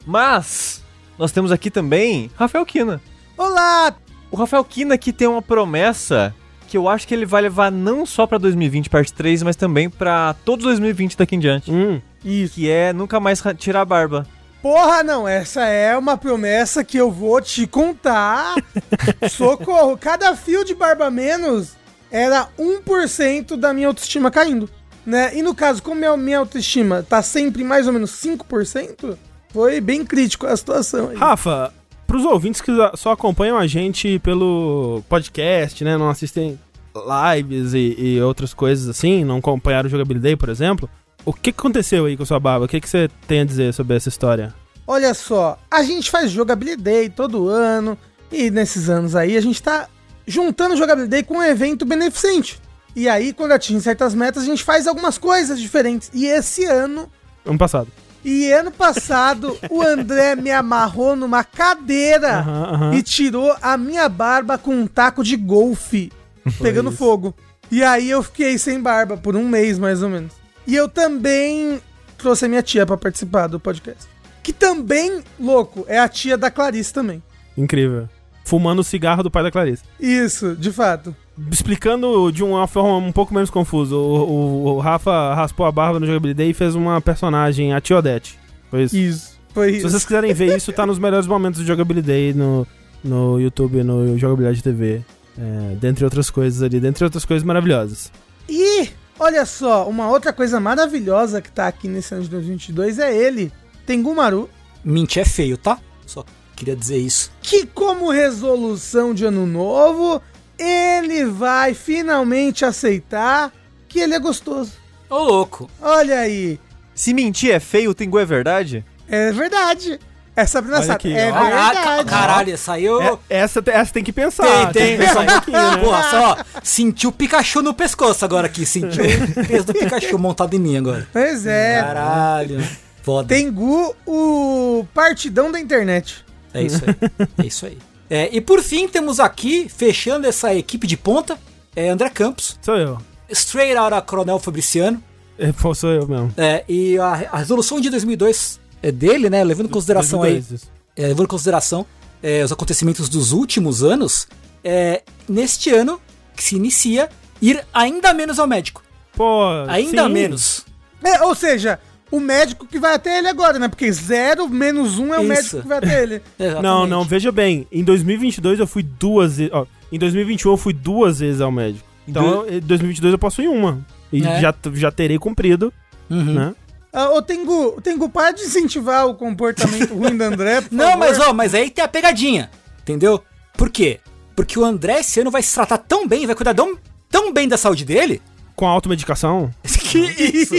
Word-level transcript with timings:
Mas, 0.07 0.83
nós 1.19 1.33
temos 1.33 1.53
aqui 1.53 1.71
também 1.71 2.31
Rafael 2.37 2.65
Kina. 2.67 3.01
Olá! 3.37 3.95
O 4.31 4.37
Rafael 4.37 4.65
Kina 4.65 4.95
aqui 4.95 5.13
tem 5.13 5.29
uma 5.29 5.43
promessa 5.43 6.35
que 6.69 6.77
eu 6.77 6.89
acho 6.89 7.07
que 7.07 7.13
ele 7.15 7.27
vai 7.27 7.43
levar 7.43 7.71
não 7.71 8.07
só 8.07 8.27
pra 8.27 8.39
2020 8.39 8.89
parte 8.89 9.13
3, 9.13 9.43
mas 9.43 9.57
também 9.57 9.91
pra 9.91 10.35
todo 10.45 10.63
2020 10.63 11.17
daqui 11.17 11.37
em 11.37 11.39
diante. 11.39 11.71
Hum, 11.71 12.01
Isso. 12.25 12.55
Que 12.55 12.71
é 12.71 12.93
nunca 12.93 13.21
mais 13.21 13.41
ra- 13.41 13.55
tirar 13.55 13.83
a 13.83 13.85
barba. 13.85 14.27
Porra, 14.63 15.03
não, 15.03 15.27
essa 15.27 15.65
é 15.65 15.99
uma 15.99 16.17
promessa 16.17 16.85
que 16.85 16.97
eu 16.97 17.11
vou 17.11 17.41
te 17.41 17.67
contar. 17.67 18.55
Socorro, 19.29 19.99
cada 19.99 20.37
fio 20.37 20.65
de 20.65 20.73
barba 20.73 21.11
menos 21.11 21.73
era 22.13 22.49
1% 22.57 23.57
da 23.57 23.75
minha 23.75 23.89
autoestima 23.89 24.31
caindo. 24.31 24.71
Né? 25.05 25.37
E 25.37 25.43
no 25.43 25.53
caso, 25.53 25.83
como 25.83 26.07
a 26.07 26.17
minha 26.17 26.39
autoestima 26.39 27.03
tá 27.03 27.21
sempre 27.23 27.65
mais 27.65 27.89
ou 27.89 27.93
menos 27.93 28.13
5%, 28.13 29.19
foi 29.53 29.81
bem 29.81 30.05
crítico 30.05 30.47
a 30.47 30.57
situação. 30.57 31.09
aí. 31.09 31.17
Rafa, 31.17 31.75
pros 32.07 32.25
ouvintes 32.25 32.61
que 32.61 32.71
só 32.95 33.11
acompanham 33.11 33.59
a 33.59 33.67
gente 33.67 34.21
pelo 34.21 35.03
podcast, 35.09 35.83
né? 35.83 35.97
Não 35.99 36.09
assistem 36.09 36.57
lives 36.95 37.75
e, 37.75 37.97
e 37.99 38.21
outras 38.21 38.55
coisas 38.55 38.89
assim, 38.89 39.25
não 39.25 39.39
acompanharam 39.39 39.89
o 39.89 39.91
Jogabilidade, 39.91 40.37
por 40.37 40.49
exemplo. 40.49 40.89
O 41.25 41.33
que 41.33 41.51
aconteceu 41.51 42.07
aí 42.07 42.17
com 42.17 42.25
sua 42.25 42.41
barba? 42.41 42.65
O 42.65 42.69
que, 42.69 42.81
que 42.81 42.89
você 42.89 43.09
tem 43.29 43.41
a 43.41 43.45
dizer 43.45 43.73
sobre 43.73 43.97
essa 43.97 44.09
história? 44.09 44.55
Olha 44.87 45.15
só, 45.15 45.59
a 45.71 45.83
gente 45.83 46.11
faz 46.11 46.31
jogabilidade 46.31 47.11
todo 47.11 47.49
ano 47.49 47.97
e 48.31 48.51
nesses 48.51 48.89
anos 48.89 49.15
aí 49.15 49.37
a 49.37 49.41
gente 49.41 49.63
tá 49.63 49.89
juntando 50.27 50.77
jogabilidade 50.77 51.25
com 51.25 51.39
um 51.39 51.43
evento 51.43 51.85
beneficente. 51.85 52.61
E 52.95 53.09
aí, 53.09 53.33
quando 53.33 53.53
atinge 53.53 53.81
certas 53.81 54.15
metas, 54.15 54.43
a 54.43 54.47
gente 54.47 54.63
faz 54.63 54.87
algumas 54.87 55.17
coisas 55.17 55.59
diferentes. 55.59 56.11
E 56.13 56.27
esse 56.27 56.65
ano, 56.67 57.09
Ano 57.47 57.57
passado. 57.57 57.89
e 58.23 58.53
ano 58.53 58.71
passado, 58.71 59.57
o 59.71 59.81
André 59.81 60.37
me 60.37 60.51
amarrou 60.51 61.17
numa 61.17 61.43
cadeira 61.43 62.41
Aham, 62.41 62.65
aham. 62.75 62.95
e 62.95 63.03
tirou 63.03 63.57
a 63.63 63.79
minha 63.79 64.09
barba 64.11 64.59
com 64.59 64.75
um 64.75 64.87
taco 64.87 65.25
de 65.25 65.37
golfe 65.37 66.13
pegando 66.61 66.93
fogo. 66.93 67.35
E 67.71 67.83
aí 67.83 68.11
eu 68.11 68.23
fiquei 68.23 68.59
sem 68.59 68.79
barba 68.79 69.17
por 69.17 69.35
um 69.37 69.49
mês, 69.49 69.79
mais 69.79 70.03
ou 70.03 70.11
menos. 70.11 70.33
E 70.67 70.75
eu 70.77 70.89
também 70.89 71.81
trouxe 72.19 72.45
a 72.45 72.49
minha 72.49 72.63
tia 72.63 72.87
pra 72.87 72.97
participar 72.97 73.47
do 73.49 73.59
podcast. 73.61 74.05
Que 74.43 74.53
também, 74.53 75.23
louco, 75.39 75.85
é 75.89 75.99
a 75.99 76.09
tia 76.09 76.37
da 76.37 76.51
Clarice 76.51 76.93
também. 76.93 77.23
Incrível. 77.57 78.09
Fumando 78.45 78.81
o 78.81 78.85
cigarro 78.85 79.23
do 79.23 79.31
pai 79.31 79.43
da 79.45 79.51
Clarice. 79.51 79.83
Isso, 80.01 80.57
de 80.57 80.73
fato. 80.73 81.15
Explicando 81.51 82.31
de 82.33 82.43
uma 82.43 82.67
forma 82.67 82.97
um 82.97 83.13
pouco 83.13 83.33
menos 83.33 83.51
confusa, 83.51 83.95
o, 83.95 83.99
o- 83.99 84.65
o 84.75 84.79
Rafa 84.81 85.35
raspou 85.35 85.65
a 85.65 85.73
barba 85.73 85.99
no 86.01 86.07
Jogabilidade 86.07 86.51
e 86.51 86.55
fez 86.55 86.75
uma 86.75 87.01
personagem, 87.01 87.73
a 87.73 87.81
Tia 87.81 87.97
Odete. 87.99 88.39
Foi 88.71 88.83
isso. 88.83 88.97
Isso. 88.97 89.39
Foi 89.55 89.71
Se 89.71 89.77
isso. 89.79 89.89
vocês 89.91 90.05
quiserem 90.05 90.33
ver 90.35 90.57
isso, 90.57 90.73
tá 90.73 90.85
nos 90.87 90.99
melhores 90.99 91.27
momentos 91.27 91.61
do 91.61 91.67
Jogabilidade 91.67 92.35
no, 92.35 92.67
no 93.05 93.39
YouTube, 93.41 93.83
no 93.85 94.19
Jogabilidade 94.19 94.63
TV. 94.63 95.03
É, 95.39 95.75
dentre 95.77 96.05
outras 96.05 96.29
coisas 96.29 96.63
ali, 96.63 96.79
dentre 96.81 97.05
outras 97.05 97.25
coisas 97.25 97.43
maravilhosas. 97.45 98.13
E 98.49 98.89
olha 99.23 99.47
só, 99.47 99.89
uma 99.89 100.09
outra 100.09 100.33
coisa 100.33 100.59
maravilhosa 100.61 101.41
que 101.41 101.51
tá 101.51 101.67
aqui 101.67 101.89
nesse 101.89 102.15
ano 102.15 102.25
de 102.25 102.31
2022 102.31 102.99
é 102.99 103.15
ele, 103.17 103.53
Tengu 103.87 104.15
Maru, 104.15 104.49
Mentir 104.85 105.23
é 105.23 105.25
feio, 105.25 105.57
tá? 105.57 105.79
Só 106.05 106.25
queria 106.57 106.75
dizer 106.77 106.99
isso. 106.99 107.31
que 107.41 107.65
como 107.67 108.11
resolução 108.11 109.15
de 109.15 109.25
ano 109.25 109.47
novo, 109.47 110.21
ele 110.59 111.25
vai 111.25 111.73
finalmente 111.73 112.65
aceitar 112.65 113.53
que 113.89 114.01
ele 114.01 114.15
é 114.15 114.19
gostoso. 114.19 114.73
Ô, 115.09 115.19
louco. 115.19 115.71
Olha 115.81 116.19
aí, 116.21 116.59
Se 116.95 117.15
mentir 117.15 117.53
é 117.53 117.61
feio, 117.61 117.91
o 117.91 117.95
Tengu 117.95 118.19
é 118.19 118.25
verdade? 118.25 118.85
é 119.09 119.31
verdade. 119.33 120.01
É 120.35 120.47
Sabrina 120.47 120.79
Olha 120.79 120.87
Sato, 120.87 120.97
aqui, 120.97 121.15
é 121.15 121.31
ó. 121.31 121.35
Ah, 121.35 121.39
ah, 121.39 121.73
verdade. 121.73 122.09
caralho, 122.09 122.59
saiu. 122.59 123.03
É, 123.03 123.19
essa, 123.29 123.63
essa 123.67 123.93
tem 123.93 124.03
que 124.03 124.13
pensar. 124.13 124.73
Tem, 124.73 124.97
tem, 124.97 124.97
que 124.97 125.05
pensar 125.05 125.21
um 125.21 125.27
pouquinho, 125.27 125.71
né? 125.71 125.77
Porra, 125.77 126.03
só 126.11 126.37
sentiu 126.63 127.11
o 127.11 127.13
Pikachu 127.13 127.61
no 127.61 127.75
pescoço 127.75 128.25
agora 128.25 128.47
aqui. 128.47 128.65
Sentiu 128.65 129.05
o 129.05 129.47
peso 129.47 129.67
do 129.67 129.75
Pikachu 129.75 130.19
montado 130.19 130.55
em 130.55 130.59
mim 130.59 130.77
agora. 130.77 131.07
Pois 131.13 131.47
é, 131.47 131.83
Caralho. 131.83 132.67
Foda. 133.03 133.29
Tengu, 133.29 133.95
o 134.07 134.87
partidão 134.95 135.53
da 135.53 135.61
internet. 135.61 136.25
É 136.55 136.63
isso 136.63 136.83
aí. 136.87 137.27
É 137.39 137.47
isso 137.47 137.67
aí. 137.67 137.79
É, 138.09 138.29
e 138.33 138.41
por 138.41 138.63
fim, 138.63 138.89
temos 138.89 139.19
aqui, 139.19 139.69
fechando 139.69 140.27
essa 140.27 140.55
equipe 140.55 140.87
de 140.87 140.97
ponta, 140.97 141.39
é 141.75 141.89
André 141.89 142.09
Campos, 142.11 142.59
Sou 142.63 142.77
eu. 142.77 142.99
straight 143.31 143.77
out 143.77 143.95
a 143.95 144.01
Coronel 144.01 144.39
Fabriciano. 144.39 145.03
É, 145.39 145.53
sou 145.75 145.91
eu 145.91 146.07
mesmo. 146.07 146.33
É, 146.37 146.63
e 146.69 146.99
a, 146.99 147.29
a 147.33 147.39
resolução 147.39 147.81
de 147.81 147.91
2002 147.91 148.61
é 148.61 148.62
dele, 148.91 149.31
né? 149.31 149.45
Levando 149.45 149.67
em 149.67 149.71
consideração 149.71 150.23
aí 150.23 150.33
2002, 150.33 150.63
isso. 150.63 150.71
é, 150.97 151.03
levando 151.07 151.25
em 151.25 151.29
consideração 151.29 151.87
é, 152.23 152.43
os 152.43 152.51
acontecimentos 152.51 153.09
dos 153.09 153.33
últimos 153.33 153.83
anos, 153.85 154.27
é, 154.65 155.03
neste 155.29 155.71
ano 155.71 156.01
que 156.35 156.43
se 156.43 156.57
inicia, 156.57 157.09
ir 157.41 157.65
ainda 157.73 158.13
menos 158.15 158.39
ao 158.39 158.47
médico. 158.47 158.83
Pô, 159.15 159.45
Ainda 159.69 160.05
sim. 160.07 160.09
menos. 160.13 160.65
É, 161.05 161.23
ou 161.23 161.35
seja, 161.35 161.79
o 162.11 162.19
médico 162.19 162.67
que 162.67 162.79
vai 162.79 162.95
até 162.95 163.19
ele 163.19 163.29
agora, 163.29 163.59
né? 163.59 163.69
Porque 163.69 163.91
zero 163.93 164.49
menos 164.49 164.99
um 164.99 165.13
é 165.13 165.19
o 165.19 165.23
Isso. 165.23 165.29
médico 165.29 165.61
que 165.63 165.69
vai 165.69 165.79
até 165.79 166.03
ele. 166.03 166.23
Não, 166.63 166.87
não, 166.87 167.05
veja 167.05 167.31
bem. 167.31 167.67
Em 167.71 167.85
2022 167.85 168.61
eu 168.61 168.67
fui 168.67 168.83
duas 168.83 169.37
vezes. 169.37 169.53
Ó, 169.53 169.67
em 169.93 169.99
2021 169.99 170.51
eu 170.53 170.57
fui 170.57 170.73
duas 170.73 171.19
vezes 171.21 171.41
ao 171.41 171.53
médico. 171.53 171.87
Então, 172.09 172.47
em 172.49 172.59
2022 172.61 173.13
eu 173.13 173.19
posso 173.19 173.43
ir 173.43 173.49
uma. 173.49 173.85
E 174.13 174.23
É. 174.25 174.41
já, 174.41 174.55
já 174.75 174.91
terei 174.91 175.19
cumprido, 175.19 175.73
Uhum. 176.11 176.33
né? 176.35 176.55
Ah, 176.93 177.11
ô, 177.11 177.23
Tengu, 177.23 177.81
Tengu, 177.81 178.09
para 178.09 178.33
de 178.33 178.43
incentivar 178.43 179.07
o 179.07 179.15
comportamento 179.15 179.95
ruim 179.95 180.17
do 180.17 180.23
André, 180.25 180.61
por 180.61 180.73
Não, 180.77 180.85
favor. 180.93 180.99
mas 180.99 181.19
ó, 181.21 181.33
mas 181.33 181.55
aí 181.55 181.71
tem 181.71 181.83
a 181.85 181.89
pegadinha, 181.89 182.51
entendeu? 182.83 183.23
Por 183.57 183.71
quê? 183.71 183.99
Porque 184.37 184.59
o 184.59 184.65
André 184.65 185.01
esse 185.01 185.21
ano 185.21 185.31
vai 185.31 185.43
se 185.43 185.55
tratar 185.55 185.79
tão 185.79 186.07
bem, 186.07 186.27
vai 186.27 186.35
cuidar 186.35 186.53
tão, 186.55 186.77
tão 187.11 187.33
bem 187.33 187.49
da 187.49 187.57
saúde 187.57 187.85
dele, 187.85 188.21
Com 188.55 188.67
a 188.67 188.71
automedicação. 188.71 189.51
que 189.65 189.99
isso. 189.99 190.55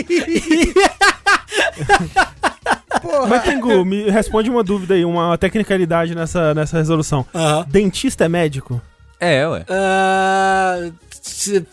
Porra. 3.02 3.28
Mas, 3.28 3.44
Tengu, 3.44 3.84
me 3.86 4.10
responde 4.10 4.50
uma 4.50 4.64
dúvida 4.64 4.94
aí, 4.94 5.04
uma 5.04 5.38
tecnicalidade 5.38 6.16
nessa, 6.16 6.54
nessa 6.54 6.78
resolução. 6.78 7.26
Dentista 7.68 8.26
é 8.26 8.30
médico? 8.30 8.82
É, 9.20 9.48
ué. 9.48 9.66
Se- 11.22 11.66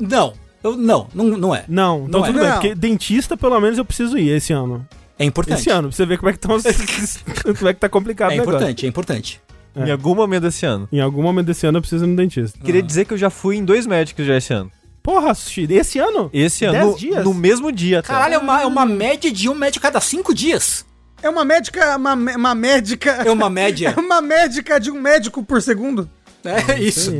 não. 0.00 0.34
Eu- 0.62 0.76
não, 0.76 1.06
não, 1.14 1.24
não 1.24 1.54
é. 1.54 1.64
Não, 1.68 2.06
então 2.08 2.20
Não 2.20 2.26
é. 2.26 2.28
tudo 2.30 2.38
bem, 2.40 2.48
Não. 2.48 2.54
porque 2.54 2.74
dentista 2.74 3.36
pelo 3.36 3.60
menos 3.60 3.78
eu 3.78 3.84
preciso 3.84 4.18
ir 4.18 4.30
esse 4.30 4.52
ano. 4.52 4.86
É 5.18 5.24
importante. 5.24 5.60
Esse 5.60 5.70
ano, 5.70 5.88
pra 5.88 5.96
você 5.96 6.06
ver 6.06 6.18
como 6.18 6.30
é 6.30 6.32
que, 6.32 6.38
tão, 6.38 6.56
como 7.58 7.68
é 7.68 7.74
que 7.74 7.80
tá 7.80 7.88
complicado 7.88 8.30
É 8.30 8.34
o 8.34 8.38
negócio. 8.38 8.56
importante, 8.56 8.86
é 8.86 8.88
importante. 8.88 9.40
É. 9.74 9.84
Em 9.88 9.90
algum 9.92 10.14
momento 10.14 10.42
desse 10.42 10.64
ano. 10.66 10.88
Em 10.92 11.00
algum 11.00 11.22
momento 11.22 11.46
desse 11.46 11.66
ano 11.66 11.78
eu 11.78 11.82
preciso 11.82 12.04
ir 12.04 12.08
no 12.08 12.16
dentista. 12.16 12.58
Queria 12.64 12.82
dizer 12.82 13.04
que 13.04 13.14
eu 13.14 13.18
já 13.18 13.30
fui 13.30 13.56
em 13.56 13.64
dois 13.64 13.86
médicos 13.86 14.26
já 14.26 14.36
esse 14.36 14.52
ano. 14.52 14.70
Porra, 15.02 15.32
Sushi, 15.34 15.66
esse 15.70 15.98
ano? 15.98 16.28
Esse 16.32 16.64
ano. 16.64 16.74
Dez 16.78 16.86
no, 16.86 16.96
dias? 16.98 17.24
no 17.24 17.34
mesmo 17.34 17.72
dia, 17.72 18.00
até. 18.00 18.08
Caralho, 18.08 18.34
é 18.34 18.38
uma, 18.38 18.62
é 18.62 18.66
uma 18.66 18.84
média 18.84 19.30
de 19.32 19.48
um 19.48 19.54
médico 19.54 19.86
a 19.86 19.90
cada 19.90 20.00
cinco 20.00 20.34
dias. 20.34 20.84
É 21.22 21.28
uma 21.30 21.44
médica, 21.44 21.96
uma, 21.96 22.14
uma 22.14 22.54
médica. 22.54 23.10
É 23.24 23.30
uma 23.30 23.48
média. 23.50 23.94
É 23.96 24.00
uma 24.00 24.20
médica 24.20 24.78
de 24.78 24.90
um 24.90 25.00
médico 25.00 25.42
por 25.42 25.62
segundo. 25.62 26.08
É 26.44 26.78
isso. 26.80 27.12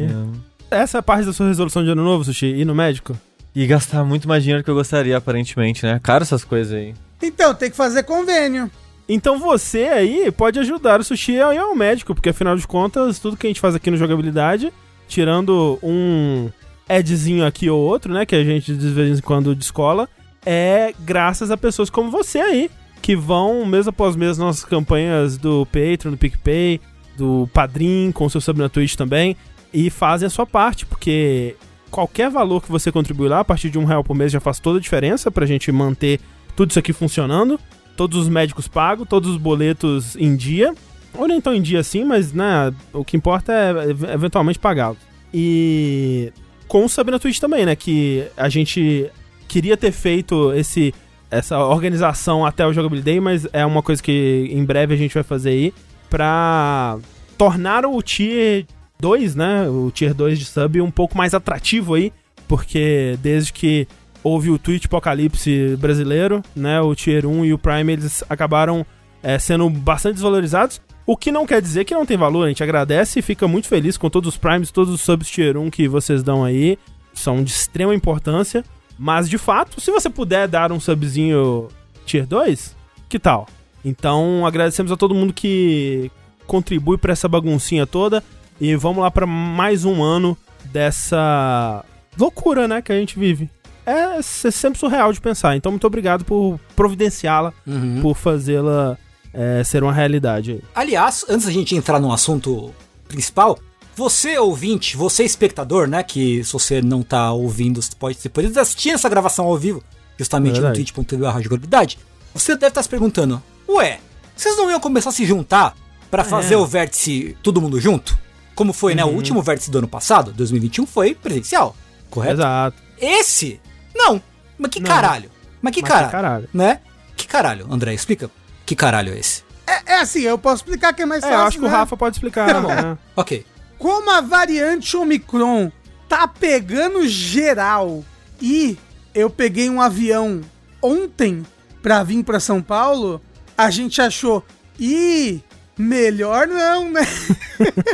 Essa 0.71 0.99
é 0.99 1.01
a 1.01 1.03
parte 1.03 1.25
da 1.27 1.33
sua 1.33 1.49
resolução 1.49 1.83
de 1.83 1.91
ano 1.91 2.05
novo, 2.05 2.25
Sushi? 2.25 2.47
Ir 2.47 2.65
no 2.65 2.75
médico? 2.75 3.17
E 3.59 3.67
gastar 3.67 4.05
muito 4.05 4.29
mais 4.29 4.45
dinheiro 4.45 4.63
que 4.63 4.71
eu 4.71 4.75
gostaria, 4.77 5.17
aparentemente, 5.17 5.85
né? 5.85 5.99
Caro 6.01 6.23
essas 6.23 6.45
coisas 6.45 6.73
aí. 6.73 6.95
Então, 7.21 7.53
tem 7.53 7.69
que 7.69 7.77
fazer 7.77 8.05
convênio. 8.05 8.71
Então 9.09 9.37
você 9.37 9.85
aí 9.85 10.31
pode 10.31 10.61
ajudar 10.61 11.01
o 11.01 11.03
Sushi 11.03 11.41
a 11.41 11.53
ir 11.53 11.59
ao 11.59 11.75
médico, 11.75 12.15
porque 12.15 12.29
afinal 12.29 12.57
de 12.57 12.65
contas, 12.69 13.19
tudo 13.19 13.37
que 13.37 13.49
a 13.49 13.51
gente 13.51 13.61
faz 13.61 13.75
aqui 13.75 13.91
no 13.91 13.97
Jogabilidade, 13.97 14.73
tirando 15.09 15.77
um 15.83 16.49
adzinho 16.89 17.45
aqui 17.45 17.69
ou 17.69 17.81
outro, 17.81 18.13
né, 18.13 18.25
que 18.25 18.37
a 18.37 18.45
gente 18.45 18.77
de 18.77 18.89
vez 18.91 19.19
em 19.19 19.23
quando 19.23 19.57
descola, 19.57 20.09
é 20.47 20.95
graças 21.01 21.51
a 21.51 21.57
pessoas 21.57 21.91
como 21.91 22.13
você 22.13 22.39
aí, 22.39 22.71
que 23.03 23.17
vão 23.17 23.65
mês 23.65 23.89
após 23.89 24.15
mês 24.15 24.39
nas 24.39 24.47
nossas 24.47 24.65
campanhas 24.65 25.37
do 25.37 25.67
Patreon, 25.67 26.13
do 26.13 26.17
PicPay, 26.17 26.81
do 27.17 27.49
Padrim, 27.53 28.13
com 28.13 28.27
o 28.27 28.31
seu 28.31 28.41
sub 28.41 28.61
na 28.61 28.69
Twitch 28.69 28.95
também, 28.95 29.37
e 29.73 29.91
fazem 29.91 30.27
a 30.27 30.31
sua 30.31 30.47
parte, 30.47 30.87
porque 30.87 31.57
qualquer 31.91 32.31
valor 32.31 32.63
que 32.63 32.71
você 32.71 32.91
contribui 32.93 33.29
lá, 33.29 33.41
a 33.41 33.45
partir 33.45 33.71
de 33.71 33.79
um 33.79 33.85
real 33.85 34.05
por 34.05 34.15
mês, 34.15 34.33
já 34.33 34.41
faz 34.41 34.59
toda 34.59 34.79
a 34.79 34.81
diferença 34.81 35.31
pra 35.31 35.47
gente 35.47 35.71
manter 35.73 36.21
tudo 36.57 36.71
isso 36.71 36.79
aqui 36.79 36.93
funcionando 36.93 37.59
todos 37.97 38.17
os 38.17 38.29
médicos 38.29 38.69
pagos, 38.69 39.09
todos 39.09 39.29
os 39.33 39.37
boletos 39.37 40.15
em 40.17 40.37
dia. 40.37 40.73
Ou 41.15 41.27
nem 41.27 41.41
tão 41.41 41.53
em 41.53 41.61
dia 41.61 41.81
assim, 41.81 42.05
mas 42.05 42.33
né, 42.33 42.73
o 42.93 43.05
que 43.05 43.17
importa 43.17 43.53
é 43.53 43.91
ev- 43.91 44.05
eventualmente 44.05 44.59
pagá-los. 44.59 44.99
E 45.35 46.33
com 46.69 46.87
o 46.87 47.11
na 47.11 47.19
Twitch 47.19 47.41
também, 47.41 47.67
né? 47.67 47.75
Que 47.75 48.25
a 48.37 48.49
gente 48.49 49.11
queria 49.49 49.77
ter 49.77 49.91
feito 49.91 50.53
esse, 50.53 50.95
essa 51.29 51.59
organização 51.59 52.47
até 52.47 52.65
o 52.65 52.73
Jogabilidade, 52.73 53.19
mas 53.21 53.49
é 53.53 53.67
uma 53.67 53.83
coisa 53.83 54.01
que 54.01 54.49
em 54.53 54.65
breve 54.65 54.95
a 54.95 54.97
gente 54.97 55.15
vai 55.15 55.25
fazer 55.25 55.51
aí 55.51 55.75
pra 56.09 56.99
tornar 57.37 57.85
o 57.85 58.01
Tier 58.01 58.65
2, 59.01 59.35
né? 59.35 59.69
O 59.69 59.91
Tier 59.91 60.15
2 60.15 60.39
de 60.39 60.45
sub 60.45 60.81
um 60.81 60.91
pouco 60.91 61.17
mais 61.17 61.35
atrativo 61.35 61.95
aí, 61.95 62.13
porque 62.47 63.19
desde 63.23 63.53
que 63.53 63.87
houve 64.23 64.51
o 64.51 64.59
Twitch 64.59 64.87
Apocalipse 64.87 65.77
brasileiro, 65.77 66.43
né? 66.55 66.81
O 66.81 66.95
Tier 66.95 67.27
1 67.27 67.45
e 67.45 67.53
o 67.53 67.59
Prime, 67.59 67.93
eles 67.93 68.25
acabaram 68.29 68.85
é, 69.23 69.39
sendo 69.39 69.69
bastante 69.71 70.15
desvalorizados. 70.15 70.81
O 71.07 71.17
que 71.17 71.33
não 71.33 71.47
quer 71.47 71.63
dizer 71.63 71.85
que 71.85 71.95
não 71.95 72.05
tem 72.05 72.17
valor, 72.17 72.45
a 72.45 72.49
gente 72.49 72.63
agradece 72.63 73.19
e 73.19 73.23
fica 73.23 73.49
muito 73.49 73.67
feliz 73.67 73.97
com 73.97 74.11
todos 74.11 74.35
os 74.35 74.37
Primes, 74.37 74.71
todos 74.71 74.93
os 74.93 75.01
subs 75.01 75.29
Tier 75.29 75.57
1 75.57 75.71
que 75.71 75.89
vocês 75.89 76.23
dão 76.23 76.45
aí. 76.45 76.79
São 77.15 77.43
de 77.43 77.51
extrema 77.51 77.95
importância. 77.95 78.65
Mas, 78.99 79.29
de 79.29 79.39
fato, 79.39 79.81
se 79.81 79.91
você 79.91 80.11
puder 80.11 80.49
dar 80.49 80.71
um 80.73 80.81
subzinho 80.81 81.69
Tier 82.05 82.27
2, 82.27 82.77
que 83.09 83.19
tal? 83.19 83.49
Então, 83.85 84.45
agradecemos 84.45 84.91
a 84.93 84.97
todo 84.97 85.15
mundo 85.15 85.33
que 85.33 86.11
contribui 86.47 86.99
para 86.99 87.13
essa 87.13 87.29
baguncinha 87.29 87.87
toda. 87.87 88.23
E 88.61 88.75
vamos 88.77 89.03
lá 89.03 89.11
para 89.11 89.27
mais 89.27 89.85
um 89.85 90.03
ano 90.03 90.37
dessa 90.73 91.85
loucura, 92.19 92.67
né, 92.67 92.83
que 92.83 92.93
a 92.93 92.97
gente 92.99 93.19
vive. 93.19 93.49
É 93.87 94.21
ser 94.21 94.51
sempre 94.51 94.79
surreal 94.79 95.13
de 95.13 95.21
pensar. 95.21 95.57
Então, 95.57 95.73
muito 95.73 95.87
obrigado 95.87 96.25
por 96.25 96.59
providenciá-la, 96.77 97.53
Uhum. 97.67 98.01
por 98.03 98.15
fazê-la 98.15 98.99
é, 99.33 99.63
ser 99.65 99.83
uma 99.83 99.93
realidade. 99.93 100.63
Aliás, 100.75 101.25
antes 101.29 101.47
da 101.47 101.53
gente 101.53 101.75
entrar 101.77 101.99
no 102.01 102.13
assunto 102.13 102.73
principal, 103.07 103.59
você 103.97 104.37
ouvinte, 104.39 104.97
você 104.97 105.25
espectador, 105.25 105.87
né? 105.89 106.03
Que 106.03 106.43
se 106.45 106.53
você 106.53 106.83
não 106.83 107.03
tá 107.03 107.33
ouvindo, 107.33 107.81
você 107.81 107.91
pode, 107.99 108.19
você 108.19 108.29
pode 108.29 108.59
assistir 108.59 108.91
essa 108.91 109.09
gravação 109.09 109.47
ao 109.47 109.57
vivo, 109.57 109.83
justamente 110.19 110.53
É 110.59 110.61
no 110.61 110.67
verdade. 110.69 110.93
twitch.tv 110.93 111.43
jogabilidade. 111.43 111.99
Você 112.35 112.55
deve 112.55 112.69
estar 112.69 112.83
se 112.83 112.89
perguntando, 112.89 113.43
ué, 113.69 114.01
vocês 114.37 114.57
não 114.57 114.71
iam 114.71 114.81
começar 114.81 115.11
a 115.11 115.13
se 115.13 115.25
juntar 115.25 115.75
pra 116.11 116.25
fazer 116.25 116.55
É. 116.55 116.59
o 116.59 116.67
vértice 116.67 117.37
todo 117.43 117.61
mundo 117.61 117.81
junto? 117.81 118.19
Como 118.59 118.73
foi, 118.73 118.93
né? 118.93 119.05
O 119.05 119.09
Uhum. 119.11 119.15
último 119.15 119.41
vértice 119.41 119.71
do 119.71 119.79
ano 119.79 119.87
passado, 119.87 120.33
2021, 120.33 120.85
foi 120.85 121.15
presencial, 121.15 121.77
correto? 122.11 122.35
Exato. 122.41 122.77
Esse, 123.01 123.61
não. 123.95 124.21
Mas 124.59 124.73
que 124.73 124.81
Não. 124.81 124.89
caralho? 124.91 125.31
Mas 125.63 125.73
que 125.73 125.81
Mas 125.81 125.89
caralho? 125.89 126.07
que 126.09 126.13
caralho. 126.13 126.49
Né? 126.53 126.81
Que 127.17 127.27
caralho, 127.29 127.67
André, 127.73 127.95
explica. 127.95 128.29
Que 128.67 128.75
caralho 128.75 129.13
é 129.15 129.19
esse? 129.21 129.45
É, 129.65 129.93
é 129.93 130.01
assim, 130.01 130.23
eu 130.23 130.37
posso 130.37 130.57
explicar 130.65 130.93
que 130.93 131.03
é 131.03 131.07
mais 131.07 131.23
É, 131.23 131.29
fácil. 131.29 131.41
eu 131.41 131.47
acho 131.47 131.59
que 131.61 131.65
o 131.67 131.69
né? 131.69 131.77
Rafa 131.77 131.97
pode 131.97 132.17
explicar. 132.17 132.49
Tá 132.53 132.61
bom. 132.61 132.69
né? 132.69 132.99
Ok. 133.15 133.47
Como 133.79 134.11
a 134.11 134.21
variante 134.21 134.97
Omicron 134.97 135.71
tá 136.09 136.27
pegando 136.27 137.07
geral 137.07 138.03
e 138.43 138.77
eu 139.15 139.31
peguei 139.31 139.71
um 139.71 139.81
avião 139.81 140.41
ontem 140.83 141.47
pra 141.81 142.03
vir 142.03 142.25
pra 142.25 142.41
São 142.41 142.61
Paulo, 142.61 143.21
a 143.57 143.71
gente 143.71 144.03
achou, 144.03 144.45
ih, 144.81 145.41
melhor 145.79 146.47
não, 146.49 146.91
né? 146.91 147.03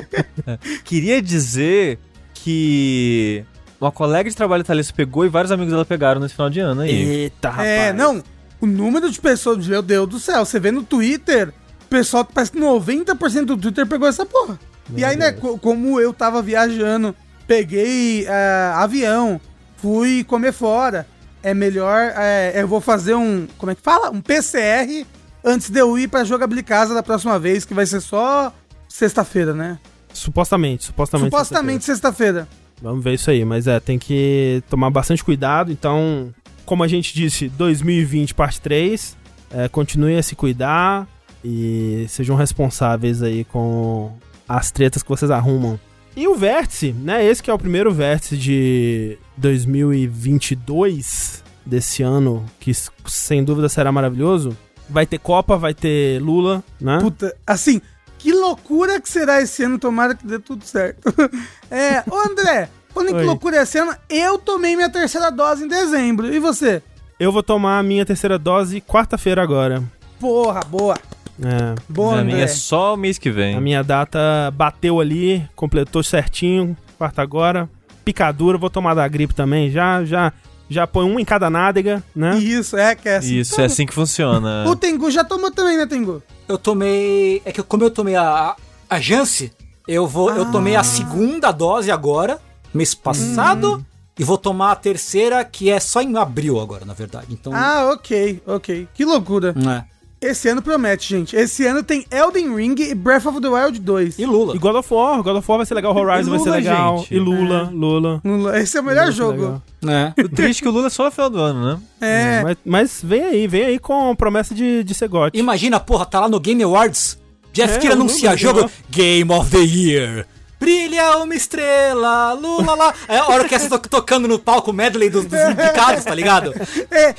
Queria 0.85 1.21
dizer 1.21 1.99
que 2.33 3.45
uma 3.81 3.93
colega 3.93 4.29
de 4.29 4.37
trabalho 4.37 4.63
italiana 4.63 4.89
pegou 4.95 5.25
e 5.25 5.29
vários 5.29 5.53
amigos 5.53 5.73
dela 5.73 5.85
pegaram 5.85 6.21
nesse 6.21 6.35
final 6.35 6.51
de 6.51 6.61
ano 6.61 6.83
aí. 6.83 6.91
Eita, 6.91 7.51
rapaz. 7.51 7.69
É, 7.69 7.93
não, 7.93 8.23
o 8.61 8.67
número 8.67 9.11
de 9.11 9.21
pessoas, 9.21 9.67
meu 9.67 9.83
Deus 9.83 10.09
do 10.09 10.19
céu, 10.19 10.45
você 10.45 10.59
vê 10.61 10.71
no 10.71 10.83
Twitter, 10.83 11.53
o 11.85 11.89
pessoal 11.89 12.25
parece 12.25 12.53
que 12.53 12.59
90% 12.59 13.45
do 13.45 13.57
Twitter 13.57 13.87
pegou 13.87 14.09
essa 14.09 14.25
porra. 14.25 14.59
e 14.91 15.01
Meu 15.01 15.09
aí, 15.09 15.17
né, 15.17 15.31
Deus. 15.33 15.41
co- 15.41 15.59
como 15.59 16.01
eu 16.01 16.13
tava 16.13 16.41
viajando, 16.43 17.15
peguei 17.47 18.27
é, 18.27 18.73
avião, 18.75 19.41
fui 19.77 20.25
comer 20.25 20.53
fora, 20.53 21.07
é 21.43 21.53
melhor, 21.53 22.13
é, 22.17 22.53
eu 22.57 22.67
vou 22.69 22.81
fazer 22.81 23.15
um, 23.15 23.47
como 23.59 23.71
é 23.73 23.75
que 23.75 23.83
fala? 23.83 24.11
Um 24.11 24.21
PCR 24.21 25.05
antes 25.45 25.69
de 25.69 25.79
eu 25.79 25.99
ir 25.99 26.09
pra 26.09 26.25
Jogabilicasa 26.25 26.95
da 26.95 27.03
próxima 27.03 27.39
vez, 27.39 27.65
que 27.65 27.75
vai 27.75 27.87
ser 27.87 28.01
só 28.01 28.53
sexta-feira, 28.89 29.53
né? 29.53 29.79
Supostamente, 30.13 30.85
supostamente. 30.85 31.31
Supostamente 31.31 31.85
sexta-feira. 31.85 32.49
Vamos 32.81 33.05
ver 33.05 33.15
isso 33.15 33.31
aí, 33.31 33.45
mas 33.45 33.67
é, 33.67 33.79
tem 33.81 33.99
que 33.99 34.63
tomar 34.71 34.91
bastante 34.91 35.23
cuidado. 35.23 35.71
Então, 35.71 36.33
como 36.65 36.83
a 36.83 36.89
gente 36.89 37.15
disse, 37.15 37.49
2020 37.49 38.35
parte 38.35 38.61
3, 38.61 39.17
é, 39.51 39.69
continue 39.69 40.17
a 40.17 40.23
se 40.23 40.35
cuidar 40.35 41.07
e 41.45 42.07
sejam 42.09 42.37
responsáveis 42.37 43.23
aí 43.23 43.45
com 43.45 44.13
as 44.49 44.71
tretas 44.71 45.03
que 45.03 45.09
vocês 45.09 45.31
arrumam. 45.31 45.79
E 46.17 46.29
o 46.29 46.37
vértice, 46.37 46.93
né? 46.93 47.25
Esse 47.25 47.43
que 47.43 47.51
é 47.51 47.55
o 47.55 47.59
primeiro 47.59 47.93
vértice 47.93 48.37
de 48.37 49.19
2022 49.37 51.43
desse 51.67 52.03
ano, 52.03 52.45
que 52.61 52.73
sem 53.07 53.43
dúvida 53.43 53.69
será 53.69 53.91
maravilhoso. 53.91 54.57
Vai 54.95 55.07
ter 55.07 55.19
Copa, 55.19 55.57
vai 55.57 55.75
ter 55.75 56.23
Lula, 56.23 56.63
né? 56.81 56.99
Puta, 57.01 57.35
assim, 57.45 57.83
que 58.17 58.33
loucura 58.33 59.01
que 59.01 59.09
será 59.09 59.43
esse 59.43 59.65
ano, 59.65 59.77
tomara 59.77 60.15
que 60.15 60.25
dê 60.25 60.39
tudo 60.39 60.65
certo. 60.65 61.13
é, 61.69 62.05
ô 62.09 62.17
André, 62.31 62.69
em 62.97 63.07
que 63.07 63.25
loucura 63.25 63.57
é 63.57 63.63
esse 63.63 63.77
ano, 63.77 63.93
eu 64.09 64.39
tomei 64.39 64.77
minha 64.77 64.89
terceira 64.89 65.33
dose 65.33 65.65
em 65.65 65.69
dezembro. 65.69 66.33
E 66.33 66.39
você? 66.39 66.81
Eu 67.19 67.33
vou 67.33 67.43
tomar 67.43 67.81
a 67.81 67.83
minha 67.83 68.07
terceira 68.07 68.39
dose 68.39 68.81
quarta-feira 68.81 69.43
agora. 69.43 69.83
Porra, 70.21 70.61
boa. 70.61 70.97
É. 71.43 71.75
Boa, 71.89 72.21
a 72.21 72.25
minha 72.25 72.45
é 72.45 72.47
só 72.47 72.97
mês 72.97 73.19
que 73.19 73.33
vem. 73.33 73.57
A 73.57 73.61
minha 73.61 73.83
data 73.83 74.49
bateu 74.55 75.01
ali, 75.01 75.45
completou 75.57 76.05
certinho, 76.05 76.77
quarta 76.97 77.21
agora. 77.21 77.69
Picadura, 78.05 78.57
vou 78.57 78.71
tomar 78.71 78.95
da 78.95 79.09
gripe 79.09 79.35
também, 79.35 79.73
já, 79.73 80.05
já, 80.05 80.33
já 80.69 80.87
põe 80.87 81.05
um 81.05 81.19
em 81.19 81.25
cada 81.25 81.49
nádega, 81.51 82.03
né? 82.15 82.39
Isso, 82.39 82.77
é 82.77 82.95
que 82.95 83.09
é 83.09 83.17
assim. 83.17 83.35
Isso, 83.37 83.61
é 83.61 83.65
assim 83.65 83.87
que 83.87 83.95
funciona. 83.95 84.65
O 84.69 84.75
Tengu 84.77 85.11
já 85.11 85.23
tomou 85.25 85.51
também, 85.51 85.77
né, 85.77 85.87
Tengu? 85.87 86.23
Eu 86.49 86.59
tomei. 86.59 87.43
É 87.45 87.53
que 87.53 87.63
como 87.63 87.85
eu 87.85 87.91
tomei 87.91 88.17
a, 88.17 88.57
a 88.89 89.01
Jance, 89.01 89.53
eu 89.87 90.07
vou. 90.07 90.31
Eu 90.31 90.51
tomei 90.51 90.77
a 90.77 90.83
segunda 90.85 91.51
dose 91.53 91.91
agora, 91.91 92.39
mês 92.73 92.95
passado, 92.95 93.85
e 94.19 94.25
vou 94.25 94.39
tomar 94.39 94.73
a 94.73 94.77
terceira, 94.77 95.45
que 95.45 95.71
é 95.71 95.81
só 95.81 96.01
em 96.01 96.17
abril 96.17 96.61
agora, 96.61 96.85
na 96.85 96.95
verdade. 96.95 97.27
Então. 97.31 97.53
Ah, 97.55 97.91
ok, 97.93 98.43
ok. 98.47 98.89
Que 98.95 99.05
loucura. 99.05 99.55
é. 99.57 99.94
Esse 100.25 100.49
ano 100.49 100.63
promete, 100.63 101.09
gente. 101.11 101.37
Esse 101.37 101.67
ano 101.67 101.83
tem 101.83 102.07
Elden 102.11 102.55
Ring 102.55 102.75
e 102.79 102.95
Breath 102.95 103.27
of 103.27 103.41
the 103.41 103.49
Wild 103.49 103.79
2. 103.79 104.19
E 104.19 104.25
Lula. 104.25 104.57
E 104.57 104.59
God 104.59 104.77
of 104.77 104.93
War, 104.95 105.23
God 105.23 105.37
of 105.37 105.51
War 105.51 105.59
vai 105.59 105.67
ser 105.67 105.75
legal, 105.75 105.95
Horizon 105.95 106.31
vai 106.31 106.39
ser 106.39 106.45
Lula, 106.47 106.57
legal. 106.57 106.99
gente. 106.99 107.15
E 107.15 107.19
Lula, 107.19 107.71
Lula. 107.73 108.21
Lula, 108.25 108.59
Esse 108.59 108.77
é 108.77 108.81
o 108.81 108.83
Lula 108.83 108.95
melhor 108.95 109.07
ser 109.09 109.19
jogo. 109.19 109.63
né? 109.83 110.15
O 110.25 110.29
triste 110.29 110.61
é 110.61 110.63
que 110.63 110.69
o 110.69 110.73
Lula 110.73 110.87
é 110.87 110.91
só 110.91 111.05
no 111.05 111.11
final 111.11 111.29
do 111.29 111.39
ano, 111.39 111.65
né? 111.67 111.81
É. 112.01 112.43
Mas, 112.43 112.57
mas 112.65 113.01
vem 113.05 113.23
aí, 113.23 113.47
vem 113.47 113.65
aí 113.67 113.79
com 113.79 114.15
promessa 114.17 114.55
de, 114.55 114.83
de 114.83 114.95
ser 114.95 115.09
GOT. 115.09 115.39
Imagina, 115.39 115.79
porra, 115.79 116.07
tá 116.07 116.21
lá 116.21 116.29
no 116.29 116.41
Game 116.41 116.63
Awards. 116.63 117.19
Jeff 117.53 117.87
É, 117.87 117.91
o 117.91 117.93
anuncia 117.93 118.31
Lula, 118.31 118.39
jogo. 118.39 118.71
Game 118.91 119.31
of 119.31 119.51
the 119.51 119.59
Year. 119.63 120.27
Brilha 120.59 121.19
uma 121.19 121.35
estrela, 121.35 122.33
lula 122.33 122.75
lá. 122.75 122.95
É 123.09 123.19
a 123.19 123.27
hora 123.29 123.47
que 123.47 123.55
essa 123.55 123.67
to 123.67 123.79
tocando 123.79 124.27
no 124.27 124.39
palco 124.39 124.73
medley 124.73 125.11
dos, 125.11 125.25
dos 125.25 125.41
indicados, 125.41 126.05
tá 126.05 126.15
ligado? 126.15 126.55
É, 126.91 127.15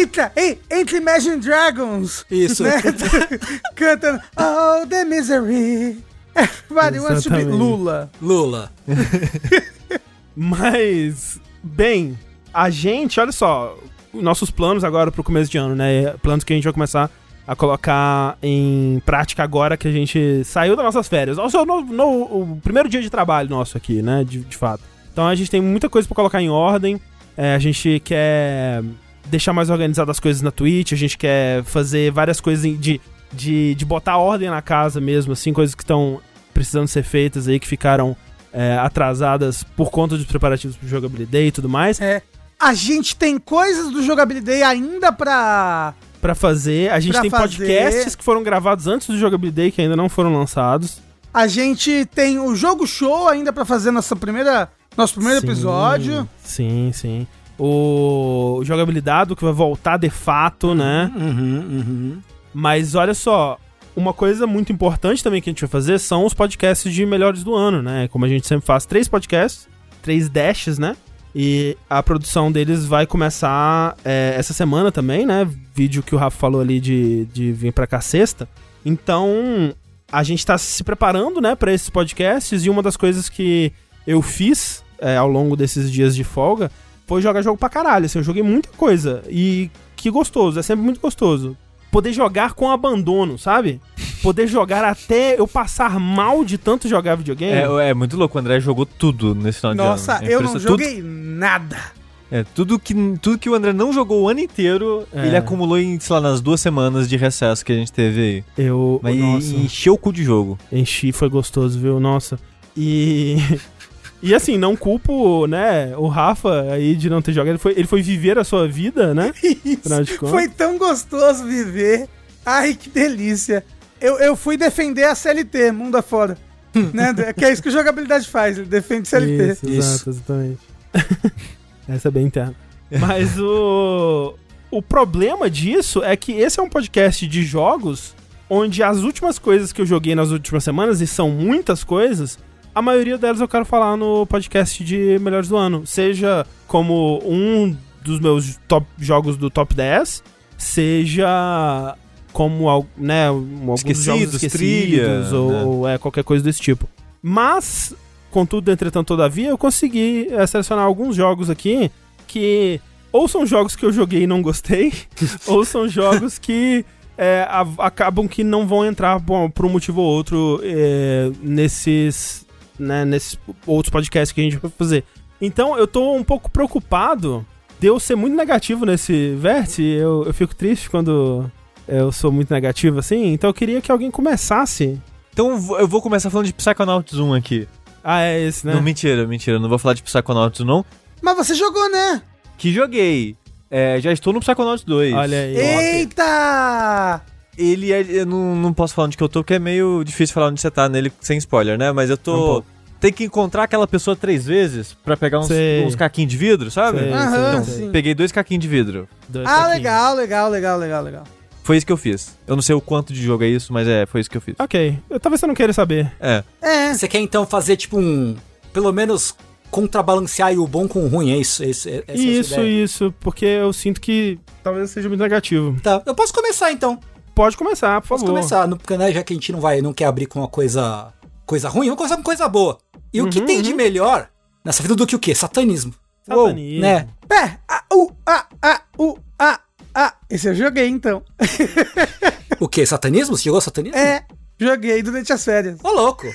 entra, 0.00 0.32
ei, 0.34 0.60
entra 0.70 0.96
Imagine 0.96 1.36
Dragons. 1.36 2.24
Isso. 2.30 2.62
Né? 2.62 2.82
Cantando 3.76 4.20
Oh, 4.36 4.86
the 4.86 5.04
misery. 5.04 6.02
Everybody 6.34 6.98
wants 7.00 7.24
to 7.24 7.30
be. 7.30 7.44
Lula. 7.44 8.10
Lula. 8.20 8.70
Mas, 10.36 11.40
bem, 11.62 12.18
a 12.52 12.68
gente, 12.68 13.18
olha 13.18 13.32
só, 13.32 13.76
nossos 14.12 14.50
planos 14.50 14.84
agora 14.84 15.10
pro 15.10 15.24
começo 15.24 15.50
de 15.50 15.56
ano, 15.56 15.74
né? 15.74 16.14
Planos 16.22 16.44
que 16.44 16.52
a 16.52 16.56
gente 16.56 16.64
vai 16.64 16.72
começar 16.72 17.10
a 17.46 17.54
colocar 17.54 18.36
em 18.42 19.00
prática 19.06 19.42
agora 19.42 19.76
que 19.76 19.86
a 19.86 19.92
gente 19.92 20.42
saiu 20.44 20.74
das 20.74 20.84
nossas 20.84 21.06
férias. 21.08 21.36
Nosso, 21.36 21.64
no, 21.64 21.80
no- 21.82 22.22
o 22.54 22.60
primeiro 22.62 22.88
dia 22.88 23.00
de 23.00 23.08
trabalho 23.10 23.48
nosso 23.48 23.76
aqui, 23.76 24.02
né? 24.02 24.24
De, 24.24 24.40
de 24.40 24.56
fato. 24.56 24.82
Então 25.12 25.26
a 25.26 25.34
gente 25.34 25.50
tem 25.50 25.60
muita 25.60 25.88
coisa 25.88 26.06
pra 26.08 26.14
colocar 26.14 26.42
em 26.42 26.50
ordem. 26.50 27.00
É, 27.36 27.54
a 27.54 27.58
gente 27.58 28.00
quer 28.04 28.82
deixar 29.26 29.52
mais 29.52 29.70
organizado 29.70 30.10
as 30.10 30.18
coisas 30.20 30.40
na 30.42 30.50
Twitch, 30.50 30.92
a 30.92 30.96
gente 30.96 31.16
quer 31.18 31.62
fazer 31.64 32.10
várias 32.12 32.40
coisas 32.40 32.62
de, 32.80 33.00
de, 33.32 33.74
de 33.74 33.84
botar 33.84 34.16
ordem 34.18 34.48
na 34.48 34.62
casa 34.62 35.00
mesmo, 35.00 35.32
assim, 35.32 35.52
coisas 35.52 35.74
que 35.74 35.82
estão 35.82 36.20
precisando 36.54 36.86
ser 36.88 37.02
feitas 37.02 37.46
aí, 37.48 37.58
que 37.60 37.66
ficaram 37.66 38.16
é, 38.52 38.76
atrasadas 38.78 39.62
por 39.62 39.90
conta 39.90 40.16
dos 40.16 40.24
preparativos 40.26 40.76
pro 40.76 40.88
jogabilidade 40.88 41.46
e 41.46 41.52
tudo 41.52 41.68
mais. 41.68 42.00
É. 42.00 42.22
A 42.58 42.72
gente 42.72 43.14
tem 43.14 43.36
coisas 43.38 43.90
do 43.92 44.02
jogabilidade 44.02 44.62
ainda 44.62 45.12
pra. 45.12 45.92
Pra 46.20 46.34
fazer, 46.34 46.90
a 46.90 46.98
gente 46.98 47.12
Pra 47.12 47.20
tem 47.22 47.30
fazer. 47.30 47.56
podcasts 47.58 48.14
que 48.16 48.24
foram 48.24 48.42
gravados 48.42 48.86
antes 48.86 49.06
do 49.08 49.18
jogabilidade 49.18 49.70
que 49.72 49.82
ainda 49.82 49.94
não 49.96 50.08
foram 50.08 50.32
lançados. 50.34 50.98
A 51.32 51.46
gente 51.46 52.06
tem 52.14 52.38
o 52.38 52.54
jogo 52.56 52.86
show 52.86 53.28
ainda 53.28 53.52
pra 53.52 53.64
fazer 53.64 53.90
nossa 53.90 54.16
primeira, 54.16 54.68
nosso 54.96 55.14
primeiro 55.14 55.40
Sim, 55.40 55.46
episódio. 55.46 56.28
Sim, 56.42 56.90
sim. 56.94 57.26
O 57.58 58.60
jogabilidade 58.64 59.34
que 59.36 59.44
vai 59.44 59.52
voltar 59.52 59.98
de 59.98 60.10
fato, 60.10 60.74
né? 60.74 61.12
Uhum, 61.14 61.56
uhum. 61.70 62.18
Mas 62.54 62.94
olha 62.94 63.14
só, 63.14 63.58
uma 63.94 64.12
coisa 64.12 64.46
muito 64.46 64.72
importante 64.72 65.22
também 65.22 65.40
que 65.42 65.50
a 65.50 65.52
gente 65.52 65.60
vai 65.60 65.68
fazer 65.68 65.98
são 65.98 66.24
os 66.24 66.34
podcasts 66.34 66.92
de 66.92 67.04
melhores 67.06 67.44
do 67.44 67.54
ano, 67.54 67.82
né? 67.82 68.08
Como 68.08 68.24
a 68.24 68.28
gente 68.28 68.46
sempre 68.46 68.66
faz, 68.66 68.86
três 68.86 69.06
podcasts, 69.08 69.68
três 70.02 70.28
dashes, 70.28 70.78
né? 70.78 70.96
E 71.38 71.76
a 71.90 72.02
produção 72.02 72.50
deles 72.50 72.86
vai 72.86 73.06
começar 73.06 73.94
é, 74.02 74.34
essa 74.38 74.54
semana 74.54 74.90
também, 74.90 75.26
né? 75.26 75.46
Vídeo 75.74 76.02
que 76.02 76.14
o 76.14 76.18
Rafa 76.18 76.38
falou 76.38 76.62
ali 76.62 76.80
de, 76.80 77.26
de 77.26 77.52
vir 77.52 77.74
pra 77.74 77.86
cá 77.86 78.00
sexta. 78.00 78.48
Então, 78.82 79.74
a 80.10 80.22
gente 80.22 80.46
tá 80.46 80.56
se 80.56 80.82
preparando, 80.82 81.38
né, 81.38 81.54
pra 81.54 81.74
esses 81.74 81.90
podcasts. 81.90 82.64
E 82.64 82.70
uma 82.70 82.82
das 82.82 82.96
coisas 82.96 83.28
que 83.28 83.70
eu 84.06 84.22
fiz 84.22 84.82
é, 84.98 85.18
ao 85.18 85.28
longo 85.28 85.54
desses 85.56 85.92
dias 85.92 86.16
de 86.16 86.24
folga 86.24 86.70
foi 87.06 87.20
jogar 87.20 87.42
jogo 87.42 87.58
pra 87.58 87.68
caralho. 87.68 88.06
Assim, 88.06 88.18
eu 88.18 88.24
joguei 88.24 88.42
muita 88.42 88.70
coisa. 88.70 89.22
E 89.28 89.70
que 89.94 90.10
gostoso, 90.10 90.58
é 90.58 90.62
sempre 90.62 90.86
muito 90.86 91.00
gostoso. 91.00 91.54
Poder 91.90 92.12
jogar 92.12 92.52
com 92.54 92.70
abandono, 92.70 93.38
sabe? 93.38 93.80
Poder 94.22 94.46
jogar 94.46 94.84
até 94.84 95.38
eu 95.38 95.46
passar 95.46 95.98
mal 96.00 96.44
de 96.44 96.58
tanto 96.58 96.88
jogar 96.88 97.16
videogame. 97.16 97.52
É, 97.52 97.90
é 97.90 97.94
muito 97.94 98.16
louco, 98.16 98.36
o 98.36 98.40
André 98.40 98.60
jogou 98.60 98.84
tudo 98.84 99.34
nesse 99.34 99.60
final 99.60 99.74
Nossa, 99.74 100.18
de 100.18 100.24
ano. 100.24 100.30
É 100.30 100.34
eu 100.34 100.40
não 100.42 100.58
joguei 100.58 101.02
nada. 101.02 101.76
Tudo, 101.76 102.06
é, 102.30 102.44
tudo 102.54 102.78
que, 102.78 102.94
tudo 103.22 103.38
que 103.38 103.48
o 103.48 103.54
André 103.54 103.72
não 103.72 103.92
jogou 103.92 104.22
o 104.22 104.28
ano 104.28 104.40
inteiro, 104.40 105.06
É. 105.12 105.26
ele 105.26 105.36
acumulou 105.36 105.78
em, 105.78 105.98
sei 106.00 106.14
lá, 106.14 106.20
nas 106.20 106.40
duas 106.40 106.60
semanas 106.60 107.08
de 107.08 107.16
recesso 107.16 107.64
que 107.64 107.72
a 107.72 107.76
gente 107.76 107.92
teve 107.92 108.20
aí. 108.20 108.44
Eu. 108.64 108.98
Mas 109.02 109.16
nossa. 109.16 109.54
encheu 109.54 109.94
o 109.94 109.98
cu 109.98 110.12
de 110.12 110.24
jogo. 110.24 110.58
Enchi, 110.72 111.12
foi 111.12 111.28
gostoso, 111.28 111.78
viu? 111.78 112.00
Nossa. 112.00 112.38
E. 112.76 113.36
E 114.22 114.34
assim, 114.34 114.56
não 114.56 114.74
culpo, 114.74 115.46
né, 115.46 115.94
o 115.96 116.08
Rafa 116.08 116.72
aí 116.72 116.96
de 116.96 117.10
não 117.10 117.20
ter 117.20 117.32
jogado. 117.32 117.52
Ele 117.52 117.58
foi, 117.58 117.72
ele 117.72 117.86
foi 117.86 118.02
viver 118.02 118.38
a 118.38 118.44
sua 118.44 118.66
vida, 118.66 119.14
né? 119.14 119.32
Isso. 119.42 120.26
Foi 120.26 120.48
tão 120.48 120.78
gostoso 120.78 121.44
viver. 121.44 122.08
Ai, 122.44 122.74
que 122.74 122.88
delícia. 122.88 123.64
Eu, 124.00 124.18
eu 124.18 124.36
fui 124.36 124.56
defender 124.56 125.04
a 125.04 125.14
CLT, 125.14 125.72
mundo 125.72 125.96
afora. 125.96 126.36
né? 126.92 127.14
Que 127.32 127.44
é 127.44 127.52
isso 127.52 127.62
que 127.62 127.68
o 127.68 127.72
jogabilidade 127.72 128.28
faz, 128.28 128.58
ele 128.58 128.66
defende 128.66 129.08
CLT. 129.08 129.52
Isso, 129.52 129.66
Isso. 129.66 129.78
exato, 129.78 130.10
exatamente. 130.10 130.60
Essa 131.88 132.08
é 132.08 132.10
bem 132.10 132.26
interna. 132.26 132.54
Mas 133.00 133.38
o. 133.38 134.34
O 134.68 134.82
problema 134.82 135.48
disso 135.48 136.02
é 136.02 136.16
que 136.16 136.32
esse 136.32 136.58
é 136.58 136.62
um 136.62 136.68
podcast 136.68 137.24
de 137.26 137.44
jogos 137.44 138.14
onde 138.48 138.82
as 138.82 138.98
últimas 138.98 139.38
coisas 139.38 139.72
que 139.72 139.80
eu 139.80 139.86
joguei 139.86 140.14
nas 140.14 140.30
últimas 140.30 140.64
semanas, 140.64 141.00
e 141.00 141.06
são 141.06 141.30
muitas 141.30 141.82
coisas, 141.82 142.38
a 142.76 142.82
maioria 142.82 143.16
delas 143.16 143.40
eu 143.40 143.48
quero 143.48 143.64
falar 143.64 143.96
no 143.96 144.26
podcast 144.26 144.84
de 144.84 145.18
melhores 145.18 145.48
do 145.48 145.56
ano. 145.56 145.86
Seja 145.86 146.46
como 146.68 147.22
um 147.24 147.74
dos 148.04 148.20
meus 148.20 148.58
top 148.68 148.86
jogos 148.98 149.38
do 149.38 149.48
top 149.48 149.74
10, 149.74 150.22
seja 150.58 151.96
como 152.34 152.86
né, 152.98 153.30
um- 153.30 153.60
alguns 153.62 153.80
Esquecidos, 153.80 154.04
jogos 154.04 154.34
esquecidos 154.34 154.58
trilha, 154.60 155.38
ou, 155.40 155.50
né? 155.52 155.62
ou 155.64 155.88
é 155.88 155.96
qualquer 155.96 156.22
coisa 156.22 156.44
desse 156.44 156.60
tipo. 156.60 156.86
Mas, 157.22 157.94
contudo, 158.30 158.70
entretanto, 158.70 159.08
todavia, 159.08 159.48
eu 159.48 159.56
consegui 159.56 160.28
eh, 160.30 160.46
selecionar 160.46 160.84
alguns 160.84 161.16
jogos 161.16 161.48
aqui 161.48 161.90
que 162.26 162.78
ou 163.10 163.26
são 163.26 163.46
jogos 163.46 163.74
que 163.74 163.86
eu 163.86 163.90
joguei 163.92 164.24
e 164.24 164.26
não 164.26 164.42
gostei, 164.42 164.92
ou 165.48 165.64
são 165.64 165.88
jogos 165.88 166.38
que 166.38 166.84
é, 167.16 167.48
acabam 167.78 168.28
que 168.28 168.44
não 168.44 168.66
vão 168.66 168.84
entrar 168.84 169.18
bom, 169.18 169.48
por 169.48 169.64
um 169.64 169.70
motivo 169.70 170.02
ou 170.02 170.06
outro 170.14 170.60
é, 170.62 171.30
nesses, 171.42 172.45
né, 172.78 173.04
nesses 173.04 173.38
outros 173.66 173.90
podcasts 173.90 174.32
que 174.32 174.40
a 174.40 174.44
gente 174.44 174.56
vai 174.56 174.70
fazer. 174.76 175.04
Então 175.40 175.76
eu 175.78 175.86
tô 175.86 176.14
um 176.14 176.24
pouco 176.24 176.50
preocupado 176.50 177.44
de 177.78 177.86
eu 177.88 178.00
ser 178.00 178.14
muito 178.16 178.34
negativo 178.36 178.86
nesse 178.86 179.34
vértice. 179.36 179.82
Eu, 179.82 180.24
eu 180.26 180.32
fico 180.34 180.54
triste 180.54 180.88
quando 180.88 181.50
eu 181.86 182.10
sou 182.10 182.32
muito 182.32 182.52
negativo 182.52 182.98
assim. 182.98 183.32
Então 183.32 183.50
eu 183.50 183.54
queria 183.54 183.80
que 183.80 183.92
alguém 183.92 184.10
começasse. 184.10 185.00
Então 185.32 185.50
eu 185.78 185.86
vou- 185.86 186.00
começar 186.00 186.30
falando 186.30 186.46
de 186.46 186.54
Psychonauts 186.54 187.18
1 187.18 187.34
aqui. 187.34 187.68
Ah, 188.02 188.22
é 188.22 188.40
esse, 188.40 188.66
né? 188.66 188.72
Não, 188.74 188.80
mentira, 188.82 189.26
mentira, 189.26 189.58
não 189.58 189.68
vou 189.68 189.78
falar 189.78 189.92
de 189.94 190.02
Psychonauts 190.02 190.60
1 190.60 190.64
não. 190.64 190.84
Mas 191.20 191.36
você 191.36 191.54
jogou, 191.54 191.90
né? 191.90 192.22
Que 192.56 192.72
joguei. 192.72 193.36
É, 193.70 194.00
já 194.00 194.12
estou 194.12 194.32
no 194.32 194.40
Psychonauts 194.40 194.84
2. 194.84 195.12
Olha 195.12 195.38
aí. 195.38 195.56
Eita! 195.56 197.20
Ele 197.58 197.92
é. 197.92 198.04
Eu 198.08 198.26
não, 198.26 198.54
não 198.56 198.72
posso 198.72 198.94
falar 198.94 199.06
onde 199.06 199.16
que 199.16 199.22
eu 199.22 199.28
tô, 199.28 199.40
porque 199.40 199.54
é 199.54 199.58
meio 199.58 200.02
difícil 200.04 200.34
falar 200.34 200.48
onde 200.48 200.60
você 200.60 200.70
tá 200.70 200.88
nele 200.88 201.12
sem 201.20 201.38
spoiler, 201.38 201.78
né? 201.78 201.92
Mas 201.92 202.10
eu 202.10 202.14
Um 202.14 202.18
tô. 202.18 202.34
pouco. 202.36 202.66
Tem 202.98 203.12
que 203.12 203.24
encontrar 203.24 203.64
aquela 203.64 203.86
pessoa 203.86 204.16
três 204.16 204.46
vezes 204.46 204.96
pra 205.04 205.16
pegar 205.18 205.38
uns, 205.38 205.48
Sei. 205.48 205.84
uns 205.84 205.94
caquinhos 205.94 206.30
de 206.30 206.36
vidro, 206.38 206.70
sabe? 206.70 206.98
Sei, 207.00 207.12
Aham, 207.12 207.62
sei. 207.64 207.74
sim. 207.74 207.90
Peguei 207.90 208.14
dois 208.14 208.32
caquinhos 208.32 208.62
de 208.62 208.68
vidro. 208.68 209.06
Dois 209.28 209.46
Ah, 209.46 209.64
aqui. 209.66 209.74
legal, 209.74 210.14
legal, 210.16 210.50
legal, 210.50 210.78
legal, 210.78 211.02
legal. 211.04 211.24
Foi 211.62 211.76
isso 211.76 211.84
que 211.84 211.92
eu 211.92 211.96
fiz. 211.98 212.36
Eu 212.46 212.56
não 212.56 212.62
sei 212.62 212.74
o 212.74 212.80
quanto 212.80 213.12
de 213.12 213.22
jogo 213.22 213.44
é 213.44 213.48
isso, 213.48 213.70
mas 213.72 213.86
é, 213.86 214.06
foi 214.06 214.22
isso 214.22 214.30
que 214.30 214.36
eu 214.36 214.40
fiz. 214.40 214.54
Ok. 214.58 214.98
Eu, 215.10 215.20
talvez 215.20 215.40
você 215.40 215.46
não 215.46 215.54
queira 215.54 215.72
saber. 215.74 216.10
É. 216.18 216.42
É, 216.62 216.94
Você 216.94 217.06
quer 217.06 217.18
então 217.18 217.44
fazer 217.44 217.76
tipo 217.76 217.98
um. 217.98 218.34
Pelo 218.72 218.90
menos 218.92 219.34
contrabalancear 219.70 220.52
o 220.58 220.66
bom 220.66 220.88
com 220.88 221.04
o 221.04 221.08
ruim, 221.08 221.32
é 221.32 221.36
isso? 221.36 221.62
É 221.62 221.66
isso, 221.66 221.88
é, 221.88 222.02
é 222.08 222.14
isso, 222.16 222.60
isso. 222.62 223.14
Porque 223.20 223.44
eu 223.44 223.72
sinto 223.72 224.00
que 224.00 224.38
talvez 224.62 224.90
seja 224.90 225.08
muito 225.08 225.20
negativo. 225.20 225.76
Tá, 225.82 226.02
eu 226.06 226.14
posso 226.14 226.32
começar 226.32 226.72
então. 226.72 226.98
Pode 227.36 227.54
começar, 227.56 228.00
por 228.00 228.08
Posso 228.08 228.24
favor. 228.24 228.34
começar, 228.34 228.66
no- 228.66 228.76
porque 228.78 228.96
né, 228.96 229.12
já 229.12 229.22
que 229.22 229.32
a 229.32 229.36
gente 229.36 229.52
não 229.52 229.60
vai, 229.60 229.82
não 229.82 229.92
quer 229.92 230.06
abrir 230.06 230.24
com 230.26 230.38
uma 230.40 230.48
coisa, 230.48 231.12
coisa 231.44 231.68
ruim, 231.68 231.86
vamos 231.86 231.98
começar 231.98 232.16
com 232.16 232.22
coisa 232.22 232.48
boa. 232.48 232.78
E 233.12 233.20
o 233.20 233.28
que 233.28 233.40
Uhum, 233.40 233.46
tem 233.46 233.60
de 233.62 233.70
uhum. 233.72 233.76
melhor 233.76 234.28
nessa 234.64 234.82
vida 234.82 234.94
do 234.96 235.06
que 235.06 235.14
o 235.14 235.18
quê? 235.18 235.34
Satanismo. 235.34 235.94
Satanismo. 236.24 236.80
né? 236.80 237.06
é, 237.30 237.58
a, 237.68 237.82
u, 237.94 238.10
a, 238.26 238.46
a, 238.62 238.80
u, 238.98 239.18
a, 239.38 239.60
a. 239.94 240.14
Esse 240.30 240.48
eu 240.48 240.54
joguei, 240.54 240.88
então. 240.88 241.22
O 242.58 242.66
quê? 242.68 242.86
Satanismo? 242.86 243.36
Você 243.36 243.44
jogou 243.44 243.60
satanismo? 243.60 243.98
É, 243.98 244.24
joguei 244.58 245.02
durante 245.02 245.30
as 245.30 245.44
férias. 245.44 245.78
Ô, 245.84 245.90
louco. 245.92 246.26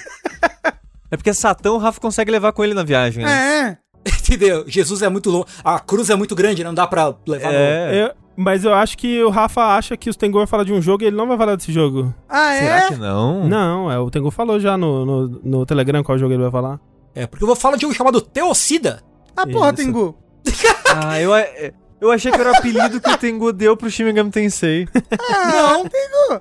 É 1.09 1.17
porque 1.17 1.33
Satã 1.33 1.71
o 1.71 1.77
Rafa 1.79 1.99
consegue 1.99 2.29
levar 2.29 2.51
com 2.53 2.63
ele 2.63 2.75
na 2.75 2.83
viagem, 2.83 3.25
né? 3.25 3.77
É, 4.05 4.09
Entendeu? 4.21 4.63
Jesus 4.67 5.01
é 5.01 5.09
muito 5.09 5.31
longo. 5.31 5.47
A 5.63 5.79
cruz 5.79 6.11
é 6.11 6.15
muito 6.15 6.35
grande, 6.35 6.63
não 6.63 6.75
dá 6.75 6.85
pra 6.85 7.15
levar 7.27 7.51
no... 7.51 7.57
É. 7.57 8.03
Eu- 8.05 8.20
mas 8.41 8.65
eu 8.65 8.73
acho 8.73 8.97
que 8.97 9.23
o 9.23 9.29
Rafa 9.29 9.61
acha 9.77 9.95
que 9.95 10.09
o 10.09 10.13
Tengu 10.13 10.37
vai 10.37 10.47
falar 10.47 10.63
de 10.63 10.73
um 10.73 10.81
jogo 10.81 11.03
e 11.03 11.07
ele 11.07 11.15
não 11.15 11.27
vai 11.27 11.37
falar 11.37 11.55
desse 11.55 11.71
jogo. 11.71 12.13
ah, 12.27 12.53
Será 12.59 12.77
é? 12.85 12.87
que 12.89 12.95
não? 12.95 13.47
Não, 13.47 13.91
é, 13.91 13.97
o 13.99 14.09
Tengu 14.11 14.31
falou 14.31 14.59
já 14.59 14.77
no, 14.77 15.05
no, 15.05 15.27
no 15.43 15.65
Telegram 15.65 16.03
qual 16.03 16.17
jogo 16.17 16.33
ele 16.33 16.41
vai 16.43 16.51
falar. 16.51 16.79
É, 17.15 17.25
porque 17.27 17.43
eu 17.43 17.47
vou 17.47 17.55
falar 17.55 17.77
de 17.77 17.85
um 17.85 17.93
chamado 17.93 18.19
Teocida. 18.21 19.01
Ah, 19.35 19.45
porra, 19.47 19.67
Isso. 19.67 19.75
Tengu. 19.77 20.15
Ah, 20.93 21.21
eu, 21.21 21.31
Eu 22.01 22.11
achei 22.11 22.31
que 22.31 22.39
era 22.41 22.51
o 22.51 22.55
apelido 22.55 22.99
que 22.99 23.09
o 23.09 23.17
Tengu 23.17 23.53
deu 23.53 23.77
pro 23.77 23.89
Shin 23.89 24.03
Megami 24.05 24.31
Tensei. 24.31 24.87
não, 25.29 25.83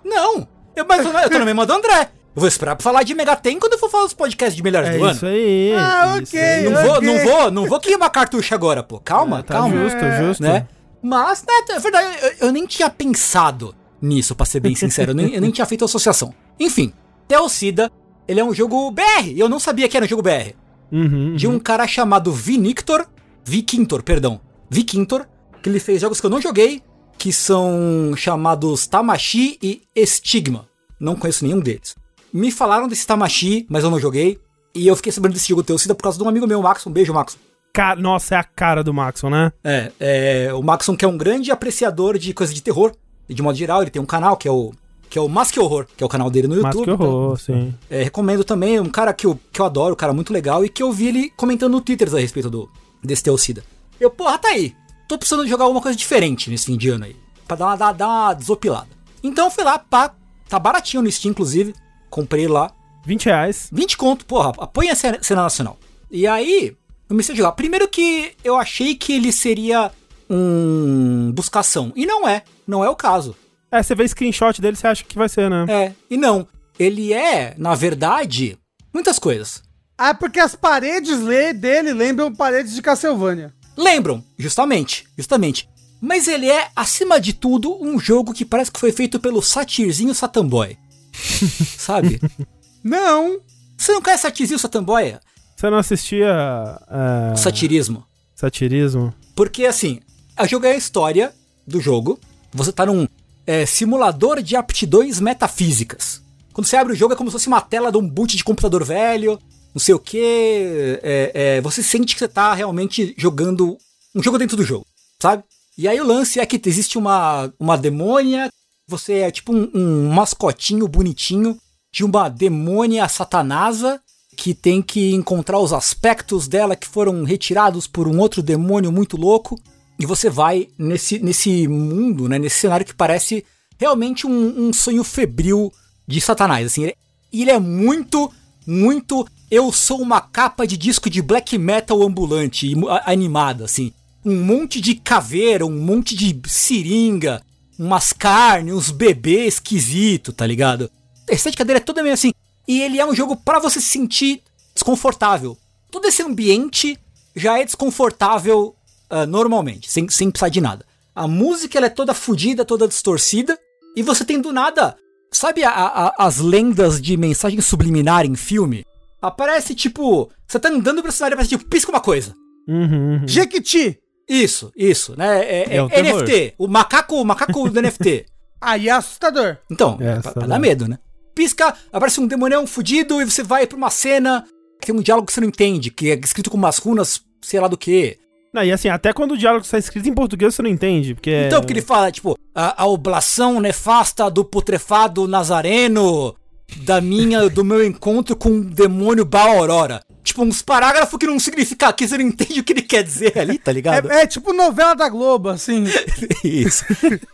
não. 0.05 0.49
Eu, 0.75 0.85
mas 0.89 1.05
eu, 1.05 1.13
eu 1.13 1.31
tô 1.31 1.39
na 1.39 1.45
mesma 1.45 1.67
do 1.67 1.73
André. 1.73 2.09
Eu 2.35 2.41
vou 2.41 2.49
esperar 2.49 2.77
pra 2.77 2.83
falar 2.85 3.03
de 3.03 3.15
Megaten 3.15 3.59
quando 3.59 3.73
eu 3.75 3.79
for 3.79 3.91
falar 3.91 4.05
dos 4.05 4.15
podcasts 4.15 4.57
de 4.57 4.63
melhores 4.63 4.89
É 4.89 4.99
do 4.99 5.11
isso 5.11 5.27
ano. 5.27 5.35
aí. 5.35 5.75
Ah, 5.77 6.19
isso 6.23 6.37
ok. 6.37 6.41
aí. 6.41 6.65
Não 6.71 6.73
Ok. 6.81 6.89
vou, 6.91 7.03
não 7.03 7.19
vou, 7.25 7.51
não 7.51 7.67
vou 7.67 7.81
queimar 7.81 8.11
cartucho 8.11 8.55
agora, 8.55 8.83
pô. 8.83 8.99
Calma, 9.01 9.41
É, 9.41 9.43
tá 9.43 9.55
calma. 9.55 9.77
justo, 9.77 9.99
justo. 10.21 10.43
né? 10.43 10.67
Mas, 11.03 11.43
né, 11.43 11.75
é 11.75 11.79
verdade, 11.79 12.19
eu, 12.23 12.47
eu 12.47 12.53
nem 12.53 12.67
tinha 12.67 12.91
pensado 12.91 13.75
nisso, 14.01 14.35
pra 14.35 14.47
ser 14.47 14.61
bem 14.61 14.75
sincero. 14.75 15.11
Eu 15.11 15.15
nem, 15.15 15.35
eu 15.35 15.41
nem 15.41 15.51
tinha 15.51 15.67
feito 15.67 15.85
associação. 15.85 16.35
Enfim, 16.59 16.93
Teocida, 17.27 17.91
ele 18.27 18.41
é 18.41 18.45
um 18.45 18.55
jogo 18.55 18.91
BR. 18.91 19.35
Eu 19.37 19.49
não 19.49 19.59
sabia 19.61 19.89
que 19.89 19.97
era 19.97 20.07
um 20.07 20.09
jogo 20.09 20.23
BR. 20.23 20.55
Uhum, 20.93 21.37
De 21.37 21.47
um 21.47 21.59
cara 21.59 21.87
chamado 21.87 22.33
Vinictor. 22.33 23.07
Vikintor, 23.45 24.03
perdão. 24.03 24.41
Vikintor. 24.69 25.27
Que 25.63 25.69
ele 25.69 25.81
fez 25.81 26.01
jogos 26.01 26.21
que 26.21 26.27
eu 26.27 26.31
não 26.31 26.41
joguei. 26.41 26.83
Que 27.19 27.33
são 27.33 28.15
chamados 28.17 28.87
Tamashi 28.87 29.59
e 29.63 29.83
Estigma. 29.95 30.67
Não 30.99 31.17
conheço 31.17 31.45
nenhum 31.45 31.61
deles. 31.61 31.97
Me 32.33 32.51
falaram 32.51 32.89
desse 32.89 33.07
Tamashi, 33.07 33.67
mas 33.69 33.85
eu 33.85 33.91
não 33.91 34.01
joguei. 34.01 34.39
E 34.75 34.87
eu 34.87 34.97
fiquei 34.97 35.13
sabendo 35.13 35.33
desse 35.35 35.49
jogo 35.49 35.63
Teocida 35.63 35.95
por 35.95 36.03
causa 36.03 36.17
de 36.19 36.25
um 36.25 36.29
amigo 36.29 36.47
meu, 36.47 36.63
Max. 36.63 36.87
Um 36.87 36.93
beijo, 36.93 37.13
Max. 37.13 37.37
Ca- 37.73 37.97
Nossa, 37.97 38.35
é 38.35 38.39
a 38.39 38.45
cara 38.45 38.83
do 38.83 38.93
Maxon, 38.93 39.31
né? 39.31 39.53
É, 39.63 39.93
é, 40.01 40.55
o 40.55 40.63
Maxon 40.63 40.97
que 40.97 41.05
é 41.05 41.09
um 41.09 41.17
grande 41.17 41.51
apreciador 41.51 42.19
de 42.19 42.33
coisas 42.35 42.55
de 42.55 42.63
terror, 42.63 42.93
e 43.29 43.35
de 43.35 43.43
modo 43.43 43.57
geral, 43.57 43.83
ele 43.83 43.91
tem 43.91 44.03
um 44.03 44.07
canal 44.07 44.37
que 44.37 44.49
é 44.49 44.51
o 44.51 44.73
que 45.09 45.19
é 45.19 45.21
o 45.23 45.29
Mask 45.29 45.57
Horror, 45.57 45.87
que 45.97 46.05
é 46.05 46.07
o 46.07 46.09
canal 46.09 46.31
dele 46.31 46.47
no 46.47 46.63
Mas 46.63 46.73
YouTube. 46.73 46.97
que 46.97 47.03
horror, 47.03 47.37
sim. 47.37 47.53
então, 47.53 47.75
é, 47.99 48.05
recomendo 48.05 48.45
também, 48.45 48.79
um 48.79 48.89
cara 48.89 49.13
que 49.13 49.27
eu, 49.27 49.37
que 49.53 49.61
eu 49.61 49.65
adoro, 49.67 49.95
um 49.95 49.97
cara 49.97 50.13
muito 50.13 50.33
legal, 50.33 50.65
e 50.65 50.69
que 50.69 50.81
eu 50.81 50.93
vi 50.93 51.09
ele 51.09 51.31
comentando 51.37 51.73
no 51.73 51.81
Twitter 51.81 52.09
a 52.15 52.19
respeito 52.21 52.49
do, 52.49 52.71
desse 53.03 53.25
Teocida. 53.25 53.65
Eu, 53.99 54.09
porra, 54.09 54.39
tá 54.39 54.51
aí. 54.51 54.73
Tô 55.09 55.19
precisando 55.19 55.49
jogar 55.49 55.65
alguma 55.65 55.83
coisa 55.83 55.99
diferente 55.99 56.49
nesse 56.49 56.67
fim 56.67 56.77
de 56.77 56.91
ano 56.91 57.07
aí. 57.07 57.17
Pra 57.49 57.57
dar 57.57 57.67
uma, 57.67 57.77
dar, 57.77 57.93
dar 57.93 58.07
uma 58.07 58.35
desopilada. 58.35 58.87
Então 59.21 59.47
eu 59.47 59.51
fui 59.51 59.65
lá, 59.65 59.81
pá, 59.81 60.15
tá 60.49 60.61
baratinho 60.61 61.03
no 61.03 61.11
Steam, 61.11 61.31
inclusive. 61.33 61.75
Comprei 62.09 62.47
lá. 62.47 62.71
20 63.05 63.25
reais. 63.27 63.69
20 63.73 63.97
conto, 63.97 64.25
porra, 64.25 64.53
apoia 64.59 64.93
a 64.93 64.95
cena 64.95 65.43
nacional. 65.43 65.77
E 66.09 66.25
aí, 66.25 66.77
eu 67.11 67.15
comecei 67.15 67.35
a 67.35 67.37
jogar. 67.37 67.53
Primeiro 67.53 67.89
que 67.89 68.33
eu 68.45 68.57
achei 68.57 68.95
que 68.95 69.13
ele 69.13 69.33
seria 69.33 69.91
um 70.29 71.33
buscação. 71.35 71.93
E 71.97 72.07
não 72.07 72.27
é. 72.29 72.43
Não 72.67 72.85
é 72.85 72.89
o 72.89 72.95
caso. 72.97 73.37
É, 73.71 73.83
você 73.83 73.95
vê 73.95 74.07
screenshot 74.07 74.61
dele, 74.61 74.77
você 74.77 74.87
acha 74.87 75.05
que 75.05 75.19
vai 75.19 75.29
ser, 75.29 75.51
né? 75.51 75.67
É, 75.69 75.93
e 76.09 76.17
não. 76.17 76.47
Ele 76.79 77.13
é, 77.13 77.55
na 77.59 77.75
verdade, 77.75 78.57
muitas 78.95 79.19
coisas. 79.19 79.63
Ah, 79.99 80.15
porque 80.15 80.41
as 80.41 80.55
paredes 80.55 81.21
le- 81.21 81.53
dele 81.53 81.93
lembram 81.93 82.35
paredes 82.35 82.75
de 82.75 82.81
Castlevania. 82.83 83.53
Lembram, 83.77 84.25
justamente, 84.39 85.05
justamente. 85.17 85.69
Mas 86.01 86.27
ele 86.27 86.49
é, 86.51 86.69
acima 86.75 87.21
de 87.21 87.33
tudo, 87.35 87.77
um 87.85 87.99
jogo 87.99 88.33
que 88.33 88.45
parece 88.45 88.71
que 88.73 88.81
foi 88.81 88.91
feito 88.93 89.21
pelo 89.21 89.43
Satirzinho 89.43 90.15
Satamboy. 90.15 90.77
Sabe? 91.77 92.21
Não. 92.83 93.39
Você 93.77 93.93
não 93.93 94.01
conhece 94.03 94.23
Satirzinho 94.23 94.59
Satamboy? 94.59 95.17
Você 95.61 95.69
não 95.69 95.77
assistia 95.77 96.81
é, 96.89 97.37
Satirismo. 97.37 98.07
satirismo? 98.35 99.13
Porque 99.37 99.67
assim, 99.67 100.01
a 100.35 100.47
jogo 100.47 100.65
é 100.65 100.73
a 100.73 100.77
história 100.77 101.35
do 101.67 101.79
jogo. 101.79 102.19
Você 102.51 102.73
tá 102.73 102.87
num 102.87 103.07
é, 103.47 103.67
simulador 103.67 104.41
de 104.41 104.57
aptidões 104.57 105.21
metafísicas. 105.21 106.23
Quando 106.55 106.67
você 106.67 106.79
abre 106.79 106.95
o 106.95 106.97
jogo 106.97 107.13
é 107.13 107.17
como 107.17 107.29
se 107.29 107.35
fosse 107.35 107.49
uma 107.49 107.61
tela 107.61 107.93
de 107.93 107.99
um 107.99 108.09
boot 108.09 108.39
de 108.39 108.43
computador 108.43 108.83
velho, 108.83 109.39
não 109.75 109.79
sei 109.79 109.95
o 109.95 109.99
que. 109.99 110.99
É, 111.03 111.31
é, 111.35 111.61
você 111.61 111.83
sente 111.83 112.15
que 112.15 112.21
você 112.21 112.29
tá 112.29 112.55
realmente 112.55 113.15
jogando 113.19 113.77
um 114.15 114.23
jogo 114.23 114.39
dentro 114.39 114.57
do 114.57 114.65
jogo, 114.65 114.87
sabe? 115.21 115.45
E 115.77 115.87
aí 115.87 116.01
o 116.01 116.07
lance 116.07 116.41
é 116.41 116.47
que 116.47 116.59
existe 116.65 116.97
uma, 116.97 117.53
uma 117.61 117.77
demônia, 117.77 118.49
você 118.89 119.17
é 119.19 119.31
tipo 119.31 119.55
um, 119.55 119.71
um 119.75 120.09
mascotinho 120.11 120.89
bonitinho 120.89 121.59
de 121.93 122.03
uma 122.03 122.31
demônia 122.31 123.07
satanasa 123.11 124.01
que 124.41 124.55
tem 124.55 124.81
que 124.81 125.13
encontrar 125.13 125.59
os 125.59 125.71
aspectos 125.71 126.49
dela 126.49 126.75
que 126.75 126.89
foram 126.89 127.25
retirados 127.25 127.87
por 127.87 128.09
um 128.09 128.19
outro 128.19 128.43
demônio 128.43 128.91
muito 128.91 129.19
louco. 129.19 129.61
E 129.99 130.07
você 130.07 130.31
vai 130.31 130.69
nesse, 130.79 131.19
nesse 131.19 131.69
mundo, 131.69 132.27
né, 132.27 132.39
nesse 132.39 132.57
cenário 132.57 132.87
que 132.87 132.95
parece 132.95 133.45
realmente 133.79 134.27
um, 134.27 134.69
um 134.69 134.73
sonho 134.73 135.05
febril 135.05 135.71
de 136.09 136.23
Satanás. 136.23 136.65
Assim, 136.65 136.85
ele, 136.85 136.95
ele 137.31 137.51
é 137.51 137.61
muito, 137.61 138.33
muito. 138.67 139.29
Eu 139.51 139.71
sou 139.71 140.01
uma 140.01 140.23
capa 140.23 140.67
de 140.67 140.79
disco 140.79 141.11
de 141.11 141.21
black 141.21 141.59
metal 141.59 142.03
ambulante, 142.03 142.73
animada, 143.05 143.67
assim. 143.67 143.93
Um 144.25 144.43
monte 144.43 144.81
de 144.81 144.95
caveira, 144.95 145.67
um 145.67 145.79
monte 145.79 146.17
de 146.17 146.41
seringa, 146.49 147.43
umas 147.79 148.11
carnes, 148.11 148.73
uns 148.73 148.91
bebês 148.91 149.55
esquisito, 149.55 150.33
tá 150.33 150.47
ligado? 150.47 150.91
A 151.29 151.35
estética 151.35 151.63
dele 151.63 151.81
é 151.81 151.83
toda 151.83 152.03
meio 152.03 152.15
assim. 152.15 152.33
E 152.69 152.81
ele 152.83 153.01
é 153.01 153.07
um 153.07 153.15
jogo 153.15 153.37
pra 153.37 153.59
você 153.59 153.81
se 153.81 153.87
sentir 153.89 154.43
desconfortável. 154.75 155.57
Todo 155.91 156.07
esse 156.07 156.23
ambiente 156.23 156.99
já 157.35 157.59
é 157.59 157.65
desconfortável 157.65 158.75
ah, 159.09 159.27
normalmente, 159.27 159.91
sem, 159.91 160.09
sem 160.09 160.31
precisar 160.31 160.49
de 160.49 160.61
nada. 160.61 160.85
A 161.15 161.27
música 161.27 161.79
ela 161.79 161.87
é 161.87 161.91
toda 161.91 162.15
fodida, 162.15 162.65
toda 162.65 162.87
distorcida. 162.87 163.59
E 163.97 164.03
você 164.03 164.25
tem 164.25 164.41
do 164.41 164.53
nada. 164.53 164.97
Sabe 165.33 165.65
a- 165.65 165.71
a- 165.73 166.15
as 166.19 166.39
lendas 166.39 167.01
de 167.03 167.17
mensagem 167.17 167.61
subliminar 167.61 168.25
em 168.25 168.37
filme? 168.37 168.85
Aparece 169.21 169.75
tipo. 169.75 170.31
Você 170.47 170.59
tá 170.61 170.69
andando 170.69 171.03
pelo 171.03 171.13
cenário 171.13 171.35
e 171.35 171.35
aparece 171.35 171.51
tipo, 171.51 171.65
pisca 171.69 171.91
uma 171.91 172.01
coisa. 172.01 172.35
Uhum, 172.69 173.21
uhum. 173.21 173.29
Jequiti. 173.29 173.99
Isso, 174.29 174.73
isso, 174.77 175.15
né? 175.19 175.41
É, 175.45 175.65
é 175.73 175.77
É 175.77 175.83
um 175.83 175.89
terror. 175.89 176.23
NFT. 176.23 176.55
O 176.57 176.69
macaco, 176.69 177.17
o 177.21 177.25
macaco 177.25 177.69
do 177.69 177.83
NFT. 177.83 178.27
Aí 178.61 178.89
é 178.89 178.93
assustador. 178.93 179.57
Então, 179.69 179.99
É, 180.01 180.05
é, 180.19 180.21
pra, 180.21 180.33
pra 180.33 180.47
dar 180.47 180.59
medo, 180.61 180.87
né? 180.87 180.99
Pisca, 181.41 181.75
aparece 181.91 182.21
um 182.21 182.27
demonião 182.27 182.67
fudido 182.67 183.23
e 183.23 183.25
você 183.25 183.43
vai 183.43 183.67
pra 183.67 183.75
uma 183.75 183.89
cena 183.89 184.45
que 184.79 184.87
tem 184.87 184.95
um 184.95 185.01
diálogo 185.01 185.27
que 185.27 185.33
você 185.33 185.41
não 185.41 185.49
entende, 185.49 185.91
que 185.91 186.11
é 186.11 186.15
escrito 186.23 186.51
com 186.51 186.59
umas 186.59 186.77
runas, 186.77 187.23
sei 187.41 187.59
lá 187.59 187.67
do 187.67 187.79
que. 187.79 188.19
Não, 188.53 188.63
e 188.63 188.71
assim, 188.71 188.91
até 188.91 189.11
quando 189.11 189.33
o 189.33 189.39
diálogo 189.39 189.65
está 189.65 189.79
escrito 189.79 190.07
em 190.07 190.13
português, 190.13 190.55
você 190.55 190.61
não 190.61 190.69
entende, 190.69 191.15
porque... 191.15 191.45
Então, 191.47 191.63
porque 191.63 191.73
ele 191.73 191.81
fala, 191.81 192.13
tipo, 192.13 192.37
a, 192.55 192.83
a 192.83 192.87
oblação 192.87 193.59
nefasta 193.59 194.31
do 194.31 194.45
putrefado 194.45 195.27
nazareno 195.27 196.37
da 196.83 197.01
minha, 197.01 197.49
do 197.49 197.65
meu 197.65 197.83
encontro 197.83 198.37
com 198.37 198.51
o 198.51 198.65
demônio 198.65 199.25
Baorora. 199.25 200.03
Tipo, 200.23 200.43
uns 200.43 200.61
parágrafos 200.61 201.19
que 201.19 201.27
não 201.27 201.41
significa 201.41 201.91
que 201.91 202.07
você 202.07 202.19
não 202.19 202.27
entende 202.27 202.61
o 202.61 202.65
que 202.65 202.75
ele 202.75 202.83
quer 202.83 203.03
dizer 203.03 203.39
ali, 203.39 203.59
tá 203.59 203.73
ligado? 203.73 204.13
É, 204.13 204.25
é 204.25 204.27
tipo 204.27 204.53
novela 204.53 204.95
da 204.95 205.09
Globo, 205.09 205.49
assim. 205.49 205.85
Isso, 206.45 206.85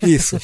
isso. 0.00 0.38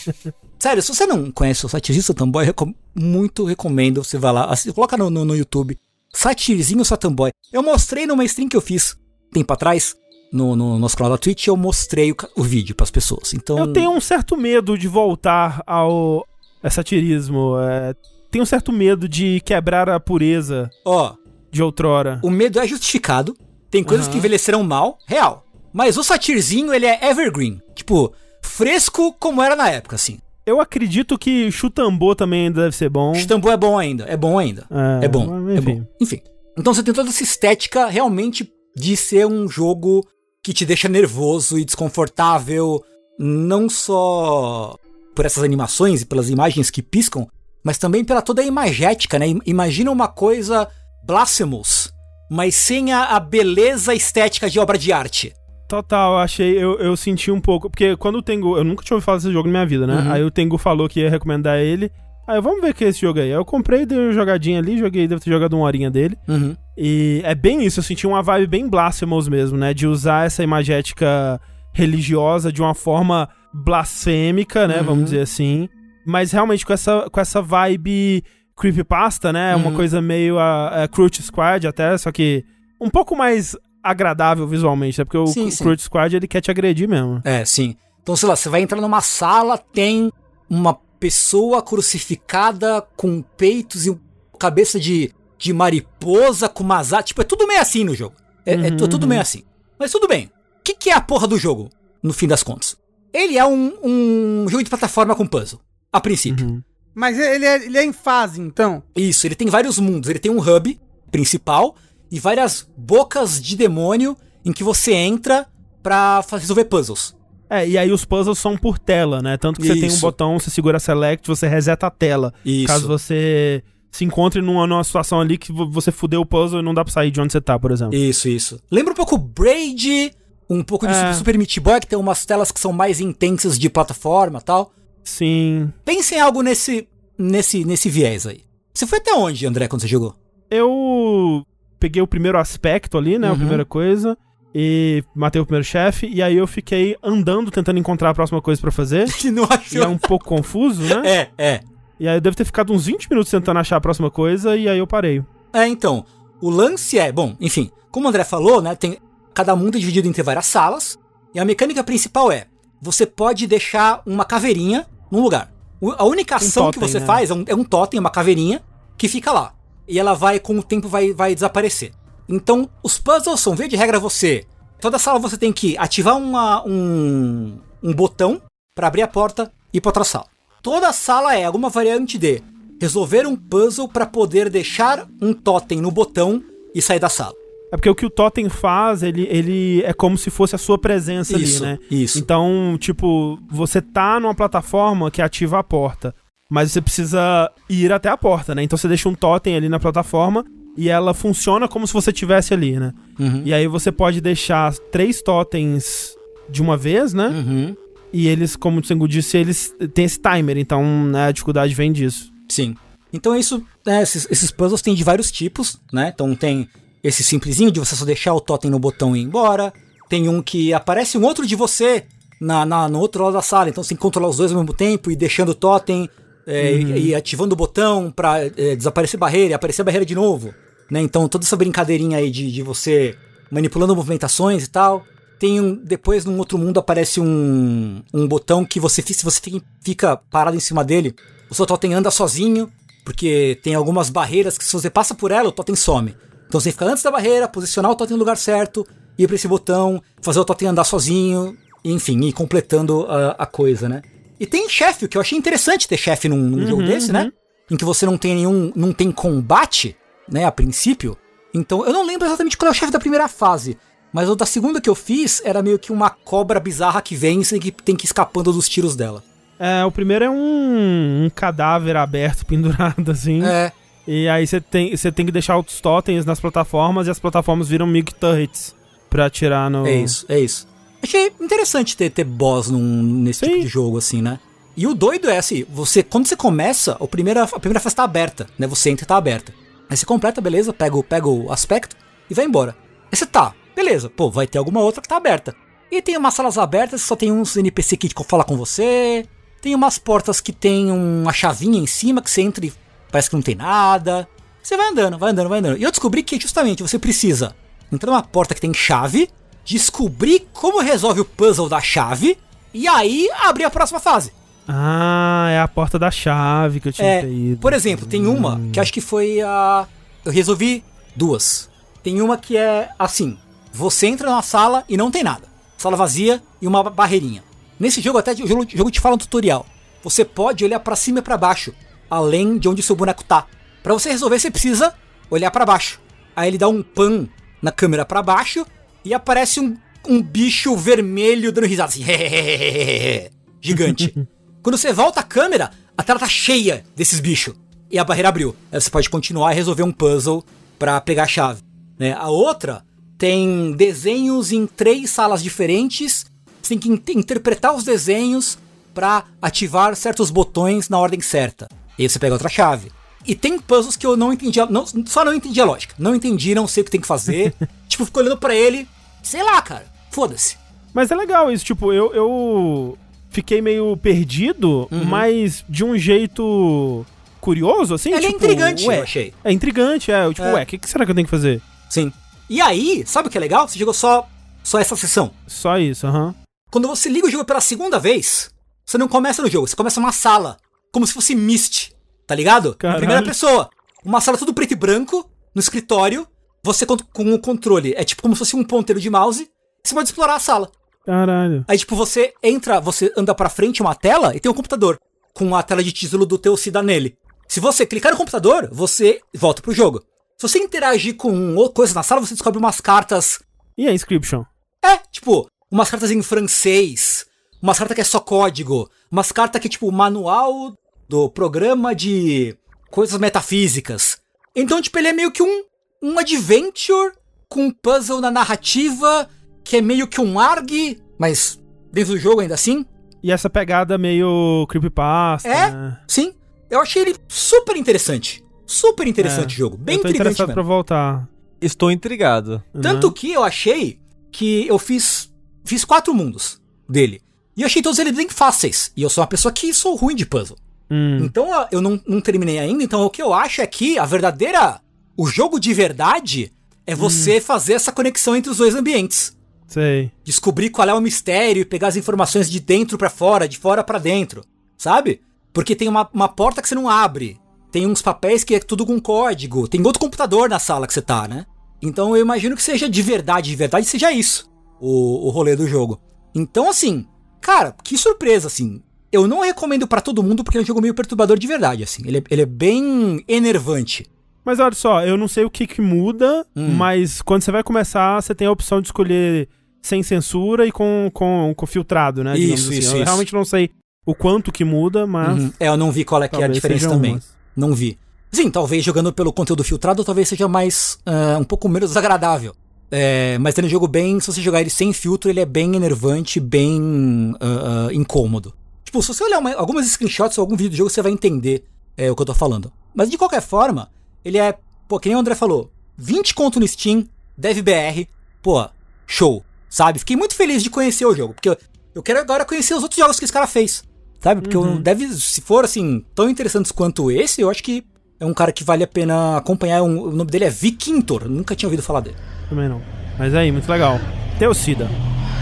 Sério, 0.62 0.81
se 0.81 0.94
você 0.94 1.05
não 1.07 1.29
conhece 1.33 1.66
o 1.66 1.68
Satirzinho 1.68 2.05
Satamboy, 2.05 2.44
eu 2.44 2.46
recom- 2.46 2.72
muito 2.94 3.44
recomendo 3.44 4.05
você 4.05 4.16
vai 4.16 4.33
lá, 4.33 4.44
assi- 4.44 4.72
coloca 4.72 4.96
no, 4.96 5.11
no, 5.11 5.25
no 5.25 5.35
YouTube, 5.35 5.77
Satirzinho 6.14 6.85
Satamboy. 6.85 7.33
Eu 7.53 7.64
mostrei 7.64 8.07
numa 8.07 8.25
stream 8.25 8.48
que 8.48 8.57
eu 8.57 8.61
fiz 8.61 8.96
tempo 9.33 9.53
atrás, 9.53 9.96
no, 10.33 10.55
no 10.55 10.79
nosso 10.79 10.96
canal 10.96 11.11
da 11.11 11.18
Twitch, 11.18 11.48
eu 11.48 11.57
mostrei 11.57 12.12
o, 12.12 12.16
o 12.37 12.44
vídeo 12.44 12.77
pras 12.77 12.92
pessoas. 12.92 13.35
Então, 13.35 13.59
Eu 13.59 13.72
tenho 13.72 13.90
um 13.90 14.01
certo 14.01 14.37
medo 14.37 14.79
de 14.79 14.87
voltar 14.87 15.64
ao 15.66 16.25
é, 16.62 16.70
satirismo. 16.70 17.59
É, 17.59 17.92
tenho 18.31 18.44
um 18.44 18.46
certo 18.46 18.70
medo 18.72 19.09
de 19.09 19.40
quebrar 19.44 19.88
a 19.88 19.98
pureza 19.98 20.70
ó, 20.85 21.14
de 21.51 21.61
outrora. 21.61 22.20
o 22.22 22.31
medo 22.31 22.61
é 22.61 22.66
justificado, 22.68 23.37
tem 23.68 23.83
coisas 23.83 24.07
Aham. 24.07 24.12
que 24.12 24.18
envelheceram 24.18 24.62
mal, 24.62 24.96
real. 25.09 25.44
Mas 25.72 25.96
o 25.96 26.05
Satirzinho, 26.05 26.72
ele 26.72 26.87
é 26.87 27.11
evergreen, 27.11 27.61
tipo, 27.75 28.12
fresco 28.40 29.12
como 29.18 29.42
era 29.42 29.57
na 29.57 29.68
época, 29.68 29.96
assim. 29.96 30.18
Eu 30.44 30.61
acredito 30.61 31.16
que 31.18 31.50
chutambô 31.52 32.14
também 32.14 32.46
ainda 32.46 32.62
deve 32.62 32.76
ser 32.76 32.88
bom. 32.88 33.14
Chutambô 33.14 33.50
é 33.50 33.57
bom 33.57 33.78
ainda, 33.78 34.05
é 34.05 34.16
bom 34.16 34.38
ainda. 34.38 34.66
É, 35.00 35.05
É 35.05 35.09
bom, 35.09 35.48
é 35.50 35.55
enfim. 35.55 35.81
bom. 35.81 35.87
Enfim. 36.00 36.20
Então 36.59 36.74
você 36.74 36.83
tem 36.83 36.92
toda 36.92 37.09
essa 37.11 37.22
estética 37.22 37.87
realmente 37.87 38.50
de 38.76 38.96
ser 38.96 39.26
um 39.26 39.48
jogo 39.48 40.07
que 40.42 40.52
te 40.52 40.66
deixa 40.66 40.88
nervoso 40.88 41.59
e 41.59 41.64
desconfortável, 41.64 42.83
não 43.18 43.68
só 43.68 44.76
por 45.14 45.24
essas 45.24 45.44
animações 45.44 46.02
e 46.02 46.07
pelas 46.07 46.28
imagens 46.28 46.70
que 46.70 46.83
piscam, 46.83 47.28
mas 47.64 47.78
também 47.78 48.05
pela 48.05 48.20
toda 48.20 48.42
a 48.42 48.44
imagética, 48.44 49.18
né? 49.18 49.28
Im- 49.28 49.40
Imagina 49.46 49.90
uma 49.92 50.09
coisa 50.09 50.68
blasphemous, 51.07 51.92
mas 52.31 52.55
sem 52.57 52.92
a, 52.92 53.05
a 53.16 53.20
beleza 53.20 53.94
estética 53.94 54.50
de 54.50 54.59
obra 54.59 54.76
de 54.78 54.90
arte. 54.92 55.33
Total, 55.72 56.18
achei, 56.18 56.52
eu, 56.62 56.78
eu 56.78 56.94
senti 56.98 57.30
um 57.30 57.40
pouco. 57.40 57.70
Porque 57.70 57.96
quando 57.96 58.16
o 58.16 58.22
Tengu. 58.22 58.58
Eu 58.58 58.62
nunca 58.64 58.85
tinha 58.85 58.94
ouvido 58.94 59.06
falar 59.06 59.16
desse 59.16 59.32
jogo 59.32 59.48
na 59.48 59.52
minha 59.52 59.66
vida, 59.66 59.87
né? 59.87 60.02
Uhum. 60.02 60.12
Aí 60.12 60.22
o 60.22 60.30
Tengu 60.30 60.58
falou 60.58 60.87
que 60.87 61.00
ia 61.00 61.08
recomendar 61.08 61.58
ele. 61.58 61.90
Aí 62.28 62.38
vamos 62.42 62.61
ver 62.61 62.74
que 62.74 62.85
é 62.85 62.88
esse 62.88 63.00
jogo 63.00 63.18
aí. 63.18 63.26
Aí 63.26 63.30
eu 63.32 63.44
comprei, 63.44 63.87
dei 63.87 63.98
uma 63.98 64.12
jogadinha 64.12 64.58
ali, 64.58 64.76
joguei, 64.76 65.08
devo 65.08 65.20
ter 65.22 65.30
jogado 65.30 65.54
uma 65.54 65.64
horinha 65.64 65.90
dele. 65.90 66.14
Uhum. 66.28 66.54
E 66.76 67.22
é 67.24 67.35
bem 67.35 67.64
isso, 67.64 67.80
eu 67.80 67.85
senti 67.85 68.06
uma 68.06 68.22
vibe 68.22 68.46
bem 68.48 68.68
Blasphemous 68.68 69.28
mesmo, 69.28 69.56
né? 69.56 69.72
De 69.72 69.87
usar 69.87 70.26
essa 70.26 70.42
imagética 70.44 71.40
religiosa 71.72 72.52
de 72.52 72.61
uma 72.61 72.74
forma 72.74 73.26
blasfêmica, 73.54 74.68
né? 74.68 74.78
Uhum. 74.80 74.85
Vamos 74.85 75.04
dizer 75.04 75.20
assim. 75.20 75.70
Mas 76.06 76.32
realmente 76.32 76.66
com 76.66 76.72
essa, 76.74 77.08
com 77.11 77.18
essa 77.18 77.40
vibe 77.40 78.22
creepypasta, 78.56 79.32
né? 79.32 79.56
Uma 79.56 79.70
Uhum. 79.70 79.74
coisa 79.74 80.02
meio 80.02 80.38
a, 80.38 80.85
a 80.85 80.88
Cruelty 80.88 81.22
Squad 81.22 81.66
até, 81.66 81.96
só 81.96 82.12
que 82.12 82.44
um 82.80 82.90
pouco 82.90 83.16
mais 83.16 83.56
agradável 83.83 84.47
visualmente, 84.47 84.99
né? 84.99 85.05
Porque 85.05 85.18
o 85.18 85.27
Sim, 85.27 85.51
Squad 85.51 86.16
ele 86.16 86.29
quer 86.29 86.40
te 86.40 86.51
agredir 86.51 86.88
mesmo. 86.88 87.21
É, 87.25 87.45
sim. 87.45 87.77
Então, 88.03 88.16
sei 88.16 88.29
lá, 88.29 88.37
você 88.37 88.49
vai 88.49 88.62
entrar 88.62 88.81
numa 88.81 89.01
sala, 89.01 89.57
tem 89.59 90.12
uma 90.49 90.75
pessoa 90.99 91.62
crucificada 91.62 92.83
com 92.97 93.23
peitos 93.23 93.87
e 93.87 93.99
cabeça 94.38 94.79
de, 94.79 95.12
de 95.38 95.53
mariposa 95.53 96.49
com 96.49 96.62
umas. 96.64 96.90
Tipo, 97.05 97.21
é 97.23 97.25
tudo 97.25 97.47
meio 97.47 97.61
assim 97.61 97.85
no 97.85 97.95
jogo. 97.95 98.16
É, 98.45 98.55
é 98.55 98.71
tu- 98.71 98.88
tudo 98.88 99.07
meio 99.07 99.21
assim. 99.21 99.42
Mas 99.79 99.90
tudo 99.90 100.07
bem. 100.09 100.27
O 100.27 100.62
que, 100.64 100.75
que 100.75 100.90
é 100.90 100.95
a 100.95 101.01
porra 101.01 101.27
do 101.27 101.38
jogo, 101.38 101.68
no 102.03 102.12
fim 102.12 102.27
das 102.29 102.42
contas? 102.42 102.77
Ele 103.12 103.37
é 103.37 103.45
um, 103.45 103.73
um 103.83 104.47
jogo 104.49 104.62
de 104.64 104.71
plataforma 104.71 105.14
com 105.14 105.27
puzzle, 105.27 105.61
a 105.92 106.01
princípio. 106.01 106.62
Mas 106.95 107.18
ele 107.18 107.45
é, 107.45 107.57
ele 107.64 107.79
é 107.79 107.85
em 107.85 107.92
fase, 107.92 108.40
então. 108.40 108.83
Isso, 108.97 109.27
ele 109.27 109.35
tem 109.35 109.49
vários 109.49 109.79
mundos. 109.79 110.09
Ele 110.11 110.18
tem 110.18 110.31
um 110.31 110.38
hub 110.40 110.79
principal 111.11 111.75
e 112.12 112.20
várias 112.20 112.68
bocas 112.77 113.42
de 113.42 113.57
demônio 113.57 114.16
em 114.44 114.53
que 114.53 114.62
você 114.62 114.92
entra 114.92 115.46
pra 115.83 116.25
resolver 116.33 116.66
puzzles. 116.66 117.16
É, 117.51 117.66
e 117.68 117.77
aí 117.77 117.90
os 117.90 118.05
puzzles 118.05 118.38
são 118.38 118.57
por 118.57 118.79
tela, 118.79 119.20
né? 119.20 119.37
Tanto 119.37 119.61
que 119.61 119.66
você 119.66 119.75
tem 119.75 119.85
um 119.85 119.87
Isso. 119.88 120.01
botão, 120.01 120.38
você 120.38 120.48
segura 120.51 120.79
Select, 120.79 121.27
você 121.27 121.48
reseta 121.48 121.87
a 121.87 121.90
tela. 121.90 122.33
Isso. 122.44 122.66
Caso 122.66 122.87
você 122.87 123.62
se 123.90 124.05
encontre 124.05 124.40
numa, 124.40 124.66
numa 124.66 124.83
situação 124.85 125.20
ali 125.20 125.37
que 125.37 125.53
vo- 125.53 125.70
você 125.70 125.90
fudeu 125.92 126.20
o 126.22 126.27
puzzle 126.27 126.61
e 126.61 126.62
não 126.62 126.72
dá 126.72 126.83
pra 126.85 126.92
sair 126.92 127.11
de 127.11 127.20
onde 127.20 127.33
você 127.33 127.40
tá, 127.42 127.59
por 127.59 127.70
exemplo. 127.72 127.94
Isso, 127.94 128.29
isso. 128.29 128.59
Lembra 128.70 128.92
um 128.92 128.96
pouco 128.96 129.18
Braid, 129.18 130.12
um 130.48 130.62
pouco 130.62 130.87
de 130.87 130.94
É. 130.94 131.12
Super 131.12 131.37
Meat 131.37 131.59
Boy, 131.61 131.81
que 131.81 131.87
tem 131.87 131.98
umas 131.98 132.25
telas 132.25 132.51
que 132.51 132.59
são 132.61 132.72
mais 132.72 133.01
intensas 133.01 133.59
de 133.59 133.68
plataforma 133.68 134.38
e 134.38 134.42
tal. 134.42 134.72
Sim. 135.05 135.70
Pense 135.85 136.14
em 136.14 136.20
algo 136.20 136.40
nesse, 136.42 136.88
nesse, 137.18 137.64
nesse 137.64 137.90
viés 137.90 138.27
aí. 138.27 138.42
Você 138.72 138.87
foi 138.87 138.98
até 138.98 139.12
onde, 139.12 139.46
André, 139.46 139.68
quando 139.68 139.83
você 139.83 139.88
jogou? 139.88 140.14
Eu 140.51 141.44
peguei 141.83 142.01
o 142.01 142.07
primeiro 142.07 142.38
aspecto 142.38 142.97
ali, 142.97 143.18
né? 143.18 143.27
A 143.27 143.33
Uhum. 143.33 143.38
primeira 143.38 143.64
coisa. 143.64 144.16
E 144.55 145.03
matei 145.14 145.42
o 145.42 145.45
primeiro 145.45 145.64
chefe. 145.64 146.07
E 146.07 146.23
aí 146.23 146.37
eu 146.37 146.47
fiquei 146.47 146.97
andando 147.03 147.51
tentando 147.51 147.79
encontrar 147.81 148.11
a 148.11 148.14
próxima 148.14 148.40
coisa 148.40 148.61
pra 148.61 148.71
fazer. 148.71 149.11
Que 149.18 149.33
não 149.33 149.42
e 149.45 149.49
achou? 149.51 149.83
é 149.83 149.88
um 149.88 149.99
pouco 149.99 150.25
confuso, 150.25 150.83
né? 150.83 151.03
É, 151.05 151.29
é. 151.37 151.61
E 151.99 152.07
aí 152.07 152.16
eu 152.16 152.21
devo 152.21 152.37
ter 152.37 152.45
ficado 152.45 152.73
uns 152.73 152.87
20 152.87 153.11
minutos 153.11 153.31
tentando 153.31 153.59
achar 153.59 153.77
a 153.77 153.81
próxima 153.81 154.11
coisa. 154.12 154.57
E 154.57 154.68
aí 154.68 154.79
eu 154.79 154.87
parei. 154.87 155.25
É, 155.53 155.66
então, 155.66 156.05
o 156.40 156.49
lance 156.51 156.99
é, 156.99 157.11
bom, 157.11 157.37
enfim, 157.40 157.71
como 157.90 158.07
o 158.07 158.09
André 158.09 158.23
falou, 158.25 158.62
né, 158.62 158.75
tem 158.77 158.99
cada 159.35 159.57
mundo 159.57 159.77
é 159.77 159.81
dividido 159.81 160.07
entre 160.09 160.23
várias 160.23 160.47
salas, 160.47 160.99
e 161.35 161.40
a 161.40 161.45
mecânica 161.45 161.83
principal 161.83 162.31
é, 162.31 162.47
você 162.81 163.05
pode 163.07 163.47
deixar 163.47 164.03
uma 164.07 164.25
caveirinha 164.25 164.87
num 165.11 165.21
lugar. 165.23 165.53
A 165.99 166.05
única 166.05 166.37
ação 166.37 166.71
que 166.71 166.79
totem, 166.79 166.88
você 166.88 167.01
né? 167.01 167.07
faz 167.07 167.31
é 167.31 167.35
um, 167.35 167.45
é 167.49 167.55
um 167.55 167.64
totem, 167.64 167.99
uma 167.99 168.11
caveirinha, 168.11 168.62
que 168.97 169.09
fica 169.09 169.33
lá. 169.33 169.53
E 169.87 169.99
ela 169.99 170.14
vai, 170.14 170.38
com 170.38 170.59
o 170.59 170.62
tempo, 170.62 170.88
vai, 170.88 171.12
vai 171.12 171.35
desaparecer. 171.35 171.92
Então, 172.29 172.68
os 172.83 172.99
puzzles 172.99 173.40
são, 173.40 173.55
via 173.55 173.68
de 173.68 173.77
regra, 173.77 173.99
você... 173.99 174.45
Toda 174.81 174.99
sala 174.99 175.21
você 175.21 175.37
tem 175.37 175.53
que 175.53 175.79
ativar 175.79 176.16
uma, 176.18 176.66
um, 176.66 177.57
um 177.81 177.95
botão 177.95 178.42
para 178.75 178.88
abrir 178.88 179.03
a 179.03 179.07
porta 179.07 179.53
e 179.73 179.79
ir 179.79 179.81
pra 179.81 179.90
outra 179.90 180.03
sala. 180.03 180.27
Toda 180.61 180.92
sala 180.92 181.37
é 181.37 181.45
alguma 181.45 181.68
variante 181.71 182.18
de 182.18 182.42
resolver 182.81 183.25
um 183.25 183.37
puzzle 183.37 183.88
para 183.88 184.07
poder 184.07 184.51
deixar 184.51 185.07
um 185.21 185.33
totem 185.33 185.81
no 185.81 185.92
botão 185.92 186.42
e 186.75 186.83
sair 186.83 186.99
da 186.99 187.09
sala. 187.09 187.35
É 187.73 187.77
porque 187.77 187.88
o 187.88 187.95
que 187.95 188.05
o 188.05 188.11
Totem 188.11 188.51
faz, 188.51 189.03
ele, 189.03 189.27
ele 189.31 189.83
é 189.83 189.95
como 189.95 190.18
se 190.18 190.29
fosse 190.29 190.55
a 190.55 190.59
sua 190.59 190.77
presença 190.77 191.38
Isso, 191.38 191.64
ali, 191.64 191.73
né? 191.73 191.79
isso. 191.90 192.18
Então, 192.18 192.77
tipo, 192.79 193.38
você 193.51 193.81
tá 193.81 194.21
numa 194.21 194.35
plataforma 194.35 195.11
que 195.11 195.23
ativa 195.23 195.59
a 195.59 195.64
porta, 195.64 196.14
mas 196.52 196.70
você 196.70 196.82
precisa 196.82 197.50
ir 197.66 197.90
até 197.90 198.10
a 198.10 198.16
porta, 198.16 198.54
né? 198.54 198.62
Então 198.62 198.76
você 198.76 198.86
deixa 198.86 199.08
um 199.08 199.14
Totem 199.14 199.56
ali 199.56 199.70
na 199.70 199.80
plataforma 199.80 200.44
e 200.76 200.90
ela 200.90 201.14
funciona 201.14 201.66
como 201.66 201.86
se 201.86 201.94
você 201.94 202.10
estivesse 202.10 202.52
ali, 202.52 202.78
né? 202.78 202.92
Uhum. 203.18 203.40
E 203.46 203.54
aí 203.54 203.66
você 203.66 203.90
pode 203.90 204.20
deixar 204.20 204.74
três 204.92 205.22
totens 205.22 206.14
de 206.50 206.60
uma 206.60 206.76
vez, 206.76 207.14
né? 207.14 207.28
Uhum. 207.28 207.76
E 208.12 208.28
eles, 208.28 208.54
como 208.54 208.80
o 208.80 208.84
Sengu 208.84 209.08
disse, 209.08 209.38
eles 209.38 209.74
têm 209.94 210.04
esse 210.04 210.18
timer, 210.20 210.58
então 210.58 210.84
né, 211.06 211.28
a 211.28 211.32
dificuldade 211.32 211.72
vem 211.74 211.90
disso. 211.90 212.30
Sim. 212.50 212.74
Então 213.10 213.34
isso, 213.34 213.64
né, 213.86 214.02
esses, 214.02 214.28
esses 214.30 214.50
puzzles 214.50 214.82
tem 214.82 214.94
de 214.94 215.02
vários 215.02 215.30
tipos, 215.32 215.80
né? 215.90 216.12
Então 216.14 216.34
tem 216.34 216.68
esse 217.02 217.22
simplesinho 217.24 217.72
de 217.72 217.80
você 217.80 217.96
só 217.96 218.04
deixar 218.04 218.34
o 218.34 218.40
totem 218.42 218.70
no 218.70 218.78
botão 218.78 219.16
e 219.16 219.20
ir 219.20 219.22
embora. 219.22 219.72
Tem 220.06 220.28
um 220.28 220.42
que 220.42 220.74
aparece 220.74 221.16
um 221.16 221.24
outro 221.24 221.46
de 221.46 221.56
você 221.56 222.04
na, 222.38 222.66
na- 222.66 222.88
no 222.90 222.98
outro 222.98 223.24
lado 223.24 223.32
da 223.32 223.40
sala. 223.42 223.70
Então 223.70 223.82
você 223.82 223.88
tem 223.88 223.96
que 223.96 224.02
controlar 224.02 224.28
os 224.28 224.36
dois 224.36 224.52
ao 224.52 224.58
mesmo 224.58 224.74
tempo 224.74 225.10
e 225.10 225.16
deixando 225.16 225.50
o 225.50 225.54
totem 225.54 226.08
é, 226.46 226.74
e, 226.74 227.09
e 227.09 227.14
ativando 227.14 227.55
o 227.55 227.57
botão 227.57 228.11
pra 228.11 228.44
é, 228.44 228.76
desaparecer 228.76 229.18
barreira 229.18 229.50
e 229.50 229.55
aparecer 229.55 229.83
a 229.83 229.85
barreira 229.85 230.05
de 230.07 230.14
novo. 230.14 230.55
Né? 230.90 231.00
Então 231.00 231.28
toda 231.28 231.44
essa 231.44 231.57
brincadeirinha 231.57 232.18
aí 232.18 232.31
de, 232.31 232.50
de 232.50 232.62
você 232.62 233.16
manipulando 233.50 233.94
movimentações 233.94 234.64
e 234.64 234.70
tal. 234.70 235.05
Tem 235.38 235.61
um. 235.61 235.74
Depois, 235.74 236.24
num 236.24 236.38
outro 236.38 236.57
mundo, 236.57 236.78
aparece 236.78 237.20
um, 237.20 238.02
um 238.14 238.28
botão 238.28 238.64
que 238.64 238.78
você, 238.78 239.02
se 239.02 239.24
você 239.24 239.40
fica- 239.85 240.16
parado 240.16 240.57
em 240.57 240.61
cima 240.61 240.85
dele, 240.85 241.14
o 241.50 241.55
seu 241.55 241.66
totem 241.66 241.92
anda 241.94 242.11
sozinho, 242.12 242.70
porque 243.05 243.59
tem 243.62 243.74
algumas 243.74 244.09
barreiras 244.09 244.57
que 244.57 244.64
se 244.64 244.72
você 244.72 244.88
passa 244.88 245.14
por 245.16 245.33
ela, 245.33 245.48
o 245.48 245.52
totem 245.52 245.74
some. 245.74 246.14
Então 246.46 246.61
você 246.61 246.70
fica 246.70 246.85
antes 246.85 247.02
da 247.02 247.11
barreira, 247.11 247.48
posicionar 247.48 247.90
o 247.90 247.96
totem 247.96 248.12
no 248.12 248.20
lugar 248.20 248.37
certo, 248.37 248.87
ir 249.18 249.26
pra 249.26 249.35
esse 249.35 249.48
botão, 249.48 250.00
fazer 250.20 250.38
o 250.38 250.44
totem 250.44 250.68
andar 250.68 250.85
sozinho, 250.85 251.57
enfim, 251.85 252.20
ir 252.24 252.33
completando 252.33 253.05
a, 253.09 253.31
a 253.31 253.46
coisa, 253.46 253.88
né? 253.88 254.02
E 254.42 254.46
tem 254.46 254.68
chefe, 254.68 255.05
o 255.05 255.09
que 255.09 255.16
eu 255.16 255.20
achei 255.20 255.38
interessante 255.38 255.87
ter 255.87 255.96
chefe 255.96 256.28
num, 256.28 256.37
num 256.37 256.66
jogo 256.66 256.83
desse, 256.83 257.12
né? 257.12 257.31
Em 257.70 257.76
que 257.76 257.85
você 257.85 258.05
não 258.05 258.18
tem 258.18 258.35
nenhum. 258.35 258.72
não 258.74 258.92
tem 258.92 259.12
combate, 259.12 259.96
né, 260.28 260.44
a 260.44 260.50
princípio. 260.50 261.16
Então, 261.55 261.87
eu 261.87 261.92
não 261.92 262.05
lembro 262.05 262.26
exatamente 262.26 262.57
qual 262.57 262.66
é 262.66 262.72
o 262.72 262.74
chefe 262.74 262.90
da 262.90 262.98
primeira 262.98 263.28
fase. 263.28 263.78
Mas 264.12 264.28
o 264.28 264.35
da 264.35 264.44
segunda 264.44 264.81
que 264.81 264.90
eu 264.90 264.96
fiz 264.96 265.40
era 265.44 265.62
meio 265.62 265.78
que 265.78 265.92
uma 265.92 266.11
cobra 266.11 266.59
bizarra 266.59 267.00
que 267.00 267.14
vem 267.14 267.40
e 267.40 267.59
que, 267.61 267.70
tem 267.70 267.94
que 267.94 268.05
ir 268.05 268.07
escapando 268.07 268.52
dos 268.52 268.68
tiros 268.68 268.96
dela. 268.96 269.22
É, 269.61 269.85
o 269.85 269.92
primeiro 269.92 270.24
é 270.24 270.31
um, 270.31 271.26
um 271.26 271.31
cadáver 271.33 271.96
aberto, 271.96 272.44
pendurado, 272.44 273.12
assim. 273.12 273.44
É, 273.44 273.70
E 274.09 274.28
aí 274.28 274.44
você 274.44 274.61
tem, 274.61 274.96
você 274.96 275.12
tem 275.12 275.24
que 275.24 275.31
deixar 275.31 275.57
os 275.57 275.81
totens 275.81 276.26
nas 276.26 276.40
plataformas 276.40 277.07
e 277.07 277.11
as 277.11 277.20
plataformas 277.20 277.68
viram 277.68 277.92
que 278.02 278.12
turrets 278.12 278.74
pra 279.09 279.26
atirar 279.26 279.70
no. 279.70 279.87
É 279.87 279.94
isso, 279.94 280.26
é 280.28 280.40
isso. 280.40 280.66
Achei 281.02 281.32
interessante 281.40 281.96
ter, 281.96 282.10
ter 282.10 282.24
boss 282.24 282.68
num, 282.68 283.02
nesse 283.02 283.40
Sim. 283.40 283.46
tipo 283.52 283.60
de 283.62 283.68
jogo, 283.68 283.98
assim, 283.98 284.22
né? 284.22 284.38
E 284.76 284.86
o 284.86 284.94
doido 284.94 285.28
é 285.28 285.36
assim, 285.38 285.64
você, 285.68 286.02
quando 286.02 286.26
você 286.26 286.36
começa, 286.36 286.96
o 287.00 287.06
primeira, 287.08 287.42
a 287.42 287.60
primeira 287.60 287.80
fase 287.80 287.96
tá 287.96 288.04
aberta, 288.04 288.46
né? 288.58 288.66
Você 288.66 288.88
entra 288.90 289.04
e 289.04 289.06
tá 289.06 289.16
aberta. 289.16 289.52
Aí 289.90 289.96
você 289.96 290.06
completa, 290.06 290.40
beleza, 290.40 290.72
pega, 290.72 290.96
o- 290.96 291.02
pega 291.02 291.28
o 291.28 291.52
aspecto 291.52 291.96
e 292.30 292.34
vai 292.34 292.44
embora. 292.46 292.74
Aí 293.10 293.16
você 293.18 293.26
tá, 293.26 293.52
beleza, 293.76 294.08
pô, 294.08 294.30
vai 294.30 294.46
ter 294.46 294.58
alguma 294.58 294.80
outra 294.80 295.02
que 295.02 295.08
tá 295.08 295.16
aberta. 295.16 295.54
E 295.90 296.00
tem 296.00 296.16
umas 296.16 296.32
salas 296.32 296.56
abertas 296.56 297.02
só 297.02 297.14
tem 297.14 297.30
uns 297.30 297.54
NPC 297.56 297.96
que 297.98 298.08
falam 298.24 298.46
com 298.46 298.56
você. 298.56 299.26
Tem 299.60 299.74
umas 299.74 299.98
portas 299.98 300.40
que 300.40 300.52
tem 300.52 300.90
uma 300.90 301.32
chavinha 301.32 301.78
em 301.78 301.86
cima 301.86 302.22
que 302.22 302.30
você 302.30 302.40
entra 302.40 302.64
e 302.64 302.72
parece 303.10 303.28
que 303.28 303.36
não 303.36 303.42
tem 303.42 303.54
nada. 303.54 304.26
Você 304.62 304.76
vai 304.76 304.88
andando, 304.88 305.18
vai 305.18 305.30
andando, 305.32 305.48
vai 305.50 305.58
andando. 305.58 305.76
E 305.78 305.82
eu 305.82 305.90
descobri 305.90 306.22
que 306.22 306.40
justamente 306.40 306.82
você 306.82 306.98
precisa 306.98 307.54
entrar 307.92 308.10
numa 308.10 308.22
porta 308.22 308.54
que 308.54 308.60
tem 308.60 308.72
chave, 308.72 309.28
descobrir 309.64 310.46
como 310.53 310.81
resolve 310.81 311.20
o 311.20 311.25
puzzle 311.25 311.68
da 311.68 311.81
chave 311.81 312.38
e 312.75 312.87
aí 312.88 313.29
abrir 313.42 313.64
a 313.64 313.70
próxima 313.70 314.01
fase. 314.01 314.33
Ah, 314.66 315.48
é 315.51 315.61
a 315.61 315.66
porta 315.68 315.98
da 315.98 316.11
chave 316.11 316.81
que 316.81 316.88
eu 316.88 316.92
tinha 316.92 317.07
É, 317.09 317.20
feito. 317.22 317.61
por 317.61 317.72
exemplo, 317.72 318.07
tem 318.07 318.27
uma 318.27 318.61
que 318.72 318.79
acho 318.81 318.92
que 318.92 319.01
foi 319.01 319.40
a. 319.40 319.87
Eu 320.25 320.31
resolvi 320.33 320.85
duas. 321.16 321.68
Tem 322.03 322.20
uma 322.22 322.37
que 322.37 322.57
é 322.57 322.88
assim: 322.98 323.37
você 323.72 324.07
entra 324.07 324.31
numa 324.31 324.42
sala 324.42 324.85
e 324.88 324.96
não 324.96 325.11
tem 325.11 325.25
nada. 325.25 325.48
Sala 325.77 325.96
vazia 325.96 326.40
e 326.61 326.66
uma 326.66 326.83
barreirinha. 326.88 327.42
Nesse 327.79 328.01
jogo, 328.01 328.18
até 328.18 328.33
o 328.33 328.46
jogo, 328.46 328.64
jogo 328.68 328.90
te 328.90 329.01
fala 329.01 329.16
no 329.16 329.18
tutorial. 329.20 329.66
Você 330.05 330.25
pode 330.25 330.64
olhar 330.64 330.79
pra 330.79 330.94
cima 330.94 331.18
e 331.18 331.22
pra 331.22 331.37
baixo, 331.37 331.75
além 332.09 332.57
de 332.57 332.68
onde 332.68 332.81
o 332.81 332.85
seu 332.85 332.94
boneco 332.94 333.25
tá. 333.25 333.46
Pra 333.83 333.92
você 333.92 334.11
resolver, 334.11 334.38
você 334.38 334.51
precisa 334.51 334.94
olhar 335.29 335.51
pra 335.51 335.66
baixo. 335.66 336.01
Aí 336.37 336.48
ele 336.48 336.59
dá 336.59 336.68
um 336.68 336.83
pan 336.85 337.27
na 337.61 337.72
câmera 337.72 338.05
pra 338.05 338.22
baixo 338.22 338.64
e 339.04 339.12
aparece 339.14 339.60
um, 339.60 339.76
um 340.08 340.22
bicho 340.22 340.76
vermelho 340.76 341.50
dando 341.52 341.66
risada 341.66 341.88
assim. 341.90 342.04
Gigante. 343.60 344.14
Quando 344.62 344.76
você 344.78 344.92
volta 344.92 345.20
a 345.20 345.24
câmera, 345.24 345.70
a 345.96 346.02
tela 346.02 346.18
tá 346.18 346.28
cheia 346.28 346.84
desses 346.94 347.20
bichos. 347.20 347.54
E 347.90 347.98
a 347.98 348.04
barreira 348.04 348.28
abriu. 348.28 348.56
Aí 348.70 348.80
você 348.80 348.88
pode 348.90 349.10
continuar 349.10 349.52
e 349.52 349.56
resolver 349.56 349.82
um 349.82 349.92
puzzle 349.92 350.44
pra 350.78 351.00
pegar 351.00 351.24
a 351.24 351.28
chave. 351.28 351.60
né? 351.98 352.12
A 352.12 352.28
outra 352.28 352.84
tem 353.18 353.72
desenhos 353.72 354.50
em 354.52 354.66
três 354.66 355.10
salas 355.10 355.42
diferentes. 355.42 356.24
Você 356.62 356.76
tem 356.76 356.78
que 356.78 356.88
in- 356.88 357.18
interpretar 357.18 357.74
os 357.74 357.84
desenhos 357.84 358.56
pra 358.94 359.24
ativar 359.40 359.94
certos 359.96 360.30
botões 360.30 360.88
na 360.88 360.98
ordem 360.98 361.20
certa. 361.20 361.68
E 361.98 362.02
aí 362.04 362.08
você 362.08 362.18
pega 362.18 362.34
outra 362.34 362.48
chave. 362.48 362.90
E 363.26 363.34
tem 363.34 363.58
puzzles 363.58 363.96
que 363.96 364.06
eu 364.06 364.16
não 364.16 364.32
entendi, 364.32 364.58
não, 364.70 364.84
só 365.06 365.24
não 365.24 365.32
entendi 365.34 365.60
a 365.60 365.64
lógica. 365.64 365.94
Não 365.98 366.14
entendi, 366.14 366.54
não 366.54 366.66
sei 366.66 366.80
o 366.80 366.84
que 366.84 366.90
tem 366.90 367.00
que 367.00 367.06
fazer. 367.06 367.54
tipo, 367.88 368.04
fico 368.04 368.18
olhando 368.20 368.38
pra 368.38 368.54
ele, 368.54 368.88
sei 369.22 369.42
lá, 369.42 369.61
cara. 369.62 369.87
Foda-se. 370.11 370.56
Mas 370.92 371.11
é 371.11 371.14
legal 371.14 371.50
isso, 371.50 371.64
tipo, 371.64 371.92
eu, 371.92 372.12
eu 372.12 372.98
fiquei 373.30 373.62
meio 373.62 373.96
perdido, 373.96 374.87
Uhum. 374.90 375.04
mas 375.04 375.64
de 375.68 375.85
um 375.85 375.96
jeito 375.96 377.06
curioso, 377.40 377.94
assim. 377.94 378.11
Ele 378.12 378.26
é 378.26 378.28
tipo, 378.30 378.37
intrigante, 378.44 378.87
ué, 378.87 378.98
eu 378.98 379.02
achei. 379.02 379.35
É 379.42 379.52
intrigante, 379.52 380.12
é. 380.12 380.24
Eu, 380.26 380.35
tipo, 380.35 380.46
É. 380.46 380.52
ué, 380.54 380.62
o 380.62 380.66
que, 380.66 380.78
que 380.78 380.88
será 380.88 381.04
que 381.04 381.11
eu 381.11 381.14
tenho 381.14 381.26
que 381.26 381.30
fazer? 381.30 381.61
Sim. 381.88 382.12
E 382.48 382.61
aí, 382.61 383.04
sabe 383.06 383.28
o 383.28 383.30
que 383.30 383.38
é 383.38 383.40
legal? 383.40 383.66
Você 383.66 383.78
jogou 383.78 383.94
só, 383.94 384.28
só 384.62 384.78
essa 384.78 384.94
sessão. 384.96 385.30
Só 385.46 385.78
isso, 385.78 386.06
aham. 386.06 386.35
Quando 386.70 386.88
você 386.88 387.08
liga 387.08 387.26
o 387.26 387.30
jogo 387.30 387.44
pela 387.44 387.61
segunda 387.61 387.98
vez, 387.98 388.50
você 388.85 388.98
não 388.98 389.08
começa 389.08 389.40
no 389.42 389.48
jogo, 389.50 389.66
você 389.66 389.76
começa 389.76 390.00
numa 390.00 390.12
sala. 390.12 390.56
Como 390.92 391.06
se 391.06 391.12
fosse 391.14 391.35
Myst, 391.35 391.92
tá 392.26 392.35
ligado? 392.35 392.74
Caralho. 392.74 392.98
Primeira 393.00 393.22
pessoa. 393.22 393.70
Uma 394.04 394.20
sala 394.20 394.37
tudo 394.37 394.52
preto 394.52 394.72
e 394.72 394.76
branco, 394.76 395.28
no 395.54 395.61
escritório. 395.61 396.26
Você 396.64 396.87
com, 396.87 396.96
com 396.96 397.35
o 397.35 397.38
controle. 397.38 397.94
É 397.96 398.05
tipo 398.05 398.22
como 398.22 398.35
se 398.35 398.40
fosse 398.40 398.57
um 398.57 398.64
ponteiro 398.64 399.01
de 399.01 399.11
mouse. 399.11 399.48
Você 399.85 399.94
pode 399.94 400.09
explorar 400.09 400.37
a 400.37 400.40
sala. 400.40 400.70
Caralho. 401.05 401.64
Aí, 401.66 401.77
tipo, 401.77 401.96
você 401.96 402.33
entra, 402.42 402.81
você 402.81 403.12
anda 403.16 403.35
pra 403.35 403.48
frente 403.48 403.83
uma 403.83 403.94
tela 403.94 404.37
e 404.37 404.40
tem 404.40 404.51
um 404.51 404.55
computador. 404.55 404.98
Com 405.35 405.57
a 405.57 405.62
tela 405.62 405.83
de 405.83 405.90
título 405.90 406.25
do 406.25 406.38
teu 406.38 406.57
Cida 406.57 406.83
nele. 406.83 407.16
Se 407.48 407.59
você 407.59 407.85
clicar 407.85 408.12
no 408.12 408.18
computador, 408.18 408.68
você 408.72 409.20
volta 409.35 409.61
pro 409.61 409.72
jogo. 409.75 410.01
Se 410.38 410.48
você 410.48 410.59
interagir 410.59 411.16
com 411.16 411.57
coisas 411.75 411.94
na 411.94 412.03
sala, 412.03 412.20
você 412.20 412.35
descobre 412.35 412.59
umas 412.59 412.81
cartas 412.81 413.40
E 413.77 413.88
a 413.88 413.92
inscription? 413.92 414.44
é, 414.85 414.98
tipo, 415.11 415.48
umas 415.70 415.90
cartas 415.90 416.11
em 416.11 416.22
francês, 416.22 417.27
umas 417.61 417.79
cartas 417.79 417.94
que 417.94 418.01
é 418.01 418.05
só 418.05 418.20
código, 418.20 418.88
umas 419.11 419.31
cartas 419.33 419.61
que 419.61 419.66
é 419.66 419.70
tipo 419.70 419.90
manual 419.92 420.75
do 421.09 421.29
programa 421.31 421.94
de 421.94 422.57
coisas 422.90 423.18
metafísicas. 423.18 424.18
Então, 424.55 424.81
tipo, 424.81 424.98
ele 424.98 425.09
é 425.09 425.12
meio 425.12 425.31
que 425.33 425.42
um, 425.42 425.62
um 426.02 426.18
adventure 426.18 427.12
com 427.48 427.66
um 427.66 427.70
puzzle 427.70 428.20
na 428.20 428.30
narrativa, 428.30 429.28
que 429.64 429.76
é 429.76 429.80
meio 429.80 430.06
que 430.06 430.20
um 430.20 430.38
ARG, 430.38 430.98
mas 431.18 431.60
dentro 431.92 432.12
do 432.14 432.18
jogo 432.18 432.40
ainda 432.40 432.54
assim. 432.54 432.84
E 433.22 433.30
essa 433.30 433.48
pegada 433.48 433.96
meio 433.96 434.66
creepypasta, 434.68 435.48
É? 435.48 435.70
né? 435.70 436.00
Sim, 436.08 436.34
eu 436.70 436.80
achei 436.80 437.02
ele 437.02 437.16
super 437.28 437.76
interessante. 437.76 438.42
Super 438.66 439.06
interessante 439.06 439.52
É, 439.52 439.54
o 439.54 439.58
jogo, 439.58 439.76
bem 439.76 439.96
eu 439.96 440.02
tô 440.02 440.08
intrigante 440.08 440.30
interessado 440.30 440.48
mesmo. 440.48 440.54
pra 440.54 440.62
voltar. 440.62 441.28
Estou 441.60 441.90
intrigado. 441.92 442.62
Tanto 442.80 443.08
Uhum. 443.08 443.12
que 443.12 443.30
eu 443.32 443.44
achei 443.44 444.00
que 444.30 444.66
eu 444.66 444.78
fiz 444.78 445.30
fiz 445.64 445.84
quatro 445.84 446.12
mundos 446.14 446.60
dele. 446.88 447.20
E 447.56 447.62
eu 447.62 447.66
achei 447.66 447.82
todos 447.82 447.98
eles 448.00 448.16
bem 448.16 448.28
fáceis. 448.28 448.90
E 448.96 449.02
eu 449.02 449.10
sou 449.10 449.22
uma 449.22 449.28
pessoa 449.28 449.52
que 449.52 449.72
sou 449.74 449.94
ruim 449.94 450.16
de 450.16 450.24
puzzle. 450.26 450.56
Hum, 450.90 451.18
Então 451.22 451.46
eu 451.70 451.80
não, 451.80 452.00
não 452.06 452.20
terminei 452.20 452.58
ainda. 452.58 452.82
Então 452.82 453.02
o 453.02 453.10
que 453.10 453.22
eu 453.22 453.32
acho 453.32 453.60
é 453.60 453.66
que 453.66 453.98
a 453.98 454.04
verdadeira. 454.06 454.80
O 455.16 455.27
jogo 455.27 455.59
de 455.59 455.75
verdade 455.75 456.53
é 456.87 456.94
você 456.94 457.40
fazer 457.40 457.75
essa 457.75 457.92
conexão 457.92 458.35
entre 458.35 458.51
os 458.51 458.59
dois 458.59 458.75
ambientes. 458.75 459.37
sei. 459.66 460.11
Descobrir 460.25 460.70
qual 460.70 460.88
é 460.88 460.94
o 460.94 461.01
mistério 461.01 461.61
e 461.62 461.64
pegar 461.64 461.88
as 461.88 461.96
informações 461.96 462.51
de 462.51 462.61
dentro 462.61 462.98
pra 462.98 463.11
fora, 463.11 463.48
de 463.48 463.59
fora 463.59 463.85
pra 463.85 463.98
dentro. 463.98 464.44
Sabe? 464.77 465.20
Porque 465.53 465.77
tem 465.77 465.88
uma, 465.88 466.09
uma 466.12 466.29
porta 466.29 466.61
que 466.61 466.68
você 466.68 466.75
não 466.75 466.88
abre. 466.88 467.38
Tem 467.70 467.87
uns 467.87 468.03
papéis 468.03 468.44
que 468.44 468.55
é 468.55 468.61
tudo 468.61 468.85
com 468.85 469.01
código. 469.01 469.68
Tem 469.68 469.85
outro 469.85 470.01
computador 470.01 470.48
na 470.48 470.59
sala 470.59 470.87
que 470.87 470.92
você 470.92 471.03
tá, 471.03 471.27
né? 471.29 471.46
Então 471.81 472.14
eu 472.16 472.22
imagino 472.22 472.55
que 472.55 472.62
seja 472.62 472.88
de 472.88 473.03
verdade, 473.03 473.51
de 473.51 473.57
verdade 473.57 473.87
seja 473.87 474.12
isso. 474.12 474.51
O, 474.81 475.27
o 475.27 475.31
rolê 475.31 475.57
do 475.57 475.66
jogo. 475.66 476.01
Então, 476.35 476.68
assim, 476.68 477.07
cara, 477.40 477.75
que 477.83 477.96
surpresa, 477.96 478.46
assim. 478.46 478.83
Eu 479.11 479.29
não 479.29 479.40
recomendo 479.40 479.87
pra 479.87 480.01
todo 480.01 480.22
mundo 480.22 480.42
porque 480.42 480.59
é 480.59 480.61
um 480.61 480.64
jogo 480.64 480.81
meio 480.81 480.94
perturbador 480.94 481.38
de 481.38 481.46
verdade, 481.46 481.83
assim. 481.83 482.03
Ele 482.07 482.18
é, 482.18 482.22
ele 482.31 482.42
é 482.42 482.46
bem 482.46 483.22
enervante. 483.29 484.07
Mas 484.44 484.59
olha 484.59 484.74
só, 484.74 485.05
eu 485.05 485.16
não 485.16 485.28
sei 485.28 485.44
o 485.44 485.50
que 485.50 485.66
que 485.66 485.81
muda, 485.81 486.44
Hum. 486.57 486.70
mas 486.74 487.22
quando 487.22 487.42
você 487.42 487.52
vai 487.52 487.62
começar, 487.62 488.20
você 488.20 488.35
tem 488.35 488.46
a 488.46 488.50
opção 488.50 488.81
de 488.81 488.88
escolher 488.88 489.48
sem 489.81 490.02
censura 490.02 490.66
e 490.66 490.72
com, 490.72 491.11
com, 491.12 491.52
com 491.57 491.66
filtrado, 491.66 492.22
né? 492.24 492.37
Isso, 492.38 492.68
assim. 492.68 492.78
isso, 492.78 492.90
Eu 492.92 492.96
isso. 492.96 493.05
realmente 493.05 493.33
não 493.33 493.44
sei 493.44 493.70
o 494.07 494.14
quanto 494.14 494.50
que 494.52 494.64
muda, 494.64 495.07
mas 495.07 495.38
Uhum. 495.42 495.52
É, 495.61 495.68
eu 495.68 495.76
não 495.76 495.90
vi 495.92 496.05
qual 496.05 496.22
é 496.22 496.28
que 496.28 496.37
é 496.37 496.44
a 496.44 496.48
diferença 496.48 496.88
também. 496.88 497.12
umas. 497.12 497.31
Não 497.57 497.72
vi. 497.74 497.98
Sim, 498.33 498.50
talvez 498.50 498.83
jogando 498.85 499.12
pelo 499.12 499.33
conteúdo 499.33 499.62
filtrado, 499.62 500.02
talvez 500.05 500.28
seja 500.28 500.48
mais. 500.48 500.98
ah, 501.07 501.37
um 501.40 501.44
pouco 501.44 501.68
menos 501.68 501.90
desagradável. 501.90 502.55
É, 502.90 503.38
mas 503.38 503.55
tendo 503.55 503.66
um 503.66 503.70
jogo 503.70 503.87
bem, 503.88 504.18
se 504.20 504.26
você 504.26 504.40
jogar 504.42 504.61
ele 504.61 504.70
sem 504.70 504.92
filtro, 504.92 505.31
ele 505.31 505.40
é 505.40 505.46
bem 505.46 505.74
enervante, 505.76 506.38
bem 506.40 507.35
ah, 507.40 507.87
ah, 507.88 507.94
incômodo. 507.94 508.52
Tipo, 508.85 509.00
se 509.02 509.09
você 509.14 509.24
olhar 509.24 509.38
uma- 509.38 509.55
algumas 509.55 509.87
screenshots 509.87 510.37
ou 510.38 510.42
algum 510.42 510.57
vídeo 510.57 510.70
do 510.70 510.76
jogo, 510.76 510.90
você 510.90 511.00
vai 511.02 511.12
entender 511.12 511.64
é, 511.96 512.11
o 512.11 512.16
que 512.16 512.22
eu 512.22 512.26
tô 512.26 512.35
falando. 512.35 512.70
Mas 512.94 513.09
de 513.11 513.16
qualquer 513.18 513.40
forma, 513.42 513.88
ele 514.24 514.38
é, 514.38 514.54
pô, 514.88 514.98
que 515.00 515.08
nem 515.08 515.16
o 515.16 515.20
André 515.20 515.35
falou, 515.35 515.70
20 515.96 516.35
conto 516.35 516.58
no 516.61 516.66
Steam, 516.68 517.06
DevBR, 517.37 518.06
pô, 518.42 518.68
show, 519.06 519.44
sabe? 519.68 519.98
Fiquei 519.98 520.16
muito 520.16 520.35
feliz 520.35 520.62
de 520.62 520.70
conhecer 520.70 521.04
o 521.06 521.14
jogo, 521.14 521.35
porque 521.35 521.48
eu, 521.48 521.56
eu 521.94 522.02
quero 522.02 522.20
agora 522.20 522.44
conhecer 522.44 522.74
os 522.74 522.82
outros 522.82 522.98
jogos 522.98 523.18
que 523.18 523.24
esse 523.24 523.32
cara 523.32 523.46
fez. 523.46 523.85
Sabe? 524.20 524.40
Porque 524.42 524.56
eu- 524.56 524.78
deve, 524.78 525.08
se 525.14 525.40
for 525.40 525.64
assim, 525.64 526.04
tão 526.14 526.30
interessantes 526.30 526.70
quanto 526.70 527.11
esse, 527.11 527.40
eu 527.40 527.50
acho 527.50 527.61
que 527.62 527.85
é 528.20 528.24
um 528.24 528.32
cara 528.32 528.52
que 528.52 528.62
vale 528.62 528.85
a 528.85 528.87
pena 528.87 529.37
acompanhar. 529.37 529.82
Um- 529.82 530.00
o 530.02 530.12
nome 530.12 530.30
dele 530.30 530.44
é 530.44 530.50
Vikintor, 530.50 531.28
nunca 531.28 531.56
tinha 531.56 531.66
ouvido 531.66 531.82
falar 531.82 531.98
dele. 532.00 532.16
Também 532.48 532.68
não. 532.68 532.80
Mas 533.18 533.35
aí, 533.35 533.50
muito 533.50 533.68
legal. 533.68 533.98
Teocida. 534.38 534.88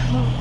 Falando 0.07 0.40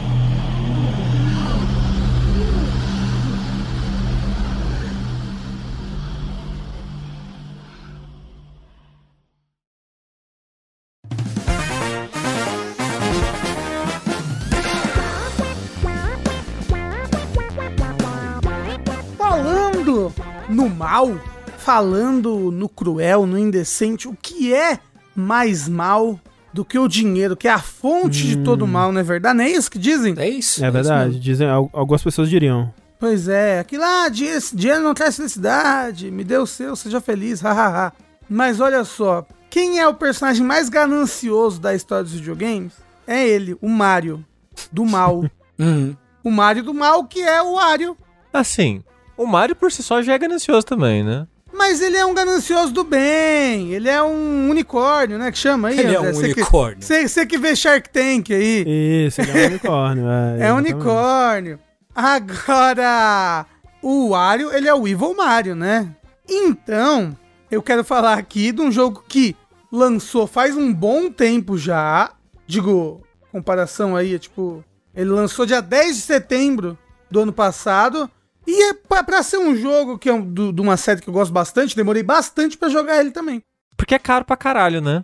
no 20.61 20.69
mal, 20.69 21.19
falando 21.57 22.51
no 22.53 22.69
cruel, 22.69 23.27
no 23.27 23.39
indecente, 23.39 24.07
o 24.07 24.15
que 24.21 24.53
é 24.53 24.79
mais 25.17 25.67
mal 25.67 26.21
do 26.53 26.65
que 26.67 26.79
o 26.79 26.87
dinheiro, 26.87 27.35
que 27.37 27.49
é 27.49 27.51
a 27.51 27.59
fonte 27.61 28.27
de 28.27 28.37
todo 28.39 28.67
mal, 28.67 28.93
não 28.93 29.01
é 29.01 29.05
verdade? 29.05 29.39
Não 29.39 29.45
é 29.45 29.49
isso 29.51 29.71
que 29.71 29.79
dizem? 29.79 30.15
É 30.19 30.29
isso. 30.29 30.63
É 30.63 30.67
isso 30.69 30.73
verdade. 30.73 31.07
mesmo. 31.07 31.21
Dizem, 31.23 31.49
al- 31.49 31.71
algumas 31.73 32.03
pessoas 32.03 32.29
diriam. 32.29 32.73
Pois 32.99 33.27
é, 33.29 33.61
aquilo 33.61 33.83
lá, 33.83 34.09
dinheiro, 34.11 34.39
dinheiro 34.53 34.83
não 34.83 34.93
traz 34.93 35.17
felicidade, 35.17 36.11
me 36.11 36.23
dê 36.25 36.37
o 36.37 36.47
seu, 36.47 36.77
seja 36.77 37.01
feliz, 37.01 37.41
hahaha. 37.41 37.93
Mas 38.29 38.61
olha 38.61 38.85
só, 38.85 39.27
quem 39.49 39.79
é 39.79 39.89
o 39.89 39.95
personagem 39.95 40.45
mais 40.45 40.69
ganancioso 40.69 41.59
da 41.59 41.75
história 41.75 42.05
dos 42.05 42.13
videogames? 42.13 42.75
É 43.07 43.27
ele, 43.27 43.57
o 43.63 43.69
Mario, 43.69 44.23
do 44.71 44.85
mal. 44.85 45.25
Uhum. 45.61 45.95
o 46.25 46.31
Mario 46.31 46.63
do 46.63 46.73
mal, 46.73 47.05
que 47.05 47.21
é 47.21 47.43
o 47.43 47.57
Wario. 47.57 47.95
Assim, 48.33 48.83
o 49.23 49.27
Mario 49.27 49.55
por 49.57 49.71
si 49.73 49.83
só 49.83 50.01
já 50.03 50.15
é 50.15 50.19
ganancioso 50.19 50.65
também, 50.67 51.03
né? 51.05 51.27
Mas 51.53 51.81
ele 51.83 51.97
é 51.97 52.07
um 52.07 52.15
ganancioso 52.15 52.73
do 52.73 52.85
bem, 52.85 53.73
ele 53.73 53.89
é 53.89 54.01
um 54.03 54.49
unicórnio, 54.49 55.19
né, 55.19 55.31
que 55.33 55.37
chama 55.39 55.69
aí, 55.69 55.79
Ele 55.81 55.95
é 55.95 55.97
André? 55.99 56.11
um 56.11 56.15
Você 56.15 56.29
que- 56.35 56.41
unicórnio. 56.41 56.83
Você 56.83 57.27
que 57.27 57.37
vê 57.39 57.57
Shark 57.57 57.91
Tank 57.91 58.31
aí. 58.33 58.65
Isso, 59.07 59.21
ele 59.21 59.31
é 59.33 59.43
um 59.45 59.47
unicórnio. 59.49 60.05
É, 60.09 60.39
É 60.49 60.53
um 60.53 60.57
unicórnio. 60.59 61.59
Agora, 61.95 63.47
o 63.83 64.11
Wario, 64.11 64.53
ele 64.55 64.69
é 64.69 64.75
o 64.75 64.87
Evil 64.87 65.15
Mario, 65.15 65.55
né? 65.57 65.95
Então, 66.29 67.17
eu 67.51 67.63
quero 67.63 67.83
falar 67.85 68.15
aqui 68.17 68.53
de 68.53 68.61
um 68.61 68.71
jogo 68.71 69.03
que 69.09 69.37
lançou 69.73 70.27
faz 70.27 70.57
um 70.57 70.73
bom 70.73 71.11
tempo 71.11 71.59
já. 71.59 72.13
Digo, 72.47 73.03
comparação 73.33 73.97
aí, 73.97 74.15
é 74.15 74.19
tipo, 74.19 74.65
ele 74.95 75.11
lançou 75.11 75.45
dia 75.45 75.61
10 75.61 75.97
de 75.97 76.03
setembro 76.03 76.79
do 77.11 77.21
ano 77.21 77.33
passado. 77.33 78.09
E 78.51 78.63
é 78.71 78.75
pra, 78.75 79.05
pra 79.05 79.23
ser 79.23 79.39
um 79.39 79.55
jogo 79.55 79.97
que 79.99 80.09
é 80.09 80.13
um- 80.13 80.25
do- 80.25 80.53
de 80.53 80.61
uma 80.61 80.77
série 80.77 81.01
que 81.01 81.09
eu 81.09 81.15
gosto 81.15 81.33
bastante, 81.33 81.77
demorei 81.77 82.03
bastante 82.03 82.59
pra 82.59 82.69
jogar 82.69 82.99
ele 83.01 83.11
também. 83.13 83.41
Porque 83.77 83.95
é 83.95 83.99
caro 83.99 84.25
pra 84.25 84.37
caralho, 84.37 84.81
né? 84.81 85.03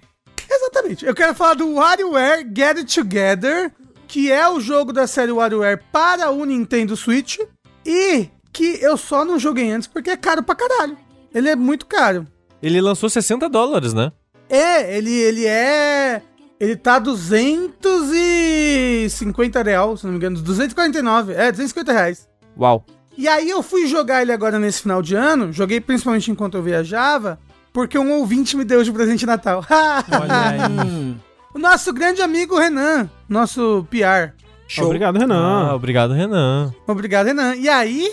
Exatamente. 0.50 1.04
Eu 1.06 1.14
quero 1.14 1.34
falar 1.34 1.54
do 1.54 1.74
WarioWare 1.74 2.44
Get 2.54 2.78
It 2.78 2.94
Together, 2.94 3.72
que 4.08 4.30
é 4.32 4.48
o 4.48 4.60
jogo 4.60 4.92
da 4.92 5.06
série 5.06 5.30
WarioWare 5.32 5.80
para 5.92 6.30
o 6.30 6.44
Nintendo 6.44 6.96
Switch 6.96 7.38
e 7.84 8.28
que 8.52 8.78
eu 8.82 8.96
só 8.96 9.24
não 9.24 9.38
joguei 9.38 9.70
antes 9.70 9.86
porque 9.86 10.10
é 10.10 10.16
caro 10.16 10.42
pra 10.42 10.54
caralho. 10.54 10.96
Ele 11.34 11.48
é 11.48 11.56
muito 11.56 11.86
caro. 11.86 12.26
Ele 12.62 12.80
lançou 12.80 13.08
60 13.08 13.48
dólares, 13.48 13.92
né? 13.92 14.10
É, 14.48 14.96
ele, 14.96 15.12
ele 15.12 15.46
é... 15.46 16.22
Ele 16.58 16.74
tá 16.74 16.98
250 16.98 19.62
real, 19.62 19.94
se 19.96 20.04
não 20.04 20.12
me 20.12 20.16
engano, 20.18 20.40
249, 20.40 21.34
é, 21.34 21.52
250 21.52 21.92
reais. 21.92 22.26
Uau. 22.58 22.84
E 23.16 23.26
aí 23.26 23.48
eu 23.48 23.62
fui 23.62 23.86
jogar 23.86 24.22
ele 24.22 24.32
agora 24.32 24.58
nesse 24.58 24.82
final 24.82 25.00
de 25.02 25.14
ano, 25.14 25.52
joguei 25.52 25.80
principalmente 25.80 26.30
enquanto 26.30 26.56
eu 26.56 26.62
viajava, 26.62 27.38
porque 27.72 27.98
um 27.98 28.12
ouvinte 28.12 28.56
me 28.56 28.64
deu 28.64 28.82
de 28.82 28.92
presente 28.92 29.20
de 29.20 29.26
Natal. 29.26 29.64
Olha 29.68 30.48
aí. 30.50 31.16
O 31.54 31.58
nosso 31.58 31.92
grande 31.92 32.20
amigo 32.20 32.58
Renan, 32.58 33.08
nosso 33.28 33.86
PR. 33.90 34.34
show. 34.68 34.84
Obrigado, 34.86 35.16
Ah, 35.16 35.20
Renan. 35.20 35.74
obrigado, 35.74 36.12
Renan. 36.12 36.74
Obrigado, 36.86 37.26
Renan. 37.26 37.54
E 37.56 37.68
aí, 37.68 38.12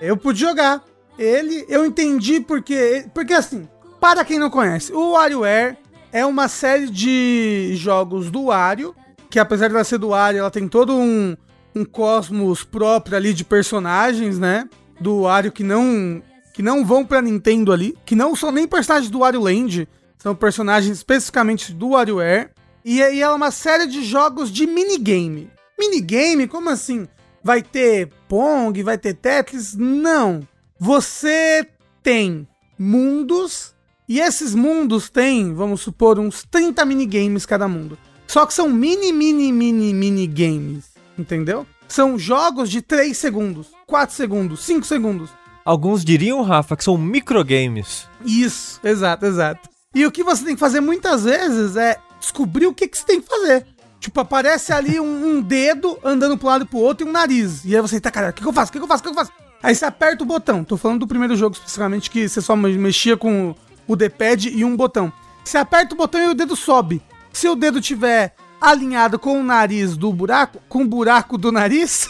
eu 0.00 0.16
pude 0.16 0.38
jogar. 0.38 0.82
Ele, 1.18 1.64
eu 1.68 1.84
entendi 1.84 2.40
porque. 2.40 3.06
Porque 3.12 3.32
assim, 3.32 3.68
para 4.00 4.24
quem 4.24 4.38
não 4.38 4.50
conhece, 4.50 4.92
o 4.92 5.12
WarioWare 5.12 5.76
é 6.12 6.24
uma 6.24 6.46
série 6.46 6.88
de 6.88 7.72
jogos 7.74 8.30
do 8.30 8.44
Wario, 8.46 8.94
que 9.30 9.38
apesar 9.40 9.66
de 9.68 9.74
ela 9.74 9.82
ser 9.84 9.98
do 9.98 10.08
Wario, 10.10 10.38
ela 10.40 10.50
tem 10.50 10.68
todo 10.68 10.92
um, 10.96 11.36
um 11.74 11.84
cosmos 11.84 12.64
próprio 12.64 13.16
ali 13.16 13.34
de 13.34 13.44
personagens, 13.44 14.38
né? 14.38 14.68
Do 15.00 15.22
Wario 15.22 15.52
que 15.52 15.62
não. 15.62 16.22
Que 16.52 16.62
não 16.62 16.84
vão 16.84 17.04
pra 17.04 17.20
Nintendo 17.20 17.72
ali, 17.72 17.98
que 18.06 18.14
não 18.14 18.36
são 18.36 18.52
nem 18.52 18.68
personagens 18.68 19.10
do 19.10 19.18
Wario 19.18 19.40
Land, 19.40 19.88
são 20.24 20.34
personagens 20.34 20.96
especificamente 20.96 21.72
do 21.72 21.90
WarioWare. 21.90 22.50
E 22.84 23.02
aí 23.02 23.20
ela 23.20 23.34
é 23.34 23.36
uma 23.36 23.50
série 23.50 23.86
de 23.86 24.04
jogos 24.04 24.50
de 24.50 24.66
minigame. 24.66 25.50
Minigame? 25.78 26.46
Como 26.46 26.70
assim? 26.70 27.08
Vai 27.42 27.60
ter 27.60 28.10
Pong, 28.28 28.82
vai 28.82 28.96
ter 28.96 29.14
Tetris? 29.14 29.74
Não. 29.74 30.46
Você 30.78 31.66
tem 32.02 32.48
mundos 32.78 33.74
e 34.08 34.20
esses 34.20 34.54
mundos 34.54 35.10
têm, 35.10 35.52
vamos 35.52 35.80
supor, 35.80 36.18
uns 36.18 36.42
30 36.44 36.84
minigames 36.84 37.44
cada 37.44 37.66
mundo. 37.66 37.98
Só 38.26 38.46
que 38.46 38.54
são 38.54 38.70
mini, 38.70 39.12
mini, 39.12 39.52
mini, 39.52 39.92
minigames. 39.92 40.93
Entendeu? 41.18 41.66
São 41.88 42.18
jogos 42.18 42.70
de 42.70 42.82
3 42.82 43.16
segundos, 43.16 43.68
4 43.86 44.14
segundos, 44.14 44.64
5 44.64 44.86
segundos. 44.86 45.30
Alguns 45.64 46.04
diriam, 46.04 46.42
Rafa, 46.42 46.76
que 46.76 46.84
são 46.84 46.98
microgames. 46.98 48.08
Isso, 48.24 48.80
exato, 48.84 49.24
exato. 49.24 49.68
E 49.94 50.04
o 50.04 50.10
que 50.10 50.24
você 50.24 50.44
tem 50.44 50.54
que 50.54 50.60
fazer 50.60 50.80
muitas 50.80 51.24
vezes 51.24 51.76
é 51.76 51.98
descobrir 52.20 52.66
o 52.66 52.74
que, 52.74 52.88
que 52.88 52.98
você 52.98 53.04
tem 53.04 53.20
que 53.20 53.28
fazer. 53.28 53.66
Tipo, 54.00 54.20
aparece 54.20 54.72
ali 54.72 55.00
um, 55.00 55.36
um 55.36 55.40
dedo 55.40 55.98
andando 56.04 56.36
pro 56.36 56.48
lado 56.48 56.64
e 56.64 56.66
pro 56.66 56.78
outro 56.78 57.06
e 57.06 57.08
um 57.08 57.12
nariz. 57.12 57.64
E 57.64 57.74
aí 57.74 57.80
você 57.80 57.98
tá, 58.00 58.10
cara, 58.10 58.30
o 58.30 58.32
que, 58.32 58.42
que 58.42 58.48
eu 58.48 58.52
faço? 58.52 58.70
O 58.70 58.72
que, 58.72 58.78
que 58.78 58.84
eu 58.84 58.88
faço? 58.88 59.02
O 59.02 59.04
que, 59.04 59.12
que 59.12 59.18
eu 59.18 59.24
faço? 59.24 59.32
Aí 59.62 59.74
você 59.74 59.86
aperta 59.86 60.22
o 60.22 60.26
botão. 60.26 60.62
Tô 60.62 60.76
falando 60.76 61.00
do 61.00 61.06
primeiro 61.06 61.34
jogo 61.36 61.54
especificamente 61.54 62.10
que 62.10 62.28
você 62.28 62.42
só 62.42 62.54
mexia 62.54 63.16
com 63.16 63.54
o 63.86 63.96
D-pad 63.96 64.50
e 64.50 64.62
um 64.62 64.76
botão. 64.76 65.10
Você 65.42 65.56
aperta 65.56 65.94
o 65.94 65.96
botão 65.96 66.20
e 66.20 66.28
o 66.28 66.34
dedo 66.34 66.54
sobe. 66.54 67.00
Se 67.32 67.48
o 67.48 67.54
dedo 67.54 67.80
tiver 67.80 68.34
alinhado 68.64 69.18
com 69.18 69.38
o 69.38 69.42
nariz 69.42 69.94
do 69.94 70.10
buraco, 70.10 70.58
com 70.70 70.82
o 70.82 70.86
buraco 70.86 71.36
do 71.36 71.52
nariz, 71.52 72.08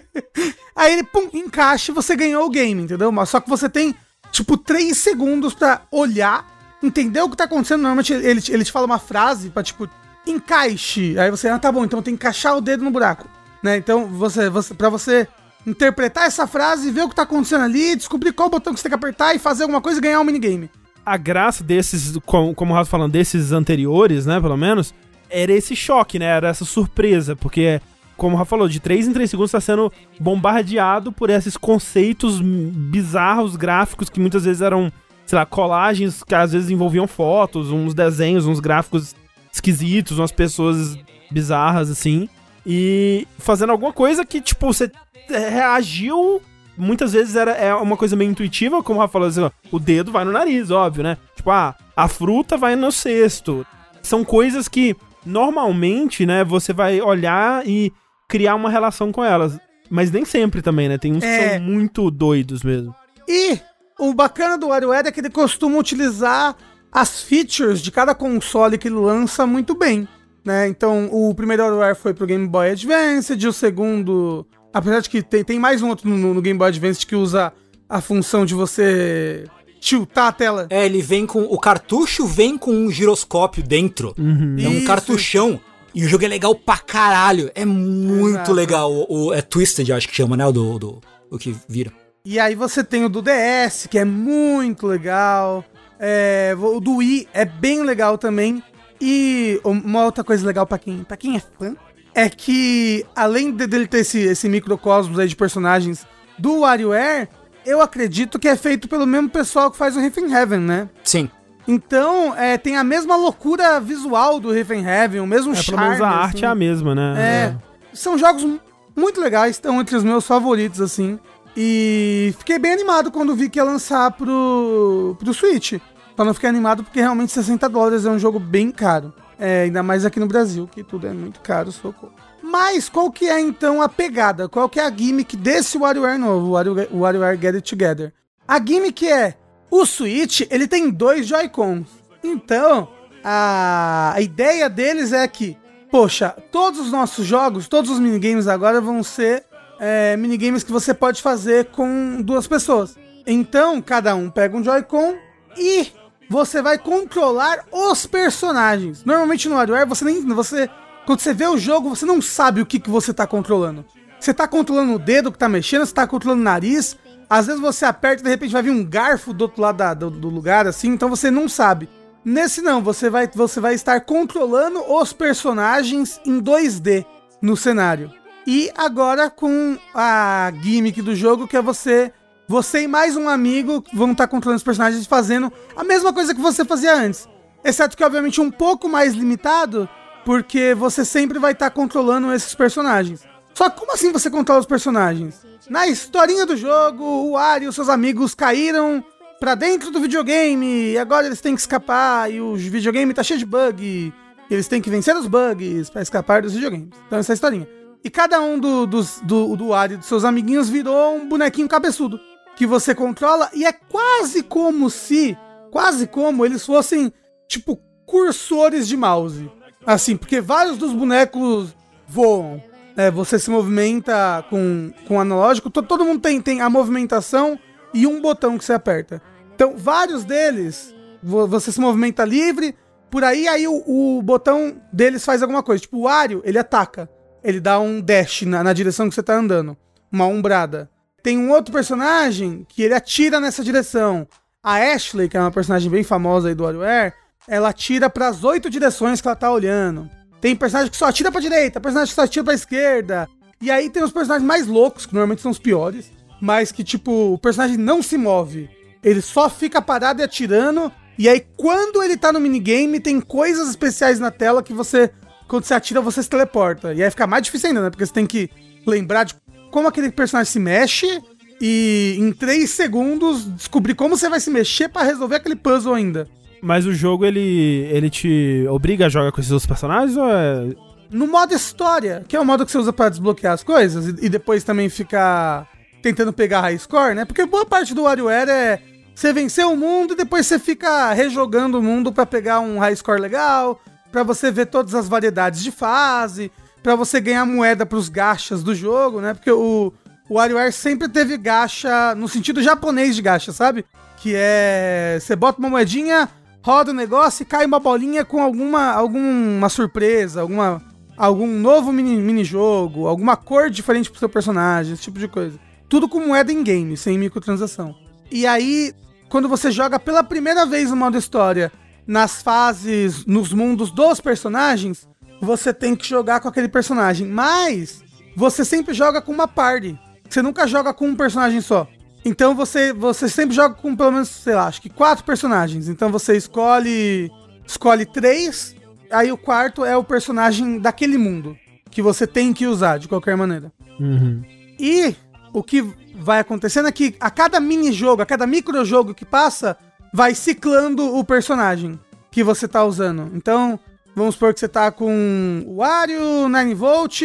aí 0.74 0.94
ele 0.94 1.04
pum, 1.04 1.28
encaixa 1.34 1.92
e 1.92 1.94
você 1.94 2.16
ganhou 2.16 2.46
o 2.46 2.50
game, 2.50 2.82
entendeu? 2.82 3.12
Mas 3.12 3.28
só 3.28 3.40
que 3.40 3.50
você 3.50 3.68
tem 3.68 3.94
tipo 4.30 4.56
3 4.56 4.96
segundos 4.96 5.52
para 5.52 5.82
olhar, 5.92 6.46
entender 6.82 7.20
o 7.20 7.28
que 7.28 7.36
tá 7.36 7.44
acontecendo. 7.44 7.82
Normalmente 7.82 8.10
ele, 8.10 8.40
ele 8.48 8.64
te 8.64 8.72
fala 8.72 8.86
uma 8.86 8.98
frase 8.98 9.50
pra 9.50 9.62
tipo 9.62 9.86
encaixe. 10.26 11.18
Aí 11.18 11.30
você, 11.30 11.48
ah, 11.48 11.58
tá 11.58 11.70
bom, 11.70 11.84
então 11.84 12.00
tem 12.00 12.16
que 12.16 12.24
encaixar 12.24 12.56
o 12.56 12.62
dedo 12.62 12.82
no 12.82 12.90
buraco, 12.90 13.28
né? 13.62 13.76
Então 13.76 14.06
você, 14.06 14.48
você 14.48 14.72
para 14.72 14.88
você 14.88 15.28
interpretar 15.66 16.26
essa 16.26 16.46
frase, 16.46 16.90
ver 16.90 17.02
o 17.02 17.08
que 17.10 17.14
tá 17.14 17.22
acontecendo 17.22 17.64
ali, 17.64 17.94
descobrir 17.94 18.32
qual 18.32 18.48
botão 18.48 18.72
que 18.72 18.80
você 18.80 18.88
tem 18.88 18.98
que 18.98 19.04
apertar 19.04 19.34
e 19.34 19.38
fazer 19.38 19.64
alguma 19.64 19.82
coisa 19.82 19.98
e 19.98 20.02
ganhar 20.02 20.20
um 20.20 20.24
minigame. 20.24 20.70
A 21.04 21.18
graça 21.18 21.62
desses, 21.62 22.16
como, 22.24 22.54
como 22.54 22.72
o 22.72 22.76
Rafa 22.76 22.90
falando, 22.90 23.12
desses 23.12 23.52
anteriores, 23.52 24.24
né, 24.24 24.40
pelo 24.40 24.56
menos, 24.56 24.94
era 25.32 25.52
esse 25.52 25.74
choque, 25.74 26.18
né? 26.18 26.26
Era 26.26 26.48
essa 26.48 26.64
surpresa, 26.64 27.34
porque, 27.34 27.80
como 28.16 28.36
o 28.36 28.38
Rafa 28.38 28.50
falou, 28.50 28.68
de 28.68 28.78
3 28.78 29.08
em 29.08 29.12
3 29.12 29.30
segundos 29.30 29.48
está 29.48 29.60
sendo 29.60 29.92
bombardeado 30.20 31.10
por 31.10 31.30
esses 31.30 31.56
conceitos 31.56 32.40
bizarros, 32.40 33.56
gráficos, 33.56 34.08
que 34.08 34.20
muitas 34.20 34.44
vezes 34.44 34.62
eram, 34.62 34.92
sei 35.26 35.38
lá, 35.38 35.46
colagens 35.46 36.22
que 36.22 36.34
às 36.34 36.52
vezes 36.52 36.70
envolviam 36.70 37.06
fotos, 37.06 37.70
uns 37.70 37.94
desenhos, 37.94 38.46
uns 38.46 38.60
gráficos 38.60 39.14
esquisitos, 39.52 40.18
umas 40.18 40.32
pessoas 40.32 40.98
bizarras, 41.30 41.90
assim. 41.90 42.28
E 42.64 43.26
fazendo 43.38 43.70
alguma 43.70 43.92
coisa 43.92 44.24
que, 44.24 44.40
tipo, 44.40 44.66
você 44.66 44.90
reagiu 45.28 46.40
muitas 46.76 47.12
vezes 47.12 47.36
era 47.36 47.52
é 47.52 47.74
uma 47.74 47.96
coisa 47.96 48.16
meio 48.16 48.30
intuitiva, 48.30 48.82
como 48.82 48.98
o 48.98 49.02
Rafa 49.02 49.12
falou, 49.12 49.28
assim, 49.28 49.42
ó, 49.42 49.50
o 49.70 49.78
dedo 49.78 50.10
vai 50.10 50.24
no 50.24 50.32
nariz, 50.32 50.70
óbvio, 50.70 51.02
né? 51.02 51.18
Tipo, 51.36 51.50
ah, 51.50 51.74
a 51.96 52.08
fruta 52.08 52.56
vai 52.56 52.76
no 52.76 52.90
cesto. 52.90 53.66
São 54.02 54.24
coisas 54.24 54.68
que 54.68 54.96
normalmente, 55.24 56.26
né, 56.26 56.44
você 56.44 56.72
vai 56.72 57.00
olhar 57.00 57.66
e 57.66 57.92
criar 58.28 58.54
uma 58.54 58.70
relação 58.70 59.12
com 59.12 59.24
elas. 59.24 59.58
Mas 59.90 60.10
nem 60.10 60.24
sempre 60.24 60.62
também, 60.62 60.88
né? 60.88 60.96
Tem 60.96 61.12
uns 61.12 61.22
É. 61.22 61.38
que 61.38 61.54
são 61.56 61.60
muito 61.62 62.10
doidos 62.10 62.62
mesmo. 62.62 62.94
E 63.28 63.58
o 63.98 64.14
bacana 64.14 64.56
do 64.56 64.68
WarioWare 64.68 65.06
é 65.06 65.12
que 65.12 65.20
ele 65.20 65.28
costuma 65.30 65.76
utilizar 65.78 66.56
as 66.90 67.22
features 67.22 67.80
de 67.80 67.90
cada 67.90 68.14
console 68.14 68.78
que 68.78 68.88
ele 68.88 68.94
lança 68.96 69.46
muito 69.46 69.74
bem, 69.74 70.08
né? 70.44 70.66
Então, 70.66 71.08
o 71.12 71.34
primeiro 71.34 71.62
WarioWare 71.62 71.94
foi 71.94 72.14
pro 72.14 72.26
Game 72.26 72.46
Boy 72.46 72.70
Advance, 72.70 73.32
o 73.46 73.52
segundo... 73.52 74.46
Apesar 74.74 75.00
de 75.00 75.10
que 75.10 75.22
tem, 75.22 75.44
tem 75.44 75.58
mais 75.58 75.82
um 75.82 75.88
outro 75.90 76.08
no, 76.08 76.32
no 76.32 76.40
Game 76.40 76.58
Boy 76.58 76.68
Advance 76.68 77.06
que 77.06 77.14
usa 77.14 77.52
a 77.86 78.00
função 78.00 78.46
de 78.46 78.54
você 78.54 79.44
tiltar 79.82 80.28
a 80.28 80.32
tela. 80.32 80.66
É, 80.70 80.86
ele 80.86 81.02
vem 81.02 81.26
com. 81.26 81.42
O 81.42 81.58
cartucho 81.58 82.24
vem 82.26 82.56
com 82.56 82.70
um 82.72 82.90
giroscópio 82.90 83.62
dentro. 83.62 84.14
É 84.16 84.22
um 84.68 84.78
Isso. 84.78 84.86
cartuchão. 84.86 85.60
E 85.94 86.04
o 86.04 86.08
jogo 86.08 86.24
é 86.24 86.28
legal 86.28 86.54
pra 86.54 86.78
caralho. 86.78 87.50
É 87.54 87.64
muito 87.66 88.36
Exato. 88.36 88.52
legal. 88.52 88.90
O, 88.92 89.26
o- 89.26 89.34
é 89.34 89.42
Twisted, 89.42 89.88
eu 89.90 89.96
acho 89.96 90.08
que 90.08 90.14
chama, 90.14 90.36
né? 90.36 90.46
O 90.46 90.52
do, 90.52 90.78
do 90.78 91.00
o 91.30 91.36
que 91.36 91.54
vira. 91.68 91.92
E 92.24 92.38
aí 92.38 92.54
você 92.54 92.84
tem 92.84 93.04
o 93.04 93.08
do 93.08 93.20
DS, 93.20 93.88
que 93.90 93.98
é 93.98 94.04
muito 94.04 94.86
legal. 94.86 95.64
É, 95.98 96.54
o 96.58 96.80
do 96.80 96.96
Wii 96.96 97.28
é 97.34 97.44
bem 97.44 97.82
legal 97.82 98.16
também. 98.16 98.62
E 99.00 99.60
uma 99.64 100.04
outra 100.04 100.22
coisa 100.22 100.46
legal 100.46 100.64
pra 100.66 100.78
quem, 100.78 101.02
pra 101.02 101.16
quem 101.16 101.36
é 101.36 101.40
fã 101.58 101.74
é 102.14 102.28
que, 102.28 103.04
além 103.16 103.50
de- 103.50 103.66
dele 103.66 103.86
ter 103.88 103.98
esse, 103.98 104.18
esse 104.20 104.48
microcosmos 104.48 105.18
aí 105.18 105.26
de 105.28 105.34
personagens 105.36 106.06
do 106.38 106.60
WarioWare, 106.60 107.28
eu 107.66 107.80
acredito 107.80 108.38
que 108.38 108.48
é 108.48 108.56
feito 108.56 108.88
pelo 108.88 109.06
mesmo 109.06 109.28
pessoal 109.28 109.70
que 109.70 109.76
faz 109.76 109.96
o 109.96 110.00
Riff 110.00 110.20
in 110.20 110.32
Heaven, 110.32 110.60
né? 110.60 110.88
Sim. 111.04 111.28
Então, 111.66 112.34
é, 112.36 112.58
tem 112.58 112.76
a 112.76 112.82
mesma 112.84 113.14
loucura 113.16 113.80
visual 113.80 114.40
do 114.40 114.50
Riff 114.50 114.74
in 114.74 114.84
Heaven, 114.84 115.20
o 115.20 115.26
mesmo 115.26 115.52
É, 115.52 115.56
charme. 115.56 115.76
pelo 115.78 115.90
menos 115.90 116.00
a 116.00 116.08
arte 116.08 116.36
assim. 116.38 116.44
é 116.44 116.48
a 116.48 116.54
mesma, 116.54 116.94
né? 116.94 117.14
É. 117.18 117.56
São 117.92 118.18
jogos 118.18 118.42
mu- 118.44 118.60
muito 118.96 119.20
legais, 119.20 119.56
estão 119.56 119.80
entre 119.80 119.94
os 119.96 120.02
meus 120.02 120.26
favoritos, 120.26 120.80
assim. 120.80 121.18
E 121.56 122.34
fiquei 122.38 122.58
bem 122.58 122.72
animado 122.72 123.10
quando 123.10 123.34
vi 123.36 123.48
que 123.48 123.58
ia 123.58 123.64
lançar 123.64 124.10
pro, 124.12 125.16
pro 125.18 125.34
Switch. 125.34 125.74
Só 126.16 126.24
não 126.24 126.34
fiquei 126.34 126.48
animado 126.48 126.82
porque 126.82 127.00
realmente 127.00 127.30
60 127.32 127.68
dólares 127.68 128.04
é 128.06 128.10
um 128.10 128.18
jogo 128.18 128.38
bem 128.38 128.70
caro. 128.70 129.12
É, 129.38 129.62
ainda 129.62 129.82
mais 129.82 130.04
aqui 130.04 130.18
no 130.20 130.26
Brasil, 130.26 130.68
que 130.70 130.82
tudo 130.82 131.06
é 131.06 131.12
muito 131.12 131.40
caro, 131.40 131.70
socorro. 131.72 132.12
Mas 132.52 132.86
qual 132.90 133.10
que 133.10 133.26
é 133.30 133.40
então 133.40 133.80
a 133.80 133.88
pegada? 133.88 134.46
Qual 134.46 134.68
que 134.68 134.78
é 134.78 134.84
a 134.84 134.90
gimmick 134.94 135.34
desse 135.38 135.78
WarioWare 135.78 136.18
novo, 136.18 136.48
o 136.48 136.50
Wario- 136.50 136.88
o 136.92 136.98
WarioWare 136.98 137.40
Get 137.40 137.54
It 137.54 137.70
Together? 137.70 138.12
A 138.46 138.58
gimmick 138.62 139.08
é, 139.08 139.34
o 139.70 139.86
Switch, 139.86 140.42
ele 140.50 140.68
tem 140.68 140.90
dois 140.90 141.26
Joy-Cons. 141.26 141.86
Então, 142.22 142.88
a, 143.24 144.12
a 144.14 144.20
ideia 144.20 144.68
deles 144.68 145.14
é 145.14 145.26
que, 145.26 145.56
poxa, 145.90 146.36
todos 146.52 146.78
os 146.78 146.92
nossos 146.92 147.24
jogos, 147.26 147.68
todos 147.68 147.90
os 147.90 147.98
minigames 147.98 148.46
agora 148.46 148.82
vão 148.82 149.02
ser 149.02 149.44
é, 149.80 150.14
minigames 150.18 150.62
que 150.62 150.70
você 150.70 150.92
pode 150.92 151.22
fazer 151.22 151.66
com 151.70 152.20
duas 152.20 152.46
pessoas. 152.46 152.96
Então, 153.26 153.80
cada 153.80 154.14
um 154.14 154.28
pega 154.28 154.54
um 154.58 154.62
Joy-Con 154.62 155.14
e 155.56 155.90
você 156.28 156.60
vai 156.60 156.76
controlar 156.76 157.64
os 157.72 158.04
personagens. 158.06 159.04
Normalmente 159.06 159.48
no 159.48 159.54
WarioWare, 159.54 159.88
você 159.88 160.04
nem. 160.04 160.20
Você, 160.34 160.68
quando 161.06 161.20
você 161.20 161.34
vê 161.34 161.46
o 161.46 161.58
jogo, 161.58 161.90
você 161.90 162.06
não 162.06 162.20
sabe 162.22 162.60
o 162.60 162.66
que, 162.66 162.78
que 162.80 162.90
você 162.90 163.12
tá 163.12 163.26
controlando. 163.26 163.84
Você 164.20 164.32
tá 164.32 164.46
controlando 164.46 164.94
o 164.94 164.98
dedo 164.98 165.32
que 165.32 165.38
tá 165.38 165.48
mexendo, 165.48 165.84
você 165.84 165.92
tá 165.94 166.06
controlando 166.06 166.40
o 166.40 166.44
nariz. 166.44 166.96
Às 167.28 167.46
vezes 167.46 167.60
você 167.60 167.84
aperta 167.84 168.20
e 168.20 168.24
de 168.24 168.30
repente 168.30 168.52
vai 168.52 168.62
vir 168.62 168.70
um 168.70 168.84
garfo 168.84 169.32
do 169.32 169.42
outro 169.42 169.60
lado 169.62 169.78
da- 169.78 169.94
do, 169.94 170.10
do 170.10 170.28
lugar, 170.28 170.66
assim, 170.66 170.88
então 170.88 171.08
você 171.08 171.30
não 171.30 171.48
sabe. 171.48 171.88
Nesse 172.24 172.60
não, 172.62 172.80
você 172.82 173.10
vai, 173.10 173.28
você 173.34 173.58
vai 173.58 173.74
estar 173.74 174.00
controlando 174.02 174.80
os 174.92 175.12
personagens 175.12 176.20
em 176.24 176.40
2D 176.40 177.04
no 177.40 177.56
cenário. 177.56 178.12
E 178.46 178.70
agora 178.76 179.28
com 179.28 179.76
a 179.94 180.52
gimmick 180.62 181.00
do 181.02 181.14
jogo, 181.16 181.48
que 181.48 181.56
é 181.56 181.62
você. 181.62 182.12
Você 182.48 182.82
e 182.82 182.88
mais 182.88 183.16
um 183.16 183.28
amigo 183.28 183.82
vão 183.92 184.12
estar 184.12 184.26
controlando 184.28 184.58
os 184.58 184.62
personagens 184.64 185.06
fazendo 185.06 185.50
a 185.74 185.82
mesma 185.82 186.12
coisa 186.12 186.34
que 186.34 186.40
você 186.40 186.64
fazia 186.64 186.94
antes. 186.94 187.26
Exceto 187.64 187.96
que, 187.96 188.04
obviamente, 188.04 188.40
um 188.40 188.50
pouco 188.50 188.88
mais 188.88 189.14
limitado, 189.14 189.88
porque 190.24 190.74
você 190.74 191.04
sempre 191.04 191.38
vai 191.38 191.52
estar 191.52 191.70
controlando 191.70 192.32
esses 192.32 192.54
personagens. 192.54 193.22
Só 193.54 193.68
que 193.68 193.78
como 193.78 193.92
assim 193.92 194.12
você 194.12 194.30
controla 194.30 194.60
os 194.60 194.66
personagens? 194.66 195.44
Na 195.68 195.86
historinha 195.86 196.46
do 196.46 196.56
jogo, 196.56 197.04
o 197.04 197.36
Ari 197.36 197.66
e 197.66 197.68
os 197.68 197.74
seus 197.74 197.88
amigos 197.88 198.34
caíram 198.34 199.04
pra 199.38 199.54
dentro 199.54 199.90
do 199.90 200.00
videogame 200.00 200.92
e 200.92 200.98
agora 200.98 201.26
eles 201.26 201.40
têm 201.40 201.54
que 201.54 201.60
escapar 201.60 202.32
e 202.32 202.40
o 202.40 202.54
videogame 202.54 203.12
tá 203.12 203.22
cheio 203.22 203.38
de 203.38 203.46
bug. 203.46 204.12
Eles 204.50 204.68
têm 204.68 204.80
que 204.80 204.90
vencer 204.90 205.16
os 205.16 205.26
bugs 205.26 205.90
pra 205.90 206.02
escapar 206.02 206.42
dos 206.42 206.52
videogames. 206.52 206.90
Então 207.06 207.18
essa 207.18 207.32
é 207.32 207.34
a 207.34 207.34
historinha. 207.34 207.68
E 208.04 208.10
cada 208.10 208.40
um 208.40 208.58
do, 208.58 208.86
do, 208.86 209.56
do 209.56 209.72
Ari 209.72 209.94
e 209.94 209.96
dos 209.96 210.06
seus 210.06 210.24
amiguinhos 210.24 210.68
virou 210.68 211.16
um 211.16 211.28
bonequinho 211.28 211.68
cabeçudo. 211.68 212.20
Que 212.56 212.66
você 212.66 212.94
controla 212.94 213.48
e 213.54 213.64
é 213.64 213.72
quase 213.72 214.42
como 214.42 214.90
se. 214.90 215.36
Quase 215.70 216.06
como 216.06 216.44
eles 216.44 216.66
fossem, 216.66 217.10
tipo, 217.48 217.80
cursores 218.04 218.86
de 218.86 218.96
mouse. 218.96 219.50
Assim, 219.86 220.16
porque 220.16 220.40
vários 220.40 220.76
dos 220.78 220.92
bonecos 220.92 221.74
voam. 222.06 222.62
É, 222.96 223.10
você 223.10 223.38
se 223.38 223.50
movimenta 223.50 224.44
com, 224.50 224.92
com 225.08 225.18
analógico. 225.18 225.70
To- 225.70 225.82
todo 225.82 226.04
mundo 226.04 226.20
tem, 226.20 226.40
tem 226.40 226.60
a 226.60 226.68
movimentação 226.68 227.58
e 227.94 228.06
um 228.06 228.20
botão 228.20 228.58
que 228.58 228.64
você 228.64 228.74
aperta. 228.74 229.20
Então, 229.54 229.76
vários 229.76 230.24
deles, 230.24 230.94
vo- 231.22 231.46
você 231.46 231.72
se 231.72 231.80
movimenta 231.80 232.24
livre. 232.24 232.74
Por 233.10 233.24
aí, 233.24 233.48
aí 233.48 233.66
o, 233.66 233.82
o 233.86 234.22
botão 234.22 234.76
deles 234.92 235.24
faz 235.24 235.42
alguma 235.42 235.62
coisa. 235.62 235.80
Tipo, 235.82 235.98
o 235.98 236.02
Wario, 236.02 236.42
ele 236.44 236.58
ataca. 236.58 237.08
Ele 237.42 237.60
dá 237.60 237.80
um 237.80 238.00
dash 238.00 238.42
na, 238.42 238.62
na 238.62 238.72
direção 238.72 239.08
que 239.08 239.14
você 239.14 239.22
tá 239.22 239.34
andando. 239.34 239.76
Uma 240.10 240.26
ombrada. 240.26 240.90
Tem 241.22 241.38
um 241.38 241.50
outro 241.50 241.72
personagem 241.72 242.66
que 242.68 242.82
ele 242.82 242.94
atira 242.94 243.40
nessa 243.40 243.64
direção. 243.64 244.26
A 244.62 244.76
Ashley, 244.76 245.28
que 245.28 245.36
é 245.36 245.40
uma 245.40 245.50
personagem 245.50 245.90
bem 245.90 246.04
famosa 246.04 246.48
aí 246.48 246.54
do 246.54 246.62
WarioWare, 246.64 247.14
ela 247.48 247.70
atira 247.70 248.08
pras 248.08 248.44
oito 248.44 248.70
direções 248.70 249.20
que 249.20 249.28
ela 249.28 249.36
tá 249.36 249.50
olhando. 249.50 250.08
Tem 250.40 250.56
personagem 250.56 250.90
que 250.90 250.96
só 250.96 251.06
atira 251.06 251.30
pra 251.30 251.40
direita, 251.40 251.80
personagem 251.80 252.10
que 252.10 252.14
só 252.16 252.22
atira 252.22 252.44
pra 252.44 252.54
esquerda. 252.54 253.28
E 253.60 253.70
aí 253.70 253.88
tem 253.88 254.02
os 254.02 254.10
personagens 254.10 254.46
mais 254.46 254.66
loucos, 254.66 255.06
que 255.06 255.14
normalmente 255.14 255.40
são 255.40 255.52
os 255.52 255.58
piores, 255.58 256.10
mas 256.40 256.72
que, 256.72 256.82
tipo, 256.82 257.32
o 257.32 257.38
personagem 257.38 257.76
não 257.76 258.02
se 258.02 258.18
move. 258.18 258.68
Ele 259.04 259.22
só 259.22 259.48
fica 259.48 259.80
parado 259.80 260.20
e 260.20 260.24
atirando. 260.24 260.90
E 261.16 261.28
aí, 261.28 261.46
quando 261.56 262.02
ele 262.02 262.16
tá 262.16 262.32
no 262.32 262.40
minigame, 262.40 262.98
tem 262.98 263.20
coisas 263.20 263.68
especiais 263.68 264.18
na 264.18 264.32
tela 264.32 264.62
que 264.62 264.72
você, 264.72 265.10
quando 265.46 265.64
você 265.64 265.74
atira, 265.74 266.00
você 266.00 266.22
se 266.22 266.28
teleporta. 266.28 266.92
E 266.92 267.04
aí 267.04 267.10
fica 267.10 267.26
mais 267.26 267.44
difícil 267.44 267.68
ainda, 267.68 267.82
né? 267.82 267.90
Porque 267.90 268.04
você 268.04 268.12
tem 268.12 268.26
que 268.26 268.50
lembrar 268.84 269.24
de 269.24 269.36
como 269.70 269.86
aquele 269.86 270.10
personagem 270.10 270.50
se 270.50 270.58
mexe 270.58 271.22
e 271.60 272.16
em 272.18 272.32
três 272.32 272.70
segundos 272.70 273.44
descobrir 273.54 273.94
como 273.94 274.16
você 274.16 274.28
vai 274.28 274.40
se 274.40 274.50
mexer 274.50 274.88
pra 274.88 275.02
resolver 275.02 275.36
aquele 275.36 275.54
puzzle 275.54 275.94
ainda. 275.94 276.28
Mas 276.62 276.86
o 276.86 276.94
jogo, 276.94 277.26
ele, 277.26 277.88
ele 277.90 278.08
te 278.08 278.64
obriga 278.70 279.06
a 279.06 279.08
jogar 279.08 279.32
com 279.32 279.40
esses 279.40 279.50
outros 279.50 279.66
personagens 279.66 280.16
ou 280.16 280.30
é... 280.30 280.74
No 281.10 281.26
modo 281.26 281.52
história, 281.52 282.24
que 282.26 282.36
é 282.36 282.40
o 282.40 282.44
modo 282.44 282.64
que 282.64 282.70
você 282.70 282.78
usa 282.78 282.92
pra 282.92 283.08
desbloquear 283.08 283.52
as 283.52 283.64
coisas 283.64 284.06
e, 284.06 284.26
e 284.26 284.28
depois 284.28 284.64
também 284.64 284.88
ficar 284.88 285.68
tentando 286.00 286.32
pegar 286.32 286.60
high 286.60 286.78
score, 286.78 287.14
né? 287.14 287.24
Porque 287.24 287.44
boa 287.44 287.66
parte 287.66 287.92
do 287.94 288.04
WarioWare 288.04 288.48
é 288.48 288.80
você 289.14 289.32
vencer 289.32 289.66
o 289.66 289.76
mundo 289.76 290.14
e 290.14 290.16
depois 290.16 290.46
você 290.46 290.58
fica 290.58 291.12
rejogando 291.12 291.78
o 291.78 291.82
mundo 291.82 292.12
pra 292.12 292.24
pegar 292.24 292.60
um 292.60 292.78
high 292.78 292.96
score 292.96 293.20
legal, 293.20 293.80
pra 294.10 294.22
você 294.22 294.50
ver 294.50 294.66
todas 294.66 294.94
as 294.94 295.08
variedades 295.08 295.62
de 295.62 295.70
fase, 295.70 296.50
pra 296.82 296.96
você 296.96 297.20
ganhar 297.20 297.44
moeda 297.44 297.84
pros 297.84 298.08
gachas 298.08 298.62
do 298.62 298.74
jogo, 298.74 299.20
né? 299.20 299.34
Porque 299.34 299.50
o, 299.50 299.92
o 300.28 300.34
WarioWare 300.34 300.72
sempre 300.72 301.08
teve 301.08 301.36
gacha 301.36 302.14
no 302.14 302.28
sentido 302.28 302.62
japonês 302.62 303.14
de 303.16 303.22
gacha, 303.22 303.52
sabe? 303.52 303.84
Que 304.16 304.32
é. 304.34 305.18
Você 305.20 305.36
bota 305.36 305.58
uma 305.58 305.68
moedinha, 305.68 306.28
roda 306.62 306.92
o 306.92 306.94
negócio 306.94 307.42
e 307.42 307.46
cai 307.46 307.66
uma 307.66 307.80
bolinha 307.80 308.24
com 308.24 308.40
alguma, 308.40 308.92
alguma 308.92 309.68
surpresa, 309.68 310.40
alguma, 310.40 310.80
algum 311.16 311.46
novo 311.46 311.92
mini, 311.92 312.16
mini-jogo, 312.16 313.06
alguma 313.06 313.36
cor 313.36 313.68
diferente 313.68 314.10
pro 314.10 314.18
seu 314.18 314.28
personagem, 314.28 314.94
esse 314.94 315.02
tipo 315.02 315.18
de 315.18 315.28
coisa. 315.28 315.58
Tudo 315.88 316.08
com 316.08 316.26
moeda 316.26 316.52
em 316.52 316.62
game, 316.62 316.96
sem 316.96 317.18
microtransação. 317.18 317.94
E 318.30 318.46
aí, 318.46 318.94
quando 319.28 319.48
você 319.48 319.70
joga 319.70 319.98
pela 319.98 320.22
primeira 320.22 320.64
vez 320.64 320.90
no 320.90 320.96
modo 320.96 321.18
história, 321.18 321.70
nas 322.06 322.42
fases, 322.42 323.26
nos 323.26 323.52
mundos 323.52 323.90
dos 323.90 324.20
personagens, 324.20 325.06
você 325.40 325.74
tem 325.74 325.94
que 325.96 326.08
jogar 326.08 326.40
com 326.40 326.48
aquele 326.48 326.68
personagem. 326.68 327.26
Mas 327.26 328.02
você 328.36 328.64
sempre 328.64 328.94
joga 328.94 329.20
com 329.20 329.32
uma 329.32 329.48
party. 329.48 329.98
Você 330.28 330.40
nunca 330.40 330.66
joga 330.66 330.94
com 330.94 331.08
um 331.08 331.16
personagem 331.16 331.60
só. 331.60 331.86
Então 332.24 332.54
você, 332.54 332.92
você 332.92 333.28
sempre 333.28 333.54
joga 333.54 333.74
com 333.74 333.96
pelo 333.96 334.12
menos, 334.12 334.28
sei 334.28 334.54
lá, 334.54 334.66
acho 334.66 334.80
que 334.80 334.88
quatro 334.88 335.24
personagens. 335.24 335.88
Então 335.88 336.10
você 336.10 336.36
escolhe 336.36 337.30
escolhe 337.66 338.04
três, 338.04 338.76
aí 339.10 339.32
o 339.32 339.36
quarto 339.36 339.84
é 339.84 339.96
o 339.96 340.04
personagem 340.04 340.78
daquele 340.78 341.16
mundo 341.16 341.56
que 341.90 342.02
você 342.02 342.26
tem 342.26 342.52
que 342.52 342.66
usar 342.66 342.98
de 342.98 343.08
qualquer 343.08 343.36
maneira. 343.36 343.72
Uhum. 344.00 344.42
E 344.78 345.14
o 345.52 345.62
que 345.62 345.82
vai 346.16 346.40
acontecendo 346.40 346.88
é 346.88 346.92
que 346.92 347.14
a 347.20 347.30
cada 347.30 347.60
mini-jogo, 347.60 348.22
a 348.22 348.26
cada 348.26 348.46
micro-jogo 348.46 349.14
que 349.14 349.24
passa, 349.24 349.76
vai 350.12 350.34
ciclando 350.34 351.16
o 351.16 351.24
personagem 351.24 351.98
que 352.30 352.42
você 352.42 352.66
tá 352.66 352.84
usando. 352.84 353.30
Então, 353.34 353.78
vamos 354.16 354.34
supor 354.34 354.54
que 354.54 354.60
você 354.60 354.68
tá 354.68 354.90
com 354.90 355.64
o 355.66 355.76
Wario, 355.76 356.48
9volt, 356.48 357.22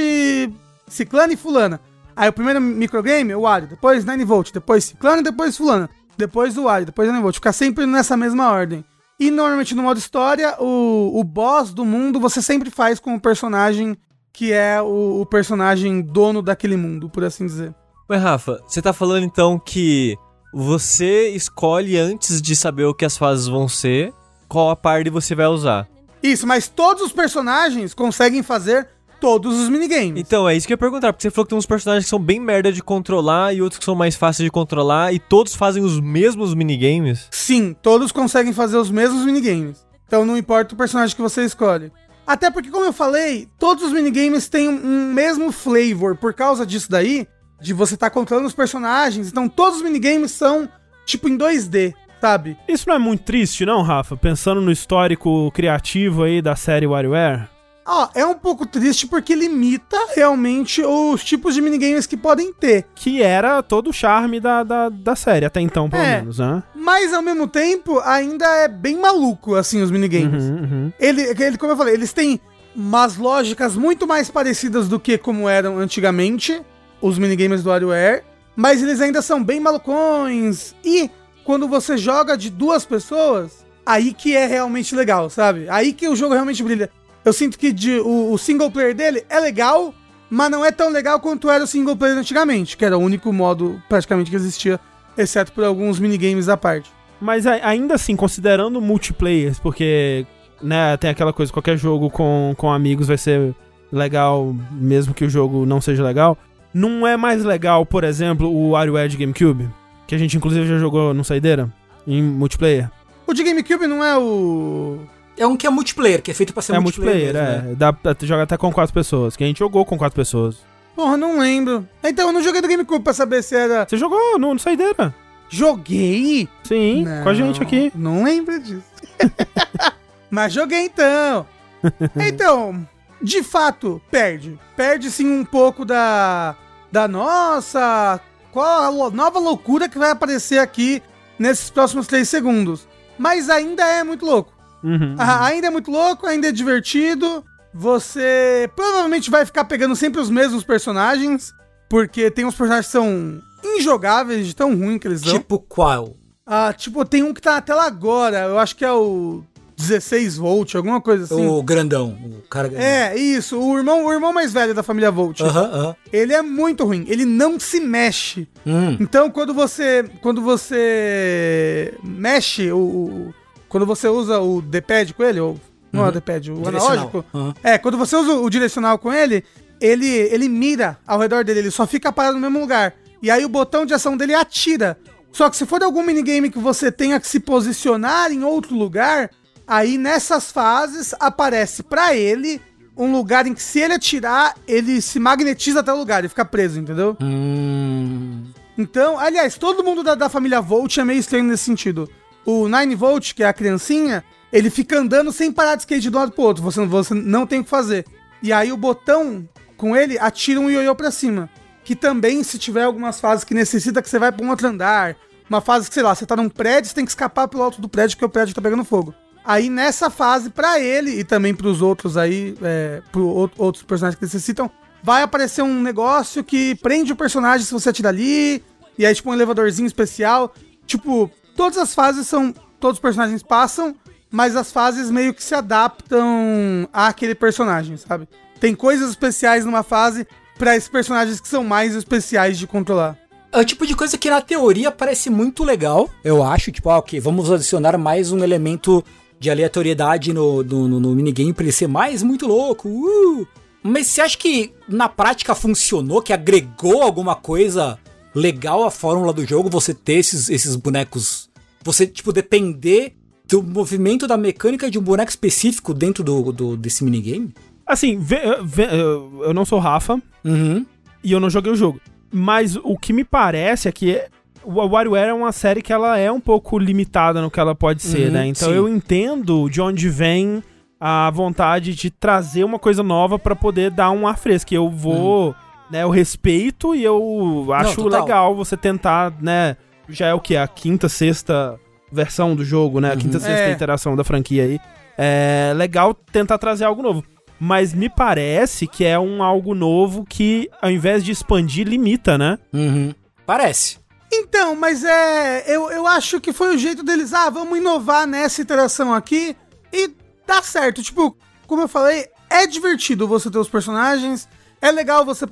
Ciclano 0.87 1.33
e 1.33 1.37
Fulana. 1.37 1.79
Aí 2.17 2.27
o 2.27 2.33
primeiro 2.33 2.59
microgame, 2.59 3.35
o 3.35 3.41
Wario, 3.41 3.67
depois 3.67 4.03
9volt, 4.03 4.51
depois 4.51 4.85
Ciclano 4.85 5.19
e 5.19 5.23
depois 5.23 5.55
Fulana. 5.55 5.87
Depois 6.17 6.57
o 6.57 6.63
Wario, 6.63 6.87
depois 6.87 7.07
9volt. 7.07 7.35
Ficar 7.35 7.53
sempre 7.53 7.85
nessa 7.85 8.17
mesma 8.17 8.49
ordem. 8.49 8.83
E 9.19 9.29
normalmente 9.29 9.75
no 9.75 9.83
modo 9.83 9.99
história, 9.99 10.55
o, 10.59 11.19
o 11.19 11.23
boss 11.23 11.71
do 11.71 11.85
mundo 11.85 12.19
você 12.19 12.41
sempre 12.41 12.71
faz 12.71 12.99
com 12.99 13.13
o 13.13 13.21
personagem 13.21 13.95
que 14.33 14.51
é 14.51 14.81
o, 14.81 15.21
o 15.21 15.25
personagem 15.25 16.01
dono 16.01 16.41
daquele 16.41 16.75
mundo, 16.75 17.07
por 17.09 17.23
assim 17.23 17.45
dizer. 17.45 17.73
Mas, 18.09 18.21
Rafa, 18.21 18.61
você 18.67 18.81
tá 18.81 18.93
falando 18.93 19.23
então 19.23 19.59
que 19.59 20.15
você 20.53 21.29
escolhe 21.29 21.97
antes 21.97 22.41
de 22.41 22.55
saber 22.55 22.85
o 22.85 22.93
que 22.93 23.05
as 23.05 23.17
fases 23.17 23.47
vão 23.47 23.67
ser, 23.67 24.13
qual 24.47 24.69
a 24.69 24.75
parte 24.75 25.09
você 25.09 25.35
vai 25.35 25.47
usar. 25.47 25.87
Isso, 26.21 26.47
mas 26.47 26.67
todos 26.67 27.03
os 27.03 27.11
personagens 27.11 27.93
conseguem 27.93 28.41
fazer 28.41 28.87
todos 29.19 29.59
os 29.59 29.69
minigames. 29.69 30.19
Então, 30.19 30.47
é 30.47 30.55
isso 30.55 30.67
que 30.67 30.73
eu 30.73 30.75
ia 30.75 30.79
perguntar, 30.79 31.13
porque 31.13 31.23
você 31.23 31.31
falou 31.31 31.45
que 31.45 31.49
tem 31.49 31.57
uns 31.57 31.65
personagens 31.65 32.05
que 32.05 32.09
são 32.09 32.19
bem 32.19 32.39
merda 32.39 32.71
de 32.71 32.81
controlar 32.81 33.53
e 33.53 33.61
outros 33.61 33.79
que 33.79 33.85
são 33.85 33.95
mais 33.95 34.15
fáceis 34.15 34.45
de 34.45 34.51
controlar 34.51 35.13
e 35.13 35.19
todos 35.19 35.55
fazem 35.55 35.83
os 35.83 35.99
mesmos 35.99 36.53
minigames. 36.53 37.27
Sim, 37.31 37.75
todos 37.81 38.11
conseguem 38.11 38.53
fazer 38.53 38.77
os 38.77 38.89
mesmos 38.89 39.25
minigames. 39.25 39.85
Então 40.07 40.25
não 40.25 40.37
importa 40.37 40.73
o 40.73 40.77
personagem 40.77 41.15
que 41.15 41.21
você 41.21 41.43
escolhe. 41.43 41.91
Até 42.25 42.51
porque, 42.51 42.69
como 42.69 42.85
eu 42.85 42.93
falei, 42.93 43.47
todos 43.57 43.83
os 43.83 43.93
minigames 43.93 44.49
têm 44.49 44.67
um, 44.67 45.13
mesmo 45.13 45.51
flavor. 45.51 46.17
Por 46.17 46.33
causa 46.33 46.65
disso 46.65 46.89
daí, 46.89 47.27
de 47.61 47.73
você 47.73 47.93
estar 47.93 48.09
controlando 48.09 48.47
os 48.47 48.53
personagens. 48.53 49.27
Então 49.27 49.47
todos 49.47 49.77
os 49.77 49.83
minigames 49.83 50.31
são 50.31 50.67
tipo 51.05 51.29
em 51.29 51.37
2D, 51.37 51.93
sabe? 52.19 52.57
Isso 52.67 52.87
não 52.87 52.95
é 52.95 52.99
muito 52.99 53.23
triste, 53.23 53.65
não, 53.65 53.81
Rafa? 53.81 54.17
Pensando 54.17 54.61
no 54.61 54.71
histórico 54.71 55.49
criativo 55.51 56.23
aí 56.23 56.41
da 56.41 56.55
série 56.55 56.85
WarioWare? 56.85 57.47
Ó, 57.89 58.09
é 58.13 58.25
um 58.25 58.33
pouco 58.33 58.65
triste 58.65 59.07
porque 59.07 59.33
limita 59.33 59.97
realmente 60.13 60.83
os 60.83 61.23
tipos 61.23 61.55
de 61.55 61.61
minigames 61.61 62.05
que 62.05 62.17
podem 62.17 62.51
ter. 62.51 62.85
Que 62.93 63.21
era 63.23 63.63
todo 63.63 63.89
o 63.91 63.93
charme 63.93 64.41
da, 64.41 64.61
da, 64.61 64.89
da 64.89 65.15
série, 65.15 65.45
até 65.45 65.61
então, 65.61 65.89
pelo 65.89 66.03
É. 66.03 66.17
menos, 66.17 66.39
né? 66.39 66.61
Mas 66.75 67.13
ao 67.13 67.21
mesmo 67.21 67.47
tempo, 67.47 67.99
ainda 68.01 68.45
é 68.45 68.67
bem 68.67 68.97
maluco, 68.97 69.55
assim, 69.55 69.81
os 69.81 69.89
minigames. 69.89 70.43
Uhum, 70.43 70.57
uhum. 70.57 70.93
Ele, 70.99 71.21
ele, 71.21 71.57
como 71.57 71.71
eu 71.71 71.77
falei, 71.77 71.93
eles 71.93 72.11
têm 72.11 72.41
umas 72.75 73.15
lógicas 73.15 73.75
muito 73.75 74.05
mais 74.05 74.29
parecidas 74.29 74.89
do 74.89 74.99
que 74.99 75.17
como 75.17 75.47
eram 75.47 75.77
antigamente, 75.79 76.61
os 77.01 77.17
minigames 77.17 77.63
do 77.63 77.69
WarioWare, 77.69 78.23
mas 78.55 78.83
eles 78.83 78.99
ainda 78.99 79.21
são 79.21 79.41
bem 79.41 79.59
malucões. 79.61 80.75
E 80.83 81.09
quando 81.45 81.67
você 81.69 81.97
joga 81.97 82.35
de 82.37 82.49
duas 82.49 82.83
pessoas, 82.85 83.65
aí 83.85 84.13
que 84.13 84.35
é 84.35 84.45
realmente 84.45 84.93
legal, 84.93 85.29
sabe? 85.29 85.67
Aí 85.69 85.93
que 85.93 86.07
o 86.09 86.15
jogo 86.17 86.33
realmente 86.33 86.61
brilha. 86.61 86.89
Eu 87.27 87.33
sinto 87.33 87.59
que 87.59 87.73
de- 87.73 87.99
o, 87.99 88.31
o 88.31 88.37
single 88.37 88.71
player 88.71 88.95
dele 88.95 89.25
é 89.29 89.37
legal, 89.37 89.93
mas 90.29 90.49
não 90.49 90.63
é 90.63 90.71
tão 90.71 90.89
legal 90.89 91.19
quanto 91.19 91.49
era 91.49 91.61
o 91.61 91.67
single 91.67 91.93
player 91.97 92.17
antigamente, 92.17 92.77
que 92.77 92.85
era 92.85 92.97
o 92.97 93.01
único 93.01 93.33
modo 93.33 93.81
praticamente 93.89 94.29
que 94.29 94.35
existia, 94.37 94.79
exceto 95.17 95.51
por 95.51 95.65
alguns 95.65 95.99
minigames 95.99 96.47
à 96.47 96.55
parte. 96.55 96.89
Mas 97.19 97.45
ainda 97.45 97.95
assim, 97.95 98.15
considerando 98.15 98.79
multiplayers, 98.79 99.59
porque, 99.59 100.25
né, 100.61 100.95
tem 100.95 101.09
aquela 101.09 101.33
coisa, 101.33 101.51
qualquer 101.51 101.75
jogo 101.77 102.09
com, 102.09 102.53
com 102.55 102.71
amigos 102.71 103.07
vai 103.07 103.17
ser 103.17 103.53
legal, 103.91 104.55
mesmo 104.71 105.13
que 105.13 105.25
o 105.25 105.29
jogo 105.29 105.65
não 105.65 105.81
seja 105.81 106.03
legal. 106.03 106.37
Não 106.73 107.05
é 107.05 107.17
mais 107.17 107.43
legal, 107.43 107.85
por 107.85 108.05
exemplo, 108.05 108.47
o 108.49 108.69
WarioWare 108.69 109.09
de 109.09 109.17
GameCube? 109.17 109.67
Que 110.07 110.15
a 110.15 110.17
gente 110.17 110.37
inclusive 110.37 110.65
já 110.65 110.77
jogou 110.77 111.13
no 111.13 111.25
Saideira, 111.25 111.69
em 112.07 112.23
multiplayer. 112.23 112.89
O 113.25 113.33
de 113.33 113.43
GameCube 113.43 113.85
não 113.87 114.01
é 114.01 114.17
o. 114.17 114.99
É 115.37 115.45
um 115.45 115.55
que 115.55 115.67
é 115.67 115.69
multiplayer, 115.69 116.21
que 116.21 116.31
é 116.31 116.33
feito 116.33 116.53
pra 116.53 116.61
ser 116.61 116.75
é 116.75 116.79
multiplayer, 116.79 117.33
mesmo, 117.33 117.39
é. 117.39 117.61
né? 117.61 117.75
Dá 117.75 117.93
pra 117.93 118.15
jogar 118.21 118.43
até 118.43 118.57
com 118.57 118.71
quatro 118.71 118.93
pessoas, 118.93 119.35
que 119.35 119.43
a 119.43 119.47
gente 119.47 119.59
jogou 119.59 119.85
com 119.85 119.97
quatro 119.97 120.15
pessoas. 120.15 120.57
Porra, 120.95 121.15
não 121.15 121.39
lembro. 121.39 121.87
Então, 122.03 122.27
eu 122.27 122.33
não 122.33 122.41
joguei 122.41 122.59
do 122.59 122.67
GameCube 122.67 123.03
pra 123.03 123.13
saber 123.13 123.43
se 123.43 123.55
era. 123.55 123.85
Você 123.87 123.97
jogou 123.97 124.39
no, 124.39 124.53
no 124.53 124.59
Saideira? 124.59 125.13
Joguei? 125.49 126.49
Sim, 126.63 127.03
Não, 127.03 127.23
com 127.23 127.29
a 127.29 127.33
gente 127.33 127.61
aqui. 127.61 127.91
Não 127.95 128.23
lembro 128.23 128.59
disso. 128.59 128.83
Mas 130.29 130.53
joguei 130.53 130.85
então. 130.85 131.45
Então, 132.19 132.87
de 133.21 133.43
fato, 133.43 134.01
perde. 134.09 134.59
Perde 134.75 135.11
sim 135.11 135.27
um 135.31 135.45
pouco 135.45 135.85
da. 135.85 136.55
Da 136.91 137.07
nossa. 137.07 138.19
Qual 138.51 139.05
a 139.05 139.11
nova 139.11 139.37
loucura 139.37 139.87
que 139.87 139.99
vai 139.99 140.09
aparecer 140.09 140.57
aqui 140.57 141.01
nesses 141.37 141.69
próximos 141.69 142.07
três 142.07 142.27
segundos. 142.27 142.87
Mas 143.17 143.49
ainda 143.49 143.85
é 143.85 144.03
muito 144.03 144.25
louco. 144.25 144.53
Uhum. 144.87 145.15
Ah, 145.17 145.45
ainda 145.45 145.67
é 145.67 145.69
muito 145.69 145.91
louco, 145.91 146.25
ainda 146.25 146.47
é 146.47 146.51
divertido. 146.51 147.43
Você 147.73 148.69
provavelmente 148.75 149.29
vai 149.29 149.45
ficar 149.45 149.65
pegando 149.65 149.95
sempre 149.95 150.21
os 150.21 150.29
mesmos 150.29 150.63
personagens. 150.63 151.53
Porque 151.89 152.29
tem 152.29 152.45
uns 152.45 152.55
personagens 152.55 152.87
que 152.87 152.91
são 152.91 153.41
injogáveis 153.63 154.45
de 154.45 154.55
tão 154.55 154.75
ruim 154.75 154.99
que 154.99 155.07
eles 155.07 155.21
são. 155.21 155.31
Tipo 155.31 155.59
qual? 155.59 156.15
Ah, 156.45 156.73
tipo, 156.73 157.03
tem 157.05 157.23
um 157.23 157.33
que 157.33 157.41
tá 157.41 157.55
na 157.55 157.61
tela 157.61 157.85
agora. 157.85 158.39
Eu 158.39 158.59
acho 158.59 158.75
que 158.75 158.83
é 158.83 158.91
o 158.91 159.43
16 159.77 160.37
Volt, 160.37 160.75
alguma 160.75 160.99
coisa 160.99 161.25
assim. 161.25 161.45
O 161.45 161.61
grandão, 161.61 162.17
o 162.23 162.41
cara 162.49 162.67
grandão. 162.67 162.87
É, 162.87 163.15
isso. 163.15 163.59
O 163.59 163.77
irmão, 163.77 164.05
o 164.05 164.11
irmão 164.11 164.33
mais 164.33 164.51
velho 164.51 164.73
da 164.73 164.81
família 164.81 165.11
Volt. 165.11 165.39
Aham, 165.41 165.69
aham. 165.71 165.95
Ele 166.11 166.33
é 166.33 166.41
muito 166.41 166.83
ruim. 166.83 167.05
Ele 167.07 167.25
não 167.25 167.59
se 167.59 167.79
mexe. 167.79 168.47
Hum. 168.65 168.97
Então, 168.99 169.29
quando 169.29 169.53
você. 169.53 170.09
Quando 170.21 170.41
você 170.41 171.93
mexe 172.03 172.71
o. 172.71 173.33
quando 173.69 173.85
você 173.85 174.07
usa 174.07 174.39
o 174.39 174.61
D-pad 174.61 175.13
com 175.13 175.23
ele, 175.23 175.39
ou. 175.39 175.59
Não 175.91 176.05
é 176.05 176.09
o 176.09 176.11
D-pad, 176.11 176.51
o 176.51 176.55
Uhum. 176.55 176.67
Analógico. 176.67 177.25
Aham. 177.33 177.53
É, 177.63 177.77
quando 177.77 177.97
você 177.97 178.15
usa 178.15 178.33
o 178.33 178.49
direcional 178.49 178.97
com 178.97 179.11
ele, 179.13 179.43
ele, 179.79 180.07
ele 180.07 180.49
mira 180.49 180.97
ao 181.07 181.19
redor 181.19 181.43
dele, 181.43 181.59
ele 181.59 181.71
só 181.71 181.87
fica 181.87 182.11
parado 182.11 182.35
no 182.35 182.41
mesmo 182.41 182.59
lugar. 182.59 182.93
E 183.21 183.31
aí 183.31 183.43
o 183.45 183.49
botão 183.49 183.85
de 183.85 183.93
ação 183.93 184.17
dele 184.17 184.33
atira. 184.33 184.97
Só 185.31 185.49
que 185.49 185.55
se 185.55 185.65
for 185.65 185.81
algum 185.83 186.03
minigame 186.03 186.49
que 186.49 186.59
você 186.59 186.91
tenha 186.91 187.19
que 187.19 187.27
se 187.27 187.39
posicionar 187.39 188.31
em 188.31 188.43
outro 188.43 188.75
lugar, 188.75 189.29
Aí 189.67 189.97
nessas 189.97 190.49
fases 190.49 191.13
aparece 191.19 191.83
pra 191.83 192.15
ele 192.15 192.61
um 192.95 193.11
lugar 193.11 193.45
em 193.45 193.53
que 193.53 193.61
se 193.61 193.79
ele 193.79 193.93
atirar, 193.93 194.55
ele 194.65 195.01
se 195.01 195.19
magnetiza 195.19 195.81
até 195.81 195.93
o 195.93 195.97
lugar 195.97 196.23
e 196.23 196.29
fica 196.29 196.45
preso, 196.45 196.79
entendeu? 196.79 197.17
Hum. 197.21 198.45
Então, 198.77 199.19
aliás, 199.19 199.57
todo 199.57 199.83
mundo 199.83 200.01
da, 200.01 200.15
da 200.15 200.29
família 200.29 200.61
Volt 200.61 200.97
é 200.97 201.03
meio 201.03 201.19
estranho 201.19 201.43
nesse 201.43 201.65
sentido. 201.65 202.09
O 202.47 202.69
9 202.69 202.95
Volt, 202.95 203.33
que 203.33 203.43
é 203.43 203.45
a 203.47 203.51
criancinha, 203.51 204.23
ele 204.53 204.69
fica 204.69 204.97
andando 204.97 205.33
sem 205.33 205.51
parar 205.51 205.75
de 205.75 205.81
skate 205.81 205.99
de 206.03 206.09
um 206.09 206.17
lado 206.17 206.31
pro 206.31 206.43
outro. 206.45 206.63
Você, 206.63 206.85
você 206.85 207.13
não 207.13 207.45
tem 207.45 207.59
o 207.59 207.63
que 207.65 207.69
fazer. 207.69 208.05
E 208.41 208.53
aí 208.53 208.71
o 208.71 208.77
botão 208.77 209.47
com 209.75 209.93
ele 209.97 210.17
atira 210.17 210.57
um 210.57 210.69
ioiô 210.69 210.95
pra 210.95 211.11
cima. 211.11 211.49
Que 211.83 211.93
também, 211.93 212.41
se 212.43 212.57
tiver 212.57 212.83
algumas 212.83 213.19
fases 213.19 213.43
que 213.43 213.53
necessita 213.53 214.01
que 214.01 214.09
você 214.09 214.17
vai 214.17 214.31
pra 214.31 214.45
um 214.45 214.49
outro 214.49 214.65
andar, 214.65 215.17
uma 215.49 215.59
fase 215.59 215.89
que, 215.89 215.93
sei 215.93 216.03
lá, 216.03 216.15
você 216.15 216.25
tá 216.25 216.37
num 216.37 216.47
prédio, 216.47 216.87
você 216.89 216.95
tem 216.95 217.03
que 217.03 217.11
escapar 217.11 217.49
pelo 217.49 217.63
alto 217.63 217.81
do 217.81 217.89
prédio 217.89 218.15
porque 218.15 218.25
o 218.25 218.29
prédio 218.29 218.55
tá 218.55 218.61
pegando 218.61 218.85
fogo. 218.85 219.13
Aí 219.43 219.69
nessa 219.69 220.09
fase, 220.09 220.49
pra 220.49 220.79
ele 220.79 221.19
e 221.19 221.23
também 221.25 221.53
pros 221.53 221.81
outros 221.81 222.15
aí, 222.15 222.55
é, 222.61 223.01
ou- 223.13 223.51
outros 223.57 223.83
personagens 223.83 224.17
que 224.17 224.25
necessitam, 224.25 224.71
vai 225.03 225.21
aparecer 225.21 225.61
um 225.61 225.81
negócio 225.81 226.43
que 226.45 226.75
prende 226.75 227.11
o 227.11 227.15
personagem 227.15 227.65
se 227.65 227.73
você 227.73 227.89
atirar 227.89 228.09
ali, 228.13 228.63
e 228.97 229.05
aí 229.05 229.13
tipo 229.13 229.29
um 229.29 229.33
elevadorzinho 229.33 229.87
especial. 229.87 230.53
Tipo, 230.85 231.29
todas 231.57 231.77
as 231.77 231.93
fases 231.93 232.25
são. 232.27 232.53
Todos 232.79 232.97
os 232.97 233.01
personagens 233.01 233.41
passam, 233.41 233.95
mas 234.31 234.55
as 234.55 234.71
fases 234.71 235.09
meio 235.09 235.33
que 235.33 235.43
se 235.43 235.55
adaptam 235.55 236.87
àquele 236.93 237.33
personagem, 237.35 237.97
sabe? 237.97 238.27
Tem 238.59 238.75
coisas 238.75 239.09
especiais 239.09 239.65
numa 239.65 239.81
fase 239.83 240.27
pra 240.59 240.75
esses 240.75 240.87
personagens 240.89 241.39
que 241.41 241.47
são 241.47 241.63
mais 241.63 241.95
especiais 241.95 242.57
de 242.57 242.67
controlar. 242.67 243.17
É 243.51 243.59
o 243.59 243.65
tipo 243.65 243.85
de 243.87 243.95
coisa 243.95 244.17
que 244.17 244.29
na 244.29 244.41
teoria 244.41 244.91
parece 244.91 245.29
muito 245.29 245.63
legal, 245.63 246.07
eu 246.23 246.43
acho. 246.43 246.71
Tipo, 246.71 246.89
ah, 246.91 246.97
ok, 246.99 247.19
vamos 247.19 247.51
adicionar 247.51 247.97
mais 247.97 248.31
um 248.31 248.43
elemento 248.43 249.03
de 249.39 249.49
aleatoriedade 249.49 250.33
no, 250.33 250.63
no, 250.63 250.87
no- 250.87 250.99
no 250.99 251.15
minigame 251.15 251.53
pra 251.53 251.63
ele 251.63 251.71
ser 251.71 251.87
mais 251.87 252.21
muito 252.21 252.45
louco. 252.47 252.87
uh! 252.89 253.47
Mas 253.81 254.07
você 254.07 254.21
acha 254.21 254.37
que 254.37 254.73
na 254.87 255.07
prática 255.09 255.55
funcionou, 255.55 256.21
que 256.21 256.33
agregou 256.33 257.01
alguma 257.01 257.35
coisa 257.35 257.97
legal 258.37 258.83
à 258.83 258.91
fórmula 258.91 259.33
do 259.33 259.45
jogo, 259.45 259.69
você 259.69 259.93
ter 259.93 260.13
esses, 260.13 260.49
esses 260.49 260.75
bonecos? 260.75 261.49
Você, 261.83 262.05
tipo, 262.05 262.31
depender 262.33 263.13
do 263.47 263.63
movimento 263.63 264.27
da 264.27 264.37
mecânica 264.37 264.89
de 264.91 264.99
um 264.99 265.01
boneco 265.01 265.29
específico 265.29 265.93
dentro 265.93 266.23
do, 266.23 266.51
do- 266.51 266.77
desse 266.77 267.03
minigame? 267.03 267.53
Assim, 267.85 268.19
vê- 268.19 268.57
vê- 268.63 268.89
eu 268.91 269.53
não 269.53 269.63
sou 269.65 269.79
Rafa 269.79 270.21
Uhum. 270.43 270.85
e 271.23 271.31
eu 271.31 271.39
não 271.39 271.49
joguei 271.49 271.71
o 271.71 271.75
jogo. 271.75 271.99
Mas 272.31 272.75
o 272.75 272.97
que 272.97 273.13
me 273.13 273.23
parece 273.23 273.87
é 273.87 273.91
que 273.91 274.21
o 274.63 274.73
WarioWare 274.85 275.29
é 275.29 275.33
uma 275.33 275.53
série 275.53 275.81
que 275.81 275.93
ela 275.93 276.17
é 276.17 276.29
um 276.29 276.41
pouco 276.41 276.77
limitada 276.77 277.41
no 277.41 277.49
que 277.49 277.59
ela 277.59 277.73
pode 277.73 278.03
ser, 278.03 278.27
Uhum, 278.27 278.33
né? 278.33 278.47
Então 278.47 278.67
sim. 278.69 278.75
eu 278.75 278.89
entendo 278.89 279.69
de 279.69 279.79
onde 279.79 280.09
vem 280.09 280.61
a 280.99 281.29
vontade 281.31 281.95
de 281.95 282.09
trazer 282.09 282.65
uma 282.65 282.77
coisa 282.79 283.01
nova 283.01 283.39
pra 283.39 283.55
poder 283.55 283.91
dar 283.91 284.11
um 284.11 284.27
ar 284.27 284.37
fresco. 284.37 284.73
Eu 284.73 284.89
vou, 284.89 285.55
né, 285.89 286.03
eu 286.03 286.09
respeito 286.09 286.93
e 286.95 287.03
eu 287.03 287.67
acho 287.73 287.95
total. 288.03 288.21
legal 288.21 288.55
você 288.55 288.75
tentar, 288.77 289.33
né, 289.41 289.77
já 290.09 290.27
é 290.27 290.33
o 290.33 290.39
que 290.39 290.55
a 290.55 290.67
quinta, 290.67 291.09
sexta 291.09 291.79
versão 292.11 292.55
do 292.55 292.63
jogo, 292.63 293.01
né? 293.01 293.11
A 293.11 293.17
quinta, 293.17 293.39
sexta 293.39 293.63
É. 293.65 293.71
iteração 293.71 294.15
da 294.15 294.23
franquia 294.23 294.63
aí. 294.63 294.79
É 295.17 295.73
legal 295.75 296.13
tentar 296.13 296.57
trazer 296.57 296.85
algo 296.85 297.01
novo. 297.01 297.23
Mas 297.59 297.93
me 297.93 298.07
parece 298.07 298.87
que 298.87 299.03
é 299.03 299.17
um 299.19 299.43
algo 299.43 299.73
novo 299.73 300.23
que, 300.23 300.69
ao 300.81 300.89
invés 300.91 301.23
de 301.25 301.31
expandir, 301.31 301.85
limita, 301.87 302.37
né? 302.37 302.57
Uhum. 302.71 303.13
Parece. 303.45 303.97
Então, 304.31 304.75
mas 304.75 305.03
é. 305.03 305.63
Eu, 305.67 305.89
eu 305.91 306.05
acho 306.05 306.39
que 306.39 306.53
foi 306.53 306.75
o 306.75 306.77
jeito 306.77 307.03
deles. 307.03 307.33
Ah, 307.33 307.49
vamos 307.49 307.77
inovar 307.77 308.27
nessa 308.27 308.61
iteração 308.61 309.13
aqui. 309.13 309.55
E 309.91 310.11
dá 310.45 310.61
certo. 310.61 311.01
Tipo, 311.01 311.35
como 311.65 311.81
eu 311.81 311.87
falei, 311.87 312.27
é 312.49 312.67
divertido 312.67 313.27
você 313.27 313.49
ter 313.49 313.57
os 313.57 313.67
personagens. 313.69 314.47
É 314.81 314.91
legal 314.91 315.25
você, 315.25 315.45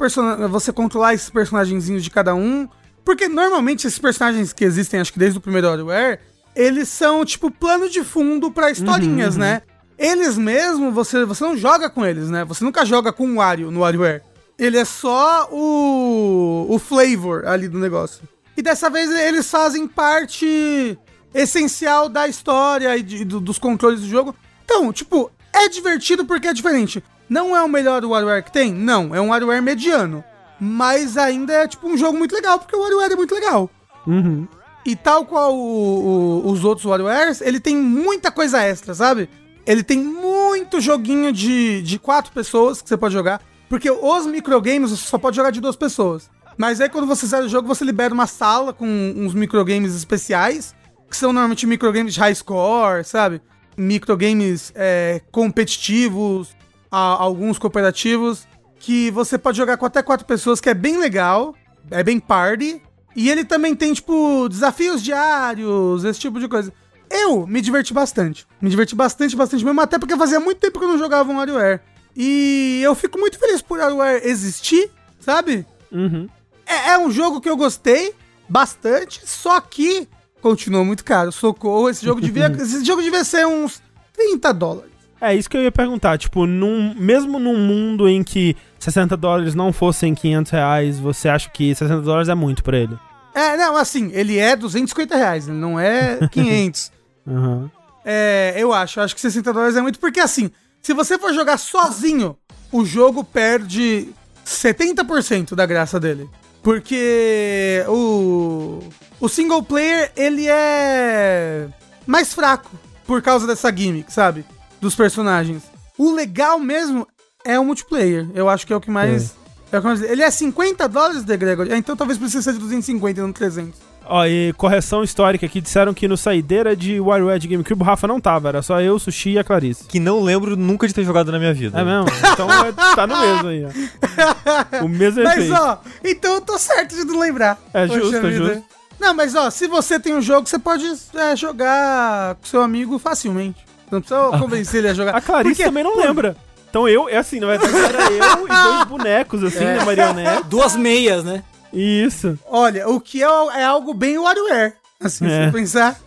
você 0.50 0.72
controlar 0.72 1.14
esses 1.14 1.30
personagenzinhos 1.30 2.04
de 2.04 2.10
cada 2.10 2.34
um. 2.36 2.68
Porque 3.04 3.28
normalmente 3.28 3.86
esses 3.86 4.00
personagens 4.00 4.52
que 4.52 4.66
existem, 4.66 5.00
acho 5.00 5.14
que 5.14 5.20
desde 5.20 5.38
o 5.38 5.42
primeiro 5.42 5.68
WarioWare, 5.68 6.20
eles 6.56 6.90
são 6.90 7.24
tipo 7.24 7.52
plano 7.52 7.88
de 7.90 8.04
fundo 8.04 8.50
pra 8.50 8.72
historinhas, 8.72 9.36
né? 9.38 9.62
Eles 9.98 10.38
mesmo, 10.38 10.92
você, 10.92 11.24
você 11.24 11.44
não 11.44 11.56
joga 11.56 11.90
com 11.90 12.04
eles, 12.06 12.30
né? 12.30 12.44
Você 12.46 12.64
nunca 12.64 12.84
joga 12.86 13.14
com 13.14 13.28
o 13.30 13.36
Wario 13.36 13.70
no 13.72 13.82
WarioWare. 13.82 14.22
Ele 14.58 14.78
é 14.78 14.86
só 14.86 15.48
o, 15.52 16.66
o 16.70 16.80
flavor 16.80 17.46
ali 17.46 17.68
do 17.68 17.78
negócio. 17.78 18.24
E 18.58 18.62
dessa 18.62 18.90
vez 18.90 19.12
eles 19.12 19.50
fazem 19.50 19.88
parte 19.88 20.98
essencial 21.34 22.08
da 22.10 22.28
história 22.28 22.96
e 22.98 23.04
de- 23.04 23.26
do- 23.26 23.40
dos 23.40 23.60
controles 23.60 24.02
do 24.02 24.08
jogo. 24.08 24.34
Então, 24.64 24.92
tipo, 24.94 25.30
é 25.54 25.68
divertido 25.70 26.26
porque 26.26 26.48
é 26.48 26.54
diferente. 26.54 27.04
Não 27.30 27.56
é 27.56 27.62
o 27.64 27.68
melhor 27.70 28.04
WarioWare 28.06 28.44
que 28.44 28.52
tem? 28.52 28.74
Não, 28.74 29.14
é 29.16 29.20
um 29.22 29.30
WarioWare 29.30 29.62
mediano. 29.62 30.24
Mas 30.60 31.18
ainda 31.18 31.54
é, 31.54 31.68
tipo, 31.68 31.88
um 31.88 31.98
jogo 31.98 32.18
muito 32.18 32.34
legal, 32.36 32.60
porque 32.60 32.76
o 32.76 32.80
WarioWare 32.82 33.14
é 33.14 33.16
muito 33.16 33.34
legal. 33.36 33.70
Uhum. 34.08 34.48
E 34.86 34.96
tal 34.96 35.26
qual 35.26 35.56
o- 35.56 36.44
o- 36.46 36.52
os 36.52 36.64
outros 36.64 36.86
WarioWares, 36.86 37.42
ele 37.42 37.60
tem 37.60 37.76
muita 37.76 38.32
coisa 38.32 38.62
extra, 38.62 38.94
sabe? 38.94 39.28
Ele 39.66 39.84
tem 39.84 39.98
muito 39.98 40.80
joguinho 40.80 41.34
de, 41.34 41.82
de 41.82 41.98
quatro 41.98 42.32
pessoas 42.32 42.82
que 42.82 42.88
você 42.88 42.96
pode 42.96 43.14
jogar. 43.14 43.42
Porque 43.68 43.90
os 43.90 44.26
microgames 44.28 44.92
você 44.92 45.08
só 45.08 45.18
pode 45.18 45.36
jogar 45.36 45.50
de 45.50 45.60
duas 45.60 45.76
pessoas. 45.76 46.30
Mas 46.56 46.80
aí 46.80 46.88
quando 46.88 47.08
você 47.08 47.26
sai 47.28 47.42
do 47.42 47.50
jogo, 47.50 47.68
você 47.68 47.84
libera 47.84 48.14
uma 48.14 48.28
sala 48.28 48.72
com 48.72 48.86
uns 48.88 49.34
microgames 49.34 49.96
especiais. 49.96 50.76
Que 51.10 51.18
são 51.18 51.34
normalmente 51.34 51.66
microgames 51.68 52.14
de 52.14 52.20
high 52.20 52.34
score, 52.36 53.04
sabe? 53.04 53.42
Microgames 53.76 54.72
é, 54.76 55.22
competitivos, 55.32 56.55
a- 56.96 57.22
alguns 57.22 57.58
cooperativos. 57.60 58.48
Que 58.80 59.10
você 59.12 59.38
pode 59.38 59.58
jogar 59.58 59.78
com 59.78 59.86
até 59.86 60.04
quatro 60.04 60.26
pessoas, 60.26 60.62
que 60.62 60.70
é 60.70 60.74
bem 60.74 60.98
legal. 60.98 61.56
É 61.89 62.04
bem 62.04 62.20
party. 62.20 62.82
E 63.16 63.30
ele 63.30 63.46
também 63.46 63.74
tem, 63.76 63.93
tipo, 63.93 64.48
desafios 64.50 65.02
diários, 65.02 66.04
esse 66.04 66.20
tipo 66.20 66.39
de 66.39 66.48
coisa. 66.48 66.72
Eu 67.10 67.48
me 67.48 67.62
diverti 67.62 67.93
bastante. 67.93 68.46
Me 68.62 68.70
diverti 68.70 68.93
bastante, 68.96 69.36
bastante 69.36 69.64
mesmo, 69.64 69.80
até 69.80 69.98
porque 69.98 70.18
fazia 70.18 70.39
muito 70.39 70.60
tempo 70.60 70.78
que 70.80 70.86
eu 70.86 70.89
não 70.89 70.98
jogava 70.98 71.32
um 71.32 71.38
WarioWare. 71.38 71.80
E 72.16 72.82
eu 72.84 72.93
fico 72.96 73.18
muito 73.18 73.39
feliz 73.39 73.62
por 73.62 73.80
WarioWare 73.80 74.22
existir, 74.28 74.91
sabe? 75.20 75.66
Uhum. 75.91 76.28
É, 76.66 76.91
é 76.91 76.98
um 76.98 77.10
jogo 77.12 77.39
que 77.39 77.50
eu 77.50 77.56
gostei 77.56 78.14
bastante, 78.50 79.22
só 79.26 79.60
que 79.62 80.08
continua 80.41 80.84
muito 80.84 81.04
caro. 81.06 81.32
Socorro, 81.32 81.89
esse 81.89 82.06
jogo 82.06 82.20
devia, 82.22 82.48
esse 82.62 82.84
jogo 82.84 83.02
devia 83.02 83.24
ser 83.24 83.46
uns 83.48 83.82
30 84.14 84.54
dólares. 84.54 84.91
É 85.26 85.36
isso 85.36 85.50
que 85.50 85.58
eu 85.58 85.64
ia 85.64 85.72
perguntar. 85.72 86.18
Tipo, 86.18 86.46
num, 86.46 86.94
mesmo 86.96 87.40
num 87.40 87.58
mundo 87.58 88.08
em 88.08 88.24
que 88.24 88.56
60 88.80 89.18
dólares 89.18 89.56
não 89.56 89.74
fossem 89.74 90.14
500 90.14 90.52
reais, 90.52 91.00
você 91.00 91.28
acha 91.28 91.50
que 91.50 91.74
60 91.74 92.02
dólares 92.02 92.30
é 92.30 92.36
muito 92.36 92.64
pra 92.64 92.78
ele? 92.78 92.96
É, 93.34 93.58
não, 93.58 93.76
assim, 93.76 94.12
ele 94.14 94.38
é 94.38 94.56
250 94.56 95.16
reais, 95.16 95.48
ele 95.48 95.58
não 95.58 95.80
é 95.80 96.20
500. 96.32 96.92
Uhum. 97.26 97.70
É, 98.06 98.54
eu 98.56 98.72
acho. 98.72 99.02
Acho 99.02 99.16
que 99.16 99.22
60 99.22 99.52
dólares 99.52 99.76
é 99.76 99.82
muito, 99.82 100.00
porque 100.00 100.20
assim, 100.20 100.52
se 100.82 100.94
você 100.94 101.18
for 101.18 101.34
jogar 101.34 101.58
sozinho, 101.58 102.38
o 102.72 102.86
jogo 102.86 103.24
perde 103.24 104.10
70% 104.46 105.56
da 105.56 105.66
graça 105.66 106.00
dele. 106.00 106.30
Porque 106.62 107.84
o, 107.88 108.80
o 109.20 109.28
single 109.28 109.64
player, 109.64 110.12
ele 110.16 110.48
é 110.48 111.68
mais 112.06 112.34
fraco 112.34 112.72
por 113.06 113.22
causa 113.22 113.48
dessa 113.48 113.76
gimmick, 113.76 114.12
sabe? 114.12 114.46
Dos 114.86 114.94
personagens. 114.94 115.64
O 115.98 116.14
legal 116.14 116.60
mesmo 116.60 117.08
é 117.44 117.60
o 117.60 117.66
multiplayer. 117.66 118.28
Eu 118.36 118.48
acho 118.48 118.68
que 118.68 118.72
é 118.72 118.76
o 118.76 118.80
que 118.80 118.92
mais... 118.92 119.34
É 119.72 119.80
o 119.80 119.82
que 119.82 119.88
mais 119.88 120.00
ele 120.04 120.22
é 120.22 120.30
50 120.30 120.88
dólares, 120.88 121.24
The 121.24 121.36
Gregory? 121.36 121.72
É, 121.72 121.78
Então 121.78 121.96
talvez 121.96 122.20
precise 122.20 122.44
ser 122.44 122.54
de 122.54 122.60
250 122.60 123.20
e 123.20 123.24
não 123.24 123.34
300. 123.34 123.80
Ó, 124.06 124.24
e 124.28 124.54
correção 124.54 125.04
histórica 125.04 125.44
aqui, 125.48 125.60
disseram 125.60 125.92
que 125.92 126.08
no 126.08 126.16
saideira 126.16 126.76
de 126.76 127.00
WarioWare 127.00 127.40
de 127.40 127.48
GameCube 127.48 127.82
o 127.82 127.84
Rafa 127.84 128.08
não 128.08 128.22
tava, 128.22 128.50
era 128.50 128.62
só 128.62 128.80
eu, 128.80 128.94
o 128.94 129.00
Sushi 129.00 129.32
e 129.32 129.40
a 129.40 129.44
Clarice. 129.44 129.86
Que 129.86 130.00
não 130.00 130.22
lembro 130.22 130.56
nunca 130.56 130.88
de 130.88 130.94
ter 130.94 131.04
jogado 131.04 131.32
na 131.32 131.40
minha 131.40 131.52
vida. 131.52 131.82
É 131.82 131.84
mesmo? 131.84 132.06
Então 132.32 132.48
é- 132.52 132.72
tá 132.96 133.08
no 133.08 133.20
mesmo 133.20 133.48
aí, 133.48 133.66
ó. 133.66 134.86
O 134.86 134.88
mesmo 134.88 135.24
Mas 135.26 135.38
efeito. 135.46 135.56
ó, 135.60 135.78
então 136.04 136.36
eu 136.36 136.42
tô 136.42 136.60
certo 136.60 136.96
de 136.96 137.04
não 137.06 137.18
lembrar. 137.18 137.58
É 137.74 137.88
Poxa 137.88 138.00
justo, 138.00 138.18
é 138.28 138.32
justo. 138.32 138.64
Não, 139.00 139.16
mas 139.16 139.34
ó, 139.34 139.50
se 139.50 139.68
você 139.68 140.00
tem 140.00 140.14
um 140.14 140.22
jogo, 140.22 140.48
você 140.48 140.60
pode 140.60 140.86
é, 141.16 141.36
jogar 141.36 142.36
com 142.36 142.46
seu 142.46 142.62
amigo 142.62 143.00
facilmente. 143.00 143.66
Não 143.92 144.02
precisa 144.02 144.30
convencer 144.40 144.80
ele 144.80 144.90
a 144.90 144.94
jogar. 144.94 145.16
A 145.16 145.22
Clarice 145.22 145.56
Porque- 145.56 145.64
também 145.66 145.84
não 145.84 145.98
lembra. 145.98 146.36
Então 146.70 146.90
eu, 146.90 147.08
é 147.08 147.18
assim, 147.18 147.40
na 147.40 147.48
verdade 147.48 147.74
era 147.78 148.12
eu 148.12 148.46
e 148.46 148.50
dois 148.50 148.84
bonecos, 148.90 149.44
assim, 149.44 149.64
É. 149.64 149.76
na 149.78 149.86
marionete. 149.86 150.44
Duas 150.48 150.76
meias, 150.76 151.24
né? 151.24 151.44
Isso. 151.72 152.38
Olha, 152.48 152.88
o 152.90 153.00
que 153.00 153.24
é, 153.24 153.28
é 153.28 153.64
algo 153.64 153.94
bem 153.94 154.18
WarioWare. 154.18 154.74
Assim, 155.00 155.26
É. 155.26 155.30
se 155.30 155.46
você 155.46 155.52
pensar. 155.58 156.00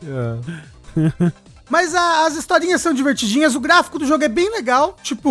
Mas 1.71 1.95
a- 1.95 2.27
as 2.27 2.35
historinhas 2.37 2.81
são 2.81 2.93
divertidinhas, 2.95 3.55
o 3.55 3.61
gráfico 3.61 3.99
do 3.99 4.07
jogo 4.07 4.25
é 4.25 4.29
bem 4.29 4.51
legal. 4.51 4.97
Tipo, 5.03 5.31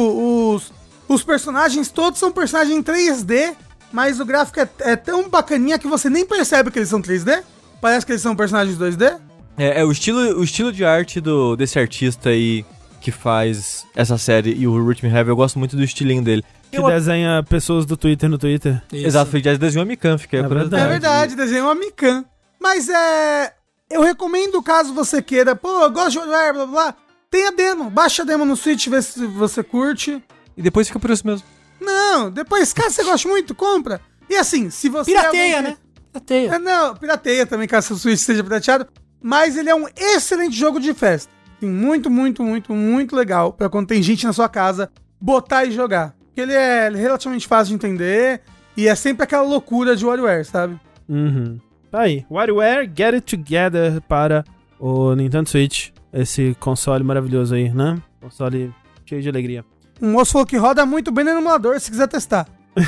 os, 0.56 0.72
os 1.08 1.24
personagens 1.24 1.89
todos 1.89 2.20
são 2.20 2.32
personagens 2.32 2.76
em 2.76 2.84
3D, 2.84 3.56
mas 3.91 4.20
o 4.20 4.26
gráfico 4.26 4.60
é, 4.60 4.70
é 4.82 4.95
tão 4.95 5.28
bacaninha 5.30 5.80
que 5.80 5.88
você 5.88 6.10
nem 6.10 6.26
percebe 6.26 6.70
que 6.72 6.80
eles 6.80 6.89
são 6.89 7.02
3D. 7.02 7.43
Parece 7.82 8.06
que 8.06 8.12
eles 8.12 8.22
são 8.22 8.36
personagens 8.36 8.78
2D. 8.78 9.18
É, 9.58 9.82
é 9.82 9.86
o, 9.86 9.91
estilo, 9.91 10.20
o 10.39 10.43
estilo 10.43 10.72
de 10.72 10.86
arte 10.86 11.20
do, 11.20 11.55
desse 11.55 11.80
artista 11.80 12.30
aí 12.30 12.64
que 13.01 13.12
faz 13.12 13.86
essa 13.95 14.18
série 14.18 14.53
e 14.53 14.68
o 14.68 14.86
Rhythm 14.88 15.08
Heavy, 15.08 15.30
eu 15.30 15.36
gosto 15.36 15.58
muito 15.58 15.76
do 15.76 15.84
estilinho 15.84 16.22
dele. 16.22 16.43
Que 16.72 16.80
uma- 16.80 16.91
desenha 16.91 17.43
pessoas 17.47 17.86
do 17.86 17.95
Twitter 17.95 18.30
no 18.30 18.38
Twitter. 18.38 18.82
Isso. 18.91 19.08
Exato, 19.08 19.32
foi 19.32 19.41
de 19.41 19.58
desenho 19.58 19.86
Mikan, 19.86 20.18
fica 20.18 20.38
É 20.38 20.41
a 20.41 20.47
curiosidade. 20.47 20.84
É 20.84 20.88
verdade, 20.88 21.36
desenhou 21.36 21.68
uma 21.68 21.76
Mikan. 21.76 22.26
Mas 22.60 22.89
é. 22.89 23.53
Eu 23.89 24.01
recomendo, 24.01 24.62
caso 24.62 24.93
você 24.93 25.22
queira, 25.22 25.55
pô, 25.55 25.84
eu 25.84 25.91
gosto 25.91 26.12
de 26.12 26.18
WarioWare, 26.18 26.53
blá 26.53 26.66
blá 26.66 26.74
blá. 26.86 26.95
Tem 27.32 27.47
a 27.47 27.51
demo, 27.51 27.89
baixa 27.89 28.24
a 28.24 28.26
demo 28.26 28.43
no 28.43 28.55
Switch, 28.58 28.88
vê 28.88 29.01
se 29.01 29.26
você 29.28 29.64
curte. 29.64 30.22
E 30.58 30.62
depois 30.62 30.88
fica 30.88 30.99
por 30.99 31.10
isso 31.10 31.26
mesmo. 31.26 31.47
Não, 31.80 32.30
depois, 32.30 32.74
caso 32.74 32.91
você 32.95 33.03
goste 33.03 33.28
muito, 33.28 33.55
compra. 33.55 34.01
E 34.30 34.36
assim, 34.36 34.70
se 34.70 34.89
você. 34.89 35.12
Pirateia, 35.12 35.58
alguém 35.58 35.72
né? 35.72 35.78
Pirateia. 36.12 36.55
É, 36.55 36.60
não, 36.60 36.95
pirateia 36.95 37.45
também, 37.45 37.68
caso 37.68 37.88
seu 37.88 37.97
Switch 37.97 38.20
seja 38.20 38.43
pirateado. 38.43 38.88
Mas 39.28 39.57
ele 39.57 39.69
é 39.69 39.75
um 39.75 39.86
excelente 39.93 40.55
jogo 40.55 40.80
de 40.80 40.93
festa. 40.93 41.30
Muito, 41.61 42.09
muito, 42.09 42.41
muito, 42.41 42.73
muito 42.73 43.13
legal 43.13 43.51
pra 43.51 43.67
quando 43.67 43.88
tem 43.88 44.01
gente 44.01 44.25
na 44.25 44.32
sua 44.32 44.47
casa 44.47 44.89
botar 45.19 45.65
e 45.65 45.71
jogar. 45.73 46.15
Porque 46.28 46.39
ele 46.39 46.53
é 46.53 46.88
relativamente 46.88 47.45
fácil 47.45 47.71
de 47.78 47.86
entender 47.86 48.39
e 48.78 48.88
é 48.88 48.95
sempre 48.95 49.25
aquela 49.25 49.43
loucura 49.43 49.97
de 49.97 50.05
WarioWare, 50.05 50.45
sabe? 50.45 50.80
Uhum. 51.09 51.59
Tá 51.91 52.03
aí. 52.03 52.25
WarioWare 52.32 52.89
Get 52.95 53.15
It 53.15 53.36
Together 53.36 53.99
para 53.99 54.45
o 54.80 55.13
Nintendo 55.13 55.49
Switch. 55.49 55.89
Esse 56.13 56.55
console 56.57 57.03
maravilhoso 57.03 57.53
aí, 57.53 57.69
né? 57.69 58.01
Console 58.21 58.73
cheio 59.05 59.21
de 59.21 59.28
alegria. 59.28 59.65
Um 60.01 60.13
moço 60.13 60.32
falou 60.32 60.47
que 60.47 60.55
roda 60.55 60.86
muito 60.86 61.11
bem 61.11 61.25
no 61.25 61.32
emulador, 61.32 61.78
se 61.82 61.91
quiser 61.91 62.07
testar. 62.07 62.47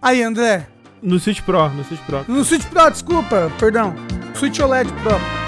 Aí, 0.00 0.22
André. 0.22 0.68
No 1.02 1.18
Switch 1.18 1.40
Pro, 1.42 1.68
no 1.70 1.82
Switch 1.82 2.00
Pro. 2.02 2.24
No 2.28 2.44
Switch 2.44 2.66
Pro, 2.66 2.90
desculpa, 2.90 3.50
perdão. 3.58 3.92
Switch 4.34 4.60
OLED 4.60 4.88
Pro. 5.02 5.39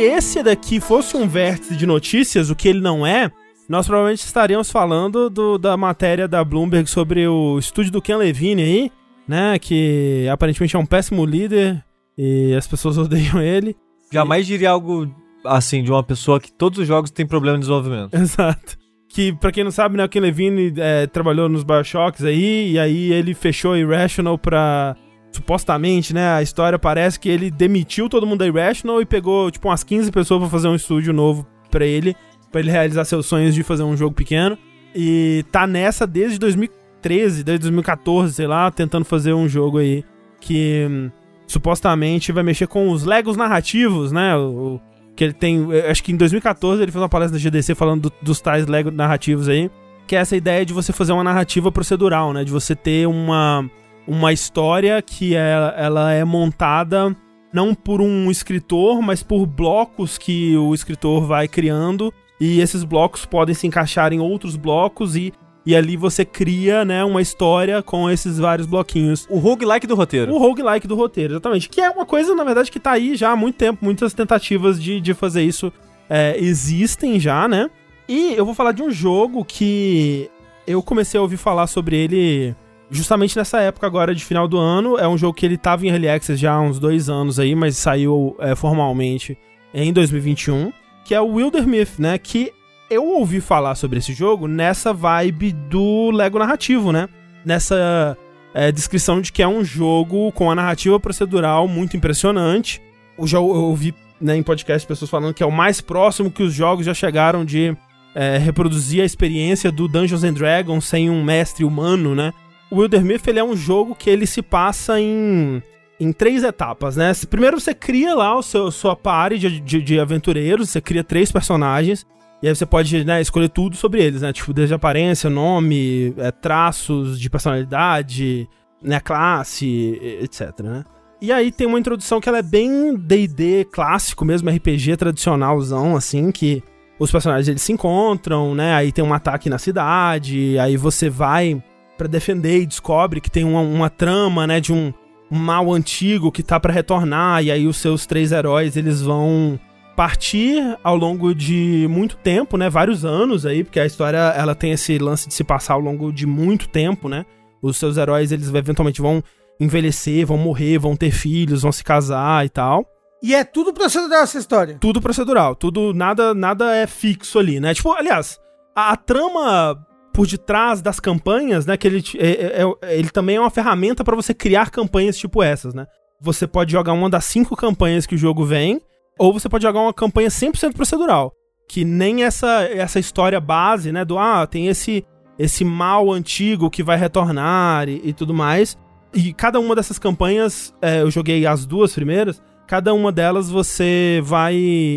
Esse 0.00 0.42
daqui 0.42 0.80
fosse 0.80 1.16
um 1.16 1.26
vértice 1.28 1.76
de 1.76 1.86
notícias, 1.86 2.50
o 2.50 2.54
que 2.56 2.68
ele 2.68 2.80
não 2.80 3.06
é, 3.06 3.30
nós 3.68 3.86
provavelmente 3.86 4.24
estaríamos 4.24 4.70
falando 4.70 5.30
do- 5.30 5.58
da 5.58 5.76
matéria 5.76 6.26
da 6.26 6.44
Bloomberg 6.44 6.88
sobre 6.90 7.26
o 7.26 7.58
estúdio 7.58 7.92
do 7.92 8.02
Ken 8.02 8.16
Levine 8.16 8.62
aí, 8.62 8.92
né? 9.28 9.58
Que 9.58 10.26
aparentemente 10.32 10.74
é 10.74 10.78
um 10.78 10.86
péssimo 10.86 11.24
líder 11.24 11.84
e 12.18 12.54
as 12.54 12.66
pessoas 12.66 12.96
odeiam 12.98 13.40
ele. 13.40 13.76
Jamais 14.12 14.46
diria 14.46 14.70
algo 14.70 15.08
assim 15.44 15.82
de 15.84 15.90
uma 15.90 16.02
pessoa 16.02 16.40
que 16.40 16.52
todos 16.52 16.78
os 16.80 16.86
jogos 16.86 17.10
têm 17.10 17.26
problema 17.26 17.56
de 17.56 17.60
desenvolvimento. 17.60 18.12
Exato. 18.14 18.76
Que, 19.08 19.32
pra 19.32 19.50
quem 19.50 19.64
não 19.64 19.70
sabe, 19.72 19.96
né, 19.96 20.04
o 20.04 20.08
Ken 20.08 20.20
Levine 20.20 20.72
é, 20.76 21.06
trabalhou 21.06 21.48
nos 21.48 21.64
Bioshocks 21.64 22.24
aí, 22.24 22.72
e 22.72 22.78
aí 22.78 23.12
ele 23.12 23.34
fechou 23.34 23.76
Irrational 23.76 24.38
pra... 24.38 24.96
Supostamente, 25.32 26.12
né, 26.12 26.28
a 26.34 26.42
história 26.42 26.78
parece 26.78 27.18
que 27.18 27.28
ele 27.28 27.50
demitiu 27.50 28.08
todo 28.08 28.26
mundo 28.26 28.40
da 28.40 28.46
Irrational 28.46 29.00
e 29.00 29.06
pegou, 29.06 29.50
tipo, 29.50 29.68
umas 29.68 29.84
15 29.84 30.10
pessoas 30.10 30.40
pra 30.40 30.50
fazer 30.50 30.68
um 30.68 30.74
estúdio 30.74 31.12
novo 31.12 31.46
pra 31.70 31.86
ele, 31.86 32.16
pra 32.50 32.60
ele 32.60 32.70
realizar 32.70 33.04
seus 33.04 33.26
sonhos 33.26 33.54
de 33.54 33.62
fazer 33.62 33.84
um 33.84 33.96
jogo 33.96 34.14
pequeno. 34.14 34.58
E 34.94 35.44
tá 35.52 35.66
nessa 35.68 36.04
desde 36.06 36.36
2013, 36.38 37.44
desde 37.44 37.62
2014, 37.62 38.34
sei 38.34 38.46
lá, 38.48 38.70
tentando 38.72 39.04
fazer 39.04 39.32
um 39.32 39.48
jogo 39.48 39.78
aí 39.78 40.04
que 40.40 40.86
hum, 40.90 41.10
supostamente 41.46 42.32
vai 42.32 42.42
mexer 42.42 42.66
com 42.66 42.90
os 42.90 43.04
Legos 43.04 43.36
narrativos, 43.36 44.10
né, 44.10 44.36
o, 44.36 44.80
que 45.14 45.22
ele 45.24 45.32
tem, 45.32 45.66
acho 45.88 46.02
que 46.02 46.12
em 46.12 46.16
2014 46.16 46.82
ele 46.82 46.90
fez 46.90 47.00
uma 47.02 47.08
palestra 47.08 47.38
da 47.38 47.42
GDC 47.42 47.74
falando 47.74 48.02
do- 48.08 48.12
dos 48.22 48.40
tais 48.40 48.66
Lego 48.66 48.90
narrativos 48.90 49.48
aí, 49.48 49.70
que 50.06 50.16
é 50.16 50.18
essa 50.18 50.36
ideia 50.36 50.64
de 50.66 50.72
você 50.72 50.92
fazer 50.92 51.12
uma 51.12 51.22
narrativa 51.22 51.70
procedural, 51.70 52.32
né, 52.32 52.42
de 52.42 52.50
você 52.50 52.74
ter 52.74 53.06
uma, 53.06 53.68
uma 54.10 54.32
história 54.32 55.00
que 55.00 55.36
é, 55.36 55.72
ela 55.76 56.12
é 56.12 56.24
montada 56.24 57.16
não 57.52 57.74
por 57.74 58.00
um 58.00 58.28
escritor, 58.28 59.00
mas 59.00 59.22
por 59.22 59.46
blocos 59.46 60.18
que 60.18 60.56
o 60.56 60.74
escritor 60.74 61.26
vai 61.26 61.46
criando, 61.46 62.12
e 62.40 62.60
esses 62.60 62.82
blocos 62.82 63.24
podem 63.24 63.54
se 63.54 63.68
encaixar 63.68 64.12
em 64.12 64.18
outros 64.18 64.56
blocos 64.56 65.14
e 65.14 65.32
e 65.66 65.76
ali 65.76 65.94
você 65.94 66.24
cria, 66.24 66.86
né, 66.86 67.04
uma 67.04 67.20
história 67.20 67.82
com 67.82 68.08
esses 68.10 68.38
vários 68.38 68.66
bloquinhos. 68.66 69.26
O 69.28 69.38
roguelike 69.38 69.86
do 69.86 69.94
roteiro. 69.94 70.32
O 70.32 70.38
roguelike 70.38 70.88
do 70.88 70.96
roteiro, 70.96 71.34
exatamente. 71.34 71.68
Que 71.68 71.82
é 71.82 71.90
uma 71.90 72.06
coisa, 72.06 72.34
na 72.34 72.42
verdade, 72.42 72.72
que 72.72 72.80
tá 72.80 72.92
aí 72.92 73.14
já 73.14 73.30
há 73.30 73.36
muito 73.36 73.56
tempo. 73.56 73.84
Muitas 73.84 74.14
tentativas 74.14 74.82
de, 74.82 75.02
de 75.02 75.12
fazer 75.12 75.42
isso 75.42 75.70
é, 76.08 76.34
existem 76.38 77.20
já, 77.20 77.46
né? 77.46 77.68
E 78.08 78.32
eu 78.32 78.46
vou 78.46 78.54
falar 78.54 78.72
de 78.72 78.82
um 78.82 78.90
jogo 78.90 79.44
que 79.44 80.30
eu 80.66 80.82
comecei 80.82 81.18
a 81.18 81.22
ouvir 81.22 81.36
falar 81.36 81.66
sobre 81.66 81.94
ele 81.94 82.56
justamente 82.90 83.36
nessa 83.36 83.60
época 83.60 83.86
agora 83.86 84.14
de 84.14 84.24
final 84.24 84.48
do 84.48 84.58
ano. 84.58 84.98
É 84.98 85.06
um 85.06 85.16
jogo 85.16 85.34
que 85.34 85.46
ele 85.46 85.56
tava 85.56 85.86
em 85.86 85.90
Early 85.90 86.08
Access 86.08 86.40
já 86.40 86.52
há 86.52 86.60
uns 86.60 86.78
dois 86.78 87.08
anos 87.08 87.38
aí, 87.38 87.54
mas 87.54 87.76
saiu 87.76 88.36
é, 88.40 88.54
formalmente 88.54 89.38
em 89.72 89.92
2021. 89.92 90.72
Que 91.04 91.14
é 91.14 91.20
o 91.20 91.34
Wildermyth, 91.34 91.98
né? 91.98 92.18
Que 92.18 92.52
eu 92.90 93.06
ouvi 93.06 93.40
falar 93.40 93.74
sobre 93.76 93.98
esse 93.98 94.12
jogo 94.12 94.46
nessa 94.46 94.92
vibe 94.92 95.52
do 95.52 96.10
Lego 96.10 96.38
narrativo, 96.38 96.92
né? 96.92 97.08
Nessa 97.44 98.18
é, 98.52 98.70
descrição 98.72 99.20
de 99.20 99.32
que 99.32 99.42
é 99.42 99.48
um 99.48 99.64
jogo 99.64 100.30
com 100.32 100.50
a 100.50 100.54
narrativa 100.54 100.98
procedural 100.98 101.68
muito 101.68 101.96
impressionante. 101.96 102.82
Eu 103.18 103.26
já 103.26 103.38
ouvi 103.38 103.94
né, 104.20 104.36
em 104.36 104.42
podcast 104.42 104.86
pessoas 104.86 105.10
falando 105.10 105.32
que 105.32 105.42
é 105.42 105.46
o 105.46 105.52
mais 105.52 105.80
próximo 105.80 106.30
que 106.30 106.42
os 106.42 106.52
jogos 106.52 106.84
já 106.84 106.92
chegaram 106.92 107.44
de 107.44 107.74
é, 108.14 108.36
reproduzir 108.38 109.02
a 109.02 109.04
experiência 109.04 109.70
do 109.70 109.88
Dungeons 109.88 110.24
and 110.24 110.34
Dragons 110.34 110.84
sem 110.84 111.08
um 111.08 111.22
mestre 111.24 111.64
humano, 111.64 112.14
né? 112.14 112.32
O 112.70 112.76
Wildermyth 112.76 113.26
ele 113.26 113.38
é 113.38 113.44
um 113.44 113.56
jogo 113.56 113.94
que 113.94 114.08
ele 114.08 114.26
se 114.26 114.42
passa 114.42 115.00
em, 115.00 115.62
em 115.98 116.12
três 116.12 116.44
etapas, 116.44 116.96
né? 116.96 117.12
Primeiro 117.28 117.58
você 117.58 117.74
cria 117.74 118.14
lá 118.14 118.36
o 118.36 118.42
seu 118.42 118.70
sua 118.70 118.94
party 118.94 119.38
de, 119.38 119.60
de, 119.60 119.82
de 119.82 119.98
aventureiros, 119.98 120.70
você 120.70 120.80
cria 120.80 121.02
três 121.02 121.32
personagens 121.32 122.06
e 122.42 122.48
aí 122.48 122.54
você 122.54 122.64
pode 122.64 123.04
né, 123.04 123.20
escolher 123.20 123.48
tudo 123.48 123.76
sobre 123.76 124.02
eles, 124.02 124.22
né? 124.22 124.32
Tipo, 124.32 124.54
desde 124.54 124.74
aparência, 124.74 125.28
nome, 125.28 126.14
é, 126.16 126.30
traços 126.30 127.20
de 127.20 127.28
personalidade, 127.28 128.48
né, 128.82 128.98
classe, 129.00 129.98
etc, 130.22 130.60
né? 130.60 130.84
E 131.20 131.30
aí 131.32 131.52
tem 131.52 131.66
uma 131.66 131.78
introdução 131.78 132.18
que 132.18 132.28
ela 132.28 132.38
é 132.38 132.42
bem 132.42 132.96
D&D 132.96 133.66
clássico 133.70 134.24
mesmo, 134.24 134.48
RPG 134.48 134.96
tradicionalzão, 134.96 135.94
assim, 135.94 136.32
que 136.32 136.62
os 136.98 137.10
personagens 137.10 137.46
eles 137.46 137.60
se 137.60 137.72
encontram, 137.72 138.54
né? 138.54 138.74
Aí 138.74 138.90
tem 138.90 139.04
um 139.04 139.12
ataque 139.12 139.50
na 139.50 139.58
cidade, 139.58 140.58
aí 140.58 140.78
você 140.78 141.10
vai 141.10 141.62
pra 142.00 142.08
defender 142.08 142.62
e 142.62 142.66
descobre 142.66 143.20
que 143.20 143.30
tem 143.30 143.44
uma, 143.44 143.60
uma 143.60 143.90
trama, 143.90 144.46
né, 144.46 144.58
de 144.58 144.72
um, 144.72 144.90
um 145.30 145.38
mal 145.38 145.70
antigo 145.70 146.32
que 146.32 146.42
tá 146.42 146.58
pra 146.58 146.72
retornar, 146.72 147.44
e 147.44 147.50
aí 147.50 147.66
os 147.66 147.76
seus 147.76 148.06
três 148.06 148.32
heróis, 148.32 148.74
eles 148.74 149.02
vão 149.02 149.60
partir 149.94 150.78
ao 150.82 150.96
longo 150.96 151.34
de 151.34 151.86
muito 151.90 152.16
tempo, 152.16 152.56
né? 152.56 152.70
Vários 152.70 153.04
anos 153.04 153.44
aí, 153.44 153.62
porque 153.62 153.78
a 153.78 153.84
história 153.84 154.16
ela 154.16 154.54
tem 154.54 154.72
esse 154.72 154.96
lance 154.96 155.28
de 155.28 155.34
se 155.34 155.44
passar 155.44 155.74
ao 155.74 155.80
longo 155.80 156.10
de 156.10 156.26
muito 156.26 156.70
tempo, 156.70 157.06
né? 157.06 157.26
Os 157.60 157.76
seus 157.76 157.98
heróis 157.98 158.32
eles 158.32 158.48
eventualmente 158.48 159.02
vão 159.02 159.22
envelhecer, 159.60 160.24
vão 160.24 160.38
morrer, 160.38 160.78
vão 160.78 160.96
ter 160.96 161.10
filhos, 161.10 161.60
vão 161.60 161.70
se 161.70 161.84
casar 161.84 162.46
e 162.46 162.48
tal. 162.48 162.86
E 163.22 163.34
é 163.34 163.44
tudo 163.44 163.74
procedural 163.74 164.22
essa 164.22 164.38
história. 164.38 164.78
Tudo 164.80 165.02
procedural, 165.02 165.54
tudo 165.54 165.92
nada 165.92 166.32
nada 166.32 166.74
é 166.74 166.86
fixo 166.86 167.38
ali, 167.38 167.60
né? 167.60 167.74
Tipo, 167.74 167.92
aliás, 167.92 168.40
a, 168.74 168.92
a 168.92 168.96
trama 168.96 169.86
por 170.12 170.26
detrás 170.26 170.80
das 170.82 170.98
campanhas, 171.00 171.66
né? 171.66 171.76
Que 171.76 171.86
ele, 171.88 172.02
te- 172.02 172.18
é- 172.18 172.62
é- 172.62 172.74
é- 172.82 172.98
ele 172.98 173.10
também 173.10 173.36
é 173.36 173.40
uma 173.40 173.50
ferramenta 173.50 174.02
pra 174.04 174.16
você 174.16 174.34
criar 174.34 174.70
campanhas 174.70 175.16
tipo 175.16 175.42
essas, 175.42 175.72
né? 175.74 175.86
Você 176.20 176.46
pode 176.46 176.72
jogar 176.72 176.92
uma 176.92 177.08
das 177.08 177.24
cinco 177.24 177.56
campanhas 177.56 178.06
que 178.06 178.14
o 178.14 178.18
jogo 178.18 178.44
vem, 178.44 178.80
ou 179.18 179.32
você 179.32 179.48
pode 179.48 179.62
jogar 179.62 179.80
uma 179.80 179.94
campanha 179.94 180.28
100% 180.28 180.74
procedural, 180.74 181.32
que 181.68 181.84
nem 181.84 182.24
essa 182.24 182.62
essa 182.64 182.98
história 182.98 183.40
base, 183.40 183.92
né? 183.92 184.04
Do 184.04 184.18
ah, 184.18 184.46
tem 184.46 184.66
esse 184.68 185.04
esse 185.38 185.64
mal 185.64 186.12
antigo 186.12 186.68
que 186.68 186.82
vai 186.82 186.98
retornar 186.98 187.88
e, 187.88 188.00
e 188.04 188.12
tudo 188.12 188.34
mais. 188.34 188.76
E 189.14 189.32
cada 189.32 189.58
uma 189.58 189.74
dessas 189.74 189.98
campanhas, 189.98 190.74
é, 190.82 191.00
eu 191.00 191.10
joguei 191.10 191.46
as 191.46 191.64
duas 191.64 191.94
primeiras. 191.94 192.42
Cada 192.66 192.92
uma 192.92 193.10
delas 193.10 193.48
você 193.50 194.20
vai 194.22 194.54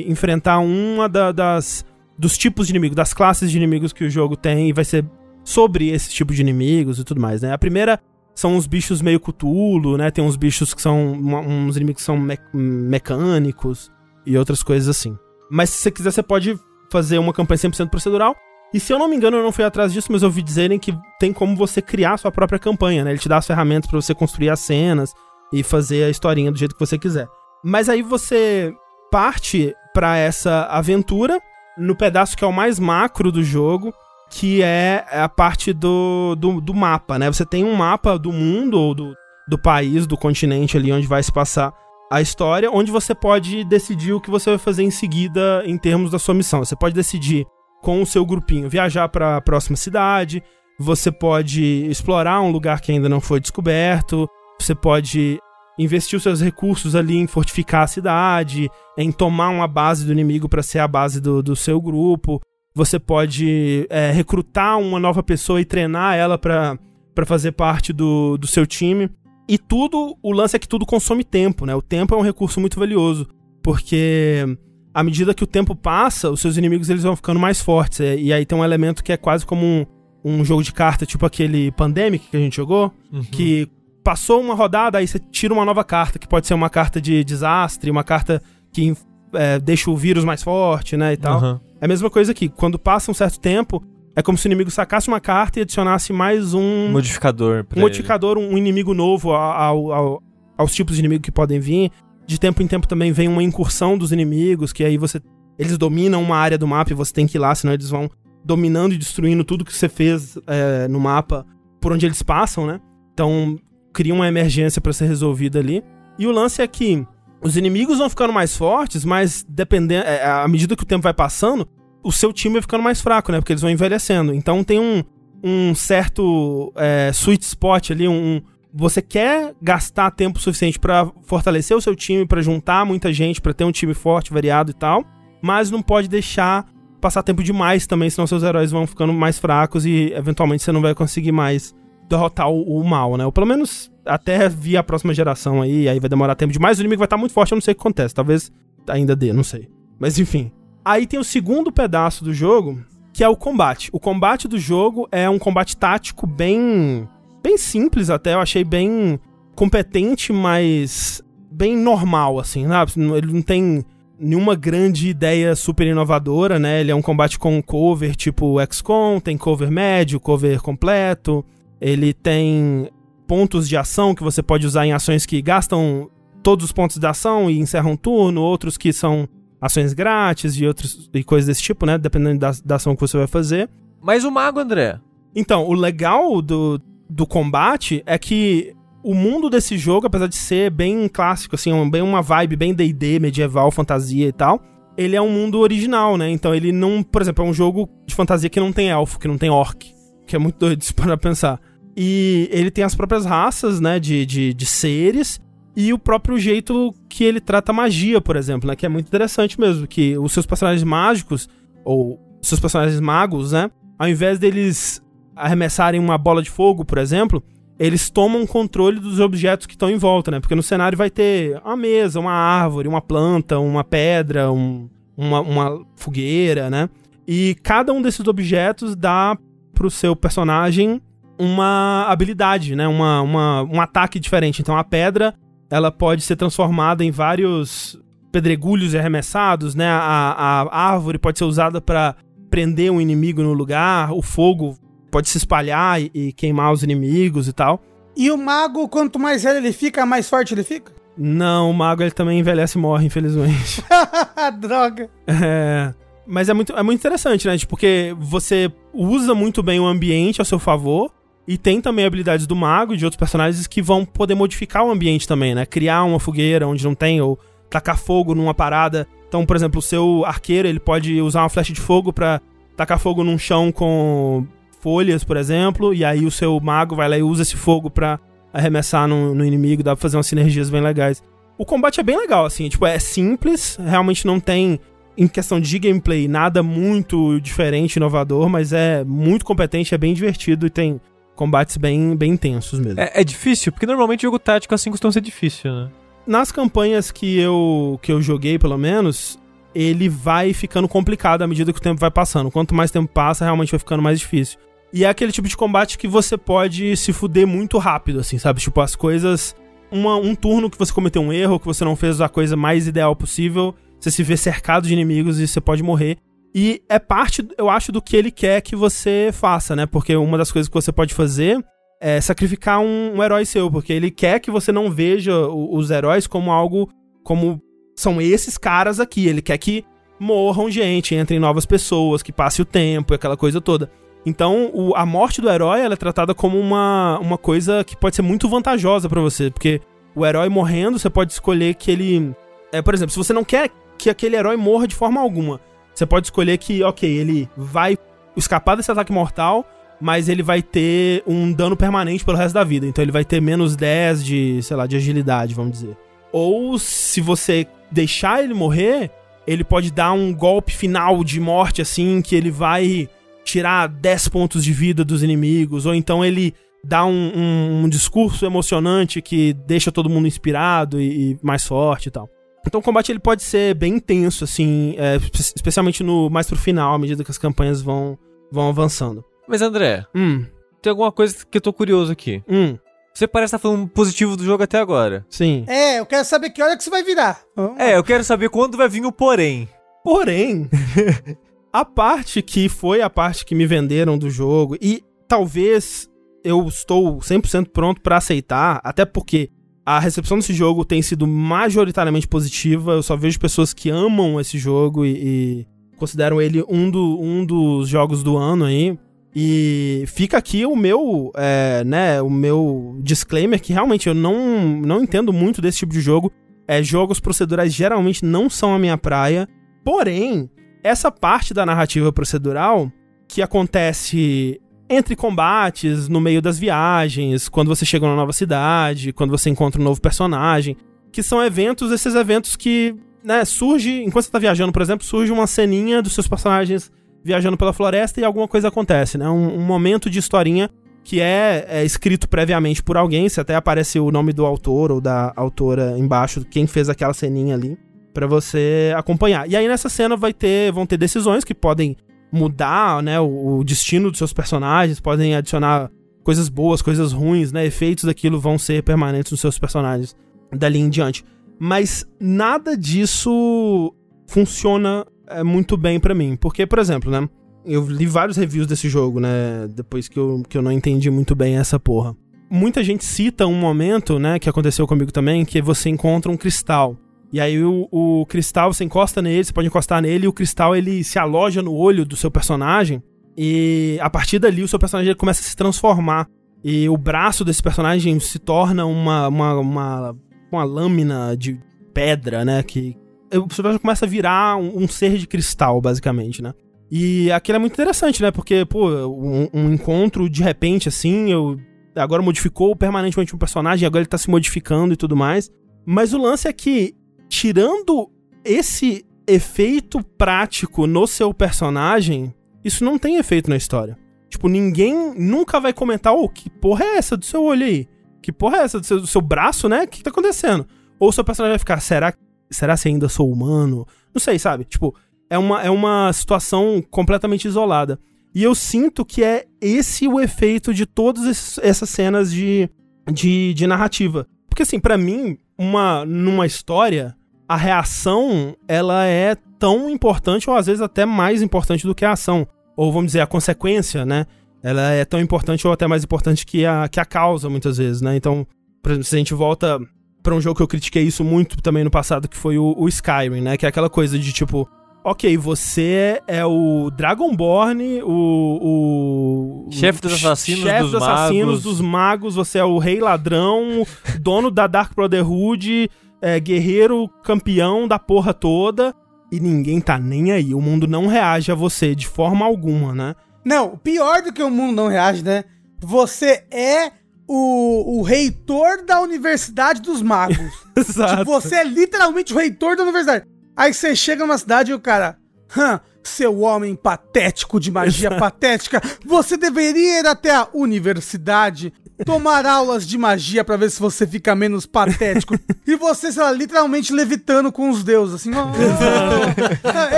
enfrentar 0.07 0.59
uma 0.59 1.07
da- 1.09 1.32
das 1.32 1.86
dos 2.24 2.38
tipos 2.38 2.67
de 2.67 2.71
inimigos, 2.74 2.95
das 2.95 3.13
classes 3.13 3.51
de 3.51 3.57
inimigos 3.57 3.91
que 3.91 4.05
o 4.05 4.09
jogo 4.09 4.38
tem 4.38 4.69
e 4.69 4.74
vai 4.74 4.86
ser 4.86 5.05
sobre 5.43 5.89
esse 5.89 6.09
tipo 6.09 6.34
de 6.34 6.41
inimigos 6.41 6.97
e 6.99 7.03
tudo 7.03 7.19
mais, 7.19 7.41
né? 7.41 7.51
A 7.51 7.57
primeira 7.57 7.99
são 8.34 8.55
uns 8.55 8.65
bichos 8.65 9.01
meio 9.01 9.19
cutulo, 9.19 9.97
né? 9.97 10.09
Tem 10.09 10.24
uns 10.24 10.38
bichos 10.38 10.74
que 10.74 10.82
são 10.82 11.11
uns 11.13 11.76
inimigos 11.76 12.01
que 12.01 12.05
são 12.05 12.17
me- 12.17 12.38
mecânicos 12.53 13.91
e 14.26 14.38
outras 14.38 14.63
coisas 14.63 14.88
assim. 14.88 15.17
Mas 15.51 15.69
se 15.69 15.78
você 15.82 15.91
quiser, 15.91 16.11
você 16.11 16.24
pode 16.24 16.57
fazer 16.91 17.17
uma 17.17 17.34
campanha 17.34 17.57
100% 17.57 17.89
procedural 17.89 18.36
E 18.74 18.80
se 18.80 18.91
eu 18.93 18.97
não 18.97 19.07
me 19.07 19.15
engano, 19.15 19.38
eu 19.38 19.43
não 19.43 19.51
fui 19.51 19.63
atrás 19.63 19.93
disso, 19.93 20.11
mas 20.11 20.24
eu 20.24 20.30
ouvi 20.30 20.41
dizerem 20.41 20.80
que 20.80 20.95
tem 21.19 21.32
como 21.32 21.55
você 21.55 21.80
criar 21.82 22.17
sua 22.17 22.32
própria 22.32 22.57
campanha, 22.57 23.03
né? 23.03 23.11
Ele 23.11 23.19
te 23.19 23.30
dá 23.30 23.38
as 23.38 23.45
ferramentas 23.45 23.88
pra 23.89 24.01
você 24.01 24.15
construir 24.15 24.49
as 24.49 24.61
cenas 24.61 25.13
e 25.51 25.61
fazer 25.61 26.05
a 26.05 26.09
historinha 26.09 26.51
do 26.51 26.57
jeito 26.57 26.74
que 26.74 26.80
você 26.80 26.97
quiser. 26.97 27.28
Mas 27.63 27.88
aí 27.88 28.01
você 28.01 28.74
parte 29.11 29.76
pra 29.93 30.17
essa 30.17 30.63
aventura 30.63 31.39
no 31.78 31.95
pedaço 31.95 32.38
que 32.38 32.43
é 32.43 32.47
o 32.47 32.53
mais 32.53 32.80
macro 32.80 33.32
do 33.32 33.43
jogo, 33.43 33.93
que 34.30 34.61
é 34.63 35.05
a 35.11 35.30
parte 35.30 35.71
do, 35.71 36.36
do, 36.36 36.59
do 36.59 36.74
mapa, 36.74 37.19
né? 37.19 37.32
Você 37.32 37.45
tem 37.45 37.63
um 37.63 37.76
mapa 37.76 38.17
do 38.17 38.32
mundo 38.32 38.80
ou 38.80 38.95
do, 38.95 39.15
do 39.47 39.57
país, 39.57 40.07
do 40.07 40.17
continente 40.17 40.76
ali 40.78 40.91
onde 40.91 41.07
vai 41.07 41.21
se 41.21 41.32
passar 41.32 41.74
a 42.11 42.21
história, 42.21 42.71
onde 42.71 42.91
você 42.91 43.15
pode 43.15 43.63
decidir 43.63 44.13
o 44.13 44.21
que 44.21 44.30
você 44.30 44.51
vai 44.51 44.59
fazer 44.59 44.84
em 44.84 44.91
seguida 44.91 45.63
em 45.65 45.78
termos 45.78 46.11
da 46.11 46.19
sua 46.19 46.36
missão. 46.36 46.63
Você 46.63 46.76
pode 46.76 46.95
decidir 46.95 47.45
com 47.82 48.01
o 48.01 48.05
seu 48.05 48.26
grupinho 48.26 48.69
viajar 48.69 49.09
para 49.09 49.38
a 49.38 49.41
próxima 49.41 49.76
cidade, 49.76 50.41
você 50.80 51.11
pode 51.11 51.86
explorar 51.89 52.41
um 52.41 52.51
lugar 52.51 52.82
que 52.82 52.91
ainda 52.91 53.09
não 53.09 53.19
foi 53.19 53.39
descoberto, 53.39 54.28
você 54.59 54.74
pode 54.74 55.39
investir 55.78 56.17
os 56.17 56.24
seus 56.24 56.41
recursos 56.41 56.95
ali 56.95 57.17
em 57.17 57.28
fortificar 57.28 57.84
a 57.84 57.88
cidade, 57.88 58.69
em 58.97 59.11
tomar 59.11 59.49
uma 59.49 59.67
base 59.67 60.05
do 60.05 60.11
inimigo 60.11 60.47
para 60.47 60.61
ser 60.63 60.80
a 60.80 60.88
base 60.88 61.19
do, 61.19 61.41
do 61.41 61.55
seu 61.55 61.82
grupo. 61.82 62.41
Você 62.76 62.99
pode 62.99 63.88
é, 63.89 64.11
recrutar 64.11 64.80
uma 64.80 64.99
nova 64.99 65.21
pessoa 65.24 65.61
e 65.61 65.65
treinar 65.65 66.15
ela 66.15 66.38
para 66.38 66.78
fazer 67.26 67.51
parte 67.51 67.93
do, 67.93 68.38
do 68.38 68.47
seu 68.47 68.65
time. 68.65 69.09
E 69.47 69.57
tudo, 69.57 70.17
o 70.24 70.32
lance 70.32 70.55
é 70.55 70.59
que 70.59 70.67
tudo 70.67 70.86
consome 70.86 71.24
tempo, 71.24 71.65
né? 71.65 71.76
O 71.76 71.82
tempo 71.82 72.15
é 72.15 72.17
um 72.17 72.21
recurso 72.21 72.59
muito 72.59 72.80
valioso, 72.80 73.28
porque 73.61 74.45
à 74.93 75.03
medida 75.03 75.34
que 75.34 75.43
o 75.43 75.47
tempo 75.47 75.76
passa, 75.76 76.30
os 76.32 76.39
seus 76.39 76.55
inimigos 76.55 76.89
eles 76.89 77.03
vão 77.03 77.15
ficando 77.15 77.39
mais 77.39 77.61
fortes. 77.61 77.99
É, 77.99 78.15
e 78.17 78.32
aí 78.32 78.45
tem 78.45 78.57
um 78.57 78.63
elemento 78.63 79.03
que 79.03 79.11
é 79.11 79.17
quase 79.17 79.45
como 79.45 79.65
um, 79.65 79.86
um 80.24 80.45
jogo 80.45 80.63
de 80.63 80.71
carta, 80.71 81.05
tipo 81.05 81.26
aquele 81.26 81.71
Pandemic 81.71 82.28
que 82.30 82.38
a 82.38 82.39
gente 82.39 82.55
jogou, 82.55 82.91
Uhum. 83.11 83.24
que 83.24 83.67
passou 84.04 84.41
uma 84.41 84.54
rodada, 84.54 84.97
aí 84.97 85.08
você 85.08 85.20
tira 85.20 85.54
uma 85.54 85.64
nova 85.66 85.84
carta, 85.84 86.20
que 86.20 86.28
pode 86.28 86.45
ser 86.47 86.54
uma 86.54 86.70
carta 86.70 86.99
de 86.99 87.24
desastre, 87.24 87.89
uma 87.89 88.04
carta 88.04 88.41
que 88.72 88.93
é, 89.34 89.60
deixa 89.60 89.89
o 89.89 89.95
vírus 89.95 90.24
mais 90.26 90.43
forte, 90.43 90.95
né, 90.97 91.14
e 91.14 91.18
tal. 91.18 91.38
Aham. 91.38 91.62
É 91.82 91.86
a 91.86 91.88
mesma 91.88 92.10
coisa 92.10 92.32
aqui. 92.32 92.49
Quando 92.49 92.78
passa 92.78 93.10
um 93.12 93.14
certo 93.14 93.39
tempo, 93.39 93.84
é 94.16 94.22
como 94.22 94.38
se 94.38 94.45
o 94.45 94.49
inimigo 94.49 94.70
sacasse 94.72 95.08
uma 95.08 95.20
carta 95.20 95.60
e 95.60 95.62
adicionasse 95.64 96.14
mais 96.14 96.54
um, 96.54 96.89
Modificador. 96.91 97.66
Um 97.76 97.82
modificador, 97.82 98.38
um 98.38 98.58
inimigo 98.58 98.93
novo 98.93 99.32
ao, 99.32 99.91
ao- 99.91 100.24
aos 100.58 100.74
tipos 100.74 100.95
de 100.95 101.01
inimigo 101.01 101.24
que 101.24 101.32
podem 101.32 101.60
vir. 101.60 101.91
De 102.26 102.39
tempo 102.39 102.62
em 102.64 102.68
tempo 102.68 102.88
também 102.88 103.12
vem 103.12 103.28
uma 103.28 103.43
incursão 103.43 103.97
dos 103.97 104.12
inimigos, 104.12 104.72
que 104.72 104.84
aí 104.84 104.97
você. 104.97 105.20
Eles 105.60 105.78
dominam 105.78 106.22
uma 106.22 106.38
área 106.38 106.58
do 106.58 106.68
mapa 106.68 106.91
e 106.91 106.95
você 106.95 107.12
tem 107.14 107.28
que 107.28 107.38
ir 107.38 107.39
lá, 107.39 107.54
senão 107.54 107.74
eles 107.74 107.89
vão 107.89 108.10
dominando 108.45 108.93
e 108.93 108.97
destruindo 108.97 109.43
tudo 109.43 109.66
que 109.66 109.74
você 109.74 109.89
fez 109.89 110.38
é, 110.47 110.88
no 110.88 110.99
mapa 110.99 111.45
por 111.82 111.91
onde 111.91 112.06
eles 112.06 112.24
passam, 112.24 112.66
né? 112.66 112.80
Então 113.14 113.58
cria 113.94 114.14
uma 114.14 114.28
emergência 114.28 114.82
pra 114.82 114.91
ser 114.91 115.06
resolvida 115.06 115.60
ali. 115.60 115.84
E 116.18 116.28
o 116.28 116.32
lance 116.32 116.62
é 116.62 116.68
que 116.68 117.06
os 117.41 117.58
inimigos 117.58 117.98
vão 117.98 118.10
ficando 118.10 118.34
mais 118.34 118.56
fortes, 118.56 119.06
mas 119.06 119.46
dependendo. 119.48 120.06
é, 120.06 120.26
à 120.26 120.48
medida 120.48 120.76
que 120.76 120.84
o 120.84 120.86
tempo 120.86 121.04
vai 121.04 121.14
passando, 121.14 121.68
o 122.04 122.12
seu 122.12 122.34
time 122.34 122.54
vai 122.54 122.62
ficando 122.62 122.84
mais 122.84 123.02
fraco, 123.02 123.32
né? 123.32 123.39
Porque 123.39 123.54
eles 123.54 123.62
vão 123.62 123.72
envelhecendo. 123.72 124.34
Então 124.34 124.64
tem 124.64 124.80
um, 124.80 125.04
um 125.44 125.76
certo 125.76 126.74
é, 126.76 127.12
sweet 127.14 127.44
spot 127.44 127.91
ali, 127.91 128.08
um, 128.08 128.41
você 128.74 129.02
quer 129.02 129.54
gastar 129.62 130.10
tempo 130.12 130.39
suficiente 130.39 130.80
pra 130.80 131.10
fortalecer 131.24 131.78
o 131.78 131.82
seu 131.82 131.96
time, 131.96 132.26
pra 132.26 132.41
juntar 132.41 132.86
muita 132.86 133.14
gente, 133.14 133.39
pra 133.39 133.54
ter 133.54 133.64
um 133.64 133.72
time 133.72 133.94
forte, 133.94 134.34
variado 134.34 134.72
e 134.72 134.74
tal, 134.74 135.06
mas 135.41 135.70
não 135.70 135.82
pode 135.82 136.08
deixar 136.08 136.66
passar 137.00 137.22
tempo 137.22 137.44
demais 137.44 137.86
também, 137.86 138.10
senão 138.10 138.26
seus 138.26 138.44
heróis 138.44 138.72
vão 138.72 138.88
ficando 138.88 139.12
mais 139.12 139.38
fracos 139.38 139.86
e 139.86 140.14
eventualmente 140.16 140.64
você 140.64 140.72
não 140.72 140.82
vai 140.82 140.96
conseguir 140.96 141.34
mais 141.34 141.76
derrotar 142.14 142.49
o, 142.49 142.80
o 142.80 142.84
mal, 142.84 143.18
né? 143.18 143.26
Ou 143.26 143.32
pelo 143.32 143.47
menos 143.47 143.91
até 144.05 144.47
vir 144.49 144.78
a 144.78 144.84
próxima 144.84 145.14
geração 145.14 145.61
aí, 145.61 145.88
aí 145.88 145.99
vai 145.99 146.09
demorar 146.09 146.36
tempo 146.36 146.53
demais, 146.53 146.78
o 146.78 146.82
inimigo 146.82 146.99
vai 146.99 147.05
estar 147.05 147.18
muito 147.18 147.34
forte, 147.34 147.51
eu 147.51 147.55
não 147.55 147.61
sei 147.61 147.72
o 147.72 147.76
que 147.76 147.82
acontece, 147.82 148.14
talvez 148.14 148.51
ainda 148.88 149.16
dê, 149.16 149.32
não 149.34 149.43
sei. 149.43 149.70
Mas 149.99 150.20
enfim. 150.20 150.51
Aí 150.84 151.07
tem 151.07 151.20
o 151.20 151.24
segundo 151.24 151.72
pedaço 151.72 152.24
do 152.24 152.34
jogo, 152.34 152.84
que 153.14 153.24
é 153.24 153.30
o 153.30 153.38
combate. 153.38 153.89
O 153.93 153.99
combate 153.99 154.47
do 154.47 154.59
jogo 154.59 155.07
é 155.11 155.30
um 155.30 155.39
combate 155.39 155.78
tático 155.78 156.28
bem 156.28 157.07
bem 157.41 157.57
simples 157.57 158.09
até, 158.09 158.34
eu 158.34 158.39
achei 158.39 158.64
bem 158.64 159.20
competente, 159.55 160.32
mas 160.32 161.22
bem 161.51 161.78
normal 161.78 162.39
assim, 162.39 162.68
sabe? 162.68 162.93
Ele 162.95 163.34
não 163.34 163.41
tem 163.41 163.86
nenhuma 164.20 164.55
grande 164.55 165.09
ideia 165.09 165.55
super 165.55 165.86
inovadora, 165.86 166.57
né? 166.57 166.80
Ele 166.80 166.91
é 166.91 166.95
um 166.95 167.01
combate 167.01 167.38
com 167.38 167.61
cover 167.61 168.16
tipo 168.16 168.55
XCOM, 168.72 169.20
tem 169.20 169.38
cover 169.38 169.70
médio, 169.70 170.20
cover 170.20 170.61
completo. 170.61 171.45
Ele 171.84 172.14
tem 172.14 172.90
pontos 173.28 173.68
de 173.68 173.76
ação 173.76 174.16
que 174.16 174.24
você 174.24 174.42
pode 174.42 174.66
usar 174.66 174.86
em 174.86 174.94
ações 174.94 175.26
que 175.26 175.42
gastam 175.42 176.10
todos 176.42 176.66
os 176.66 176.72
pontos 176.72 176.98
de 176.98 177.06
ação 177.06 177.52
e 177.52 177.60
encerram 177.60 177.92
um 177.92 177.98
turno, 177.98 178.42
outros 178.42 178.78
que 178.78 178.94
são 178.94 179.28
ações 179.60 179.94
grátis 179.94 180.56
e 180.56 180.66
outros 180.66 181.10
e 181.14 181.24
coisas 181.24 181.48
desse 181.48 181.62
tipo, 181.62 181.86
né? 181.86 181.98
Dependendo 181.98 182.40
da, 182.40 182.52
da 182.64 182.76
ação 182.76 182.96
que 182.96 183.02
você 183.02 183.18
vai 183.18 183.28
fazer. 183.28 183.70
Mas 184.02 184.24
o 184.24 184.32
mago, 184.32 184.62
André. 184.62 184.98
Então, 185.36 185.66
o 185.66 185.74
legal 185.74 186.42
do, 186.42 186.82
do 187.10 187.28
combate 187.28 188.02
é 188.06 188.18
que 188.18 188.74
o 189.04 189.14
mundo 189.14 189.50
desse 189.50 189.78
jogo, 189.78 190.08
apesar 190.08 190.28
de 190.28 190.36
ser 190.36 190.72
bem 190.72 191.10
clássico, 191.10 191.56
assim, 191.56 191.72
bem 191.90 192.02
uma 192.02 192.22
vibe 192.22 192.56
bem 192.56 192.74
D&D, 192.74 193.20
medieval, 193.20 193.70
fantasia 193.72 194.28
e 194.28 194.32
tal, 194.32 194.62
ele 194.98 195.16
é 195.16 195.22
um 195.22 195.30
mundo 195.30 195.60
original, 195.60 196.18
né? 196.18 196.30
Então 196.30 196.56
ele 196.56 196.72
não, 196.72 197.04
por 197.04 197.22
exemplo, 197.22 197.44
é 197.44 197.48
um 197.48 197.54
jogo 197.54 197.90
de 198.06 198.16
fantasia 198.16 198.50
que 198.50 198.60
não 198.60 198.72
tem 198.72 198.90
elfo, 198.90 199.20
que 199.20 199.28
não 199.28 199.38
tem 199.38 199.50
orc, 199.50 199.94
que 200.26 200.36
é 200.36 200.40
muito 200.40 200.58
doido 200.58 200.80
isso 200.84 200.96
para 200.96 201.18
pensar. 201.18 201.60
E 201.96 202.50
ele 202.52 202.72
tem 202.72 202.84
as 202.84 202.96
próprias 202.96 203.26
raças, 203.26 203.80
né, 203.80 204.00
de, 204.00 204.26
de, 204.26 204.54
de 204.54 204.66
seres, 204.66 205.39
e 205.76 205.94
o 205.94 206.00
próprio 206.00 206.38
jeito 206.38 206.94
que 207.10 207.24
ele 207.24 207.39
trata 207.39 207.72
magia, 207.74 208.20
por 208.22 208.36
exemplo, 208.36 208.68
né, 208.68 208.76
que 208.76 208.86
é 208.86 208.89
muito 208.89 209.08
interessante 209.08 209.60
mesmo, 209.60 209.88
que 209.88 210.18
os 210.18 210.32
seus 210.32 210.46
personagens 210.46 210.84
mágicos, 210.84 211.48
ou 211.86 212.20
seus 212.41 212.60
personagens 212.60 213.00
magos, 213.00 213.52
né, 213.52 213.70
ao 213.98 214.08
invés 214.08 214.39
deles 214.39 215.02
arremessarem 215.36 216.00
uma 216.00 216.18
bola 216.18 216.41
de 216.41 216.50
fogo, 216.50 216.84
por 216.86 216.98
exemplo, 216.98 217.44
eles 217.80 218.10
tomam 218.10 218.46
controle 218.46 219.00
dos 219.00 219.20
objetos 219.20 219.66
que 219.66 219.74
estão 219.74 219.89
em 219.89 219.98
volta, 219.98 220.30
né? 220.30 220.39
Porque 220.39 220.54
no 220.54 220.62
cenário 220.62 220.96
vai 220.96 221.10
ter 221.10 221.60
uma 221.66 221.76
mesa, 221.76 222.20
uma 222.20 222.32
árvore, 222.32 222.88
uma 222.88 223.02
planta, 223.02 223.58
uma 223.58 223.84
pedra, 223.84 224.52
um- 224.52 224.88
uma, 225.18 225.41
uma 225.41 225.86
fogueira, 225.96 226.70
né? 226.70 226.88
E 227.28 227.56
cada 227.64 227.91
um 227.91 228.00
desses 228.02 228.28
objetos 228.28 228.96
dá 228.96 229.36
pro 229.74 229.89
seu 229.89 230.16
personagem 230.16 231.02
uma 231.40 232.06
habilidade, 232.08 232.76
né? 232.76 232.88
Uma, 232.88 233.22
uma, 233.22 233.64
um 233.64 233.82
ataque 233.82 234.20
diferente. 234.20 234.62
Então 234.62 234.78
a 234.78 234.84
pedra, 234.84 235.34
ela 235.70 235.92
pode 235.92 236.22
ser 236.22 236.36
transformada 236.36 237.04
em 237.04 237.12
vários 237.12 238.00
pedregulhos 238.32 238.94
e 238.94 238.98
arremessados, 238.98 239.76
né? 239.76 239.88
A, 239.88 240.68
a 240.72 240.92
árvore 240.92 241.18
pode 241.18 241.38
ser 241.38 241.46
usada 241.46 241.80
para 241.80 242.16
prender 242.50 242.92
um 242.92 243.02
inimigo 243.02 243.42
no 243.42 243.54
lugar, 243.54 244.12
o 244.12 244.22
fogo 244.22 244.78
pode 245.12 245.30
se 245.30 245.38
espalhar 245.38 246.02
e, 246.02 246.12
e 246.14 246.34
queimar 246.34 246.72
os 246.72 246.84
inimigos 246.84 247.48
e 247.48 247.54
tal. 247.54 247.82
E 248.16 248.32
o 248.32 248.38
mago, 248.38 248.88
quanto 248.88 249.20
mais 249.20 249.44
velho 249.44 249.58
ele 249.58 249.74
fica, 249.74 250.06
mais 250.06 250.30
forte 250.30 250.54
ele 250.54 250.64
fica? 250.64 250.92
Não, 251.18 251.70
o 251.70 251.74
mago 251.74 252.02
ele 252.02 252.12
também 252.12 252.40
envelhece 252.40 252.78
e 252.78 252.82
morre, 252.82 253.06
infelizmente. 253.06 253.84
Droga. 254.60 255.10
É, 255.28 255.94
mas 256.26 256.50
é 256.50 256.54
muito, 256.54 256.74
é 256.74 256.82
muito 256.82 257.00
interessante, 257.00 257.48
né? 257.48 257.58
Tipo, 257.58 257.72
Porque 257.72 258.16
você 258.20 258.72
usa 258.94 259.36
muito 259.36 259.62
bem 259.62 259.80
o 259.80 259.86
ambiente 259.86 260.42
ao 260.42 260.46
seu 260.46 260.60
favor. 260.60 261.12
E 261.48 261.58
tem 261.58 261.82
também 261.82 262.06
habilidades 262.06 262.48
do 262.48 262.56
mago 262.56 262.94
e 262.94 262.98
de 262.98 263.06
outros 263.06 263.20
personagens 263.20 263.68
que 263.68 263.82
vão 263.82 264.06
poder 264.06 264.36
modificar 264.36 264.86
o 264.86 264.91
ambiente 264.91 265.28
também, 265.28 265.54
né? 265.54 265.66
Criar 265.66 266.04
uma 266.04 266.20
fogueira 266.20 266.68
onde 266.68 266.84
não 266.84 266.96
tem, 266.96 267.22
ou 267.22 267.38
tacar 267.70 267.98
fogo 267.98 268.34
numa 268.34 268.54
parada. 268.54 269.08
Então, 269.28 269.46
por 269.46 269.56
exemplo, 269.56 269.80
o 269.80 269.82
seu 269.82 270.24
arqueiro, 270.26 270.68
ele 270.68 270.80
pode 270.80 271.20
usar 271.22 271.41
uma 271.41 271.50
flecha 271.50 271.74
de 271.74 271.82
fogo 271.82 272.14
pra 272.14 272.39
tacar 272.78 273.00
fogo 273.00 273.24
num 273.24 273.38
chão 273.38 273.72
com 273.72 274.46
folhas, 274.80 275.24
por 275.24 275.36
exemplo. 275.36 275.94
E 275.94 276.06
aí 276.06 276.26
o 276.26 276.32
seu 276.32 276.60
mago 276.60 276.96
vai 276.96 277.10
lá 277.10 277.18
e 277.18 277.24
usa 277.24 277.41
esse 277.41 277.58
fogo 277.58 277.89
pra 277.89 278.20
arremessar 278.54 279.08
no, 279.08 279.36
no 279.36 279.44
inimigo. 279.44 279.84
Dá 279.84 279.96
pra 279.96 280.02
fazer 280.02 280.16
umas 280.16 280.28
sinergias 280.28 280.70
bem 280.70 280.82
legais. 280.82 281.22
O 281.58 281.66
combate 281.66 282.00
é 282.00 282.04
bem 282.04 282.18
legal, 282.18 282.46
assim. 282.46 282.70
Tipo, 282.70 282.86
é 282.86 283.00
simples. 283.00 283.78
Realmente 283.84 284.26
não 284.26 284.39
tem 284.39 284.80
em 285.18 285.28
questão 285.28 285.60
de 285.60 285.78
gameplay, 285.78 286.28
nada 286.28 286.64
muito 286.64 287.39
diferente, 287.39 287.98
inovador, 287.98 288.50
mas 288.50 288.74
é 288.74 289.04
muito 289.04 289.46
competente, 289.46 289.94
é 289.94 289.98
bem 289.98 290.14
divertido 290.14 290.66
e 290.66 290.70
tem 290.70 291.00
combates 291.36 291.78
bem, 291.78 292.16
bem 292.16 292.32
intensos 292.32 292.80
mesmo. 292.80 293.00
É, 293.00 293.12
é 293.16 293.24
difícil? 293.24 293.72
Porque 293.72 293.86
normalmente 293.86 294.22
jogo 294.22 294.40
tático 294.40 294.74
assim 294.74 294.92
costuma 294.92 295.12
ser 295.12 295.22
difícil, 295.22 295.72
né? 295.74 295.90
Nas 296.26 296.52
campanhas 296.52 297.12
que 297.12 297.40
eu, 297.40 298.00
que 298.02 298.12
eu 298.12 298.22
joguei, 298.22 298.58
pelo 298.58 298.78
menos, 298.78 299.38
ele 299.76 300.08
vai 300.08 300.54
ficando 300.54 300.88
complicado 300.88 301.42
à 301.42 301.48
medida 301.48 301.74
que 301.74 301.80
o 301.80 301.82
tempo 301.82 302.00
vai 302.00 302.12
passando. 302.12 302.50
Quanto 302.50 302.74
mais 302.74 302.92
tempo 302.92 303.12
passa, 303.12 303.44
realmente 303.44 303.72
vai 303.72 303.80
ficando 303.80 304.02
mais 304.02 304.20
difícil. 304.20 304.58
E 304.94 305.04
é 305.04 305.10
aquele 305.10 305.32
tipo 305.32 305.48
de 305.48 305.58
combate 305.58 305.98
que 305.98 306.08
você 306.08 306.38
pode 306.38 306.96
se 306.96 307.12
fuder 307.12 307.48
muito 307.48 307.78
rápido, 307.78 308.20
assim, 308.20 308.38
sabe? 308.38 308.62
Tipo, 308.62 308.80
as 308.80 308.96
coisas. 308.96 309.56
Uma, 309.92 310.16
um 310.16 310.34
turno 310.34 310.70
que 310.70 310.78
você 310.78 310.92
cometeu 310.92 311.22
um 311.22 311.32
erro, 311.32 311.60
que 311.60 311.66
você 311.66 311.84
não 311.84 311.96
fez 311.96 312.20
a 312.20 312.28
coisa 312.28 312.56
mais 312.56 312.88
ideal 312.88 313.16
possível, 313.16 313.76
você 314.00 314.10
se 314.10 314.24
vê 314.24 314.36
cercado 314.36 314.88
de 314.88 314.94
inimigos 314.94 315.40
e 315.40 315.48
você 315.48 315.62
pode 315.62 315.84
morrer. 315.84 316.18
E 316.56 316.82
é 316.88 316.99
parte, 316.99 317.47
eu 317.58 317.70
acho, 317.70 317.91
do 317.91 318.01
que 318.01 318.16
ele 318.16 318.30
quer 318.32 318.62
que 318.62 318.76
você 318.76 319.30
faça, 319.34 319.76
né? 319.76 319.86
Porque 319.86 320.16
uma 320.16 320.38
das 320.38 320.51
coisas 320.51 320.70
que 320.70 320.74
você 320.76 320.91
pode 320.91 321.14
fazer 321.14 321.64
é 321.99 322.22
sacrificar 322.22 322.80
um, 322.80 323.16
um 323.16 323.24
herói 323.24 323.45
seu, 323.45 323.72
porque 323.72 323.91
ele 323.93 324.12
quer 324.12 324.39
que 324.39 324.51
você 324.51 324.72
não 324.72 324.91
veja 324.91 325.36
o- 325.47 325.76
os 325.76 325.89
heróis 325.89 326.28
como 326.28 326.51
algo 326.51 326.89
como 327.24 327.62
são 327.95 328.22
esses 328.22 328.58
caras 328.58 328.99
aqui. 328.99 329.28
Ele 329.28 329.41
quer 329.41 329.58
que 329.58 329.84
morram 330.20 330.70
gente, 330.70 331.16
entrem 331.16 331.39
novas 331.39 331.66
pessoas, 331.66 332.22
que 332.22 332.32
passe 332.32 332.62
o 332.62 332.66
tempo, 332.66 333.14
aquela 333.14 333.36
coisa 333.38 333.60
toda. 333.60 333.89
Então, 334.26 334.70
o- 334.74 334.95
a 334.95 335.06
morte 335.06 335.41
do 335.41 335.49
herói 335.49 335.82
ela 335.82 335.93
é 335.95 335.97
tratada 335.97 336.36
como 336.36 336.60
uma, 336.60 337.18
uma 337.20 337.38
coisa 337.38 337.84
que 337.84 337.95
pode 337.97 338.16
ser 338.16 338.22
muito 338.22 338.47
vantajosa 338.47 339.10
pra 339.10 339.20
você, 339.22 339.49
porque 339.49 339.82
o 340.16 340.26
herói 340.26 340.49
morrendo, 340.49 340.99
você 340.99 341.10
pode 341.10 341.32
escolher 341.34 341.74
que 341.74 341.89
ele. 341.89 342.34
É, 342.72 342.82
por 342.82 342.93
exemplo, 342.93 343.12
se 343.12 343.18
você 343.18 343.34
não 343.34 343.43
quer 343.43 343.70
que 343.97 344.10
aquele 344.10 344.36
herói 344.36 344.56
morra 344.56 344.88
de 344.88 344.95
forma 344.95 345.20
alguma, 345.20 345.60
você 345.94 346.06
pode 346.06 346.28
escolher 346.28 346.58
que, 346.58 346.84
ok, 346.84 347.10
ele 347.10 347.50
vai 347.56 347.98
escapar 348.36 348.76
desse 348.76 348.91
ataque 348.91 349.12
mortal, 349.12 349.66
mas 350.02 350.28
ele 350.28 350.44
vai 350.44 350.62
ter 350.62 351.24
um 351.26 351.52
dano 351.54 351.78
permanente 351.78 352.26
pelo 352.26 352.38
resto 352.38 352.54
da 352.56 352.64
vida. 352.64 352.86
Então 352.88 353.04
ele 353.04 353.12
vai 353.12 353.24
ter 353.24 353.41
menos 353.41 353.76
10 353.76 354.24
de, 354.26 354.62
sei 354.64 354.76
lá, 354.76 354.86
de 354.88 354.96
agilidade, 354.96 355.54
vamos 355.54 355.74
dizer. 355.74 355.96
Ou 356.32 356.78
se 356.80 357.22
você 357.22 357.68
deixar 357.91 358.44
ele 358.44 358.54
morrer, 358.54 359.12
ele 359.46 359.64
pode 359.64 359.91
dar 359.91 360.12
um 360.14 360.34
golpe 360.34 360.72
final 360.74 361.24
de 361.24 361.39
morte, 361.39 361.82
assim, 361.82 362.22
que 362.22 362.36
ele 362.36 362.50
vai 362.50 363.08
tirar 363.46 363.88
10 363.88 364.30
pontos 364.30 364.64
de 364.64 364.74
vida 364.74 365.06
dos 365.06 365.22
inimigos. 365.22 365.86
Ou 365.86 365.94
então 365.94 366.26
ele 366.26 366.54
dá 366.84 367.06
um, 367.06 367.32
um- 367.36 367.84
um 367.84 367.89
discurso 367.89 368.46
emocionante 368.46 369.22
que 369.22 369.54
deixa 369.54 369.91
todo 369.91 370.10
mundo 370.10 370.28
inspirado 370.28 371.00
e, 371.00 371.32
e 371.34 371.38
mais 371.41 371.64
forte 371.66 372.08
e 372.08 372.12
tal. 372.12 372.28
Então 372.66 372.80
o 372.80 372.84
combate 372.84 373.11
ele 373.11 373.20
pode 373.20 373.43
ser 373.43 373.74
bem 373.76 373.95
intenso, 373.95 374.43
assim, 374.43 374.95
é, 374.97 375.18
espe- 375.18 375.53
especialmente 375.55 376.01
no 376.03 376.30
mais 376.30 376.47
pro 376.47 376.55
final, 376.57 376.93
à 376.93 376.97
medida 376.99 377.24
que 377.24 377.32
as 377.32 377.38
campanhas 377.38 377.82
vão, 377.82 378.18
vão 378.51 378.70
avançando. 378.70 379.24
Mas 379.47 379.61
André, 379.61 380.05
Hum, 380.16 380.45
tem 380.82 380.89
alguma 380.89 381.11
coisa 381.11 381.36
que 381.49 381.57
eu 381.57 381.61
tô 381.61 381.74
curioso 381.74 382.11
aqui. 382.11 382.41
hum, 382.47 382.78
Você 383.14 383.28
parece 383.28 383.55
estar 383.55 383.59
falando 383.59 383.88
positivo 383.88 384.36
do 384.38 384.43
jogo 384.45 384.64
até 384.64 384.80
agora. 384.80 385.26
sim. 385.30 385.66
É, 385.68 385.99
eu 385.99 386.05
quero 386.05 386.26
saber 386.26 386.49
que 386.51 386.64
hora 386.64 386.76
que 386.78 386.84
você 386.84 386.89
vai 386.89 387.03
virar. 387.03 387.41
É, 387.78 387.95
eu 387.97 388.03
quero 388.03 388.24
saber 388.24 388.49
quando 388.49 388.78
vai 388.78 388.88
vir 388.89 389.05
o 389.05 389.11
porém. 389.11 389.68
Porém, 390.03 390.70
a 391.72 391.86
parte 391.86 392.41
que 392.41 392.68
foi 392.70 393.01
a 393.01 393.09
parte 393.09 393.45
que 393.45 393.53
me 393.55 393.66
venderam 393.68 394.18
do 394.18 394.30
jogo, 394.30 394.76
e 394.82 395.03
talvez 395.28 396.09
eu 396.43 396.66
estou 396.68 397.18
100% 397.20 397.68
pronto 397.72 398.01
pra 398.01 398.18
aceitar, 398.18 398.82
até 398.84 399.05
porque 399.05 399.49
a 399.86 400.00
recepção 400.00 400.38
desse 400.38 400.54
jogo 400.54 400.86
tem 400.86 401.02
sido 401.02 401.28
majoritariamente 401.28 402.28
positiva, 402.28 402.94
eu 402.94 403.04
só 403.04 403.16
vejo 403.16 403.40
pessoas 403.40 403.74
que 403.74 403.90
amam 403.90 404.40
esse 404.40 404.58
jogo 404.58 405.06
e, 405.06 405.12
e 405.12 405.68
consideram 405.98 406.42
ele 406.42 406.64
um, 406.70 406.90
do, 406.90 407.20
um 407.22 407.46
dos 407.46 407.90
jogos 407.90 408.24
do 408.24 408.38
ano 408.38 408.66
aí. 408.66 408.98
E 409.36 410.04
fica 410.08 410.38
aqui 410.38 410.66
o 410.66 410.76
meu, 410.76 411.32
é, 411.36 411.84
né, 411.84 412.22
o 412.22 412.30
meu 412.30 412.96
disclaimer 413.02 413.60
que 413.60 413.74
realmente 413.74 414.08
eu 414.08 414.14
não, 414.14 414.80
não 414.82 415.02
entendo 415.02 415.34
muito 415.34 415.62
desse 415.62 415.80
tipo 415.80 415.92
de 415.92 416.02
jogo. 416.02 416.32
É, 416.68 416.82
jogos 416.84 417.20
procedurais 417.20 417.74
geralmente 417.74 418.24
não 418.24 418.50
são 418.50 418.74
a 418.76 418.80
minha 418.80 418.98
praia. 418.98 419.50
Porém, 419.84 420.50
essa 420.84 421.12
parte 421.12 421.54
da 421.54 421.66
narrativa 421.66 422.14
procedural 422.14 422.92
que 423.28 423.42
acontece 423.42 424.62
entre 424.90 425.16
combates, 425.16 426.08
no 426.08 426.20
meio 426.20 426.42
das 426.42 426.60
viagens, 426.60 427.50
quando 427.50 427.68
você 427.68 427.86
chega 427.86 428.06
numa 428.06 428.16
nova 428.16 428.34
cidade, 428.34 429.14
quando 429.14 429.32
você 429.32 429.50
encontra 429.50 429.80
um 429.82 429.84
novo 429.84 430.02
personagem, 430.02 430.76
que 431.12 431.24
são 431.24 431.44
eventos, 431.44 431.92
esses 431.92 432.16
eventos 432.16 432.56
que, 432.56 432.96
né, 433.24 433.46
surge, 433.46 434.04
enquanto 434.04 434.26
você 434.26 434.32
tá 434.32 434.40
viajando, 434.40 434.74
por 434.74 434.82
exemplo, 434.82 435.06
surge 435.06 435.32
uma 435.32 435.48
ceninha 435.48 436.02
dos 436.02 436.14
seus 436.14 436.28
personagens 436.28 436.92
viajando 437.24 437.56
pela 437.56 437.72
floresta 437.72 438.20
e 438.20 438.26
alguma 438.26 438.48
coisa 438.48 438.68
acontece, 438.68 439.18
né? 439.18 439.30
Um, 439.30 439.58
um 439.58 439.62
momento 439.62 440.10
de 440.10 440.20
historinha 440.20 440.70
que 441.04 441.20
é, 441.20 441.66
é 441.68 441.84
escrito 441.84 442.28
previamente 442.30 442.82
por 442.82 442.98
alguém, 442.98 443.28
se 443.28 443.40
até 443.40 443.56
aparece 443.56 444.00
o 444.00 444.12
nome 444.12 444.32
do 444.32 444.46
autor 444.46 444.92
ou 444.92 445.02
da 445.02 445.34
autora 445.36 445.98
embaixo, 445.98 446.46
quem 446.46 446.66
fez 446.66 446.90
aquela 446.90 447.14
ceninha 447.14 447.56
ali, 447.56 447.78
pra 448.14 448.26
você 448.26 448.94
acompanhar. 448.96 449.50
E 449.50 449.56
aí 449.56 449.68
nessa 449.68 449.90
cena 449.90 450.16
vai 450.16 450.34
ter, 450.34 450.72
vão 450.72 450.86
ter 450.86 450.98
decisões 450.98 451.44
que 451.44 451.54
podem 451.54 451.98
mudar, 452.34 453.04
né, 453.04 453.20
o, 453.20 453.60
o 453.60 453.64
destino 453.64 454.10
dos 454.10 454.18
seus 454.18 454.34
personagens, 454.34 455.00
podem 455.00 455.36
adicionar 455.36 455.92
coisas 456.24 456.50
boas, 456.50 456.82
coisas 456.82 457.14
ruins, 457.14 457.52
né, 457.52 457.64
efeitos 457.64 458.06
daquilo 458.06 458.40
vão 458.40 458.58
ser 458.58 458.82
permanentes 458.82 459.32
nos 459.32 459.40
seus 459.40 459.60
personagens 459.60 460.16
dali 460.52 460.80
em 460.80 460.90
diante. 460.90 461.24
Mas 461.60 462.04
nada 462.20 462.76
disso 462.76 463.94
funciona 464.28 465.06
é, 465.28 465.44
muito 465.44 465.78
bem 465.78 466.00
pra 466.00 466.16
mim, 466.16 466.36
porque, 466.36 466.66
por 466.66 466.80
exemplo, 466.80 467.12
né, 467.12 467.30
eu 467.64 467.86
li 467.88 468.08
vários 468.08 468.36
reviews 468.36 468.66
desse 468.66 468.90
jogo, 468.90 469.20
né, 469.20 469.68
depois 469.70 470.08
que 470.08 470.18
eu, 470.18 470.42
que 470.50 470.58
eu 470.58 470.62
não 470.64 470.72
entendi 470.72 471.12
muito 471.12 471.36
bem 471.36 471.58
essa 471.58 471.80
porra. 471.80 472.16
Muita 472.50 472.84
gente 472.84 473.06
cita 473.06 473.46
um 473.46 473.56
momento, 473.56 474.18
né, 474.18 474.40
que 474.40 474.50
aconteceu 474.50 474.88
comigo 474.88 475.12
também, 475.12 475.46
que 475.46 475.62
você 475.62 475.88
encontra 475.90 476.32
um 476.32 476.38
cristal. 476.38 476.98
E 477.34 477.42
aí 477.42 477.64
o, 477.64 477.88
o 477.92 478.28
cristal, 478.28 478.72
você 478.72 478.84
encosta 478.84 479.20
nele, 479.20 479.44
você 479.44 479.52
pode 479.52 479.68
encostar 479.68 480.00
nele, 480.04 480.26
e 480.26 480.28
o 480.28 480.34
cristal 480.34 480.76
ele 480.76 481.04
se 481.04 481.18
aloja 481.18 481.64
no 481.64 481.74
olho 481.74 482.06
do 482.06 482.16
seu 482.16 482.30
personagem. 482.30 483.02
E 483.36 483.98
a 484.00 484.08
partir 484.08 484.38
dali 484.38 484.62
o 484.62 484.68
seu 484.68 484.78
personagem 484.78 485.16
começa 485.16 485.42
a 485.42 485.44
se 485.44 485.56
transformar. 485.56 486.28
E 486.64 486.88
o 486.88 486.96
braço 486.96 487.44
desse 487.44 487.62
personagem 487.62 488.20
se 488.20 488.38
torna 488.38 488.86
uma, 488.86 489.28
uma, 489.28 489.60
uma, 489.60 490.16
uma 490.52 490.64
lâmina 490.64 491.36
de 491.36 491.60
pedra, 491.92 492.46
né? 492.46 492.62
Que 492.62 492.96
o 493.34 493.48
personagem 493.48 493.80
começa 493.80 494.06
a 494.06 494.08
virar 494.08 494.56
um, 494.58 494.84
um 494.84 494.88
ser 494.88 495.18
de 495.18 495.26
cristal, 495.26 495.82
basicamente, 495.82 496.40
né? 496.40 496.54
E 496.92 497.32
aquilo 497.32 497.56
é 497.56 497.60
muito 497.60 497.74
interessante, 497.74 498.22
né? 498.22 498.30
Porque, 498.30 498.64
pô, 498.64 498.88
um, 499.08 499.50
um 499.52 499.74
encontro 499.74 500.30
de 500.30 500.44
repente, 500.44 500.88
assim, 500.88 501.32
eu. 501.32 501.58
Agora 501.96 502.22
modificou 502.22 502.76
permanentemente 502.76 503.36
um 503.36 503.40
personagem, 503.40 503.86
agora 503.88 504.02
ele 504.02 504.08
tá 504.08 504.18
se 504.18 504.30
modificando 504.30 504.94
e 504.94 504.98
tudo 504.98 505.16
mais. 505.16 505.50
Mas 505.86 506.14
o 506.14 506.18
lance 506.18 506.48
é 506.48 506.54
que, 506.54 506.96
tirando 507.34 508.12
esse 508.46 509.04
efeito 509.26 510.04
prático 510.04 510.86
no 510.86 511.08
seu 511.08 511.34
personagem, 511.34 512.32
isso 512.64 512.86
não 512.86 513.00
tem 513.00 513.18
efeito 513.18 513.50
na 513.50 513.58
história. 513.58 513.98
Tipo, 514.30 514.48
ninguém 514.48 515.16
nunca 515.18 515.60
vai 515.60 515.74
comentar, 515.74 516.14
ô, 516.14 516.30
que 516.30 516.48
porra 516.48 516.86
é 516.86 516.98
essa 516.98 517.18
do 517.18 517.26
seu 517.26 517.44
olho 517.44 517.66
aí? 517.66 517.88
Que 518.22 518.32
porra 518.32 518.58
é 518.58 518.60
essa 518.62 518.80
do 518.80 518.86
seu, 518.86 519.02
do 519.02 519.08
seu 519.08 519.20
braço, 519.20 519.68
né? 519.68 519.84
O 519.84 519.88
que, 519.88 520.04
tá 520.04 520.12
acontecendo? 520.12 520.68
Ou 521.00 521.12
seu 521.12 521.24
personagem 521.24 521.54
vai 521.54 521.60
ficar, 521.60 521.80
será, 521.80 522.14
será 522.52 522.78
se 522.78 522.88
ainda 522.88 523.10
sou 523.10 523.32
humano? 523.32 523.88
Não 524.14 524.22
sei, 524.22 524.38
sabe? 524.38 524.64
Tipo, 524.64 524.96
é 525.28 525.38
uma, 525.38 525.64
é 525.64 525.72
uma 525.72 526.14
situação 526.14 526.84
completamente 526.88 527.48
isolada. 527.48 528.00
E 528.36 528.44
eu 528.44 528.54
sinto 528.54 529.04
que 529.04 529.24
é 529.24 529.48
esse 529.60 530.08
o 530.08 530.20
efeito 530.20 530.72
de 530.72 530.86
todas 530.86 531.58
essas 531.58 531.90
cenas 531.90 532.32
de, 532.32 532.70
de, 533.12 533.56
de 533.56 533.66
narrativa. 533.66 534.28
Porque, 534.48 534.62
assim, 534.62 534.80
pra 534.80 535.00
mim, 535.00 535.36
uma, 535.58 536.06
numa 536.06 536.46
história, 536.46 537.16
a 537.48 537.56
reação, 537.56 538.56
ela 538.68 539.06
é 539.06 539.36
tão 539.60 539.89
importante, 539.89 540.50
ou 540.50 540.56
às 540.56 540.66
vezes 540.66 540.82
até 540.82 541.06
mais 541.06 541.41
importante 541.41 541.86
do 541.86 541.96
que 541.96 542.06
a 542.06 542.12
ação. 542.12 542.48
Ou 542.76 542.91
vamos 542.91 543.08
dizer, 543.08 543.22
a 543.22 543.28
consequência, 543.28 544.06
né? 544.06 544.26
Ela 544.64 544.91
é 544.91 545.06
tão 545.06 545.20
importante 545.20 545.68
ou 545.68 545.74
até 545.74 545.86
mais 545.88 546.04
importante 546.04 546.46
que 546.46 546.66
a, 546.66 546.88
que 546.88 547.00
a 547.00 547.06
causa, 547.06 547.50
muitas 547.50 547.78
vezes, 547.78 548.02
né? 548.02 548.16
Então, 548.16 548.48
por 548.82 548.91
exemplo, 548.91 549.06
se 549.06 549.16
a 549.16 549.18
gente 549.18 549.34
volta 549.34 549.80
pra 550.24 550.34
um 550.34 550.41
jogo 550.41 550.56
que 550.56 550.64
eu 550.64 550.68
critiquei 550.68 551.04
isso 551.04 551.24
muito 551.24 551.62
também 551.62 551.84
no 551.84 551.91
passado, 551.91 552.30
que 552.30 552.38
foi 552.38 552.58
o, 552.58 552.74
o 552.78 552.88
Skyrim, 552.88 553.41
né? 553.41 553.58
Que 553.58 553.66
é 553.66 553.70
aquela 553.70 553.89
coisa 553.89 554.18
de 554.18 554.32
tipo, 554.32 554.68
ok, 555.04 555.38
você 555.38 556.22
é 556.28 556.46
o 556.46 556.89
Dragonborn, 556.89 558.02
o. 558.04 559.68
o 559.68 559.72
Chefe 559.72 560.02
dos 560.02 560.14
assassinos 560.14 560.62
chefe 560.62 560.82
dos 560.84 560.91
dos 560.91 561.04
assassinos 561.04 561.46
magos. 561.46 561.64
dos 561.64 561.82
magos, 561.82 562.36
você 562.36 562.60
é 562.60 562.64
o 562.64 562.78
rei 562.78 563.00
ladrão, 563.00 563.86
dono 564.22 564.50
da 564.50 564.66
Dark 564.66 564.96
Brotherhood, 564.96 565.89
é, 566.24 566.39
guerreiro 566.39 567.09
campeão 567.21 567.86
da 567.86 567.99
porra 567.99 568.34
toda. 568.34 568.95
E 569.30 569.39
ninguém 569.39 569.82
tá 569.82 569.99
nem 569.99 570.32
aí. 570.32 570.53
O 570.53 570.61
mundo 570.61 570.88
não 570.88 571.05
reage 571.05 571.51
a 571.51 571.55
você 571.55 571.93
de 571.93 572.07
forma 572.07 572.45
alguma, 572.45 572.95
né? 572.95 573.15
Não, 573.43 573.76
pior 573.78 574.21
do 574.21 574.32
que 574.32 574.41
o 574.41 574.49
mundo 574.49 574.74
não 574.74 574.88
reage, 574.88 575.24
né? 575.24 575.43
Você 575.80 576.45
é 576.49 576.91
o, 577.28 577.99
o 577.99 578.01
reitor 578.03 578.86
da 578.86 579.01
Universidade 579.01 579.82
dos 579.82 580.01
Magos. 580.01 580.38
Exato. 580.78 581.17
Tipo, 581.17 581.32
você 581.32 581.55
é 581.55 581.63
literalmente 581.65 582.34
o 582.34 582.38
reitor 582.38 582.78
da 582.78 582.84
universidade. 582.84 583.26
Aí 583.55 583.74
você 583.74 583.93
chega 583.95 584.26
numa 584.26 584.38
cidade 584.38 584.71
e 584.71 584.74
o 584.74 584.80
cara. 584.80 585.17
Hã, 585.57 585.82
seu 586.03 586.39
homem 586.39 586.76
patético 586.76 587.59
de 587.59 587.71
magia 587.71 588.11
patética, 588.17 588.82
você 589.05 589.38
deveria 589.38 589.99
ir 589.99 590.07
até 590.07 590.34
a 590.34 590.47
universidade, 590.53 591.74
tomar 592.06 592.46
aulas 592.46 592.88
de 592.88 592.98
magia 592.98 593.44
pra 593.44 593.56
ver 593.58 593.70
se 593.72 593.80
você 593.80 594.06
fica 594.08 594.34
menos 594.36 594.66
patético. 594.66 595.36
e 595.68 595.76
você, 595.76 596.12
sei 596.12 596.24
lá, 596.24 596.32
literalmente 596.32 596.91
levitando 596.94 597.52
com 597.52 597.70
os 597.70 597.84
deuses, 597.84 598.16
assim. 598.16 598.32
ó. 598.34 598.46
É 599.94 599.98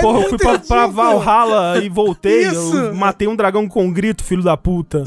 Porra, 0.00 0.20
eu 0.20 0.28
fui 0.28 0.38
pra, 0.38 0.58
pra. 0.58 0.86
Valhalla 0.86 1.78
e 1.82 1.88
voltei. 1.88 2.46
Isso. 2.48 2.76
Eu 2.76 2.94
matei 2.94 3.26
um 3.28 3.36
dragão 3.36 3.66
com 3.68 3.90
grito, 3.92 4.22
filho 4.24 4.42
da 4.42 4.56
puta. 4.56 5.02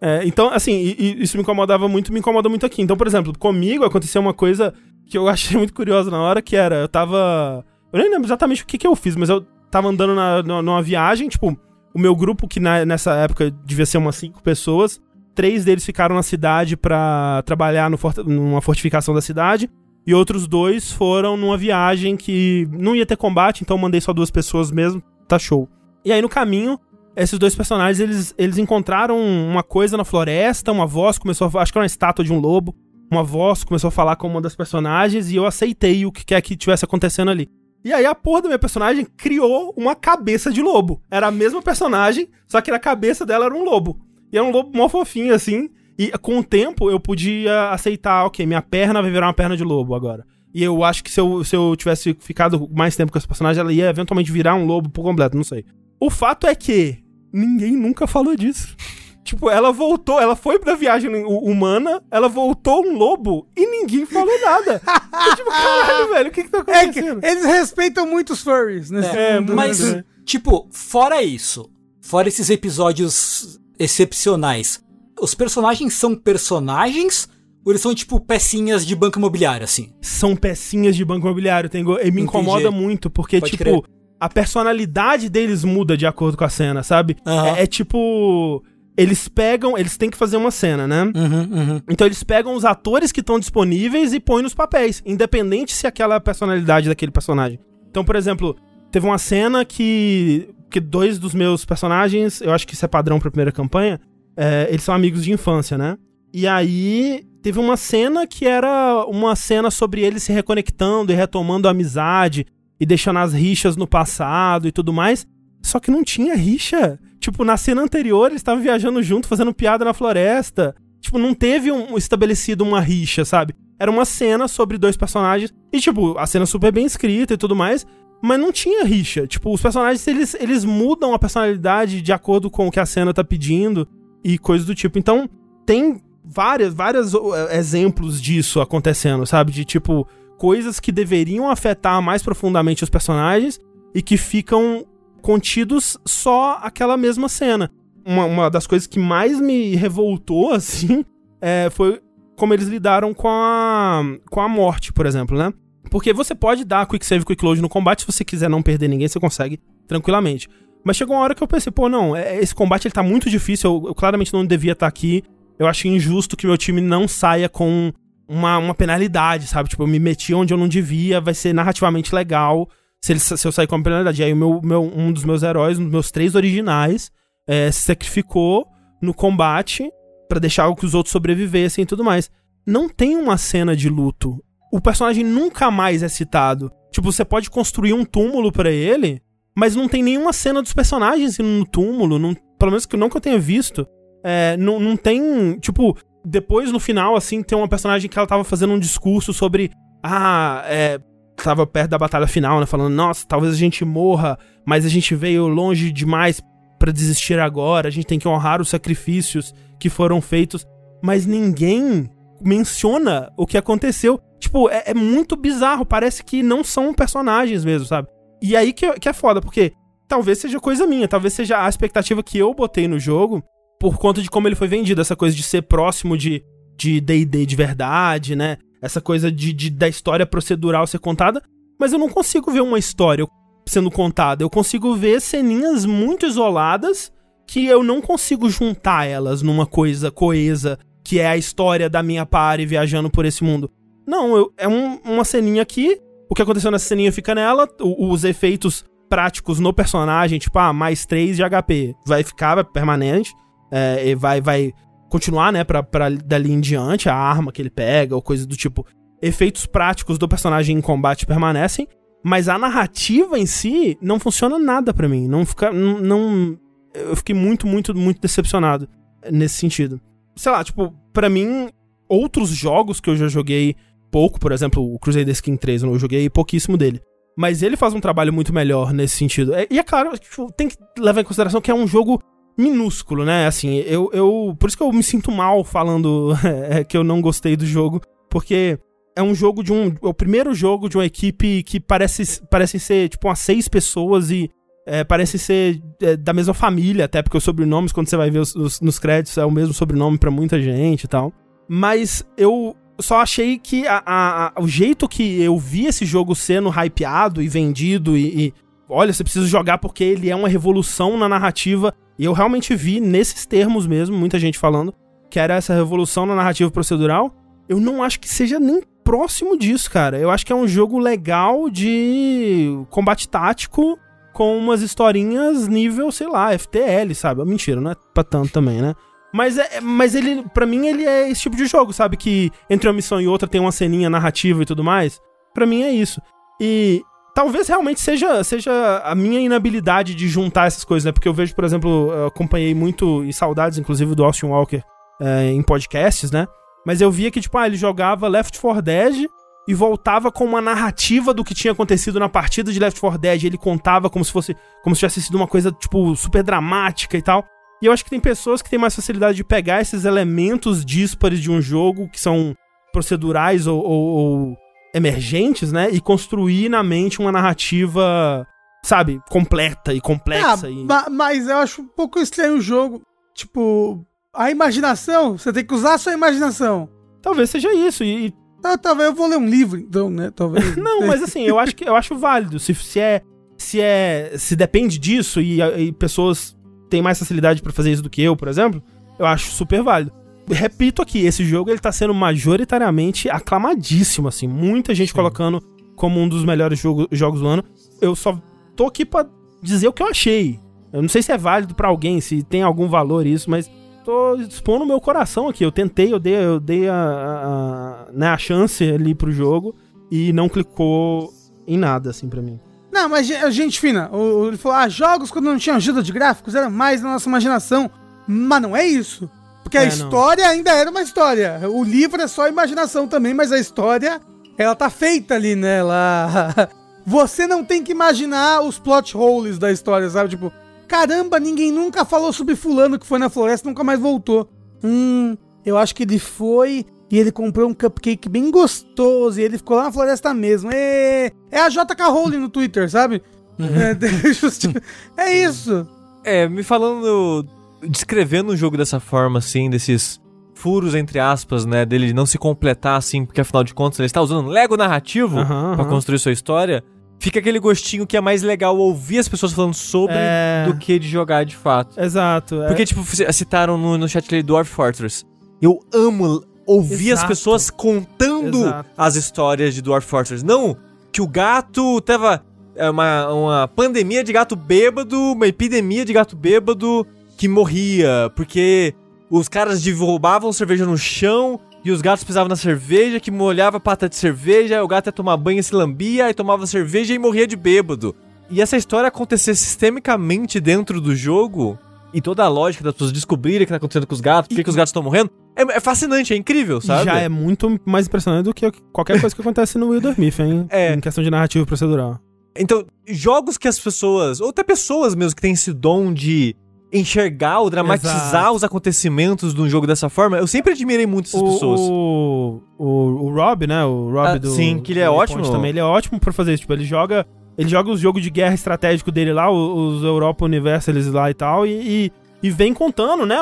É, 0.00 0.22
então, 0.24 0.50
assim, 0.52 0.72
e- 0.72 0.96
e 0.98 1.22
isso 1.24 1.36
me 1.36 1.42
incomodava 1.42 1.88
muito, 1.88 2.12
me 2.12 2.20
incomoda 2.20 2.48
muito 2.48 2.64
aqui. 2.64 2.80
Então, 2.82 2.96
por 2.96 3.06
exemplo, 3.06 3.36
comigo 3.36 3.84
aconteceu 3.84 4.20
uma 4.20 4.32
coisa 4.34 4.72
que 5.08 5.18
eu 5.18 5.26
achei 5.28 5.56
muito 5.56 5.74
curiosa 5.74 6.10
na 6.10 6.20
hora, 6.20 6.40
que 6.40 6.54
era, 6.56 6.76
eu 6.76 6.88
tava. 6.88 7.64
Eu 7.92 7.98
nem 8.00 8.10
lembro 8.10 8.26
exatamente 8.26 8.62
o 8.62 8.66
que, 8.66 8.78
que 8.78 8.86
eu 8.86 8.94
fiz, 8.94 9.16
mas 9.16 9.28
eu 9.28 9.44
tava 9.70 9.88
andando 9.88 10.14
na, 10.14 10.42
na- 10.42 10.62
numa 10.62 10.82
viagem, 10.82 11.28
tipo, 11.28 11.56
o 11.94 11.98
meu 11.98 12.14
grupo, 12.14 12.46
que 12.46 12.60
na- 12.60 12.84
nessa 12.84 13.12
época 13.14 13.50
devia 13.64 13.86
ser 13.86 13.98
umas 13.98 14.14
cinco 14.16 14.42
pessoas, 14.42 15.00
três 15.38 15.64
deles 15.64 15.86
ficaram 15.86 16.16
na 16.16 16.22
cidade 16.24 16.76
pra 16.76 17.44
trabalhar 17.46 17.88
forte- 17.96 18.24
numa 18.24 18.60
fortificação 18.60 19.14
da 19.14 19.20
cidade, 19.20 19.70
e 20.04 20.12
outros 20.12 20.48
dois 20.48 20.90
foram 20.90 21.36
numa 21.36 21.56
viagem 21.56 22.16
que 22.16 22.66
não 22.72 22.96
ia 22.96 23.06
ter 23.06 23.16
combate, 23.16 23.62
então 23.62 23.78
mandei 23.78 24.00
só 24.00 24.12
duas 24.12 24.32
pessoas 24.32 24.72
mesmo, 24.72 25.00
tá 25.28 25.38
show. 25.38 25.68
E 26.04 26.10
aí 26.10 26.20
no 26.20 26.28
caminho, 26.28 26.76
esses 27.14 27.38
dois 27.38 27.54
personagens, 27.54 28.00
eles, 28.00 28.34
eles 28.36 28.58
encontraram 28.58 29.16
uma 29.16 29.62
coisa 29.62 29.96
na 29.96 30.04
floresta, 30.04 30.72
uma 30.72 30.86
voz 30.86 31.18
começou 31.18 31.48
a, 31.54 31.62
acho 31.62 31.70
que 31.70 31.78
era 31.78 31.84
uma 31.84 31.86
estátua 31.86 32.24
de 32.24 32.32
um 32.32 32.40
lobo, 32.40 32.74
uma 33.08 33.22
voz 33.22 33.62
começou 33.62 33.88
a 33.88 33.92
falar 33.92 34.16
com 34.16 34.26
uma 34.26 34.40
das 34.40 34.56
personagens 34.56 35.30
e 35.30 35.36
eu 35.36 35.46
aceitei 35.46 36.04
o 36.04 36.10
que 36.10 36.24
quer 36.24 36.40
que 36.42 36.56
tivesse 36.56 36.84
acontecendo 36.84 37.30
ali. 37.30 37.48
E 37.84 37.92
aí 37.92 38.04
a 38.04 38.12
porra 38.12 38.42
da 38.42 38.48
minha 38.48 38.58
personagem 38.58 39.06
criou 39.16 39.72
uma 39.76 39.94
cabeça 39.94 40.50
de 40.50 40.60
lobo. 40.60 41.00
Era 41.08 41.28
a 41.28 41.30
mesma 41.30 41.62
personagem, 41.62 42.28
só 42.48 42.60
que 42.60 42.72
na 42.72 42.78
cabeça 42.80 43.24
dela 43.24 43.46
era 43.46 43.54
um 43.54 43.62
lobo. 43.62 44.00
E 44.32 44.36
era 44.36 44.46
um 44.46 44.50
lobo 44.50 44.76
mó 44.76 44.88
fofinho, 44.88 45.34
assim. 45.34 45.68
E 45.98 46.10
com 46.18 46.38
o 46.38 46.44
tempo 46.44 46.90
eu 46.90 47.00
podia 47.00 47.70
aceitar, 47.70 48.24
ok, 48.24 48.44
minha 48.46 48.62
perna 48.62 49.02
vai 49.02 49.10
virar 49.10 49.26
uma 49.26 49.34
perna 49.34 49.56
de 49.56 49.64
lobo 49.64 49.94
agora. 49.94 50.24
E 50.54 50.62
eu 50.62 50.82
acho 50.84 51.02
que 51.04 51.10
se 51.10 51.20
eu, 51.20 51.44
se 51.44 51.54
eu 51.56 51.74
tivesse 51.76 52.16
ficado 52.20 52.68
mais 52.74 52.96
tempo 52.96 53.12
com 53.12 53.18
esse 53.18 53.26
personagem, 53.28 53.60
ela 53.60 53.72
ia 53.72 53.88
eventualmente 53.90 54.30
virar 54.32 54.54
um 54.54 54.64
lobo 54.64 54.88
por 54.88 55.02
completo, 55.02 55.36
não 55.36 55.44
sei. 55.44 55.64
O 56.00 56.08
fato 56.10 56.46
é 56.46 56.54
que 56.54 56.98
ninguém 57.32 57.72
nunca 57.72 58.06
falou 58.06 58.36
disso. 58.36 58.74
Tipo, 59.24 59.50
ela 59.50 59.70
voltou, 59.70 60.18
ela 60.18 60.34
foi 60.34 60.58
pra 60.58 60.74
viagem 60.74 61.10
hu- 61.22 61.40
humana, 61.44 62.02
ela 62.10 62.30
voltou 62.30 62.82
um 62.82 62.96
lobo 62.96 63.46
e 63.54 63.66
ninguém 63.66 64.06
falou 64.06 64.32
nada. 64.42 64.80
Eu, 65.28 65.36
tipo, 65.36 65.50
caralho, 65.50 66.08
velho, 66.08 66.28
o 66.30 66.32
que 66.32 66.44
que 66.44 66.48
tá 66.48 66.64
É 66.66 66.88
que 66.88 66.98
acontecendo? 67.00 67.22
eles 67.22 67.44
respeitam 67.44 68.06
muito 68.06 68.32
os 68.32 68.40
furries 68.42 68.90
É, 68.90 69.38
mundo. 69.38 69.54
Mas, 69.54 69.80
né? 69.80 70.02
tipo, 70.24 70.66
fora 70.70 71.22
isso, 71.22 71.70
fora 72.00 72.26
esses 72.26 72.48
episódios 72.48 73.60
excepcionais, 73.78 74.82
os 75.20 75.34
personagens 75.34 75.94
são 75.94 76.14
personagens 76.14 77.28
ou 77.64 77.72
eles 77.72 77.82
são, 77.82 77.94
tipo, 77.94 78.18
pecinhas 78.20 78.86
de 78.86 78.94
banco 78.96 79.18
imobiliário, 79.18 79.64
assim? 79.64 79.92
São 80.00 80.34
pecinhas 80.34 80.96
de 80.96 81.04
banco 81.04 81.26
imobiliário, 81.26 81.68
tem 81.68 81.84
go- 81.84 81.98
e 82.02 82.10
me 82.10 82.22
incomoda 82.22 82.70
muito, 82.70 83.10
porque, 83.10 83.40
Pode 83.40 83.50
tipo, 83.52 83.62
crer. 83.64 83.82
a 84.18 84.28
personalidade 84.28 85.28
deles 85.28 85.64
muda 85.64 85.96
de 85.96 86.06
acordo 86.06 86.36
com 86.38 86.44
a 86.44 86.48
cena, 86.48 86.82
sabe? 86.82 87.16
Aham. 87.26 87.56
É, 87.56 87.62
é 87.62 87.66
tipo. 87.66 88.62
Eles 88.96 89.28
pegam, 89.28 89.78
eles 89.78 89.96
têm 89.96 90.10
que 90.10 90.16
fazer 90.16 90.36
uma 90.36 90.50
cena, 90.50 90.88
né? 90.88 91.04
Uhum, 91.14 91.40
uhum. 91.52 91.80
Então 91.88 92.04
eles 92.04 92.24
pegam 92.24 92.54
os 92.54 92.64
atores 92.64 93.12
que 93.12 93.20
estão 93.20 93.38
disponíveis 93.38 94.12
e 94.12 94.18
põem 94.18 94.42
nos 94.42 94.54
papéis, 94.54 95.00
independente 95.06 95.72
se 95.72 95.86
aquela 95.86 96.14
é 96.14 96.16
a 96.16 96.20
personalidade 96.20 96.88
daquele 96.88 97.12
personagem. 97.12 97.60
Então, 97.88 98.04
por 98.04 98.16
exemplo, 98.16 98.56
teve 98.90 99.06
uma 99.06 99.18
cena 99.18 99.64
que, 99.64 100.48
que 100.70 100.80
dois 100.80 101.18
dos 101.18 101.34
meus 101.34 101.64
personagens, 101.64 102.40
eu 102.40 102.52
acho 102.52 102.66
que 102.66 102.74
isso 102.74 102.84
é 102.84 102.88
padrão 102.88 103.18
pra 103.18 103.30
primeira 103.30 103.52
campanha, 103.52 104.00
é, 104.36 104.68
eles 104.70 104.82
são 104.82 104.94
amigos 104.94 105.24
de 105.24 105.32
infância, 105.32 105.76
né? 105.76 105.96
E 106.32 106.46
aí 106.46 107.26
teve 107.42 107.58
uma 107.58 107.76
cena 107.76 108.26
que 108.26 108.46
era 108.46 109.04
uma 109.06 109.34
cena 109.34 109.70
sobre 109.70 110.02
eles 110.02 110.22
se 110.22 110.32
reconectando 110.32 111.12
e 111.12 111.14
retomando 111.14 111.66
a 111.66 111.70
amizade 111.70 112.46
e 112.78 112.86
deixando 112.86 113.18
as 113.18 113.32
rixas 113.32 113.76
no 113.76 113.86
passado 113.86 114.68
e 114.68 114.72
tudo 114.72 114.92
mais. 114.92 115.26
Só 115.62 115.80
que 115.80 115.90
não 115.90 116.04
tinha 116.04 116.36
rixa. 116.36 116.98
Tipo, 117.18 117.44
na 117.44 117.56
cena 117.56 117.82
anterior 117.82 118.26
eles 118.30 118.40
estavam 118.40 118.62
viajando 118.62 119.02
junto, 119.02 119.26
fazendo 119.26 119.52
piada 119.52 119.84
na 119.84 119.94
floresta. 119.94 120.74
Tipo, 121.00 121.18
não 121.18 121.34
teve 121.34 121.72
um, 121.72 121.96
estabelecido 121.96 122.64
uma 122.64 122.80
rixa, 122.80 123.24
sabe? 123.24 123.54
Era 123.78 123.90
uma 123.90 124.04
cena 124.04 124.48
sobre 124.48 124.78
dois 124.78 124.96
personagens. 124.96 125.52
E, 125.72 125.80
tipo, 125.80 126.18
a 126.18 126.26
cena 126.26 126.46
super 126.46 126.72
bem 126.72 126.86
escrita 126.86 127.34
e 127.34 127.36
tudo 127.36 127.56
mais. 127.56 127.86
Mas 128.22 128.40
não 128.40 128.52
tinha 128.52 128.84
rixa. 128.84 129.26
Tipo, 129.26 129.52
os 129.52 129.60
personagens, 129.60 130.06
eles, 130.06 130.34
eles 130.34 130.64
mudam 130.64 131.14
a 131.14 131.18
personalidade 131.18 132.02
de 132.02 132.12
acordo 132.12 132.50
com 132.50 132.66
o 132.66 132.70
que 132.70 132.80
a 132.80 132.86
cena 132.86 133.14
tá 133.14 133.22
pedindo 133.22 133.86
e 134.24 134.38
coisas 134.38 134.66
do 134.66 134.74
tipo. 134.74 134.98
Então, 134.98 135.28
tem 135.64 136.02
várias, 136.24 136.74
vários 136.74 137.12
exemplos 137.50 138.20
disso 138.20 138.60
acontecendo, 138.60 139.24
sabe? 139.24 139.52
De, 139.52 139.64
tipo, 139.64 140.06
coisas 140.36 140.80
que 140.80 140.92
deveriam 140.92 141.48
afetar 141.50 142.00
mais 142.02 142.22
profundamente 142.22 142.84
os 142.84 142.90
personagens 142.90 143.60
e 143.94 144.02
que 144.02 144.16
ficam 144.16 144.84
contidos 145.22 145.98
só 146.04 146.58
aquela 146.62 146.96
mesma 146.96 147.28
cena. 147.28 147.70
Uma, 148.04 148.24
uma 148.24 148.50
das 148.50 148.66
coisas 148.66 148.86
que 148.86 148.98
mais 148.98 149.40
me 149.40 149.74
revoltou, 149.76 150.52
assim, 150.54 151.04
é, 151.40 151.68
foi 151.70 152.00
como 152.36 152.54
eles 152.54 152.68
lidaram 152.68 153.12
com 153.12 153.28
a, 153.28 154.02
com 154.30 154.40
a 154.40 154.48
morte, 154.48 154.92
por 154.92 155.06
exemplo, 155.06 155.36
né? 155.36 155.52
Porque 155.90 156.12
você 156.12 156.34
pode 156.34 156.64
dar 156.64 156.86
quick 156.86 157.04
save, 157.04 157.24
quick 157.24 157.44
load 157.44 157.60
no 157.60 157.68
combate, 157.68 158.02
se 158.02 158.06
você 158.06 158.24
quiser 158.24 158.48
não 158.48 158.62
perder 158.62 158.88
ninguém, 158.88 159.08
você 159.08 159.18
consegue 159.20 159.58
tranquilamente. 159.86 160.48
Mas 160.84 160.96
chegou 160.96 161.16
uma 161.16 161.22
hora 161.22 161.34
que 161.34 161.42
eu 161.42 161.48
pensei, 161.48 161.72
pô, 161.72 161.88
não, 161.88 162.14
é- 162.14 162.38
esse 162.38 162.54
combate 162.54 162.86
ele 162.86 162.92
tá 162.92 163.02
muito 163.02 163.28
difícil, 163.28 163.70
eu, 163.82 163.88
eu 163.88 163.94
claramente 163.94 164.32
não 164.32 164.44
devia 164.44 164.72
estar 164.72 164.86
aqui. 164.86 165.22
Eu 165.58 165.66
acho 165.66 165.88
injusto 165.88 166.36
que 166.36 166.46
meu 166.46 166.56
time 166.56 166.80
não 166.80 167.08
saia 167.08 167.48
com 167.48 167.92
uma, 168.28 168.58
uma 168.58 168.74
penalidade, 168.74 169.46
sabe? 169.48 169.68
Tipo, 169.68 169.82
eu 169.82 169.86
me 169.88 169.98
meti 169.98 170.32
onde 170.34 170.54
eu 170.54 170.58
não 170.58 170.68
devia, 170.68 171.20
vai 171.20 171.34
ser 171.34 171.52
narrativamente 171.52 172.14
legal 172.14 172.68
se, 173.02 173.12
ele, 173.12 173.18
se 173.20 173.46
eu 173.46 173.50
sair 173.50 173.66
com 173.66 173.74
uma 173.76 173.82
penalidade. 173.82 174.22
E 174.22 174.24
aí 174.24 174.34
meu, 174.34 174.60
meu, 174.62 174.82
um 174.82 175.12
dos 175.12 175.24
meus 175.24 175.42
heróis, 175.42 175.78
um 175.78 175.82
dos 175.84 175.92
meus 175.92 176.10
três 176.10 176.34
originais, 176.34 177.10
é, 177.46 177.72
se 177.72 177.80
sacrificou 177.80 178.66
no 179.02 179.12
combate 179.14 179.90
pra 180.28 180.38
deixar 180.38 180.72
que 180.74 180.84
os 180.84 180.94
outros 180.94 181.12
sobrevivessem 181.12 181.82
e 181.82 181.86
tudo 181.86 182.04
mais. 182.04 182.30
Não 182.66 182.88
tem 182.88 183.16
uma 183.16 183.36
cena 183.38 183.74
de 183.74 183.88
luto. 183.88 184.42
O 184.72 184.80
personagem 184.80 185.24
nunca 185.24 185.70
mais 185.70 186.02
é 186.02 186.08
citado. 186.08 186.70
Tipo, 186.90 187.12
você 187.12 187.24
pode 187.24 187.50
construir 187.50 187.92
um 187.92 188.04
túmulo 188.04 188.52
pra 188.52 188.70
ele, 188.70 189.22
mas 189.56 189.74
não 189.74 189.88
tem 189.88 190.02
nenhuma 190.02 190.32
cena 190.32 190.62
dos 190.62 190.72
personagens 190.72 191.38
no 191.38 191.64
túmulo, 191.66 192.18
não, 192.18 192.34
pelo 192.58 192.70
menos 192.70 192.86
que 192.86 192.96
não 192.96 193.08
que 193.08 193.16
eu 193.16 193.20
tenha 193.20 193.38
visto. 193.38 193.86
É, 194.24 194.56
não, 194.56 194.78
não 194.80 194.96
tem. 194.96 195.58
Tipo, 195.58 195.96
depois 196.24 196.72
no 196.72 196.80
final, 196.80 197.16
assim, 197.16 197.42
tem 197.42 197.56
uma 197.56 197.68
personagem 197.68 198.10
que 198.10 198.18
ela 198.18 198.26
tava 198.26 198.44
fazendo 198.44 198.72
um 198.72 198.78
discurso 198.78 199.32
sobre. 199.32 199.70
Ah, 200.02 200.62
é. 200.66 201.00
Tava 201.36 201.64
perto 201.66 201.90
da 201.90 201.98
batalha 201.98 202.26
final, 202.26 202.58
né? 202.58 202.66
Falando, 202.66 202.92
nossa, 202.92 203.24
talvez 203.26 203.52
a 203.54 203.56
gente 203.56 203.84
morra, 203.84 204.36
mas 204.66 204.84
a 204.84 204.88
gente 204.88 205.14
veio 205.14 205.46
longe 205.46 205.92
demais 205.92 206.42
pra 206.78 206.90
desistir 206.90 207.38
agora, 207.38 207.88
a 207.88 207.90
gente 207.90 208.06
tem 208.06 208.18
que 208.18 208.26
honrar 208.26 208.60
os 208.60 208.68
sacrifícios 208.68 209.54
que 209.78 209.88
foram 209.88 210.20
feitos. 210.20 210.66
Mas 211.02 211.26
ninguém 211.26 212.10
menciona 212.40 213.32
o 213.36 213.46
que 213.46 213.58
aconteceu. 213.58 214.20
Tipo, 214.38 214.68
é, 214.68 214.84
é 214.86 214.94
muito 214.94 215.36
bizarro, 215.36 215.84
parece 215.84 216.22
que 216.22 216.42
não 216.42 216.62
são 216.62 216.94
personagens 216.94 217.64
mesmo, 217.64 217.86
sabe? 217.86 218.08
E 218.40 218.56
aí 218.56 218.72
que, 218.72 218.92
que 219.00 219.08
é 219.08 219.12
foda, 219.12 219.40
porque 219.40 219.72
talvez 220.06 220.38
seja 220.38 220.60
coisa 220.60 220.86
minha, 220.86 221.08
talvez 221.08 221.34
seja 221.34 221.64
a 221.64 221.68
expectativa 221.68 222.22
que 222.22 222.38
eu 222.38 222.54
botei 222.54 222.86
no 222.86 222.98
jogo 222.98 223.42
por 223.80 223.98
conta 223.98 224.22
de 224.22 224.30
como 224.30 224.48
ele 224.48 224.54
foi 224.54 224.68
vendido, 224.68 225.00
essa 225.00 225.16
coisa 225.16 225.36
de 225.36 225.42
ser 225.42 225.62
próximo 225.62 226.16
de 226.16 226.42
de 226.78 227.00
D&D 227.00 227.44
de 227.44 227.56
verdade, 227.56 228.36
né? 228.36 228.56
Essa 228.80 229.00
coisa 229.00 229.32
de, 229.32 229.52
de 229.52 229.68
da 229.68 229.88
história 229.88 230.24
procedural 230.24 230.86
ser 230.86 231.00
contada, 231.00 231.42
mas 231.78 231.92
eu 231.92 231.98
não 231.98 232.08
consigo 232.08 232.52
ver 232.52 232.60
uma 232.60 232.78
história 232.78 233.26
sendo 233.66 233.90
contada. 233.90 234.44
Eu 234.44 234.48
consigo 234.48 234.94
ver 234.94 235.20
ceninhas 235.20 235.84
muito 235.84 236.24
isoladas 236.24 237.12
que 237.46 237.66
eu 237.66 237.82
não 237.82 238.00
consigo 238.00 238.48
juntar 238.48 239.06
elas 239.06 239.42
numa 239.42 239.66
coisa 239.66 240.10
coesa, 240.10 240.78
que 241.08 241.18
é 241.18 241.26
a 241.26 241.36
história 241.38 241.88
da 241.88 242.02
minha 242.02 242.26
party 242.26 242.66
viajando 242.66 243.08
por 243.08 243.24
esse 243.24 243.42
mundo. 243.42 243.70
Não, 244.06 244.36
eu- 244.36 244.52
é 244.58 244.68
um- 244.68 244.98
uma 245.06 245.24
ceninha 245.24 245.62
aqui, 245.62 245.98
o 246.30 246.34
que 246.34 246.42
aconteceu 246.42 246.70
nessa 246.70 246.84
ceninha 246.84 247.10
fica 247.10 247.34
nela, 247.34 247.66
o- 247.80 248.10
os 248.12 248.24
efeitos 248.24 248.84
práticos 249.08 249.58
no 249.58 249.72
personagem, 249.72 250.38
tipo, 250.38 250.58
ah, 250.58 250.70
mais 250.70 251.06
3 251.06 251.34
de 251.36 251.42
HP, 251.42 251.94
vai 252.06 252.22
ficar 252.22 252.56
vai 252.56 252.64
permanente, 252.64 253.32
é, 253.72 254.14
vai, 254.14 254.38
vai 254.42 254.70
continuar, 255.08 255.50
né, 255.50 255.64
pra, 255.64 255.82
pra 255.82 256.10
dali 256.10 256.52
em 256.52 256.60
diante, 256.60 257.08
a 257.08 257.14
arma 257.14 257.50
que 257.50 257.62
ele 257.62 257.70
pega, 257.70 258.14
ou 258.14 258.20
coisa 258.20 258.46
do 258.46 258.54
tipo. 258.54 258.84
Efeitos 259.22 259.64
práticos 259.64 260.18
do 260.18 260.28
personagem 260.28 260.76
em 260.76 260.80
combate 260.82 261.24
permanecem, 261.24 261.88
mas 262.22 262.50
a 262.50 262.58
narrativa 262.58 263.38
em 263.38 263.46
si 263.46 263.96
não 264.02 264.20
funciona 264.20 264.58
nada 264.58 264.92
pra 264.92 265.08
mim. 265.08 265.26
Não 265.26 265.46
fica. 265.46 265.72
Não, 265.72 265.98
não- 265.98 266.58
eu 266.92 267.16
fiquei 267.16 267.34
muito, 267.34 267.66
muito, 267.66 267.94
muito 267.96 268.20
decepcionado 268.20 268.86
nesse 269.32 269.54
sentido. 269.54 269.98
Sei 270.38 270.50
lá, 270.52 270.62
tipo, 270.64 270.94
pra 271.12 271.28
mim, 271.28 271.68
outros 272.08 272.48
jogos 272.50 273.00
que 273.00 273.10
eu 273.10 273.16
já 273.16 273.28
joguei 273.28 273.74
pouco, 274.10 274.38
por 274.40 274.52
exemplo, 274.52 274.82
o 274.82 274.98
Crusader 274.98 275.32
Skin 275.34 275.56
3, 275.56 275.82
eu 275.82 275.98
joguei 275.98 276.30
pouquíssimo 276.30 276.76
dele. 276.76 277.00
Mas 277.36 277.62
ele 277.62 277.76
faz 277.76 277.92
um 277.94 278.00
trabalho 278.00 278.32
muito 278.32 278.52
melhor 278.52 278.92
nesse 278.92 279.16
sentido. 279.16 279.54
É- 279.54 279.66
E 279.70 279.78
é 279.78 279.82
claro, 279.82 280.16
tipo, 280.18 280.50
tem 280.52 280.68
que 280.68 280.76
levar 280.98 281.20
em 281.20 281.24
consideração 281.24 281.60
que 281.60 281.70
é 281.70 281.74
um 281.74 281.86
jogo 281.86 282.20
minúsculo, 282.56 283.24
né? 283.24 283.46
Assim, 283.46 283.76
eu, 283.86 284.10
eu. 284.12 284.56
Por 284.58 284.68
isso 284.68 284.76
que 284.76 284.82
eu 284.82 284.92
me 284.92 285.02
sinto 285.02 285.30
mal 285.30 285.62
falando 285.62 286.32
é, 286.70 286.82
que 286.82 286.96
eu 286.96 287.04
não 287.04 287.20
gostei 287.20 287.56
do 287.56 287.64
jogo. 287.66 288.00
Porque 288.28 288.78
é 289.16 289.22
um 289.22 289.34
jogo 289.34 289.62
de 289.62 289.72
um. 289.72 289.86
É 290.02 290.06
o 290.08 290.14
primeiro 290.14 290.52
jogo 290.54 290.88
de 290.88 290.96
uma 290.96 291.06
equipe 291.06 291.62
que 291.62 291.78
parece, 291.78 292.42
parece 292.50 292.80
ser, 292.80 293.08
tipo, 293.08 293.28
umas 293.28 293.38
seis 293.38 293.68
pessoas 293.68 294.30
e. 294.30 294.50
é, 294.88 295.04
parece 295.04 295.38
ser 295.38 295.80
é, 296.00 296.16
da 296.16 296.32
mesma 296.32 296.54
família, 296.54 297.04
até 297.04 297.22
porque 297.22 297.36
os 297.36 297.44
sobrenomes, 297.44 297.92
quando 297.92 298.08
você 298.08 298.16
vai 298.16 298.30
ver 298.30 298.38
os- 298.40 298.54
os- 298.56 298.80
nos 298.80 298.98
créditos, 298.98 299.36
é 299.38 299.44
o 299.44 299.50
mesmo 299.50 299.74
sobrenome 299.74 300.16
pra 300.18 300.30
muita 300.30 300.60
gente 300.60 301.04
e 301.04 301.08
tal. 301.08 301.32
Mas 301.68 302.24
eu 302.36 302.74
só 303.00 303.20
achei 303.20 303.58
que 303.58 303.86
a- 303.86 304.02
a- 304.04 304.52
a- 304.56 304.62
o 304.62 304.66
jeito 304.66 305.08
que 305.08 305.40
eu 305.42 305.58
vi 305.58 305.86
esse 305.86 306.04
jogo 306.06 306.34
sendo 306.34 306.70
hypeado 306.70 307.42
e 307.42 307.48
vendido 307.48 308.16
e, 308.16 308.46
e 308.46 308.54
olha, 308.88 309.12
você 309.12 309.22
precisa 309.22 309.46
jogar 309.46 309.78
porque 309.78 310.02
ele 310.02 310.30
é 310.30 310.34
uma 310.36 310.48
revolução 310.48 311.16
na 311.18 311.28
narrativa. 311.28 311.92
E 312.18 312.24
eu 312.24 312.32
realmente 312.32 312.74
vi 312.74 312.98
nesses 313.00 313.46
termos 313.46 313.86
mesmo, 313.86 314.16
muita 314.16 314.38
gente 314.38 314.58
falando, 314.58 314.92
que 315.30 315.38
era 315.38 315.54
essa 315.54 315.74
revolução 315.74 316.24
na 316.26 316.34
narrativa 316.34 316.70
procedural. 316.70 317.32
Eu 317.68 317.78
não 317.78 318.02
acho 318.02 318.18
que 318.18 318.28
seja 318.28 318.58
nem 318.58 318.80
próximo 319.04 319.56
disso, 319.58 319.90
cara. 319.90 320.18
Eu 320.18 320.30
acho 320.30 320.44
que 320.44 320.52
é 320.52 320.56
um 320.56 320.66
jogo 320.66 320.98
legal 320.98 321.68
de 321.70 322.82
combate 322.90 323.28
tático 323.28 323.98
com 324.38 324.56
umas 324.56 324.82
historinhas 324.82 325.66
nível, 325.66 326.12
sei 326.12 326.28
lá, 326.28 326.56
FTL, 326.56 327.12
sabe? 327.12 327.44
Mentira, 327.44 327.80
não 327.80 327.90
é 327.90 327.96
pra 328.14 328.22
tanto 328.22 328.52
também, 328.52 328.80
né? 328.80 328.94
Mas, 329.34 329.58
é, 329.58 329.80
mas 329.80 330.14
ele, 330.14 330.44
para 330.54 330.64
mim, 330.64 330.86
ele 330.86 331.04
é 331.04 331.28
esse 331.28 331.40
tipo 331.40 331.56
de 331.56 331.66
jogo, 331.66 331.92
sabe? 331.92 332.16
Que 332.16 332.48
entre 332.70 332.88
uma 332.88 332.94
missão 332.94 333.20
e 333.20 333.26
outra 333.26 333.48
tem 333.48 333.60
uma 333.60 333.72
ceninha 333.72 334.08
narrativa 334.08 334.62
e 334.62 334.64
tudo 334.64 334.84
mais. 334.84 335.20
Para 335.52 335.66
mim 335.66 335.82
é 335.82 335.90
isso. 335.90 336.22
E 336.60 337.02
talvez 337.34 337.66
realmente 337.66 338.00
seja, 338.00 338.44
seja 338.44 339.02
a 339.04 339.12
minha 339.12 339.40
inabilidade 339.40 340.14
de 340.14 340.28
juntar 340.28 340.68
essas 340.68 340.84
coisas, 340.84 341.04
né? 341.04 341.10
Porque 341.10 341.28
eu 341.28 341.34
vejo, 341.34 341.52
por 341.52 341.64
exemplo, 341.64 342.12
eu 342.12 342.26
acompanhei 342.28 342.72
muito, 342.76 343.24
e 343.24 343.32
saudades, 343.32 343.76
inclusive, 343.76 344.14
do 344.14 344.24
Austin 344.24 344.46
Walker 344.46 344.80
é, 345.20 345.50
em 345.50 345.62
podcasts, 345.64 346.30
né? 346.30 346.46
Mas 346.86 347.00
eu 347.00 347.10
via 347.10 347.32
que, 347.32 347.40
tipo, 347.40 347.58
ah, 347.58 347.66
ele 347.66 347.76
jogava 347.76 348.28
Left 348.28 348.60
4 348.60 348.82
Dead 348.82 349.28
e 349.68 349.74
voltava 349.74 350.32
com 350.32 350.46
uma 350.46 350.62
narrativa 350.62 351.34
do 351.34 351.44
que 351.44 351.54
tinha 351.54 351.72
acontecido 351.72 352.18
na 352.18 352.26
partida 352.28 352.72
de 352.72 352.80
Left 352.80 352.98
4 352.98 353.18
Dead. 353.18 353.44
Ele 353.44 353.58
contava 353.58 354.08
como 354.08 354.24
se 354.24 354.32
fosse, 354.32 354.56
como 354.82 354.96
se 354.96 355.00
tivesse 355.00 355.20
sido 355.20 355.34
uma 355.36 355.46
coisa, 355.46 355.70
tipo, 355.70 356.16
super 356.16 356.42
dramática 356.42 357.18
e 357.18 357.22
tal. 357.22 357.44
E 357.82 357.86
eu 357.86 357.92
acho 357.92 358.02
que 358.02 358.08
tem 358.10 358.18
pessoas 358.18 358.62
que 358.62 358.70
têm 358.70 358.78
mais 358.78 358.96
facilidade 358.96 359.36
de 359.36 359.44
pegar 359.44 359.82
esses 359.82 360.06
elementos 360.06 360.84
díspares 360.84 361.38
de 361.38 361.50
um 361.50 361.60
jogo, 361.60 362.08
que 362.08 362.18
são 362.18 362.54
procedurais 362.94 363.66
ou, 363.66 363.78
ou, 363.84 364.06
ou 364.16 364.56
emergentes, 364.94 365.70
né? 365.70 365.90
E 365.90 366.00
construir 366.00 366.70
na 366.70 366.82
mente 366.82 367.20
uma 367.20 367.30
narrativa, 367.30 368.46
sabe, 368.82 369.20
completa 369.28 369.92
e 369.92 370.00
complexa. 370.00 370.66
Ah, 370.66 370.70
e... 370.70 370.84
ma- 370.84 371.08
mas 371.10 371.46
eu 371.46 371.58
acho 371.58 371.82
um 371.82 371.86
pouco 371.88 372.18
estranho 372.18 372.56
o 372.56 372.60
jogo. 372.60 373.02
Tipo, 373.34 374.04
a 374.34 374.50
imaginação, 374.50 375.36
você 375.38 375.52
tem 375.52 375.64
que 375.64 375.74
usar 375.74 375.94
a 375.94 375.98
sua 375.98 376.14
imaginação. 376.14 376.88
Talvez 377.22 377.50
seja 377.50 377.72
isso. 377.72 378.02
E, 378.02 378.28
e- 378.28 378.47
Ah, 378.62 378.76
talvez 378.76 379.08
eu 379.08 379.14
vou 379.14 379.28
ler 379.28 379.36
um 379.36 379.48
livro, 379.48 379.78
então, 379.78 380.10
né? 380.10 380.30
Talvez. 380.34 380.74
não, 380.76 381.06
mas 381.06 381.22
assim, 381.22 381.42
eu 381.42 381.58
acho 381.58 381.74
que 381.74 381.88
eu 381.88 381.94
acho 381.94 382.16
válido. 382.16 382.58
Se, 382.58 382.74
se 382.74 383.00
é. 383.00 383.22
Se 383.56 383.80
é. 383.80 384.32
Se 384.36 384.56
depende 384.56 384.98
disso 384.98 385.40
e, 385.40 385.60
e 385.60 385.92
pessoas 385.92 386.56
têm 386.88 387.02
mais 387.02 387.18
facilidade 387.18 387.62
pra 387.62 387.72
fazer 387.72 387.92
isso 387.92 388.02
do 388.02 388.10
que 388.10 388.22
eu, 388.22 388.36
por 388.36 388.48
exemplo, 388.48 388.82
eu 389.18 389.26
acho 389.26 389.50
super 389.52 389.82
válido. 389.82 390.12
Repito 390.50 391.02
aqui, 391.02 391.26
esse 391.26 391.44
jogo 391.44 391.70
ele 391.70 391.78
tá 391.78 391.92
sendo 391.92 392.14
majoritariamente 392.14 393.28
aclamadíssimo, 393.28 394.28
assim. 394.28 394.48
Muita 394.48 394.94
gente 394.94 395.12
colocando 395.12 395.62
como 395.94 396.18
um 396.18 396.28
dos 396.28 396.44
melhores 396.44 396.78
jogo, 396.78 397.06
jogos 397.12 397.40
do 397.40 397.46
ano. 397.46 397.64
Eu 398.00 398.16
só 398.16 398.40
tô 398.74 398.86
aqui 398.86 399.04
pra 399.04 399.26
dizer 399.62 399.88
o 399.88 399.92
que 399.92 400.02
eu 400.02 400.06
achei. 400.06 400.58
Eu 400.92 401.02
não 401.02 401.08
sei 401.08 401.22
se 401.22 401.30
é 401.30 401.36
válido 401.36 401.74
pra 401.74 401.88
alguém, 401.88 402.20
se 402.20 402.42
tem 402.42 402.62
algum 402.62 402.88
valor 402.88 403.26
isso, 403.26 403.50
mas 403.50 403.70
tô 404.08 404.36
expondo 404.36 404.84
o 404.84 404.86
meu 404.86 405.00
coração 405.00 405.48
aqui. 405.48 405.62
Eu 405.64 405.70
tentei, 405.70 406.12
eu 406.12 406.18
dei, 406.18 406.34
eu 406.34 406.58
dei 406.58 406.88
a, 406.88 406.94
a, 406.94 408.06
a- 408.06 408.06
né, 408.12 408.26
a 408.28 408.38
chance 408.38 408.82
ali 408.82 409.14
pro 409.14 409.30
jogo 409.30 409.74
e 410.10 410.32
não 410.32 410.48
clicou 410.48 411.30
em 411.66 411.76
nada, 411.76 412.08
assim, 412.10 412.28
pra 412.28 412.40
mim. 412.40 412.58
Não, 412.90 413.08
mas 413.08 413.26
ge- 413.26 413.50
gente 413.50 413.78
fina, 413.78 414.10
ele 414.46 414.56
falou, 414.56 414.78
ah, 414.78 414.88
jogos 414.88 415.30
quando 415.30 415.44
não 415.44 415.58
tinham 415.58 415.76
ajuda 415.76 416.02
de 416.02 416.10
gráficos 416.10 416.54
era 416.54 416.70
mais 416.70 417.02
na 417.02 417.12
nossa 417.12 417.28
imaginação. 417.28 417.90
Mas 418.26 418.62
não 418.62 418.74
é 418.76 418.86
isso. 418.86 419.30
Porque 419.62 419.76
a 419.76 419.82
É, 419.82 419.86
não. 419.86 419.92
história 419.92 420.48
ainda 420.48 420.70
era 420.72 420.90
uma 420.90 421.02
história. 421.02 421.60
O 421.68 421.84
livro 421.84 422.20
é 422.22 422.26
só 422.26 422.48
imaginação 422.48 423.06
também, 423.06 423.34
mas 423.34 423.52
a 423.52 423.58
história, 423.58 424.20
ela 424.56 424.74
tá 424.74 424.88
feita 424.88 425.34
ali, 425.34 425.54
né? 425.54 425.78
Ela... 425.78 426.70
Você 427.04 427.46
não 427.46 427.62
tem 427.64 427.82
que 427.84 427.92
imaginar 427.92 428.60
os 428.62 428.78
plot 428.78 429.16
holes 429.16 429.58
da 429.58 429.70
história, 429.72 430.08
sabe? 430.10 430.30
Tipo, 430.30 430.50
caramba, 430.88 431.38
ninguém 431.38 431.70
nunca 431.70 432.04
falou 432.04 432.32
sobre 432.32 432.56
fulano 432.56 432.98
que 432.98 433.06
foi 433.06 433.18
na 433.18 433.28
floresta 433.28 433.68
e 433.68 433.70
nunca 433.70 433.84
mais 433.84 434.00
voltou. 434.00 434.48
Hum, 434.82 435.36
eu 435.64 435.76
acho 435.76 435.94
que 435.94 436.02
ele 436.02 436.18
foi 436.18 436.84
e 437.10 437.18
ele 437.18 437.30
comprou 437.30 437.68
um 437.68 437.74
cupcake 437.74 438.28
bem 438.28 438.50
gostoso 438.50 439.40
e 439.40 439.42
ele 439.44 439.58
ficou 439.58 439.76
lá 439.76 439.84
na 439.84 439.92
floresta 439.92 440.32
mesmo. 440.34 440.70
Ê, 440.72 441.32
é 441.50 441.60
a 441.60 441.68
JK 441.68 442.02
Rowling 442.10 442.38
no 442.38 442.48
Twitter, 442.48 442.90
sabe? 442.90 443.22
É, 443.58 443.94
justi- 444.32 444.74
é 445.16 445.44
isso. 445.44 445.86
É, 446.24 446.48
me 446.48 446.62
falando. 446.62 447.46
Descrevendo 447.88 448.52
um 448.52 448.56
jogo 448.56 448.76
dessa 448.76 448.98
forma, 448.98 449.38
assim, 449.38 449.70
desses 449.70 450.20
furos, 450.54 450.94
entre 450.96 451.20
aspas, 451.20 451.64
né? 451.64 451.86
Dele 451.86 452.12
não 452.12 452.26
se 452.26 452.36
completar, 452.36 452.96
assim, 452.98 453.24
porque 453.24 453.40
afinal 453.40 453.62
de 453.62 453.72
contas 453.72 454.00
ele 454.00 454.06
está 454.06 454.20
usando 454.20 454.48
Lego 454.48 454.76
narrativo 454.76 455.36
pra 455.36 455.42
aham. 455.44 455.84
construir 455.88 456.18
sua 456.18 456.32
história. 456.32 456.82
Fica 457.18 457.38
aquele 457.40 457.58
gostinho 457.58 458.06
que 458.06 458.16
é 458.16 458.20
mais 458.20 458.42
legal 458.42 458.76
ouvir 458.78 459.18
as 459.18 459.28
pessoas 459.28 459.52
falando 459.52 459.74
sobre 459.74 460.14
É. 460.16 460.64
do 460.66 460.76
que 460.78 460.98
de 460.98 461.08
jogar 461.08 461.44
de 461.44 461.56
fato. 461.56 462.00
Exato. 462.00 462.62
é. 462.62 462.66
Porque, 462.68 462.84
tipo, 462.86 463.02
citaram 463.32 463.76
no, 463.76 463.98
no 463.98 464.08
chat 464.08 464.32
ali 464.32 464.42
Dwarf 464.42 464.70
Fortress. 464.70 465.24
Eu 465.60 465.80
amo 465.92 466.44
ouvir 466.66 467.12
as 467.12 467.18
Exato. 467.20 467.28
pessoas 467.28 467.70
contando 467.70 468.58
Exato. 468.58 468.88
as 468.96 469.16
histórias 469.16 469.74
de 469.74 469.82
Dwarf 469.82 470.06
Fortress. 470.06 470.44
Não 470.44 470.76
que 471.10 471.20
o 471.22 471.26
gato 471.26 472.00
tava 472.02 472.44
é, 472.76 472.88
uma, 472.90 473.28
uma 473.32 473.68
pandemia 473.68 474.22
de 474.22 474.32
gato 474.32 474.54
bêbado, 474.54 475.18
uma 475.32 475.48
epidemia 475.48 476.04
de 476.04 476.12
gato 476.12 476.36
bêbado 476.36 477.04
que 477.36 477.48
morria, 477.48 478.30
porque 478.36 478.94
os 479.30 479.48
caras 479.48 479.82
de- 479.82 479.92
roubavam 479.92 480.52
cerveja 480.52 480.84
no 480.86 480.96
chão 480.96 481.58
e 481.88 481.90
os 481.90 482.02
gatos 482.02 482.22
pisavam 482.22 482.48
na 482.48 482.56
cerveja, 482.56 483.18
que 483.18 483.30
molhava 483.30 483.78
a 483.78 483.80
pata 483.80 484.08
de 484.08 484.16
cerveja, 484.16 484.82
o 484.82 484.88
gato 484.88 485.06
ia 485.06 485.12
tomar 485.12 485.36
banho 485.36 485.58
e 485.58 485.62
se 485.62 485.74
lambia, 485.74 486.26
aí 486.26 486.34
tomava 486.34 486.66
cerveja 486.66 487.14
e 487.14 487.18
morria 487.18 487.46
de 487.46 487.56
bêbado. 487.56 488.14
E 488.50 488.60
essa 488.60 488.76
história 488.76 489.08
acontecer 489.08 489.54
sistemicamente 489.54 490.60
dentro 490.60 491.00
do 491.00 491.16
jogo, 491.16 491.78
e 492.12 492.20
toda 492.20 492.44
a 492.44 492.48
lógica 492.48 492.84
das 492.84 492.92
pessoas 492.92 493.12
descobrirem 493.12 493.62
o 493.62 493.66
que 493.66 493.72
tá 493.72 493.76
acontecendo 493.76 494.06
com 494.06 494.14
os 494.14 494.20
gatos, 494.20 494.48
por 494.48 494.54
que, 494.54 494.64
que 494.64 494.70
os 494.70 494.76
gatos 494.76 494.90
estão 494.90 495.02
morrendo, 495.02 495.30
é, 495.56 495.62
é 495.62 495.80
fascinante, 495.80 496.32
é 496.34 496.36
incrível, 496.36 496.80
sabe? 496.80 497.04
Já 497.04 497.18
é 497.18 497.28
muito 497.28 497.80
mais 497.84 498.06
impressionante 498.06 498.44
do 498.44 498.54
que 498.54 498.70
qualquer 498.92 499.20
coisa 499.20 499.34
que 499.34 499.40
acontece 499.40 499.78
no 499.78 499.88
Wilder 499.88 500.14
Myth, 500.18 500.40
hein? 500.40 500.66
É. 500.70 500.94
Em 500.94 501.00
questão 501.00 501.24
de 501.24 501.30
narrativa 501.30 501.64
procedural. 501.64 502.20
Então, 502.56 502.84
jogos 503.06 503.56
que 503.56 503.68
as 503.68 503.78
pessoas, 503.78 504.40
ou 504.40 504.50
até 504.50 504.62
pessoas 504.62 505.14
mesmo 505.14 505.34
que 505.34 505.42
têm 505.42 505.52
esse 505.52 505.72
dom 505.72 506.12
de 506.12 506.54
enxergar 506.92 507.60
ou 507.60 507.68
dramatizar 507.70 508.28
Exato. 508.28 508.54
os 508.56 508.64
acontecimentos 508.64 509.54
de 509.54 509.60
um 509.60 509.68
jogo 509.68 509.86
dessa 509.86 510.08
forma, 510.08 510.38
eu 510.38 510.46
sempre 510.46 510.72
admirei 510.72 511.06
muito 511.06 511.26
essas 511.26 511.40
O, 511.40 511.44
pessoas. 511.44 511.80
o, 511.80 512.60
o, 512.78 512.86
o 513.26 513.34
Rob, 513.34 513.66
né? 513.66 513.84
O 513.84 514.10
Rob 514.10 514.26
Ah, 514.26 514.38
do. 514.38 514.50
sim, 514.50 514.78
que 514.80 514.92
ele 514.92 515.00
é 515.00 515.10
ótimo. 515.10 515.42
Também, 515.50 515.70
ele 515.70 515.80
é 515.80 515.84
ótimo 515.84 516.18
pra 516.18 516.32
fazer 516.32 516.54
isso. 516.54 516.62
Tipo, 516.62 516.72
ele 516.72 516.84
joga. 516.84 517.26
Ele 517.56 517.68
joga 517.68 517.90
os 517.90 517.98
jogos 518.00 518.22
de 518.22 518.30
guerra 518.30 518.54
estratégico 518.54 519.10
dele 519.10 519.32
lá, 519.32 519.50
os, 519.50 520.04
Europa 520.04 520.44
Universalis 520.44 521.08
lá 521.08 521.28
e 521.28 521.34
tal, 521.34 521.66
e, 521.66 521.70
e, 522.06 522.12
e 522.40 522.50
vem 522.50 522.72
contando, 522.72 523.26
né? 523.26 523.36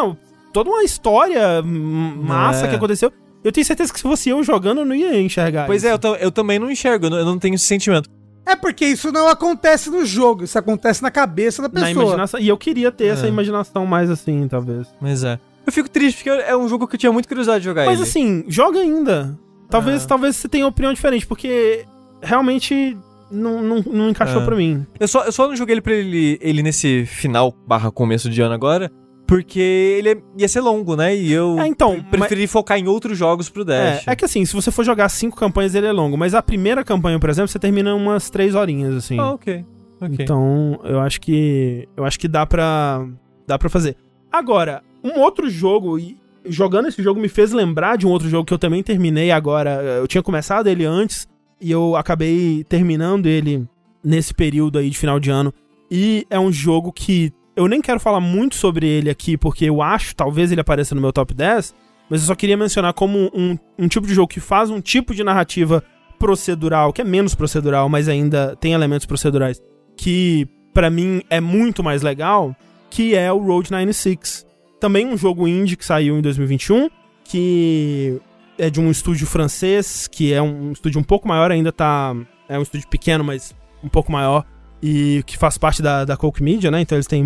Toda 0.55 0.71
uma 0.71 0.83
história 0.83 1.63
massa 1.63 2.65
é. 2.65 2.69
que 2.71 2.77
aconteceu. 2.77 3.13
Eu 3.45 3.53
tenho 3.53 3.67
certeza 3.67 3.93
que 3.93 3.99
se 3.99 4.03
fosse 4.03 4.31
eu 4.31 4.43
jogando, 4.43 4.79
eu 4.81 4.85
não 4.87 4.95
ia 4.95 5.21
enxergar. 5.21 5.67
Pois 5.67 5.85
isso. 5.85 5.93
é, 5.93 5.95
eu, 6.09 6.15
eu 6.17 6.33
também 6.33 6.59
não 6.59 6.71
enxergo, 6.71 7.07
eu 7.07 7.11
não, 7.11 7.19
eu 7.19 7.25
não 7.27 7.39
tenho 7.39 7.55
esse 7.57 7.67
sentimento. 7.67 8.09
É 8.47 8.55
porque 8.55 8.87
isso 8.87 9.11
não 9.11 9.27
acontece 9.29 9.91
no 9.91 10.07
jogo, 10.07 10.45
isso 10.45 10.57
acontece 10.59 11.03
na 11.03 11.11
cabeça 11.11 11.61
da 11.61 11.69
Na 11.69 11.87
pessoa. 11.87 12.05
imaginação. 12.05 12.39
E 12.41 12.47
eu 12.49 12.57
queria 12.57 12.93
ter 12.93 13.07
essa 13.07 13.27
É. 13.27 13.29
imaginação 13.29 13.85
mais 13.85 14.09
assim, 14.09 14.47
talvez. 14.49 14.87
Mas 15.01 15.25
é. 15.25 15.39
Eu 15.67 15.73
fico 15.73 15.91
triste 15.91 16.23
porque 16.23 16.31
é 16.31 16.57
um 16.57 16.69
jogo 16.69 16.87
que 16.87 16.95
eu 16.95 16.99
tinha 17.01 17.11
muita 17.13 17.27
curiosidade 17.29 17.61
de 17.61 17.65
jogar 17.65 17.85
Mas 17.87 17.99
ele. 17.99 18.09
assim, 18.09 18.45
joga 18.47 18.79
ainda. 18.79 19.37
Talvez, 19.69 20.05
Ah. 20.05 20.07
talvez 20.07 20.37
você 20.37 20.49
tenha 20.49 20.65
opinião 20.65 20.95
diferente, 20.95 21.27
porque 21.27 21.85
realmente 22.23 22.97
não, 23.31 23.61
não, 23.63 23.83
não 23.85 24.09
encaixou 24.11 24.43
Ah. 24.43 24.45
pra 24.45 24.55
mim. 24.55 24.87
Eu 25.01 25.09
só, 25.09 25.25
eu 25.25 25.33
só 25.33 25.49
não 25.49 25.57
joguei 25.57 25.75
ele 25.75 25.81
pra 25.83 25.93
ele, 25.93 26.39
ele 26.41 26.63
nesse 26.63 27.05
final 27.07 27.53
barra 27.67 27.91
começo 27.91 28.31
de 28.31 28.41
ano 28.41 28.55
agora, 28.55 28.91
porque 29.27 29.59
ele 29.59 30.11
é- 30.11 30.19
ia 30.39 30.49
ser 30.49 30.61
longo, 30.61 30.95
né? 30.97 31.15
E 31.17 31.33
eu 31.33 31.59
É, 31.61 31.67
então, 31.67 32.01
preferi 32.11 32.47
focar 32.47 32.79
em 32.79 32.87
outros 32.87 33.19
jogos 33.19 33.49
pro 33.49 33.63
É, 33.63 33.65
Dash. 33.65 34.09
é 34.09 34.15
que 34.17 34.25
assim, 34.25 34.45
se 34.45 34.55
você 34.55 34.71
for 34.71 34.85
jogar 34.85 35.09
cinco 35.09 35.37
campanhas, 35.37 35.75
ele 35.75 35.87
é 35.87 35.93
longo. 35.93 36.17
Mas 36.17 36.35
a 36.35 36.43
primeira 36.43 36.85
campanha, 36.85 37.19
por 37.19 37.29
exemplo, 37.29 37.49
você 37.49 37.59
termina 37.59 37.95
umas 37.95 38.31
três 38.31 38.55
horinhas, 38.55 38.95
assim. 38.95 39.19
Ah, 39.19 39.33
ok. 39.33 39.65
ok. 40.01 40.17
Então, 40.21 40.79
eu 40.85 41.01
acho 41.01 41.21
que. 41.21 41.89
Eu 41.97 42.05
acho 42.05 42.19
que 42.19 42.29
dá 42.29 42.47
pra. 42.47 43.07
dá 43.47 43.59
pra 43.59 43.69
fazer. 43.69 43.97
Agora, 44.31 44.83
um 45.03 45.19
outro 45.21 45.49
jogo, 45.51 45.99
e 45.99 46.17
jogando 46.45 46.87
esse 46.89 47.03
jogo 47.03 47.19
me 47.21 47.29
fez 47.29 47.53
lembrar 47.53 47.97
de 47.97 48.07
um 48.07 48.11
outro 48.11 48.29
jogo 48.29 48.45
que 48.45 48.55
eu 48.55 48.59
também 48.59 48.83
terminei 48.83 49.31
agora. 49.33 49.83
Eu 49.99 50.07
tinha 50.07 50.23
começado 50.23 50.69
ele 50.69 50.85
antes 50.85 51.27
e 51.61 51.71
eu 51.71 51.97
acabei 51.97 52.63
terminando 52.69 53.27
ele 53.27 53.67
nesse 54.05 54.33
período 54.33 54.79
aí 54.79 54.89
de 54.91 54.97
final 54.99 55.19
de 55.19 55.31
ano. 55.31 55.53
E 55.91 56.25
é 56.31 56.39
um 56.39 56.53
jogo 56.53 56.93
que 56.93 57.33
eu 57.57 57.67
nem 57.67 57.81
quero 57.81 57.99
falar 57.99 58.21
muito 58.21 58.55
sobre 58.55 58.87
ele 58.87 59.09
aqui, 59.09 59.37
porque 59.37 59.65
eu 59.65 59.81
acho, 59.81 60.15
talvez 60.15 60.53
ele 60.53 60.61
apareça 60.61 60.95
no 60.95 61.01
meu 61.01 61.13
top 61.13 61.33
10, 61.35 61.75
mas 62.09 62.21
eu 62.21 62.27
só 62.27 62.35
queria 62.35 62.57
mencionar 62.57 62.93
como 62.93 63.31
um, 63.35 63.59
um 63.79 63.89
tipo 63.89 64.07
de 64.07 64.15
jogo 64.15 64.29
que 64.29 64.41
faz 64.41 64.71
um 64.71 64.81
tipo 64.81 65.15
de 65.15 65.25
narrativa 65.25 65.83
procedural, 66.19 66.93
que 66.93 67.01
é 67.01 67.05
menos 67.05 67.35
procedural, 67.35 67.89
mas 67.89 68.09
ainda 68.09 68.55
tem 68.57 68.73
elementos 68.73 69.07
procedurais, 69.07 69.61
que 69.97 70.47
pra 70.73 70.91
mim 70.91 71.23
é 71.31 71.41
muito 71.41 71.83
mais 71.83 72.03
legal, 72.03 72.55
que 72.91 73.15
é 73.15 73.33
o 73.33 73.39
Road 73.39 73.71
96. 73.71 74.47
Também 74.79 75.07
um 75.07 75.17
jogo 75.17 75.49
indie 75.49 75.77
que 75.77 75.85
saiu 75.85 76.19
em 76.19 76.23
2021, 76.23 76.91
que 77.25 78.21
é 78.59 78.71
de 78.71 78.81
um 78.81 78.91
estúdio 78.91 79.27
francês, 79.27 80.07
que 80.07 80.33
é 80.33 80.41
um 80.41 80.73
estúdio 80.73 81.01
um 81.01 81.05
pouco 81.05 81.27
maior, 81.27 81.51
ainda 81.51 81.73
tá. 81.73 82.15
É 82.49 82.59
um 82.59 82.63
estúdio 82.63 82.87
pequeno, 82.89 83.25
mas 83.25 83.55
um 83.83 83.89
pouco 83.89 84.13
maior. 84.13 84.45
E 84.89 85.25
que 85.25 85.37
faz 85.37 85.59
parte 85.59 85.83
da, 85.83 86.05
da 86.05 86.17
Coke 86.17 86.41
Media, 86.41 86.71
né? 86.71 86.81
Então 86.81 86.95
eles 86.97 87.09
têm 87.09 87.25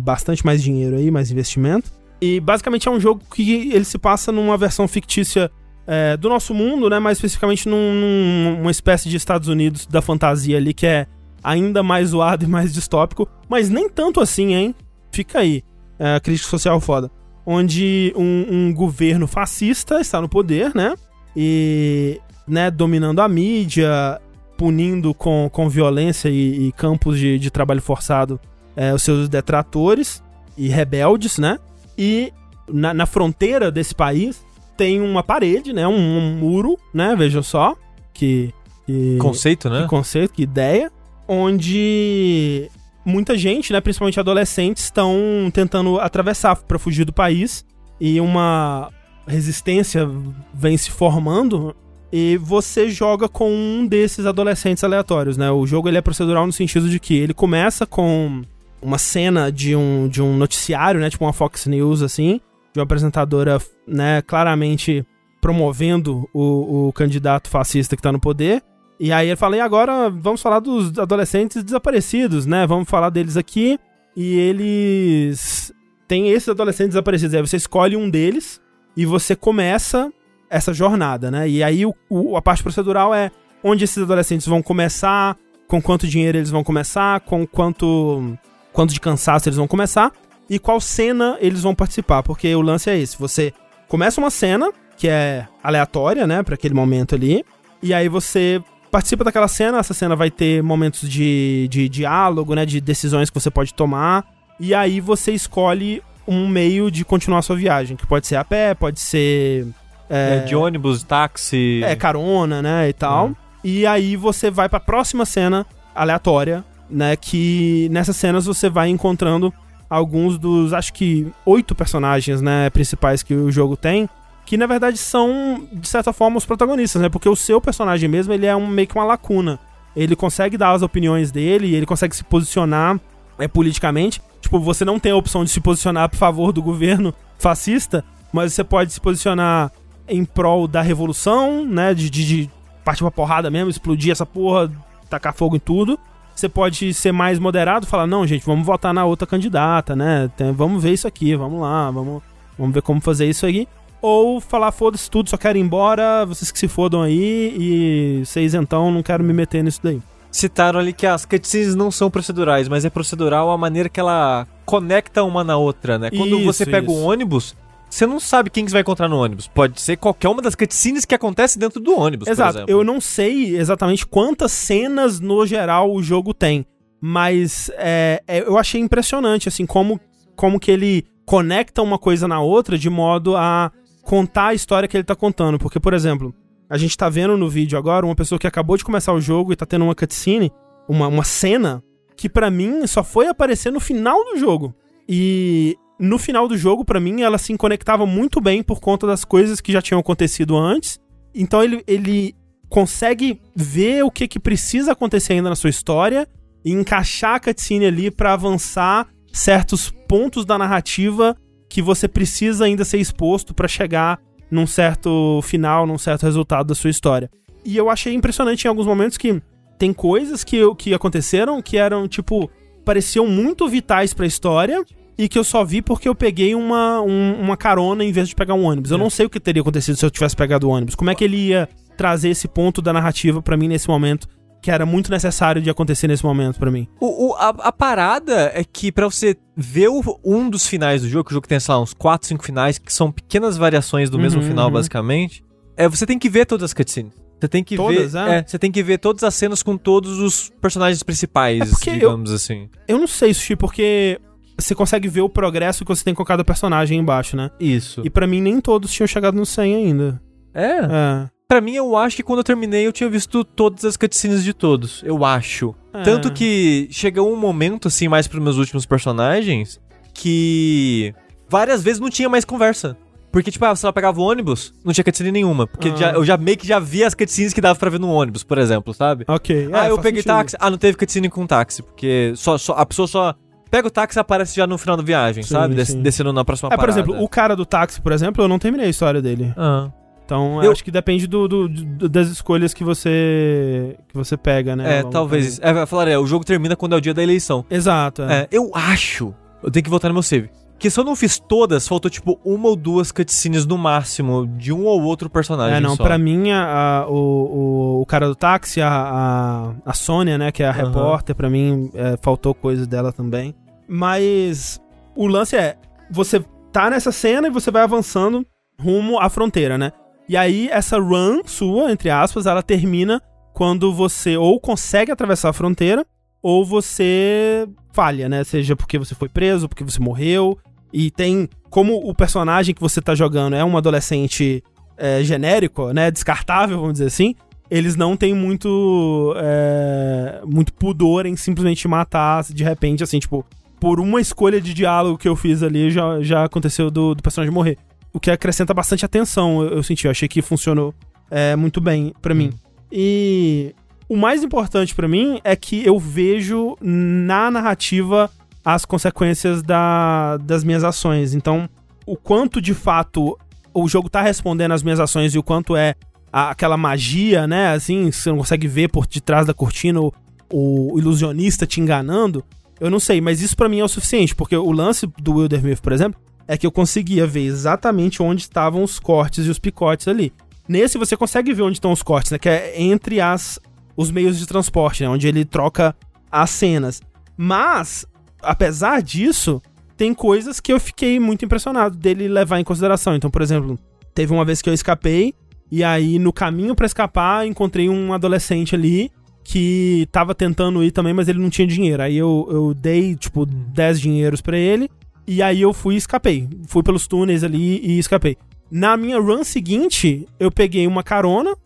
bastante 0.00 0.44
mais 0.44 0.60
dinheiro 0.60 0.96
aí, 0.96 1.08
mais 1.08 1.30
investimento. 1.30 1.88
E 2.20 2.40
basicamente 2.40 2.88
é 2.88 2.90
um 2.90 2.98
jogo 2.98 3.22
que 3.32 3.70
ele 3.72 3.84
se 3.84 3.96
passa 3.96 4.32
numa 4.32 4.56
versão 4.58 4.88
fictícia 4.88 5.48
é, 5.86 6.16
do 6.16 6.28
nosso 6.28 6.52
mundo, 6.52 6.90
né? 6.90 6.98
Mais 6.98 7.18
especificamente 7.18 7.68
num, 7.68 8.56
numa 8.58 8.72
espécie 8.72 9.08
de 9.08 9.16
Estados 9.16 9.46
Unidos 9.46 9.86
da 9.86 10.02
fantasia 10.02 10.56
ali, 10.56 10.74
que 10.74 10.84
é 10.84 11.06
ainda 11.44 11.80
mais 11.80 12.08
zoado 12.08 12.44
e 12.44 12.48
mais 12.48 12.74
distópico, 12.74 13.28
mas 13.48 13.70
nem 13.70 13.88
tanto 13.88 14.20
assim, 14.20 14.54
hein? 14.54 14.74
Fica 15.12 15.38
aí. 15.38 15.62
É, 16.00 16.18
crítica 16.18 16.50
social 16.50 16.80
foda. 16.80 17.08
Onde 17.46 18.12
um, 18.16 18.46
um 18.50 18.74
governo 18.74 19.28
fascista 19.28 20.00
está 20.00 20.20
no 20.20 20.28
poder, 20.28 20.74
né? 20.74 20.96
E, 21.36 22.20
né, 22.48 22.68
dominando 22.68 23.20
a 23.20 23.28
mídia, 23.28 24.20
punindo 24.56 25.12
com, 25.14 25.48
com 25.52 25.68
violência 25.68 26.28
e, 26.28 26.68
e 26.68 26.72
campos 26.72 27.18
de, 27.18 27.38
de 27.38 27.50
trabalho 27.50 27.82
forçado 27.82 28.40
é, 28.74 28.92
os 28.92 29.02
seus 29.02 29.28
detratores 29.28 30.22
e 30.56 30.68
rebeldes, 30.68 31.38
né? 31.38 31.58
E 31.96 32.32
na, 32.68 32.92
na 32.92 33.06
fronteira 33.06 33.70
desse 33.70 33.94
país 33.94 34.44
tem 34.76 35.00
uma 35.00 35.22
parede, 35.22 35.72
né? 35.72 35.86
Um, 35.86 36.18
um 36.18 36.36
muro, 36.36 36.78
né? 36.92 37.14
Vejam 37.16 37.42
só. 37.42 37.74
Que. 38.12 38.52
que 38.86 39.16
Conceito, 39.18 39.70
né? 39.70 39.82
que 39.82 39.88
conceito, 39.88 40.34
que 40.34 40.42
ideia. 40.42 40.90
Onde 41.28 42.70
muita 43.04 43.36
gente, 43.36 43.72
né, 43.72 43.80
principalmente 43.80 44.20
adolescentes, 44.20 44.84
estão 44.84 45.16
tentando 45.52 45.98
atravessar 45.98 46.56
para 46.56 46.78
fugir 46.78 47.04
do 47.04 47.12
país 47.12 47.64
e 48.00 48.20
uma 48.20 48.92
resistência 49.26 50.08
vem 50.54 50.76
se 50.76 50.90
formando 50.90 51.74
e 52.12 52.36
você 52.36 52.88
joga 52.88 53.28
com 53.28 53.50
um 53.50 53.86
desses 53.86 54.26
adolescentes 54.26 54.84
aleatórios, 54.84 55.36
né? 55.36 55.50
O 55.50 55.66
jogo 55.66 55.88
ele 55.88 55.98
é 55.98 56.02
procedural 56.02 56.46
no 56.46 56.52
sentido 56.52 56.88
de 56.88 57.00
que 57.00 57.16
ele 57.16 57.34
começa 57.34 57.84
com 57.86 58.42
uma 58.80 58.98
cena 58.98 59.50
de 59.50 59.74
um, 59.74 60.08
de 60.08 60.22
um 60.22 60.36
noticiário, 60.36 61.00
né, 61.00 61.10
tipo 61.10 61.24
uma 61.24 61.32
Fox 61.32 61.66
News 61.66 62.02
assim, 62.02 62.40
de 62.72 62.78
uma 62.78 62.84
apresentadora, 62.84 63.58
né, 63.86 64.22
claramente 64.22 65.04
promovendo 65.40 66.28
o, 66.32 66.88
o 66.88 66.92
candidato 66.92 67.48
fascista 67.48 67.96
que 67.96 68.02
tá 68.02 68.12
no 68.12 68.20
poder. 68.20 68.62
E 68.98 69.12
aí 69.12 69.28
ele 69.28 69.36
fala, 69.36 69.56
e 69.56 69.60
agora 69.60 70.08
vamos 70.08 70.40
falar 70.40 70.60
dos 70.60 70.98
adolescentes 70.98 71.62
desaparecidos, 71.62 72.46
né? 72.46 72.66
Vamos 72.66 72.88
falar 72.88 73.10
deles 73.10 73.36
aqui. 73.36 73.78
E 74.16 74.34
eles 74.34 75.72
têm 76.08 76.30
esses 76.30 76.48
adolescentes 76.48 76.94
desaparecidos. 76.94 77.34
Aí 77.34 77.40
você 77.42 77.56
escolhe 77.56 77.94
um 77.94 78.08
deles 78.08 78.60
e 78.96 79.04
você 79.04 79.36
começa 79.36 80.10
essa 80.48 80.72
jornada, 80.72 81.30
né? 81.30 81.48
E 81.48 81.62
aí 81.62 81.84
o, 81.84 81.94
o, 82.08 82.36
a 82.36 82.42
parte 82.42 82.62
procedural 82.62 83.14
é 83.14 83.30
onde 83.62 83.84
esses 83.84 84.02
adolescentes 84.02 84.46
vão 84.46 84.62
começar, 84.62 85.36
com 85.66 85.82
quanto 85.82 86.06
dinheiro 86.06 86.38
eles 86.38 86.50
vão 86.50 86.62
começar, 86.62 87.20
com 87.20 87.46
quanto, 87.46 88.36
quanto 88.72 88.92
de 88.92 89.00
cansaço 89.00 89.48
eles 89.48 89.56
vão 89.56 89.66
começar 89.66 90.12
e 90.48 90.58
qual 90.58 90.80
cena 90.80 91.36
eles 91.40 91.62
vão 91.62 91.74
participar. 91.74 92.22
Porque 92.22 92.54
o 92.54 92.60
lance 92.60 92.88
é 92.88 92.98
esse: 92.98 93.18
você 93.18 93.52
começa 93.88 94.20
uma 94.20 94.30
cena 94.30 94.70
que 94.96 95.08
é 95.08 95.46
aleatória, 95.62 96.26
né, 96.26 96.42
para 96.42 96.54
aquele 96.54 96.74
momento 96.74 97.14
ali, 97.14 97.44
e 97.82 97.92
aí 97.92 98.08
você 98.08 98.62
participa 98.90 99.24
daquela 99.24 99.48
cena, 99.48 99.78
essa 99.78 99.92
cena 99.92 100.16
vai 100.16 100.30
ter 100.30 100.62
momentos 100.62 101.08
de, 101.08 101.68
de 101.70 101.86
diálogo, 101.86 102.54
né, 102.54 102.64
de 102.64 102.80
decisões 102.80 103.28
que 103.28 103.38
você 103.38 103.50
pode 103.50 103.74
tomar, 103.74 104.24
e 104.58 104.74
aí 104.74 105.00
você 105.00 105.32
escolhe 105.32 106.02
um 106.26 106.48
meio 106.48 106.90
de 106.90 107.04
continuar 107.04 107.40
a 107.40 107.42
sua 107.42 107.56
viagem, 107.56 107.94
que 107.94 108.06
pode 108.06 108.26
ser 108.26 108.36
a 108.36 108.44
pé, 108.44 108.74
pode 108.74 108.98
ser... 108.98 109.66
É, 110.08 110.40
de 110.40 110.54
ônibus, 110.54 111.02
táxi. 111.02 111.82
É, 111.84 111.96
carona, 111.96 112.62
né, 112.62 112.88
e 112.88 112.92
tal. 112.92 113.28
Hum. 113.28 113.36
E 113.64 113.86
aí 113.86 114.16
você 114.16 114.50
vai 114.50 114.68
pra 114.68 114.78
próxima 114.78 115.24
cena 115.24 115.66
aleatória, 115.94 116.64
né, 116.88 117.16
que 117.16 117.88
nessas 117.90 118.16
cenas 118.16 118.46
você 118.46 118.68
vai 118.68 118.88
encontrando 118.88 119.52
alguns 119.88 120.38
dos, 120.38 120.72
acho 120.72 120.92
que, 120.92 121.26
oito 121.44 121.74
personagens, 121.74 122.40
né, 122.40 122.70
principais 122.70 123.22
que 123.22 123.34
o 123.34 123.50
jogo 123.50 123.76
tem, 123.76 124.08
que 124.46 124.56
na 124.56 124.66
verdade 124.66 124.96
são, 124.96 125.66
de 125.72 125.88
certa 125.88 126.12
forma, 126.12 126.38
os 126.38 126.46
protagonistas, 126.46 127.02
né? 127.02 127.08
Porque 127.08 127.28
o 127.28 127.34
seu 127.34 127.60
personagem 127.60 128.08
mesmo, 128.08 128.32
ele 128.32 128.46
é 128.46 128.54
um, 128.54 128.66
meio 128.66 128.86
que 128.86 128.94
uma 128.94 129.04
lacuna. 129.04 129.58
Ele 129.94 130.14
consegue 130.14 130.56
dar 130.56 130.70
as 130.70 130.82
opiniões 130.82 131.32
dele, 131.32 131.74
ele 131.74 131.84
consegue 131.84 132.14
se 132.14 132.22
posicionar 132.22 133.00
é, 133.38 133.48
politicamente. 133.48 134.22
Tipo, 134.40 134.60
você 134.60 134.84
não 134.84 135.00
tem 135.00 135.10
a 135.10 135.16
opção 135.16 135.42
de 135.42 135.50
se 135.50 135.60
posicionar 135.60 136.04
a 136.04 136.16
favor 136.16 136.52
do 136.52 136.62
governo 136.62 137.12
fascista, 137.38 138.04
mas 138.32 138.52
você 138.52 138.62
pode 138.62 138.92
se 138.92 139.00
posicionar 139.00 139.72
em 140.08 140.24
prol 140.24 140.66
da 140.68 140.82
revolução, 140.82 141.64
né? 141.66 141.94
De, 141.94 142.08
de, 142.10 142.24
de 142.26 142.50
partir 142.84 143.02
pra 143.02 143.10
porrada 143.10 143.50
mesmo, 143.50 143.70
explodir 143.70 144.12
essa 144.12 144.24
porra, 144.26 144.70
tacar 145.10 145.34
fogo 145.34 145.56
em 145.56 145.60
tudo. 145.60 145.98
Você 146.34 146.48
pode 146.48 146.92
ser 146.92 147.12
mais 147.12 147.38
moderado, 147.38 147.86
falar, 147.86 148.06
não, 148.06 148.26
gente, 148.26 148.44
vamos 148.44 148.66
votar 148.66 148.92
na 148.92 149.04
outra 149.06 149.26
candidata, 149.26 149.96
né? 149.96 150.30
Tem- 150.36 150.52
vamos 150.52 150.82
ver 150.82 150.92
isso 150.92 151.06
aqui, 151.08 151.34
vamos 151.34 151.60
lá, 151.60 151.90
vamos, 151.90 152.22
vamos 152.58 152.74
ver 152.74 152.82
como 152.82 153.00
fazer 153.00 153.26
isso 153.26 153.46
aqui. 153.46 153.66
Ou 154.02 154.38
falar, 154.40 154.70
foda-se 154.70 155.10
tudo, 155.10 155.30
só 155.30 155.38
quero 155.38 155.56
ir 155.56 155.62
embora, 155.62 156.26
vocês 156.26 156.52
que 156.52 156.58
se 156.58 156.68
fodam 156.68 157.00
aí, 157.02 157.54
e 157.58 158.22
vocês 158.24 158.52
então 158.54 158.92
não 158.92 159.02
quero 159.02 159.24
me 159.24 159.32
meter 159.32 159.64
nisso 159.64 159.80
daí. 159.82 160.00
Citaram 160.30 160.78
ali 160.78 160.92
que 160.92 161.06
as 161.06 161.24
cutscenes 161.24 161.74
não 161.74 161.90
são 161.90 162.10
procedurais, 162.10 162.68
mas 162.68 162.84
é 162.84 162.90
procedural 162.90 163.50
a 163.50 163.56
maneira 163.56 163.88
que 163.88 163.98
ela 163.98 164.46
conecta 164.66 165.24
uma 165.24 165.42
na 165.42 165.56
outra, 165.56 165.98
né? 165.98 166.10
Quando 166.10 166.36
Isso, 166.36 166.44
você 166.44 166.66
pega 166.66 166.86
isso. 166.86 166.94
um 166.94 167.06
ônibus, 167.06 167.56
você 167.88 168.06
não 168.06 168.20
sabe 168.20 168.50
quem 168.50 168.64
que 168.64 168.70
você 168.70 168.74
vai 168.74 168.82
encontrar 168.82 169.08
no 169.08 169.18
ônibus. 169.18 169.48
Pode 169.48 169.80
ser 169.80 169.96
qualquer 169.96 170.28
uma 170.28 170.42
das 170.42 170.54
cutscenes 170.54 171.04
que 171.04 171.14
acontece 171.14 171.58
dentro 171.58 171.80
do 171.80 171.98
ônibus, 171.98 172.26
por 172.26 172.32
Exato, 172.32 172.64
eu 172.66 172.84
não 172.84 173.00
sei 173.00 173.56
exatamente 173.56 174.06
quantas 174.06 174.52
cenas 174.52 175.20
no 175.20 175.46
geral 175.46 175.92
o 175.92 176.02
jogo 176.02 176.34
tem, 176.34 176.66
mas 177.00 177.70
é, 177.76 178.22
é, 178.26 178.40
eu 178.40 178.58
achei 178.58 178.80
impressionante, 178.80 179.48
assim, 179.48 179.66
como, 179.66 180.00
como 180.34 180.58
que 180.58 180.70
ele 180.70 181.04
conecta 181.24 181.82
uma 181.82 181.98
coisa 181.98 182.28
na 182.28 182.40
outra 182.40 182.78
de 182.78 182.88
modo 182.88 183.36
a 183.36 183.70
contar 184.02 184.48
a 184.48 184.54
história 184.54 184.88
que 184.88 184.96
ele 184.96 185.04
tá 185.04 185.14
contando. 185.14 185.58
Porque, 185.58 185.80
por 185.80 185.92
exemplo, 185.92 186.34
a 186.70 186.78
gente 186.78 186.96
tá 186.96 187.08
vendo 187.08 187.36
no 187.36 187.48
vídeo 187.48 187.76
agora 187.76 188.06
uma 188.06 188.14
pessoa 188.14 188.38
que 188.38 188.46
acabou 188.46 188.76
de 188.76 188.84
começar 188.84 189.12
o 189.12 189.20
jogo 189.20 189.52
e 189.52 189.56
tá 189.56 189.66
tendo 189.66 189.84
uma 189.84 189.94
cutscene, 189.94 190.52
uma, 190.88 191.08
uma 191.08 191.24
cena, 191.24 191.82
que 192.16 192.28
pra 192.28 192.50
mim 192.50 192.86
só 192.86 193.04
foi 193.04 193.26
aparecer 193.26 193.72
no 193.72 193.80
final 193.80 194.24
do 194.24 194.38
jogo. 194.38 194.74
E 195.08 195.76
no 195.98 196.18
final 196.18 196.46
do 196.46 196.56
jogo, 196.56 196.84
pra 196.84 197.00
mim, 197.00 197.22
ela 197.22 197.38
se 197.38 197.56
conectava 197.56 198.04
muito 198.06 198.40
bem 198.40 198.62
por 198.62 198.80
conta 198.80 199.06
das 199.06 199.24
coisas 199.24 199.60
que 199.60 199.72
já 199.72 199.80
tinham 199.80 200.00
acontecido 200.00 200.56
antes. 200.56 200.98
Então 201.34 201.62
ele, 201.62 201.82
ele 201.86 202.34
consegue 202.68 203.40
ver 203.54 204.04
o 204.04 204.10
que, 204.10 204.28
que 204.28 204.38
precisa 204.38 204.92
acontecer 204.92 205.34
ainda 205.34 205.50
na 205.50 205.56
sua 205.56 205.70
história 205.70 206.28
e 206.64 206.72
encaixar 206.72 207.36
a 207.36 207.40
cutscene 207.40 207.86
ali 207.86 208.10
pra 208.10 208.32
avançar 208.32 209.08
certos 209.32 209.90
pontos 210.08 210.44
da 210.44 210.58
narrativa 210.58 211.36
que 211.68 211.82
você 211.82 212.08
precisa 212.08 212.64
ainda 212.64 212.84
ser 212.84 212.98
exposto 212.98 213.54
pra 213.54 213.68
chegar 213.68 214.18
num 214.50 214.66
certo 214.66 215.40
final, 215.42 215.86
num 215.86 215.98
certo 215.98 216.22
resultado 216.22 216.68
da 216.68 216.74
sua 216.74 216.90
história. 216.90 217.30
E 217.64 217.76
eu 217.76 217.90
achei 217.90 218.14
impressionante 218.14 218.64
em 218.64 218.68
alguns 218.68 218.86
momentos 218.86 219.18
que 219.18 219.42
tem 219.78 219.92
coisas 219.92 220.44
que, 220.44 220.62
que 220.76 220.94
aconteceram 220.94 221.60
que 221.60 221.76
eram, 221.76 222.08
tipo, 222.08 222.50
pareciam 222.84 223.26
muito 223.26 223.68
vitais 223.68 224.14
pra 224.14 224.26
história 224.26 224.84
e 225.18 225.28
que 225.28 225.38
eu 225.38 225.44
só 225.44 225.64
vi 225.64 225.80
porque 225.82 226.08
eu 226.08 226.14
peguei 226.14 226.54
uma, 226.54 227.00
um- 227.00 227.40
uma 227.40 227.56
carona 227.56 228.04
em 228.04 228.12
vez 228.12 228.28
de 228.28 228.34
pegar 228.34 228.54
um 228.54 228.64
ônibus. 228.64 228.90
Eu 228.90 228.98
não 228.98 229.08
sei 229.10 229.26
o 229.26 229.30
que 229.30 229.40
teria 229.40 229.62
acontecido 229.62 229.96
se 229.96 230.04
eu 230.04 230.10
tivesse 230.10 230.36
pegado 230.36 230.68
o 230.68 230.70
ônibus. 230.70 230.94
Como 230.94 231.10
é 231.10 231.14
que 231.14 231.24
ele 231.24 231.36
ia 231.48 231.68
trazer 231.96 232.28
esse 232.28 232.46
ponto 232.46 232.82
da 232.82 232.92
narrativa 232.92 233.40
pra 233.40 233.56
mim 233.56 233.68
nesse 233.68 233.88
momento, 233.88 234.28
que 234.62 234.70
era 234.70 234.84
muito 234.84 235.10
necessário 235.10 235.62
de 235.62 235.70
acontecer 235.70 236.08
nesse 236.08 236.24
momento 236.24 236.58
pra 236.58 236.70
mim. 236.70 236.86
O, 237.00 237.28
o- 237.30 237.34
a, 237.36 237.48
a 237.48 237.72
parada 237.72 238.50
é 238.54 238.62
que 238.64 238.90
pra 238.92 239.06
você 239.06 239.36
ver 239.56 239.88
o- 239.88 240.20
um 240.24 240.50
dos 240.50 240.66
finais 240.66 241.02
do 241.02 241.08
jogo, 241.08 241.24
que 241.24 241.30
o 241.32 241.34
jogo 241.34 241.46
tem, 241.48 241.58
sei 241.60 241.72
lá, 241.74 241.80
uns 241.80 241.94
4, 241.94 242.26
5 242.28 242.44
finais, 242.44 242.76
que 242.78 242.92
são 242.92 243.10
pequenas 243.12 243.56
variações 243.56 244.10
do 244.10 244.18
mesmo 244.18 244.42
Uhum, 244.42 244.48
final, 244.48 244.66
uhum. 244.66 244.72
basicamente, 244.72 245.42
é, 245.76 245.88
você 245.88 246.04
tem 246.04 246.18
que 246.18 246.28
ver 246.28 246.44
todas 246.46 246.64
as 246.64 246.74
cutscenes. 246.74 247.12
Você 247.40 247.48
tem 247.48 247.62
que 247.62 247.76
Todas, 247.76 248.12
ver. 248.14 248.18
é? 248.18 248.38
É, 248.38 248.44
você 248.46 248.58
tem 248.58 248.72
que 248.72 248.82
ver 248.82 248.98
todas 248.98 249.22
as 249.22 249.34
cenas 249.34 249.62
com 249.62 249.76
todos 249.76 250.18
os 250.18 250.50
personagens 250.60 251.02
principais, 251.02 251.60
É 251.60 251.66
porque 251.66 251.90
eu- 251.90 251.94
digamos 251.94 252.32
assim. 252.32 252.68
Eu 252.88 252.98
não 252.98 253.06
sei, 253.06 253.32
Sushi, 253.34 253.54
porque 253.56 254.18
você 254.58 254.74
consegue 254.74 255.08
ver 255.08 255.20
o 255.22 255.28
progresso 255.28 255.84
que 255.84 255.88
você 255.94 256.02
tem 256.04 256.14
com 256.14 256.24
cada 256.24 256.44
personagem 256.44 256.98
embaixo, 256.98 257.36
né? 257.36 257.50
Isso. 257.60 258.02
E 258.04 258.10
pra 258.10 258.26
mim 258.26 258.40
nem 258.40 258.60
todos 258.60 258.92
tinham 258.92 259.06
chegado 259.06 259.34
no 259.36 259.44
100 259.46 259.74
ainda. 259.74 260.20
É. 260.54 260.78
É. 260.78 261.28
Pra 261.48 261.60
mim, 261.60 261.74
eu 261.74 261.96
acho 261.96 262.16
que 262.16 262.22
quando 262.24 262.38
eu 262.40 262.44
terminei, 262.44 262.84
eu 262.86 262.92
tinha 262.92 263.08
visto 263.08 263.44
todas 263.44 263.84
as 263.84 263.96
cutscenes 263.96 264.42
de 264.42 264.52
todos. 264.52 265.00
Eu 265.04 265.24
acho. 265.24 265.74
É. 265.94 266.02
Tanto 266.02 266.32
que 266.32 266.88
chegou 266.90 267.32
um 267.32 267.36
momento, 267.36 267.86
assim, 267.86 268.08
mais 268.08 268.26
pros 268.26 268.42
meus 268.42 268.56
últimos 268.56 268.84
personagens, 268.84 269.78
que 270.12 271.14
várias 271.48 271.82
vezes 271.82 272.00
não 272.00 272.10
tinha 272.10 272.28
mais 272.28 272.44
conversa. 272.44 272.96
Porque, 273.30 273.50
tipo, 273.50 273.64
ah, 273.66 273.76
se 273.76 273.84
ela 273.84 273.92
pegava 273.92 274.18
o 274.18 274.24
ônibus, 274.24 274.72
não 274.82 274.92
tinha 274.94 275.04
cutscene 275.04 275.30
nenhuma. 275.30 275.66
Porque 275.66 275.90
Ah. 275.90 275.96
já- 275.96 276.12
eu 276.12 276.24
já 276.24 276.36
meio 276.38 276.56
que 276.56 276.66
já 276.66 276.78
vi 276.78 277.04
as 277.04 277.14
cutscenes 277.14 277.52
que 277.52 277.60
dava 277.60 277.78
pra 277.78 277.90
ver 277.90 278.00
no 278.00 278.08
ônibus, 278.10 278.42
por 278.42 278.56
exemplo, 278.56 278.94
sabe? 278.94 279.24
Ok. 279.28 279.68
ah, 279.72 279.86
É, 279.86 279.90
eu 279.90 279.96
peguei 279.98 280.22
sentido. 280.22 280.36
táxi. 280.38 280.56
Ah, 280.58 280.70
não 280.70 280.78
teve 280.78 280.96
cutscene 280.96 281.28
com 281.28 281.46
táxi. 281.46 281.82
Porque 281.82 282.32
só, 282.34 282.56
só, 282.56 282.72
a 282.72 282.86
pessoa 282.86 283.06
só 283.06 283.34
pega 283.70 283.88
o 283.88 283.90
táxi 283.90 284.18
e 284.18 284.20
aparece 284.20 284.56
já 284.56 284.66
no 284.66 284.76
final 284.78 284.96
da 284.96 285.02
viagem, 285.02 285.42
Sim, 285.42 285.50
sabe? 285.50 285.74
Des- 285.74 285.88
sim. 285.88 286.02
descendo 286.02 286.32
na 286.32 286.44
próxima 286.44 286.68
É, 286.68 286.70
por 286.70 286.78
parada. 286.86 287.00
exemplo, 287.00 287.22
o 287.22 287.28
cara 287.28 287.54
do 287.56 287.64
táxi, 287.66 288.00
por 288.00 288.12
exemplo, 288.12 288.42
eu 288.44 288.48
não 288.48 288.58
terminei 288.58 288.86
a 288.86 288.90
história 288.90 289.20
dele. 289.22 289.52
Ah. 289.56 289.90
Então, 290.24 290.60
eu 290.62 290.72
acho 290.72 290.82
que 290.82 290.90
depende 290.90 291.26
do, 291.28 291.46
do- 291.46 291.68
do- 291.68 292.08
das 292.08 292.26
escolhas 292.28 292.74
que 292.74 292.82
você 292.82 293.96
que 294.08 294.14
você 294.16 294.36
pega, 294.36 294.74
né? 294.74 294.98
É, 294.98 295.02
talvez. 295.04 295.58
caminho. 295.60 295.82
É, 295.82 295.86
falar, 295.86 296.08
é, 296.08 296.18
o 296.18 296.26
jogo 296.26 296.44
termina 296.44 296.74
quando 296.74 296.94
é 296.94 296.96
o 296.96 297.00
dia 297.00 297.14
da 297.14 297.22
eleição. 297.22 297.64
Exato, 297.70 298.22
é. 298.22 298.40
É, 298.42 298.48
eu 298.50 298.70
acho. 298.74 299.32
Eu 299.62 299.70
tenho 299.70 299.84
que 299.84 299.90
voltar 299.90 300.08
no 300.08 300.14
meu 300.14 300.22
save. 300.22 300.50
Que 300.78 300.90
se 300.90 301.00
eu 301.00 301.04
não 301.04 301.16
fiz 301.16 301.38
todas, 301.38 301.88
faltou 301.88 302.10
tipo 302.10 302.38
uma 302.44 302.68
ou 302.68 302.76
duas 302.76 303.10
cutscenes 303.10 303.64
no 303.64 303.78
máximo 303.78 304.46
de 304.46 304.72
um 304.74 304.84
ou 304.84 305.02
outro 305.04 305.30
personagem. 305.30 305.78
É, 305.78 305.80
não, 305.80 305.96
só. 305.96 306.02
pra 306.04 306.18
mim, 306.18 306.50
a- 306.50 307.00
a- 307.04 307.08
o, 307.08 308.00
o, 308.02 308.06
cara 308.06 308.28
do 308.28 308.34
táxi, 308.34 308.82
a, 308.82 308.88
a, 308.90 309.72
a 309.86 309.92
Sônia, 309.94 310.36
né, 310.36 310.52
que 310.52 310.62
é 310.62 310.66
a 310.68 310.70
Aham. 310.72 310.86
repórter, 310.88 311.34
pra 311.34 311.48
mim, 311.48 311.90
é, 311.94 312.18
faltou 312.20 312.54
coisa 312.54 312.86
dela 312.86 313.10
também. 313.10 313.54
Mas 313.88 314.80
o 315.14 315.26
lance 315.26 315.56
é, 315.56 315.76
você 316.10 316.44
tá 316.70 316.90
nessa 316.90 317.10
cena 317.10 317.48
e 317.48 317.50
você 317.50 317.70
vai 317.70 317.82
avançando 317.82 318.44
rumo 318.78 319.18
à 319.18 319.30
fronteira, 319.30 319.78
né? 319.78 319.92
E 320.28 320.36
aí, 320.36 320.68
essa 320.70 320.98
run 320.98 321.40
sua, 321.46 321.90
entre 321.90 322.10
aspas, 322.10 322.44
ela 322.46 322.62
termina 322.62 323.22
quando 323.54 323.94
você 323.94 324.36
ou 324.36 324.60
consegue 324.60 325.10
atravessar 325.10 325.48
a 325.48 325.52
fronteira, 325.54 326.04
ou 326.46 326.64
você 326.64 327.68
falha, 327.92 328.28
né? 328.28 328.44
Seja 328.44 328.76
porque 328.76 329.00
você 329.00 329.16
foi 329.16 329.28
preso, 329.28 329.68
porque 329.68 329.82
você 329.82 329.98
morreu. 329.98 330.56
E 330.92 331.10
tem. 331.10 331.48
Como 331.68 331.96
o 332.08 332.14
personagem 332.14 332.72
que 332.72 332.80
você 332.80 333.02
tá 333.02 333.16
jogando 333.16 333.56
é 333.56 333.64
um 333.64 333.76
adolescente 333.76 334.62
é, 334.96 335.24
genérico, 335.24 335.92
né? 335.92 336.08
Descartável, 336.08 336.76
vamos 336.78 336.92
dizer 336.92 337.06
assim. 337.06 337.34
Eles 337.68 337.96
não 337.96 338.16
têm 338.16 338.32
muito. 338.32 339.34
é, 339.38 340.40
muito 340.46 340.72
pudor 340.72 341.26
em 341.26 341.34
simplesmente 341.34 341.88
matar 341.88 342.44
de 342.44 342.62
repente, 342.62 343.02
assim, 343.02 343.18
tipo. 343.18 343.44
Por 343.80 343.98
uma 343.98 344.20
escolha 344.20 344.60
de 344.60 344.72
diálogo 344.72 345.18
que 345.18 345.28
eu 345.28 345.34
fiz 345.34 345.64
ali, 345.64 345.90
já, 345.90 346.22
já 346.22 346.44
aconteceu 346.44 346.92
do, 346.92 347.12
do 347.12 347.22
personagem 347.24 347.52
morrer. 347.52 347.76
O 348.12 348.20
que 348.20 348.30
acrescenta 348.30 348.72
bastante 348.72 349.04
atenção, 349.04 349.64
eu, 349.64 349.78
eu 349.78 349.82
senti. 349.82 350.06
Eu 350.06 350.12
achei 350.12 350.28
que 350.28 350.40
funcionou 350.40 350.94
é, 351.28 351.56
muito 351.56 351.80
bem 351.80 352.14
pra 352.22 352.32
mim. 352.32 352.52
E 352.90 353.74
o 354.08 354.16
mais 354.16 354.42
importante 354.42 354.94
pra 354.94 355.08
mim 355.08 355.40
é 355.44 355.54
que 355.56 355.84
eu 355.86 355.98
vejo 355.98 356.76
na 356.80 357.50
narrativa 357.50 358.30
as 358.64 358.84
consequências 358.84 359.62
da, 359.62 360.36
das 360.38 360.64
minhas 360.64 360.84
ações. 360.84 361.34
Então, 361.34 361.68
o 362.04 362.16
quanto 362.16 362.60
de 362.60 362.74
fato 362.74 363.38
o 363.72 363.86
jogo 363.88 364.08
tá 364.08 364.22
respondendo 364.22 364.72
às 364.72 364.82
minhas 364.82 364.98
ações 365.00 365.34
e 365.34 365.38
o 365.38 365.42
quanto 365.42 365.76
é 365.76 365.94
a- 366.32 366.50
aquela 366.50 366.76
magia, 366.76 367.46
né? 367.46 367.72
Assim, 367.74 368.10
você 368.10 368.30
não 368.30 368.38
consegue 368.38 368.66
ver 368.66 368.88
por 368.90 369.06
detrás 369.06 369.46
da 369.46 369.52
cortina 369.54 370.00
o, 370.00 370.12
o 370.50 370.98
ilusionista 370.98 371.66
te 371.66 371.80
enganando. 371.80 372.44
Eu 372.80 372.90
não 372.90 372.98
sei, 373.00 373.20
mas 373.20 373.40
isso 373.40 373.56
pra 373.56 373.68
mim 373.68 373.80
é 373.80 373.84
o 373.84 373.88
suficiente, 373.88 374.34
porque 374.34 374.56
o 374.56 374.70
lance 374.72 375.06
do 375.20 375.34
Wildermyth, 375.36 375.80
por 375.80 375.92
exemplo, 375.92 376.20
é 376.48 376.56
que 376.56 376.66
eu 376.66 376.72
conseguia 376.72 377.26
ver 377.26 377.44
exatamente 377.44 378.22
onde 378.22 378.42
estavam 378.42 378.82
os 378.82 378.98
cortes 378.98 379.46
e 379.46 379.50
os 379.50 379.58
picotes 379.58 380.08
ali. 380.08 380.32
Nesse 380.68 380.98
você 380.98 381.16
consegue 381.16 381.52
ver 381.52 381.62
onde 381.62 381.76
estão 381.76 381.92
os 381.92 382.02
cortes, 382.02 382.32
né? 382.32 382.38
Que 382.38 382.48
é 382.48 382.80
entre 382.82 383.20
as 383.20 383.58
os 383.96 384.10
meios 384.10 384.38
de 384.38 384.46
transporte, 384.46 385.02
né? 385.02 385.08
Onde 385.08 385.26
ele 385.26 385.44
troca 385.44 385.94
as 386.30 386.50
cenas. 386.50 387.00
Mas, 387.36 388.04
apesar 388.42 389.02
disso, 389.02 389.62
tem 389.96 390.12
coisas 390.12 390.60
que 390.60 390.72
eu 390.72 390.78
fiquei 390.78 391.18
muito 391.18 391.44
impressionado 391.44 391.96
dele 391.96 392.28
levar 392.28 392.60
em 392.60 392.64
consideração. 392.64 393.16
Então, 393.16 393.30
por 393.30 393.42
exemplo, 393.42 393.78
teve 394.14 394.32
uma 394.32 394.44
vez 394.44 394.60
que 394.60 394.68
eu 394.68 394.74
escapei, 394.74 395.34
e 395.70 395.82
aí 395.82 396.18
no 396.18 396.32
caminho 396.32 396.74
pra 396.74 396.86
escapar, 396.86 397.46
encontrei 397.46 397.88
um 397.88 398.12
adolescente 398.12 398.74
ali 398.74 399.10
que 399.42 400.08
tava 400.10 400.34
tentando 400.34 400.82
ir 400.82 400.90
também, 400.90 401.14
mas 401.14 401.28
ele 401.28 401.38
não 401.38 401.48
tinha 401.48 401.66
dinheiro. 401.66 402.02
Aí 402.02 402.16
eu, 402.16 402.48
eu 402.50 402.74
dei, 402.74 403.14
tipo, 403.14 403.46
10 403.46 404.00
dinheiros 404.00 404.40
pra 404.40 404.58
ele, 404.58 404.90
e 405.26 405.40
aí 405.40 405.60
eu 405.62 405.72
fui 405.72 405.94
e 405.94 405.98
escapei. 405.98 406.48
Fui 406.66 406.82
pelos 406.82 407.06
túneis 407.06 407.44
ali 407.44 407.80
e 407.84 407.98
escapei. 407.98 408.36
Na 408.70 408.96
minha 408.96 409.20
run 409.20 409.44
seguinte, 409.44 410.26
eu 410.40 410.50
peguei 410.50 410.86
uma 410.86 411.02
carona 411.02 411.56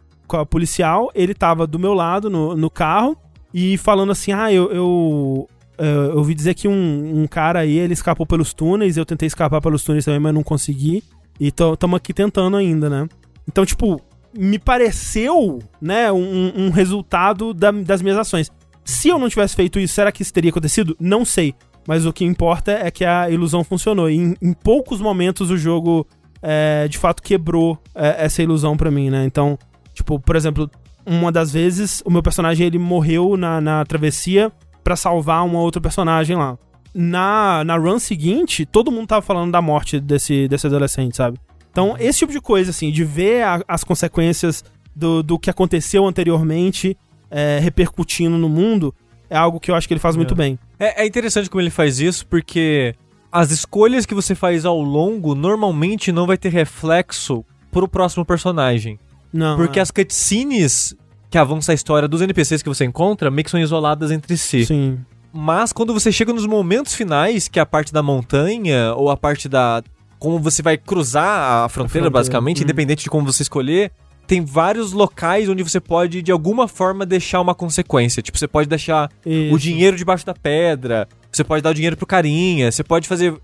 policial, 0.48 1.10
ele 1.14 1.34
tava 1.34 1.66
do 1.66 1.78
meu 1.78 1.94
lado 1.94 2.28
no, 2.30 2.56
no 2.56 2.70
carro, 2.70 3.16
e 3.52 3.76
falando 3.78 4.12
assim, 4.12 4.32
ah, 4.32 4.52
eu... 4.52 4.70
eu 4.72 5.48
eh, 5.78 6.10
eu 6.12 6.18
ouvi 6.18 6.34
dizer 6.34 6.52
que 6.54 6.68
um, 6.68 7.22
um 7.22 7.26
cara 7.26 7.60
aí, 7.60 7.78
ele 7.78 7.94
escapou 7.94 8.26
pelos 8.26 8.52
túneis, 8.52 8.96
eu 8.98 9.06
tentei 9.06 9.26
escapar 9.26 9.60
pelos 9.62 9.82
túneis 9.82 10.04
também, 10.04 10.20
mas 10.20 10.34
não 10.34 10.42
consegui. 10.42 11.02
E 11.40 11.50
tamo 11.50 11.96
aqui 11.96 12.12
tentando 12.12 12.56
ainda, 12.58 12.90
né? 12.90 13.08
Então, 13.48 13.64
tipo, 13.64 13.98
me 14.36 14.58
pareceu, 14.58 15.58
né, 15.80 16.12
um, 16.12 16.52
um 16.54 16.70
resultado 16.70 17.54
da- 17.54 17.70
das 17.70 18.02
minhas 18.02 18.18
ações. 18.18 18.50
Se 18.84 19.08
eu 19.08 19.18
não 19.18 19.28
tivesse 19.28 19.56
feito 19.56 19.78
isso, 19.80 19.94
será 19.94 20.12
que 20.12 20.20
isso 20.20 20.32
teria 20.34 20.50
acontecido? 20.50 20.94
Não 21.00 21.24
sei. 21.24 21.54
Mas 21.88 22.04
o 22.04 22.12
que 22.12 22.26
importa 22.26 22.72
é 22.72 22.90
que 22.90 23.04
a 23.04 23.30
ilusão 23.30 23.64
funcionou. 23.64 24.10
E 24.10 24.16
em, 24.16 24.36
em 24.42 24.52
poucos 24.52 25.00
momentos 25.00 25.50
o 25.50 25.56
jogo, 25.56 26.06
é, 26.42 26.86
de 26.88 26.98
fato, 26.98 27.22
quebrou 27.22 27.78
é, 27.94 28.24
essa 28.26 28.42
ilusão 28.42 28.76
pra 28.76 28.90
mim, 28.90 29.08
né? 29.08 29.24
Então, 29.24 29.58
tipo, 30.00 30.18
por 30.20 30.36
exemplo, 30.36 30.70
uma 31.06 31.30
das 31.32 31.52
vezes 31.52 32.02
o 32.04 32.10
meu 32.10 32.22
personagem 32.22 32.66
ele 32.66 32.78
morreu 32.78 33.36
na, 33.36 33.60
na 33.60 33.84
travessia 33.84 34.50
pra 34.84 34.96
salvar 34.96 35.44
uma 35.44 35.60
outra 35.60 35.80
personagem 35.80 36.36
lá. 36.36 36.58
Na, 36.94 37.62
na 37.64 37.76
run 37.76 37.98
seguinte, 37.98 38.66
todo 38.66 38.90
mundo 38.90 39.06
tava 39.06 39.22
falando 39.22 39.52
da 39.52 39.62
morte 39.62 40.00
desse, 40.00 40.48
desse 40.48 40.66
adolescente, 40.66 41.16
sabe? 41.16 41.38
Então, 41.70 41.94
esse 42.00 42.18
tipo 42.20 42.32
de 42.32 42.40
coisa, 42.40 42.70
assim, 42.70 42.90
de 42.90 43.04
ver 43.04 43.44
a- 43.44 43.62
as 43.68 43.84
consequências 43.84 44.64
do, 44.94 45.22
do 45.22 45.38
que 45.38 45.48
aconteceu 45.48 46.04
anteriormente 46.06 46.96
é, 47.30 47.60
repercutindo 47.62 48.36
no 48.36 48.48
mundo, 48.48 48.92
é 49.28 49.36
algo 49.36 49.60
que 49.60 49.70
eu 49.70 49.76
acho 49.76 49.86
que 49.86 49.94
ele 49.94 50.00
faz 50.00 50.16
muito 50.16 50.34
É. 50.34 50.36
bem. 50.36 50.58
É, 50.80 51.04
é 51.04 51.06
interessante 51.06 51.48
como 51.48 51.60
ele 51.62 51.70
faz 51.70 52.00
isso, 52.00 52.26
porque 52.26 52.92
as 53.30 53.52
escolhas 53.52 54.04
que 54.04 54.14
você 54.14 54.34
faz 54.34 54.64
ao 54.64 54.80
longo 54.82 55.36
normalmente 55.36 56.10
não 56.10 56.26
vai 56.26 56.36
ter 56.36 56.48
reflexo 56.48 57.44
pro 57.70 57.86
próximo 57.86 58.24
personagem. 58.24 58.98
Não, 59.32 59.56
Porque 59.56 59.78
é. 59.78 59.82
as 59.82 59.90
cutscenes 59.90 60.94
que 61.30 61.38
avançam 61.38 61.72
a 61.72 61.74
história 61.74 62.08
dos 62.08 62.20
NPCs 62.20 62.62
que 62.62 62.68
você 62.68 62.84
encontra 62.84 63.30
meio 63.30 63.44
que 63.44 63.50
são 63.50 63.60
isoladas 63.60 64.10
entre 64.10 64.36
si. 64.36 64.66
Sim. 64.66 64.98
Mas 65.32 65.72
quando 65.72 65.94
você 65.94 66.10
chega 66.10 66.32
nos 66.32 66.44
momentos 66.46 66.92
finais, 66.94 67.46
que 67.46 67.58
é 67.58 67.62
a 67.62 67.66
parte 67.66 67.92
da 67.92 68.02
montanha, 68.02 68.94
ou 68.96 69.10
a 69.10 69.16
parte 69.16 69.48
da. 69.48 69.82
como 70.18 70.38
você 70.40 70.60
vai 70.60 70.76
cruzar 70.76 71.24
a 71.24 71.68
fronteira, 71.68 71.70
fronteira, 71.70 72.10
basicamente, 72.10 72.60
hum. 72.60 72.64
independente 72.64 73.04
de 73.04 73.10
como 73.10 73.24
você 73.32 73.42
escolher, 73.42 73.92
tem 74.26 74.44
vários 74.44 74.92
locais 74.92 75.48
onde 75.48 75.62
você 75.62 75.78
pode, 75.80 76.20
de 76.20 76.32
alguma 76.32 76.66
forma, 76.66 77.06
deixar 77.06 77.40
uma 77.40 77.54
consequência. 77.54 78.20
Tipo, 78.22 78.36
você 78.38 78.48
pode 78.48 78.68
deixar 78.68 79.08
Isso. 79.24 79.54
o 79.54 79.58
dinheiro 79.58 79.96
debaixo 79.96 80.26
da 80.26 80.34
pedra, 80.34 81.08
você 81.30 81.44
pode 81.44 81.62
dar 81.62 81.70
o 81.70 81.74
dinheiro 81.74 81.96
pro 81.96 82.06
carinha, 82.06 82.70
você 82.72 82.82
pode 82.82 83.06
fazer. 83.06 83.34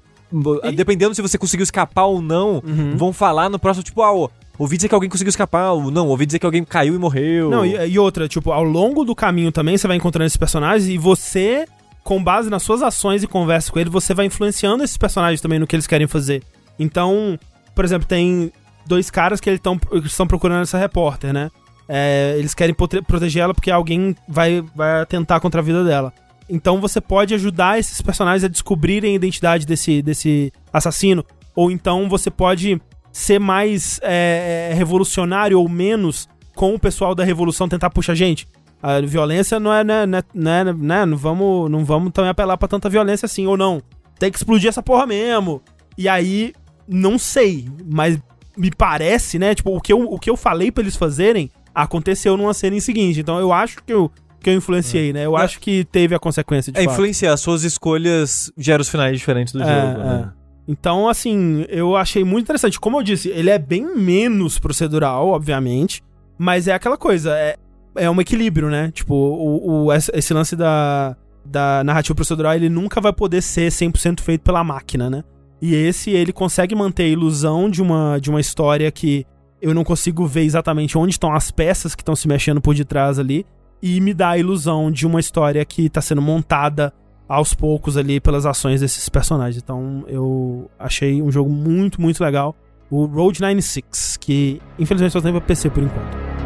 E- 0.65 0.73
Dependendo 0.73 1.15
se 1.15 1.23
você 1.23 1.39
conseguiu 1.39 1.63
escapar 1.63 2.07
ou 2.07 2.21
não, 2.21 2.61
Uhum. 2.67 2.97
vão 2.97 3.13
falar 3.13 3.49
no 3.49 3.61
próximo, 3.61 3.85
tipo, 3.85 4.03
ah, 4.03 4.13
ó, 4.13 4.29
ouvi 4.59 4.77
dizer 4.77 4.89
que 4.89 4.95
alguém 4.95 5.11
conseguiu 5.11 5.31
escapar, 5.31 5.73
ou 5.73 5.91
não, 5.91 6.09
ouvi 6.09 6.27
dizer 6.27 6.39
que 6.39 6.47
alguém 6.47 6.65
caiu 6.65 6.95
e 6.95 6.99
morreu. 6.99 7.51
Não, 7.51 7.65
e, 7.65 7.91
e 7.91 7.99
outra, 7.99 8.29
tipo, 8.29 8.53
ao 8.53 8.65
longo 8.65 9.05
do 9.05 9.15
caminho 9.15 9.53
também 9.53 9.77
você 9.77 9.87
vai 9.87 9.97
encontrando 9.97 10.27
esses 10.27 10.37
personagens 10.37 10.89
e 10.89 10.99
você, 10.99 11.67
com 12.03 12.23
base 12.23 12.49
nas 12.51 12.63
suas 12.63 12.83
ações 12.83 13.23
e 13.23 13.27
conversa 13.27 13.71
com 13.71 13.79
ele, 13.79 13.91
você 13.91 14.15
vai 14.15 14.27
influenciando 14.27 14.83
esses 14.83 14.97
personagens 14.97 15.41
também 15.41 15.59
no 15.59 15.67
que 15.67 15.77
eles 15.77 15.87
querem 15.87 16.07
fazer. 16.07 16.43
Então, 16.79 17.39
por 17.75 17.85
exemplo, 17.85 18.07
tem 18.07 18.53
dois 18.87 19.11
caras 19.11 19.41
que 19.41 19.51
eles 19.51 19.61
estão 20.05 20.27
procurando 20.27 20.63
essa 20.63 20.79
repórter, 20.79 21.33
né? 21.33 21.51
É, 21.89 22.35
eles 22.39 22.55
querem 22.55 22.75
prote- 22.75 23.03
proteger 23.03 23.43
ela 23.43 23.55
porque 23.55 23.71
alguém 23.71 24.17
vai, 24.29 24.63
vai 24.75 25.03
atentar 25.03 25.41
contra 25.41 25.61
a 25.61 25.65
vida 25.65 25.85
dela. 25.85 26.13
Então 26.49 26.81
você 26.81 27.01
pode 27.01 27.35
ajudar 27.35 27.79
esses 27.79 28.01
personagens 28.01 28.45
a 28.45 28.49
descobrirem 28.49 29.13
a 29.13 29.17
identidade 29.17 29.67
desse, 29.67 30.03
desse 30.03 30.53
assassino. 30.73 31.25
Ou 31.55 31.71
então 31.71 32.09
você 32.09 32.31
pode 32.31 32.81
ser 33.17 33.39
mais 33.41 33.99
é, 34.03 34.73
revolucionário 34.75 35.59
ou 35.59 35.67
menos 35.71 36.29
com 36.55 36.75
o 36.75 36.79
pessoal 36.79 37.15
da 37.15 37.25
revolução 37.25 37.67
tentar 37.67 37.89
puxar 37.89 38.15
gente. 38.15 38.47
A 38.83 39.01
violência 39.01 39.59
não 39.59 39.73
é, 39.73 39.83
né, 39.83 40.05
né, 40.05 40.23
né, 40.35 40.65
né, 40.65 41.07
não 41.07 41.17
vamos, 41.17 41.71
não 41.71 41.83
vamos 41.83 42.13
também 42.13 42.31
apelar 42.31 42.59
pra 42.59 42.69
tanta 42.69 42.91
violência 42.91 43.25
assim, 43.25 43.47
ou 43.47 43.57
não. 43.57 43.83
Tem 44.19 44.31
que 44.31 44.37
explodir 44.37 44.69
essa 44.69 44.83
porra 44.83 45.07
mesmo. 45.07 45.63
E 45.97 46.09
aí, 46.11 46.53
não 46.87 47.19
sei, 47.19 47.67
mas 47.91 48.19
me 48.57 48.71
parece, 48.71 49.39
né, 49.39 49.55
tipo, 49.55 49.75
o 49.75 49.81
que 49.81 49.93
eu, 49.95 50.01
o 50.03 50.19
que 50.19 50.29
eu 50.29 50.37
falei 50.37 50.71
pra 50.71 50.83
eles 50.83 50.95
fazerem 50.97 51.51
aconteceu 51.75 52.37
numa 52.37 52.53
cena 52.53 52.77
em 52.77 52.81
seguinte. 52.81 53.19
Então 53.21 53.39
eu 53.39 53.51
acho 53.51 53.79
que 53.83 53.93
eu, 53.93 54.11
que 54.41 54.51
eu 54.51 54.55
influenciei, 54.55 55.13
né? 55.13 55.25
Eu 55.27 55.37
É. 55.39 55.43
acho 55.43 55.59
que 55.59 55.85
teve 55.85 56.15
a 56.15 56.19
consequência 56.19 56.71
de 56.73 56.79
É, 56.79 56.85
fato. 56.85 56.93
influenciar 56.93 57.35
suas 57.39 57.65
escolhas 57.65 58.51
gera 58.59 58.81
os 58.83 58.89
finais 58.91 59.17
diferentes 59.19 59.53
do 59.55 59.63
É, 59.63 59.65
jogo. 59.67 60.01
é. 60.01 60.05
né? 60.05 60.33
Então, 60.69 61.09
assim, 61.09 61.65
eu 61.69 61.97
achei 61.97 62.25
muito 62.25 62.45
interessante. 62.45 62.81
Como 62.81 62.99
eu 62.99 63.03
disse, 63.03 63.29
ele 63.29 63.51
é 63.51 63.59
bem 63.59 63.97
menos 63.97 64.59
procedural, 64.59 65.29
obviamente, 65.29 66.03
mas 66.37 66.67
é 66.67 66.73
aquela 66.75 66.97
coisa, 66.97 67.37
é, 67.37 67.57
é 67.95 68.11
um 68.11 68.21
equilíbrio, 68.21 68.69
né? 68.69 68.91
Tipo, 68.93 69.15
o, 69.15 69.87
o- 69.87 69.93
esse 69.93 70.35
lance 70.35 70.57
da, 70.57 71.17
da 71.45 71.83
narrativa 71.85 72.15
procedural, 72.15 72.55
ele 72.55 72.69
nunca 72.69 73.01
vai 73.01 73.13
poder 73.13 73.43
ser 73.43 73.71
100% 73.71 74.21
feito 74.21 74.43
pela 74.43 74.65
máquina, 74.65 75.09
né? 75.09 75.23
E 75.63 75.75
esse, 75.75 76.11
ele 76.11 76.33
consegue 76.33 76.75
manter 76.75 77.05
a 77.05 77.09
ilusão 77.09 77.71
de 77.71 77.81
uma, 77.81 78.19
de 78.21 78.29
uma 78.29 78.41
história 78.41 78.91
que 78.91 79.25
eu 79.63 79.73
não 79.73 79.85
consigo 79.85 80.27
ver 80.27 80.43
exatamente 80.43 80.99
onde 80.99 81.13
estão 81.13 81.33
as 81.33 81.51
peças 81.51 81.95
que 81.95 82.03
estão 82.03 82.15
se 82.15 82.29
mexendo 82.29 82.61
por 82.61 82.75
detrás 82.75 83.19
ali, 83.19 83.47
e 83.83 84.01
me 84.01 84.13
dá 84.13 84.31
a 84.31 84.39
ilusão 84.39 84.91
de 84.91 85.07
uma 85.07 85.21
história 85.21 85.65
que 85.65 85.89
tá 85.89 86.01
sendo 86.01 86.21
montada 86.21 86.93
aos 87.29 87.55
poucos 87.55 87.97
ali 87.97 88.21
pelas 88.21 88.47
ações 88.47 88.81
desses 88.81 89.09
personagens. 89.09 89.63
Então 89.63 90.05
eu 90.09 90.71
achei 90.79 91.21
um 91.21 91.31
jogo 91.31 91.51
muito, 91.51 92.01
muito 92.01 92.23
legal. 92.23 92.55
o 92.91 93.05
Road 93.07 93.41
96, 93.41 94.17
que 94.19 94.61
infelizmente 94.79 95.13
só 95.13 95.21
tem 95.21 95.33
pra 95.33 95.41
PC 95.41 95.71
por 95.71 95.83
enquanto. 95.83 96.46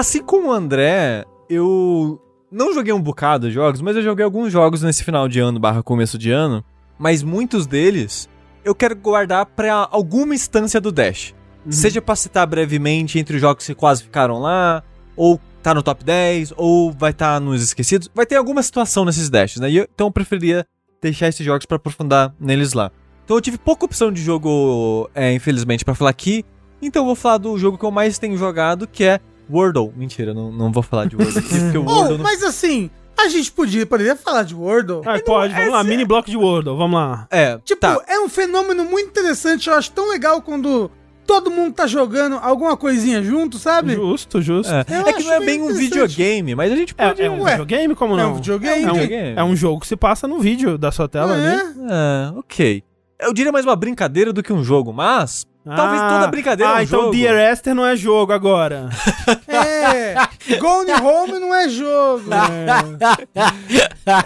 Assim 0.00 0.22
como 0.22 0.48
o 0.48 0.50
André, 0.50 1.26
eu 1.46 2.18
não 2.50 2.72
joguei 2.72 2.90
um 2.90 3.02
bocado 3.02 3.48
de 3.48 3.52
jogos, 3.52 3.82
mas 3.82 3.94
eu 3.94 4.00
joguei 4.02 4.24
alguns 4.24 4.50
jogos 4.50 4.80
nesse 4.82 5.04
final 5.04 5.28
de 5.28 5.40
ano 5.40 5.60
barra 5.60 5.82
começo 5.82 6.16
de 6.16 6.30
ano, 6.30 6.64
mas 6.98 7.22
muitos 7.22 7.66
deles 7.66 8.26
eu 8.64 8.74
quero 8.74 8.96
guardar 8.96 9.44
pra 9.44 9.86
alguma 9.90 10.34
instância 10.34 10.80
do 10.80 10.90
Dash. 10.90 11.34
Seja 11.68 12.00
pra 12.00 12.16
citar 12.16 12.46
brevemente 12.46 13.18
entre 13.18 13.34
os 13.36 13.42
jogos 13.42 13.66
que 13.66 13.74
quase 13.74 14.02
ficaram 14.04 14.38
lá, 14.38 14.82
ou 15.14 15.38
tá 15.62 15.74
no 15.74 15.82
top 15.82 16.02
10, 16.02 16.54
ou 16.56 16.90
vai 16.92 17.10
estar 17.10 17.34
tá 17.34 17.40
nos 17.40 17.62
esquecidos. 17.62 18.08
Vai 18.14 18.24
ter 18.24 18.36
alguma 18.36 18.62
situação 18.62 19.04
nesses 19.04 19.28
Dashes, 19.28 19.60
né? 19.60 19.70
Eu- 19.70 19.86
então 19.94 20.06
eu 20.06 20.10
preferia 20.10 20.66
deixar 21.02 21.28
esses 21.28 21.44
jogos 21.44 21.66
pra 21.66 21.76
aprofundar 21.76 22.34
neles 22.40 22.72
lá. 22.72 22.90
Então 23.22 23.36
eu 23.36 23.40
tive 23.42 23.58
pouca 23.58 23.84
opção 23.84 24.10
de 24.10 24.22
jogo, 24.22 25.10
é, 25.14 25.30
infelizmente, 25.34 25.84
pra 25.84 25.94
falar 25.94 26.08
aqui. 26.08 26.42
Então 26.80 27.02
eu 27.02 27.06
vou 27.06 27.14
falar 27.14 27.36
do 27.36 27.58
jogo 27.58 27.76
que 27.76 27.84
eu 27.84 27.90
mais 27.90 28.18
tenho 28.18 28.38
jogado, 28.38 28.86
que 28.86 29.04
é 29.04 29.20
Wordle. 29.50 29.92
Mentira, 29.96 30.32
não, 30.34 30.50
não 30.52 30.70
vou 30.72 30.82
falar 30.82 31.06
de 31.06 31.16
Wordle 31.16 31.38
aqui, 31.38 31.48
porque 31.60 31.78
o 31.78 31.84
Oh, 31.86 31.90
Wordle 31.90 32.16
não... 32.18 32.24
mas 32.24 32.42
assim, 32.42 32.90
a 33.18 33.28
gente 33.28 33.50
podia, 33.52 33.84
poderia 33.86 34.16
falar 34.16 34.42
de 34.44 34.54
Wordle. 34.54 35.02
Ah, 35.04 35.18
pode, 35.24 35.52
vamos 35.54 35.72
lá, 35.72 35.84
mini 35.84 36.04
bloco 36.04 36.30
de 36.30 36.36
Wordle, 36.36 36.76
vamos 36.76 36.98
lá. 36.98 37.26
É, 37.30 37.58
Tipo, 37.64 37.80
tá. 37.80 38.02
é 38.06 38.18
um 38.20 38.28
fenômeno 38.28 38.84
muito 38.84 39.08
interessante. 39.10 39.68
Eu 39.68 39.74
acho 39.74 39.90
tão 39.92 40.08
legal 40.10 40.40
quando 40.42 40.90
todo 41.26 41.50
mundo 41.50 41.72
tá 41.74 41.86
jogando 41.86 42.36
alguma 42.42 42.76
coisinha 42.76 43.22
junto, 43.22 43.56
sabe? 43.58 43.94
Justo, 43.94 44.42
justo. 44.42 44.72
É, 44.72 44.80
É 45.08 45.12
que 45.12 45.22
não 45.22 45.32
é 45.34 45.40
bem 45.40 45.62
um 45.62 45.72
videogame, 45.74 46.54
mas 46.56 46.72
a 46.72 46.76
gente 46.76 46.92
É, 46.98 47.08
pode... 47.08 47.22
é 47.22 47.30
um 47.30 47.42
Ué, 47.42 47.50
videogame, 47.52 47.94
como 47.94 48.14
É 48.14 48.22
não? 48.22 48.32
um 48.32 48.34
videogame. 48.36 48.82
É 48.82 48.86
um 48.86 48.88
É 48.88 48.90
um, 48.90 48.94
videogame. 48.94 49.38
é 49.38 49.44
um 49.44 49.54
jogo 49.54 49.80
que 49.80 49.86
se 49.86 49.96
passa 49.96 50.26
no 50.26 50.38
vídeo 50.40 50.76
da 50.76 50.90
sua 50.90 51.08
tela 51.08 51.36
É. 51.36 51.52
ali. 51.52 51.62
É, 51.88 52.38
ok. 52.38 52.82
Eu 53.20 53.32
diria 53.34 53.52
mais 53.52 53.64
uma 53.66 53.76
brincadeira 53.76 54.32
do 54.32 54.42
que 54.42 54.52
um 54.52 54.64
jogo, 54.64 54.92
mas... 54.92 55.44
Talvez 55.64 56.00
toda 56.02 56.26
brincadeira 56.28 56.72
é 56.72 56.74
Ah, 56.76 56.78
um 56.78 56.82
então 56.82 57.00
jogo. 57.02 57.12
Dear 57.12 57.52
Esther 57.52 57.74
não 57.74 57.86
é 57.86 57.96
jogo 57.96 58.32
agora. 58.32 58.88
É. 59.46 60.14
Gone 60.58 60.92
Home 60.92 61.38
não 61.38 61.54
é 61.54 61.68
jogo. 61.68 62.24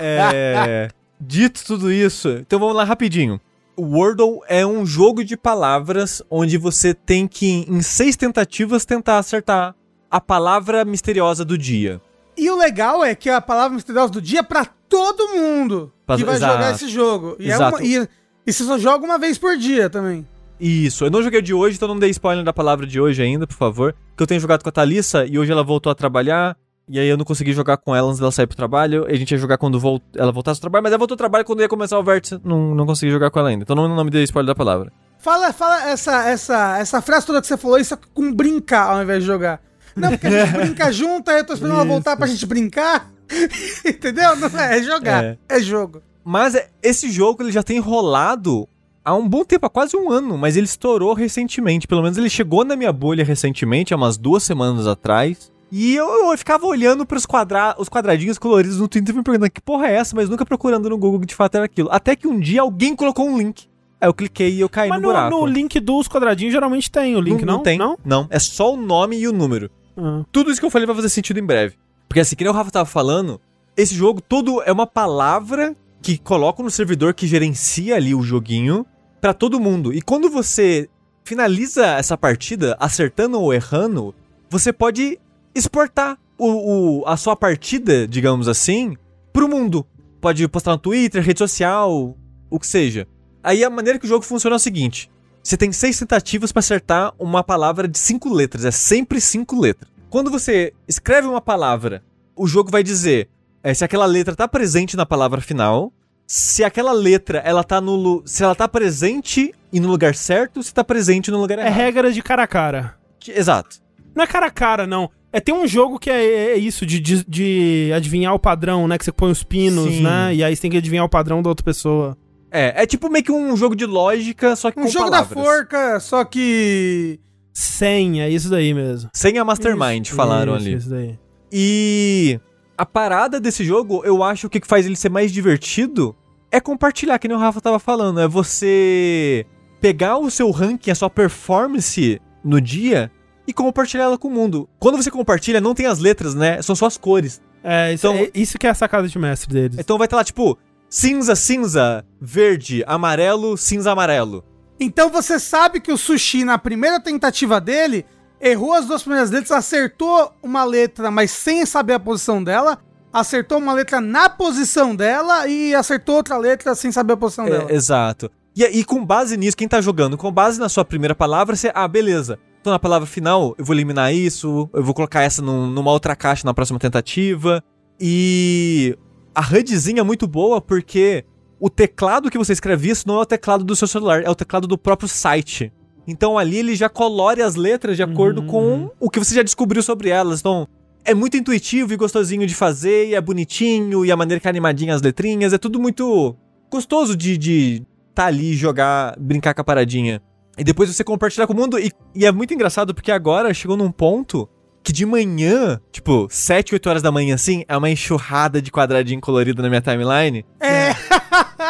É... 0.01 0.89
Dito 1.21 1.65
tudo 1.65 1.91
isso, 1.91 2.29
então 2.41 2.59
vamos 2.59 2.75
lá 2.77 2.85
rapidinho. 2.85 3.41
O 3.77 3.83
Wordle 3.97 4.41
é 4.47 4.65
um 4.65 4.85
jogo 4.87 5.25
de 5.25 5.37
palavras 5.37 6.23
onde 6.31 6.57
você 6.59 6.93
tem 6.95 7.27
que, 7.27 7.65
em 7.69 7.83
seis 7.83 8.17
tentativas, 8.17 8.85
tentar 8.85 9.19
acertar 9.19 9.75
a 10.11 10.21
palavra 10.21 10.85
misteriosa 10.85 11.45
do 11.45 11.57
dia. 11.59 12.01
E 12.37 12.51
o 12.51 12.57
legal 12.57 13.05
é 13.05 13.15
que 13.15 13.31
a 13.31 13.41
palavra 13.41 13.75
misteriosa 13.75 14.13
do 14.13 14.21
dia 14.21 14.41
é 14.41 14.43
pra 14.43 14.67
todo 14.89 15.29
mundo 15.35 15.93
Pra- 16.07 16.17
que 16.17 16.25
vai 16.25 16.37
exato. 16.37 16.53
jogar 16.53 16.71
esse 16.73 16.89
jogo. 16.89 17.37
E, 17.39 17.51
é 17.51 17.55
Exato. 17.55 17.77
uma, 17.79 17.85
e, 17.85 18.09
e 18.47 18.53
você 18.53 18.65
só 18.65 18.79
joga 18.79 19.05
uma 19.05 19.19
vez 19.19 19.39
por 19.39 19.57
dia 19.57 19.89
também. 19.91 20.27
Isso, 20.61 21.05
eu 21.05 21.11
não 21.11 21.23
joguei 21.23 21.43
de 21.43 21.53
hoje, 21.53 21.77
então 21.77 21.89
não 21.89 21.99
dei 21.99 22.11
spoiler 22.11 22.45
da 22.45 22.53
palavra 22.53 22.87
de 22.87 23.01
hoje 23.01 23.23
ainda, 23.23 23.47
por 23.47 23.57
favor. 23.57 23.95
Que 24.17 24.23
eu 24.23 24.27
tenho 24.27 24.41
jogado 24.41 24.63
com 24.63 24.69
a 24.69 24.73
Thalissa 24.73 25.27
e 25.27 25.39
hoje 25.39 25.51
ela 25.53 25.63
voltou 25.65 25.91
a 25.91 25.95
trabalhar. 25.95 26.57
E 26.89 26.99
aí 26.99 27.09
eu 27.09 27.17
não 27.17 27.25
consegui 27.25 27.53
jogar 27.53 27.79
com 27.79 27.97
ela 27.97 28.09
antes 28.09 28.21
dela 28.21 28.31
sair 28.31 28.47
pro 28.47 28.57
trabalho. 28.57 29.07
A 29.09 29.15
gente 29.15 29.31
ia 29.33 29.39
jogar 29.39 29.57
quando 29.59 29.81
vol- 29.81 30.03
ela 30.17 30.31
voltasse 30.31 30.59
ao 30.59 30.63
trabalho, 30.63 30.83
mas 30.83 30.93
ela 30.93 30.99
voltou 30.99 31.15
ao 31.15 31.19
trabalho 31.19 31.45
quando 31.45 31.61
ia 31.61 31.69
começar 31.69 31.99
o 31.99 32.03
vértice. 32.05 32.39
Não, 32.45 32.75
não 32.75 32.85
consegui 32.87 33.11
jogar 33.11 33.31
com 33.31 33.39
ela 33.39 33.49
ainda. 33.49 33.63
Então 33.63 33.75
não, 33.75 33.89
não 33.89 34.05
me 34.05 34.11
dei 34.11 34.23
spoiler 34.25 34.49
da 34.49 34.55
palavra. 34.55 34.93
Fala, 35.19 35.53
fala 35.53 35.89
essa, 35.91 36.29
essa, 36.29 36.79
essa 36.79 37.01
frase 37.01 37.25
toda 37.27 37.41
que 37.41 37.47
você 37.47 37.57
falou, 37.57 37.79
isso 37.79 37.97
com 38.13 38.31
brincar 38.33 38.91
ao 38.91 39.03
invés 39.03 39.21
de 39.23 39.27
jogar. 39.27 39.61
Não, 39.97 40.11
porque 40.11 40.27
a 40.27 40.45
gente 40.47 40.53
brinca 40.61 40.93
junto, 40.93 41.31
aí 41.31 41.39
eu 41.39 41.47
tô 41.47 41.55
esperando 41.55 41.77
ela 41.77 41.85
voltar 41.87 42.17
pra 42.17 42.27
gente 42.27 42.45
brincar. 42.47 43.11
Entendeu? 43.85 44.37
Não 44.37 44.49
é, 44.61 44.79
é 44.79 44.83
jogar. 44.83 45.25
É. 45.25 45.39
É, 45.49 45.61
jogo. 45.61 46.03
Mas 46.23 46.55
é- 46.55 46.69
esse 46.83 47.11
jogo 47.11 47.43
ele 47.43 47.53
já 47.53 47.63
tem 47.63 47.79
rolado 47.79 48.69
há 49.05 49.15
um 49.15 49.29
bom 49.29 49.45
tempo, 49.45 49.67
há 49.67 49.71
quase 49.71 49.97
um 49.97 50.11
ano, 50.11 50.39
mas 50.39 50.57
ele 50.57 50.67
estourou 50.67 51.13
recentemente. 51.13 51.87
Pelo 51.87 52.03
menos 52.03 52.17
ele 52.17 52.31
chegou 52.31 52.65
na 52.65 52.75
minha 52.75 52.93
bolha 52.93 53.25
recentemente, 53.25 53.93
há 53.93 53.97
umas 53.97 54.17
duas 54.17 54.43
semanas 54.43 54.87
atrás. 54.87 55.53
E 55.71 55.95
eu, 55.95 56.31
eu 56.31 56.39
ficava 56.39 56.67
olhando 56.67 57.05
pros 57.05 57.27
quadra 57.27 57.75
os 57.79 57.89
quadradinhos 57.89 58.39
coloridos 58.39 58.79
no 58.79 58.87
Twitter 58.89 59.15
e 59.15 59.19
me 59.19 59.25
perguntando 59.25 59.51
que 59.51 59.61
porra 59.61 59.89
é 59.89 59.95
essa, 59.97 60.15
mas 60.15 60.29
nunca 60.29 60.47
procurando 60.47 60.89
no 60.89 60.97
Google 60.97 61.21
que 61.21 61.27
de 61.27 61.35
fato 61.35 61.57
era 61.57 61.65
aquilo. 61.65 61.89
Até 61.91 62.15
que 62.15 62.29
um 62.29 62.39
dia 62.39 62.63
alguém 62.63 62.95
colocou 62.95 63.29
um 63.29 63.37
link. 63.37 63.67
Aí 64.01 64.09
eu 64.09 64.15
cliquei 64.15 64.55
e 64.55 64.61
eu 64.61 64.69
caí 64.69 64.89
Mas 64.89 65.01
no 65.01 65.09
no, 65.09 65.15
buraco. 65.15 65.37
no 65.37 65.47
link 65.47 65.81
dos 65.81 66.07
quadradinhos 66.07 66.53
geralmente 66.53 66.91
tem 66.91 67.17
o 67.17 67.21
link, 67.21 67.45
não? 67.45 67.61
tem. 67.61 67.79
Não? 67.79 67.99
Não, 68.05 68.27
é 68.31 68.39
só 68.39 68.73
o 68.73 68.77
nome 68.77 69.19
e 69.19 69.27
o 69.27 69.33
número. 69.33 69.71
Ah. 69.97 70.23
Tudo 70.31 70.51
isso 70.51 70.61
que 70.61 70.67
eu 70.67 70.71
falei 70.71 70.87
vai 70.87 70.95
fazer 70.95 71.09
sentido 71.09 71.41
em 71.41 71.45
breve. 71.45 71.75
Porque 72.07 72.21
assim, 72.21 72.37
que 72.37 72.45
nem 72.45 72.53
o 72.53 72.57
Rafa 72.57 72.71
tava 72.71 72.85
falando, 72.87 73.41
esse 73.77 73.95
jogo 73.95 74.21
todo 74.21 74.63
é 74.63 74.71
uma 74.71 74.87
palavra 74.87 75.75
que 76.03 76.19
coloca 76.19 76.63
no 76.63 76.71
servidor 76.71 77.15
que 77.15 77.27
gerencia 77.27 77.97
ali 77.97 78.15
o 78.15 78.23
joguinho 78.23 78.87
pra 79.25 79.33
todo 79.33 79.59
mundo. 79.59 79.91
E 79.91 80.03
quando 80.03 80.29
você 80.29 80.87
finaliza 81.25 81.87
essa 81.87 82.15
partida 82.15 82.77
acertando 82.79 83.41
ou 83.41 83.55
errando, 83.55 84.15
você 84.51 84.71
pode 84.71 85.19
exportar 85.55 86.19
o, 86.37 87.01
o- 87.01 87.09
a 87.09 87.17
sua 87.17 87.35
partida, 87.35 88.07
digamos 88.07 88.49
assim, 88.49 88.95
pro 89.33 89.49
mundo. 89.49 89.87
Pode 90.21 90.47
postar 90.47 90.73
no 90.73 90.79
Twitter, 90.79 91.23
rede 91.23 91.39
social, 91.39 92.15
o 92.51 92.61
que 92.61 92.67
seja. 92.67 93.09
Aí 93.43 93.65
a 93.65 93.71
maneira 93.71 93.99
que 93.99 94.05
o 94.05 94.09
jogo 94.09 94.27
funciona 94.27 94.57
é 94.57 94.59
o 94.59 94.61
seguinte: 94.61 95.11
você 95.43 95.57
tem 95.57 95.73
seis 95.73 95.99
tentativas 95.99 96.53
pra 96.53 96.61
acertar 96.61 97.15
uma 97.19 97.43
palavra 97.43 97.89
de 97.89 97.99
cinco 97.99 98.29
letras. 98.31 98.67
É 98.67 98.71
sempre 98.71 99.23
cinco 99.23 99.59
letras. 99.59 99.91
Quando 100.11 100.31
você 100.31 100.75
escreve 100.87 101.27
uma 101.27 101.41
palavra, 101.41 102.03
o 102.37 102.47
jogo 102.47 102.71
vai 102.71 102.83
dizer 102.83 103.31
é, 103.63 103.73
se 103.73 103.83
aquela 103.87 104.05
letra 104.05 104.37
tá 104.37 104.47
presente 104.47 104.99
na 104.99 105.07
palavra 105.07 105.41
final, 105.41 105.91
se 106.27 106.65
aquela 106.65 106.93
letra 106.93 107.39
ela 107.39 107.63
tá 107.63 107.81
no 107.81 108.23
se 108.25 108.43
ela 108.43 108.55
tá 108.55 108.67
presente 108.69 109.55
e 109.73 109.81
no 109.81 109.89
lugar 109.89 110.15
certo, 110.15 110.63
se 110.63 110.73
tá 110.73 110.83
presente 110.85 111.31
no 111.31 111.41
lugar 111.41 111.59
É 111.59 111.63
errado. 111.63 111.75
regra 111.77 112.13
de 112.13 112.23
cara 112.23 112.43
a 112.45 112.47
cara. 112.47 112.95
Exato. 113.29 113.77
Não 114.15 114.23
é 114.25 114.27
cara 114.27 114.47
a 114.47 114.51
cara, 114.51 114.87
não. 114.87 115.11
É 115.33 115.41
tem 115.41 115.53
um 115.55 115.67
jogo 115.67 115.99
que 115.99 116.09
é, 116.09 116.53
é 116.53 116.57
isso, 116.57 116.87
de, 116.87 117.01
de, 117.01 117.25
de 117.27 117.91
adivinhar 117.95 118.33
o 118.35 118.39
padrão, 118.39 118.87
né? 118.87 118.97
Que 118.97 119.05
você 119.05 119.11
põe 119.11 119.33
os 119.33 119.43
pinos, 119.43 119.93
Sim. 119.93 120.03
né? 120.03 120.33
E 120.35 120.45
aí 120.45 120.55
você 120.55 120.63
tem 120.63 120.71
que 120.71 120.77
adivinhar 120.77 121.05
o 121.05 121.09
padrão 121.09 121.43
da 121.43 121.49
outra 121.49 121.65
pessoa. 121.65 122.17
É, 122.53 122.85
é 122.85 122.87
tipo 122.87 123.11
meio 123.11 123.25
que 123.25 123.33
um 123.33 123.57
jogo 123.57 123.75
de 123.75 123.85
lógica, 123.85 124.55
só 124.55 124.71
que 124.71 124.79
Um 124.79 124.85
com 124.85 124.89
jogo 124.89 125.11
palavras. 125.11 125.29
da 125.37 125.43
forca, 125.43 125.99
só 126.01 126.25
que. 126.25 127.19
Senha, 127.53 128.27
é 128.27 128.31
isso 128.31 128.49
daí 128.49 128.73
mesmo. 128.73 129.11
Sem 129.13 129.37
a 129.39 129.45
Mastermind, 129.45 130.09
falaram 130.11 130.57
Isso, 130.57 130.67
ali. 130.69 130.77
Isso 130.77 130.91
daí. 130.91 131.19
E 131.51 132.41
a 132.77 132.85
parada 132.87 133.39
desse 133.41 133.65
jogo, 133.65 134.03
eu 134.05 134.23
acho 134.23 134.49
que 134.49 134.59
o 134.59 134.61
que 134.61 134.67
faz 134.69 134.87
ele 134.87 134.97
ser 134.97 135.11
mais 135.11 135.33
divertido 135.33 136.15
é 136.51 136.61
compartilhar, 136.61 137.19
que 137.19 137.29
nem 137.29 137.37
o 137.37 137.41
Rafa 137.41 137.61
tava 137.61 137.79
falando. 137.79 138.21
É 138.21 138.29
você 138.29 139.47
pegar 139.81 140.19
o 140.19 140.31
seu 140.31 140.51
ranking, 140.51 140.91
a 140.91 140.95
sua 140.95 141.11
performance 141.11 142.21
no 142.45 142.61
dia 142.61 143.11
e 143.47 143.53
compartilhar 143.53 144.05
ela 144.05 144.19
com 144.19 144.29
o 144.29 144.31
mundo. 144.31 144.69
Quando 144.79 144.97
você 144.97 145.11
compartilha, 145.11 145.61
não 145.61 145.75
tem 145.75 145.87
as 145.87 145.99
letras, 145.99 146.35
né? 146.35 146.63
São 146.63 146.75
só 146.75 146.87
as 146.87 146.97
cores. 146.97 147.41
É, 147.63 147.93
isso, 147.93 148.07
Então- 148.07 148.19
é, 148.19 148.31
isso 148.35 148.59
que 148.59 148.67
é 148.67 148.71
a 148.71 148.75
sacada 148.75 149.07
de 149.09 149.19
mestre 149.19 149.53
deles. 149.53 149.79
Então 149.79 149.99
vai 149.99 150.07
estar 150.07 150.17
lá, 150.17 150.25
tipo, 150.25 150.59
cinza, 150.89 151.35
cinza, 151.35 152.05
verde, 152.21 152.83
amarelo, 152.87 153.57
cinza, 153.57 153.93
amarelo. 153.93 154.45
Então 154.79 155.09
você 155.11 155.39
sabe 155.39 155.81
que 155.81 155.93
o 155.93 155.97
sushi, 155.99 156.45
na 156.45 156.59
primeira 156.59 157.01
tentativa 157.01 157.61
dele, 157.61 158.05
errou 158.45 158.75
as 158.75 158.87
duas 158.87 159.03
primeiras 159.03 159.31
letras, 159.31 159.51
acertou 159.51 160.33
uma 160.43 160.63
letra, 160.65 161.11
mas 161.11 161.31
sem 161.31 161.65
saber 161.65 161.95
a 161.95 162.01
posição 162.01 162.45
dela, 162.45 162.79
acertou 163.13 163.59
uma 163.59 163.73
letra 163.73 164.01
na 164.01 164.29
posição 164.29 164.95
dela 164.95 165.49
e 165.49 165.75
acertou 165.75 166.17
outra 166.17 166.37
letra 166.37 166.75
sem 166.75 166.93
saber 166.93 167.15
a 167.15 167.17
posição 167.17 167.47
dela. 167.47 167.71
É, 167.71 167.75
exato. 167.75 168.31
E, 168.57 168.85
com 168.85 169.05
base 169.05 169.37
nisso, 169.37 169.57
quem 169.57 169.67
tá 169.67 169.81
jogando, 169.81 170.17
com 170.17 170.31
base 170.31 170.61
na 170.61 170.69
sua 170.69 170.85
primeira 170.85 171.15
palavra, 171.15 171.57
você. 171.57 171.73
Ah, 171.75 171.89
beleza. 171.89 172.39
Então 172.61 172.73
na 172.73 172.79
palavra 172.79 173.07
final, 173.07 173.55
eu 173.59 173.65
vou 173.65 173.75
eliminar 173.75 174.15
isso, 174.15 174.69
eu 174.73 174.83
vou 174.83 174.95
colocar 174.95 175.23
essa 175.23 175.43
num- 175.43 175.67
numa 175.67 175.91
outra 175.91 176.15
caixa 176.15 176.47
na 176.47 176.55
próxima 176.55 176.79
tentativa. 176.79 177.63
E 178.01 178.97
a 179.35 179.41
HUDzinha 179.41 180.01
é 180.01 180.05
muito 180.05 180.27
boa 180.27 180.61
porque 180.61 181.25
o 181.61 181.69
teclado 181.69 182.31
que 182.31 182.39
você 182.39 182.53
escreve 182.53 182.91
isso 182.91 183.07
não 183.09 183.17
é 183.17 183.23
o 183.23 183.27
teclado 183.27 183.65
do 183.65 183.75
seu 183.77 183.87
celular, 183.89 184.23
é 184.23 184.31
o 184.31 184.35
teclado 184.35 184.67
do 184.67 184.79
próprio 184.79 185.09
site. 185.09 185.73
Então 186.07 186.37
ali 186.39 186.59
ele 186.59 186.77
já 186.77 186.89
colore 186.89 187.43
as 187.43 187.55
letras 187.55 187.97
de 187.97 188.03
acordo 188.03 188.43
Uhum, 188.43 188.47
com 188.47 188.63
uhum. 188.63 188.91
o 189.01 189.11
que 189.11 189.19
você 189.19 189.35
já 189.35 189.43
descobriu 189.43 189.83
sobre 189.83 190.09
elas. 190.09 190.41
Então 190.41 190.69
é 191.05 191.15
muito 191.15 191.37
intuitivo 191.37 191.93
e 191.93 191.97
gostosinho 191.97 192.47
de 192.47 192.55
fazer, 192.55 193.09
e 193.09 193.15
é 193.15 193.21
bonitinho, 193.21 194.05
e 194.05 194.11
a 194.11 194.17
maneira 194.17 194.41
que 194.41 194.47
é 194.47 194.51
animadinha 194.51 194.95
as 194.95 195.03
letrinhas, 195.03 195.53
é 195.53 195.59
tudo 195.59 195.79
muito 195.79 196.35
gostoso 196.71 197.15
de, 197.17 197.37
de, 197.37 197.83
tá 198.15 198.27
ali 198.27 198.53
e 198.53 198.57
jogar, 198.57 199.15
brincar 199.19 199.55
com 199.55 199.61
a 199.61 199.65
paradinha. 199.65 200.23
E 200.57 200.65
depois 200.65 200.89
você 200.89 201.05
compartilhar 201.05 201.47
com 201.47 201.53
o 201.53 201.57
mundo. 201.57 201.79
E, 201.79 201.91
e 202.15 202.25
é 202.25 202.33
muito 202.33 202.55
engraçado 202.55 202.95
porque 202.95 203.13
agora 203.13 203.53
chegou 203.53 203.77
num 203.77 203.91
ponto 203.91 204.49
que 204.83 204.93
de 204.93 205.07
manhã, 205.07 205.81
tipo, 205.91 206.29
7, 206.31 206.75
8 206.75 206.89
horas 206.91 207.03
da 207.03 207.11
manhã 207.11 207.35
assim, 207.35 207.65
é 207.67 207.77
uma 207.77 207.91
enxurrada 207.91 208.61
de 208.61 208.71
quadradinho 208.71 209.21
colorido 209.21 209.63
na 209.63 209.69
minha 209.69 209.81
timeline. 209.81 210.45
É. 210.61 210.91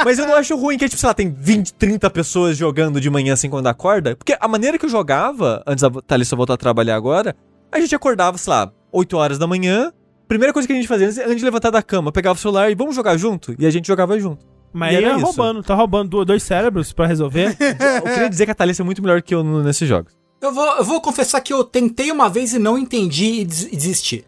Mas 0.04 0.18
eu 0.18 0.26
não 0.26 0.34
acho 0.34 0.56
ruim 0.56 0.76
que, 0.78 0.88
tipo, 0.88 1.00
sei 1.00 1.06
lá, 1.06 1.14
tem 1.14 1.30
20, 1.30 1.74
30 1.74 2.10
pessoas 2.10 2.56
jogando 2.56 3.00
de 3.00 3.08
manhã 3.10 3.32
assim 3.34 3.48
quando 3.50 3.66
acorda. 3.66 4.16
Porque 4.16 4.36
a 4.40 4.48
maneira 4.48 4.78
que 4.78 4.84
eu 4.84 4.88
jogava, 4.90 5.62
antes 5.66 5.82
da 5.82 5.90
Thalissa 6.02 6.36
voltar 6.36 6.54
a 6.54 6.56
trabalhar 6.58 6.96
agora, 6.96 7.34
a 7.72 7.80
gente 7.80 7.94
acordava, 7.94 8.36
sei 8.38 8.50
lá, 8.52 8.72
8 8.92 9.16
horas 9.16 9.38
da 9.38 9.46
manhã. 9.46 9.92
Primeira 10.28 10.52
coisa 10.52 10.66
que 10.66 10.72
a 10.72 10.76
gente 10.76 10.88
fazia 10.88 11.08
antes 11.08 11.36
de 11.38 11.44
levantar 11.44 11.70
da 11.70 11.82
cama, 11.82 12.10
pegava 12.10 12.36
o 12.38 12.40
celular 12.40 12.70
e 12.70 12.74
vamos 12.74 12.94
jogar 12.96 13.16
junto? 13.16 13.54
E 13.58 13.66
a 13.66 13.70
gente 13.70 13.86
jogava 13.86 14.18
junto. 14.18 14.44
Mas 14.72 14.96
aí 14.96 15.04
era 15.04 15.12
é 15.14 15.16
isso. 15.16 15.26
roubando, 15.26 15.62
tá 15.62 15.74
roubando 15.74 16.08
do- 16.08 16.24
dois 16.24 16.42
cérebros 16.42 16.92
pra 16.92 17.06
resolver. 17.06 17.56
Eu 17.60 18.02
queria 18.12 18.28
dizer 18.28 18.44
que 18.46 18.50
a 18.50 18.54
Thalissa 18.54 18.82
é 18.82 18.84
muito 18.84 19.00
melhor 19.02 19.22
que 19.22 19.34
eu 19.34 19.44
nesses 19.62 19.88
jogos. 19.88 20.12
Eu 20.40 20.52
vou, 20.52 20.66
eu 20.76 20.84
vou 20.84 21.00
confessar 21.00 21.40
que 21.40 21.52
eu 21.52 21.62
tentei 21.62 22.10
uma 22.10 22.28
vez 22.28 22.52
e 22.54 22.58
não 22.58 22.76
entendi 22.76 23.40
e 23.40 23.44
des- 23.44 23.68
e 23.72 23.76
desisti. 23.76 24.24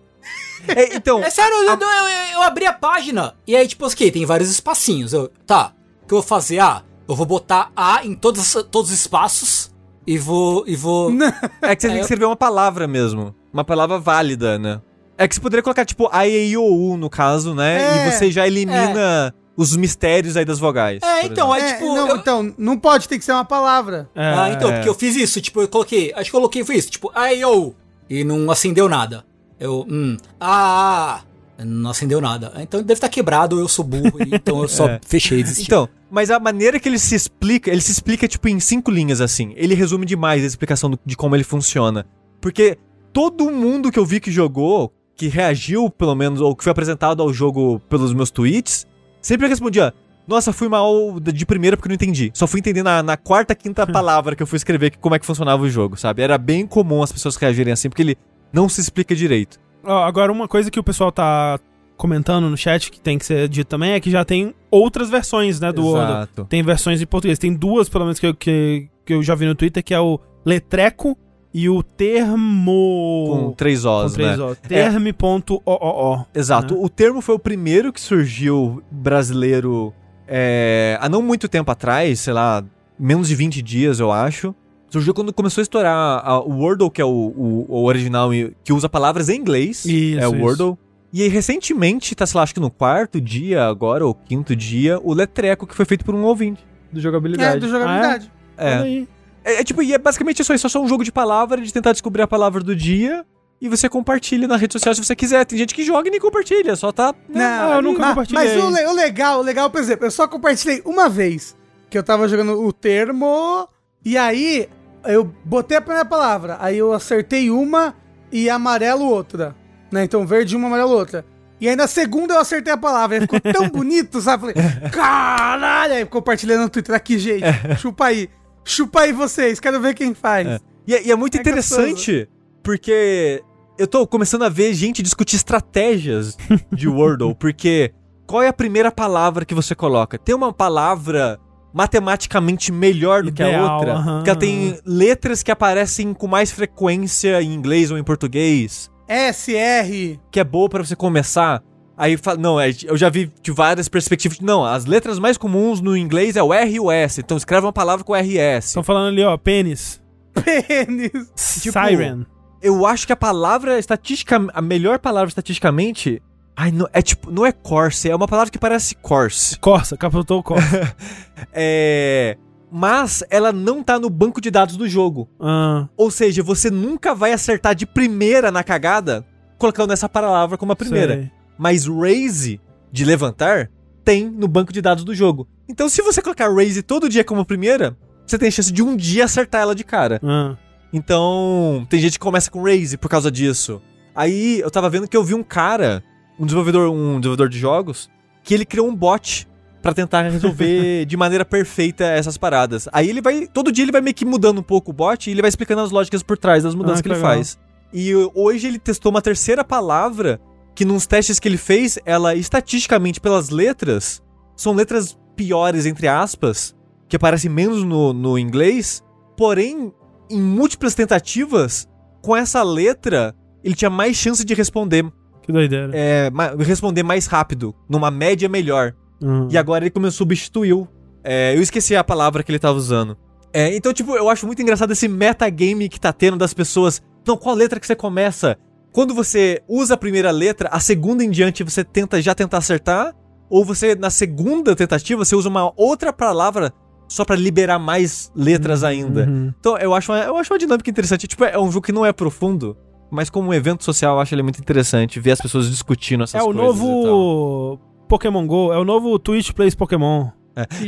É, 0.69 0.97
então, 0.97 1.23
É 1.23 1.31
sério, 1.31 1.55
eu, 1.55 1.65
eu- 1.81 2.33
eu 2.35 2.43
abri 2.43 2.66
a 2.66 2.73
página 2.73 3.35
e 3.47 3.55
aí, 3.57 3.66
tipo, 3.66 3.87
ok, 3.87 4.11
tem 4.11 4.24
vários 4.27 4.51
espacinhos. 4.51 5.12
Eu, 5.12 5.28
tá, 5.47 5.73
o 6.03 6.07
que 6.07 6.15
eu 6.15 6.19
vou 6.19 6.23
fazer? 6.27 6.59
Ah, 6.61 6.83
eu 7.09 7.15
vou 7.15 7.27
botar 7.27 7.70
A 7.77 8.05
em 8.05 8.15
todos, 8.15 8.53
todos 8.70 8.91
os 8.91 8.97
espaços 9.01 9.70
e 10.07 10.19
vou. 10.19 10.65
E 10.66 10.74
vou. 10.77 11.11
é 11.62 11.74
que 11.77 11.83
você 11.83 11.89
tem 11.89 11.91
É, 11.91 11.95
que 11.95 11.99
eu- 11.99 12.01
escrever 12.03 12.24
uma 12.24 12.37
palavra 12.37 12.87
mesmo. 12.87 13.35
Uma 13.53 13.65
palavra 13.65 13.99
válida, 13.99 14.59
né? 14.59 14.81
É 15.19 15.27
que 15.27 15.35
você 15.35 15.41
poderia 15.41 15.62
colocar, 15.62 15.85
tipo, 15.87 16.09
A, 16.12 16.27
E, 16.27 16.51
I, 16.51 16.57
O, 16.59 16.62
U, 16.65 16.97
no 16.97 17.09
caso, 17.09 17.55
né? 17.55 18.05
É, 18.05 18.07
e 18.09 18.12
você 18.12 18.31
já 18.31 18.47
elimina 18.47 19.35
os 19.57 19.74
mistérios 19.74 20.37
aí 20.37 20.45
das 20.45 20.59
vogais. 20.59 21.01
É, 21.03 21.24
então, 21.24 21.55
exemplo. 21.57 21.65
é 21.66 21.70
É, 21.70 21.73
tipo. 21.78 21.95
não, 21.95 22.09
eu- 22.09 22.16
então, 22.16 22.55
não 22.59 22.78
pode, 22.78 23.09
tem 23.09 23.19
que 23.19 23.24
ser 23.24 23.33
uma 23.33 23.45
palavra. 23.45 24.11
É, 24.15 24.23
ah, 24.35 24.51
então, 24.53 24.69
é. 24.69 24.73
porque 24.74 24.89
eu 24.91 24.95
fiz 24.95 25.16
isso, 25.16 25.41
tipo, 25.41 25.62
eu 25.62 25.69
coloquei. 25.69 26.12
Acho 26.15 26.31
que 26.31 26.37
eu 26.37 26.41
coloquei 26.41 26.62
foi 26.65 26.77
isso, 26.77 26.91
tipo, 26.91 27.11
ai, 27.15 27.39
eu. 27.43 27.74
E 28.11 28.23
não 28.24 28.51
acendeu 28.51 28.89
nada. 28.91 29.24
Eu, 29.59 29.87
hum, 29.89 30.16
ah, 30.41 31.20
ah, 31.59 31.65
não 31.65 31.91
acendeu 31.91 32.20
nada. 32.20 32.53
Então 32.59 32.81
deve 32.81 32.93
estar 32.95 33.09
quebrado, 33.09 33.59
eu 33.59 33.69
sou 33.69 33.85
burro, 33.85 34.19
então 34.20 34.62
eu 34.62 34.69
só 34.69 34.87
É. 34.91 35.01
fechei 35.07 35.43
desisti. 35.43 35.65
Então, 35.65 35.89
mas 36.11 36.31
a 36.31 36.39
maneira 36.39 36.78
que 36.78 36.89
ele 36.89 36.99
se 36.99 37.15
explica, 37.15 37.70
ele 37.70 37.81
se 37.81 37.91
explica, 37.93 38.28
tipo, 38.28 38.49
em 38.49 38.61
cinco 38.61 38.91
linhas, 38.91 39.20
assim. 39.20 39.53
Ele 39.57 39.74
resume 39.74 40.05
demais 40.07 40.43
a 40.45 40.47
explicação 40.47 40.91
do- 40.91 40.99
de 41.05 41.16
como 41.16 41.35
ele 41.35 41.45
funciona. 41.45 42.07
Porque 42.41 42.77
todo 43.12 43.51
mundo 43.51 43.91
que 43.91 43.99
eu 43.99 44.05
vi 44.05 44.20
que 44.20 44.31
jogou, 44.31 44.93
que 45.16 45.28
reagiu, 45.28 45.89
pelo 45.89 46.15
menos, 46.15 46.41
ou 46.41 46.55
que 46.55 46.62
foi 46.62 46.70
apresentado 46.70 47.23
ao 47.23 47.33
jogo 47.33 47.81
pelos 47.89 48.12
meus 48.12 48.31
tweets, 48.31 48.87
sempre 49.23 49.49
respondia. 49.49 49.95
Nossa, 50.28 50.53
fui 50.53 50.69
mal 50.69 51.19
de 51.20 51.47
primeira 51.47 51.77
porque 51.77 51.89
não 51.89 51.95
entendi. 51.95 52.31
Só 52.35 52.47
fui 52.47 52.61
entender 52.61 52.83
na, 52.83 53.03
na 53.03 53.16
quarta, 53.16 53.55
quinta 53.55 53.87
palavra 53.91 54.37
que 54.37 54.43
eu 54.43 54.47
fui 54.47 54.57
escrever 54.59 54.91
que- 54.91 54.99
como 54.99 55.15
é 55.15 55.19
que 55.19 55.24
funcionava 55.24 55.62
o 55.62 55.70
jogo, 55.70 55.97
sabe? 55.97 56.20
Era 56.20 56.37
bem 56.37 56.66
comum 56.66 57.03
as 57.03 57.11
pessoas 57.11 57.37
reagirem 57.37 57.73
assim, 57.73 57.89
porque 57.89 58.03
ele 58.03 58.19
não 58.52 58.68
se 58.68 58.81
explica 58.81 59.14
direito. 59.14 59.59
Agora, 59.85 60.32
uma 60.32 60.48
coisa 60.48 60.70
que 60.70 60.81
o 60.81 60.82
pessoal 60.82 61.12
tá 61.12 61.59
comentando 61.97 62.51
no 62.51 62.56
chat 62.56 62.90
que 62.90 63.01
tem 63.01 63.18
que 63.18 63.24
ser 63.24 63.48
dito 63.48 63.68
também 63.68 63.93
é 63.93 64.01
que 64.01 64.10
já 64.10 64.24
tem 64.24 64.55
outras 64.70 65.09
versões, 65.09 65.60
né, 65.60 65.73
do. 65.73 65.97
Exato. 65.97 66.44
Tem 66.44 66.62
versões 66.62 67.01
em 67.01 67.06
português. 67.06 67.39
Tem 67.39 67.55
duas, 67.55 67.89
pelo 67.89 68.05
menos, 68.05 68.18
que 68.18 68.27
eu, 68.27 68.35
que, 68.35 68.89
que 69.05 69.14
eu 69.14 69.23
já 69.23 69.35
vi 69.35 69.47
no 69.47 69.55
Twitter, 69.55 69.82
que 69.82 69.94
é 69.94 70.01
o 70.01 70.18
Letreco 70.44 71.16
e 71.55 71.68
o 71.70 71.82
Termo... 71.82 73.27
Com 73.31 73.52
três 73.52 73.85
Os, 73.85 74.12
com 74.12 74.18
três 74.18 74.39
né? 74.39 74.44
O. 74.44 74.55
Terme.ooo. 74.56 76.27
Exato. 76.35 76.74
né? 76.74 76.81
O 76.82 76.89
termo 76.89 77.23
foi 77.23 77.35
o 77.35 77.39
primeiro 77.39 77.93
que 77.93 78.01
surgiu 78.01 78.82
brasileiro 78.90 79.94
é, 80.28 80.98
há 81.01 81.09
não 81.09 81.23
muito 81.23 81.48
tempo 81.48 81.70
atrás, 81.70 82.20
sei 82.20 82.32
lá, 82.32 82.62
menos 82.98 83.28
de 83.28 83.35
20 83.35 83.62
dias, 83.62 84.01
eu 84.01 84.10
acho. 84.10 84.55
Surgiu 84.90 85.12
quando 85.12 85.32
começou 85.32 85.60
a 85.60 85.64
estourar 85.64 86.40
o 86.46 86.52
Wordle, 86.60 86.90
que 86.90 87.00
é 87.02 87.04
o, 87.04 87.08
o- 87.08 87.66
o 87.68 87.84
original, 87.84 88.32
e- 88.32 88.54
que 88.64 88.72
usa 88.72 88.88
palavras 88.88 89.28
em 89.28 89.36
inglês. 89.38 89.84
Isso, 89.84 90.18
é 90.20 90.28
o 90.28 90.34
isso. 90.34 90.42
Wordle. 90.44 90.78
E 91.12 91.22
aí, 91.22 91.28
recentemente, 91.28 92.14
tá, 92.14 92.26
sei 92.26 92.36
lá, 92.38 92.42
acho 92.42 92.54
que 92.54 92.60
no 92.60 92.70
quarto 92.70 93.20
dia 93.20 93.64
agora, 93.64 94.06
ou 94.06 94.14
quinto 94.14 94.54
dia, 94.54 95.00
o 95.02 95.12
Letreco, 95.14 95.66
que 95.66 95.74
foi 95.74 95.84
feito 95.84 96.04
por 96.04 96.14
um 96.14 96.22
ouvinte 96.24 96.64
do 96.92 96.98
É, 96.98 97.02
jogabilidade. 97.02 97.60
do 97.60 97.68
jogabilidade. 97.68 98.30
É. 98.56 98.74
Olha 98.74 98.82
aí. 98.82 99.08
É, 99.44 99.60
é 99.60 99.64
tipo, 99.64 99.82
e 99.82 99.92
é 99.92 99.98
basicamente 99.98 100.42
isso 100.42 100.52
aí, 100.52 100.58
só 100.58 100.68
só 100.68 100.80
um 100.82 100.88
jogo 100.88 101.04
de 101.04 101.12
palavra, 101.12 101.60
de 101.60 101.72
tentar 101.72 101.92
descobrir 101.92 102.22
a 102.22 102.26
palavra 102.26 102.62
do 102.62 102.74
dia. 102.74 103.24
E 103.58 103.68
você 103.70 103.88
compartilha 103.88 104.46
na 104.46 104.56
rede 104.56 104.74
social 104.74 104.94
se 104.94 105.02
você 105.02 105.16
quiser. 105.16 105.46
Tem 105.46 105.58
gente 105.58 105.74
que 105.74 105.82
joga 105.82 106.08
e 106.08 106.10
nem 106.10 106.20
compartilha, 106.20 106.76
só 106.76 106.92
tá. 106.92 107.14
né, 107.28 107.58
Não, 107.58 107.74
eu 107.76 107.82
nunca 107.82 108.00
mas, 108.00 108.08
compartilhei. 108.10 108.44
Mas 108.44 108.64
o, 108.64 108.68
le- 108.70 108.86
o 108.86 108.92
legal, 108.94 109.40
o 109.40 109.42
legal, 109.42 109.70
por 109.70 109.80
exemplo, 109.80 110.04
eu 110.06 110.10
só 110.10 110.28
compartilhei 110.28 110.82
uma 110.84 111.08
vez 111.08 111.56
que 111.88 111.96
eu 111.96 112.02
tava 112.02 112.28
jogando 112.28 112.60
o 112.62 112.70
termo 112.72 113.66
e 114.04 114.18
aí 114.18 114.68
eu 115.09 115.24
botei 115.45 115.77
a 115.77 115.81
primeira 115.81 116.05
palavra, 116.05 116.57
aí 116.61 116.78
eu 116.78 116.93
acertei 116.93 117.51
uma 117.51 117.95
e 118.33 118.49
amarelo 118.51 119.05
outra, 119.05 119.55
né? 119.91 120.05
Então 120.05 120.27
verde 120.27 120.57
uma, 120.57 120.66
amarelo 120.69 120.93
outra. 120.93 121.24
E 121.61 121.69
aí 121.69 121.77
na 121.77 121.87
segunda 121.87 122.35
eu 122.35 122.39
acertei 122.41 122.73
a 122.73 122.77
palavra, 122.77 123.16
aí 123.16 123.20
ficou 123.23 123.41
tão 123.41 123.69
bonito, 123.70 124.20
sabe? 124.20 124.53
Falei, 124.53 124.91
caralho! 124.91 125.95
Aí 125.95 126.01
eu 126.03 126.07
compartilhei 126.07 126.57
no 126.57 126.69
Twitter 126.69 126.95
aqui, 126.95 127.19
gente, 127.19 127.45
chupa 127.78 128.07
aí. 128.07 128.28
Chupa 128.65 129.03
aí 129.03 129.12
vocês, 129.12 129.61
quero 129.61 129.81
ver 129.81 129.95
quem 129.95 130.12
faz. 130.12 130.47
É. 130.47 130.59
E, 130.87 130.95
é- 130.95 131.07
e 131.07 131.11
é 131.11 131.16
muito 131.16 131.37
É 131.37 131.41
interessante, 131.41 132.28
porque 132.62 133.43
eu 133.78 133.87
tô 133.87 134.07
começando 134.07 134.43
a 134.43 134.49
ver 134.49 134.74
gente 134.74 135.03
discutir 135.03 135.37
estratégias 135.37 136.37
de 136.73 136.89
Wordle, 136.89 137.35
porque 137.35 137.93
qual 138.27 138.43
é 138.43 138.49
a 138.49 138.53
primeira 138.53 138.91
palavra 138.91 139.45
que 139.45 139.55
você 139.55 139.74
coloca? 139.74 140.19
Tem 140.19 140.35
uma 140.35 140.53
palavra 140.53 141.39
matematicamente 141.77 142.73
melhor 142.73 143.23
do 143.23 143.31
que 143.31 143.43
a 143.43 143.48
Ideal, 143.48 143.74
outra? 143.74 143.93
aham, 143.93 144.23
que 144.23 144.31
ela 144.31 144.39
tem 144.39 144.78
letras 144.82 145.43
que 145.43 145.51
aparecem 145.51 146.15
com 146.15 146.27
mais 146.27 146.51
frequência 146.51 147.43
em 147.43 147.53
inglês 147.53 147.90
ou 147.90 147.98
em 147.98 148.03
português, 148.03 148.90
SR. 149.07 150.19
que 150.31 150.40
é 150.40 150.44
boa 150.44 150.70
pra 150.70 150.82
você 150.82 150.97
começar. 150.97 151.62
Aí 151.98 152.16
fala, 152.16 152.39
não, 152.39 152.59
é, 152.59 152.70
eu 152.85 152.97
já 152.97 153.11
vi 153.11 153.31
de 153.43 153.51
várias 153.53 153.89
perspectivas. 153.89 154.40
Não, 154.40 154.65
as 154.65 154.86
letras 154.86 155.19
mais 155.19 155.36
comuns 155.36 155.81
no 155.82 155.94
inglês 155.97 156.35
é 156.36 156.43
o 156.43 156.53
R 156.53 156.70
e 156.70 156.81
o 156.81 156.90
S. 156.90 157.20
Então 157.20 157.36
escreve 157.36 157.66
uma 157.66 157.73
palavra 157.73 158.05
com 158.05 158.15
RS. 158.15 158.66
Estão 158.66 158.82
falando 158.82 159.09
ali, 159.09 159.23
ó, 159.23 159.36
pênis. 159.36 160.01
Pênis. 160.32 161.61
Tipo, 161.61 161.78
Siren. 161.78 162.24
Eu 162.62 162.86
acho 162.86 163.07
que 163.07 163.12
a 163.12 163.16
palavra 163.16 163.78
estatística, 163.78 164.47
a 164.53 164.62
melhor 164.62 164.98
palavra 164.98 165.28
estatisticamente, 165.28 166.23
ai, 166.57 166.73
não, 166.73 166.89
é 166.93 167.03
tipo, 167.03 167.31
não 167.31 167.45
é 167.45 167.53
corse, 167.53 168.09
é 168.09 168.16
uma 168.16 168.27
palavra 168.27 168.51
que 168.51 168.59
parece 168.59 168.95
corse. 168.97 169.59
Corsa, 169.59 169.97
capotou 169.97 170.41
o 170.41 170.43
Corsa. 170.43 170.95
É, 171.53 172.37
mas 172.70 173.23
ela 173.31 173.53
não 173.53 173.83
tá 173.83 173.99
no 173.99 174.09
banco 174.11 174.41
de 174.41 174.51
dados 174.51 174.77
do 174.77 174.89
jogo. 174.89 175.28
ah, 175.41 175.89
Ou 175.97 176.11
seja, 176.11 176.43
você 176.43 176.70
nunca 176.70 177.15
vai 177.15 177.33
acertar 177.33 177.74
de 177.74 177.87
primeira 177.87 178.51
na 178.51 178.62
cagada 178.65 179.24
colocando 179.59 179.93
essa 179.93 180.09
palavra 180.09 180.57
como 180.59 180.73
a 180.73 180.77
primeira. 180.77 181.15
sei. 181.15 181.31
Mas 181.59 181.87
raise 181.87 182.61
de 182.93 183.05
levantar 183.05 183.70
tem 184.05 184.28
no 184.28 184.47
banco 184.49 184.73
de 184.73 184.81
dados 184.81 185.05
do 185.05 185.15
jogo. 185.15 185.49
Então, 185.69 185.89
se 185.89 186.01
você 186.03 186.20
colocar 186.23 186.53
raise 186.55 186.83
todo 186.83 187.09
dia 187.09 187.24
como 187.24 187.45
primeira, 187.45 187.97
você 188.27 188.39
tem 188.39 188.51
chance 188.51 188.73
de 188.73 188.83
um 188.83 188.97
dia 188.97 189.24
acertar 189.24 189.62
ela 189.62 189.74
de 189.74 189.83
cara. 189.85 190.20
Ah, 190.23 190.57
Então, 190.93 191.87
tem 191.91 192.01
gente 192.01 192.12
que 192.12 192.19
começa 192.19 192.51
com 192.51 192.62
Raze 192.62 192.97
por 192.97 193.09
causa 193.09 193.31
disso. 193.31 193.81
Aí 194.15 194.61
eu 194.61 194.70
tava 194.70 194.89
vendo 194.89 195.09
que 195.09 195.16
eu 195.16 195.24
vi 195.24 195.35
um 195.35 195.43
cara, 195.43 196.03
um 196.38 196.44
desenvolvedor, 196.44 196.90
um 196.90 197.20
desenvolvedor 197.20 197.48
de 197.48 197.58
jogos, 197.58 198.10
que 198.42 198.54
ele 198.54 198.64
criou 198.64 198.88
um 198.88 198.94
bot 198.94 199.48
pra 199.82 199.94
tentar 199.94 200.22
resolver 200.22 201.04
de 201.06 201.16
maneira 201.16 201.44
perfeita 201.44 202.04
essas 202.04 202.36
paradas. 202.36 202.88
Aí 202.92 203.08
ele 203.08 203.20
vai, 203.20 203.46
todo 203.46 203.72
dia 203.72 203.84
ele 203.84 203.92
vai 203.92 204.00
meio 204.00 204.14
que 204.14 204.24
mudando 204.24 204.58
um 204.58 204.62
pouco 204.62 204.90
o 204.90 204.94
bot 204.94 205.28
e 205.28 205.32
ele 205.32 205.42
vai 205.42 205.48
explicando 205.48 205.82
as 205.82 205.90
lógicas 205.90 206.22
por 206.22 206.36
trás 206.36 206.62
das 206.62 206.74
mudanças 206.74 207.00
Ah, 207.00 207.02
que 207.02 207.08
que 207.08 207.14
ele 207.14 207.20
faz. 207.20 207.58
E 207.92 208.12
hoje 208.34 208.66
ele 208.66 208.78
testou 208.78 209.10
uma 209.10 209.22
terceira 209.22 209.64
palavra 209.64 210.40
que 210.74 210.84
nos 210.84 211.06
testes 211.06 211.38
que 211.38 211.48
ele 211.48 211.56
fez, 211.56 211.98
ela 212.04 212.34
estatisticamente 212.34 213.20
pelas 213.20 213.48
letras, 213.48 214.22
são 214.56 214.74
letras 214.74 215.16
piores 215.34 215.86
entre 215.86 216.08
aspas, 216.08 216.74
que 217.08 217.16
aparecem 217.16 217.50
menos 217.50 217.82
no, 217.84 218.12
no 218.12 218.38
inglês, 218.38 219.02
porém 219.36 219.92
em 220.28 220.40
múltiplas 220.42 220.94
tentativas, 220.94 221.88
com 222.20 222.36
essa 222.36 222.62
letra, 222.62 223.34
ele 223.62 223.74
tinha 223.74 223.90
mais 223.90 224.16
chance 224.16 224.44
de 224.44 224.54
responder, 224.54 225.04
que 225.47 225.52
doideira. 225.52 225.90
é, 225.94 226.31
responder 226.59 227.02
mais 227.02 227.27
rápido, 227.27 227.74
numa 227.89 228.10
média 228.10 228.48
melhor. 228.48 228.94
Ah. 229.23 229.48
E 229.51 229.56
agora 229.56 229.85
ele 229.85 229.90
começou, 229.90 230.18
substituiu. 230.18 230.89
É, 231.24 231.56
eu 231.56 231.62
esqueci 231.62 231.97
a 231.97 232.05
palavra 232.05 232.43
que 232.43 232.51
ele 232.51 232.59
tava 232.59 232.77
usando. 232.77 233.16
É, 233.52 233.74
então, 233.74 233.93
tipo, 233.93 234.14
eu 234.14 234.28
acho 234.28 234.47
muito 234.47 234.60
engraçado 234.60 234.93
esse 234.93 235.09
metagame 235.09 235.89
que 235.89 235.98
tá 235.98 236.12
tendo 236.12 236.36
das 236.36 236.52
pessoas. 236.52 237.01
Não, 237.27 237.36
qual 237.36 237.55
letra 237.55 237.81
que 237.81 237.86
você 237.86 237.97
começa? 237.97 238.59
Quando 238.93 239.14
você 239.14 239.62
usa 239.68 239.94
a 239.94 239.97
primeira 239.97 240.31
letra, 240.31 240.68
a 240.70 240.81
segunda 240.81 241.24
em 241.24 241.31
diante 241.31 241.64
você 241.64 241.82
tenta 241.82 242.20
já 242.20 242.35
tentar 242.35 242.59
acertar? 242.59 243.14
Ou 243.48 243.64
você, 243.64 243.94
na 243.94 244.10
segunda 244.10 244.74
tentativa, 244.74 245.24
você 245.24 245.35
usa 245.35 245.48
uma 245.48 245.73
outra 245.77 246.12
palavra 246.12 246.73
só 247.09 247.24
pra 247.24 247.36
liberar 247.36 247.78
mais 247.78 248.31
letras 248.35 248.82
ainda? 248.82 249.24
Uhum. 249.24 249.52
Então, 249.59 249.78
eu 249.78 249.94
acho, 249.94 250.12
uma, 250.12 250.18
eu 250.18 250.36
acho 250.36 250.52
uma 250.52 250.59
dinâmica 250.59 250.90
interessante. 250.90 251.27
Tipo, 251.27 251.44
é 251.44 251.59
um 251.59 251.70
jogo 251.70 251.86
que 251.86 251.93
não 251.93 252.05
é 252.05 252.12
profundo, 252.12 252.77
mas 253.11 253.31
como 253.31 253.49
um 253.51 253.55
evento 253.55 253.85
social, 253.85 254.16
eu 254.16 254.20
acho 254.20 254.35
ele 254.35 254.43
muito 254.43 254.59
interessante 254.61 255.19
ver 255.20 255.33
as 255.33 255.41
pessoas 255.41 255.69
discutindo 255.70 256.24
essas 256.24 256.41
É 256.41 256.43
o 256.43 256.47
coisas. 256.47 256.62
novo 256.62 257.78
Pokémon 258.09 258.47
GO, 258.47 258.73
é 258.73 258.78
o 258.78 258.85
novo 258.85 259.19
Twitch 259.19 259.53
Plays 259.53 259.74
Pokémon. 259.74 260.28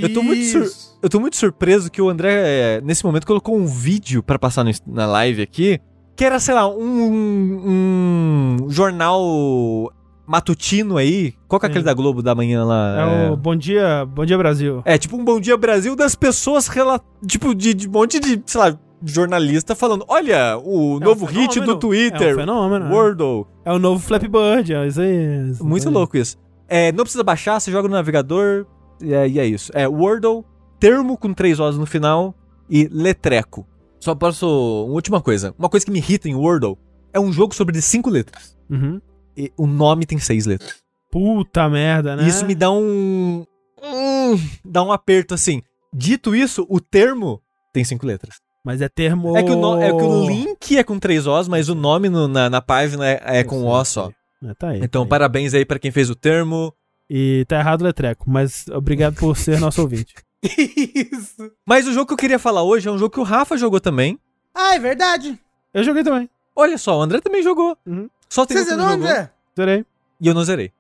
Eu 0.01 0.13
tô 0.15 0.23
muito 0.23 0.45
sur-. 0.47 0.67
Eu 1.03 1.09
tô 1.11 1.21
muito 1.21 1.37
surpreso 1.37 1.91
que 1.91 2.01
o 2.01 2.09
André, 2.09 2.33
é, 2.33 2.81
nesse 2.81 3.05
momento, 3.05 3.27
colocou 3.27 3.55
um 3.57 3.67
vídeo 3.67 4.23
pra 4.23 4.39
passar 4.39 4.65
no- 4.65 4.71
na 4.87 5.05
live 5.07 5.43
aqui, 5.43 5.79
que 6.17 6.25
era, 6.25 6.41
sei 6.41 6.55
lá, 6.55 6.67
um, 6.67 8.57
um 8.63 8.71
jornal 8.71 9.93
matutino 10.27 10.97
aí. 10.97 11.35
Qual 11.47 11.59
que 11.61 11.67
é 11.67 11.69
Sim. 11.69 11.73
aquele 11.73 11.85
da 11.85 11.95
Globo 11.95 12.23
da 12.23 12.35
manhã 12.35 12.65
lá? 12.65 13.01
É 13.29 13.31
o 13.31 13.37
Bom 13.37 13.55
Dia, 13.57 14.05
Bom 14.07 14.25
Dia 14.25 14.37
Brasil. 14.39 14.83
É, 14.85 14.97
tipo 14.99 15.17
um 15.17 15.25
Bom 15.25 15.41
Dia 15.41 15.57
Brasil 15.57 15.95
das 15.97 16.15
pessoas, 16.15 16.67
rela... 16.69 17.01
tipo, 17.27 17.55
de, 17.55 17.75
de 17.75 17.89
um 17.89 17.93
monte 17.93 18.19
de, 18.19 18.43
sei 18.47 18.61
lá, 18.61 18.79
jornalista 19.05 19.75
falando, 19.75 20.05
olha, 20.09 20.59
o 20.59 20.99
É 21.01 21.05
novo 21.05 21.25
um 21.25 21.29
hit 21.29 21.61
do 21.61 21.77
Twitter, 21.77 22.31
É 22.31 22.35
um 22.35 22.39
fenômeno. 22.39 22.91
Wordle. 22.91 23.47
É 23.65 23.73
o 23.73 23.79
novo 23.79 24.01
Flappy 24.01 24.29
Bird, 24.29 24.73
é 24.75 24.87
isso 24.87 25.01
aí. 25.01 25.51
isso 25.51 25.65
Muito 25.65 25.89
aí. 25.89 25.95
louco 25.95 26.17
isso. 26.17 26.37
É, 26.67 26.93
não 26.93 27.05
precisa 27.05 27.25
baixar, 27.25 27.61
você 27.61 27.71
joga 27.71 27.89
no 27.89 27.95
navegador 27.95 28.67
e 29.01 29.15
é, 29.15 29.29
e 29.29 29.39
é 29.39 29.47
isso. 29.47 29.71
É 29.75 29.87
Wordle, 29.89 30.45
termo 30.79 31.17
com 31.17 31.33
três 31.33 31.59
O's 31.61 31.79
no 31.79 31.87
final 31.87 32.35
e 32.69 32.89
letreco. 32.93 33.67
Só 34.01 34.15
posso... 34.15 34.47
Uma 34.85 34.95
última 34.95 35.21
coisa. 35.21 35.55
Uma 35.59 35.69
coisa 35.69 35.85
que 35.87 35.93
me 35.93 35.99
irrita 35.99 36.29
em 36.29 36.35
Wordle 36.35 36.79
é 37.13 37.19
um 37.19 37.33
jogo 37.33 37.55
sobre 37.55 37.81
cinco 37.81 38.11
letras. 38.11 38.57
Uhum. 38.69 39.01
E 39.37 39.53
o 39.57 39.67
nome 39.67 40.05
tem 40.05 40.19
seis 40.19 40.47
letras. 40.47 40.75
Puta 41.11 41.69
merda, 41.69 42.17
né? 42.17 42.25
E 42.25 42.29
isso 42.29 42.45
me 42.45 42.55
dá 42.55 42.71
um... 42.71 43.45
hum, 43.83 44.39
dá 44.65 44.83
um 44.83 44.93
aperto 44.93 45.33
assim. 45.35 45.63
Dito 45.93 46.35
isso, 46.37 46.67
o 46.69 46.81
termo 46.81 47.41
tem 47.73 47.83
cinco 47.83 48.05
letras. 48.07 48.37
Mas 48.65 48.81
é 48.81 48.89
termo... 48.89 49.37
É, 49.37 49.43
que 49.43 49.51
o 49.51 49.57
no- 49.57 49.81
é 49.81 49.89
que 49.89 50.03
o 50.03 50.27
link 50.27 50.77
é 50.77 50.85
com 50.85 50.99
três 50.99 51.27
O's, 51.27 51.49
mas 51.49 51.69
o 51.69 51.75
nome 51.75 52.09
no- 52.09 52.29
na, 52.29 52.51
na 52.51 52.61
página 52.61 53.07
é, 53.09 53.21
é 53.41 53.45
com 53.45 53.65
O 53.67 53.85
só. 53.85 54.11
É, 54.45 54.55
tá 54.55 54.69
aí. 54.71 54.81
Então, 54.83 55.03
tá 55.03 55.07
aí. 55.07 55.09
parabéns 55.11 55.55
aí 55.55 55.65
pra 55.65 55.79
quem 55.79 55.91
fez 55.91 56.11
o 56.11 56.15
termo. 56.15 56.73
E 57.11 57.45
tá 57.49 57.59
errado 57.59 57.81
o 57.81 57.85
letreco, 57.85 58.29
mas 58.29 58.67
obrigado 58.69 59.15
por 59.15 59.35
ser 59.37 59.59
nosso 59.61 59.81
ouvinte. 59.81 60.15
Isso. 60.43 61.51
Mas 61.67 61.87
o 61.87 61.93
jogo 61.93 62.07
que 62.07 62.13
eu 62.13 62.19
queria 62.19 62.39
falar 62.39 62.63
hoje 62.63 62.89
é 62.89 62.93
um 62.93 62.99
jogo 62.99 63.13
que 63.15 63.21
o 63.21 63.25
Rafa 63.25 63.57
jogou 63.57 63.81
também. 63.81 64.19
Ah, 64.55 64.75
é 64.75 64.79
verdade. 64.79 65.39
Eu 65.73 65.83
joguei 65.85 66.03
também. 66.05 66.29
Olha 66.55 66.77
só, 66.77 66.99
o 66.99 67.03
André 67.03 67.21
também 67.21 67.43
jogou. 67.43 67.77
Uhum. 67.87 68.09
Só 68.29 68.45
tem 68.45 68.57
Você 68.59 68.65
zerou, 68.65 68.89
jogou. 68.91 69.07
André? 69.07 69.31
Zerei. 69.57 69.87
E 70.21 70.27
eu 70.29 70.35
não 70.35 70.45
zerei. 70.45 70.71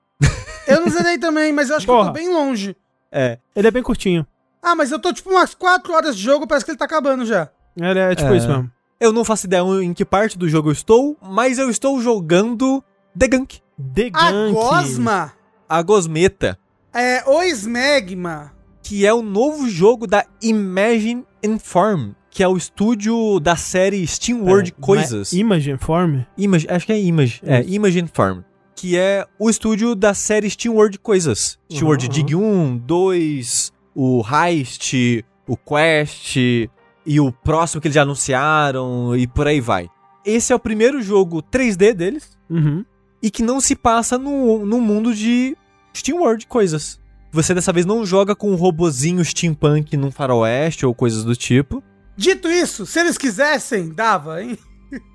Eu 0.66 0.80
não 0.82 0.88
zerei 0.90 1.16
também, 1.18 1.52
mas 1.52 1.70
eu 1.70 1.76
acho 1.76 1.86
que 1.86 1.90
eu 1.90 1.96
Porra. 1.96 2.08
tô 2.08 2.12
bem 2.12 2.28
longe. 2.32 2.76
É. 3.10 3.38
Ele 3.56 3.68
é 3.68 3.70
bem 3.70 3.82
curtinho. 3.82 4.26
Ah, 4.62 4.74
mas 4.74 4.92
eu 4.92 4.98
tô 4.98 5.12
tipo 5.12 5.30
umas 5.30 5.54
4 5.54 5.92
horas 5.94 6.16
de 6.16 6.22
jogo, 6.22 6.46
parece 6.46 6.64
que 6.64 6.70
ele 6.72 6.78
tá 6.78 6.84
acabando 6.84 7.24
já. 7.24 7.48
Ele 7.80 7.98
é 7.98 8.14
tipo 8.14 8.32
É. 8.32 8.36
isso 8.36 8.48
mesmo. 8.48 8.70
Eu 9.00 9.12
não 9.12 9.24
faço 9.24 9.46
ideia 9.46 9.62
em 9.82 9.94
que 9.94 10.04
parte 10.04 10.36
do 10.36 10.48
jogo 10.48 10.68
eu 10.70 10.72
estou, 10.72 11.16
mas 11.22 11.58
eu 11.58 11.70
estou 11.70 12.00
jogando 12.00 12.82
The 13.16 13.28
Gunk. 13.28 13.60
The 13.94 14.10
A 14.12 14.32
Gunk. 14.32 14.52
Gosma 14.54 15.32
A 15.68 15.82
Gosmeta. 15.82 16.58
é 16.92 17.22
o 17.26 17.42
Smegma. 17.44 18.52
Que 18.82 19.06
é 19.06 19.12
o 19.14 19.22
novo 19.22 19.68
jogo 19.68 20.06
da 20.06 20.24
Imagine 20.42 21.24
Inform. 21.44 22.12
Que 22.30 22.42
é 22.42 22.48
o 22.48 22.56
estúdio 22.56 23.38
da 23.40 23.54
série 23.56 24.04
Steam 24.06 24.42
World 24.42 24.72
Pera, 24.72 24.82
Coisas. 24.84 25.32
Ma- 25.32 25.38
Image 25.38 25.76
Form? 25.78 26.20
Image, 26.36 26.66
acho 26.70 26.86
que 26.86 26.92
é 26.92 27.00
Image. 27.00 27.40
É. 27.44 27.62
Imagine 27.66 28.08
Farm. 28.12 28.40
Que 28.74 28.96
é 28.96 29.26
o 29.38 29.50
estúdio 29.50 29.94
da 29.94 30.14
série 30.14 30.48
Steam 30.50 30.74
World 30.74 30.98
Coisas. 30.98 31.58
Steam 31.70 31.82
Uhum, 31.82 31.86
World 31.88 32.06
uhum. 32.06 32.12
Dig 32.12 32.34
1, 32.34 32.78
2, 32.78 33.72
o 33.94 34.22
Heist, 34.24 35.24
o 35.46 35.56
Quest 35.56 36.36
e 37.08 37.18
o 37.18 37.32
próximo 37.32 37.80
que 37.80 37.88
eles 37.88 37.94
já 37.94 38.02
anunciaram 38.02 39.16
e 39.16 39.26
por 39.26 39.46
aí 39.46 39.60
vai. 39.60 39.88
Esse 40.24 40.52
é 40.52 40.56
o 40.56 40.58
primeiro 40.60 41.00
jogo 41.02 41.42
3D 41.42 41.94
deles 41.94 42.36
Uhum. 42.50 42.84
e 43.22 43.30
que 43.30 43.42
não 43.42 43.60
se 43.60 43.74
passa 43.74 44.18
no, 44.18 44.64
no 44.66 44.80
mundo 44.80 45.14
de 45.14 45.56
Steam 45.96 46.18
World 46.20 46.46
Coisas. 46.46 47.00
Você 47.32 47.54
dessa 47.54 47.72
vez 47.72 47.84
não 47.86 48.04
joga 48.06 48.34
com 48.36 48.50
um 48.50 48.54
robozinho 48.54 49.24
steampunk 49.24 49.96
num 49.96 50.10
faroeste 50.10 50.84
ou 50.86 50.94
coisas 50.94 51.24
do 51.24 51.34
tipo. 51.34 51.82
Dito 52.16 52.48
isso, 52.48 52.84
se 52.86 53.00
eles 53.00 53.16
quisessem, 53.18 53.88
dava, 53.94 54.42
hein? 54.42 54.58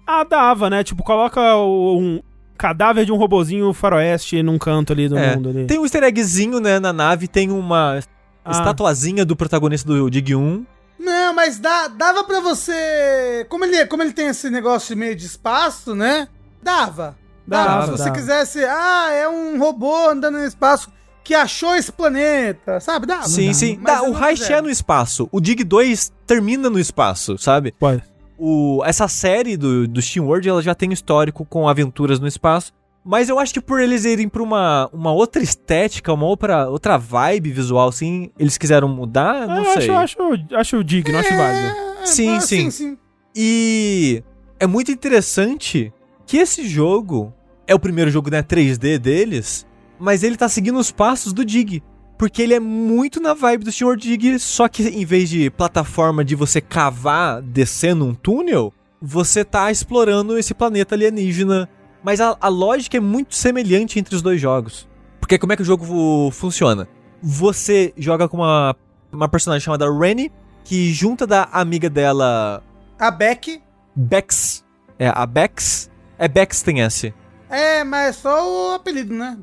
Ah, 0.07 0.23
dava, 0.23 0.69
né? 0.69 0.83
Tipo, 0.83 1.03
coloca 1.03 1.55
o- 1.55 1.97
um 1.99 2.21
cadáver 2.57 3.05
de 3.05 3.11
um 3.11 3.17
robozinho 3.17 3.73
faroeste 3.73 4.41
num 4.43 4.57
canto 4.59 4.93
ali 4.93 5.09
do 5.09 5.17
É, 5.17 5.35
mundo 5.35 5.49
ali. 5.49 5.65
Tem 5.65 5.79
um 5.79 5.83
easter 5.83 6.03
eggzinho, 6.03 6.59
né, 6.59 6.79
na 6.79 6.93
nave, 6.93 7.27
tem 7.27 7.49
uma 7.51 7.99
Ah. 8.45 8.51
estatuazinha 8.51 9.25
do 9.25 9.35
protagonista 9.35 9.87
do 9.87 10.09
Dig 10.09 10.35
1. 10.35 10.65
Não, 11.03 11.33
mas 11.33 11.59
dá, 11.59 11.89
dava 11.89 12.23
pra 12.23 12.39
você. 12.39 13.45
Como 13.49 13.65
ele, 13.65 13.85
como 13.87 14.01
ele 14.01 14.13
tem 14.13 14.27
esse 14.27 14.49
negócio 14.49 14.95
meio 14.95 15.15
de 15.15 15.25
espaço, 15.25 15.93
né? 15.93 16.29
Dava. 16.61 17.17
Dava. 17.45 17.69
Dava, 17.69 17.85
Se 17.85 17.91
você 17.91 18.03
dava. 18.05 18.15
quisesse, 18.15 18.63
ah, 18.63 19.09
é 19.11 19.27
um 19.27 19.59
robô 19.59 20.09
andando 20.09 20.37
no 20.37 20.45
espaço 20.45 20.89
que 21.23 21.33
achou 21.33 21.75
esse 21.75 21.91
planeta, 21.91 22.79
sabe? 22.79 23.05
Dava. 23.05 23.27
sim, 23.27 23.47
dava. 23.47 23.53
sim. 23.53 23.79
Dá, 23.81 24.03
o 24.03 24.25
Heist 24.25 24.49
é 24.51 24.61
no 24.61 24.69
espaço. 24.69 25.27
O 25.31 25.41
Dig 25.41 25.63
2 25.63 26.11
termina 26.25 26.69
no 26.69 26.79
espaço, 26.79 27.37
sabe? 27.37 27.73
Pode. 27.77 28.01
O, 28.37 28.81
essa 28.85 29.07
série 29.07 29.55
do, 29.57 29.87
do 29.87 30.01
Steam 30.01 30.25
World, 30.25 30.47
ela 30.47 30.61
já 30.61 30.73
tem 30.73 30.91
histórico 30.91 31.45
com 31.45 31.67
aventuras 31.67 32.19
no 32.19 32.27
espaço. 32.27 32.73
Mas 33.05 33.27
eu 33.27 33.37
acho 33.37 33.53
que 33.53 33.59
por 33.61 33.81
eles 33.81 34.05
irem 34.05 34.29
pra 34.29 34.41
uma, 34.41 34.89
uma 34.93 35.11
outra 35.11 35.43
estética, 35.43 36.13
uma 36.13 36.25
outra, 36.25 36.69
outra 36.69 36.97
vibe 36.97 37.51
visual, 37.51 37.89
assim, 37.89 38.29
eles 38.39 38.57
quiseram 38.57 38.87
mudar, 38.87 39.45
não 39.45 39.57
eu 39.57 39.73
sei. 39.73 39.89
acho, 39.89 40.21
acho, 40.21 40.55
acho 40.55 40.83
digno, 40.83 41.17
acho 41.17 41.35
válido. 41.35 41.67
É, 42.01 42.05
Sim, 42.05 42.35
ah, 42.35 42.41
sim. 42.41 42.69
sim, 42.69 42.71
sim. 42.71 42.97
E 43.35 44.23
é 44.59 44.65
muito 44.65 44.91
interessante 44.91 45.91
que 46.25 46.37
esse 46.37 46.67
jogo 46.67 47.33
é 47.67 47.75
o 47.75 47.79
primeiro 47.79 48.09
jogo 48.09 48.29
né, 48.29 48.41
3D 48.41 48.97
deles, 48.97 49.65
mas 49.99 50.23
ele 50.23 50.37
tá 50.37 50.47
seguindo 50.47 50.77
os 50.79 50.91
passos 50.91 51.33
do 51.33 51.43
Dig. 51.43 51.83
Porque 52.17 52.41
ele 52.41 52.53
é 52.53 52.59
muito 52.59 53.19
na 53.19 53.33
vibe 53.33 53.65
do 53.65 53.71
Steam 53.71 53.95
Dig, 53.97 54.39
só 54.39 54.67
que 54.67 54.83
em 54.83 55.03
vez 55.03 55.29
de 55.29 55.49
plataforma 55.49 56.23
de 56.23 56.35
você 56.35 56.61
cavar 56.61 57.41
descendo 57.41 58.05
um 58.05 58.13
túnel, 58.13 58.71
você 59.01 59.43
tá 59.43 59.69
explorando 59.71 60.37
esse 60.37 60.53
planeta 60.53 60.95
alienígena. 60.95 61.67
Mas 62.03 62.19
a, 62.19 62.35
a 62.39 62.47
lógica 62.49 62.97
é 62.97 62.99
muito 62.99 63.35
semelhante 63.35 63.97
entre 63.99 64.15
os 64.15 64.21
dois 64.21 64.39
jogos. 64.41 64.87
Porque 65.19 65.37
como 65.39 65.53
é 65.53 65.55
que 65.55 65.61
o 65.61 65.65
jogo 65.65 65.85
fu- 65.85 66.29
funciona? 66.31 66.87
Você 67.21 67.93
joga 67.97 68.27
com 68.27 68.37
uma, 68.37 68.75
uma 69.11 69.29
personagem 69.29 69.63
chamada 69.63 69.89
Rennie, 69.91 70.31
que 70.65 70.91
junta 70.91 71.25
da 71.25 71.43
amiga 71.51 71.89
dela 71.89 72.61
A 72.99 73.09
Beck. 73.09 73.61
Bex. 73.95 74.63
É, 74.99 75.07
a 75.07 75.25
Bex. 75.25 75.89
É 76.19 76.27
Bex 76.27 76.61
tem 76.61 76.81
S. 76.81 77.13
É, 77.49 77.83
mas 77.83 78.09
é 78.09 78.11
só 78.13 78.71
o 78.71 78.73
apelido, 78.75 79.13
né? 79.13 79.37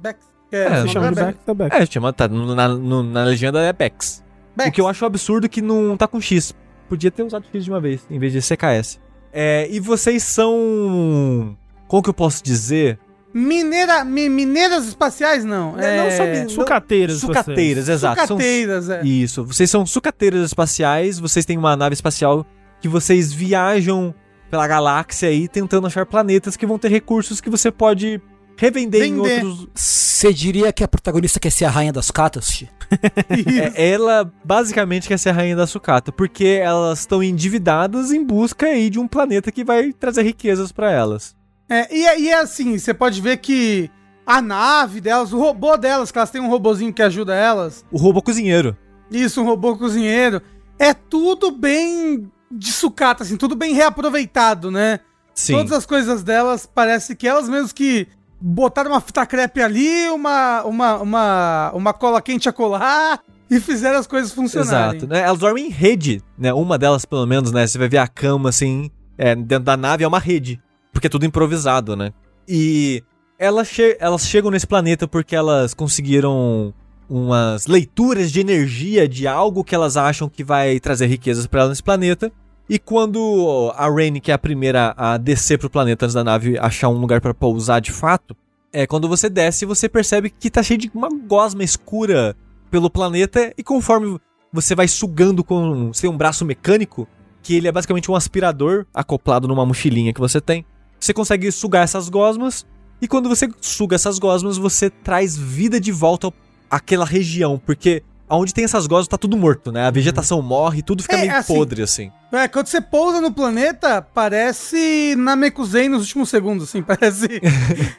Que 0.50 0.56
É, 0.56 0.66
o 0.66 0.70
Se 0.70 0.76
nome 0.78 0.88
chama 0.90 1.06
é 1.06 1.10
de 1.10 1.14
Beck. 1.14 1.54
back, 1.54 1.70
tá. 1.70 1.82
É, 1.82 1.86
chama, 1.86 2.12
tá, 2.12 2.28
no- 2.28 2.54
na, 2.54 2.68
no- 2.68 3.02
na 3.02 3.24
legenda 3.24 3.60
é 3.62 3.72
Bex. 3.72 4.22
Beck. 4.54 4.68
O 4.68 4.72
que 4.72 4.80
eu 4.80 4.88
acho 4.88 5.04
absurdo 5.06 5.46
é 5.46 5.48
que 5.48 5.62
não 5.62 5.96
tá 5.96 6.06
com 6.06 6.20
X. 6.20 6.54
Podia 6.88 7.10
ter 7.10 7.22
usado 7.22 7.46
X 7.52 7.64
de 7.64 7.70
uma 7.70 7.80
vez, 7.80 8.04
em 8.10 8.18
vez 8.18 8.32
de 8.32 8.42
CKS. 8.42 8.98
É, 9.32 9.68
e 9.70 9.78
vocês 9.80 10.22
são. 10.24 11.56
Como 11.90 12.02
que 12.04 12.08
eu 12.08 12.14
posso 12.14 12.40
dizer? 12.42 13.00
Mineira, 13.34 14.04
mi- 14.04 14.28
mineiras 14.28 14.86
espaciais, 14.86 15.44
não. 15.44 15.72
Não, 15.72 15.80
É, 15.80 15.96
não 16.04 16.10
só 16.16 16.24
min- 16.24 16.48
Sucateiras, 16.48 17.18
Sucateiras, 17.18 17.88
exato. 17.88 18.16
São- 18.18 18.26
Sucateiras, 18.28 18.88
é. 18.88 19.02
Isso. 19.02 19.44
Vocês 19.44 19.68
são 19.68 19.84
sucateiras 19.84 20.46
espaciais, 20.46 21.18
vocês 21.18 21.44
têm 21.44 21.58
uma 21.58 21.76
nave 21.76 21.94
espacial 21.94 22.46
que 22.80 22.88
vocês 22.88 23.32
viajam 23.32 24.14
pela 24.48 24.66
galáxia 24.68 25.28
aí 25.28 25.48
tentando 25.48 25.86
achar 25.88 26.06
planetas 26.06 26.56
que 26.56 26.64
vão 26.64 26.78
ter 26.78 26.90
recursos 26.90 27.40
que 27.40 27.50
você 27.50 27.70
pode 27.72 28.20
revender 28.56 29.02
em 29.02 29.14
Vender. 29.16 29.44
outros, 29.44 29.68
Você 29.74 30.32
diria 30.32 30.72
que 30.72 30.84
a 30.84 30.88
protagonista 30.88 31.40
quer 31.40 31.50
ser 31.50 31.64
a 31.64 31.70
rainha 31.70 31.92
das 31.92 32.10
catas? 32.10 32.50
Xi? 32.52 32.68
É, 33.76 33.90
ela 33.92 34.30
basicamente 34.44 35.08
quer 35.08 35.18
ser 35.18 35.30
a 35.30 35.32
rainha 35.32 35.56
da 35.56 35.66
sucata, 35.66 36.10
porque 36.12 36.60
elas 36.62 37.00
estão 37.00 37.22
endividadas 37.22 38.10
em 38.12 38.24
busca 38.24 38.66
aí 38.66 38.90
de 38.90 38.98
um 38.98 39.06
planeta 39.08 39.50
que 39.52 39.64
vai 39.64 39.92
trazer 39.92 40.22
riquezas 40.22 40.72
pra 40.72 40.90
elas. 40.90 41.34
É, 41.70 41.97
e, 41.97 42.05
é- 42.06 42.20
e 42.20 42.28
é 42.30 42.34
assim, 42.40 42.76
você 42.76 42.92
pode 42.92 43.20
ver 43.20 43.36
que 43.36 43.88
a 44.26 44.42
nave 44.42 45.01
delas, 45.01 45.32
o 45.32 45.38
robô 45.38 45.76
delas, 45.76 46.10
que 46.10 46.18
elas 46.18 46.30
têm 46.30 46.40
um 46.40 46.48
robozinho 46.48 46.92
que 46.92 47.02
ajuda 47.02 47.34
elas, 47.34 47.84
O 47.90 47.97
robô 47.98 48.20
cozinheiro. 48.20 48.76
isso, 49.10 49.40
um 49.40 49.44
robô 49.44 49.76
cozinheiro, 49.76 50.42
é 50.78 50.92
tudo 50.92 51.51
bem 51.52 52.30
de 52.51 52.72
sucata, 52.72 53.22
assim, 53.22 53.36
tudo 53.36 53.55
bem 53.55 53.72
reaproveitado, 53.74 54.70
né? 54.70 54.98
Sim. 55.34 55.52
Todas 55.55 55.72
as 55.72 55.86
coisas 55.86 56.22
delas, 56.24 56.66
parece 56.66 57.14
que 57.14 57.26
elas 57.28 57.48
mesmas 57.48 57.72
que 57.72 58.09
botaram 58.40 58.90
uma 58.90 59.01
fita 59.01 59.24
crepe 59.24 59.62
ali, 59.62 60.09
uma, 60.10 60.62
uma, 60.64 60.97
uma, 60.98 61.72
uma 61.72 61.92
cola 61.92 62.20
quente 62.20 62.48
a 62.48 62.52
colar 62.52 63.20
e 63.48 63.60
fizeram 63.60 63.98
as 63.98 64.06
coisas 64.06 64.32
funcionarem. 64.32 64.97
Exato. 64.98 65.06
Né? 65.06 65.20
Elas 65.20 65.38
dormem 65.38 65.66
em 65.66 65.70
rede, 65.70 66.22
né? 66.36 66.52
Uma 66.52 66.76
delas, 66.78 67.05
pelo 67.05 67.26
menos, 67.26 67.52
né? 67.52 67.66
Você 67.66 67.78
vai 67.78 67.88
ver 67.88 67.98
a 67.98 68.09
cama, 68.09 68.48
assim, 68.48 68.90
é, 69.16 69.34
dentro 69.36 69.64
da 69.64 69.76
nave 69.76 70.02
é 70.05 70.09
uma 70.09 70.18
rede. 70.18 70.60
Porque 70.92 71.06
é 71.06 71.10
tudo 71.10 71.26
improvisado, 71.26 71.96
né? 71.96 72.12
E 72.48 73.02
elas, 73.38 73.68
che 73.68 73.96
elas 74.00 74.26
chegam 74.26 74.50
nesse 74.50 74.66
planeta 74.66 75.08
porque 75.08 75.34
elas 75.34 75.72
conseguiram 75.72 76.74
umas 77.08 77.66
leituras 77.66 78.30
de 78.30 78.40
energia 78.40 79.08
de 79.08 79.26
algo 79.26 79.64
que 79.64 79.74
elas 79.74 79.96
acham 79.96 80.28
que 80.28 80.44
vai 80.44 80.78
trazer 80.78 81.06
riquezas 81.06 81.46
pra 81.46 81.60
elas 81.60 81.70
nesse 81.70 81.82
planeta. 81.82 82.32
E 82.68 82.78
quando 82.78 83.72
a 83.76 83.88
Rain, 83.88 84.20
que 84.20 84.30
é 84.30 84.34
a 84.34 84.38
primeira 84.38 84.94
a 84.96 85.16
descer 85.16 85.58
pro 85.58 85.68
planeta 85.68 86.06
antes 86.06 86.14
da 86.14 86.22
nave 86.22 86.56
achar 86.56 86.88
um 86.88 87.00
lugar 87.00 87.20
pra 87.20 87.34
pousar 87.34 87.80
de 87.80 87.90
fato, 87.90 88.36
é 88.72 88.86
quando 88.86 89.08
você 89.08 89.28
desce 89.28 89.66
você 89.66 89.88
percebe 89.88 90.30
que 90.30 90.48
tá 90.48 90.62
cheio 90.62 90.78
de 90.78 90.90
uma 90.94 91.08
gosma 91.26 91.64
escura 91.64 92.36
pelo 92.70 92.88
planeta 92.88 93.52
e 93.58 93.62
conforme 93.64 94.20
você 94.52 94.76
vai 94.76 94.86
sugando 94.86 95.42
com 95.42 95.88
você 95.88 96.02
tem 96.02 96.10
um 96.10 96.16
braço 96.16 96.44
mecânico, 96.44 97.08
que 97.42 97.56
ele 97.56 97.66
é 97.66 97.72
basicamente 97.72 98.08
um 98.08 98.14
aspirador 98.14 98.86
acoplado 98.94 99.48
numa 99.48 99.66
mochilinha 99.66 100.12
que 100.12 100.20
você 100.20 100.40
tem. 100.40 100.64
Você 101.01 101.14
consegue 101.14 101.51
sugar 101.51 101.82
essas 101.82 102.09
gosmas 102.09 102.66
e 103.01 103.09
quando 103.09 103.28
você 103.28 103.48
suga 103.60 103.97
essas 103.97 104.18
gosmas, 104.18 104.59
você 104.59 104.90
traz 104.90 105.36
vida 105.36 105.81
de 105.81 105.90
volta 105.90 106.31
àquela 106.70 107.06
região, 107.06 107.60
porque 107.64 108.02
aonde 108.28 108.52
tem 108.52 108.64
essas 108.64 108.86
gosmas 108.86 109.09
tá 109.09 109.16
tudo 109.16 109.36
morto, 109.36 109.72
né? 109.72 109.86
A 109.86 109.90
vegetação 109.90 110.43
morre, 110.43 110.82
tudo 110.82 111.02
fica 111.02 111.16
É, 111.16 111.20
meio 111.22 111.36
assim, 111.36 111.55
podre 111.55 111.82
assim. 111.82 112.12
É, 112.31 112.47
quando 112.47 112.66
você 112.66 112.81
pousa 112.81 113.20
no 113.20 113.32
planeta, 113.32 114.02
parece 114.02 115.16
Namekusei 115.16 115.89
nos 115.89 116.02
últimos 116.02 116.28
segundos, 116.28 116.68
assim, 116.68 116.82
parece... 116.85 117.40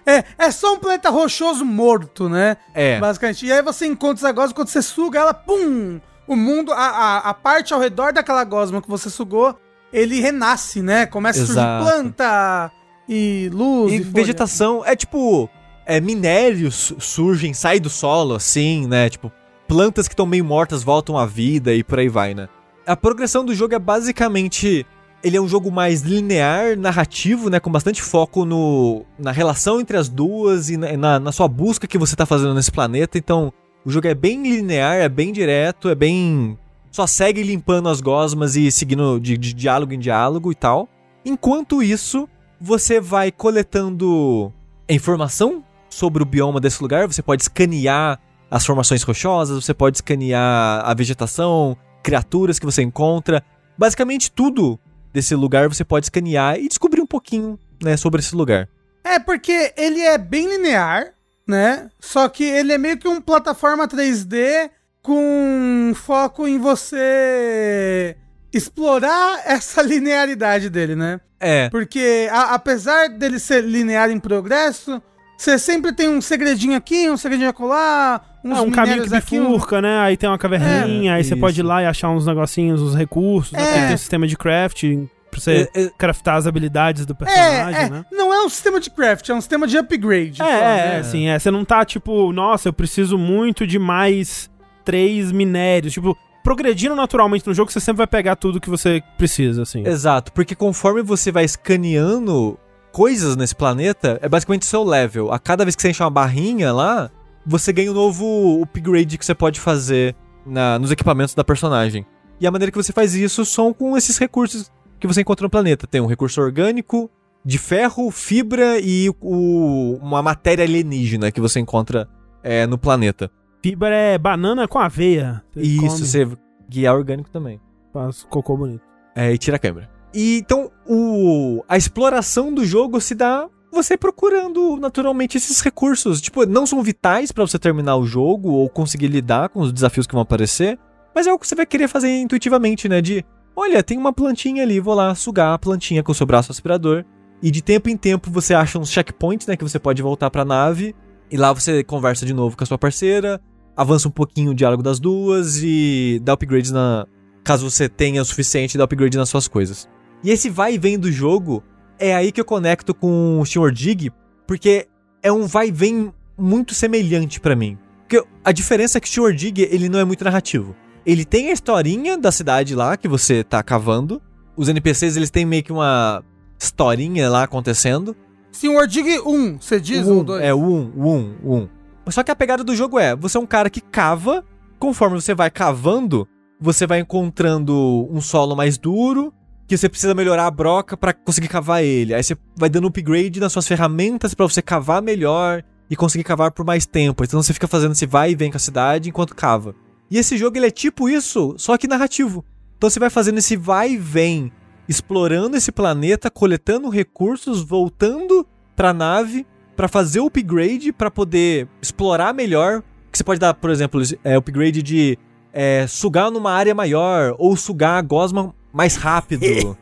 é, 0.05 0.23
é 0.37 0.51
só 0.51 0.75
um 0.75 0.79
planeta 0.79 1.09
rochoso 1.09 1.65
morto, 1.65 2.29
né? 2.29 2.57
É. 2.73 2.99
Basicamente. 2.99 3.45
E 3.47 3.51
aí 3.51 3.63
você 3.63 3.87
encontra 3.87 4.27
essa 4.27 4.31
gosma, 4.31 4.53
quando 4.53 4.67
você 4.67 4.83
suga 4.83 5.19
ela, 5.19 5.33
pum! 5.33 5.99
O 6.27 6.35
mundo, 6.35 6.71
a, 6.71 6.77
a, 6.77 7.17
a 7.29 7.33
parte 7.33 7.73
ao 7.73 7.79
redor 7.79 8.13
daquela 8.13 8.43
gosma 8.43 8.81
que 8.81 8.87
você 8.87 9.09
sugou, 9.09 9.59
ele 9.91 10.21
renasce, 10.21 10.81
né? 10.81 11.07
Começa 11.07 11.41
a 11.41 11.45
surgir 11.45 11.59
Exato. 11.59 11.83
planta 11.83 12.71
e 13.11 13.49
luz 13.49 13.91
E 13.91 13.95
e, 13.97 13.99
folha. 13.99 14.13
vegetação 14.13 14.85
é 14.85 14.95
tipo. 14.95 15.49
É, 15.85 15.99
minérios 15.99 16.93
surgem, 16.99 17.53
saem 17.53 17.81
do 17.81 17.89
solo, 17.89 18.35
assim, 18.35 18.87
né? 18.87 19.09
Tipo, 19.09 19.31
plantas 19.67 20.07
que 20.07 20.13
estão 20.13 20.25
meio 20.25 20.45
mortas 20.45 20.83
voltam 20.83 21.17
à 21.17 21.25
vida 21.25 21.73
e 21.73 21.83
por 21.83 21.99
aí 21.99 22.07
vai, 22.07 22.33
né? 22.33 22.47
A 22.85 22.95
progressão 22.95 23.43
do 23.43 23.53
jogo 23.53 23.75
é 23.75 23.79
basicamente. 23.79 24.85
Ele 25.23 25.37
é 25.37 25.41
um 25.41 25.47
jogo 25.47 25.69
mais 25.71 26.01
linear, 26.01 26.77
narrativo, 26.77 27.49
né? 27.49 27.59
Com 27.59 27.71
bastante 27.71 28.01
foco 28.01 28.45
no, 28.45 29.03
na 29.19 29.31
relação 29.31 29.79
entre 29.79 29.97
as 29.97 30.07
duas 30.09 30.69
e 30.69 30.77
na, 30.77 30.97
na, 30.97 31.19
na 31.19 31.31
sua 31.31 31.47
busca 31.47 31.85
que 31.85 31.97
você 31.97 32.15
tá 32.15 32.25
fazendo 32.25 32.53
nesse 32.55 32.71
planeta. 32.71 33.17
Então, 33.17 33.51
o 33.85 33.91
jogo 33.91 34.07
é 34.07 34.15
bem 34.15 34.41
linear, 34.43 34.95
é 34.95 35.09
bem 35.09 35.31
direto, 35.33 35.89
é 35.89 35.95
bem. 35.95 36.57
Só 36.91 37.05
segue 37.05 37.43
limpando 37.43 37.89
as 37.89 38.01
gosmas 38.01 38.55
e 38.55 38.71
seguindo 38.71 39.19
de, 39.19 39.37
de 39.37 39.53
diálogo 39.53 39.93
em 39.93 39.99
diálogo 39.99 40.51
e 40.51 40.55
tal. 40.55 40.87
Enquanto 41.25 41.83
isso, 41.83 42.27
você 42.61 42.99
vai 43.01 43.31
coletando 43.31 44.53
informação 44.87 45.65
sobre 45.89 46.21
o 46.21 46.25
bioma 46.25 46.59
desse 46.59 46.79
lugar. 46.79 47.07
Você 47.07 47.23
pode 47.23 47.41
escanear 47.41 48.21
as 48.51 48.63
formações 48.63 49.01
rochosas, 49.01 49.63
você 49.65 49.73
pode 49.73 49.97
escanear 49.97 50.87
a 50.87 50.93
vegetação, 50.93 51.75
criaturas 52.03 52.59
que 52.59 52.65
você 52.65 52.83
encontra. 52.83 53.43
Basicamente 53.75 54.31
tudo 54.31 54.79
desse 55.11 55.33
lugar 55.33 55.67
você 55.67 55.83
pode 55.83 56.05
escanear 56.05 56.59
e 56.59 56.67
descobrir 56.67 57.01
um 57.01 57.07
pouquinho 57.07 57.57
né, 57.81 57.97
sobre 57.97 58.19
esse 58.19 58.35
lugar. 58.35 58.69
É, 59.03 59.17
porque 59.17 59.73
ele 59.75 59.99
é 60.01 60.19
bem 60.19 60.47
linear, 60.47 61.13
né? 61.47 61.89
Só 61.99 62.29
que 62.29 62.43
ele 62.43 62.73
é 62.73 62.77
meio 62.77 62.97
que 62.99 63.07
um 63.07 63.19
plataforma 63.19 63.87
3D 63.87 64.69
com 65.01 65.93
foco 65.95 66.47
em 66.47 66.59
você 66.59 68.15
explorar 68.53 69.41
essa 69.45 69.81
linearidade 69.83 70.69
dele, 70.69 70.95
né? 70.95 71.19
É, 71.39 71.69
Porque 71.69 72.27
a- 72.31 72.53
apesar 72.53 73.09
dele 73.09 73.39
ser 73.39 73.63
linear 73.63 74.11
em 74.11 74.19
progresso, 74.19 75.01
você 75.37 75.57
sempre 75.57 75.91
tem 75.91 76.07
um 76.07 76.21
segredinho 76.21 76.75
aqui, 76.77 77.09
um 77.09 77.17
segredinho 77.17 77.49
acolá, 77.49 78.21
uns 78.43 78.57
É 78.57 78.61
um 78.61 78.69
caminho 78.71 79.03
que 79.07 79.15
aqui, 79.15 79.39
um- 79.39 79.45
bifurca, 79.51 79.81
né? 79.81 79.99
Aí 79.99 80.15
tem 80.17 80.29
uma 80.29 80.37
caverninha, 80.37 81.13
É, 81.13 81.15
aí 81.15 81.23
você 81.23 81.35
pode 81.35 81.59
ir 81.59 81.63
lá 81.63 81.81
e 81.81 81.85
achar 81.87 82.09
uns 82.09 82.27
negocinhos, 82.27 82.81
uns 82.81 82.93
recursos. 82.95 83.53
É. 83.53 83.57
Tem, 83.65 83.85
tem 83.85 83.93
um 83.95 83.97
sistema 83.97 84.27
de 84.27 84.37
crafting 84.37 85.09
pra 85.31 85.39
você 85.39 85.67
É, 85.73 85.83
é. 85.85 85.89
craftar 85.97 86.35
as 86.35 86.45
habilidades 86.45 87.05
do 87.07 87.15
personagem, 87.15 87.79
É, 87.81 87.85
é, 87.85 87.89
né? 87.89 88.05
não 88.11 88.31
é 88.31 88.43
um 88.45 88.49
sistema 88.49 88.79
de 88.79 88.91
craft, 88.91 89.27
é 89.29 89.33
um 89.33 89.41
sistema 89.41 89.65
de 89.65 89.77
upgrade. 89.79 90.41
É, 90.43 90.45
é, 90.45 90.59
né? 90.59 90.95
é, 90.95 90.99
assim, 90.99 91.27
é. 91.27 91.39
Você 91.39 91.49
não 91.49 91.65
tá 91.65 91.83
tipo, 91.85 92.31
nossa, 92.31 92.69
eu 92.69 92.73
preciso 92.73 93.17
muito 93.17 93.65
de 93.65 93.79
mais 93.79 94.47
três 94.85 95.31
minérios. 95.31 95.93
Tipo, 95.93 96.15
progredindo 96.43 96.95
naturalmente 96.95 97.45
no 97.47 97.53
jogo, 97.53 97.71
você 97.71 97.79
sempre 97.79 97.97
vai 97.99 98.07
pegar 98.07 98.35
tudo 98.35 98.59
que 98.59 98.69
você 98.69 99.01
precisa, 99.17 99.61
assim. 99.63 99.85
exato, 99.87 100.31
porque 100.33 100.55
conforme 100.55 101.01
você 101.01 101.31
vai 101.31 101.43
escaneando 101.45 102.57
coisas 102.91 103.35
nesse 103.35 103.55
planeta, 103.55 104.19
é 104.21 104.27
basicamente 104.27 104.65
seu 104.65 104.83
level. 104.83 105.31
A 105.31 105.39
cada 105.39 105.63
vez 105.63 105.75
que 105.75 105.81
você 105.81 105.89
enche 105.89 106.03
uma 106.03 106.09
barrinha 106.09 106.73
lá, 106.73 107.09
você 107.45 107.71
ganha 107.71 107.91
um 107.91 107.93
novo 107.93 108.61
upgrade 108.63 109.17
que 109.17 109.25
você 109.25 109.33
pode 109.33 109.59
fazer 109.59 110.15
na- 110.45 110.77
nos 110.79 110.91
equipamentos 110.91 111.33
da 111.33 111.43
personagem. 111.43 112.05
E 112.39 112.47
a 112.47 112.51
maneira 112.51 112.71
que 112.71 112.77
você 112.77 112.91
faz 112.91 113.13
isso 113.15 113.45
são 113.45 113.71
com 113.73 113.95
esses 113.95 114.17
recursos 114.17 114.71
que 114.99 115.07
você 115.07 115.21
encontra 115.21 115.43
no 115.45 115.49
planeta. 115.49 115.87
Tem 115.87 116.01
um 116.01 116.05
recurso 116.07 116.41
orgânico, 116.41 117.09
de 117.45 117.57
ferro, 117.57 118.11
fibra 118.11 118.77
e 118.79 119.09
o- 119.21 119.97
uma 120.01 120.21
matéria 120.21 120.63
alienígena 120.63 121.31
que 121.31 121.41
você 121.41 121.59
encontra 121.59 122.07
é, 122.43 122.65
no 122.67 122.77
planeta. 122.77 123.29
Fibra 123.61 123.95
é 123.95 124.17
banana 124.17 124.67
com 124.67 124.79
aveia. 124.79 125.43
Você 125.53 125.61
E 125.61 125.75
come, 125.77 125.87
isso, 125.87 126.05
você 126.05 126.27
guiar 126.69 126.95
orgânico 126.95 127.29
também. 127.29 127.59
faz 127.93 128.23
cocô 128.23 128.57
bonito. 128.57 128.81
É, 129.15 129.31
e 129.33 129.37
tira 129.37 129.57
a 129.57 129.59
câmera. 129.59 129.89
E 130.13 130.37
então, 130.39 130.71
o, 130.87 131.63
a 131.69 131.77
exploração 131.77 132.53
do 132.53 132.65
jogo 132.65 132.99
se 132.99 133.13
dá 133.15 133.47
você 133.71 133.95
procurando 133.95 134.75
naturalmente 134.77 135.37
esses 135.37 135.61
recursos. 135.61 136.19
Tipo, 136.19 136.45
não 136.45 136.65
são 136.65 136.81
vitais 136.83 137.31
pra 137.31 137.45
você 137.45 137.57
terminar 137.57 137.95
o 137.95 138.05
jogo 138.05 138.49
ou 138.51 138.69
conseguir 138.69 139.07
lidar 139.07 139.49
com 139.49 139.61
os 139.61 139.71
desafios 139.71 140.05
que 140.05 140.13
vão 140.13 140.21
aparecer, 140.21 140.77
mas 141.15 141.27
é 141.27 141.33
o 141.33 141.39
que 141.39 141.47
você 141.47 141.55
vai 141.55 141.65
querer 141.65 141.87
fazer 141.87 142.09
intuitivamente, 142.19 142.89
né? 142.89 142.99
De, 143.01 143.23
olha, 143.55 143.81
tem 143.83 143.97
uma 143.97 144.11
plantinha 144.11 144.63
ali, 144.63 144.79
vou 144.79 144.93
lá 144.93 145.13
sugar 145.15 145.53
a 145.53 145.59
plantinha 145.59 146.03
com 146.03 146.11
o 146.11 146.15
seu 146.15 146.25
braço 146.25 146.51
aspirador. 146.51 147.05
E 147.41 147.49
de 147.49 147.61
tempo 147.61 147.89
em 147.89 147.97
tempo 147.97 148.29
você 148.29 148.53
acha 148.53 148.77
uns 148.77 148.89
checkpoints, 148.91 149.47
né? 149.47 149.55
Que 149.55 149.63
você 149.63 149.79
pode 149.79 150.01
voltar 150.01 150.29
pra 150.29 150.43
nave. 150.45 150.93
E 151.31 151.37
lá 151.37 151.53
você 151.53 151.83
conversa 151.83 152.25
de 152.25 152.33
novo 152.33 152.57
com 152.57 152.63
a 152.63 152.67
sua 152.67 152.77
parceira, 152.77 153.41
avança 153.81 154.07
um 154.07 154.11
pouquinho 154.11 154.51
o 154.51 154.55
diálogo 154.55 154.83
das 154.83 154.99
duas 154.99 155.57
e 155.61 156.21
dá 156.23 156.33
upgrades 156.33 156.71
na, 156.71 157.05
caso 157.43 157.69
você 157.69 157.89
tenha 157.89 158.21
o 158.21 158.25
suficiente 158.25 158.77
de 158.77 158.83
upgrade 158.83 159.17
nas 159.17 159.29
suas 159.29 159.47
coisas. 159.47 159.89
E 160.23 160.29
esse 160.29 160.49
vai 160.49 160.75
e 160.75 160.77
vem 160.77 160.99
do 160.99 161.11
jogo 161.11 161.63
é 161.97 162.15
aí 162.15 162.31
que 162.31 162.39
eu 162.39 162.45
conecto 162.45 162.93
com 162.93 163.39
o 163.39 163.45
Sr. 163.45 163.71
Dig, 163.71 164.11
porque 164.47 164.87
é 165.21 165.31
um 165.31 165.45
vai 165.45 165.69
e 165.69 165.71
vem 165.71 166.13
muito 166.37 166.73
semelhante 166.73 167.39
pra 167.39 167.55
mim. 167.55 167.77
Porque 168.07 168.23
a 168.43 168.51
diferença 168.51 168.97
é 168.97 169.01
que 169.01 169.07
o 169.07 169.11
Sr. 169.11 169.33
Dig, 169.35 169.61
ele 169.71 169.89
não 169.89 169.99
é 169.99 170.05
muito 170.05 170.23
narrativo. 170.23 170.75
Ele 171.05 171.25
tem 171.25 171.49
a 171.49 171.53
historinha 171.53 172.17
da 172.17 172.31
cidade 172.31 172.75
lá 172.75 172.95
que 172.95 173.07
você 173.07 173.43
tá 173.43 173.63
cavando. 173.63 174.21
Os 174.55 174.69
NPCs, 174.69 175.15
eles 175.15 175.31
têm 175.31 175.45
meio 175.45 175.63
que 175.63 175.71
uma 175.71 176.23
historinha 176.59 177.29
lá 177.29 177.43
acontecendo. 177.43 178.15
Senhor 178.51 178.85
Dig 178.85 179.19
1, 179.25 179.57
você 179.59 179.79
diz? 179.79 180.07
Um, 180.07 180.17
ou 180.17 180.23
2? 180.23 180.43
É, 180.43 180.53
o 180.53 180.59
um, 180.59 180.91
o 180.95 181.09
um, 181.09 181.35
o 181.43 181.55
um. 181.55 181.69
Só 182.09 182.23
que 182.23 182.31
a 182.31 182.35
pegada 182.35 182.63
do 182.63 182.75
jogo 182.75 182.99
é, 182.99 183.15
você 183.15 183.37
é 183.37 183.39
um 183.39 183.45
cara 183.45 183.69
que 183.69 183.81
cava, 183.81 184.43
conforme 184.79 185.19
você 185.19 185.33
vai 185.33 185.49
cavando, 185.49 186.27
você 186.59 186.85
vai 186.87 186.99
encontrando 186.99 188.07
um 188.11 188.19
solo 188.19 188.55
mais 188.55 188.77
duro, 188.77 189.33
que 189.67 189.77
você 189.77 189.87
precisa 189.87 190.13
melhorar 190.13 190.47
a 190.47 190.51
broca 190.51 190.97
pra 190.97 191.13
conseguir 191.13 191.47
cavar 191.47 191.83
ele. 191.83 192.13
Aí 192.13 192.23
você 192.23 192.35
vai 192.57 192.69
dando 192.69 192.87
upgrade 192.87 193.39
nas 193.39 193.53
suas 193.53 193.67
ferramentas 193.67 194.33
pra 194.33 194.45
você 194.45 194.61
cavar 194.61 195.01
melhor 195.01 195.63
e 195.89 195.95
conseguir 195.95 196.23
cavar 196.23 196.51
por 196.51 196.65
mais 196.65 196.85
tempo. 196.85 197.23
Então 197.23 197.41
você 197.41 197.53
fica 197.53 197.67
fazendo 197.67 197.93
esse 197.93 198.05
vai 198.05 198.31
e 198.31 198.35
vem 198.35 198.51
com 198.51 198.57
a 198.57 198.59
cidade 198.59 199.09
enquanto 199.09 199.35
cava. 199.35 199.75
E 200.09 200.17
esse 200.17 200.37
jogo 200.37 200.57
ele 200.57 200.67
é 200.67 200.71
tipo 200.71 201.07
isso, 201.07 201.55
só 201.57 201.77
que 201.77 201.87
narrativo. 201.87 202.43
Então 202.77 202.89
você 202.89 202.99
vai 202.99 203.09
fazendo 203.09 203.37
esse 203.37 203.55
vai 203.55 203.91
e 203.91 203.97
vem, 203.97 204.51
explorando 204.89 205.55
esse 205.55 205.71
planeta, 205.71 206.29
coletando 206.29 206.89
recursos, 206.89 207.61
voltando 207.61 208.45
pra 208.75 208.93
nave 208.93 209.45
pra 209.81 209.87
fazer 209.87 210.19
o 210.19 210.27
upgrade 210.27 210.93
pra 210.93 211.09
poder 211.09 211.67
explorar 211.81 212.35
melhor. 212.35 212.83
Que 213.11 213.17
você 213.17 213.23
pode 213.23 213.39
dar, 213.39 213.51
por 213.55 213.71
exemplo, 213.71 213.99
é, 214.23 214.35
upgrade 214.37 214.83
de 214.83 215.17
é, 215.51 215.87
sugar 215.87 216.29
numa 216.29 216.51
área 216.51 216.75
maior 216.75 217.33
ou 217.39 217.57
sugar 217.57 217.97
a 217.97 218.01
gosma 218.01 218.53
mais 218.71 218.95
rápido. 218.95 219.75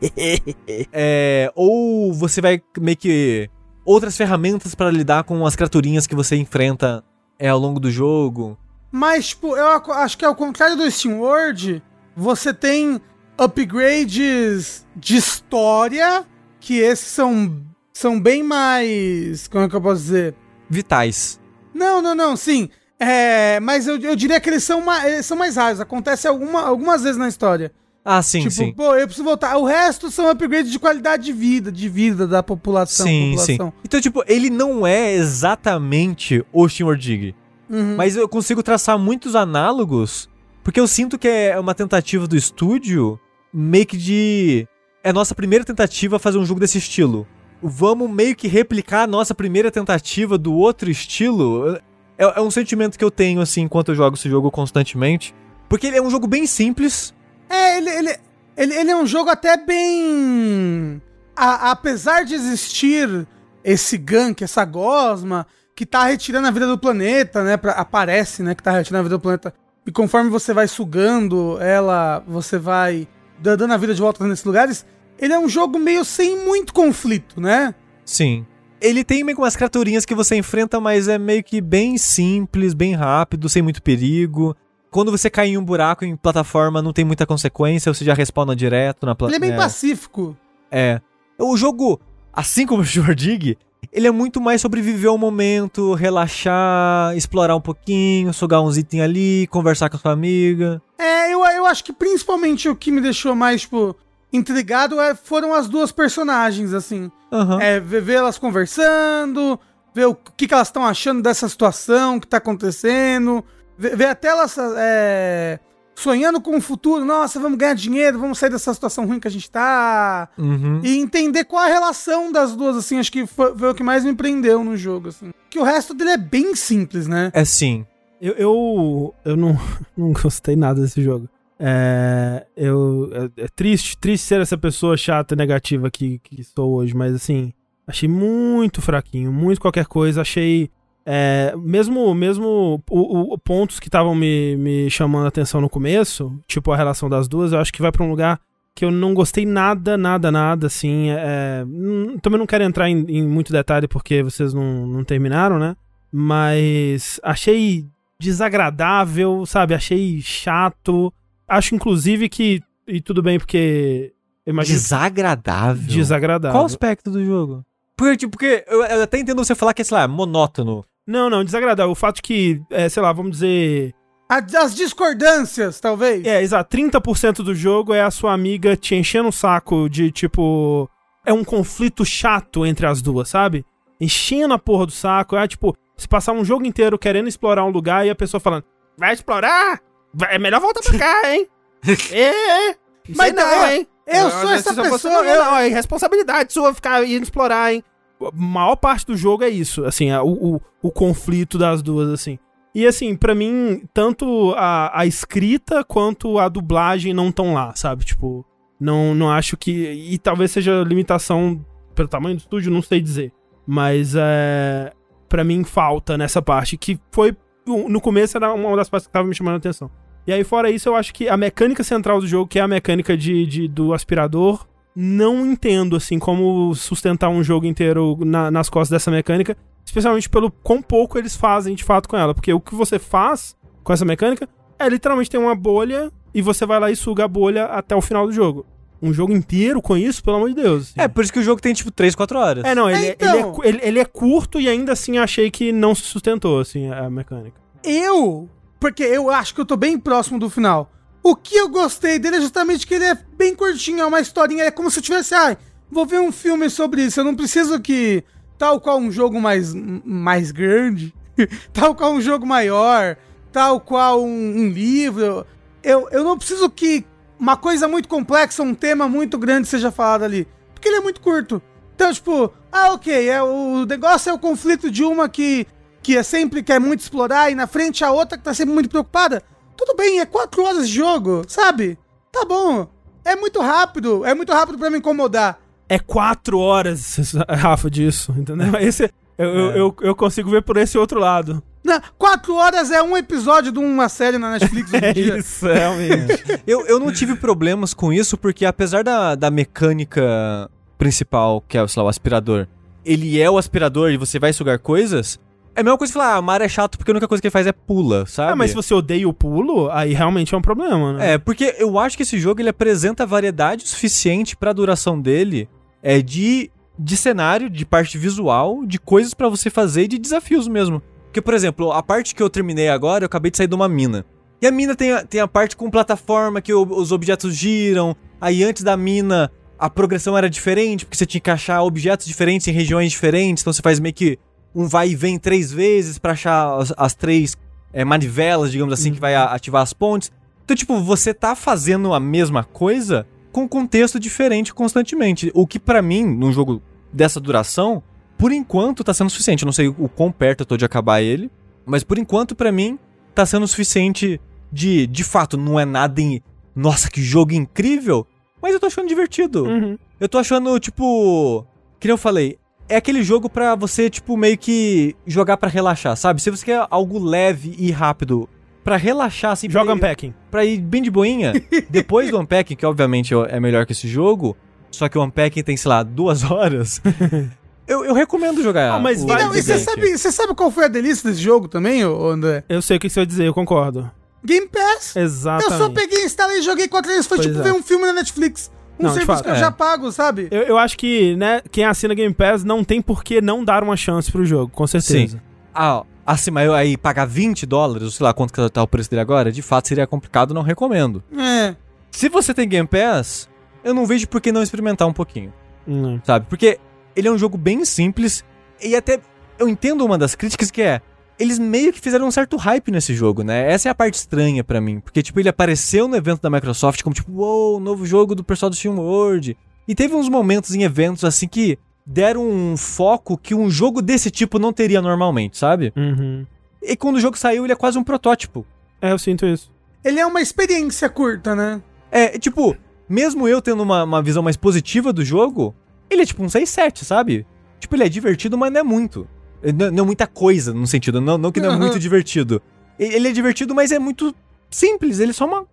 É, 0.90 1.52
ou 1.54 2.12
você 2.14 2.40
vai 2.40 2.62
meio 2.78 2.96
que 2.96 3.50
outras 3.84 4.16
ferramentas 4.16 4.74
pra 4.74 4.90
lidar 4.90 5.24
com 5.24 5.44
as 5.44 5.54
criaturinhas 5.54 6.06
que 6.06 6.14
você 6.14 6.34
enfrenta 6.36 7.04
é, 7.38 7.48
ao 7.50 7.58
longo 7.58 7.78
do 7.78 7.90
jogo. 7.90 8.58
Mas, 8.90 9.28
tipo, 9.28 9.54
eu 9.56 9.66
ac- 9.68 9.90
acho 9.90 10.16
que 10.16 10.24
ao 10.24 10.34
contrário 10.34 10.76
do 10.76 10.90
SteamWorld, 10.90 11.82
você 12.16 12.54
tem 12.54 12.98
upgrades 13.38 14.86
de 14.96 15.16
história, 15.16 16.24
que 16.58 16.78
esses 16.78 17.06
são, 17.08 17.62
são 18.00 18.18
bem 18.18 18.42
mais. 18.42 19.46
Como 19.46 19.64
é 19.64 19.68
que 19.68 19.76
eu 19.76 19.80
posso 19.80 20.00
dizer? 20.02 20.34
Vitais. 20.68 21.38
Não, 21.74 22.00
não, 22.00 22.14
não, 22.14 22.34
sim. 22.36 22.68
É, 22.98 23.60
mas 23.60 23.86
eu, 23.86 23.98
eu 23.98 24.16
diria 24.16 24.40
que 24.40 24.48
eles 24.48 24.64
são, 24.64 24.80
ma- 24.80 25.06
eles 25.08 25.26
são 25.26 25.36
mais 25.36 25.56
raros. 25.56 25.80
Acontece 25.80 26.26
alguma, 26.26 26.62
algumas 26.62 27.02
vezes 27.02 27.16
na 27.18 27.28
história. 27.28 27.72
Ah, 28.02 28.22
sim, 28.22 28.38
tipo, 28.40 28.50
sim. 28.52 28.72
pô, 28.72 28.94
eu 28.94 29.06
preciso 29.06 29.24
voltar. 29.24 29.56
O 29.58 29.64
resto 29.64 30.10
são 30.10 30.30
upgrades 30.30 30.72
de 30.72 30.78
qualidade 30.78 31.24
de 31.24 31.32
vida, 31.32 31.70
de 31.70 31.88
vida 31.88 32.26
da 32.26 32.42
população. 32.42 33.06
Sim, 33.06 33.36
sim. 33.38 33.56
população. 33.56 33.72
Então, 33.84 34.00
tipo, 34.00 34.24
ele 34.26 34.48
não 34.48 34.86
é 34.86 35.12
exatamente 35.12 36.44
o 36.52 36.66
Steamworld 36.68 37.02
Dig. 37.02 37.34
Uhum. 37.68 37.96
Mas 37.96 38.16
eu 38.16 38.26
consigo 38.28 38.62
traçar 38.62 38.98
muitos 38.98 39.36
análogos, 39.36 40.28
porque 40.64 40.80
eu 40.80 40.88
sinto 40.88 41.18
que 41.18 41.28
é 41.28 41.60
uma 41.60 41.74
tentativa 41.74 42.26
do 42.26 42.34
estúdio 42.36 43.20
meio 43.52 43.86
que 43.86 43.96
de. 43.96 44.66
É 45.04 45.10
a 45.10 45.12
nossa 45.12 45.34
primeira 45.34 45.64
tentativa 45.64 46.18
fazer 46.18 46.38
um 46.38 46.44
jogo 46.46 46.60
desse 46.60 46.78
estilo. 46.78 47.26
Vamos 47.62 48.10
meio 48.10 48.34
que 48.34 48.48
replicar 48.48 49.02
a 49.02 49.06
nossa 49.06 49.34
primeira 49.34 49.70
tentativa 49.70 50.38
do 50.38 50.54
outro 50.54 50.90
estilo. 50.90 51.76
É, 52.16 52.38
é 52.38 52.40
um 52.40 52.50
sentimento 52.50 52.98
que 52.98 53.04
eu 53.04 53.10
tenho, 53.10 53.40
assim, 53.40 53.62
enquanto 53.62 53.90
eu 53.90 53.94
jogo 53.94 54.16
esse 54.16 54.28
jogo 54.28 54.50
constantemente. 54.50 55.34
Porque 55.68 55.86
ele 55.86 55.96
é 55.98 56.02
um 56.02 56.10
jogo 56.10 56.26
bem 56.26 56.46
simples. 56.46 57.14
É, 57.48 57.76
ele, 57.78 57.90
ele, 57.90 58.16
ele, 58.56 58.74
ele 58.74 58.90
é 58.90 58.96
um 58.96 59.06
jogo 59.06 59.30
até 59.30 59.56
bem. 59.56 61.00
A- 61.36 61.70
apesar 61.70 62.24
de 62.24 62.34
existir 62.34 63.26
esse 63.62 63.96
gank, 63.98 64.42
essa 64.42 64.64
gosma, 64.64 65.46
que 65.74 65.84
tá 65.86 66.04
retirando 66.04 66.46
a 66.48 66.50
vida 66.50 66.66
do 66.66 66.78
planeta, 66.78 67.42
né? 67.44 67.56
pra- 67.56 67.72
aparece, 67.72 68.42
né? 68.42 68.54
Que 68.54 68.62
tá 68.62 68.72
retirando 68.72 69.00
a 69.00 69.04
vida 69.04 69.16
do 69.18 69.20
planeta. 69.20 69.52
E 69.86 69.92
conforme 69.92 70.28
você 70.30 70.52
vai 70.52 70.66
sugando 70.68 71.58
ela, 71.60 72.22
você 72.26 72.58
vai 72.58 73.06
da- 73.38 73.56
dando 73.56 73.72
a 73.72 73.76
vida 73.76 73.94
de 73.94 74.00
volta 74.00 74.26
nesses 74.26 74.44
lugares. 74.44 74.84
Ele 75.20 75.32
é 75.32 75.38
um 75.38 75.48
jogo 75.48 75.78
meio 75.78 76.04
sem 76.04 76.36
muito 76.44 76.72
conflito, 76.72 77.40
né? 77.40 77.74
Sim. 78.04 78.46
Ele 78.80 79.04
tem 79.04 79.22
meio 79.22 79.36
que 79.36 79.42
umas 79.42 79.54
criaturinhas 79.56 80.06
que 80.06 80.14
você 80.14 80.36
enfrenta, 80.36 80.80
mas 80.80 81.06
é 81.06 81.18
meio 81.18 81.44
que 81.44 81.60
bem 81.60 81.98
simples, 81.98 82.72
bem 82.72 82.94
rápido, 82.94 83.48
sem 83.48 83.60
muito 83.60 83.82
perigo. 83.82 84.56
Quando 84.90 85.10
você 85.10 85.28
cai 85.28 85.48
em 85.48 85.58
um 85.58 85.64
buraco 85.64 86.04
em 86.04 86.16
plataforma, 86.16 86.80
não 86.80 86.92
tem 86.92 87.04
muita 87.04 87.26
consequência, 87.26 87.92
você 87.92 88.04
já 88.04 88.14
respawna 88.14 88.56
direto 88.56 89.04
na 89.04 89.12
Ele 89.12 89.16
plataforma. 89.16 89.46
é 89.46 89.48
bem 89.50 89.56
pacífico. 89.58 90.36
É. 90.70 91.00
O 91.38 91.56
jogo, 91.56 92.00
assim 92.32 92.66
como 92.66 92.80
o 92.80 92.84
Jordig, 92.84 93.56
ele 93.92 94.06
é 94.06 94.10
muito 94.10 94.40
mais 94.40 94.60
sobre 94.60 94.80
viver 94.80 95.08
o 95.08 95.18
momento, 95.18 95.92
relaxar, 95.94 97.14
explorar 97.16 97.54
um 97.54 97.60
pouquinho, 97.60 98.32
sugar 98.32 98.62
uns 98.62 98.76
itens 98.78 99.02
ali, 99.02 99.46
conversar 99.48 99.90
com 99.90 99.96
a 99.96 100.00
sua 100.00 100.12
amiga. 100.12 100.80
É, 100.98 101.32
eu, 101.32 101.44
eu 101.44 101.66
acho 101.66 101.84
que 101.84 101.92
principalmente 101.92 102.68
o 102.68 102.74
que 102.74 102.90
me 102.90 103.00
deixou 103.00 103.34
mais, 103.34 103.62
tipo, 103.62 103.94
intrigado 104.32 105.00
é, 105.00 105.14
foram 105.14 105.52
as 105.54 105.68
duas 105.68 105.92
personagens, 105.92 106.72
assim. 106.72 107.10
Aham. 107.32 107.60
É, 107.60 107.80
ver, 107.80 108.02
ver 108.02 108.14
elas 108.14 108.38
conversando, 108.38 109.58
ver 109.94 110.06
o 110.06 110.14
que, 110.14 110.46
que 110.46 110.54
elas 110.54 110.68
estão 110.68 110.84
achando 110.84 111.22
dessa 111.22 111.48
situação 111.48 112.18
que 112.20 112.26
tá 112.26 112.36
acontecendo, 112.38 113.44
ver, 113.76 113.96
ver 113.96 114.06
até 114.06 114.28
elas 114.28 114.56
é, 114.76 115.58
sonhando 115.94 116.40
com 116.40 116.56
o 116.56 116.60
futuro, 116.60 117.04
nossa, 117.04 117.38
vamos 117.38 117.58
ganhar 117.58 117.74
dinheiro, 117.74 118.18
vamos 118.18 118.38
sair 118.38 118.50
dessa 118.50 118.72
situação 118.72 119.06
ruim 119.06 119.20
que 119.20 119.28
a 119.28 119.30
gente 119.30 119.50
tá. 119.50 120.28
Uhum. 120.38 120.80
E 120.82 120.98
entender 120.98 121.44
qual 121.44 121.62
a 121.62 121.68
relação 121.68 122.32
das 122.32 122.56
duas, 122.56 122.76
assim, 122.76 122.98
acho 122.98 123.12
que 123.12 123.26
foi, 123.26 123.56
foi 123.56 123.70
o 123.70 123.74
que 123.74 123.82
mais 123.82 124.04
me 124.04 124.14
prendeu 124.14 124.64
no 124.64 124.76
jogo, 124.76 125.08
assim. 125.08 125.30
Que 125.48 125.58
o 125.58 125.64
resto 125.64 125.92
dele 125.94 126.10
é 126.10 126.16
bem 126.16 126.54
simples, 126.54 127.06
né? 127.06 127.30
É 127.34 127.44
sim. 127.44 127.84
Eu, 128.20 128.34
eu, 128.34 129.14
eu 129.24 129.36
não, 129.36 129.58
não 129.96 130.12
gostei 130.12 130.56
nada 130.56 130.80
desse 130.80 131.02
jogo. 131.02 131.28
É, 131.62 132.46
eu, 132.56 133.10
é, 133.36 133.42
é 133.44 133.48
triste, 133.54 133.96
triste 133.98 134.24
ser 134.26 134.40
essa 134.40 134.56
pessoa 134.56 134.96
chata 134.96 135.34
e 135.34 135.36
negativa 135.36 135.90
que, 135.90 136.18
que 136.20 136.42
sou 136.42 136.72
hoje, 136.76 136.94
mas 136.96 137.14
assim, 137.14 137.52
achei 137.86 138.08
muito 138.08 138.80
fraquinho, 138.80 139.30
muito 139.30 139.60
qualquer 139.60 139.84
coisa. 139.86 140.22
Achei. 140.22 140.70
é, 141.04 141.52
mesmo 141.58 142.14
mesmo 142.14 142.82
o, 142.90 143.34
o- 143.34 143.38
pontos 143.38 143.78
que 143.78 143.88
estavam 143.88 144.14
me, 144.14 144.56
me 144.56 144.88
chamando 144.90 145.26
a 145.26 145.28
atenção 145.28 145.60
no 145.60 145.68
começo, 145.68 146.32
tipo 146.48 146.72
a 146.72 146.76
relação 146.76 147.10
das 147.10 147.28
duas, 147.28 147.52
eu 147.52 147.58
acho 147.58 147.72
que 147.72 147.82
vai 147.82 147.92
pra 147.92 148.04
um 148.04 148.10
lugar 148.10 148.40
que 148.74 148.84
eu 148.84 148.90
não 148.90 149.12
gostei 149.12 149.44
nada, 149.44 149.98
nada, 149.98 150.30
nada, 150.32 150.66
assim. 150.68 151.10
é, 151.10 151.62
hum, 151.66 152.16
também 152.22 152.38
não 152.38 152.46
quero 152.46 152.64
entrar 152.64 152.88
em, 152.88 153.04
em 153.08 153.26
muito 153.28 153.52
detalhe 153.52 153.86
porque 153.86 154.22
vocês 154.22 154.54
não, 154.54 154.86
não 154.86 155.04
terminaram, 155.04 155.58
né? 155.58 155.76
Mas 156.10 157.20
achei 157.22 157.84
desagradável, 158.18 159.44
sabe? 159.46 159.74
Achei 159.74 160.20
chato. 160.22 161.12
Acho, 161.50 161.74
inclusive, 161.74 162.28
que. 162.28 162.62
E 162.86 163.00
tudo 163.00 163.20
bem, 163.20 163.36
porque. 163.36 164.12
Imagino. 164.46 164.78
Desagradável. 164.78 165.82
Desagradável. 165.84 166.56
Qual 166.56 166.64
aspecto 166.64 167.10
do 167.10 167.24
jogo? 167.24 167.64
Porque, 167.96 168.16
tipo, 168.18 168.30
porque 168.30 168.64
eu, 168.68 168.84
eu 168.84 169.02
até 169.02 169.18
entendo 169.18 169.44
você 169.44 169.54
falar 169.54 169.74
que 169.74 169.82
é, 169.82 169.84
sei 169.84 169.96
lá, 169.96 170.06
monótono. 170.06 170.84
Não, 171.04 171.28
não, 171.28 171.44
desagradável. 171.44 171.90
O 171.90 171.96
fato 171.96 172.22
que, 172.22 172.62
é, 172.70 172.88
sei 172.88 173.02
lá, 173.02 173.12
vamos 173.12 173.32
dizer. 173.32 173.92
As 174.28 174.76
discordâncias, 174.76 175.80
talvez. 175.80 176.24
É, 176.24 176.40
exato. 176.40 176.76
30% 176.76 177.42
do 177.42 177.52
jogo 177.52 177.92
é 177.92 178.00
a 178.00 178.12
sua 178.12 178.32
amiga 178.32 178.76
te 178.76 178.94
enchendo 178.94 179.28
o 179.28 179.32
saco 179.32 179.88
de, 179.88 180.12
tipo. 180.12 180.88
É 181.26 181.32
um 181.32 181.42
conflito 181.42 182.04
chato 182.04 182.64
entre 182.64 182.86
as 182.86 183.02
duas, 183.02 183.28
sabe? 183.28 183.66
Enchendo 184.00 184.54
a 184.54 184.58
porra 184.58 184.86
do 184.86 184.92
saco. 184.92 185.36
É 185.36 185.48
tipo, 185.48 185.76
se 185.96 186.06
passar 186.06 186.32
um 186.32 186.44
jogo 186.44 186.64
inteiro 186.64 186.96
querendo 186.96 187.28
explorar 187.28 187.64
um 187.64 187.70
lugar 187.70 188.06
e 188.06 188.10
a 188.10 188.14
pessoa 188.14 188.40
falando: 188.40 188.64
Vai 188.96 189.12
explorar? 189.12 189.80
Vai- 190.12 190.34
é 190.34 190.38
melhor 190.38 190.60
voltar 190.60 190.80
pra 190.82 190.98
cá, 190.98 191.32
hein? 191.34 191.46
é, 192.12 192.68
Mas 193.08 193.16
Mas 193.16 193.34
não, 193.34 193.44
não, 193.50 193.70
hein? 193.70 193.86
eu 194.06 194.30
sou 194.30 194.50
essa 194.50 194.74
pessoa, 194.74 195.14
Não, 195.14 195.24
eu- 195.24 195.44
não, 195.44 195.56
é 195.56 195.68
responsabilidade 195.68 196.52
sua 196.52 196.74
ficar 196.74 197.04
indo 197.04 197.22
explorar, 197.22 197.72
hein? 197.72 197.82
A 198.22 198.30
maior 198.34 198.76
parte 198.76 199.06
do 199.06 199.16
jogo 199.16 199.44
é 199.44 199.48
isso, 199.48 199.84
assim, 199.84 200.10
é 200.10 200.20
o, 200.20 200.26
o, 200.56 200.60
o 200.82 200.90
conflito 200.90 201.56
das 201.56 201.80
duas, 201.82 202.10
assim. 202.10 202.38
E 202.74 202.86
assim, 202.86 203.16
pra 203.16 203.34
mim, 203.34 203.82
tanto 203.94 204.52
a, 204.56 205.00
a 205.00 205.06
escrita 205.06 205.82
quanto 205.82 206.38
a 206.38 206.48
dublagem 206.48 207.12
não 207.14 207.30
estão 207.30 207.54
lá, 207.54 207.74
sabe? 207.74 208.04
Tipo, 208.04 208.44
não, 208.78 209.14
não 209.14 209.30
acho 209.30 209.56
que. 209.56 209.70
E 209.72 210.18
talvez 210.18 210.52
seja 210.52 210.84
limitação 210.84 211.64
pelo 211.94 212.08
tamanho 212.08 212.36
do 212.36 212.40
estúdio, 212.40 212.70
não 212.70 212.80
sei 212.82 213.00
dizer. 213.00 213.32
Mas 213.66 214.14
é. 214.16 214.92
Pra 215.28 215.42
mim 215.42 215.64
falta 215.64 216.16
nessa 216.18 216.40
parte, 216.40 216.76
que 216.76 217.00
foi. 217.10 217.34
No 217.66 218.00
começo 218.00 218.36
era 218.36 218.52
uma 218.52 218.76
das 218.76 218.88
partes 218.88 219.06
que 219.06 219.12
tava 219.12 219.28
me 219.28 219.34
chamando 219.34 219.54
a 219.54 219.58
atenção. 219.58 219.90
E 220.26 220.32
aí, 220.32 220.44
fora 220.44 220.70
isso, 220.70 220.88
eu 220.88 220.96
acho 220.96 221.12
que 221.14 221.28
a 221.28 221.36
mecânica 221.36 221.82
central 221.82 222.20
do 222.20 222.26
jogo, 222.26 222.46
que 222.48 222.58
é 222.58 222.62
a 222.62 222.68
mecânica 222.68 223.16
de, 223.16 223.46
de- 223.46 223.68
do 223.68 223.92
aspirador, 223.94 224.66
não 224.94 225.46
entendo, 225.46 225.96
assim, 225.96 226.18
como 226.18 226.74
sustentar 226.74 227.28
um 227.30 227.42
jogo 227.42 227.64
inteiro 227.66 228.18
na- 228.24 228.50
nas 228.50 228.68
costas 228.68 228.90
dessa 228.90 229.10
mecânica. 229.10 229.56
Especialmente 229.84 230.28
pelo 230.28 230.50
quão 230.50 230.82
pouco 230.82 231.18
eles 231.18 231.34
fazem 231.36 231.74
de 231.74 231.82
fato 231.84 232.08
com 232.08 232.16
ela. 232.16 232.34
Porque 232.34 232.52
o 232.52 232.60
que 232.60 232.74
você 232.74 232.98
faz 232.98 233.56
com 233.82 233.92
essa 233.92 234.04
mecânica 234.04 234.48
é 234.78 234.88
literalmente 234.88 235.30
ter 235.30 235.38
uma 235.38 235.54
bolha 235.54 236.10
e 236.34 236.42
você 236.42 236.64
vai 236.66 236.78
lá 236.78 236.90
e 236.90 236.96
suga 236.96 237.24
a 237.24 237.28
bolha 237.28 237.64
até 237.66 237.96
o 237.96 238.00
final 238.00 238.26
do 238.26 238.32
jogo. 238.32 238.66
Um 239.02 239.12
jogo 239.12 239.32
inteiro 239.32 239.80
com 239.80 239.96
isso, 239.96 240.22
pelo 240.22 240.36
amor 240.36 240.50
de 240.50 240.56
Deus. 240.56 240.82
assim. 240.90 241.00
É, 241.00 241.08
por 241.08 241.24
isso 241.24 241.32
que 241.32 241.38
o 241.38 241.42
jogo 241.42 241.60
tem, 241.60 241.72
tipo, 241.72 241.90
3, 241.90 242.14
4 242.14 242.38
horas. 242.38 242.64
É, 242.64 242.74
não, 242.74 242.90
ele, 242.90 242.98
É, 243.06 243.16
ele 243.18 243.30
é, 243.36 243.38
então. 243.40 243.58
ele- 243.64 243.80
ele 243.82 243.98
é 243.98 244.04
curto 244.04 244.60
e 244.60 244.68
ainda 244.68 244.92
assim 244.92 245.16
achei 245.18 245.50
que 245.50 245.72
não 245.72 245.94
se 245.94 246.02
sustentou, 246.02 246.60
assim, 246.60 246.90
a 246.90 247.08
mecânica. 247.08 247.58
Eu, 247.82 248.48
porque 248.78 249.02
eu 249.02 249.30
acho 249.30 249.54
que 249.54 249.60
eu 249.60 249.64
tô 249.64 249.76
bem 249.76 249.98
próximo 249.98 250.38
do 250.38 250.50
final. 250.50 250.90
O 251.22 251.34
que 251.36 251.54
eu 251.56 251.68
gostei 251.68 252.18
dele 252.18 252.36
é 252.36 252.40
justamente 252.40 252.86
que 252.86 252.94
ele 252.94 253.04
é 253.04 253.18
bem 253.38 253.54
curtinho, 253.54 254.00
é 254.00 254.06
uma 254.06 254.20
historinha, 254.20 254.64
é 254.64 254.70
como 254.70 254.90
se 254.90 254.98
eu 254.98 255.02
tivesse, 255.02 255.34
ai, 255.34 255.56
vou 255.90 256.04
ver 256.06 256.20
um 256.20 256.32
filme 256.32 256.68
sobre 256.70 257.02
isso, 257.04 257.20
eu 257.20 257.24
não 257.24 257.34
preciso 257.34 257.78
que, 257.80 258.22
tal 258.58 258.80
qual 258.80 258.98
um 258.98 259.10
jogo 259.12 259.40
mais, 259.40 259.72
mais 259.74 260.50
grande, 260.50 261.14
tal 261.72 261.94
qual 261.94 262.12
um 262.12 262.20
jogo 262.20 262.46
maior, 262.46 263.16
tal 263.52 263.80
qual 263.80 264.22
um, 264.24 264.28
um 264.60 264.68
livro, 264.70 265.46
eu, 265.82 266.08
eu 266.10 266.22
não 266.24 266.36
preciso 266.38 266.68
que 266.70 267.04
uma 267.40 267.56
coisa 267.56 267.88
muito 267.88 268.06
complexa, 268.06 268.62
um 268.62 268.74
tema 268.74 269.08
muito 269.08 269.38
grande 269.38 269.66
seja 269.66 269.90
falado 269.90 270.24
ali, 270.24 270.46
porque 270.74 270.88
ele 270.88 270.98
é 270.98 271.00
muito 271.00 271.22
curto. 271.22 271.62
Então, 271.94 272.12
tipo, 272.12 272.52
ah, 272.70 272.92
ok, 272.92 273.28
é, 273.28 273.42
o 273.42 273.86
negócio 273.86 274.28
é 274.28 274.32
o 274.32 274.38
conflito 274.38 274.90
de 274.90 275.02
uma 275.02 275.28
que 275.28 275.66
que 276.02 276.16
é 276.16 276.22
sempre 276.22 276.62
quer 276.62 276.80
muito 276.80 277.00
explorar 277.00 277.50
e 277.50 277.54
na 277.54 277.66
frente 277.66 278.02
a 278.02 278.10
outra 278.10 278.38
que 278.38 278.44
tá 278.44 278.54
sempre 278.54 278.72
muito 278.72 278.88
preocupada. 278.88 279.42
Tudo 279.76 279.94
bem, 279.94 280.18
é 280.20 280.24
quatro 280.24 280.62
horas 280.62 280.88
de 280.88 280.94
jogo, 280.94 281.44
sabe? 281.46 281.98
Tá 282.32 282.44
bom. 282.46 282.88
É 283.22 283.36
muito 283.36 283.60
rápido, 283.60 284.24
é 284.24 284.34
muito 284.34 284.50
rápido 284.50 284.78
pra 284.78 284.88
me 284.88 284.98
incomodar. 284.98 285.58
É 285.88 285.98
quatro 285.98 286.58
horas, 286.58 287.16
Rafa, 287.48 287.90
disso, 287.90 288.34
entendeu? 288.36 288.74
Esse, 288.80 289.12
eu, 289.40 289.54
eu, 289.54 289.76
eu, 289.76 289.96
eu 290.02 290.14
consigo 290.14 290.50
ver 290.50 290.62
por 290.62 290.76
esse 290.76 290.98
outro 290.98 291.18
lado. 291.18 291.62
Não, 291.82 292.00
quatro 292.18 292.54
horas 292.54 292.90
é 292.90 293.02
um 293.02 293.16
episódio 293.16 293.72
de 293.72 293.78
uma 293.78 294.08
série 294.08 294.38
na 294.38 294.50
Netflix 294.50 294.92
hoje 294.92 295.06
em 295.06 295.12
dia. 295.14 295.38
isso, 295.38 295.66
realmente. 295.66 296.62
Eu, 296.66 296.86
eu 296.86 296.98
não 296.98 297.10
tive 297.12 297.34
problemas 297.34 297.94
com 297.94 298.12
isso, 298.12 298.36
porque 298.36 298.66
apesar 298.66 299.02
da, 299.02 299.34
da 299.34 299.50
mecânica 299.50 300.70
principal, 300.98 301.64
que 301.66 301.78
é 301.78 301.88
sei 301.88 302.00
lá, 302.00 302.06
o 302.06 302.10
aspirador, 302.10 302.66
ele 303.04 303.40
é 303.40 303.50
o 303.50 303.56
aspirador 303.56 304.10
e 304.10 304.18
você 304.18 304.38
vai 304.38 304.52
sugar 304.52 304.78
coisas, 304.78 305.40
é 305.74 305.80
a 305.80 305.84
mesma 305.84 305.96
coisa 305.96 306.12
que 306.12 306.18
falar, 306.18 306.36
ah, 306.36 306.42
Mario 306.42 306.64
é 306.64 306.68
chato 306.68 306.98
porque 306.98 307.10
a 307.10 307.14
única 307.14 307.28
coisa 307.28 307.40
que 307.40 307.46
ele 307.46 307.52
faz 307.52 307.66
é 307.66 307.72
pula, 307.72 308.26
sabe? 308.26 308.52
Ah, 308.52 308.56
mas 308.56 308.70
se 308.70 308.76
você 308.76 308.92
odeia 308.92 309.28
o 309.28 309.32
pulo, 309.32 309.90
aí 309.90 310.12
realmente 310.12 310.54
é 310.54 310.58
um 310.58 310.62
problema, 310.62 311.14
né? 311.14 311.34
É, 311.34 311.38
porque 311.38 311.74
eu 311.78 311.98
acho 311.98 312.16
que 312.16 312.22
esse 312.22 312.38
jogo 312.38 312.60
ele 312.60 312.68
apresenta 312.68 313.24
variedade 313.24 313.88
suficiente 313.88 314.56
pra 314.56 314.72
duração 314.72 315.20
dele, 315.20 315.68
é 316.02 316.20
de, 316.20 316.70
de 317.02 317.16
cenário, 317.16 317.70
de 317.70 317.86
parte 317.86 318.18
visual, 318.18 318.84
de 318.84 318.98
coisas 318.98 319.32
pra 319.32 319.48
você 319.48 319.70
fazer 319.70 320.02
e 320.04 320.08
de 320.08 320.18
desafios 320.18 320.68
mesmo. 320.68 321.00
Porque, 321.24 321.40
por 321.40 321.54
exemplo, 321.54 321.92
a 321.92 322.02
parte 322.02 322.34
que 322.34 322.42
eu 322.42 322.50
terminei 322.50 322.88
agora, 322.88 323.24
eu 323.24 323.26
acabei 323.26 323.50
de 323.50 323.56
sair 323.56 323.66
de 323.66 323.74
uma 323.74 323.88
mina. 323.88 324.24
E 324.60 324.66
a 324.66 324.70
mina 324.70 324.94
tem 324.94 325.12
a, 325.12 325.24
tem 325.24 325.40
a 325.40 325.48
parte 325.48 325.76
com 325.76 325.90
plataforma 325.90 326.60
que 326.60 326.74
o- 326.74 326.82
os 326.82 327.12
objetos 327.12 327.54
giram. 327.56 328.14
Aí 328.40 328.62
antes 328.62 328.82
da 328.82 328.96
mina, 328.96 329.50
a 329.78 329.88
progressão 329.88 330.36
era 330.36 330.50
diferente, 330.50 331.06
porque 331.06 331.16
você 331.16 331.24
tinha 331.24 331.40
que 331.40 331.50
achar 331.50 331.82
objetos 331.82 332.26
diferentes 332.26 332.68
em 332.68 332.72
regiões 332.72 333.10
diferentes. 333.10 333.62
Então 333.62 333.72
você 333.72 333.80
faz 333.80 333.98
meio 333.98 334.14
que 334.14 334.38
um 334.74 334.86
vai 334.86 335.08
e 335.10 335.14
vem 335.16 335.38
três 335.38 335.72
vezes 335.72 336.18
pra 336.18 336.32
achar 336.32 336.76
as, 336.76 336.92
as 336.96 337.14
três 337.14 337.56
é, 337.92 338.04
manivelas, 338.04 338.70
digamos 338.70 338.92
assim, 338.92 339.12
que 339.14 339.20
vai 339.20 339.34
a- 339.34 339.44
ativar 339.46 339.82
as 339.82 339.92
pontes. 339.94 340.30
Então, 340.64 340.76
tipo, 340.76 341.00
você 341.00 341.32
tá 341.32 341.54
fazendo 341.54 342.12
a 342.12 342.20
mesma 342.20 342.62
coisa 342.62 343.26
com 343.50 343.66
contexto 343.68 344.20
diferente 344.20 344.74
constantemente. 344.74 345.50
O 345.54 345.66
que 345.66 345.78
pra 345.78 346.02
mim, 346.02 346.24
num 346.24 346.52
jogo 346.52 346.82
dessa 347.12 347.40
duração, 347.40 348.02
por 348.38 348.52
enquanto 348.52 349.04
tá 349.04 349.12
sendo 349.12 349.30
suficiente. 349.30 349.62
Eu 349.62 349.66
não 349.66 349.72
sei 349.72 349.88
o 349.88 350.08
quão 350.08 350.30
perto 350.32 350.60
eu 350.60 350.66
tô 350.66 350.76
de 350.76 350.84
acabar 350.84 351.20
ele, 351.20 351.50
Mas 351.84 352.04
por 352.04 352.18
enquanto, 352.18 352.54
pra 352.54 352.70
mim, 352.70 352.98
tá 353.34 353.44
sendo 353.44 353.64
o 353.64 353.68
suficiente 353.68 354.40
de, 354.72 355.06
de 355.06 355.24
fato, 355.24 355.56
não 355.56 355.78
é 355.78 355.84
nada 355.84 356.20
em. 356.20 356.40
Nossa, 356.74 357.10
que 357.10 357.20
jogo 357.22 357.52
incrível! 357.52 358.26
Mas 358.62 358.74
eu 358.74 358.80
tô 358.80 358.86
achando 358.86 359.08
divertido. 359.08 359.64
Uhum. 359.64 359.98
Eu 360.18 360.28
tô 360.28 360.38
achando, 360.38 360.78
tipo. 360.78 361.66
Que 361.98 362.06
nem 362.06 362.12
eu 362.12 362.18
falei. 362.18 362.58
É 362.88 362.96
aquele 362.96 363.22
jogo 363.22 363.48
pra 363.48 363.74
você, 363.74 364.10
tipo, 364.10 364.36
meio 364.36 364.58
que 364.58 365.14
jogar 365.26 365.56
pra 365.56 365.68
relaxar, 365.68 366.16
sabe? 366.16 366.42
Se 366.42 366.50
você 366.50 366.64
quer 366.64 366.86
algo 366.90 367.18
leve 367.18 367.74
e 367.78 367.90
rápido 367.90 368.48
pra 368.82 368.96
relaxar, 368.96 369.52
assim. 369.52 369.70
Joga 369.70 369.86
pra, 369.86 369.94
Unpacking. 369.94 370.34
pra 370.50 370.64
ir 370.64 370.78
bem 370.80 371.00
de 371.00 371.10
boinha, 371.10 371.52
depois 371.88 372.30
do 372.30 372.38
Unpacking, 372.38 372.76
que 372.76 372.84
obviamente 372.84 373.32
é 373.34 373.60
melhor 373.60 373.86
que 373.86 373.92
esse 373.92 374.08
jogo, 374.08 374.56
só 374.90 375.08
que 375.08 375.16
o 375.18 375.22
Unpacking 375.24 375.62
tem, 375.62 375.76
sei 375.76 375.88
lá, 375.88 376.02
duas 376.02 376.42
horas. 376.50 377.00
eu, 377.86 378.04
eu 378.04 378.14
recomendo 378.14 378.62
jogar. 378.62 378.92
Ah, 378.94 378.98
mas 378.98 379.24
vai- 379.24 379.42
Não, 379.44 379.54
e 379.54 379.62
você 379.62 379.78
sabe, 379.78 380.16
você 380.16 380.30
sabe 380.32 380.54
qual 380.54 380.70
foi 380.70 380.84
a 380.84 380.88
delícia 380.88 381.28
desse 381.30 381.42
jogo 381.42 381.68
também, 381.68 382.02
André? 382.02 382.64
Eu 382.68 382.82
sei 382.82 382.96
o 382.96 383.00
que 383.00 383.08
você 383.08 383.20
vai 383.20 383.26
dizer, 383.26 383.46
eu 383.46 383.54
concordo. 383.54 384.10
Game 384.44 384.66
Pass. 384.68 385.16
Exatamente. 385.16 385.72
Eu 385.72 385.78
só 385.78 385.90
peguei, 385.90 386.24
instalei 386.24 386.58
e 386.60 386.62
joguei 386.62 386.88
quatro 386.88 387.10
vezes. 387.10 387.26
Foi 387.26 387.36
Pois 387.36 387.46
tipo 387.46 387.60
é. 387.60 387.62
ver 387.62 387.72
um 387.72 387.82
filme 387.82 388.06
na 388.06 388.12
Netflix. 388.14 388.70
Um 388.98 389.04
Não, 389.04 389.10
serviço 389.10 389.26
fato, 389.32 389.44
que 389.44 389.50
eu 389.50 389.54
é. 389.54 389.58
já 389.58 389.70
pago, 389.70 390.10
sabe? 390.12 390.48
Eu, 390.50 390.62
eu 390.62 390.78
acho 390.78 390.96
que, 390.96 391.34
né, 391.36 391.62
quem 391.70 391.84
assina 391.84 392.14
Game 392.14 392.34
Pass 392.34 392.64
não 392.64 392.84
tem 392.84 393.00
por 393.02 393.22
que 393.24 393.40
não 393.40 393.64
dar 393.64 393.82
uma 393.82 393.96
chance 393.96 394.30
pro 394.30 394.44
jogo, 394.44 394.70
com 394.74 394.86
certeza. 394.86 395.42
Ah, 395.74 396.02
assim, 396.26 396.50
mas 396.50 396.66
eu 396.66 396.74
aí 396.74 396.96
pagar 396.96 397.26
20 397.26 397.64
dólares, 397.66 398.04
ou 398.04 398.10
sei 398.10 398.24
lá 398.24 398.32
quanto 398.34 398.52
que 398.52 398.70
tá 398.70 398.82
o 398.82 398.86
preço 398.86 399.10
dele 399.10 399.20
agora, 399.22 399.50
de 399.50 399.62
fato 399.62 399.88
seria 399.88 400.06
complicado, 400.06 400.52
não 400.52 400.62
recomendo. 400.62 401.22
É. 401.38 401.74
Se 402.10 402.28
você 402.28 402.52
tem 402.52 402.68
Game 402.68 402.86
Pass, 402.88 403.48
eu 403.84 403.94
não 403.94 404.06
vejo 404.06 404.28
por 404.28 404.40
que 404.40 404.52
não 404.52 404.62
experimentar 404.62 405.06
um 405.08 405.12
pouquinho, 405.12 405.52
Hum. 405.86 406.20
sabe? 406.24 406.46
Porque 406.48 406.78
ele 407.16 407.28
é 407.28 407.30
um 407.32 407.38
jogo 407.38 407.56
bem 407.58 407.84
simples 407.84 408.44
e 408.82 408.94
até 408.94 409.20
eu 409.58 409.68
entendo 409.68 410.04
uma 410.04 410.16
das 410.18 410.34
críticas 410.34 410.70
que 410.70 410.82
é 410.82 411.00
eles 411.38 411.58
meio 411.58 411.90
que 411.92 412.00
fizeram 412.00 412.26
um 412.26 412.30
certo 412.30 412.56
hype 412.58 412.90
nesse 412.90 413.14
jogo, 413.14 413.42
né? 413.42 413.72
Essa 413.72 413.88
é 413.88 413.90
a 413.90 413.94
parte 413.94 414.14
estranha 414.14 414.62
pra 414.62 414.78
mim, 414.80 415.00
porque 415.00 415.22
tipo 415.22 415.40
ele 415.40 415.48
apareceu 415.48 416.06
no 416.06 416.14
evento 416.14 416.42
da 416.42 416.50
Microsoft 416.50 417.02
como 417.02 417.14
tipo, 417.14 417.32
uou, 417.32 417.80
novo 417.80 418.04
jogo 418.04 418.34
do 418.34 418.44
pessoal 418.44 418.68
do 418.68 418.76
Steam 418.76 418.98
World. 418.98 419.56
E 419.88 419.94
teve 419.94 420.14
uns 420.14 420.28
momentos 420.28 420.74
em 420.74 420.82
eventos 420.82 421.24
assim 421.24 421.48
que 421.48 421.78
deram 422.04 422.46
um 422.46 422.76
foco 422.76 423.38
que 423.38 423.54
um 423.54 423.70
jogo 423.70 424.02
desse 424.02 424.30
tipo 424.30 424.58
não 424.58 424.72
teria 424.72 425.00
normalmente, 425.00 425.56
sabe? 425.56 425.92
Uhum. 425.96 426.44
E 426.82 426.94
quando 426.96 427.16
o 427.16 427.20
jogo 427.20 427.38
saiu, 427.38 427.64
ele 427.64 427.72
é 427.72 427.76
quase 427.76 427.98
um 427.98 428.04
protótipo. 428.04 428.66
É, 429.00 429.12
eu 429.12 429.18
sinto 429.18 429.46
isso. 429.46 429.72
Ele 430.04 430.20
é 430.20 430.26
uma 430.26 430.40
experiência 430.42 431.08
curta, 431.08 431.54
né? 431.54 431.80
É, 432.10 432.38
tipo, 432.38 432.76
mesmo 433.10 433.48
eu 433.48 433.60
tendo 433.60 433.82
uma, 433.82 434.04
uma 434.04 434.22
visão 434.22 434.42
mais 434.42 434.56
positiva 434.56 435.12
do 435.12 435.24
jogo, 435.24 435.74
ele 436.08 436.22
é 436.22 436.26
tipo 436.26 436.42
um 436.42 436.46
6-7, 436.46 437.04
sabe? 437.04 437.44
Tipo, 437.80 437.96
ele 437.96 438.04
é 438.04 438.08
divertido, 438.08 438.56
mas 438.56 438.72
não 438.72 438.80
é 438.80 438.82
muito. 438.84 439.26
É, 439.62 439.72
Não, 439.72 439.90
não 439.90 440.04
é 440.04 440.06
muita 440.06 440.26
coisa, 440.26 440.72
no 440.72 440.86
sentido, 440.86 441.20
não, 441.20 441.36
não 441.36 441.50
que 441.50 441.60
não 441.60 441.72
é 441.72 441.76
muito 441.76 441.98
divertido. 441.98 442.62
Ele 442.98 443.28
é 443.28 443.32
divertido, 443.32 443.74
mas 443.74 443.90
é 443.90 443.98
muito 443.98 444.34
simples, 444.70 445.18
ele 445.18 445.30
é 445.30 445.34
só 445.34 445.46
uma... 445.46 445.66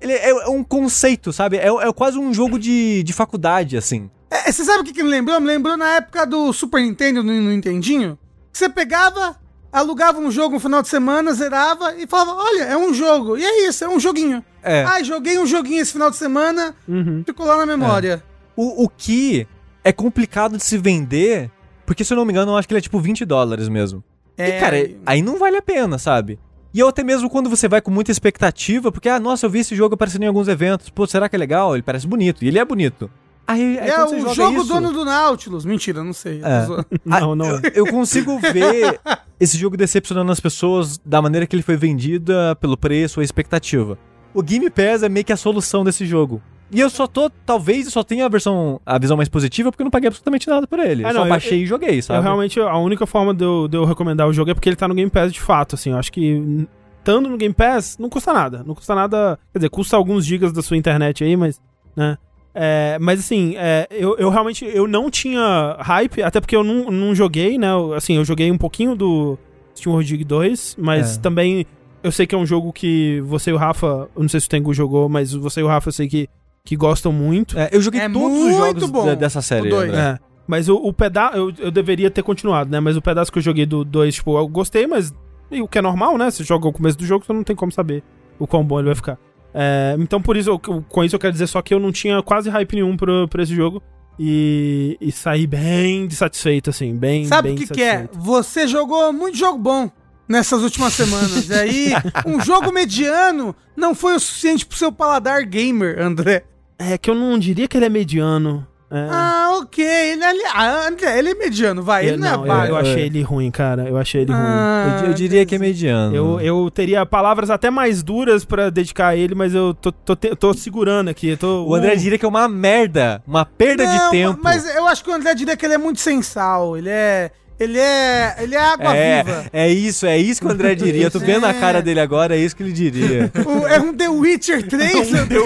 Ele 0.00 0.12
é 0.12 0.30
é 0.30 0.48
um 0.48 0.64
conceito, 0.64 1.32
sabe? 1.32 1.58
É, 1.58 1.68
é 1.68 1.92
quase 1.92 2.18
um 2.18 2.34
jogo 2.34 2.58
de, 2.58 3.04
de 3.04 3.12
faculdade, 3.12 3.76
assim. 3.76 4.10
É, 4.28 4.50
você 4.50 4.64
sabe 4.64 4.80
o 4.80 4.84
que, 4.84 4.92
que 4.92 5.02
me 5.02 5.08
lembrou? 5.08 5.38
Me 5.40 5.46
lembrou 5.46 5.76
na 5.76 5.96
época 5.96 6.26
do 6.26 6.52
Super 6.52 6.82
Nintendo, 6.82 7.22
no, 7.22 7.32
no 7.32 7.50
Nintendinho. 7.50 8.18
Que 8.50 8.58
você 8.58 8.68
pegava, 8.68 9.36
alugava 9.72 10.18
um 10.18 10.30
jogo 10.30 10.54
no 10.54 10.60
final 10.60 10.82
de 10.82 10.88
semana, 10.88 11.32
zerava 11.32 11.94
e 11.96 12.06
falava: 12.06 12.34
Olha, 12.34 12.64
é 12.64 12.76
um 12.76 12.92
jogo. 12.92 13.36
E 13.38 13.44
é 13.44 13.68
isso, 13.68 13.84
é 13.84 13.88
um 13.88 13.98
joguinho. 13.98 14.44
É. 14.62 14.84
Ah, 14.84 15.02
joguei 15.02 15.38
um 15.38 15.46
joguinho 15.46 15.80
esse 15.80 15.92
final 15.92 16.10
de 16.10 16.16
semana, 16.16 16.74
Uhum. 16.86 17.22
ficou 17.26 17.46
lá 17.46 17.56
na 17.56 17.66
memória. 17.66 18.22
O, 18.54 18.84
o 18.84 18.88
que 18.88 19.46
é 19.82 19.92
complicado 19.92 20.56
de 20.56 20.62
se 20.64 20.76
vender, 20.78 21.50
porque 21.86 22.04
se 22.04 22.12
eu 22.12 22.16
não 22.16 22.24
me 22.24 22.32
engano, 22.32 22.52
eu 22.52 22.56
acho 22.56 22.68
que 22.68 22.74
ele 22.74 22.78
é 22.78 22.82
tipo 22.82 23.00
20 23.00 23.24
dólares 23.24 23.68
mesmo. 23.68 24.04
É, 24.36 24.56
e, 24.56 24.60
cara, 24.60 24.90
aí 25.06 25.22
não 25.22 25.38
vale 25.38 25.56
a 25.56 25.62
pena, 25.62 25.98
sabe? 25.98 26.38
E 26.74 26.78
eu 26.80 26.88
até 26.88 27.02
mesmo 27.02 27.28
quando 27.28 27.50
você 27.50 27.68
vai 27.68 27.80
com 27.82 27.90
muita 27.90 28.10
expectativa, 28.10 28.90
porque, 28.90 29.08
ah, 29.08 29.20
nossa, 29.20 29.44
eu 29.44 29.50
vi 29.50 29.58
esse 29.58 29.74
jogo 29.76 29.94
aparecendo 29.94 30.22
em 30.22 30.26
alguns 30.26 30.48
eventos, 30.48 30.88
pô, 30.88 31.06
será 31.06 31.28
que 31.28 31.36
é 31.36 31.38
legal? 31.38 31.74
Ele 31.74 31.82
parece 31.82 32.06
bonito, 32.06 32.42
e 32.44 32.48
ele 32.48 32.58
é 32.58 32.64
bonito. 32.64 33.10
Aí, 33.46 33.78
aí 33.78 33.88
É 33.90 34.04
o 34.04 34.34
jogo 34.34 34.60
isso, 34.60 34.68
dono 34.68 34.92
do 34.92 35.04
Nautilus. 35.04 35.64
Mentira, 35.64 36.02
não 36.04 36.12
sei. 36.12 36.40
eu 36.40 36.46
É. 36.46 36.64
zoando. 36.64 36.86
Não, 37.04 37.34
não. 37.34 37.46
é. 37.56 37.60
eu 37.74 37.86
consigo 37.86 38.38
ver 38.38 39.00
esse 39.40 39.56
jogo 39.58 39.76
decepcionando 39.76 40.30
as 40.30 40.40
pessoas 40.40 40.98
da 41.04 41.20
maneira 41.20 41.46
que 41.46 41.54
ele 41.56 41.62
foi 41.62 41.76
vendido, 41.76 42.32
pelo 42.60 42.76
preço, 42.76 43.20
a 43.20 43.24
expectativa. 43.24 43.98
O 44.32 44.42
Game 44.42 44.70
Pass 44.70 45.02
é 45.02 45.08
meio 45.08 45.24
que 45.26 45.32
a 45.32 45.36
solução 45.36 45.84
desse 45.84 46.06
jogo. 46.06 46.40
E 46.70 46.80
eu 46.80 46.88
só 46.88 47.06
tô, 47.06 47.28
talvez 47.44 47.84
eu 47.84 47.90
só 47.92 48.02
tenha 48.02 48.24
a 48.24 48.28
versão, 48.30 48.80
a 48.86 48.96
visão 48.98 49.14
mais 49.14 49.28
positiva, 49.28 49.70
porque 49.70 49.82
eu 49.82 49.84
não 49.84 49.90
paguei 49.90 50.06
absolutamente 50.08 50.48
nada 50.48 50.66
por 50.66 50.78
ele. 50.78 51.04
Ah, 51.04 51.08
eu 51.10 51.12
não, 51.14 51.20
só 51.20 51.26
eu- 51.26 51.30
baixei 51.30 51.62
e 51.64 51.66
joguei, 51.66 52.00
sabe? 52.00 52.18
Eu 52.18 52.22
realmente, 52.22 52.58
a 52.58 52.78
única 52.78 53.04
forma 53.06 53.34
de 53.34 53.44
eu, 53.44 53.68
de 53.68 53.76
eu 53.76 53.84
recomendar 53.84 54.26
o 54.26 54.32
jogo 54.32 54.50
é 54.50 54.54
porque 54.54 54.70
ele 54.70 54.76
tá 54.76 54.88
no 54.88 54.94
Game 54.94 55.10
Pass 55.10 55.30
de 55.30 55.40
fato, 55.40 55.74
assim. 55.74 55.90
Eu 55.90 55.98
acho 55.98 56.10
que 56.10 56.66
estando 56.98 57.28
no 57.28 57.36
Game 57.36 57.52
Pass, 57.52 57.98
não 57.98 58.08
custa 58.08 58.32
nada. 58.32 58.62
Não 58.66 58.74
custa 58.74 58.94
nada. 58.94 59.38
Quer 59.52 59.58
dizer, 59.58 59.68
custa 59.68 59.96
alguns 59.98 60.24
gigas 60.24 60.50
da 60.50 60.62
sua 60.62 60.78
internet 60.78 61.22
aí, 61.22 61.36
mas. 61.36 61.60
né? 61.94 62.16
É, 62.54 62.98
mas 63.00 63.20
assim, 63.20 63.54
é, 63.56 63.86
eu, 63.90 64.16
eu 64.18 64.28
realmente 64.28 64.64
eu 64.64 64.86
não 64.86 65.10
tinha 65.10 65.76
hype, 65.80 66.22
até 66.22 66.40
porque 66.40 66.54
eu 66.54 66.62
não, 66.62 66.90
não 66.90 67.14
joguei, 67.14 67.56
né? 67.56 67.70
Eu- 67.70 67.94
Assim, 67.94 68.16
eu 68.16 68.24
joguei 68.24 68.50
um 68.50 68.58
pouquinho 68.58 68.94
do 68.94 69.38
Steam 69.74 69.92
World 69.92 70.06
Dig 70.08 70.24
2, 70.24 70.76
mas 70.78 71.16
É. 71.16 71.20
também 71.20 71.66
eu 72.02 72.12
sei 72.12 72.26
que 72.26 72.34
é 72.34 72.38
um 72.38 72.44
jogo 72.44 72.72
que 72.72 73.20
você 73.24 73.50
e 73.50 73.52
o 73.54 73.56
Rafa, 73.56 74.08
eu 74.14 74.20
não 74.22 74.28
sei 74.28 74.40
se 74.40 74.46
o 74.46 74.50
Tengu 74.50 74.74
jogou, 74.74 75.08
mas 75.08 75.32
você 75.32 75.60
e 75.60 75.62
o 75.62 75.66
Rafa 75.68 75.88
eu 75.88 75.92
sei 75.92 76.08
que, 76.08 76.28
que 76.64 76.76
gostam 76.76 77.10
muito. 77.12 77.58
É, 77.58 77.70
eu 77.72 77.80
joguei 77.80 78.00
É 78.00 78.08
todos 78.08 78.38
os 78.38 78.44
muito 78.44 78.80
jogos 78.80 78.90
bom, 78.90 79.14
dessa 79.16 79.40
série. 79.40 79.68
o 79.68 79.70
dois. 79.70 79.88
André. 79.88 80.00
É. 80.02 80.18
Mas 80.46 80.68
o, 80.68 80.74
o 80.76 80.92
pedaço. 80.92 81.36
Eu, 81.36 81.52
eu 81.58 81.70
deveria 81.70 82.10
ter 82.10 82.22
continuado, 82.22 82.68
né? 82.70 82.80
Mas 82.80 82.96
o 82.96 83.00
pedaço 83.00 83.30
que 83.32 83.38
eu 83.38 83.42
joguei 83.42 83.64
do 83.64 83.84
2, 83.84 84.16
tipo, 84.16 84.36
eu 84.36 84.46
gostei, 84.48 84.86
mas. 84.86 85.14
O 85.52 85.68
que 85.68 85.78
é 85.78 85.82
normal, 85.82 86.18
né? 86.18 86.30
Você 86.30 86.42
joga 86.42 86.66
o 86.66 86.72
começo 86.72 86.98
do 86.98 87.04
jogo, 87.06 87.24
você 87.24 87.32
não 87.32 87.44
tem 87.44 87.54
como 87.54 87.70
saber 87.70 88.02
o 88.38 88.46
quão 88.46 88.64
bom 88.64 88.78
ele 88.78 88.86
vai 88.86 88.94
ficar. 88.94 89.18
É, 89.54 89.94
então, 89.98 90.20
por 90.20 90.36
isso, 90.36 90.48
eu- 90.50 90.58
com 90.58 91.04
isso 91.04 91.14
eu 91.14 91.20
quero 91.20 91.32
dizer 91.32 91.46
só 91.46 91.60
que 91.60 91.74
eu 91.74 91.78
não 91.80 91.92
tinha 91.92 92.22
quase 92.22 92.48
hype 92.48 92.74
nenhum 92.74 92.96
pra, 92.96 93.26
pra 93.28 93.42
esse 93.42 93.54
jogo. 93.54 93.82
E, 94.18 94.96
e 95.00 95.10
saí 95.10 95.46
bem 95.46 96.08
satisfeito, 96.10 96.70
assim, 96.70 96.94
bem. 96.94 97.24
Sabe 97.24 97.50
o 97.50 97.54
que, 97.54 97.66
que 97.66 97.82
é? 97.82 98.08
Você 98.12 98.66
jogou 98.68 99.12
muito 99.12 99.36
jogo 99.38 99.58
bom 99.58 99.90
nessas 100.28 100.62
últimas 100.62 100.92
semanas. 100.92 101.48
E 101.48 101.54
aí, 101.54 101.88
um 102.26 102.40
jogo 102.40 102.70
mediano 102.72 103.56
não 103.76 103.94
foi 103.94 104.14
o 104.14 104.20
suficiente 104.20 104.66
pro 104.66 104.76
seu 104.76 104.92
paladar 104.92 105.44
gamer, 105.44 105.98
André. 106.00 106.44
É 106.78 106.98
que 106.98 107.08
eu 107.10 107.14
não 107.14 107.38
diria 107.38 107.66
que 107.66 107.76
ele 107.76 107.86
é 107.86 107.88
mediano. 107.88 108.66
É. 108.94 109.08
Ah, 109.10 109.58
ok. 109.62 109.82
Ele 109.84 110.22
é, 110.22 110.48
ah, 110.54 110.86
André, 110.88 111.18
ele 111.18 111.30
é 111.30 111.34
mediano, 111.34 111.82
vai. 111.82 112.04
eu, 112.04 112.08
ele 112.10 112.16
não, 112.18 112.30
não, 112.30 112.44
é 112.44 112.44
eu, 112.44 112.46
baixo. 112.48 112.70
eu 112.72 112.76
achei 112.76 113.02
ele 113.06 113.22
ruim, 113.22 113.50
cara. 113.50 113.88
Eu 113.88 113.96
achei 113.96 114.20
ele 114.20 114.32
ruim. 114.32 114.42
Ah, 114.44 114.86
Eu, 114.96 115.00
di- 115.02 115.06
eu 115.08 115.14
diria 115.14 115.46
que 115.46 115.54
é 115.54 115.58
mediano. 115.58 116.14
Eu, 116.14 116.40
eu 116.40 116.70
teria 116.70 117.06
palavras 117.06 117.48
até 117.48 117.70
mais 117.70 118.02
duras 118.02 118.44
pra 118.44 118.68
dedicar 118.68 119.08
a 119.08 119.16
ele, 119.16 119.34
mas 119.34 119.54
eu 119.54 119.72
tô, 119.72 119.90
tô, 119.90 120.14
te- 120.14 120.36
tô 120.36 120.52
segurando 120.52 121.08
aqui. 121.08 121.28
Eu 121.30 121.36
tô, 121.38 121.64
O 121.66 121.74
André 121.74 121.94
Uh, 121.94 121.96
diria 121.96 122.18
que 122.18 122.24
é 122.24 122.28
uma 122.28 122.46
merda, 122.48 123.22
uma 123.26 123.44
perda 123.46 123.84
Não, 123.86 124.04
de 124.04 124.10
tempo. 124.10 124.40
Mas 124.42 124.64
eu 124.76 124.86
acho 124.86 125.02
que 125.02 125.10
o 125.10 125.14
André 125.14 125.34
diria 125.34 125.56
que 125.56 125.64
ele 125.64 125.74
é 125.74 125.78
muito 125.78 125.98
sensal. 126.00 126.76
Ele 126.76 126.90
é. 126.90 127.30
Ele 127.62 127.78
é. 127.78 128.36
Ele 128.38 128.54
é 128.54 128.60
água 128.60 128.96
é, 128.96 129.22
viva. 129.22 129.44
é 129.52 129.68
isso, 129.70 130.06
é 130.06 130.18
isso 130.18 130.40
que 130.40 130.46
o 130.46 130.50
André 130.50 130.74
diria. 130.76 131.04
Eu 131.04 131.10
tô 131.10 131.18
vendo 131.18 131.44
a 131.46 131.50
É. 131.50 131.54
cara 131.60 131.80
dele 131.82 132.00
agora, 132.00 132.36
é 132.36 132.38
isso 132.38 132.54
que 132.56 132.62
ele 132.62 132.72
diria. 132.72 133.30
O- 133.46 133.66
é 133.66 133.78
um 133.80 133.92
The 133.94 134.08
Witcher 134.08 134.66
3 134.68 135.12
André, 135.14 135.38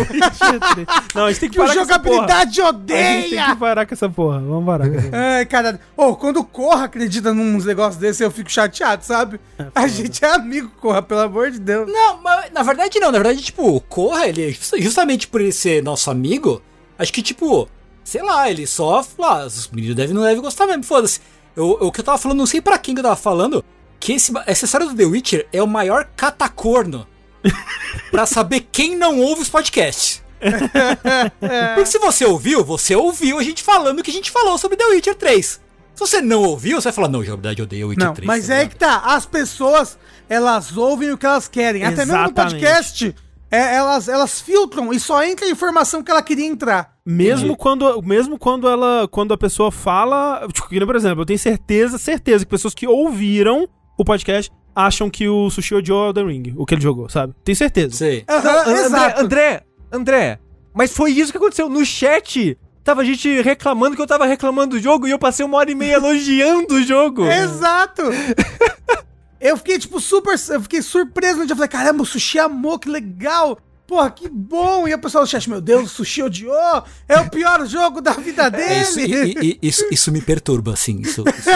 Não, 1.15 1.25
a 1.25 1.31
gente 1.31 1.41
tem 1.41 1.49
que 1.51 1.57
que 1.57 1.59
parar 1.59 1.75
com 1.75 1.81
essa 1.81 1.99
porra. 1.99 2.15
jogabilidade 2.15 2.61
A 2.61 2.67
gente 2.67 2.77
tem 2.87 3.23
que 3.23 3.35
odeia. 3.37 3.57
parar 3.57 3.87
com 3.87 3.95
essa 3.95 4.09
porra. 4.09 4.41
Vamos 4.41 4.67
parar 4.67 4.89
com 4.89 4.95
essa 4.97 5.09
porra. 5.09 5.23
Ai, 5.39 5.47
caralho. 5.47 5.81
Ô, 5.97 6.17
quando 6.17 6.39
o 6.39 6.45
Corra 6.45 6.85
acredita 6.85 7.33
num 7.33 7.59
negócio 7.65 8.01
desse, 8.01 8.23
eu 8.23 8.31
fico 8.31 8.51
chateado, 8.51 9.05
sabe? 9.05 9.41
A 9.75 9.87
gente 9.87 10.25
é 10.25 10.35
amigo, 10.35 10.71
Corra, 10.81 11.03
pelo 11.03 11.21
amor 11.21 11.51
de 11.51 11.59
Deus. 11.59 11.91
Não, 11.91 12.21
mas 12.23 12.51
na 12.53 12.63
verdade 12.63 12.99
não. 13.01 13.11
Na 13.13 13.19
verdade, 13.19 13.43
tipo, 13.43 13.77
o 13.77 13.81
Corra, 13.81 14.27
ele, 14.27 14.51
just- 14.53 14.75
justamente 14.81 15.27
por 15.29 15.41
ele 15.41 15.53
ser 15.53 15.83
nosso 15.83 16.11
amigo, 16.11 16.63
acho 16.99 17.13
que, 17.13 17.23
tipo, 17.23 17.69
sei 18.05 18.23
lá, 18.23 18.51
ele 18.51 18.67
só 18.67 19.05
ah, 19.21 19.45
os 19.47 19.69
meninos 19.71 19.97
devem, 19.97 20.15
não 20.15 20.23
devem 20.23 20.41
gostar 20.43 20.67
mesmo, 20.67 20.83
foda-se. 20.85 21.21
Eu- 21.57 21.71
O 21.81 21.91
que 21.91 22.01
eu 22.01 22.05
tava 22.05 22.19
falando, 22.19 22.39
não 22.39 22.47
sei 22.47 22.61
pra 22.61 22.79
quem 22.79 22.95
que 22.95 23.01
eu 23.01 23.05
tava 23.05 23.17
falando, 23.17 23.65
que 23.99 24.13
esse, 24.13 24.33
essa 24.47 24.65
história 24.67 24.87
do 24.87 24.95
The 24.95 25.05
Witcher 25.05 25.49
é 25.53 25.63
o 25.63 25.67
maior 25.67 26.05
catacorno 26.17 27.07
pra 28.11 28.27
saber 28.27 28.69
quem 28.71 28.95
não 28.97 29.19
ouve 29.21 29.43
os 29.43 29.49
podcasts. 29.49 30.23
Porque 31.75 31.87
se 31.87 31.99
você 31.99 32.25
ouviu, 32.25 32.65
você 32.65 32.95
ouviu 32.95 33.39
a 33.39 33.43
gente 33.43 33.63
falando 33.63 34.01
o 34.01 34.03
que 34.03 34.11
a 34.11 34.15
gente 34.15 34.31
falou 34.31 34.59
sobre 34.59 34.77
The 34.77 34.85
Witcher 34.87 35.15
3. 35.15 35.47
Se 35.95 36.01
você 36.01 36.21
não 36.21 36.43
ouviu, 36.43 36.79
você 36.81 36.85
vai 36.89 36.93
falar, 36.93 37.09
não, 37.09 37.25
jogabilidade 37.25 37.61
eu 37.61 37.65
odeio 37.65 37.89
Witcher 37.89 38.07
Não, 38.07 38.15
3. 38.15 38.27
mas 38.27 38.47
tá 38.49 38.55
é 38.55 38.59
ligado? 38.59 38.71
que 38.73 38.77
tá. 38.77 38.97
As 38.99 39.25
pessoas, 39.25 39.99
elas 40.29 40.77
ouvem 40.77 41.11
o 41.11 41.17
que 41.17 41.25
elas 41.25 41.49
querem. 41.49 41.85
Até 41.85 42.05
mesmo 42.05 42.13
no 42.13 42.25
Exatamente. 42.25 42.53
podcast, 42.61 43.15
é, 43.51 43.77
elas, 43.77 44.09
elas 44.09 44.41
filtram 44.41 44.93
e 44.93 44.99
só 44.99 45.23
entra 45.23 45.47
a 45.47 45.51
informação 45.51 46.03
que 46.03 46.11
ela 46.11 46.23
queria 46.23 46.47
entrar. 46.47 46.97
Mesmo 47.05 47.57
quando, 47.57 48.03
mesmo 48.03 48.39
quando 48.39 48.69
ela, 48.69 49.07
quando 49.09 49.33
a 49.33 49.39
pessoa 49.39 49.71
fala, 49.71 50.47
tipo, 50.53 50.69
por 50.69 50.97
exemplo, 50.97 51.23
eu 51.23 51.27
tenho 51.27 51.39
certeza, 51.39 51.99
certeza 51.99 52.45
que 52.45 52.51
pessoas 52.51 52.75
que 52.75 52.87
ouviram 52.87 53.69
o 53.97 54.05
podcast 54.05 54.53
acham 54.75 55.09
que 55.09 55.29
o 55.29 55.49
Sushi 55.49 55.75
odiou 55.75 56.09
Elden 56.09 56.27
Ring, 56.27 56.55
o 56.57 56.67
que 56.67 56.75
ele 56.75 56.83
jogou, 56.83 57.09
sabe? 57.09 57.33
Tenho 57.45 57.57
certeza. 57.57 57.97
Sei. 57.97 58.25
Aham, 58.29 58.61
André, 58.61 58.85
exato. 58.85 59.21
André, 59.21 59.63
André, 59.93 60.39
mas 60.75 60.93
foi 60.93 61.13
isso 61.13 61.31
que 61.31 61.39
aconteceu. 61.39 61.69
No 61.69 61.87
chat, 61.87 62.59
tava 62.83 63.05
gente 63.05 63.41
reclamando 63.41 63.97
que 63.97 64.03
eu 64.03 64.07
tava 64.07 64.27
reclamando 64.27 64.77
do 64.77 64.83
jogo 64.83 65.07
e 65.07 65.13
eu 65.13 65.19
passei 65.19 65.47
uma 65.47 65.59
hora 65.59 65.71
e 65.71 65.75
meia 65.75 65.95
elogiando 65.95 66.75
o 66.75 66.83
jogo. 66.83 67.25
Exato. 67.27 68.03
Eu 69.41 69.57
fiquei, 69.57 69.79
tipo, 69.79 70.01
super. 70.01 70.35
Eu 70.49 70.63
fiquei 70.63 70.81
surpreso 70.83 71.39
no 71.39 71.47
dia. 71.47 71.53
Eu 71.53 71.57
falei, 71.57 71.69
caramba, 71.69 72.03
o 72.03 72.07
sushi 72.07 72.39
amou, 72.39 72.79
que 72.79 72.89
legal. 72.89 73.59
Porra, 73.87 74.11
que 74.11 74.29
bom! 74.29 74.89
E 74.89 74.95
o 74.95 74.99
pessoal 74.99 75.23
do 75.23 75.31
chat, 75.31 75.49
meu 75.49 75.61
Deus, 75.61 75.85
o 75.85 75.95
sushi 75.95 76.21
odiou! 76.21 76.83
É 77.09 77.21
o 77.21 77.31
pior 77.31 77.65
jogo 77.67 78.01
da 78.01 78.15
vida 78.15 78.51
É, 78.53 78.81
isso, 78.83 78.97
dele! 78.97 79.35
e- 79.41 79.49
e- 79.63 79.69
isso, 79.69 79.87
isso 79.93 80.11
me 80.11 80.21
perturba, 80.21 80.73
assim. 80.73 80.99
Isso, 81.03 81.23
isso, 81.29 81.51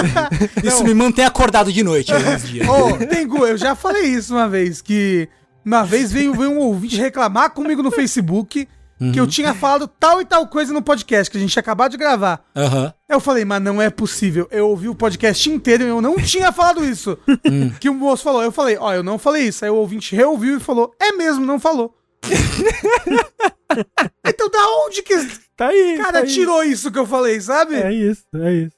isso 0.64 0.84
me 0.84 0.94
mantém 0.94 1.24
acordado 1.24 1.72
de 1.72 1.82
noite 1.82 2.12
alguns 2.14 2.42
dias. 2.48 2.68
Ô, 2.68 2.96
Tengu, 3.04 3.44
eu 3.44 3.56
já 3.56 3.74
falei 3.74 4.04
isso 4.04 4.32
uma 4.32 4.48
vez, 4.48 4.80
que 4.80 5.28
uma 5.64 5.82
vez 5.84 6.12
veio, 6.12 6.32
veio 6.32 6.50
um 6.52 6.58
ouvinte 6.58 6.96
reclamar 6.96 7.50
comigo 7.50 7.82
no 7.82 7.90
Facebook 7.90 8.68
que 9.12 9.18
eu 9.18 9.26
tinha 9.26 9.54
falado 9.54 9.88
tal 9.88 10.20
e 10.20 10.26
tal 10.26 10.46
coisa 10.46 10.74
no 10.74 10.82
podcast 10.82 11.30
que 11.30 11.38
a 11.38 11.40
gente 11.40 11.52
tinha 11.52 11.60
acabado 11.60 11.92
de 11.92 11.96
gravar. 11.96 12.44
Aham. 12.54 12.92
Eu 13.08 13.18
falei, 13.18 13.46
mas 13.46 13.62
não 13.62 13.80
é 13.80 13.88
possível. 13.88 14.46
Eu 14.50 14.68
ouvi 14.68 14.88
o 14.88 14.94
podcast 14.94 15.50
inteiro 15.50 15.84
e 15.84 15.88
eu 15.88 16.02
não 16.02 16.16
tinha 16.16 16.52
falado 16.60 16.84
isso. 16.84 17.18
que 17.80 17.88
o 17.88 17.94
moço 17.94 18.22
falou. 18.22 18.42
Eu 18.42 18.52
falei, 18.52 18.76
ó, 18.78 18.92
eu 18.92 19.02
não 19.02 19.18
falei 19.18 19.44
isso. 19.48 19.64
Aí 19.64 19.70
o 19.70 19.76
ouvinte 19.76 20.14
reouviu 20.14 20.58
e 20.58 20.60
falou, 20.60 20.94
é 21.00 21.12
mesmo, 21.12 21.46
não 21.46 21.58
falou. 21.58 21.96
então 24.26 24.48
da 24.50 24.66
onde 24.84 25.02
que 25.02 25.16
Tá 25.56 25.68
aí. 25.68 25.96
cara 25.98 26.20
tá 26.20 26.26
tirou 26.26 26.62
isso 26.64 26.90
que 26.90 26.98
eu 26.98 27.06
falei, 27.06 27.40
sabe? 27.40 27.76
É 27.76 27.92
isso, 27.92 28.24
é 28.34 28.52
isso. 28.54 28.76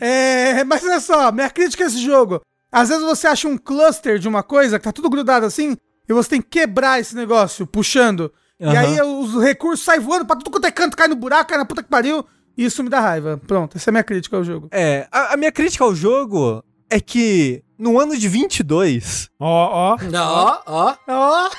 É, 0.00 0.64
mas 0.64 0.82
olha 0.84 1.00
só, 1.00 1.30
minha 1.32 1.48
crítica 1.50 1.84
a 1.84 1.86
esse 1.86 1.98
jogo. 2.02 2.40
Às 2.70 2.88
vezes 2.90 3.02
você 3.04 3.26
acha 3.26 3.48
um 3.48 3.56
cluster 3.56 4.18
de 4.18 4.28
uma 4.28 4.42
coisa 4.42 4.78
que 4.78 4.84
tá 4.84 4.92
tudo 4.92 5.08
grudado 5.08 5.46
assim, 5.46 5.76
e 6.08 6.12
você 6.12 6.30
tem 6.30 6.42
que 6.42 6.48
quebrar 6.48 7.00
esse 7.00 7.14
negócio, 7.14 7.66
puxando. 7.66 8.32
E 8.60 8.64
Aham. 8.64 8.78
aí 8.78 9.00
os 9.00 9.42
recursos 9.42 9.84
saem 9.84 10.00
voando 10.00 10.26
pra 10.26 10.36
tudo 10.36 10.50
quanto 10.50 10.66
é 10.66 10.70
canto, 10.70 10.96
cai 10.96 11.06
no 11.08 11.14
buraco, 11.16 11.50
cai 11.50 11.58
na 11.58 11.64
puta 11.64 11.82
que 11.82 11.88
pariu. 11.88 12.24
E 12.56 12.64
isso 12.64 12.82
me 12.82 12.90
dá 12.90 12.98
raiva. 12.98 13.40
Pronto, 13.46 13.76
essa 13.76 13.88
é 13.88 13.90
a 13.90 13.92
minha 13.92 14.02
crítica 14.04 14.36
ao 14.36 14.42
jogo. 14.42 14.68
É, 14.72 15.06
a, 15.12 15.34
a 15.34 15.36
minha 15.36 15.52
crítica 15.52 15.84
ao 15.84 15.94
jogo 15.94 16.64
é 16.90 16.98
que 17.00 17.62
no 17.78 18.00
ano 18.00 18.16
de 18.16 18.28
22, 18.28 19.30
Ó, 19.38 19.46
ó. 19.46 19.96
Ó, 20.12 20.62
ó. 20.66 20.96
Ó, 21.06 21.50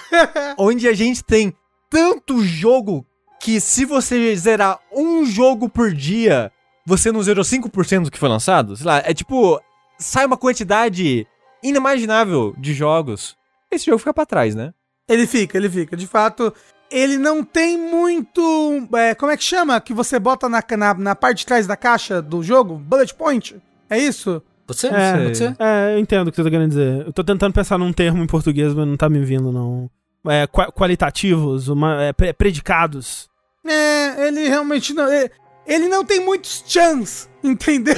onde 0.59 0.87
a 0.89 0.93
gente 0.93 1.23
tem 1.23 1.53
tanto 1.89 2.43
jogo 2.43 3.05
que 3.39 3.61
se 3.61 3.85
você 3.85 4.35
zerar 4.35 4.77
um 4.93 5.25
jogo 5.25 5.69
por 5.69 5.93
dia, 5.93 6.51
você 6.85 7.11
não 7.13 7.23
zerou 7.23 7.45
5% 7.45 8.03
do 8.03 8.11
que 8.11 8.19
foi 8.19 8.27
lançado? 8.27 8.75
Sei 8.75 8.85
lá, 8.85 8.97
é 9.05 9.13
tipo, 9.13 9.61
sai 9.97 10.25
uma 10.25 10.35
quantidade 10.35 11.25
inimaginável 11.63 12.53
de 12.57 12.73
jogos. 12.73 13.37
Esse 13.71 13.85
jogo 13.85 13.99
fica 13.99 14.13
pra 14.13 14.25
trás, 14.25 14.53
né? 14.53 14.73
ele 15.07 15.25
fica, 15.25 15.57
ele 15.57 15.69
fica. 15.69 15.97
De 15.97 16.05
fato, 16.05 16.53
ele 16.91 17.17
não 17.17 17.43
tem 17.43 17.77
muito. 17.77 18.87
é, 18.95 19.13
como 19.15 19.31
é 19.31 19.37
que 19.37 19.43
chama? 19.43 19.79
Que 19.81 19.93
você 19.93 20.17
bota 20.19 20.47
na, 20.49 20.63
na, 20.77 20.93
na 20.93 21.15
parte 21.15 21.39
de 21.39 21.45
trás 21.45 21.65
da 21.67 21.75
caixa 21.77 22.21
do 22.21 22.41
jogo? 22.43 22.75
Bullet 22.75 23.13
point. 23.13 23.55
É 23.89 23.97
isso? 23.97 24.41
Você? 24.67 24.87
É, 24.87 25.27
Você? 25.33 25.55
é, 25.57 25.95
eu 25.95 25.99
entendo 25.99 26.27
o 26.27 26.31
que 26.31 26.35
você 26.35 26.43
tá 26.43 26.49
querendo 26.51 26.69
dizer. 26.69 27.07
Eu 27.07 27.11
tô 27.13 27.23
tentando 27.23 27.51
pensar 27.53 27.77
num 27.79 27.91
termo 27.91 28.23
em 28.23 28.27
português, 28.27 28.73
mas 28.75 28.87
não 28.87 28.95
tá 28.95 29.09
me 29.09 29.19
vindo, 29.23 29.51
não. 29.51 29.89
É, 30.27 30.45
qua- 30.45 30.71
qualitativos, 30.71 31.69
uma, 31.69 32.03
é, 32.03 32.13
pre- 32.13 32.33
predicados. 32.33 33.27
É, 33.65 34.27
ele 34.27 34.47
realmente 34.47 34.93
não. 34.93 35.11
Ele, 35.11 35.31
ele 35.65 35.87
não 35.87 36.05
tem 36.05 36.19
muitos 36.23 36.63
chans, 36.67 37.27
entendeu? 37.43 37.95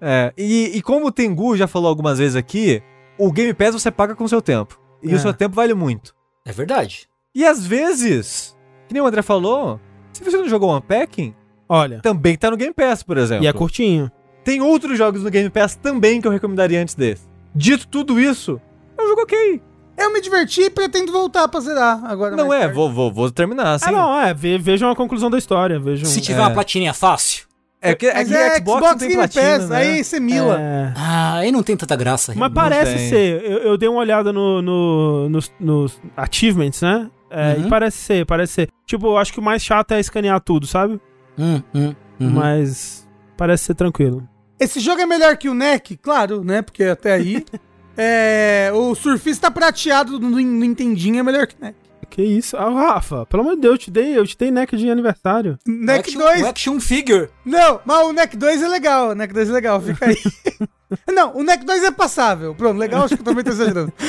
É, 0.00 0.32
e, 0.36 0.76
e 0.76 0.82
como 0.82 1.06
o 1.06 1.12
Tengu 1.12 1.56
já 1.56 1.66
falou 1.66 1.88
algumas 1.88 2.18
vezes 2.18 2.36
aqui, 2.36 2.80
o 3.18 3.32
Game 3.32 3.52
Pass 3.52 3.72
você 3.74 3.90
paga 3.90 4.14
com 4.14 4.24
o 4.24 4.28
seu 4.28 4.40
tempo. 4.40 4.80
E 5.02 5.10
É. 5.12 5.14
o 5.14 5.18
seu 5.18 5.34
tempo 5.34 5.56
vale 5.56 5.74
muito. 5.74 6.14
É 6.46 6.52
verdade. 6.52 7.07
E 7.34 7.44
às 7.44 7.66
vezes, 7.66 8.56
que 8.86 8.94
nem 8.94 9.02
o 9.02 9.06
André 9.06 9.22
falou, 9.22 9.80
se 10.12 10.24
você 10.24 10.36
não 10.36 10.48
jogou 10.48 10.74
Unpacking, 10.76 11.34
Olha, 11.68 12.00
também 12.00 12.36
tá 12.36 12.50
no 12.50 12.56
Game 12.56 12.72
Pass, 12.74 13.02
por 13.02 13.18
exemplo. 13.18 13.44
e 13.44 13.46
é 13.46 13.52
curtinho. 13.52 14.10
Tem 14.44 14.60
outros 14.62 14.96
jogos 14.96 15.22
no 15.22 15.30
Game 15.30 15.50
Pass 15.50 15.74
também 15.76 16.20
que 16.20 16.26
eu 16.26 16.32
recomendaria 16.32 16.80
antes 16.80 16.94
desse. 16.94 17.28
Dito 17.54 17.86
tudo 17.86 18.18
isso, 18.18 18.60
é 18.96 19.02
um 19.02 19.08
jogo 19.08 19.22
ok. 19.22 19.60
Eu 19.96 20.12
me 20.12 20.20
diverti 20.20 20.62
e 20.62 20.70
pretendo 20.70 21.10
voltar 21.12 21.48
pra 21.48 21.58
zerar 21.60 22.04
agora. 22.04 22.36
Não 22.36 22.52
é, 22.54 22.68
vou, 22.68 22.90
vou, 22.90 23.12
vou 23.12 23.30
terminar 23.30 23.74
assim. 23.74 23.86
Ah, 23.88 23.92
não, 23.92 24.20
é, 24.20 24.32
ve- 24.32 24.56
vejam 24.56 24.88
a 24.88 24.94
conclusão 24.96 25.28
da 25.28 25.36
história, 25.36 25.78
vejam... 25.78 26.06
Se 26.06 26.20
tiver 26.20 26.38
é. 26.38 26.42
uma 26.42 26.52
platininha 26.52 26.94
fácil. 26.94 27.46
É 27.80 27.94
que, 27.94 28.06
é 28.06 28.24
que 28.24 28.34
é, 28.34 28.56
Xbox, 28.56 28.78
Xbox, 28.78 28.82
não 28.82 28.98
tem 28.98 29.08
Game 29.08 29.20
platina, 29.22 29.58
Pass, 29.58 29.68
né? 29.68 29.76
aí 29.76 30.04
você 30.04 30.20
mila. 30.20 30.60
É. 30.60 30.92
Ah, 30.96 31.34
aí 31.38 31.52
não 31.52 31.62
tem 31.62 31.76
tanta 31.76 31.94
graça. 31.96 32.32
Mas 32.34 32.52
parece 32.52 32.94
tem. 32.96 33.08
ser, 33.08 33.44
eu, 33.44 33.58
eu 33.58 33.76
dei 33.78 33.88
uma 33.88 33.98
olhada 34.00 34.32
no, 34.32 34.62
no- 34.62 35.28
nos, 35.28 35.52
nos 35.60 36.00
achievements, 36.16 36.80
né? 36.80 37.10
É, 37.30 37.54
Uhum. 37.54 37.66
E 37.66 37.68
parece 37.68 37.98
ser, 37.98 38.26
parece 38.26 38.52
ser. 38.52 38.68
Tipo, 38.86 39.08
eu 39.08 39.18
acho 39.18 39.32
que 39.32 39.38
o 39.38 39.42
mais 39.42 39.62
chato 39.62 39.92
é 39.92 40.00
escanear 40.00 40.40
tudo, 40.40 40.66
sabe? 40.66 41.00
Hum, 41.38 41.62
hum, 41.74 41.94
uhum. 42.20 42.30
Mas 42.30 43.06
parece 43.36 43.64
ser 43.64 43.74
tranquilo. 43.74 44.28
Esse 44.58 44.80
jogo 44.80 45.00
é 45.00 45.06
melhor 45.06 45.36
que 45.36 45.48
o 45.48 45.54
NEC, 45.54 45.96
claro, 45.96 46.42
né? 46.42 46.62
Porque 46.62 46.84
até 46.84 47.12
aí. 47.12 47.44
é, 47.96 48.70
o 48.74 48.94
surfista 48.94 49.50
prateado 49.50 50.18
no, 50.18 50.30
no 50.30 50.38
Nintendinho 50.38 51.20
é 51.20 51.22
melhor 51.22 51.46
que 51.46 51.54
o 51.54 51.60
NEC. 51.60 51.76
Que 52.10 52.22
isso? 52.22 52.56
Ah, 52.56 52.70
Rafa, 52.70 53.26
pelo 53.26 53.42
amor 53.42 53.54
de 53.54 53.60
Deus, 53.62 53.74
eu 53.74 53.78
te 53.78 53.90
dei, 53.90 54.18
eu 54.18 54.26
te 54.26 54.36
dei 54.36 54.50
neck 54.50 54.76
de 54.76 54.90
aniversário. 54.90 55.58
NEC 55.66 56.00
action, 56.00 56.20
2. 56.20 56.42
o 56.42 56.46
action 56.46 56.80
figure. 56.80 57.28
Não, 57.44 57.80
mas 57.84 58.06
o 58.06 58.12
NEC 58.12 58.36
2 58.36 58.62
é 58.62 58.68
legal. 58.68 59.10
O 59.10 59.14
NEC 59.14 59.32
2 59.32 59.50
é 59.50 59.52
legal, 59.52 59.80
fica 59.80 60.06
aí. 60.06 60.16
Não, 61.14 61.36
o 61.36 61.42
NEC 61.42 61.64
2 61.64 61.84
é 61.84 61.90
passável. 61.90 62.54
Pronto, 62.54 62.78
legal, 62.78 63.04
acho 63.04 63.14
que 63.14 63.20
eu 63.20 63.24
também 63.24 63.44
tô 63.44 63.50
exagerando. 63.50 63.92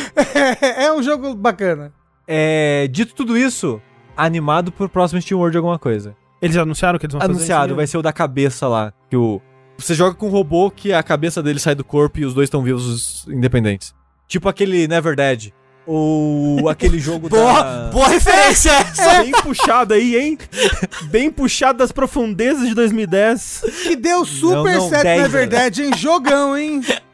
É, 0.62 0.86
é 0.86 0.94
um 0.94 1.04
jogo 1.04 1.36
bacana. 1.36 1.94
É, 2.32 2.88
dito 2.92 3.16
tudo 3.16 3.36
isso, 3.36 3.82
animado 4.16 4.72
pro 4.72 4.88
próximo 4.88 5.20
Steam 5.20 5.40
World 5.40 5.58
alguma 5.58 5.80
coisa. 5.80 6.16
Eles 6.40 6.56
anunciaram 6.56 7.00
que 7.00 7.08
eles 7.08 7.14
vão 7.14 7.22
fazer 7.22 7.34
Anunciado, 7.34 7.76
vai 7.76 7.88
ser 7.88 7.98
o 7.98 8.04
da 8.04 8.14
cabeça 8.14 8.68
lá. 8.68 8.94
Que 9.10 9.18
o. 9.18 9.42
Você 9.80 9.96
joga 9.96 10.14
com 10.14 10.28
um 10.28 10.30
robô 10.30 10.70
que 10.70 10.94
a 10.94 11.02
cabeça 11.02 11.42
dele 11.42 11.60
sai 11.60 11.74
do 11.74 11.84
corpo 11.84 12.20
e 12.20 12.26
os 12.26 12.34
dois 12.36 12.46
estão 12.46 12.62
vivos 12.62 13.26
independentes. 13.28 13.96
Tipo 14.28 14.48
aquele 14.48 14.88
Never 14.88 15.16
Dead. 15.16 15.52
Ou 15.88 16.68
aquele 16.70 17.00
jogo 17.00 17.30
Boa, 17.30 17.64
da. 17.64 17.90
boa 17.92 18.08
referência 18.08 18.72
essa. 18.72 19.24
Bem 19.24 19.32
puxado 19.32 19.96
aí, 19.96 20.16
hein? 20.16 20.38
Bem 21.10 21.32
puxado 21.32 21.80
das 21.80 21.92
profundezas 21.92 22.68
de 22.68 22.76
2010. 22.76 23.64
Que 23.84 23.96
deu 23.96 24.24
super 24.24 24.76
não, 24.76 24.88
certo, 24.88 25.04
10, 25.04 25.22
na 25.24 25.28
verdade, 25.28 25.84
hein? 25.84 25.98
Jogão, 25.98 26.56
hein? 26.56 26.82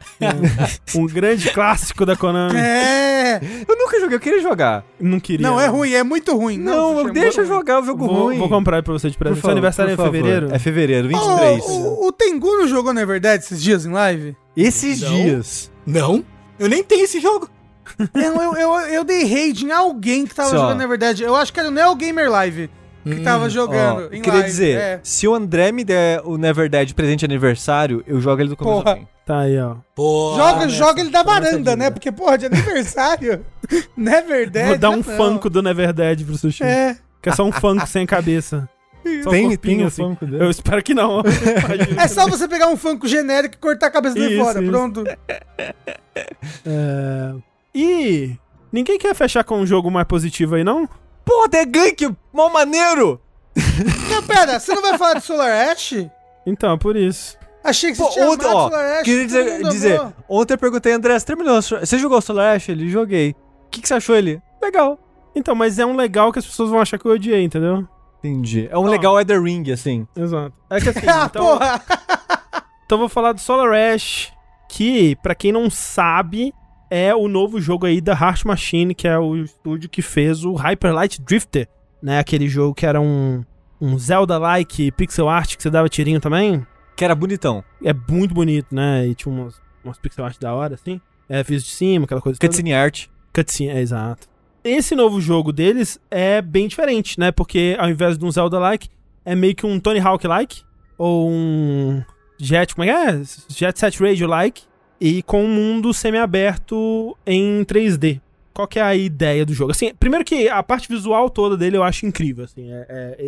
Um 0.94 1.06
grande 1.06 1.50
clássico 1.50 2.06
da 2.06 2.16
Konami. 2.16 2.58
É. 2.58 3.40
Eu 3.68 3.76
nunca 3.76 4.00
joguei, 4.00 4.16
eu 4.16 4.20
queria 4.20 4.40
jogar. 4.40 4.84
Não 5.00 5.20
queria. 5.20 5.46
Não, 5.46 5.60
é 5.60 5.66
ruim, 5.66 5.92
é 5.92 6.02
muito 6.02 6.34
ruim. 6.36 6.58
Não, 6.58 6.96
Sushi, 6.96 7.08
é 7.10 7.12
deixa 7.12 7.40
eu 7.42 7.46
jogar 7.46 7.82
o 7.82 7.84
jogo 7.84 8.06
Vou, 8.06 8.24
ruim. 8.24 8.38
vou 8.38 8.48
comprar 8.48 8.82
pra 8.82 8.92
você 8.92 9.10
de 9.10 9.16
presente. 9.18 9.40
Seu 9.40 9.50
aniversário 9.50 9.92
é 9.92 9.96
fevereiro? 9.96 10.48
É 10.52 10.58
fevereiro, 10.58 11.08
23. 11.08 11.64
Ô, 11.64 11.68
o, 11.70 12.06
o 12.08 12.12
Tengu 12.12 12.56
não 12.56 12.66
jogou, 12.68 12.92
na 12.94 13.04
verdade, 13.04 13.44
esses 13.44 13.62
dias 13.62 13.84
em 13.84 13.92
live? 13.92 14.36
Esses 14.56 15.00
Não. 15.02 15.08
dias. 15.10 15.70
Não, 15.86 16.24
eu 16.58 16.68
nem 16.68 16.82
tenho 16.82 17.04
esse 17.04 17.20
jogo. 17.20 17.48
Eu, 18.14 18.34
eu, 18.42 18.54
eu, 18.56 18.70
eu 18.88 19.04
dei 19.04 19.24
raid 19.24 19.64
em 19.64 19.70
alguém 19.70 20.26
que 20.26 20.34
tava 20.34 20.50
Só. 20.50 20.56
jogando, 20.58 20.78
na 20.78 20.86
verdade. 20.88 21.22
Eu 21.22 21.36
acho 21.36 21.52
que 21.52 21.60
era 21.60 21.68
o 21.68 21.72
Neo 21.72 21.94
Gamer 21.94 22.28
Live 22.28 22.68
que 23.14 23.20
tava 23.20 23.48
jogando. 23.48 24.08
Ó, 24.10 24.14
em 24.14 24.20
queria 24.20 24.40
live, 24.40 24.46
dizer, 24.46 24.78
é. 24.78 25.00
se 25.02 25.26
o 25.28 25.34
André 25.34 25.72
me 25.72 25.84
der 25.84 26.20
o 26.24 26.36
Never 26.36 26.68
Dead 26.68 26.88
de 26.88 26.94
presente 26.94 27.20
de 27.20 27.24
aniversário, 27.26 28.02
eu 28.06 28.20
jogo 28.20 28.42
ele 28.42 28.50
do 28.50 28.56
começo 28.56 28.82
Porra. 28.82 28.90
ao 28.92 28.98
fim. 28.98 29.08
Tá 29.24 29.40
aí, 29.40 29.58
ó. 29.58 29.76
Pô, 29.94 30.34
Joga, 30.36 30.66
né? 30.66 30.68
joga 30.68 31.00
ele 31.00 31.10
da 31.10 31.22
varanda, 31.24 31.74
né? 31.74 31.90
Porque, 31.90 32.12
porra, 32.12 32.38
de 32.38 32.46
aniversário. 32.46 33.44
Never 33.96 34.48
Dead. 34.48 34.68
Vou 34.68 34.78
dar 34.78 34.90
um 34.90 34.96
não. 34.96 35.02
funko 35.02 35.50
do 35.50 35.60
Never 35.62 35.92
Dead 35.92 36.24
pro 36.24 36.38
Sushi. 36.38 36.62
É. 36.62 36.96
Que 37.20 37.30
é 37.30 37.32
só 37.34 37.44
um 37.44 37.50
funko 37.50 37.86
sem 37.88 38.06
cabeça. 38.06 38.68
Só 39.22 39.30
um 39.30 39.32
Tem, 39.32 39.48
corpinho 39.48 39.58
tem 39.58 39.84
o 39.84 39.86
assim. 39.86 40.02
Funko 40.02 40.26
dele. 40.26 40.44
Eu 40.44 40.50
espero 40.50 40.82
que 40.82 40.92
não. 40.94 41.22
É 41.96 42.08
só 42.08 42.28
você 42.28 42.48
pegar 42.48 42.68
um 42.68 42.76
Funko 42.76 43.06
genérico 43.06 43.54
e 43.54 43.58
cortar 43.58 43.86
a 43.86 43.90
cabeça 43.90 44.14
dele 44.14 44.36
fora. 44.36 44.60
isso. 44.60 44.70
Pronto. 44.70 45.04
É... 46.64 47.34
E 47.74 48.36
ninguém 48.72 48.98
quer 48.98 49.14
fechar 49.14 49.44
com 49.44 49.58
um 49.58 49.66
jogo 49.66 49.90
mais 49.90 50.06
positivo 50.06 50.56
aí, 50.56 50.64
não? 50.64 50.88
Porra, 51.26 51.48
The 51.50 51.64
Gank, 51.66 52.16
mó 52.32 52.48
maneiro! 52.48 53.20
Não, 54.10 54.22
pera, 54.22 54.58
você 54.60 54.74
não 54.74 54.82
vai 54.82 54.96
falar 54.96 55.14
de 55.14 55.24
Solar 55.24 55.70
Ash? 55.70 55.92
Então, 56.46 56.78
por 56.78 56.94
isso. 56.96 57.36
Achei 57.64 57.90
que 57.90 57.96
você 57.96 58.04
Pô, 58.04 58.10
tinha 58.10 58.30
ontem, 58.30 58.46
ó, 58.46 58.68
Solar 58.68 58.98
Ash. 58.98 59.02
queria 59.02 59.26
dizer, 59.26 59.62
dizer 59.64 60.02
ontem 60.28 60.54
eu 60.54 60.58
perguntei, 60.58 60.92
André, 60.92 61.18
você 61.18 61.26
terminou? 61.26 61.60
Você 61.60 61.98
jogou 61.98 62.20
Solar 62.20 62.54
Ash? 62.56 62.68
Ele, 62.68 62.88
joguei. 62.88 63.30
O 63.66 63.70
que, 63.70 63.80
que 63.82 63.88
você 63.88 63.94
achou 63.94 64.14
ele? 64.14 64.40
Legal. 64.62 64.98
Então, 65.34 65.54
mas 65.54 65.78
é 65.78 65.84
um 65.84 65.96
legal 65.96 66.32
que 66.32 66.38
as 66.38 66.46
pessoas 66.46 66.70
vão 66.70 66.80
achar 66.80 66.98
que 66.98 67.04
eu 67.06 67.12
odiei, 67.12 67.42
entendeu? 67.42 67.86
Entendi. 68.20 68.68
É 68.70 68.78
um 68.78 68.84
legal 68.86 69.18
Elder 69.18 69.42
Ring, 69.42 69.70
assim. 69.72 70.06
Exato. 70.16 70.52
É 70.70 70.80
que 70.80 70.88
assim, 70.90 71.06
Ah, 71.08 71.26
então, 71.28 71.44
porra. 71.44 71.82
então 72.84 72.96
eu 72.96 73.00
vou 73.00 73.08
falar 73.08 73.32
do 73.32 73.40
Solar 73.40 73.72
Ash, 73.74 74.32
que, 74.68 75.16
pra 75.16 75.34
quem 75.34 75.50
não 75.52 75.68
sabe, 75.68 76.54
é 76.90 77.14
o 77.14 77.28
novo 77.28 77.60
jogo 77.60 77.86
aí 77.86 78.00
da 78.00 78.12
Heart 78.12 78.44
Machine, 78.44 78.94
que 78.94 79.08
é 79.08 79.18
o 79.18 79.36
estúdio 79.36 79.88
que 79.88 80.02
fez 80.02 80.44
o 80.44 80.54
Hyper 80.54 80.92
Light 80.92 81.20
Drifter, 81.20 81.68
né? 82.02 82.18
Aquele 82.18 82.48
jogo 82.48 82.74
que 82.74 82.86
era 82.86 83.00
um, 83.00 83.44
um 83.80 83.98
Zelda-like 83.98 84.90
pixel 84.92 85.28
art 85.28 85.56
que 85.56 85.62
você 85.62 85.70
dava 85.70 85.88
tirinho 85.88 86.20
também. 86.20 86.66
Que 86.96 87.04
era 87.04 87.14
bonitão. 87.14 87.62
É 87.84 87.92
muito 87.92 88.34
bonito, 88.34 88.74
né? 88.74 89.06
E 89.06 89.14
tinha 89.14 89.34
umas, 89.34 89.60
umas 89.84 89.98
pixel 89.98 90.24
art 90.24 90.38
da 90.38 90.54
hora, 90.54 90.74
assim. 90.74 91.00
É, 91.28 91.42
fiz 91.42 91.64
de 91.64 91.70
cima, 91.70 92.04
aquela 92.04 92.20
coisa 92.20 92.38
toda. 92.38 92.48
Cutscene 92.48 92.72
art. 92.72 93.06
Cutscene, 93.32 93.70
é 93.70 93.80
exato. 93.80 94.28
Esse 94.62 94.94
novo 94.94 95.20
jogo 95.20 95.52
deles 95.52 96.00
é 96.10 96.40
bem 96.40 96.66
diferente, 96.68 97.20
né? 97.20 97.30
Porque 97.30 97.76
ao 97.78 97.88
invés 97.88 98.16
de 98.16 98.24
um 98.24 98.30
Zelda-like, 98.30 98.88
é 99.24 99.34
meio 99.34 99.54
que 99.54 99.66
um 99.66 99.78
Tony 99.78 100.00
Hawk-like. 100.00 100.62
Ou 100.98 101.30
um 101.30 102.02
Jet, 102.38 102.74
como 102.74 102.88
é 102.88 102.92
que 102.92 103.10
é? 103.10 103.22
Jet 103.48 103.78
Set 103.78 104.00
Radio-like. 104.00 104.62
E 105.00 105.22
com 105.22 105.44
um 105.44 105.48
mundo 105.48 105.92
semi-aberto 105.92 107.16
em 107.26 107.64
3D. 107.64 108.20
Qual 108.52 108.66
que 108.66 108.78
é 108.78 108.82
a 108.82 108.94
ideia 108.96 109.44
do 109.44 109.52
jogo? 109.52 109.70
Assim, 109.72 109.92
primeiro 110.00 110.24
que 110.24 110.48
a 110.48 110.62
parte 110.62 110.88
visual 110.88 111.28
toda 111.28 111.56
dele 111.56 111.76
eu 111.76 111.82
acho 111.82 112.06
incrível, 112.06 112.44
assim, 112.44 112.70
é, 112.70 112.86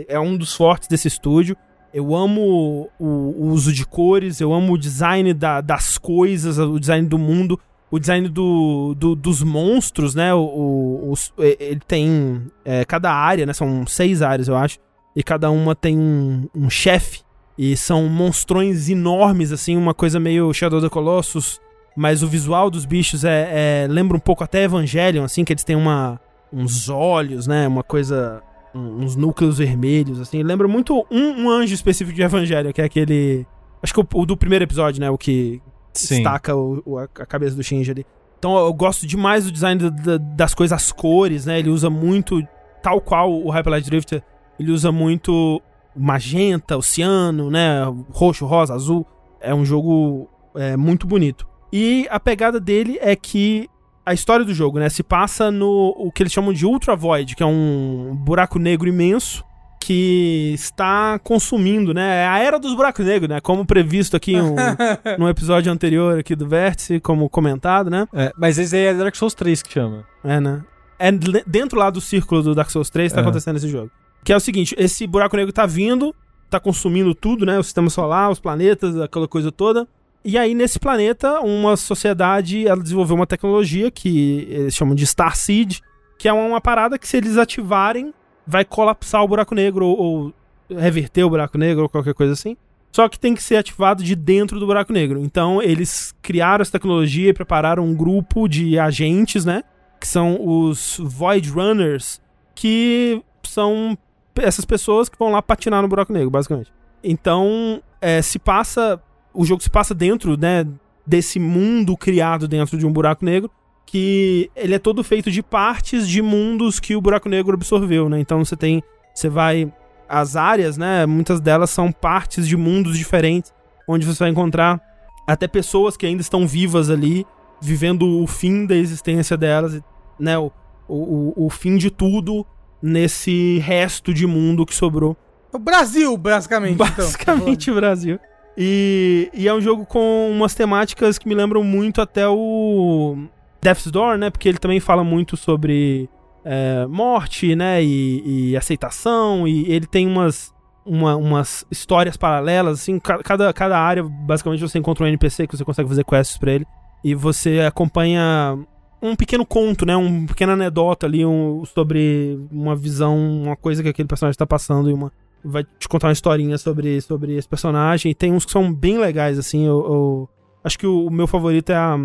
é, 0.08 0.14
é 0.14 0.20
um 0.20 0.36
dos 0.36 0.54
fortes 0.54 0.88
desse 0.88 1.06
estúdio. 1.08 1.56
Eu 1.92 2.14
amo 2.14 2.88
o, 2.98 3.04
o 3.06 3.46
uso 3.48 3.72
de 3.72 3.84
cores, 3.86 4.40
eu 4.40 4.52
amo 4.52 4.72
o 4.74 4.78
design 4.78 5.32
da- 5.34 5.60
das 5.60 5.96
coisas, 5.98 6.58
o 6.58 6.78
design 6.78 7.06
do 7.08 7.18
mundo, 7.18 7.58
o 7.90 7.98
design 7.98 8.28
do, 8.28 8.94
do- 8.94 9.14
dos 9.14 9.42
monstros, 9.42 10.14
né? 10.14 10.32
O, 10.34 11.14
ele 11.38 11.80
tem 11.86 12.42
é, 12.64 12.84
cada 12.84 13.12
área, 13.12 13.44
né? 13.46 13.52
São 13.54 13.86
seis 13.86 14.20
áreas, 14.22 14.48
eu 14.48 14.56
acho, 14.56 14.78
e 15.16 15.22
cada 15.22 15.50
uma 15.50 15.74
tem 15.74 15.98
um, 15.98 16.46
um 16.54 16.68
chefe. 16.70 17.20
E 17.58 17.76
são 17.76 18.08
monstrões 18.08 18.88
enormes, 18.88 19.50
assim, 19.50 19.76
uma 19.76 19.92
coisa 19.92 20.20
meio 20.20 20.52
Shadow 20.54 20.78
of 20.78 20.86
the 20.88 20.92
Colossus, 20.92 21.60
mas 21.96 22.22
o 22.22 22.28
visual 22.28 22.70
dos 22.70 22.84
bichos 22.84 23.24
é, 23.24 23.84
é- 23.84 23.86
lembra 23.88 24.16
um 24.16 24.20
pouco 24.20 24.44
até 24.44 24.62
Evangelion, 24.62 25.24
assim, 25.24 25.44
que 25.44 25.52
eles 25.52 25.64
têm 25.64 25.74
uma, 25.74 26.20
uns 26.52 26.88
olhos, 26.88 27.46
né? 27.48 27.66
Uma 27.66 27.82
coisa. 27.82 28.40
um- 28.74 29.02
uns 29.02 29.16
núcleos 29.16 29.58
vermelhos, 29.58 30.20
assim. 30.20 30.42
Lembra 30.42 30.68
muito 30.68 31.04
um, 31.10 31.44
um 31.46 31.50
anjo 31.50 31.74
específico 31.74 32.14
de 32.14 32.22
Evangelion, 32.22 32.70
que 32.72 32.80
é 32.82 32.84
aquele. 32.84 33.44
Acho 33.82 33.92
que 33.94 34.00
o, 34.00 34.06
o 34.14 34.26
do 34.26 34.36
primeiro 34.36 34.62
episódio, 34.64 35.00
né? 35.00 35.10
O 35.10 35.16
que 35.18 35.60
Sim. 35.94 36.16
destaca 36.16 36.54
o- 36.54 36.82
o- 36.86 36.98
a, 36.98 37.08
cabeça 37.08 37.56
do 37.56 37.62
Shinji 37.64 37.90
ali. 37.90 38.06
Então 38.38 38.56
eu 38.58 38.72
gosto 38.72 39.04
demais 39.06 39.46
do 39.46 39.50
design 39.50 39.80
da- 39.80 39.88
da- 39.88 40.18
das 40.18 40.54
coisas, 40.54 40.76
as 40.76 40.92
cores, 40.92 41.46
né? 41.46 41.58
Ele 41.58 41.70
usa 41.70 41.88
muito, 41.90 42.40
tal 42.82 43.00
qual 43.00 43.32
o 43.32 43.50
Hyper 43.50 43.70
Light 43.72 43.86
Drifter, 43.88 44.22
ele 44.60 44.70
usa 44.70 44.92
muito 44.92 45.60
magenta, 45.96 46.76
oceano, 46.76 47.50
né? 47.50 47.82
Roxo, 48.10 48.46
rosa, 48.46 48.74
azul. 48.74 49.06
É 49.40 49.54
um 49.54 49.64
jogo 49.64 50.28
é, 50.54 50.76
muito 50.76 51.06
bonito. 51.06 51.46
E 51.72 52.06
a 52.10 52.18
pegada 52.18 52.58
dele 52.58 52.98
é 53.00 53.14
que 53.14 53.68
a 54.04 54.14
história 54.14 54.44
do 54.44 54.54
jogo, 54.54 54.78
né, 54.78 54.88
se 54.88 55.02
passa 55.02 55.50
no 55.50 55.94
o 55.98 56.10
que 56.10 56.22
eles 56.22 56.32
chamam 56.32 56.52
de 56.52 56.64
Ultra 56.64 56.96
Void, 56.96 57.36
que 57.36 57.42
é 57.42 57.46
um 57.46 58.16
buraco 58.18 58.58
negro 58.58 58.88
imenso 58.88 59.44
que 59.80 60.52
está 60.54 61.18
consumindo, 61.20 61.94
né? 61.94 62.22
É 62.24 62.26
a 62.26 62.38
era 62.38 62.58
dos 62.58 62.74
buracos 62.74 63.04
negros, 63.06 63.28
né? 63.28 63.40
Como 63.40 63.64
previsto 63.64 64.16
aqui 64.16 64.34
um, 64.36 64.54
no 65.18 65.28
episódio 65.28 65.70
anterior 65.70 66.18
aqui 66.18 66.34
do 66.34 66.48
Vértice, 66.48 67.00
como 67.00 67.28
comentado, 67.28 67.88
né? 67.90 68.08
É, 68.12 68.32
mas 68.36 68.58
esse 68.58 68.74
aí 68.74 68.86
é 68.86 68.94
Dark 68.94 69.14
Souls 69.14 69.34
3 69.34 69.62
que 69.62 69.72
chama. 69.72 70.04
É, 70.24 70.40
né? 70.40 70.62
É 70.98 71.12
dentro 71.46 71.78
lá 71.78 71.90
do 71.90 72.00
círculo 72.00 72.42
do 72.42 72.54
Dark 72.54 72.70
Souls 72.70 72.90
3 72.90 73.12
tá 73.12 73.20
É. 73.20 73.22
acontecendo 73.22 73.56
esse 73.56 73.68
jogo. 73.68 73.90
Que 74.28 74.32
é 74.34 74.36
o 74.36 74.40
seguinte, 74.40 74.74
esse 74.76 75.06
buraco 75.06 75.34
negro 75.38 75.50
tá 75.54 75.64
vindo, 75.64 76.14
tá 76.50 76.60
consumindo 76.60 77.14
tudo, 77.14 77.46
né? 77.46 77.58
O 77.58 77.62
sistema 77.62 77.88
solar, 77.88 78.30
os 78.30 78.38
planetas, 78.38 79.00
aquela 79.00 79.26
coisa 79.26 79.50
toda. 79.50 79.88
E 80.22 80.36
aí, 80.36 80.52
nesse 80.52 80.78
planeta, 80.78 81.40
uma 81.40 81.78
sociedade, 81.78 82.68
ela 82.68 82.82
desenvolveu 82.82 83.16
uma 83.16 83.26
tecnologia 83.26 83.90
que 83.90 84.46
eles 84.50 84.74
chamam 84.74 84.94
de 84.94 85.06
Star 85.06 85.34
Seed, 85.34 85.78
que 86.18 86.28
é 86.28 86.32
uma 86.34 86.60
parada 86.60 86.98
que 86.98 87.08
se 87.08 87.16
eles 87.16 87.38
ativarem, 87.38 88.12
vai 88.46 88.66
colapsar 88.66 89.24
o 89.24 89.28
buraco 89.28 89.54
negro 89.54 89.86
ou, 89.86 89.98
ou 89.98 90.34
reverter 90.76 91.24
o 91.24 91.30
buraco 91.30 91.56
negro 91.56 91.84
ou 91.84 91.88
qualquer 91.88 92.12
coisa 92.12 92.34
assim. 92.34 92.54
Só 92.92 93.08
que 93.08 93.18
tem 93.18 93.34
que 93.34 93.42
ser 93.42 93.56
ativado 93.56 94.04
de 94.04 94.14
dentro 94.14 94.60
do 94.60 94.66
buraco 94.66 94.92
negro. 94.92 95.20
Então, 95.24 95.62
eles 95.62 96.14
criaram 96.20 96.60
essa 96.60 96.72
tecnologia 96.72 97.30
e 97.30 97.32
prepararam 97.32 97.82
um 97.82 97.94
grupo 97.94 98.46
de 98.46 98.78
agentes, 98.78 99.46
né? 99.46 99.62
Que 99.98 100.06
são 100.06 100.38
os 100.38 101.00
Void 101.02 101.48
Runners, 101.48 102.20
que 102.54 103.22
são 103.42 103.96
essas 104.42 104.64
pessoas 104.64 105.08
que 105.08 105.18
vão 105.18 105.30
lá 105.30 105.42
patinar 105.42 105.82
no 105.82 105.88
buraco 105.88 106.12
negro, 106.12 106.30
basicamente. 106.30 106.72
Então, 107.02 107.82
é, 108.00 108.20
se 108.22 108.38
passa. 108.38 109.00
O 109.32 109.44
jogo 109.44 109.62
se 109.62 109.70
passa 109.70 109.94
dentro, 109.94 110.36
né? 110.36 110.66
Desse 111.06 111.38
mundo 111.38 111.96
criado 111.96 112.46
dentro 112.48 112.76
de 112.76 112.86
um 112.86 112.92
buraco 112.92 113.24
negro. 113.24 113.50
Que 113.86 114.50
ele 114.54 114.74
é 114.74 114.78
todo 114.78 115.02
feito 115.02 115.30
de 115.30 115.42
partes 115.42 116.06
de 116.06 116.20
mundos 116.20 116.78
que 116.78 116.94
o 116.94 117.00
buraco 117.00 117.28
negro 117.28 117.54
absorveu, 117.54 118.08
né? 118.08 118.20
Então 118.20 118.44
você 118.44 118.56
tem. 118.56 118.82
Você 119.14 119.28
vai. 119.28 119.72
As 120.08 120.36
áreas, 120.36 120.76
né? 120.76 121.06
Muitas 121.06 121.40
delas 121.40 121.70
são 121.70 121.92
partes 121.92 122.46
de 122.46 122.56
mundos 122.56 122.96
diferentes. 122.96 123.52
Onde 123.86 124.06
você 124.06 124.18
vai 124.20 124.30
encontrar 124.30 124.80
até 125.26 125.46
pessoas 125.46 125.96
que 125.96 126.06
ainda 126.06 126.22
estão 126.22 126.46
vivas 126.46 126.90
ali, 126.90 127.26
vivendo 127.60 128.22
o 128.22 128.26
fim 128.26 128.66
da 128.66 128.74
existência 128.74 129.36
delas, 129.36 129.80
né? 130.18 130.38
O, 130.38 130.50
o, 130.88 131.46
o 131.46 131.50
fim 131.50 131.76
de 131.76 131.90
tudo 131.90 132.46
nesse 132.82 133.58
resto 133.58 134.12
de 134.14 134.26
mundo 134.26 134.64
que 134.66 134.74
sobrou. 134.74 135.16
O 135.52 135.58
Brasil, 135.58 136.16
basicamente. 136.16 136.74
então. 136.74 136.86
Basicamente 136.88 137.70
o 137.70 137.74
Brasil. 137.74 138.18
E, 138.56 139.30
e 139.32 139.46
é 139.46 139.54
um 139.54 139.60
jogo 139.60 139.86
com 139.86 140.28
umas 140.30 140.54
temáticas 140.54 141.16
que 141.18 141.28
me 141.28 141.34
lembram 141.34 141.62
muito 141.62 142.00
até 142.00 142.28
o 142.28 143.16
Death's 143.62 143.90
Door, 143.90 144.18
né? 144.18 144.30
Porque 144.30 144.48
ele 144.48 144.58
também 144.58 144.80
fala 144.80 145.04
muito 145.04 145.36
sobre 145.36 146.08
é, 146.44 146.84
morte, 146.86 147.54
né? 147.54 147.82
E, 147.82 148.50
e 148.50 148.56
aceitação. 148.56 149.46
E 149.46 149.70
ele 149.70 149.86
tem 149.86 150.06
umas, 150.06 150.52
uma- 150.84 151.16
umas 151.16 151.64
histórias 151.70 152.16
paralelas, 152.16 152.80
assim. 152.80 152.98
ca- 152.98 153.22
Cada, 153.22 153.52
cada 153.52 153.78
área, 153.78 154.02
basicamente, 154.02 154.60
você 154.60 154.78
encontra 154.78 155.04
um 155.04 155.08
NPC 155.08 155.46
que 155.46 155.56
você 155.56 155.64
consegue 155.64 155.88
fazer 155.88 156.04
quests 156.04 156.36
pra 156.36 156.52
ele. 156.52 156.66
E 157.04 157.14
você 157.14 157.60
acompanha 157.60 158.58
um 159.02 159.14
pequeno 159.16 159.44
conto, 159.46 159.84
né? 159.86 159.96
Um 159.96 160.26
pequena 160.26 160.52
anedota 160.54 161.06
ali 161.06 161.24
um- 161.24 161.64
sobre 161.64 162.38
uma 162.50 162.74
visão, 162.76 163.16
uma 163.42 163.56
coisa 163.56 163.82
que 163.82 163.88
aquele 163.88 164.08
personagem 164.08 164.36
tá 164.38 164.46
passando 164.46 164.90
e 164.90 164.92
uma 164.92 165.12
vai 165.44 165.64
te 165.78 165.88
contar 165.88 166.08
uma 166.08 166.12
historinha 166.12 166.58
sobre, 166.58 167.00
sobre 167.00 167.36
esse 167.36 167.48
personagem. 167.48 168.10
E 168.10 168.14
tem 168.14 168.32
uns 168.32 168.44
que 168.44 168.50
são 168.50 168.72
bem 168.72 168.98
legais, 168.98 169.38
assim. 169.38 169.64
Eu, 169.66 169.78
eu- 169.86 170.28
acho 170.64 170.76
que 170.78 170.86
o, 170.86 171.06
o 171.06 171.10
meu 171.10 171.26
favorito 171.28 171.70
é 171.70 171.76
a 171.76 171.96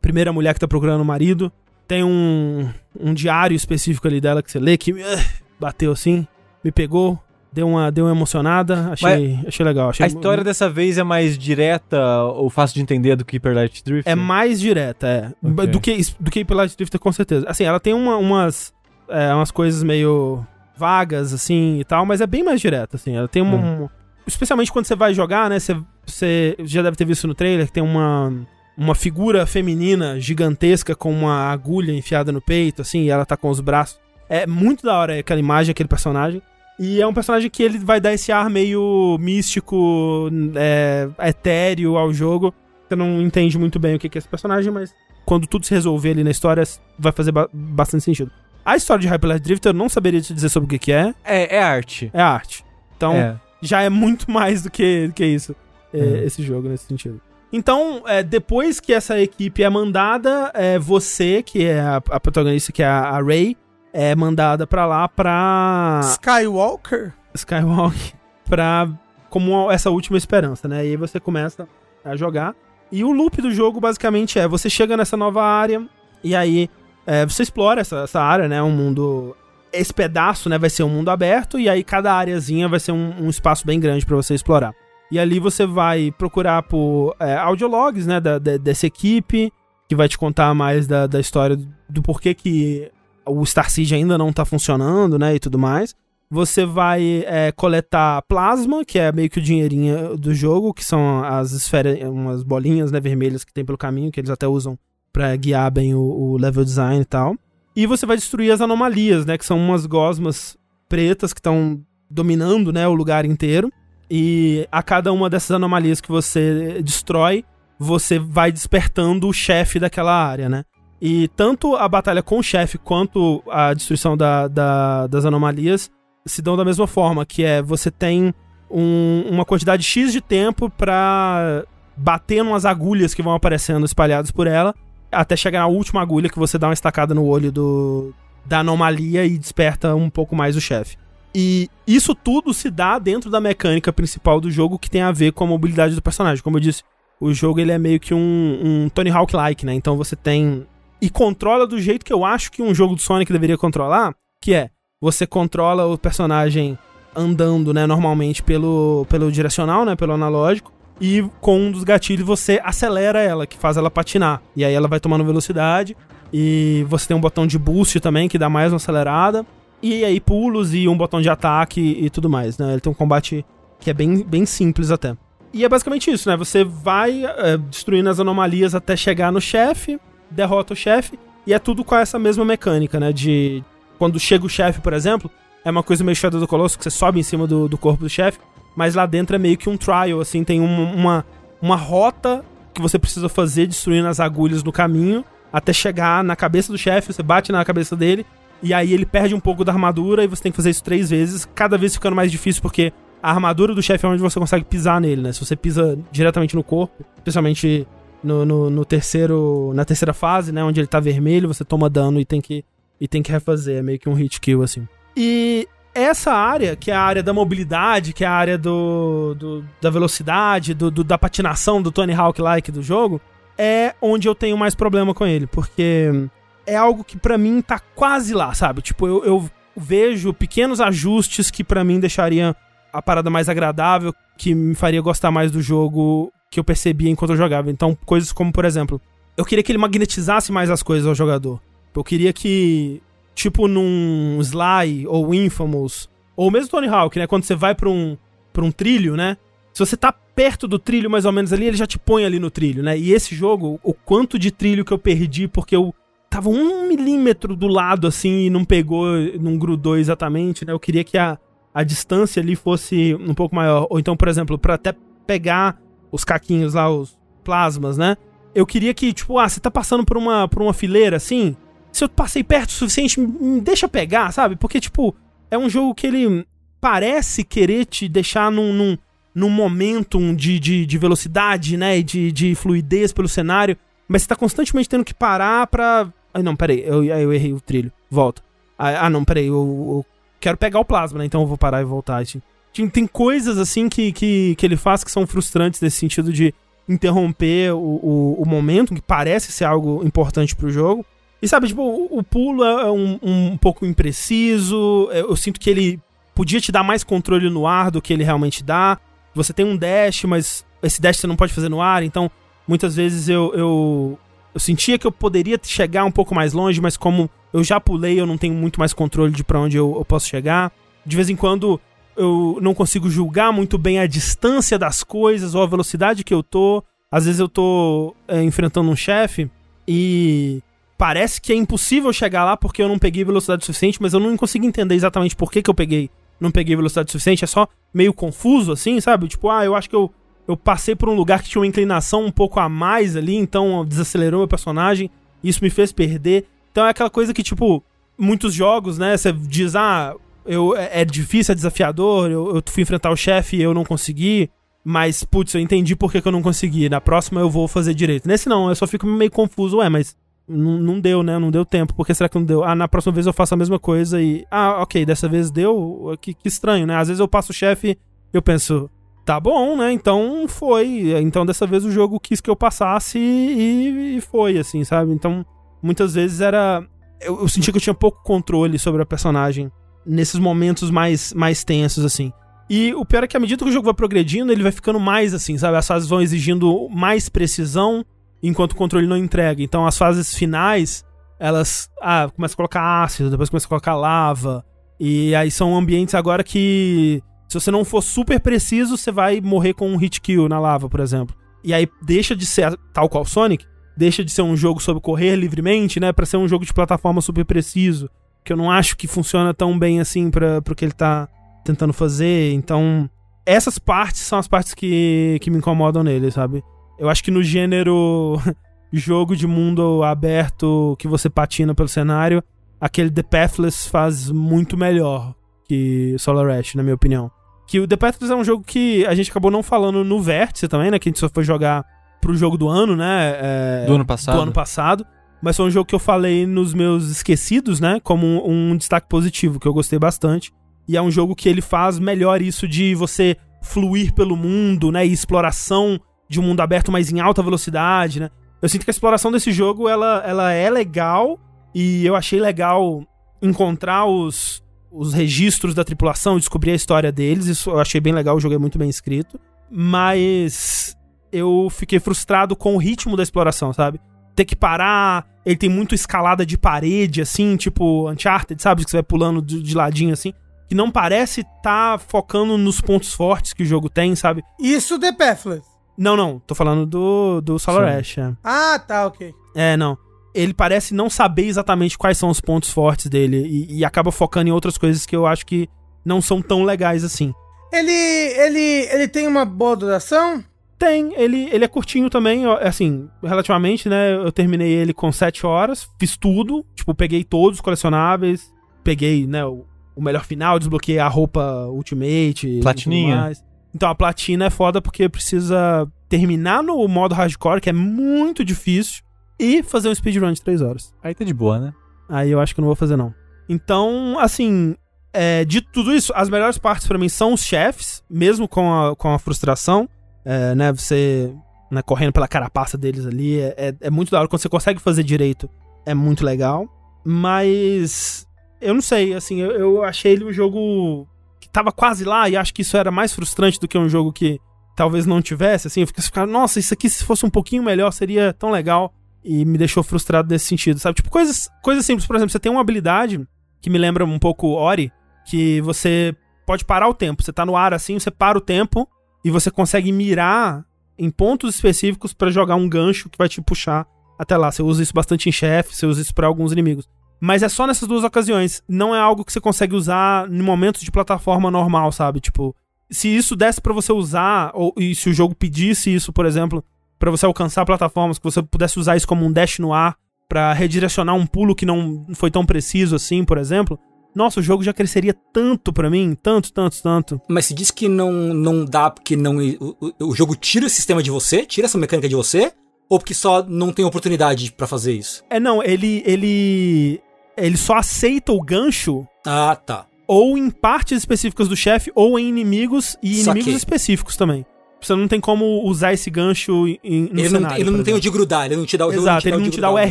primeira 0.00 0.32
mulher 0.32 0.52
que 0.54 0.60
tá 0.60 0.68
procurando 0.68 1.00
o 1.00 1.04
marido. 1.04 1.50
Tem 1.88 2.04
um, 2.04 2.68
um 3.00 3.14
diário 3.14 3.54
específico 3.54 4.06
ali 4.06 4.20
dela 4.20 4.42
que 4.42 4.50
você 4.52 4.58
lê 4.58 4.76
que 4.76 4.92
eh, 4.92 5.24
bateu 5.58 5.90
assim, 5.90 6.26
me 6.62 6.70
pegou, 6.70 7.18
deu 7.52 7.68
uma, 7.68 7.90
deu 7.92 8.06
uma 8.06 8.12
emocionada. 8.14 8.90
Achei, 8.92 9.38
achei 9.46 9.64
legal. 9.66 9.90
Achei 9.90 10.04
A 10.04 10.06
história 10.06 10.42
dessa 10.42 10.68
vez 10.70 10.98
é 10.98 11.02
mais 11.02 11.36
direta 11.38 12.00
ou 12.24 12.48
fácil 12.48 12.74
de 12.76 12.82
entender 12.82 13.16
do 13.16 13.24
que 13.24 13.36
Hyper 13.36 13.54
Light 13.54 13.84
Drift? 13.84 14.08
É 14.10 14.14
mais 14.14 14.60
direta, 14.60 15.06
é. 15.06 15.32
Ok. 15.46 15.66
Do 15.66 15.80
que, 15.80 15.98
do 16.18 16.30
que 16.30 16.40
Hyper 16.40 16.56
Light 16.56 16.76
Drifter, 16.76 17.00
com 17.00 17.12
certeza. 17.12 17.46
Assim, 17.48 17.64
ela 17.64 17.78
tem 17.78 17.92
uma- 17.94 18.16
umas, 18.16 18.72
é, 19.08 19.34
umas 19.34 19.50
coisas 19.50 19.82
meio 19.82 20.44
vagas, 20.76 21.32
assim, 21.32 21.78
e 21.80 21.84
tal, 21.84 22.04
mas 22.06 22.20
é 22.20 22.26
bem 22.26 22.42
mais 22.42 22.60
direta, 22.60 22.96
assim. 22.96 23.16
Ela 23.16 23.28
tem 23.28 23.42
uma... 23.42 23.56
Hum. 23.56 23.82
um- 23.84 23.88
especialmente 24.26 24.72
quando 24.72 24.86
você 24.86 24.94
vai 24.96 25.12
jogar, 25.12 25.50
né, 25.50 25.58
você, 25.58 25.76
você 26.06 26.56
já 26.60 26.80
deve 26.82 26.96
ter 26.96 27.04
visto 27.04 27.26
no 27.28 27.34
trailer 27.34 27.66
que 27.66 27.72
tem 27.72 27.82
uma... 27.82 28.32
Uma 28.74 28.94
figura 28.94 29.44
feminina 29.44 30.18
gigantesca 30.18 30.94
com 30.94 31.12
uma 31.12 31.50
agulha 31.52 31.92
enfiada 31.92 32.32
no 32.32 32.40
peito, 32.40 32.80
assim, 32.80 33.02
e 33.02 33.10
ela 33.10 33.26
tá 33.26 33.36
com 33.36 33.50
os 33.50 33.60
braços. 33.60 34.00
É 34.30 34.46
muito 34.46 34.82
da 34.82 34.96
hora 34.96 35.18
aquela 35.18 35.38
imagem, 35.38 35.72
aquele 35.72 35.90
personagem. 35.90 36.40
E 36.78 37.00
é 37.00 37.06
um 37.06 37.14
personagem 37.14 37.48
que 37.50 37.62
ele 37.62 37.78
vai 37.78 38.00
dar 38.00 38.12
esse 38.12 38.32
ar 38.32 38.48
meio 38.50 39.16
místico, 39.20 40.28
é, 40.56 41.08
etéreo 41.28 41.96
ao 41.96 42.12
jogo. 42.12 42.52
Você 42.88 42.96
não 42.96 43.20
entende 43.20 43.58
muito 43.58 43.78
bem 43.78 43.94
o 43.94 43.98
que 43.98 44.08
é 44.08 44.18
esse 44.18 44.28
personagem, 44.28 44.72
mas 44.72 44.92
quando 45.24 45.46
tudo 45.46 45.64
se 45.66 45.72
resolver 45.74 46.10
ali 46.10 46.24
na 46.24 46.30
história, 46.30 46.64
vai 46.98 47.12
fazer 47.12 47.32
ba- 47.32 47.48
bastante 47.52 48.04
sentido. 48.04 48.30
A 48.64 48.76
história 48.76 49.00
de 49.02 49.08
Hyper 49.08 49.28
Light 49.30 49.42
Drifter 49.42 49.70
eu 49.70 49.74
não 49.74 49.88
saberia 49.88 50.20
te 50.20 50.32
dizer 50.34 50.48
sobre 50.48 50.66
o 50.66 50.70
que 50.70 50.78
que 50.78 50.92
é. 50.92 51.14
É, 51.24 51.56
é 51.56 51.62
arte. 51.62 52.10
É 52.12 52.20
arte. 52.20 52.64
Então, 52.96 53.12
é. 53.14 53.36
já 53.60 53.82
é 53.82 53.88
muito 53.88 54.28
mais 54.32 54.62
do 54.62 54.70
que, 54.70 55.08
do 55.08 55.12
que 55.12 55.24
isso, 55.24 55.54
é, 55.92 55.98
Uhum. 55.98 56.16
esse 56.24 56.42
jogo 56.42 56.68
nesse 56.68 56.86
sentido. 56.86 57.20
Então, 57.52 58.02
é, 58.06 58.22
depois 58.22 58.80
que 58.80 58.94
essa 58.94 59.20
equipe 59.20 59.62
é 59.62 59.68
mandada, 59.68 60.50
é, 60.54 60.78
você, 60.78 61.42
que 61.42 61.64
é 61.64 61.80
a, 61.80 61.96
a 61.96 62.18
protagonista, 62.18 62.72
que 62.72 62.82
é 62.82 62.86
a, 62.86 63.00
a 63.10 63.22
Ray, 63.22 63.56
é 63.92 64.14
mandada 64.14 64.66
pra 64.66 64.86
lá 64.86 65.08
pra 65.08 66.00
Skywalker? 66.04 67.12
Skywalk 67.34 68.12
pra 68.48 68.88
como 69.30 69.70
essa 69.70 69.90
última 69.90 70.16
esperança, 70.18 70.68
né? 70.68 70.84
E 70.84 70.90
aí 70.90 70.96
você 70.96 71.18
começa 71.20 71.66
a 72.04 72.16
jogar. 72.16 72.54
E 72.90 73.02
o 73.04 73.10
loop 73.12 73.40
do 73.40 73.50
jogo 73.50 73.80
basicamente 73.80 74.38
é: 74.38 74.46
você 74.46 74.68
chega 74.68 74.96
nessa 74.96 75.16
nova 75.16 75.42
área 75.42 75.86
e 76.22 76.34
aí 76.36 76.68
é, 77.06 77.24
você 77.26 77.42
explora 77.42 77.80
essa, 77.80 78.00
essa 78.00 78.20
área, 78.20 78.48
né? 78.48 78.62
Um 78.62 78.70
mundo. 78.70 79.36
Esse 79.72 79.92
pedaço, 79.94 80.50
né? 80.50 80.58
Vai 80.58 80.68
ser 80.68 80.82
um 80.82 80.88
mundo 80.90 81.10
aberto 81.10 81.58
e 81.58 81.66
aí 81.68 81.82
cada 81.82 82.12
areazinha 82.12 82.68
vai 82.68 82.78
ser 82.78 82.92
um, 82.92 83.14
um 83.24 83.30
espaço 83.30 83.66
bem 83.66 83.80
grande 83.80 84.04
pra 84.04 84.16
você 84.16 84.34
explorar. 84.34 84.74
E 85.10 85.18
ali 85.18 85.38
você 85.38 85.66
vai 85.66 86.10
procurar 86.16 86.62
por 86.62 87.16
é, 87.18 87.36
audiologs, 87.36 88.06
né? 88.06 88.20
Da, 88.20 88.38
da- 88.38 88.58
dessa 88.58 88.86
equipe 88.86 89.50
que 89.88 89.94
vai 89.96 90.08
te 90.08 90.18
contar 90.18 90.54
mais 90.54 90.86
da, 90.86 91.06
da 91.06 91.18
história 91.20 91.56
do 91.88 92.02
porquê 92.02 92.34
que 92.34 92.90
o 93.26 93.44
Star 93.44 93.70
Siege 93.70 93.94
ainda 93.94 94.18
não 94.18 94.32
tá 94.32 94.44
funcionando, 94.44 95.18
né? 95.18 95.34
E 95.34 95.38
tudo 95.38 95.58
mais. 95.58 95.94
Você 96.30 96.64
vai 96.64 97.24
é, 97.26 97.52
coletar 97.52 98.22
plasma, 98.22 98.84
que 98.84 98.98
é 98.98 99.12
meio 99.12 99.28
que 99.28 99.38
o 99.38 99.42
dinheirinho 99.42 100.16
do 100.16 100.34
jogo, 100.34 100.72
que 100.72 100.82
são 100.82 101.22
as 101.22 101.52
esferas, 101.52 101.98
umas 102.08 102.42
bolinhas 102.42 102.90
né, 102.90 102.98
vermelhas 102.98 103.44
que 103.44 103.52
tem 103.52 103.64
pelo 103.64 103.76
caminho, 103.76 104.10
que 104.10 104.18
eles 104.18 104.30
até 104.30 104.48
usam 104.48 104.78
pra 105.12 105.36
guiar 105.36 105.70
bem 105.70 105.94
o, 105.94 106.00
o 106.00 106.38
level 106.38 106.64
design 106.64 107.02
e 107.02 107.04
tal. 107.04 107.36
E 107.76 107.86
você 107.86 108.06
vai 108.06 108.16
destruir 108.16 108.50
as 108.50 108.60
anomalias, 108.60 109.26
né? 109.26 109.36
Que 109.36 109.44
são 109.44 109.58
umas 109.58 109.84
gosmas 109.84 110.56
pretas 110.88 111.32
que 111.32 111.40
estão 111.40 111.80
dominando 112.10 112.72
né, 112.72 112.86
o 112.86 112.94
lugar 112.94 113.24
inteiro. 113.24 113.70
E 114.10 114.66
a 114.70 114.82
cada 114.82 115.12
uma 115.12 115.30
dessas 115.30 115.52
anomalias 115.52 116.00
que 116.00 116.08
você 116.08 116.82
destrói, 116.82 117.44
você 117.78 118.18
vai 118.18 118.52
despertando 118.52 119.26
o 119.26 119.32
chefe 119.32 119.78
daquela 119.78 120.12
área, 120.12 120.48
né? 120.48 120.64
E 121.04 121.26
tanto 121.28 121.74
a 121.74 121.88
batalha 121.88 122.22
com 122.22 122.38
o 122.38 122.42
chefe 122.44 122.78
quanto 122.78 123.42
a 123.50 123.74
destruição 123.74 124.16
da, 124.16 124.46
da- 124.46 125.08
das 125.08 125.24
anomalias 125.24 125.90
se 126.24 126.40
dão 126.40 126.56
da 126.56 126.64
mesma 126.64 126.86
forma, 126.86 127.26
que 127.26 127.42
é 127.42 127.60
você 127.60 127.90
tem 127.90 128.32
um- 128.70 129.24
uma 129.28 129.44
quantidade 129.44 129.82
X 129.82 130.12
de 130.12 130.20
tempo 130.20 130.70
pra 130.70 131.64
bater 131.96 132.44
numas 132.44 132.64
agulhas 132.64 133.14
que 133.14 133.20
vão 133.22 133.34
aparecendo 133.34 133.84
espalhadas 133.84 134.30
por 134.30 134.46
ela, 134.46 134.72
até 135.10 135.34
chegar 135.36 135.58
na 135.58 135.66
última 135.66 136.00
agulha 136.00 136.28
que 136.30 136.38
você 136.38 136.56
dá 136.56 136.68
uma 136.68 136.72
estacada 136.72 137.12
no 137.12 137.26
olho 137.26 137.50
do, 137.50 138.14
da 138.46 138.60
anomalia 138.60 139.26
e 139.26 139.36
desperta 139.36 139.96
um 139.96 140.08
pouco 140.08 140.36
mais 140.36 140.56
o 140.56 140.60
chefe. 140.60 140.96
E 141.34 141.68
isso 141.84 142.14
tudo 142.14 142.54
se 142.54 142.70
dá 142.70 142.96
dentro 142.98 143.28
da 143.28 143.40
mecânica 143.40 143.92
principal 143.92 144.40
do 144.40 144.50
jogo 144.52 144.78
que 144.78 144.88
tem 144.88 145.02
a 145.02 145.10
ver 145.10 145.32
com 145.32 145.42
a 145.44 145.46
mobilidade 145.48 145.94
do 145.96 146.02
personagem. 146.02 146.44
Como 146.44 146.56
eu 146.58 146.60
disse, 146.60 146.82
o 147.20 147.32
jogo 147.34 147.58
ele 147.58 147.72
é 147.72 147.78
meio 147.78 147.98
que 147.98 148.14
um, 148.14 148.58
um 148.62 148.88
Tony 148.88 149.10
Hawk-like, 149.10 149.66
né? 149.66 149.74
Então 149.74 149.96
você 149.96 150.14
tem. 150.14 150.66
E 151.02 151.10
controla 151.10 151.66
do 151.66 151.80
jeito 151.80 152.04
que 152.04 152.12
eu 152.12 152.24
acho 152.24 152.52
que 152.52 152.62
um 152.62 152.72
jogo 152.72 152.94
do 152.94 153.02
Sonic 153.02 153.32
deveria 153.32 153.58
controlar, 153.58 154.14
que 154.40 154.54
é 154.54 154.70
você 155.00 155.26
controla 155.26 155.84
o 155.84 155.98
personagem 155.98 156.78
andando, 157.14 157.74
né, 157.74 157.88
normalmente 157.88 158.40
pelo, 158.40 159.04
pelo 159.08 159.32
direcional, 159.32 159.84
né, 159.84 159.96
pelo 159.96 160.12
analógico, 160.12 160.72
e 161.00 161.28
com 161.40 161.58
um 161.58 161.72
dos 161.72 161.82
gatilhos 161.82 162.24
você 162.24 162.60
acelera 162.62 163.20
ela, 163.20 163.48
que 163.48 163.58
faz 163.58 163.76
ela 163.76 163.90
patinar. 163.90 164.40
E 164.54 164.64
aí 164.64 164.72
ela 164.72 164.86
vai 164.86 165.00
tomando 165.00 165.24
velocidade, 165.24 165.96
e 166.32 166.86
você 166.88 167.08
tem 167.08 167.16
um 167.16 167.20
botão 167.20 167.48
de 167.48 167.58
boost 167.58 167.98
também, 167.98 168.28
que 168.28 168.38
dá 168.38 168.48
mais 168.48 168.72
uma 168.72 168.76
acelerada, 168.76 169.44
e 169.82 170.04
aí 170.04 170.20
pulos 170.20 170.72
e 170.72 170.86
um 170.86 170.96
botão 170.96 171.20
de 171.20 171.28
ataque 171.28 171.80
e 171.80 172.08
tudo 172.10 172.30
mais, 172.30 172.56
né? 172.58 172.70
Ele 172.70 172.80
tem 172.80 172.92
um 172.92 172.94
combate 172.94 173.44
que 173.80 173.90
é 173.90 173.92
bem, 173.92 174.22
bem 174.22 174.46
simples 174.46 174.92
até. 174.92 175.16
E 175.52 175.64
é 175.64 175.68
basicamente 175.68 176.12
isso, 176.12 176.28
né? 176.28 176.36
Você 176.36 176.62
vai 176.62 177.24
é, 177.24 177.56
destruindo 177.56 178.08
as 178.08 178.20
anomalias 178.20 178.72
até 178.72 178.94
chegar 178.94 179.32
no 179.32 179.40
chefe, 179.40 179.98
derrota 180.32 180.72
o 180.72 180.76
chefe, 180.76 181.18
e 181.46 181.52
é 181.54 181.58
tudo 181.58 181.84
com 181.84 181.94
essa 181.96 182.18
mesma 182.18 182.44
mecânica, 182.44 182.98
né? 183.00 183.12
De 183.12 183.62
quando 183.98 184.18
chega 184.18 184.44
o 184.44 184.48
chefe, 184.48 184.80
por 184.80 184.92
exemplo, 184.92 185.30
é 185.64 185.70
uma 185.70 185.82
coisa 185.82 186.02
meio 186.02 186.16
Shadow 186.16 186.40
do 186.40 186.48
Colosso, 186.48 186.76
que 186.76 186.84
você 186.84 186.90
sobe 186.90 187.20
em 187.20 187.22
cima 187.22 187.46
do, 187.46 187.68
do 187.68 187.78
corpo 187.78 188.02
do 188.04 188.08
chefe, 188.10 188.38
mas 188.74 188.94
lá 188.94 189.06
dentro 189.06 189.36
é 189.36 189.38
meio 189.38 189.56
que 189.56 189.68
um 189.68 189.76
trial, 189.76 190.20
assim, 190.20 190.42
tem 190.42 190.60
um- 190.60 190.94
uma, 190.94 191.24
uma 191.60 191.76
rota 191.76 192.44
que 192.74 192.80
você 192.80 192.98
precisa 192.98 193.28
fazer 193.28 193.66
destruindo 193.66 194.08
as 194.08 194.18
agulhas 194.18 194.62
no 194.64 194.72
caminho, 194.72 195.24
até 195.52 195.72
chegar 195.72 196.24
na 196.24 196.34
cabeça 196.34 196.72
do 196.72 196.78
chefe, 196.78 197.12
você 197.12 197.22
bate 197.22 197.52
na 197.52 197.64
cabeça 197.64 197.94
dele, 197.94 198.24
e 198.62 198.72
aí 198.72 198.92
ele 198.92 199.04
perde 199.04 199.34
um 199.34 199.40
pouco 199.40 199.64
da 199.64 199.72
armadura, 199.72 200.24
e 200.24 200.26
você 200.26 200.42
tem 200.44 200.52
que 200.52 200.56
fazer 200.56 200.70
isso 200.70 200.82
três 200.82 201.10
vezes, 201.10 201.46
cada 201.54 201.76
vez 201.76 201.92
ficando 201.94 202.16
mais 202.16 202.30
difícil, 202.32 202.62
porque 202.62 202.92
a 203.22 203.30
armadura 203.30 203.74
do 203.74 203.82
chefe 203.82 204.06
é 204.06 204.08
onde 204.08 204.22
você 204.22 204.40
consegue 204.40 204.64
pisar 204.64 205.00
nele, 205.00 205.20
né? 205.22 205.32
Se 205.32 205.44
você 205.44 205.54
pisa 205.54 205.98
diretamente 206.10 206.56
no 206.56 206.64
corpo, 206.64 207.04
especialmente 207.18 207.86
no, 208.22 208.44
no, 208.44 208.70
no 208.70 208.84
terceiro. 208.84 209.72
Na 209.74 209.84
terceira 209.84 210.12
fase, 210.12 210.52
né? 210.52 210.62
Onde 210.62 210.80
ele 210.80 210.86
tá 210.86 211.00
vermelho, 211.00 211.48
você 211.48 211.64
toma 211.64 211.88
dano 211.90 212.18
e 212.20 212.24
tem 212.24 212.40
que. 212.40 212.64
E 213.00 213.08
tem 213.08 213.22
que 213.22 213.32
refazer. 213.32 213.78
É 213.78 213.82
meio 213.82 213.98
que 213.98 214.08
um 214.08 214.14
hit 214.14 214.40
kill, 214.40 214.62
assim. 214.62 214.86
E 215.16 215.66
essa 215.94 216.32
área, 216.32 216.76
que 216.76 216.90
é 216.90 216.94
a 216.94 217.00
área 217.02 217.22
da 217.22 217.32
mobilidade, 217.32 218.12
que 218.12 218.24
é 218.24 218.26
a 218.26 218.32
área 218.32 218.56
do, 218.56 219.34
do- 219.34 219.64
da 219.80 219.90
velocidade, 219.90 220.72
do, 220.72 220.90
do- 220.90 221.04
da 221.04 221.18
patinação 221.18 221.82
do 221.82 221.90
Tony 221.92 222.12
Hawk-like 222.14 222.70
do 222.72 222.82
jogo, 222.82 223.20
é 223.58 223.94
onde 224.00 224.26
eu 224.28 224.34
tenho 224.34 224.56
mais 224.56 224.74
problema 224.74 225.12
com 225.12 225.26
ele, 225.26 225.46
porque 225.46 226.28
é 226.66 226.76
algo 226.76 227.04
que 227.04 227.18
pra 227.18 227.36
mim 227.36 227.60
tá 227.60 227.78
quase 227.94 228.32
lá, 228.32 228.54
sabe? 228.54 228.80
Tipo, 228.80 229.06
eu, 229.06 229.24
eu 229.24 229.50
vejo 229.76 230.32
pequenos 230.32 230.80
ajustes 230.80 231.50
que 231.50 231.62
pra 231.64 231.82
mim 231.84 231.98
deixariam 232.00 232.54
a 232.92 233.02
parada 233.02 233.28
mais 233.28 233.48
agradável, 233.48 234.14
que 234.38 234.54
me 234.54 234.74
faria 234.74 235.00
gostar 235.02 235.30
mais 235.30 235.50
do 235.50 235.60
jogo 235.60 236.32
que 236.52 236.60
eu 236.60 236.64
percebia 236.64 237.08
enquanto 237.08 237.30
eu 237.30 237.36
jogava. 237.36 237.70
Então, 237.70 237.96
coisas 238.04 238.30
como, 238.30 238.52
por 238.52 238.66
exemplo, 238.66 239.00
eu 239.38 239.44
queria 239.44 239.64
que 239.64 239.72
ele 239.72 239.78
magnetizasse 239.78 240.52
mais 240.52 240.68
as 240.68 240.82
coisas 240.82 241.06
ao 241.08 241.14
jogador. 241.14 241.58
Eu 241.96 242.04
queria 242.04 242.30
que, 242.30 243.00
tipo 243.34 243.66
num 243.66 244.38
Sly 244.38 245.06
ou 245.06 245.34
Infamous, 245.34 246.10
ou 246.36 246.50
mesmo 246.50 246.68
Tony 246.68 246.88
Hawk, 246.88 247.18
né? 247.18 247.26
Quando 247.26 247.44
você 247.44 247.54
vai 247.54 247.74
pra 247.74 247.88
um, 247.88 248.18
pra 248.52 248.62
um 248.62 248.70
trilho, 248.70 249.16
né? 249.16 249.38
Se 249.72 249.78
você 249.78 249.96
tá 249.96 250.12
perto 250.12 250.68
do 250.68 250.78
trilho, 250.78 251.10
mais 251.10 251.24
ou 251.24 251.32
menos 251.32 251.54
ali, 251.54 251.64
ele 251.64 251.76
já 251.76 251.86
te 251.86 251.98
põe 251.98 252.26
ali 252.26 252.38
no 252.38 252.50
trilho, 252.50 252.82
né? 252.82 252.98
E 252.98 253.14
esse 253.14 253.34
jogo, 253.34 253.80
o 253.82 253.94
quanto 253.94 254.38
de 254.38 254.50
trilho 254.50 254.84
que 254.84 254.92
eu 254.92 254.98
perdi 254.98 255.48
porque 255.48 255.74
eu 255.74 255.94
tava 256.28 256.50
um 256.50 256.86
milímetro 256.86 257.56
do 257.56 257.66
lado, 257.66 258.06
assim, 258.06 258.42
e 258.42 258.50
não 258.50 258.62
pegou, 258.62 259.06
não 259.40 259.56
grudou 259.56 259.96
exatamente, 259.96 260.66
né? 260.66 260.72
Eu 260.74 260.80
queria 260.80 261.02
que 261.02 261.16
a, 261.16 261.38
a 261.72 261.82
distância 261.82 262.42
ali 262.42 262.54
fosse 262.54 263.14
um 263.14 263.32
pouco 263.32 263.54
maior. 263.54 263.86
Ou 263.88 263.98
então, 263.98 264.14
por 264.14 264.28
exemplo, 264.28 264.58
pra 264.58 264.74
até 264.74 264.94
pegar 265.26 265.80
os 266.12 266.22
caquinhos 266.24 266.74
lá, 266.74 266.88
os 266.88 267.18
plasmas, 267.42 267.96
né? 267.98 268.16
Eu 268.54 268.64
queria 268.66 268.92
que, 268.94 269.12
tipo, 269.12 269.38
ah, 269.38 269.48
você 269.48 269.58
tá 269.58 269.70
passando 269.70 270.04
por 270.04 270.16
uma, 270.18 270.46
por 270.46 270.62
uma 270.62 270.72
fileira, 270.74 271.16
assim, 271.16 271.56
se 271.90 272.04
eu 272.04 272.08
passei 272.08 272.44
perto 272.44 272.68
o 272.68 272.72
suficiente, 272.74 273.18
me- 273.18 273.60
deixa 273.60 273.88
pegar, 273.88 274.30
sabe? 274.30 274.54
Porque, 274.56 274.78
tipo, 274.78 275.14
é 275.50 275.56
um 275.58 275.68
jogo 275.70 275.94
que 275.94 276.06
ele 276.06 276.46
parece 276.80 277.42
querer 277.44 277.86
te 277.86 278.08
deixar 278.08 278.50
num, 278.52 278.72
num, 278.72 278.98
num 279.34 279.48
momentum 279.48 280.34
de, 280.34 280.58
de, 280.60 280.84
de 280.84 280.98
velocidade, 280.98 281.76
né? 281.76 281.98
E 281.98 282.02
de, 282.02 282.30
de 282.30 282.54
fluidez 282.54 283.12
pelo 283.12 283.28
cenário, 283.28 283.76
mas 284.06 284.22
você 284.22 284.28
tá 284.28 284.36
constantemente 284.36 284.88
tendo 284.88 285.04
que 285.04 285.14
parar 285.14 285.66
pra. 285.66 286.12
Ai, 286.34 286.42
não, 286.42 286.54
peraí, 286.54 286.82
eu, 286.84 287.02
eu 287.04 287.32
errei 287.32 287.52
o 287.52 287.60
trilho. 287.60 287.90
Volta. 288.10 288.42
Ah, 288.78 289.06
ah, 289.06 289.10
não, 289.10 289.24
peraí, 289.24 289.46
eu, 289.46 289.54
eu 289.54 290.06
quero 290.40 290.56
pegar 290.58 290.80
o 290.80 290.84
plasma, 290.84 291.18
né? 291.20 291.24
Então 291.24 291.40
eu 291.40 291.46
vou 291.46 291.56
parar 291.56 291.80
e 291.80 291.84
voltar. 291.84 292.20
Assim. 292.20 292.42
Tem, 292.72 293.06
coisas 293.06 293.58
assim 293.58 293.88
que, 293.88 294.12
que, 294.12 294.54
que 294.54 294.66
ele 294.66 294.76
faz 294.76 295.04
que 295.04 295.10
são 295.10 295.26
frustrantes 295.26 295.80
nesse 295.80 295.98
sentido 295.98 296.32
de 296.32 296.54
interromper 296.88 297.74
o, 297.74 297.78
o, 297.78 298.42
o 298.42 298.48
momento, 298.48 298.94
que 298.94 299.02
parece 299.02 299.52
ser 299.52 299.64
algo 299.64 300.02
importante 300.04 300.56
pro 300.56 300.70
jogo. 300.70 301.04
E 301.40 301.48
sabe, 301.48 301.68
tipo, 301.68 301.82
o, 301.82 302.18
o 302.18 302.22
pulo 302.22 302.64
é 302.64 302.90
um, 302.90 303.18
um 303.22 303.56
pouco 303.56 303.84
impreciso. 303.84 305.08
Eu, 305.12 305.28
eu 305.28 305.36
sinto 305.36 305.60
que 305.60 305.68
ele 305.68 306.00
podia 306.34 306.60
te 306.60 306.72
dar 306.72 306.82
mais 306.82 307.04
controle 307.04 307.50
no 307.50 307.66
ar 307.66 307.90
do 307.90 308.00
que 308.00 308.12
ele 308.12 308.24
realmente 308.24 308.62
dá. 308.62 308.98
Você 309.34 309.52
tem 309.52 309.64
um 309.64 309.76
dash, 309.76 310.24
mas 310.24 310.64
esse 310.82 311.00
dash 311.00 311.18
você 311.18 311.26
não 311.26 311.36
pode 311.36 311.52
fazer 311.52 311.68
no 311.68 311.80
ar, 311.80 312.02
então 312.02 312.30
muitas 312.66 312.96
vezes 312.96 313.28
eu, 313.28 313.52
eu, 313.54 314.18
eu 314.54 314.60
sentia 314.60 314.98
que 314.98 315.06
eu 315.06 315.12
poderia 315.12 315.58
chegar 315.62 316.04
um 316.04 316.10
pouco 316.10 316.34
mais 316.34 316.52
longe, 316.52 316.80
mas 316.80 316.96
como 316.96 317.30
eu 317.52 317.62
já 317.62 317.80
pulei, 317.80 318.20
eu 318.20 318.26
não 318.26 318.38
tenho 318.38 318.54
muito 318.54 318.78
mais 318.78 318.92
controle 318.92 319.32
de 319.32 319.44
pra 319.44 319.60
onde 319.60 319.76
eu, 319.76 319.94
eu 319.96 320.04
posso 320.04 320.28
chegar. 320.28 320.72
De 321.04 321.16
vez 321.16 321.28
em 321.28 321.36
quando 321.36 321.80
eu 322.22 322.58
não 322.60 322.74
consigo 322.74 323.10
julgar 323.10 323.52
muito 323.52 323.76
bem 323.76 323.98
a 323.98 324.06
distância 324.06 324.78
das 324.78 325.02
coisas 325.02 325.54
ou 325.54 325.62
a 325.62 325.66
velocidade 325.66 326.24
que 326.24 326.32
eu 326.32 326.42
tô. 326.42 326.82
Às 327.10 327.26
vezes 327.26 327.40
eu 327.40 327.48
tô 327.48 328.14
é, 328.26 328.42
enfrentando 328.42 328.90
um 328.90 328.96
chefe 328.96 329.50
e 329.86 330.62
parece 330.96 331.40
que 331.40 331.52
é 331.52 331.56
impossível 331.56 332.12
chegar 332.12 332.44
lá 332.44 332.56
porque 332.56 332.82
eu 332.82 332.88
não 332.88 332.98
peguei 332.98 333.24
velocidade 333.24 333.64
suficiente, 333.64 334.00
mas 334.00 334.14
eu 334.14 334.20
não 334.20 334.36
consigo 334.36 334.64
entender 334.64 334.94
exatamente 334.94 335.36
por 335.36 335.50
que, 335.50 335.62
que 335.62 335.68
eu 335.68 335.74
peguei, 335.74 336.08
não 336.40 336.50
peguei 336.50 336.76
velocidade 336.76 337.10
suficiente. 337.10 337.44
É 337.44 337.46
só 337.46 337.68
meio 337.92 338.14
confuso, 338.14 338.72
assim, 338.72 339.00
sabe? 339.00 339.28
Tipo, 339.28 339.50
ah, 339.50 339.64
eu 339.64 339.74
acho 339.74 339.90
que 339.90 339.96
eu, 339.96 340.10
eu 340.46 340.56
passei 340.56 340.94
por 340.94 341.08
um 341.08 341.14
lugar 341.14 341.42
que 341.42 341.48
tinha 341.48 341.60
uma 341.60 341.66
inclinação 341.66 342.24
um 342.24 342.30
pouco 342.30 342.60
a 342.60 342.68
mais 342.68 343.16
ali, 343.16 343.36
então 343.36 343.84
desacelerou 343.84 344.40
meu 344.40 344.48
personagem. 344.48 345.10
Isso 345.42 345.62
me 345.62 345.70
fez 345.70 345.92
perder. 345.92 346.46
Então 346.70 346.86
é 346.86 346.90
aquela 346.90 347.10
coisa 347.10 347.34
que, 347.34 347.42
tipo, 347.42 347.82
muitos 348.16 348.54
jogos, 348.54 348.96
né? 348.96 349.16
Você 349.16 349.32
diz, 349.32 349.74
ah, 349.74 350.14
eu, 350.46 350.76
é, 350.76 351.02
é 351.02 351.04
difícil, 351.04 351.52
é 351.52 351.54
desafiador, 351.54 352.30
eu, 352.30 352.56
eu 352.56 352.62
fui 352.66 352.82
enfrentar 352.82 353.10
o 353.10 353.16
chefe 353.16 353.56
e 353.56 353.62
eu 353.62 353.74
não 353.74 353.84
consegui. 353.84 354.50
Mas, 354.84 355.22
putz, 355.22 355.54
eu 355.54 355.60
entendi 355.60 355.94
por 355.94 356.10
que, 356.10 356.20
que 356.20 356.26
eu 356.26 356.32
não 356.32 356.42
consegui. 356.42 356.88
Na 356.88 357.00
próxima 357.00 357.40
eu 357.40 357.48
vou 357.48 357.68
fazer 357.68 357.94
direito. 357.94 358.26
Nesse 358.26 358.48
não, 358.48 358.68
eu 358.68 358.74
só 358.74 358.86
fico 358.86 359.06
meio 359.06 359.30
confuso, 359.30 359.78
ué, 359.78 359.88
mas 359.88 360.16
não, 360.48 360.98
deu, 361.00 361.22
né? 361.22 361.38
Não 361.38 361.52
deu 361.52 361.64
tempo. 361.64 361.94
Por 361.94 362.04
que 362.04 362.12
será 362.12 362.28
que 362.28 362.36
não 362.36 362.44
deu? 362.44 362.64
Ah, 362.64 362.74
na 362.74 362.88
próxima 362.88 363.12
vez 363.12 363.26
eu 363.26 363.32
faço 363.32 363.54
a 363.54 363.56
mesma 363.56 363.78
coisa 363.78 364.20
e. 364.20 364.44
Ah, 364.50 364.82
ok, 364.82 365.06
dessa 365.06 365.28
vez 365.28 365.52
deu. 365.52 366.16
Que, 366.20 366.34
que 366.34 366.48
estranho, 366.48 366.84
né? 366.84 366.96
Às 366.96 367.08
vezes 367.08 367.20
eu 367.20 367.28
passo 367.28 367.52
o 367.52 367.54
chefe 367.54 367.96
eu 368.32 368.40
penso, 368.40 368.90
tá 369.24 369.38
bom, 369.38 369.76
né? 369.76 369.92
Então 369.92 370.46
foi. 370.48 371.12
Então 371.20 371.44
dessa 371.44 371.66
vez 371.66 371.84
o 371.84 371.90
jogo 371.90 372.18
quis 372.18 372.40
que 372.40 372.48
eu 372.48 372.56
passasse 372.56 373.18
e, 373.18 374.16
e 374.16 374.20
foi, 374.20 374.58
assim, 374.58 374.82
sabe? 374.84 375.12
Então 375.12 375.44
muitas 375.82 376.14
vezes 376.14 376.40
era. 376.40 376.84
Eu, 377.20 377.40
eu 377.40 377.48
sentia 377.48 377.72
que 377.72 377.76
eu 377.76 377.82
tinha 377.82 377.94
pouco 377.94 378.22
controle 378.22 378.78
sobre 378.78 379.02
a 379.02 379.06
personagem 379.06 379.70
nesses 380.04 380.38
momentos 380.38 380.90
mais, 380.90 381.32
mais 381.32 381.64
tensos, 381.64 382.04
assim. 382.04 382.32
E 382.68 382.94
o 382.94 383.04
pior 383.04 383.24
é 383.24 383.26
que 383.26 383.36
à 383.36 383.40
medida 383.40 383.62
que 383.62 383.68
o 383.68 383.72
jogo 383.72 383.84
vai 383.84 383.94
progredindo, 383.94 384.50
ele 384.50 384.62
vai 384.62 384.72
ficando 384.72 384.98
mais 384.98 385.34
assim, 385.34 385.58
sabe? 385.58 385.76
As 385.76 385.86
fases 385.86 386.08
vão 386.08 386.22
exigindo 386.22 386.88
mais 386.88 387.28
precisão, 387.28 388.04
enquanto 388.42 388.72
o 388.72 388.76
controle 388.76 389.06
não 389.06 389.16
entrega. 389.16 389.62
Então 389.62 389.86
as 389.86 389.98
fases 389.98 390.34
finais, 390.34 391.04
elas. 391.38 391.88
Ah, 392.00 392.30
começa 392.34 392.54
a 392.54 392.56
colocar 392.56 393.02
ácido, 393.02 393.30
depois 393.30 393.50
começa 393.50 393.66
a 393.66 393.68
colocar 393.68 393.94
lava. 393.94 394.64
E 394.98 395.34
aí 395.34 395.50
são 395.50 395.76
ambientes 395.76 396.14
agora 396.14 396.42
que. 396.42 397.22
Se 397.48 397.60
você 397.60 397.70
não 397.70 397.84
for 397.84 398.00
super 398.00 398.40
preciso, 398.40 398.96
você 398.96 399.12
vai 399.12 399.40
morrer 399.40 399.74
com 399.74 399.90
um 399.90 399.96
hit 399.96 400.20
kill 400.20 400.48
na 400.48 400.58
lava, 400.58 400.88
por 400.88 401.00
exemplo. 401.00 401.36
E 401.62 401.74
aí 401.74 401.86
deixa 402.00 402.34
de 402.34 402.46
ser, 402.46 402.74
tal 402.94 403.08
qual 403.08 403.26
Sonic, 403.26 403.66
deixa 403.94 404.24
de 404.24 404.32
ser 404.32 404.40
um 404.40 404.56
jogo 404.56 404.80
sobre 404.80 405.02
correr 405.02 405.36
livremente, 405.36 406.00
né? 406.00 406.12
Pra 406.12 406.24
ser 406.24 406.38
um 406.38 406.48
jogo 406.48 406.64
de 406.64 406.72
plataforma 406.72 407.20
super 407.20 407.44
preciso. 407.44 408.08
Que 408.44 408.52
eu 408.52 408.56
não 408.56 408.70
acho 408.70 408.96
que 408.96 409.06
funciona 409.06 409.54
tão 409.54 409.78
bem 409.78 410.00
assim 410.00 410.30
pra, 410.30 410.60
pro 410.60 410.74
que 410.74 410.84
ele 410.84 410.92
tá 410.92 411.28
tentando 411.64 411.92
fazer. 411.92 412.52
Então, 412.52 413.08
essas 413.46 413.78
partes 413.78 414.22
são 414.22 414.38
as 414.38 414.48
partes 414.48 414.74
que, 414.74 415.38
que 415.40 415.50
me 415.50 415.58
incomodam 415.58 416.02
nele, 416.02 416.30
sabe? 416.30 416.62
Eu 416.98 417.08
acho 417.08 417.22
que 417.22 417.30
no 417.30 417.42
gênero 417.42 418.40
jogo 418.92 419.34
de 419.36 419.46
mundo 419.46 420.02
aberto 420.02 420.96
que 420.98 421.08
você 421.08 421.30
patina 421.30 421.74
pelo 421.74 421.88
cenário, 421.88 422.42
aquele 422.80 423.10
The 423.10 423.22
Pathless 423.22 423.88
faz 423.88 424.30
muito 424.30 424.76
melhor 424.76 425.34
que 425.68 426.16
Solar 426.18 426.58
Ash, 426.58 426.74
na 426.74 426.82
minha 426.82 426.94
opinião. 426.94 427.30
Que 427.66 427.80
o 427.80 427.86
The 427.86 427.96
Pathless 427.96 428.30
é 428.32 428.36
um 428.36 428.44
jogo 428.44 428.64
que 428.64 429.06
a 429.06 429.14
gente 429.14 429.30
acabou 429.30 429.50
não 429.50 429.62
falando 429.62 430.04
no 430.04 430.20
Vértice 430.20 430.68
também, 430.68 430.90
né? 430.90 430.98
Que 430.98 431.08
a 431.08 431.10
gente 431.10 431.20
só 431.20 431.28
foi 431.28 431.44
jogar 431.44 431.84
pro 432.20 432.34
jogo 432.34 432.58
do 432.58 432.68
ano, 432.68 432.94
né? 432.94 433.38
é, 433.40 433.84
Do 433.86 433.94
ano 433.94 434.04
passado. 434.04 434.36
Do 434.36 434.42
ano 434.42 434.52
passado. 434.52 435.06
Mas 435.42 435.56
foi 435.56 435.66
um 435.66 435.70
jogo 435.70 435.86
que 435.86 435.94
eu 435.94 435.98
falei 435.98 436.46
nos 436.46 436.72
meus 436.72 437.08
esquecidos, 437.08 437.80
né? 437.80 437.98
Como 438.00 438.24
um, 438.24 438.70
um 438.70 438.76
destaque 438.76 439.08
positivo, 439.08 439.58
que 439.58 439.66
eu 439.66 439.74
gostei 439.74 439.98
bastante. 439.98 440.52
E 440.86 440.96
é 440.96 441.02
um 441.02 441.10
jogo 441.10 441.34
que 441.34 441.48
ele 441.48 441.60
faz 441.60 441.98
melhor 441.98 442.40
isso 442.40 442.68
de 442.68 442.94
você 442.94 443.36
fluir 443.60 444.14
pelo 444.14 444.36
mundo, 444.36 444.92
né? 444.92 445.04
E 445.04 445.12
exploração 445.12 446.00
de 446.28 446.38
um 446.38 446.44
mundo 446.44 446.60
aberto, 446.60 446.92
mas 446.92 447.10
em 447.10 447.18
alta 447.18 447.42
velocidade, 447.42 448.20
né? 448.20 448.30
Eu 448.62 448.68
sinto 448.68 448.84
que 448.84 448.90
a 448.90 448.92
exploração 448.92 449.32
desse 449.32 449.50
jogo, 449.50 449.88
ela, 449.88 450.22
ela 450.24 450.52
é 450.52 450.70
legal. 450.70 451.40
E 451.74 452.06
eu 452.06 452.14
achei 452.14 452.38
legal 452.38 453.02
encontrar 453.42 454.06
os, 454.06 454.62
os 454.92 455.12
registros 455.12 455.74
da 455.74 455.82
tripulação, 455.82 456.38
descobrir 456.38 456.70
a 456.70 456.76
história 456.76 457.10
deles. 457.10 457.46
Isso 457.46 457.70
eu 457.70 457.80
achei 457.80 458.00
bem 458.00 458.12
legal, 458.12 458.36
o 458.36 458.40
jogo 458.40 458.54
é 458.54 458.58
muito 458.58 458.78
bem 458.78 458.88
escrito. 458.88 459.40
Mas 459.68 460.96
eu 461.32 461.68
fiquei 461.68 461.98
frustrado 461.98 462.54
com 462.54 462.76
o 462.76 462.78
ritmo 462.78 463.16
da 463.16 463.22
exploração, 463.24 463.72
sabe? 463.72 463.98
Ter 464.34 464.44
que 464.44 464.56
parar, 464.56 465.26
ele 465.44 465.56
tem 465.56 465.68
muito 465.68 465.94
escalada 465.94 466.46
de 466.46 466.56
parede, 466.56 467.20
assim, 467.20 467.56
tipo 467.56 468.10
Uncharted, 468.10 468.62
sabe? 468.62 468.84
Que 468.84 468.90
você 468.90 468.98
vai 468.98 469.02
pulando 469.02 469.42
de, 469.42 469.62
de 469.62 469.74
ladinho, 469.74 470.12
assim. 470.12 470.32
Que 470.68 470.74
não 470.74 470.90
parece 470.90 471.44
tá 471.62 471.98
focando 471.98 472.56
nos 472.56 472.80
pontos 472.80 473.12
fortes 473.12 473.52
que 473.52 473.62
o 473.62 473.66
jogo 473.66 473.90
tem, 473.90 474.14
sabe? 474.14 474.42
Isso 474.58 474.98
The 474.98 475.12
Pathless. 475.12 475.66
Não, 475.98 476.16
não, 476.16 476.38
tô 476.38 476.54
falando 476.54 476.86
do, 476.86 477.40
do 477.40 477.58
Solar 477.58 477.92
Sim. 477.92 477.98
Ash. 477.98 478.18
É. 478.18 478.32
Ah, 478.42 478.78
tá, 478.78 479.06
ok. 479.06 479.34
É, 479.54 479.76
não. 479.76 479.98
Ele 480.34 480.54
parece 480.54 480.94
não 480.94 481.10
saber 481.10 481.46
exatamente 481.46 481.98
quais 481.98 482.16
são 482.16 482.30
os 482.30 482.40
pontos 482.40 482.70
fortes 482.70 483.06
dele 483.06 483.36
e, 483.36 483.78
e 483.80 483.84
acaba 483.84 484.10
focando 484.10 484.48
em 484.48 484.52
outras 484.52 484.78
coisas 484.78 485.04
que 485.04 485.14
eu 485.14 485.26
acho 485.26 485.44
que 485.44 485.68
não 486.04 486.22
são 486.22 486.40
tão 486.40 486.62
legais 486.62 487.04
assim. 487.04 487.34
Ele, 487.70 487.92
ele, 487.92 488.88
ele 488.90 489.08
tem 489.08 489.26
uma 489.26 489.44
boa 489.44 489.76
duração? 489.76 490.42
Tem, 490.82 491.14
ele, 491.14 491.48
ele 491.52 491.64
é 491.64 491.68
curtinho 491.68 492.10
também, 492.10 492.44
ó, 492.44 492.58
assim, 492.60 493.08
relativamente, 493.22 493.88
né? 493.88 494.16
Eu 494.16 494.32
terminei 494.32 494.68
ele 494.68 494.92
com 494.92 495.12
7 495.12 495.46
horas, 495.46 495.88
fiz 495.96 496.16
tudo, 496.16 496.66
tipo, 496.74 496.92
peguei 496.92 497.22
todos 497.22 497.58
os 497.58 497.60
colecionáveis, 497.60 498.52
peguei, 498.82 499.24
né, 499.24 499.44
o, 499.46 499.64
o 499.94 500.02
melhor 500.02 500.24
final, 500.24 500.58
desbloqueei 500.58 500.98
a 500.98 501.06
roupa 501.06 501.66
Ultimate. 501.68 502.48
e 502.48 502.60
Platininha. 502.60 503.30
Então 503.72 503.88
a 503.88 503.94
platina 503.94 504.46
é 504.46 504.50
foda 504.50 504.82
porque 504.82 505.08
precisa 505.08 505.88
terminar 506.08 506.64
no 506.64 506.88
modo 506.88 507.14
hardcore, 507.14 507.60
que 507.60 507.70
é 507.70 507.72
muito 507.72 508.44
difícil, 508.44 509.04
e 509.38 509.62
fazer 509.62 509.88
um 509.88 509.94
speedrun 509.94 510.32
de 510.32 510.42
3 510.42 510.62
horas. 510.62 510.92
Aí 511.00 511.14
tá 511.14 511.24
de 511.24 511.32
boa, 511.32 511.60
né? 511.60 511.72
Aí 512.08 512.28
eu 512.28 512.40
acho 512.40 512.56
que 512.56 512.60
eu 512.60 512.62
não 512.62 512.70
vou 512.70 512.74
fazer, 512.74 512.96
não. 512.96 513.14
Então, 513.48 514.18
assim, 514.18 514.74
é, 515.12 515.44
de 515.44 515.60
tudo 515.60 515.94
isso, 515.94 516.12
as 516.16 516.28
melhores 516.28 516.58
partes 516.58 516.88
pra 516.88 516.98
mim 516.98 517.08
são 517.08 517.34
os 517.34 517.44
chefes, 517.44 518.02
mesmo 518.10 518.48
com 518.48 518.74
a, 518.74 518.96
com 518.96 519.14
a 519.14 519.18
frustração. 519.20 519.88
É, 520.24 520.54
né, 520.54 520.72
você 520.72 521.34
né, 521.70 521.82
correndo 521.82 522.12
pela 522.12 522.28
carapaça 522.28 522.76
deles 522.76 523.06
ali. 523.06 523.40
É, 523.40 523.54
é, 523.56 523.74
é 523.82 523.90
muito 523.90 524.10
da 524.10 524.18
hora. 524.18 524.28
Quando 524.28 524.42
você 524.42 524.48
consegue 524.48 524.80
fazer 524.80 525.02
direito, 525.02 525.48
é 525.86 525.94
muito 525.94 526.24
legal. 526.24 526.68
Mas. 527.04 528.26
Eu 528.60 528.74
não 528.74 528.82
sei, 528.82 529.12
assim, 529.12 529.40
eu, 529.40 529.50
eu 529.50 529.82
achei 529.82 530.12
ele 530.12 530.24
um 530.24 530.32
jogo 530.32 531.08
que 531.40 531.48
tava 531.48 531.72
quase 531.72 532.04
lá 532.04 532.28
e 532.28 532.36
acho 532.36 532.54
que 532.54 532.62
isso 532.62 532.76
era 532.76 532.92
mais 532.92 533.12
frustrante 533.12 533.58
do 533.58 533.66
que 533.66 533.76
um 533.76 533.88
jogo 533.88 534.12
que 534.12 534.38
talvez 534.76 535.04
não 535.04 535.20
tivesse, 535.20 535.66
assim, 535.66 535.80
eu 535.80 535.86
ficando, 535.86 536.30
nossa, 536.30 536.58
isso 536.58 536.72
aqui 536.72 536.88
se 536.88 537.04
fosse 537.04 537.26
um 537.26 537.30
pouquinho 537.30 537.62
melhor 537.62 537.90
seria 537.90 538.32
tão 538.32 538.50
legal 538.50 538.94
e 539.24 539.44
me 539.44 539.58
deixou 539.58 539.82
frustrado 539.82 540.28
nesse 540.28 540.46
sentido, 540.46 540.78
sabe? 540.78 540.96
Tipo, 540.96 541.10
coisas, 541.10 541.48
coisas 541.62 541.84
simples, 541.84 542.06
por 542.06 542.16
exemplo, 542.16 542.30
você 542.30 542.38
tem 542.38 542.50
uma 542.50 542.60
habilidade 542.60 543.20
que 543.60 543.68
me 543.68 543.78
lembra 543.78 544.04
um 544.04 544.18
pouco 544.18 544.48
Ori, 544.48 544.92
que 545.26 545.60
você 545.60 546.14
pode 546.46 546.64
parar 546.64 546.88
o 546.88 546.94
tempo, 546.94 547.22
você 547.22 547.32
tá 547.32 547.44
no 547.44 547.56
ar 547.56 547.74
assim, 547.74 547.98
você 547.98 548.10
para 548.10 548.38
o 548.38 548.40
tempo 548.40 548.88
e 549.24 549.30
você 549.30 549.50
consegue 549.50 549.92
mirar 549.92 550.64
em 550.98 551.10
pontos 551.10 551.54
específicos 551.54 552.12
pra 552.12 552.30
jogar 552.30 552.56
um 552.56 552.68
gancho 552.68 553.08
que 553.08 553.18
vai 553.18 553.28
te 553.28 553.40
puxar 553.40 553.86
até 554.18 554.36
lá. 554.36 554.50
Você 554.50 554.62
usa 554.62 554.82
isso 554.82 554.92
bastante 554.94 555.28
em 555.28 555.32
chefe, 555.32 555.74
você 555.74 555.86
usa 555.86 556.00
isso 556.00 556.14
pra 556.14 556.26
alguns 556.26 556.52
inimigos. 556.52 556.88
Mas 557.20 557.42
é 557.42 557.48
só 557.48 557.66
nessas 557.66 557.88
duas 557.88 558.04
ocasiões. 558.04 558.62
Não 558.68 558.94
é 558.94 558.98
algo 558.98 559.24
que 559.24 559.32
você 559.32 559.40
consegue 559.40 559.74
usar 559.74 560.28
em 560.28 560.42
momentos 560.42 560.82
de 560.82 560.90
plataforma 560.90 561.50
normal, 561.50 561.92
sabe? 561.92 562.20
Tipo, 562.20 562.54
se 562.90 563.08
isso 563.08 563.36
desse 563.36 563.60
pra 563.60 563.72
você 563.72 563.92
usar, 563.92 564.50
ou 564.54 564.74
e 564.76 564.94
se 564.94 565.08
o 565.08 565.14
jogo 565.14 565.34
pedisse 565.34 565.94
isso, 565.94 566.12
por 566.12 566.26
exemplo, 566.26 566.64
pra 566.98 567.10
você 567.10 567.24
alcançar 567.24 567.64
plataformas, 567.64 568.18
que 568.18 568.24
você 568.24 568.42
pudesse 568.42 568.78
usar 568.78 568.96
isso 568.96 569.06
como 569.06 569.24
um 569.24 569.32
dash 569.32 569.58
no 569.60 569.72
ar 569.72 569.96
pra 570.28 570.52
redirecionar 570.52 571.14
um 571.14 571.26
pulo 571.26 571.54
que 571.54 571.66
não 571.66 572.06
foi 572.14 572.30
tão 572.30 572.44
preciso 572.44 572.96
assim, 572.96 573.24
por 573.24 573.38
exemplo. 573.38 573.78
Nossa, 574.14 574.40
o 574.40 574.42
jogo 574.42 574.62
já 574.62 574.72
cresceria 574.72 575.14
tanto 575.32 575.72
pra 575.72 575.88
mim, 575.88 576.16
tanto, 576.22 576.52
tanto, 576.52 576.82
tanto. 576.82 577.20
Mas 577.28 577.46
se 577.46 577.54
diz 577.54 577.70
que 577.70 577.88
não, 577.88 578.12
não 578.12 578.64
dá 578.64 578.90
porque 578.90 579.16
não, 579.16 579.38
o, 579.38 579.76
o- 579.80 580.08
o 580.08 580.14
jogo 580.14 580.34
tira 580.36 580.66
o 580.66 580.70
sistema 580.70 581.02
de 581.02 581.10
você, 581.10 581.44
tira 581.46 581.66
essa 581.66 581.78
mecânica 581.78 582.08
de 582.08 582.14
você, 582.14 582.52
ou 582.88 582.98
porque 582.98 583.14
só 583.14 583.42
não 583.42 583.72
tem 583.72 583.84
oportunidade 583.84 584.52
pra 584.52 584.66
fazer 584.66 584.92
isso? 584.92 585.22
É, 585.30 585.40
não, 585.40 585.62
ele 585.62 586.02
ele 586.04 587.00
ele 587.36 587.56
só 587.56 587.76
aceita 587.76 588.32
o 588.32 588.42
gancho 588.42 589.06
Ah, 589.26 589.56
tá. 589.56 589.86
ou 590.06 590.36
em 590.36 590.50
partes 590.50 590.98
específicas 590.98 591.48
do 591.48 591.56
chefe 591.56 591.90
ou 591.94 592.18
em 592.18 592.28
inimigos 592.28 592.96
e 593.02 593.12
inimigos 593.22 593.24
Saquei. 593.44 593.54
específicos 593.54 594.16
também. 594.16 594.44
Você 594.78 594.94
não 594.94 595.06
tem 595.08 595.20
como 595.20 595.62
usar 595.64 595.92
esse 595.94 596.10
gancho 596.10 596.66
em, 596.84 597.04
no 597.04 597.20
ele 597.20 597.22
não, 597.22 597.30
cenário. 597.30 597.62
ele 597.62 597.70
não 597.70 597.78
por 597.78 597.84
tem 597.84 597.94
o 597.94 597.96
exemplo. 597.96 598.00
de 598.00 598.10
grudar, 598.10 598.46
ele 598.46 598.56
não 598.56 598.66
te 598.66 598.76
dá 598.76 598.86
o 598.86 598.92
Exato, 598.92 599.26
ele 599.28 599.36
o 599.36 599.40
não 599.40 599.48
te 599.48 599.60
dá 599.60 599.70
o 599.70 599.74
grudar. 599.74 599.90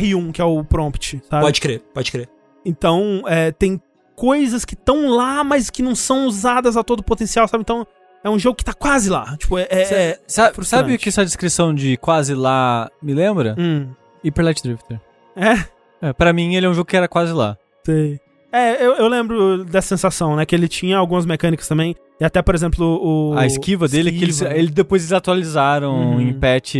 R1, 0.00 0.32
que 0.32 0.40
é 0.40 0.44
o 0.44 0.62
prompt, 0.62 1.20
sabe? 1.28 1.42
Pode 1.42 1.60
crer, 1.60 1.80
pode 1.94 2.12
crer. 2.12 2.28
Então, 2.64 3.22
é, 3.26 3.50
tem 3.50 3.80
coisas 4.16 4.64
que 4.64 4.74
estão 4.74 5.08
lá, 5.10 5.42
mas 5.44 5.70
que 5.70 5.82
não 5.82 5.94
são 5.94 6.26
usadas 6.26 6.76
a 6.76 6.82
todo 6.82 7.02
potencial, 7.02 7.46
sabe? 7.48 7.62
Então, 7.62 7.86
é 8.24 8.30
um 8.30 8.38
jogo 8.38 8.56
que 8.56 8.64
tá 8.64 8.72
quase 8.74 9.10
lá. 9.10 9.36
Tipo, 9.36 9.58
é. 9.58 9.66
é- 9.70 10.10
é 10.10 10.18
sabe 10.62 10.94
o 10.94 10.98
que 10.98 11.08
essa 11.08 11.24
descrição 11.24 11.74
de 11.74 11.96
quase 11.96 12.34
lá 12.34 12.90
me 13.02 13.14
lembra? 13.14 13.54
Hum. 13.58 13.88
Hyper 14.24 14.44
Light 14.44 14.62
Drifter. 14.62 15.00
É, 15.36 15.64
É, 16.08 16.12
pra 16.12 16.32
mim, 16.32 16.54
ele 16.54 16.66
é 16.66 16.68
um 16.68 16.74
jogo 16.74 16.88
que 16.88 16.96
era 16.96 17.08
quase 17.08 17.32
lá. 17.32 17.56
sei. 17.84 18.18
É, 18.54 18.84
eu, 18.84 18.92
eu 18.96 19.08
lembro 19.08 19.64
dessa 19.64 19.88
sensação, 19.88 20.36
né? 20.36 20.44
Que 20.44 20.54
ele 20.54 20.68
tinha 20.68 20.98
algumas 20.98 21.24
mecânicas 21.24 21.66
também. 21.66 21.96
E 22.20 22.24
até, 22.24 22.42
por 22.42 22.54
exemplo, 22.54 23.00
o. 23.02 23.34
a 23.38 23.46
esquiva 23.46 23.88
dele, 23.88 24.12
que 24.12 24.22
eles, 24.22 24.36
esquiva. 24.42 24.54
ele, 24.54 24.68
depois 24.68 25.00
eles 25.02 25.12
atualizaram 25.12 25.94
Uhum. 25.94 26.20
em 26.20 26.32
patch. 26.38 26.74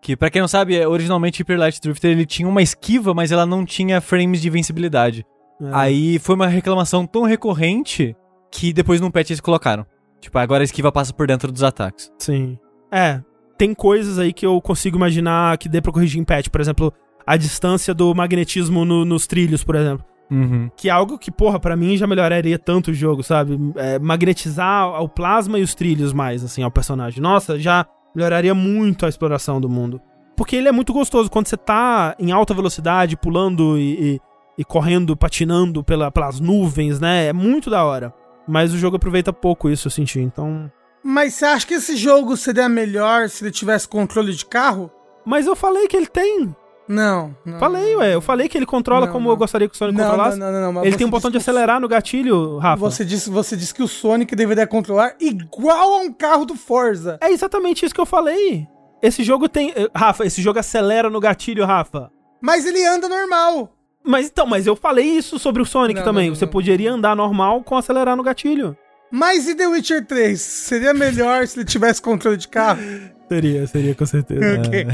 Que, 0.00 0.16
pra 0.16 0.30
quem 0.30 0.40
não 0.40 0.48
sabe, 0.48 0.74
é, 0.76 0.88
originalmente 0.88 1.40
Hyper 1.42 1.58
Light 1.58 1.80
Drifter 1.82 2.12
ele 2.12 2.24
tinha 2.24 2.48
uma 2.48 2.62
esquiva, 2.62 3.12
mas 3.12 3.30
ela 3.30 3.44
não 3.44 3.62
tinha 3.64 4.00
frames 4.00 4.40
de 4.40 4.48
invencibilidade. 4.48 5.26
É. 5.60 5.70
Aí 5.72 6.18
foi 6.18 6.34
uma 6.34 6.46
reclamação 6.46 7.06
tão 7.06 7.22
recorrente 7.22 8.14
que 8.50 8.72
depois 8.72 9.00
no 9.00 9.10
patch 9.10 9.30
eles 9.30 9.40
colocaram. 9.40 9.84
Tipo, 10.20 10.38
agora 10.38 10.62
a 10.62 10.64
esquiva 10.64 10.90
passa 10.92 11.12
por 11.12 11.26
dentro 11.26 11.50
dos 11.52 11.62
ataques. 11.62 12.10
Sim. 12.18 12.58
É, 12.90 13.20
tem 13.56 13.74
coisas 13.74 14.18
aí 14.18 14.32
que 14.32 14.46
eu 14.46 14.60
consigo 14.60 14.96
imaginar 14.96 15.56
que 15.58 15.68
dê 15.68 15.80
pra 15.80 15.92
corrigir 15.92 16.20
em 16.20 16.24
patch. 16.24 16.48
Por 16.48 16.60
exemplo, 16.60 16.92
a 17.26 17.36
distância 17.36 17.92
do 17.94 18.14
magnetismo 18.14 18.84
no- 18.84 19.04
nos 19.04 19.26
trilhos, 19.26 19.62
por 19.64 19.74
exemplo. 19.74 20.04
Uhum. 20.30 20.70
Que 20.76 20.88
é 20.88 20.92
algo 20.92 21.18
que, 21.18 21.30
porra, 21.30 21.58
pra 21.58 21.74
mim 21.76 21.96
já 21.96 22.06
melhoraria 22.06 22.58
tanto 22.58 22.90
o 22.90 22.94
jogo, 22.94 23.22
sabe? 23.22 23.58
É, 23.76 23.98
magnetizar 23.98 25.02
o 25.02 25.08
plasma 25.08 25.58
e 25.58 25.62
os 25.62 25.74
trilhos 25.74 26.12
mais, 26.12 26.44
assim, 26.44 26.62
ao 26.62 26.70
personagem. 26.70 27.20
Nossa, 27.22 27.58
já 27.58 27.86
melhoraria 28.14 28.54
muito 28.54 29.06
a 29.06 29.08
exploração 29.08 29.60
do 29.60 29.68
mundo. 29.68 30.00
Porque 30.36 30.54
ele 30.56 30.68
é 30.68 30.72
muito 30.72 30.92
gostoso. 30.92 31.30
Quando 31.30 31.46
você 31.48 31.56
tá 31.56 32.14
em 32.18 32.30
alta 32.30 32.54
velocidade, 32.54 33.16
pulando 33.16 33.78
e, 33.78 34.14
e- 34.16 34.20
e 34.58 34.64
correndo, 34.64 35.16
patinando 35.16 35.82
pela- 35.84 36.10
pelas 36.10 36.40
nuvens, 36.40 36.98
né? 37.00 37.26
É 37.28 37.32
muito 37.32 37.70
da 37.70 37.84
hora. 37.84 38.12
Mas 38.46 38.74
o 38.74 38.78
jogo 38.78 38.96
aproveita 38.96 39.32
pouco 39.32 39.70
isso, 39.70 39.86
eu 39.86 39.92
senti. 39.92 40.18
Então. 40.20 40.70
Mas 41.04 41.34
você 41.34 41.44
acha 41.46 41.66
que 41.66 41.74
esse 41.74 41.96
jogo 41.96 42.36
seria 42.36 42.68
melhor 42.68 43.28
se 43.28 43.44
ele 43.44 43.52
tivesse 43.52 43.86
controle 43.86 44.32
de 44.34 44.44
carro? 44.44 44.90
Mas 45.24 45.46
eu 45.46 45.54
falei 45.54 45.86
que 45.86 45.96
ele 45.96 46.06
tem. 46.06 46.54
Não. 46.88 47.36
não 47.44 47.58
Falei, 47.58 47.94
ué. 47.96 48.14
Eu 48.14 48.20
falei 48.22 48.48
que 48.48 48.56
ele 48.56 48.64
controla 48.64 49.04
Não, 49.04 49.12
como 49.12 49.26
não. 49.26 49.32
eu 49.32 49.36
gostaria 49.36 49.68
que 49.68 49.74
o 49.74 49.76
Sonic 49.78 49.98
Não, 49.98 50.06
controlasse. 50.06 50.38
não, 50.38 50.50
não, 50.50 50.72
não, 50.72 50.84
ele 50.84 50.96
tem 50.96 51.06
um 51.06 51.10
botão 51.10 51.30
de 51.30 51.36
que 51.36 51.42
acelerar 51.42 51.78
no 51.78 51.86
gatilho, 51.86 52.56
Rafa. 52.56 52.80
Você 52.80 53.04
disse, 53.04 53.28
você 53.28 53.54
disse 53.54 53.74
que 53.74 53.82
o 53.82 53.88
Sonic 53.88 54.34
deveria 54.34 54.66
controlar 54.66 55.14
igual 55.20 55.98
a 55.98 55.98
um 55.98 56.10
carro 56.12 56.46
do 56.46 56.54
Forza. 56.56 57.18
É 57.20 57.30
exatamente 57.30 57.84
isso 57.84 57.94
que 57.94 58.00
eu 58.00 58.06
falei. 58.06 58.66
Esse 59.02 59.22
jogo 59.22 59.50
tem. 59.50 59.70
eh, 59.76 59.90
Rafa, 59.94 60.24
esse 60.24 60.40
jogo 60.40 60.58
acelera 60.58 61.10
no 61.10 61.20
gatilho, 61.20 61.66
Rafa. 61.66 62.10
Mas 62.40 62.64
ele 62.64 62.82
anda 62.86 63.06
normal. 63.06 63.70
Mas 64.08 64.26
então, 64.26 64.46
mas 64.46 64.66
eu 64.66 64.74
falei 64.74 65.04
isso 65.04 65.38
sobre 65.38 65.60
o 65.60 65.66
Sonic 65.66 65.98
Não, 66.00 66.04
também. 66.04 66.24
não, 66.24 66.30
não, 66.30 66.34
Você 66.36 66.46
não. 66.46 66.52
poderia 66.52 66.92
andar 66.92 67.14
normal 67.14 67.62
com 67.62 67.76
acelerar 67.76 68.16
no 68.16 68.22
gatilho. 68.22 68.74
Mas 69.10 69.46
e 69.46 69.54
The 69.54 69.66
Witcher 69.66 70.06
3? 70.06 70.40
Seria 70.40 70.94
melhor 70.94 71.46
se 71.46 71.58
ele 71.58 71.64
tivesse 71.66 72.00
controle 72.00 72.36
de 72.38 72.48
carro? 72.48 72.80
Seria, 73.28 73.66
seria 73.66 73.94
com 73.94 74.06
certeza. 74.06 74.40
Ok. 74.66 74.86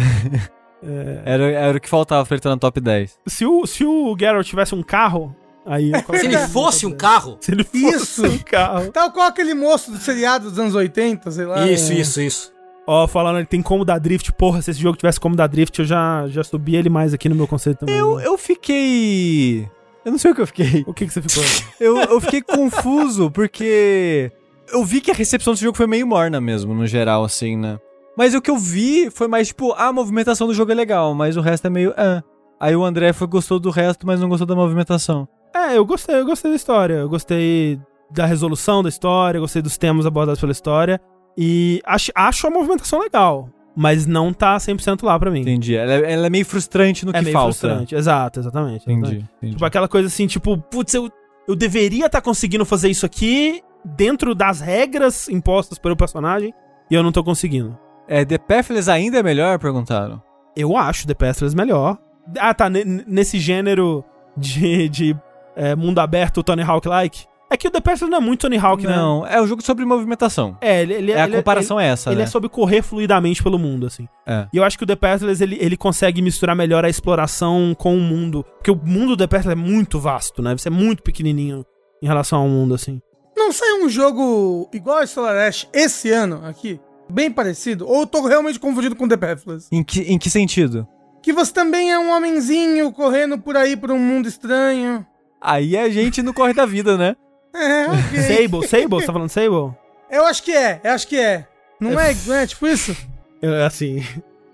Era, 1.25 1.45
era 1.51 1.77
o 1.79 1.81
que 1.81 1.89
faltava 1.89 2.27
pra 2.27 2.35
ele 2.35 2.41
estar 2.41 2.51
no 2.51 2.59
top 2.59 2.81
10. 2.81 3.19
se, 3.27 3.47
o, 3.47 3.67
se 3.67 3.85
o 3.87 4.15
Geralt 4.19 4.47
tivesse 4.47 4.75
um 4.75 4.83
carro, 4.83 5.35
aí. 5.65 5.87
Se 5.95 6.03
colocaria 6.03 6.39
ele 6.41 6.49
fosse 6.49 6.85
um 6.85 6.91
10. 6.91 7.01
carro. 7.01 7.39
Se 7.41 7.53
ele 7.53 7.65
fosse 7.65 7.87
Isso. 7.97 8.27
um 8.27 8.39
carro. 8.39 8.91
Tal 8.93 9.11
qual 9.13 9.27
aquele 9.29 9.55
moço 9.55 9.91
do 9.91 9.97
seriado 9.99 10.51
dos 10.51 10.59
anos 10.59 10.75
80, 10.75 11.31
sei 11.31 11.47
lá. 11.47 11.67
Isso, 11.67 11.93
é. 11.93 11.95
isso, 11.95 12.21
isso. 12.21 12.54
Ó, 12.87 13.07
falando, 13.07 13.39
ele 13.39 13.47
tem 13.47 13.63
como 13.63 13.85
dar 13.85 13.99
drift. 13.99 14.33
Porra, 14.33 14.61
se 14.61 14.71
esse 14.71 14.81
jogo 14.81 14.97
tivesse 14.97 15.19
como 15.19 15.35
dar 15.35 15.47
drift, 15.47 15.79
eu 15.79 15.85
já, 15.85 16.27
já 16.29 16.45
subi 16.45 16.77
ele 16.77 16.91
mais 16.91 17.15
aqui 17.15 17.29
no 17.29 17.35
meu 17.35 17.47
conceito 17.47 17.79
também. 17.79 17.97
Eu, 17.97 18.21
eu 18.21 18.37
fiquei. 18.37 19.69
Eu 20.05 20.13
não 20.13 20.19
sei 20.19 20.33
o 20.33 20.35
que 20.35 20.43
eu 20.43 20.47
fiquei. 20.47 20.85
O 20.87 20.93
que 20.93 21.07
que 21.07 21.13
você 21.13 21.23
ficou? 21.23 21.43
Eu, 21.81 21.97
eu 21.97 22.21
fiquei 22.21 22.43
confuso, 22.43 23.31
porque 23.31 24.31
eu 24.73 24.85
vi 24.85 25.01
que 25.01 25.11
a 25.11 25.15
recepção 25.15 25.53
desse 25.55 25.65
jogo 25.65 25.77
foi 25.77 25.87
meio 25.87 26.07
morna 26.07 26.41
mesmo, 26.41 26.75
no 26.75 26.87
geral, 26.87 27.25
assim, 27.25 27.57
né? 27.57 27.79
Mas 28.17 28.35
o 28.35 28.41
que 28.41 28.51
eu 28.51 28.57
vi 28.57 29.11
foi 29.11 29.27
mais 29.27 29.49
tipo, 29.49 29.73
ah, 29.73 29.89
a 29.89 29.93
movimentação 29.93 30.47
do 30.47 30.55
jogo 30.55 30.71
é 30.71 30.75
legal, 30.75 31.15
mas 31.15 31.37
o 31.37 31.41
resto 31.41 31.67
é 31.67 31.71
meio. 31.71 31.93
Ah. 31.97 32.23
Aí 32.61 32.77
o 32.77 32.85
André 32.85 33.13
foi, 33.13 33.27
gostou 33.27 33.59
do 33.59 33.71
resto, 33.71 34.07
mas 34.07 34.21
não 34.21 34.29
gostou 34.29 34.47
da 34.47 34.55
movimentação. 34.55 35.27
é, 35.55 35.77
eu 35.77 35.85
gostei, 35.85 36.21
eu 36.21 36.25
gostei 36.27 36.51
da 36.51 36.57
história. 36.57 36.95
Eu 36.95 37.09
gostei 37.09 37.81
da 38.11 38.27
resolução 38.27 38.83
da 38.83 38.89
história, 38.89 39.41
gostei 39.41 39.61
dos 39.63 39.77
temas 39.77 40.07
abordados 40.07 40.41
pela 40.41 40.53
história. 40.53 41.01
E 41.37 41.81
acho, 41.85 42.13
acho 42.15 42.47
a 42.47 42.51
movimentação 42.51 43.01
legal, 43.01 43.49
mas 43.77 44.07
não 44.07 44.33
tá 44.33 44.57
100% 44.57 45.03
lá 45.03 45.19
pra 45.19 45.31
mim. 45.31 45.41
Entendi. 45.41 45.75
Ela, 45.75 45.93
é- 45.95 46.13
ela 46.13 46.27
é 46.27 46.31
meio 46.31 46.45
frustrante 46.47 47.05
no 47.05 47.11
é 47.11 47.19
que 47.19 47.25
meio 47.25 47.33
falta. 47.33 47.53
frustrante. 47.53 47.95
Exato, 47.95 48.41
exatamente. 48.41 48.77
exatamente. 48.89 49.07
Entendi. 49.09 49.29
entendi. 49.39 49.53
Tipo, 49.55 49.65
aquela 49.65 49.89
coisa 49.89 50.07
assim, 50.09 50.27
tipo, 50.27 50.57
putz, 50.57 50.95
eu, 50.95 51.11
eu 51.49 51.57
deveria 51.57 52.07
estar 52.07 52.21
conseguindo 52.21 52.65
fazer 52.65 52.89
isso 52.89 53.05
aqui 53.05 53.63
dentro 53.85 54.35
das 54.35 54.61
regras 54.61 55.29
impostas 55.29 55.79
pelo 55.79 55.97
personagem 55.97 56.55
e 56.91 56.95
eu 56.95 57.03
não 57.03 57.11
tô 57.13 57.23
conseguindo. 57.25 57.77
É, 58.07 58.25
The 58.25 58.39
Pathless 58.39 58.89
ainda 58.91 59.19
é 59.19 59.23
melhor? 59.23 59.59
Perguntaram. 59.59 60.23
Eu 60.57 60.77
acho 60.77 61.07
The 61.07 61.15
Pathless 61.15 61.55
melhor. 61.57 61.99
Ah, 62.39 62.55
tá, 62.55 62.71
ne- 62.71 62.85
nesse 63.07 63.39
gênero 63.39 64.05
de, 64.37 64.89
de 64.89 65.17
é, 65.57 65.75
mundo 65.75 65.99
aberto 65.99 66.43
Tony 66.43 66.63
Hawk-like. 66.63 67.27
É 67.55 67.57
que 67.57 67.69
o 67.69 67.71
The 67.71 67.81
Pathless 67.81 68.11
não 68.11 68.19
é 68.19 68.21
muito 68.21 68.41
Tony 68.41 68.59
Hawk, 68.59 68.85
né? 68.85 68.97
não, 68.97 69.25
é 69.25 69.41
o 69.41 69.47
jogo 69.47 69.63
sobre 69.63 69.85
movimentação. 69.85 70.57
É, 70.61 70.83
ele, 70.83 70.95
ele 70.95 71.13
É, 71.13 71.21
a 71.21 71.25
ele- 71.29 71.37
comparação 71.37 71.79
é 71.79 71.87
essa, 71.87 72.11
Ele, 72.11 72.17
né? 72.17 72.23
ele 72.23 72.29
é 72.29 72.31
sobre 72.31 72.49
correr 72.49 72.83
fluidamente 72.83 73.41
pelo 73.45 73.61
mundo, 73.61 73.87
assim. 73.87 74.09
É. 74.27 74.49
E 74.53 74.57
eu 74.57 74.65
acho 74.65 74.77
que 74.77 74.83
o 74.83 74.87
The 74.89 74.97
Pathless, 74.97 75.41
ele, 75.41 75.57
ele 75.61 75.77
consegue 75.77 76.21
misturar 76.21 76.57
melhor 76.57 76.85
a 76.85 76.89
exploração 76.89 77.73
com 77.79 77.97
o 77.97 78.01
mundo. 78.01 78.45
Porque 78.57 78.73
o 78.73 78.75
mundo 78.77 79.11
do 79.11 79.17
The 79.19 79.29
Pathless 79.29 79.53
é 79.53 79.55
muito 79.55 80.01
vasto, 80.01 80.43
né? 80.43 80.53
Você 80.59 80.67
é 80.67 80.71
muito 80.73 81.01
pequenininho 81.05 81.65
em 82.03 82.07
relação 82.09 82.41
ao 82.41 82.49
mundo, 82.49 82.75
assim. 82.75 83.01
Não 83.37 83.53
saiu 83.53 83.85
um 83.85 83.89
jogo 83.89 84.69
igual 84.73 84.99
a 84.99 85.07
Solar 85.07 85.37
Ash 85.47 85.69
esse 85.73 86.11
ano 86.11 86.41
aqui? 86.45 86.81
Bem 87.09 87.31
parecido? 87.31 87.87
Ou 87.87 88.01
eu 88.01 88.07
tô 88.09 88.27
realmente 88.27 88.59
confundido 88.59 88.97
com 88.97 89.07
The 89.07 89.17
Pathless? 89.17 89.69
Em 89.71 89.85
que, 89.85 90.01
em 90.01 90.19
que 90.19 90.29
sentido? 90.29 90.89
Que 91.23 91.33
você 91.33 91.53
também 91.53 91.93
é 91.93 91.99
um 92.01 92.11
homenzinho 92.11 92.91
correndo 92.91 93.39
por 93.39 93.57
aí 93.57 93.77
por 93.77 93.93
um 93.93 93.99
mundo 93.99 94.27
estranho. 94.27 95.07
Aí 95.41 95.77
a 95.77 95.89
gente 95.91 96.23
não 96.23 96.33
corre 96.33 96.55
da 96.55 96.65
vida, 96.67 96.97
né? 96.97 97.15
É, 97.55 97.87
ok. 97.87 98.21
Sable, 98.23 98.67
Sable? 98.69 98.89
Você 99.01 99.07
tá 99.07 99.13
falando 99.13 99.29
Sable? 99.29 99.73
Eu 100.11 100.27
acho 100.27 100.43
que 100.43 100.53
é, 100.53 100.81
eu 100.83 100.91
acho 100.93 101.07
que 101.09 101.19
é. 101.19 101.47
Não 101.81 101.99
é, 101.99 102.15
não 102.27 102.35
é 102.35 102.47
tipo 102.47 102.67
isso? 102.67 102.97
Eu, 103.41 103.65
assim. 103.65 104.05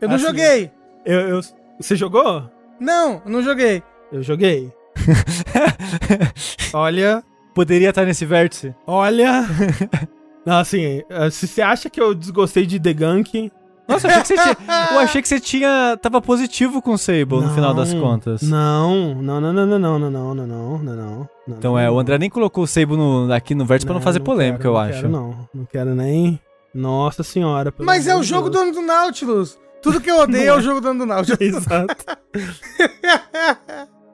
Eu 0.00 0.08
não 0.08 0.16
Assim, 0.16 0.24
joguei. 0.26 0.70
Eu, 1.04 1.20
eu- 1.20 1.40
você 1.80 1.96
jogou? 1.96 2.50
Não, 2.78 3.22
eu 3.24 3.30
não 3.30 3.42
joguei. 3.42 3.82
Eu 4.12 4.22
joguei. 4.22 4.72
olha, 6.72 7.22
Poderia 7.54 7.90
estar 7.90 8.04
nesse 8.04 8.24
vértice. 8.24 8.74
olha. 8.86 9.44
Não, 10.46 10.58
assim, 10.58 11.02
eh, 11.10 11.30
se 11.30 11.46
você 11.46 11.60
acha 11.60 11.90
que 11.90 12.00
eu 12.00 12.14
desgostei 12.14 12.64
de 12.64 12.80
The 12.80 12.94
Gunk. 12.94 13.52
Nossa, 13.90 14.08
eu 14.08 14.10
achei 14.20 14.36
que 14.36 14.42
você 14.42 14.54
tinha. 14.54 14.56
Eu 14.92 14.98
achei 14.98 15.22
que 15.22 15.28
você 15.28 15.40
tinha. 15.40 15.98
Tava 16.00 16.20
positivo 16.22 16.80
com 16.80 16.92
o 16.92 16.98
Sable 16.98 17.40
no 17.40 17.50
final 17.54 17.74
das 17.74 17.92
contas. 17.92 18.42
Não, 18.42 19.14
não, 19.16 19.40
não, 19.40 19.52
não, 19.52 19.66
não, 19.66 19.78
não, 19.78 19.98
não, 19.98 20.10
não, 20.10 20.34
não, 20.34 20.46
não, 20.46 20.78
não, 20.78 20.96
não. 20.96 21.28
Então 21.48 21.78
é, 21.78 21.90
o 21.90 21.98
André 21.98 22.16
nem 22.18 22.30
colocou 22.30 22.64
o 22.64 22.66
Sable 22.66 22.96
no- 22.96 23.32
aqui 23.32 23.54
no 23.54 23.64
vértice 23.64 23.84
pra 23.86 23.94
não 23.94 24.00
fazer 24.00 24.20
polêmica, 24.20 24.58
quero, 24.62 24.70
eu 24.70 24.74
não 24.74 24.80
acho. 24.80 24.92
Quero, 25.00 25.08
não, 25.08 25.48
não 25.54 25.64
quero 25.64 25.94
nem. 25.94 26.40
Nossa 26.74 27.22
senhora. 27.24 27.74
Mas 27.78 28.06
é 28.06 28.14
o 28.14 28.22
jogo 28.22 28.48
Deus. 28.48 28.64
do 28.64 28.68
ano 28.68 28.72
do 28.80 28.86
Nautilus. 28.86 29.58
Tudo 29.82 30.00
que 30.00 30.10
eu 30.10 30.20
odeio 30.22 30.46
Não 30.46 30.52
é 30.52 30.56
o 30.56 30.60
é. 30.60 30.62
jogo 30.62 30.80
do 30.80 30.88
ano 30.88 30.98
do 31.00 31.06
Nautilus. 31.06 31.40
Exato. 31.40 31.96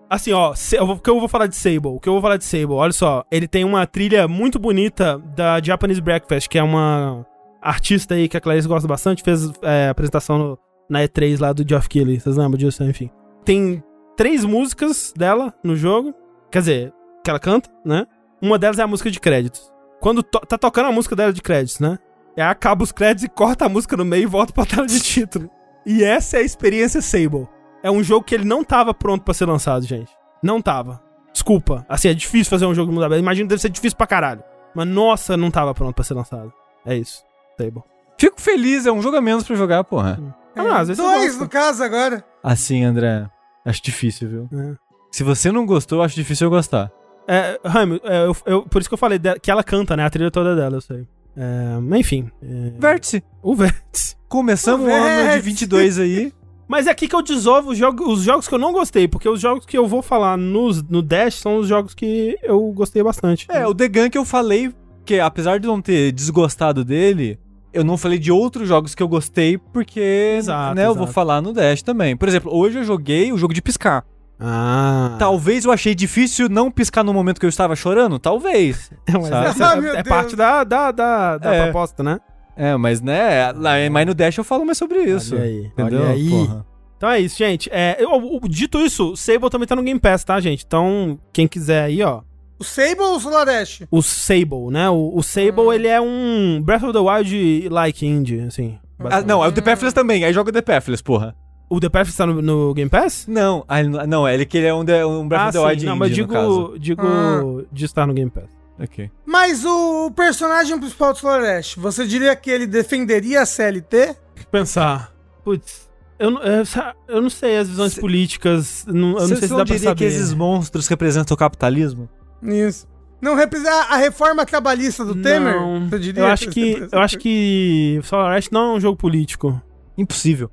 Assim, 0.09 0.33
ó, 0.33 0.53
o 0.83 0.99
que 1.01 1.11
eu 1.11 1.19
vou 1.19 1.29
falar 1.29 1.49
de 1.49 1.57
Sable? 1.57 1.89
O 1.89 1.99
que 1.99 2.09
eu 2.09 2.13
vou 2.13 2.23
falar 2.23 2.37
de 2.37 2.45
Sable? 2.45 2.75
Olha 2.75 2.93
só, 2.93 3.25
ele 3.31 3.49
tem 3.49 3.65
uma 3.65 3.85
trilha 3.89 4.29
muito 4.29 4.57
bonita 4.59 5.19
da 5.35 5.61
Japanese 5.61 6.01
Breakfast, 6.01 6.49
que 6.49 6.57
é 6.57 6.63
uma 6.63 7.27
artista 7.69 8.15
aí 8.15 8.29
que 8.29 8.37
a 8.37 8.41
Clarice 8.41 8.69
gosta 8.69 8.87
bastante, 8.89 9.23
fez 9.23 9.51
é, 9.63 9.89
apresentação 9.89 10.39
no- 10.39 10.59
na 10.89 11.01
E3 11.03 11.39
lá 11.41 11.53
do 11.53 11.69
Geoff 11.69 11.89
Keighley, 11.89 12.21
vocês 12.21 12.37
lembram 12.37 12.59
disso? 12.59 12.83
Enfim. 12.85 13.11
Tem 13.45 13.83
três 14.17 14.45
músicas 14.45 15.13
dela 15.17 15.53
no 15.65 15.75
jogo, 15.77 16.15
quer 16.51 16.61
dizer, 16.61 16.93
que 17.25 17.31
ela 17.31 17.39
canta, 17.41 17.69
né? 17.85 18.07
Uma 18.41 18.59
delas 18.59 18.79
é 18.79 18.83
a 18.83 18.87
música 18.87 19.11
de 19.11 19.19
créditos. 19.21 19.73
Quando 20.01 20.23
to- 20.23 20.41
tá 20.41 20.57
tocando 20.59 20.87
a 20.87 20.93
música 20.93 21.17
dela 21.17 21.33
de 21.33 21.43
créditos, 21.43 21.81
né? 21.81 21.99
Aí 22.37 22.43
acaba 22.45 22.85
os 22.85 22.93
créditos 22.93 23.25
e 23.25 23.29
corta 23.29 23.65
a 23.65 23.69
música 23.69 23.97
no 23.97 24.05
meio 24.05 24.25
e 24.25 24.27
volta 24.27 24.53
pra 24.53 24.65
tela 24.67 24.87
de 24.87 25.01
título. 25.01 25.51
E 25.87 26.05
essa 26.05 26.37
é 26.37 26.41
a 26.41 26.45
experiência 26.45 27.01
Sable. 27.01 27.49
É 27.83 27.91
um 27.91 28.03
jogo 28.03 28.25
que 28.25 28.35
ele 28.35 28.45
não 28.45 28.63
tava 28.63 28.93
pronto 28.93 29.23
pra 29.25 29.33
ser 29.35 29.47
lançado, 29.47 29.85
gente. 29.87 30.11
Não 30.43 30.61
tava. 30.61 31.01
Desculpa. 31.33 31.85
Assim, 31.89 32.09
é 32.09 32.15
difícil 32.15 32.51
fazer 32.51 32.67
um 32.67 32.75
jogo 32.75 32.89
de 32.91 32.95
mundo 32.95 33.05
aberto. 33.05 33.21
Imagino 33.23 33.47
que 33.47 33.51
deve 33.51 33.63
ser 33.63 33.69
difícil 33.71 33.97
pra 33.97 34.07
caralho. 34.07 34.43
Mas 34.75 34.87
nossa, 34.87 35.37
não 35.37 35.51
tava 35.51 35.73
pronto 35.75 35.95
pra 35.95 36.05
ser 36.05 36.15
lançado. 36.15 36.53
É 36.85 36.97
isso. 36.97 37.23
Sable. 37.59 37.83
Fico 38.19 38.41
feliz, 38.41 38.87
é 38.87 38.93
um 38.93 39.03
jogo 39.03 39.17
a 39.17 39.21
menos 39.21 39.45
pra 39.45 39.57
jogar, 39.57 39.85
porra. 39.85 40.19
Ah, 40.55 40.63
não, 40.65 40.73
às 40.75 40.89
vezes 40.89 41.03
Dois, 41.03 41.39
no 41.39 41.49
caso, 41.49 41.83
agora. 41.83 42.25
Assim, 42.43 42.83
André. 42.83 43.29
Acho 43.65 43.83
difícil, 43.83 44.29
viu? 44.29 44.49
É. 44.53 44.75
Se 45.11 45.23
você 45.23 45.51
não 45.53 45.67
gostou, 45.67 46.03
acho 46.03 46.15
difícil 46.15 46.47
eu 46.47 46.51
gostar. 46.51 46.91
É, 47.29 47.59
Raimo, 47.65 48.01
é, 48.05 48.25
eu- 48.27 48.37
eu- 48.47 48.63
por 48.63 48.81
isso 48.81 48.89
que 48.89 48.95
eu 48.95 48.99
falei 48.99 49.19
de- 49.19 49.39
que 49.41 49.51
ela 49.51 49.63
canta, 49.65 49.97
né? 49.97 50.05
A 50.05 50.11
trilha 50.11 50.31
toda 50.31 50.55
dela, 50.55 50.77
eu 50.77 50.81
sei. 50.81 51.07
É, 51.37 51.79
mas 51.83 52.01
enfim. 52.01 52.31
é, 52.43 52.73
Vértice. 52.79 53.23
o 53.43 53.55
Vértice. 53.55 54.17
Começamos 54.29 54.87
O 54.87 54.89
o 54.89 54.93
ano 54.95 55.05
de 55.05 55.23
Vértice. 55.29 55.41
22 55.43 55.99
aí. 55.99 56.33
Mas 56.69 56.87
é 56.87 56.91
aqui 56.91 57.07
que 57.07 57.15
eu 57.15 57.23
desovo 57.23 57.71
os, 57.73 57.79
jogo, 57.79 58.11
os 58.11 58.23
jogos 58.23 58.49
que 58.49 58.55
eu 58.55 58.59
não 58.59 58.73
gostei, 58.73 59.07
porque 59.07 59.29
os 59.29 59.41
jogos 59.41 59.67
que 59.67 59.77
eu 59.77 59.87
vou 59.87 60.03
falar 60.03 60.37
nos, 60.37 60.83
no 60.83 61.01
Dash 61.03 61.35
são 61.35 61.59
os 61.59 61.69
jogos 61.69 61.95
que 61.95 62.37
eu 62.43 62.61
gostei 62.73 63.03
bastante. 63.03 63.47
É, 63.51 63.67
o 63.67 63.75
The 63.75 63.89
Gun 63.89 64.11
que 64.11 64.19
eu 64.19 64.25
falei, 64.25 64.73
que 65.05 65.21
apesar 65.21 65.61
de 65.61 65.67
não 65.67 65.81
ter 65.83 66.11
desgostado 66.13 66.85
dele, 66.85 67.39
eu 67.77 67.85
não 67.85 67.97
falei 67.97 68.19
de 68.19 68.33
outros 68.33 68.67
jogos 68.69 68.95
que 68.95 69.03
eu 69.03 69.09
gostei, 69.09 69.59
porque 69.59 70.35
Exato, 70.39 70.75
né, 70.75 70.83
eu 70.87 70.95
vou 70.95 71.05
exato. 71.05 71.13
falar 71.13 71.41
no 71.41 71.53
Dash 71.53 71.83
também. 71.83 72.17
Por 72.17 72.27
exemplo, 72.29 72.53
hoje 72.55 72.79
eu 72.79 72.85
joguei 72.85 73.33
o 73.33 73.39
jogo 73.39 73.53
de 73.55 73.63
piscar. 73.63 74.05
Ah. 74.39 75.17
Talvez 75.19 75.65
eu 75.65 75.73
achei 75.73 75.95
difícil 75.95 76.49
não 76.49 76.71
piscar 76.71 77.03
no 77.03 77.13
momento 77.15 77.39
que 77.41 77.47
eu 77.47 77.51
estava 77.51 77.75
chorando, 77.75 78.19
talvez. 78.19 78.91
Mas 79.11 79.61
Ah, 79.61 79.75
é, 79.77 79.79
é 79.79 79.93
Deus. 80.03 80.09
parte 80.09 80.37
da, 80.37 80.63
da, 80.63 80.91
da, 80.91 81.39
da 81.39 81.55
É. 81.55 81.63
proposta, 81.65 82.03
né? 82.03 82.19
É, 82.59 82.75
mas 82.75 83.03
né, 83.03 83.53
lá, 83.53 83.73
mas 83.93 84.07
no 84.07 84.15
Dash 84.15 84.39
eu 84.39 84.43
falo 84.45 84.65
mais 84.65 84.79
sobre 84.79 85.01
isso. 85.03 85.35
Olha 85.35 85.45
aí, 85.45 85.67
entendeu? 85.67 86.01
olha 86.01 86.11
aí. 86.13 86.31
Porra. 86.31 86.67
Então 86.97 87.11
é 87.11 87.21
isso, 87.21 87.37
gente. 87.37 87.69
É, 87.71 87.97
eu- 87.99 88.11
o- 88.15 88.49
dito 88.49 88.79
isso, 88.81 89.13
o 89.13 89.17
Sable 89.17 89.51
também 89.51 89.67
tá 89.69 89.77
no 89.77 89.83
Game 89.83 90.01
Pass, 90.01 90.25
tá, 90.25 90.41
gente? 90.41 90.65
Então, 90.67 91.19
quem 91.35 91.47
quiser 91.47 91.83
aí, 91.85 92.03
ó. 92.03 92.23
O 92.59 92.65
Sable 92.65 93.01
ou 93.01 93.17
o 93.17 93.21
Solar 93.21 93.49
Ash? 93.49 93.83
O 93.91 94.03
Sable, 94.03 94.71
né? 94.71 94.89
O, 94.89 95.13
o 95.15 95.23
Sable, 95.23 95.75
ele 95.75 95.89
é 95.89 96.01
um 96.01 96.61
Breath 96.63 96.85
of 96.85 96.93
the 96.93 96.99
Wild-like 96.99 98.07
indie, 98.07 98.41
assim. 98.41 98.79
Ah, 98.99 99.21
não, 99.21 99.45
é 99.45 99.49
o 99.49 99.53
The 99.53 99.61
Pathless 99.61 99.93
também, 99.95 100.25
aí 100.25 100.33
joga 100.33 100.49
o 100.51 100.53
The 100.53 100.63
Pathless, 100.63 101.03
porra. 101.03 101.37
O 101.69 101.81
The 101.81 101.89
Path 101.89 102.09
tá 102.17 102.25
no, 102.27 102.41
no 102.41 102.73
Game 102.75 102.89
Pass? 102.89 103.27
Não, 103.29 103.65
ah, 103.69 103.81
ele 103.81 103.89
não, 103.89 104.07
não, 104.07 104.29
ele 104.29 104.47
que 104.47 104.57
ele 104.57 104.69
é 104.69 104.73
um, 104.75 104.85
The- 104.85 105.05
um 105.05 105.27
Breath 105.27 105.41
ah, 105.43 105.49
of 105.49 105.53
the 105.53 105.59
sim. 105.59 105.67
Wild 105.67 105.85
Não, 105.87 105.97
mas 105.97 106.11
indie, 106.13 106.23
no 106.23 106.29
caso. 106.29 106.75
digo, 106.79 106.79
digo 106.79 107.03
Ah. 107.05 107.65
de 107.73 107.85
estar 107.85 108.07
no 108.07 108.15
Game 108.15 108.31
Pass. 108.31 108.45
Ok. 108.79 109.11
Mas 109.27 109.65
o 109.65 110.11
personagem 110.13 110.79
principal 110.79 111.13
do 111.13 111.19
Solar 111.19 111.43
Ash, 111.59 111.75
você 111.77 112.07
diria 112.07 112.35
que 112.37 112.51
ele 112.51 112.67
defenderia 112.67 113.43
a 113.43 113.47
CLT? 113.47 114.15
Pensar. 114.51 115.13
Putz, 115.45 115.89
eu, 116.21 116.31
não- 116.31 116.43
eu, 116.43 116.63
eu 117.09 117.21
não 117.23 117.31
sei 117.31 117.57
as 117.59 117.69
visões 117.69 117.95
Cê- 117.95 118.01
políticas. 118.01 118.85
Não, 118.87 118.95
eu 118.95 119.13
não 119.15 119.21
Você 119.21 119.37
sei 119.37 119.49
se 119.49 119.51
não 119.51 119.59
dá 119.59 119.65
pra 119.67 119.75
diria 119.75 119.89
saber. 119.91 119.99
que 119.99 120.05
esses 120.05 120.33
monstros 120.33 120.87
representam 120.87 121.35
o 121.35 121.39
capitalismo? 121.39 122.09
Isso. 122.43 122.87
Não 123.21 123.35
representa 123.35 123.93
a 123.93 123.97
reforma 123.97 124.45
trabalhista 124.45 125.05
do 125.05 125.15
Temer? 125.15 125.55
Não, 125.55 125.89
Você 125.89 125.99
diria 125.99 126.23
eu 126.23 126.27
acho 126.27 126.45
isso 126.45 126.53
que 126.53 126.89
eu 126.93 127.01
acho 127.01 127.19
que 127.19 128.01
Solar 128.05 128.37
Ash 128.37 128.51
não 128.51 128.75
é 128.75 128.77
um 128.77 128.81
jogo 128.81 128.97
político. 128.97 129.61
Impossível. 129.97 130.51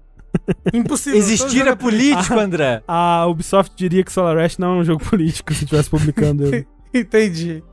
Impossível. 0.74 1.20
Existir 1.20 1.68
é 1.68 1.76
político, 1.76 2.34
André. 2.34 2.82
A 2.88 3.26
Ubisoft 3.28 3.76
diria 3.76 4.04
que 4.04 4.12
Solar 4.12 4.38
Ash 4.38 4.58
não 4.58 4.76
é 4.76 4.78
um 4.78 4.84
jogo 4.84 5.04
político 5.04 5.54
se 5.54 5.66
estivesse 5.66 5.90
publicando 5.90 6.46
ele. 6.46 6.68
Entendi. 6.94 7.64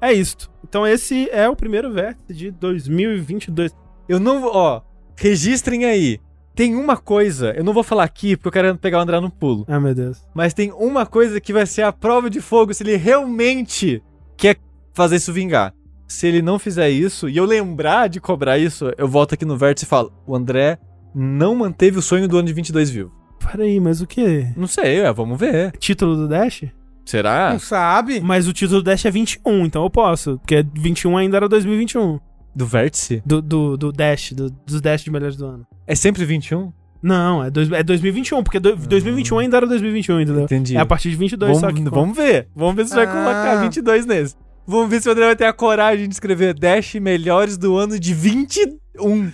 É, 0.00 0.10
é 0.10 0.12
isto. 0.12 0.50
Então 0.66 0.86
esse 0.86 1.28
é 1.30 1.48
o 1.48 1.56
primeiro 1.56 1.92
vértice 1.92 2.32
de 2.32 2.50
2022. 2.52 3.74
Eu 4.08 4.20
não 4.20 4.40
vou, 4.40 4.52
ó, 4.54 4.82
registrem 5.16 5.84
aí. 5.84 6.20
Tem 6.60 6.76
uma 6.76 6.94
coisa, 6.94 7.54
eu 7.56 7.64
não 7.64 7.72
vou 7.72 7.82
falar 7.82 8.04
aqui 8.04 8.36
porque 8.36 8.48
eu 8.48 8.52
quero 8.52 8.76
pegar 8.76 8.98
o 8.98 9.00
André 9.00 9.18
no 9.18 9.30
pulo, 9.30 9.64
Ai, 9.66 9.80
meu 9.80 9.94
Deus. 9.94 10.18
mas 10.34 10.52
tem 10.52 10.70
uma 10.72 11.06
coisa 11.06 11.40
que 11.40 11.54
vai 11.54 11.64
ser 11.64 11.80
a 11.80 11.90
prova 11.90 12.28
de 12.28 12.38
fogo 12.38 12.74
se 12.74 12.82
ele 12.82 12.98
realmente 12.98 14.02
quer 14.36 14.58
fazer 14.92 15.16
isso 15.16 15.32
vingar. 15.32 15.72
Se 16.06 16.26
ele 16.26 16.42
não 16.42 16.58
fizer 16.58 16.90
isso 16.90 17.30
e 17.30 17.38
eu 17.38 17.46
lembrar 17.46 18.10
de 18.10 18.20
cobrar 18.20 18.58
isso, 18.58 18.92
eu 18.98 19.08
volto 19.08 19.32
aqui 19.32 19.46
no 19.46 19.56
vértice 19.56 19.86
e 19.86 19.88
falo: 19.88 20.12
o 20.26 20.36
André 20.36 20.78
não 21.14 21.54
manteve 21.54 21.98
o 21.98 22.02
sonho 22.02 22.28
do 22.28 22.36
ano 22.36 22.48
de 22.48 22.52
22 22.52 22.90
vivo. 22.90 23.10
Peraí, 23.38 23.80
mas 23.80 24.02
o 24.02 24.06
que? 24.06 24.46
Não 24.54 24.66
sei, 24.66 24.98
é, 24.98 25.10
vamos 25.14 25.40
ver. 25.40 25.72
Título 25.78 26.14
do 26.14 26.28
Dash? 26.28 26.64
Será? 27.06 27.52
Não 27.54 27.58
sabe? 27.58 28.20
Mas 28.20 28.46
o 28.46 28.52
título 28.52 28.82
do 28.82 28.84
Dash 28.84 29.06
é 29.06 29.10
21, 29.10 29.64
então 29.64 29.82
eu 29.82 29.88
posso. 29.88 30.36
Porque 30.36 30.62
21 30.74 31.16
ainda 31.16 31.38
era 31.38 31.48
2021. 31.48 32.20
Do 32.54 32.66
vértice? 32.66 33.22
Do, 33.24 33.40
do, 33.40 33.76
do 33.76 33.92
Dash, 33.92 34.32
do- 34.32 34.50
dos 34.50 34.80
Dash 34.80 35.02
de 35.02 35.10
melhores 35.10 35.36
do 35.36 35.46
ano. 35.46 35.66
É 35.86 35.94
sempre 35.94 36.24
21? 36.24 36.72
Não, 37.02 37.42
é, 37.44 37.50
dois, 37.50 37.70
é 37.72 37.82
2021, 37.82 38.42
porque 38.42 38.58
do- 38.60 38.76
2021 38.76 39.38
ainda 39.38 39.56
era 39.56 39.66
2021, 39.66 40.20
entendeu? 40.20 40.44
Entendi. 40.44 40.76
É 40.76 40.80
a 40.80 40.84
partir 40.86 41.08
de 41.10 41.16
22 41.16 41.58
só 41.58 41.68
que... 41.68 41.74
Vamos, 41.74 41.90
vamos 41.90 42.16
ver. 42.16 42.48
Vamos 42.54 42.74
ver 42.74 42.86
se 42.86 42.94
vai 42.94 43.04
Ah. 43.04 43.10
colocar 43.10 43.60
22 43.62 44.04
nesse. 44.06 44.34
Vamos 44.66 44.90
ver 44.90 45.00
se 45.00 45.08
o 45.08 45.12
André 45.12 45.24
vai 45.26 45.36
ter 45.36 45.44
a 45.46 45.52
coragem 45.52 46.06
de 46.08 46.14
escrever 46.14 46.52
Dash 46.54 46.94
melhores 46.96 47.56
do 47.56 47.76
ano 47.76 47.98
de 47.98 48.12
21. 48.12 49.32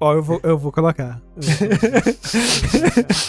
Ó, 0.00 0.12
eu 0.14 0.22
vou, 0.22 0.40
eu 0.42 0.58
vou 0.58 0.72
colocar. 0.72 1.20
Eu 1.36 1.42
vou 1.42 1.78
colocar. 1.78 2.04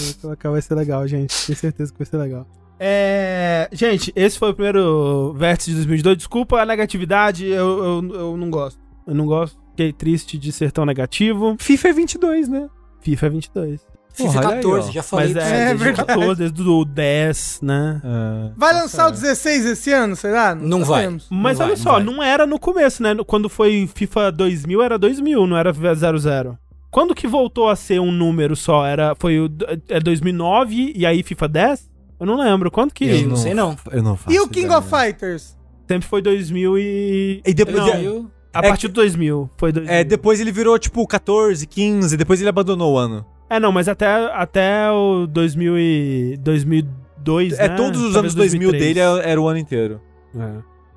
Eu 0.00 0.04
vou 0.06 0.14
colocar, 0.22 0.50
vai 0.50 0.62
ser 0.62 0.74
legal, 0.74 1.06
gente. 1.06 1.34
Tenho 1.46 1.58
certeza 1.58 1.92
que 1.92 1.98
vai 1.98 2.06
ser 2.06 2.16
legal. 2.16 2.46
É. 2.82 3.68
Gente, 3.72 4.10
esse 4.16 4.38
foi 4.38 4.50
o 4.50 4.54
primeiro 4.54 5.34
vértice 5.36 5.70
de 5.70 5.76
2022. 5.76 6.16
Desculpa 6.16 6.60
a 6.60 6.64
negatividade, 6.66 7.46
eu, 7.46 7.84
eu, 7.84 8.14
eu 8.14 8.36
não 8.38 8.50
gosto. 8.50 8.80
Eu 9.06 9.14
não 9.14 9.26
gosto. 9.26 9.58
Fiquei 9.72 9.92
triste 9.92 10.38
de 10.38 10.50
ser 10.50 10.72
tão 10.72 10.86
negativo. 10.86 11.56
FIFA 11.60 11.88
é 11.88 11.92
22, 11.92 12.48
né? 12.48 12.68
FIFA 13.00 13.26
é 13.26 13.30
22. 13.30 13.80
FIFA 14.12 14.32
Porra, 14.32 14.38
olha 14.40 14.48
aí, 14.48 14.62
14, 14.62 14.88
ó. 14.88 14.92
já 14.92 15.02
falei 15.02 15.34
Mas 15.34 15.36
é, 15.36 15.48
É 15.48 15.64
desde 15.66 15.74
o 15.74 15.84
verdade. 15.84 16.08
14, 16.08 16.38
desde 16.40 16.62
o 16.62 16.84
10, 16.84 17.60
né? 17.62 18.00
Ah, 18.04 18.50
Vai 18.56 18.74
lançar 18.74 19.08
o 19.08 19.10
16 19.12 19.66
esse 19.66 19.92
ano, 19.92 20.16
será? 20.16 20.54
Não 20.54 20.84
vai. 20.84 21.02
sabemos. 21.04 21.28
Mas 21.30 21.58
Não 21.58 21.66
olha 21.66 21.76
vai, 21.76 21.82
só, 21.82 22.00
não 22.00 22.14
não 22.14 22.22
era 22.22 22.46
no 22.46 22.58
começo, 22.58 23.02
né? 23.02 23.14
Quando 23.26 23.48
foi 23.48 23.88
FIFA 23.94 24.32
2000, 24.32 24.82
era 24.82 24.98
2000, 24.98 25.46
não 25.46 25.56
era 25.56 25.72
00. 25.72 26.58
Quando 26.90 27.14
que 27.14 27.28
voltou 27.28 27.68
a 27.68 27.76
ser 27.76 28.00
um 28.00 28.10
número 28.10 28.56
só? 28.56 28.84
Era, 28.84 29.14
foi 29.16 29.38
o 29.38 29.48
é 29.88 30.00
2009 30.00 30.92
e 30.96 31.06
aí 31.06 31.22
FIFA 31.22 31.48
10? 31.48 31.89
Eu 32.20 32.26
não 32.26 32.36
lembro. 32.38 32.70
Quando 32.70 32.92
que... 32.92 33.04
Eu 33.06 33.26
não 33.28 33.36
sei 33.36 33.54
não. 33.54 33.74
Eu 33.90 34.02
não 34.02 34.16
faço 34.16 34.36
E 34.36 34.38
o 34.40 34.46
King 34.46 34.66
ideia. 34.66 34.78
of 34.78 34.88
Fighters? 34.88 35.56
Sempre 35.88 36.06
foi 36.06 36.20
2000 36.22 36.78
e... 36.78 37.42
E 37.46 37.54
depois, 37.54 37.76
Não, 37.78 37.88
eu- 37.96 38.30
A 38.52 38.58
É 38.58 38.68
partir 38.68 38.82
que- 38.88 38.92
do 38.92 38.94
2000. 39.00 39.48
Foi 39.56 39.72
2000. 39.72 39.92
é, 39.94 40.04
depois 40.04 40.38
ele 40.40 40.52
virou 40.52 40.78
tipo 40.78 41.06
14, 41.06 41.66
15, 41.66 42.16
depois 42.16 42.40
ele 42.40 42.48
abandonou 42.48 42.94
o 42.94 42.98
ano. 42.98 43.24
É, 43.48 43.58
não, 43.58 43.72
mas 43.72 43.88
até, 43.88 44.06
até 44.32 44.90
o 44.90 45.26
2000 45.26 45.78
e... 45.78 46.36
2002, 46.40 47.58
É, 47.58 47.68
né? 47.68 47.74
todos 47.76 48.00
os 48.00 48.12
Talvez 48.12 48.16
anos 48.16 48.34
2000 48.34 48.70
2003. 48.70 48.82
dele 48.94 49.00
era 49.00 49.28
era 49.30 49.40
o 49.40 49.48
ano 49.48 49.58
inteiro. 49.58 50.00
É. 50.36 50.52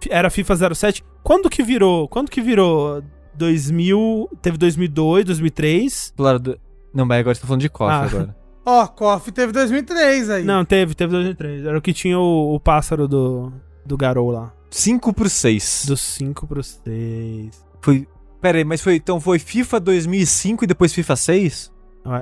Era 0.10 0.30
FIFA 0.30 0.76
07. 0.76 1.04
Quando 1.24 1.50
que 1.50 1.64
virou? 1.64 2.08
Quando 2.08 2.30
que 2.30 2.42
virou? 2.42 3.02
2000... 3.36 4.30
Teve 4.42 4.58
2002, 4.58 5.26
2003... 5.26 6.14
Claro, 6.16 6.40
do- 6.40 6.60
Não, 6.94 7.06
mas 7.06 7.20
agora 7.20 7.34
você 7.36 7.42
tá 7.42 7.48
falando 7.48 7.62
de 7.62 7.70
KOF 7.70 7.92
Ah. 7.92 8.04
agora. 8.04 8.36
Ó, 8.66 8.88
KOF 8.88 9.32
teve 9.32 9.52
2003 9.52 10.30
aí. 10.30 10.44
Não, 10.44 10.64
teve, 10.64 10.96
teve 10.96 11.12
2003. 11.12 11.66
Era 11.66 11.78
o 11.78 11.82
que 11.82 11.94
tinha 11.94 12.18
o, 12.18 12.56
o 12.56 12.60
pássaro 12.60 13.08
do, 13.08 13.52
do 13.86 13.98
Garou 13.98 14.32
lá. 14.32 14.54
5 14.70 15.14
pro 15.14 15.30
6. 15.30 15.86
Do 15.88 15.98
5 15.98 16.48
pro 16.48 16.64
6. 16.64 17.66
Foi. 17.82 18.08
Pera 18.42 18.58
aí, 18.58 18.64
mas 18.64 18.82
foi. 18.82 18.96
Então 18.96 19.20
foi 19.20 19.38
FIFA 19.40 19.80
2005 19.80 20.64
e 20.64 20.68
depois 20.68 20.94
FIFA 20.94 21.16
6? 21.16 21.74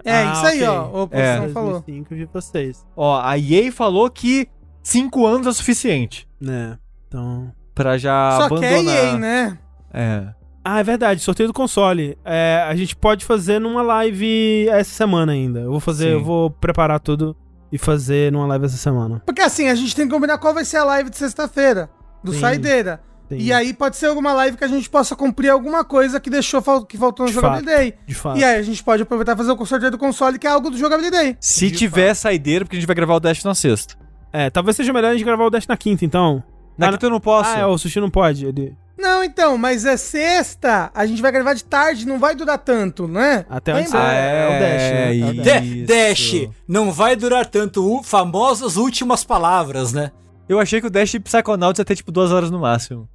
É, 0.04 0.32
isso 0.32 0.46
aí, 0.46 0.64
ó. 0.64 1.06
O 1.06 1.10
É. 1.12 1.50
Falou. 1.50 1.82
2005 1.82 2.14
e 2.16 2.28
pra 2.28 2.42
6. 2.42 2.86
Ó, 2.96 3.20
a 3.20 3.38
EA 3.38 3.72
falou 3.72 4.10
que 4.10 4.48
5 4.84 5.26
anos 5.26 5.48
é 5.48 5.54
suficiente 5.54 6.28
Né? 6.40 6.78
Então. 7.08 7.52
pra 7.74 7.98
já 7.98 8.38
Só 8.42 8.50
que 8.58 8.66
é 8.66 8.74
abandonar. 8.74 8.96
EA, 8.96 9.18
né? 9.18 9.60
É. 9.94 10.41
Ah, 10.64 10.80
é 10.80 10.84
verdade, 10.84 11.22
sorteio 11.22 11.48
do 11.48 11.54
console. 11.54 12.18
É, 12.24 12.64
a 12.68 12.76
gente 12.76 12.96
pode 12.96 13.26
fazer 13.26 13.60
numa 13.60 13.82
live 13.82 14.68
essa 14.70 14.92
semana 14.92 15.32
ainda. 15.32 15.60
Eu 15.62 15.72
vou 15.72 15.80
fazer, 15.80 16.06
Sim. 16.06 16.12
eu 16.12 16.24
vou 16.24 16.52
preparar 16.52 17.00
tudo 17.00 17.36
e 17.72 17.78
fazer 17.78 18.32
numa 18.32 18.46
live 18.46 18.66
essa 18.66 18.78
semana. 18.78 19.22
Porque 19.26 19.42
assim, 19.42 19.68
a 19.70 19.76
gente 19.76 19.96
tem 19.96 20.08
que 20.08 20.14
combinar 20.14 20.38
qual 20.38 20.54
vai 20.54 20.64
ser 20.66 20.78
a 20.78 20.84
live 20.84 21.10
de 21.10 21.18
sexta-feira. 21.18 21.90
Do 22.24 22.32
Sim. 22.34 22.40
Saideira. 22.42 23.02
Tem- 23.28 23.40
E 23.42 23.52
aí 23.54 23.74
pode 23.74 23.96
ser 23.96 24.08
alguma 24.08 24.34
live 24.34 24.58
que 24.58 24.64
a 24.64 24.68
gente 24.68 24.90
possa 24.90 25.16
cumprir 25.16 25.50
alguma 25.50 25.84
coisa 25.86 26.20
que 26.20 26.30
deixou 26.30 26.62
que 26.86 26.98
faltou 26.98 27.26
no 27.26 27.30
De 27.32 27.36
Jogabilidade. 27.36 27.96
De 28.06 28.14
fato. 28.14 28.38
E 28.38 28.44
aí 28.44 28.58
a 28.60 28.62
gente 28.62 28.84
pode 28.84 29.02
aproveitar 29.04 29.34
e 29.34 29.38
fazer 29.38 29.52
o 29.54 29.66
sorteio 29.66 29.90
do 29.92 29.98
console, 29.98 30.38
que 30.38 30.46
é 30.46 30.50
algo 30.50 30.70
do 30.70 30.78
Jogabilidade. 30.78 31.38
Se 31.40 31.72
De 31.72 31.78
tiver 31.78 32.14
saideira, 32.14 32.66
porque 32.66 32.76
a 32.76 32.80
gente 32.80 32.88
vai 32.88 32.96
gravar 32.96 33.16
o 33.16 33.20
Dash 33.20 33.44
na 33.44 33.56
sexta. 33.56 33.96
É, 34.34 34.50
talvez 34.50 34.76
seja 34.76 34.92
melhor 34.94 35.10
a 35.10 35.14
gente 35.14 35.24
gravar 35.24 35.46
o 35.46 35.50
Dash 35.50 35.66
na 35.66 35.76
quinta, 35.78 36.04
então. 36.06 36.44
Na 36.78 36.88
Ah, 36.88 36.92
quinta 36.92 37.06
eu 37.06 37.10
não 37.10 37.20
posso. 37.22 37.50
Ah, 37.50 37.60
é, 37.60 37.66
o 37.66 37.78
Sushi 37.78 38.00
não 38.02 38.10
pode. 38.10 38.46
Ele... 38.46 38.76
Não, 39.02 39.24
então, 39.24 39.58
mas 39.58 39.84
é 39.84 39.98
sexta, 39.98 40.92
a 40.94 41.06
gente 41.08 41.24
vai 41.24 41.32
gravar 41.32 41.56
de 41.56 41.64
tarde, 41.64 42.08
não 42.08 42.20
vai 42.20 42.36
durar 42.36 42.60
tanto, 42.60 43.08
né? 43.08 43.46
Até 43.50 43.74
onde 43.74 43.90
você... 43.90 43.98
embora. 43.98 44.14
é 44.14 44.48
o 44.48 44.60
Dash, 44.60 44.92
né? 44.92 45.20
É 45.20 45.26
o 45.26 45.34
isso. 45.34 45.44
Dash. 45.44 45.88
Dash, 45.88 46.50
não 46.68 46.92
vai 46.92 47.16
durar 47.16 47.46
tanto. 47.48 48.02
Famosas 48.04 48.78
últimas 48.78 49.24
palavras, 49.24 49.92
né? 49.92 50.12
Eu 50.48 50.60
achei 50.60 50.80
que 50.80 50.86
o 50.86 50.90
Dash 50.90 51.10
de 51.10 51.20
Psychonauts 51.20 51.80
ia 51.80 51.86
ter 51.86 51.96
tipo 51.96 52.12
duas 52.12 52.32
horas 52.32 52.52
no 52.52 52.60
máximo. 52.60 53.10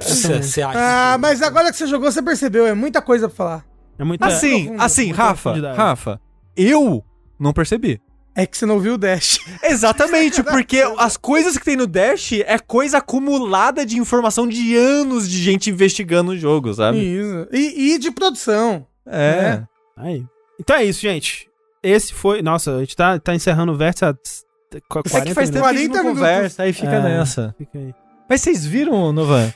Você 0.00 0.62
acha? 0.62 0.78
Ah, 0.78 1.18
mas 1.18 1.42
agora 1.42 1.70
que 1.70 1.76
você 1.76 1.86
jogou, 1.86 2.10
você 2.10 2.22
percebeu, 2.22 2.66
é 2.66 2.72
muita 2.72 3.02
coisa 3.02 3.28
pra 3.28 3.36
falar. 3.36 3.64
É 3.98 4.04
muita... 4.04 4.26
Assim, 4.26 4.64
profundo, 4.64 4.82
assim, 4.82 5.12
Rafa. 5.12 5.72
Rafa, 5.74 6.20
eu 6.56 7.04
não 7.38 7.52
percebi. 7.52 8.00
É 8.36 8.44
que 8.46 8.56
você 8.58 8.66
não 8.66 8.78
viu 8.78 8.94
o 8.94 8.98
Dash. 8.98 9.38
Exatamente, 9.64 10.42
porque 10.42 10.82
as 10.98 11.16
coisas 11.16 11.56
que 11.56 11.64
tem 11.64 11.74
no 11.76 11.86
Dash 11.86 12.32
é 12.32 12.58
coisa 12.58 12.98
acumulada 12.98 13.86
de 13.86 13.96
informação 13.98 14.46
de 14.46 14.76
anos 14.76 15.26
de 15.28 15.38
gente 15.42 15.70
investigando 15.70 16.32
o 16.32 16.36
jogo, 16.36 16.74
sabe? 16.74 16.98
Isso. 16.98 17.48
E, 17.50 17.94
e 17.94 17.98
de 17.98 18.10
produção. 18.10 18.86
É. 19.06 19.62
Aí. 19.96 20.22
Então 20.60 20.76
é 20.76 20.84
isso, 20.84 21.00
gente. 21.00 21.48
Esse 21.82 22.12
foi... 22.12 22.42
Nossa, 22.42 22.76
a 22.76 22.80
gente 22.80 22.94
tá, 22.94 23.18
tá 23.18 23.34
encerrando 23.34 23.72
o 23.72 23.76
vértice 23.76 24.04
há 24.04 24.12
t- 24.12 24.80
qu- 24.88 25.02
40 25.08 25.18
É 25.18 25.20
que 25.22 25.34
faz 25.34 25.48
tempo 25.50 25.64
minutos. 25.66 25.70
que 25.72 25.76
a 25.78 25.80
gente 25.80 25.90
40 25.90 25.94
não 25.96 26.02
minutos. 26.04 26.20
conversa, 26.20 26.62
aí 26.64 26.72
fica 26.74 26.92
É, 26.92 27.02
nessa. 27.02 27.54
Fica 27.56 27.78
aí. 27.78 27.94
Mas 28.28 28.40
vocês 28.42 28.66
viram, 28.66 29.12
Novan? 29.12 29.50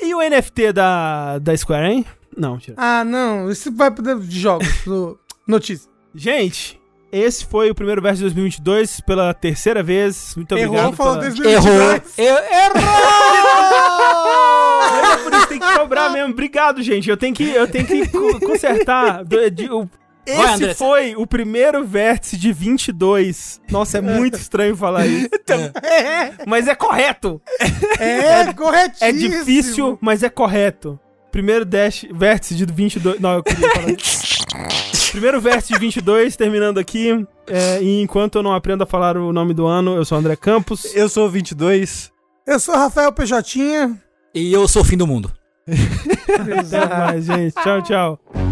E 0.00 0.14
o 0.14 0.20
NFT 0.20 0.72
da, 0.72 1.38
da 1.38 1.56
Square, 1.56 1.86
hein? 1.92 2.06
Não, 2.36 2.58
tira. 2.58 2.76
Ah, 2.78 3.02
não, 3.04 3.50
isso 3.50 3.72
vai 3.72 3.90
pro 3.90 4.20
de 4.20 4.38
jogos, 4.40 4.68
pro 4.84 5.18
notícia. 5.48 5.90
Gente, 6.14 6.78
esse 7.12 7.44
foi 7.44 7.70
o 7.70 7.74
primeiro 7.74 8.02
verso 8.02 8.16
de 8.18 8.22
2022 8.24 9.00
pela 9.00 9.32
terceira 9.34 9.82
vez. 9.82 10.34
Muito 10.36 10.56
Errou, 10.56 10.74
obrigado. 10.74 10.96
falou 10.96 11.14
pela- 11.18 11.30
2022. 11.30 11.64
Errou! 11.66 12.02
Eu- 12.18 12.44
Errou! 12.44 12.82
É 15.12 15.16
por 15.22 15.32
isso 15.34 15.46
tem 15.48 15.58
que 15.58 15.78
cobrar 15.78 16.10
mesmo. 16.10 16.32
Obrigado, 16.32 16.82
gente. 16.82 17.08
Eu 17.08 17.16
tenho 17.16 17.34
que, 17.34 17.44
eu 17.48 17.66
tenho 17.68 17.86
que 17.86 18.08
co- 18.08 18.40
consertar. 18.40 19.22
Esse 20.28 20.42
André. 20.64 20.74
foi 20.74 21.14
o 21.16 21.24
primeiro 21.24 21.84
vértice 21.86 22.36
de 22.36 22.52
22. 22.52 23.60
Nossa, 23.70 23.98
é 23.98 24.00
muito 24.00 24.36
estranho 24.36 24.76
falar 24.76 25.06
isso. 25.06 25.28
É, 25.84 26.32
Mas 26.46 26.66
é 26.66 26.74
correto. 26.74 27.40
é 28.00 28.52
corretíssimo. 28.52 29.08
É 29.08 29.12
difícil, 29.12 29.98
mas 30.00 30.22
é 30.24 30.28
correto. 30.28 30.98
Primeiro 31.30 31.64
dash, 31.64 32.04
vértice 32.12 32.54
de 32.56 32.64
22. 32.66 33.20
Não, 33.20 33.34
eu 33.34 33.42
queria 33.44 33.70
falar 33.70 33.90
isso. 33.92 34.35
Primeiro 35.10 35.40
vértice 35.40 35.72
de 35.72 35.78
22, 35.78 36.36
terminando 36.36 36.78
aqui. 36.78 37.26
É, 37.46 37.82
e 37.82 38.02
enquanto 38.02 38.36
eu 38.36 38.42
não 38.42 38.52
aprendo 38.52 38.82
a 38.82 38.86
falar 38.86 39.16
o 39.16 39.32
nome 39.32 39.54
do 39.54 39.66
ano, 39.66 39.96
eu 39.96 40.04
sou 40.04 40.16
o 40.16 40.20
André 40.20 40.36
Campos. 40.36 40.94
Eu 40.94 41.08
sou 41.08 41.26
o 41.26 41.30
22. 41.30 42.12
Eu 42.46 42.60
sou 42.60 42.74
Rafael 42.74 43.12
Pejotinha. 43.12 44.00
E 44.34 44.52
eu 44.52 44.68
sou 44.68 44.82
o 44.82 44.84
fim 44.84 44.96
do 44.96 45.06
mundo. 45.06 45.32
Até 45.66 46.86
mais, 46.86 47.24
gente. 47.24 47.54
Tchau, 47.54 47.82
tchau. 47.82 48.45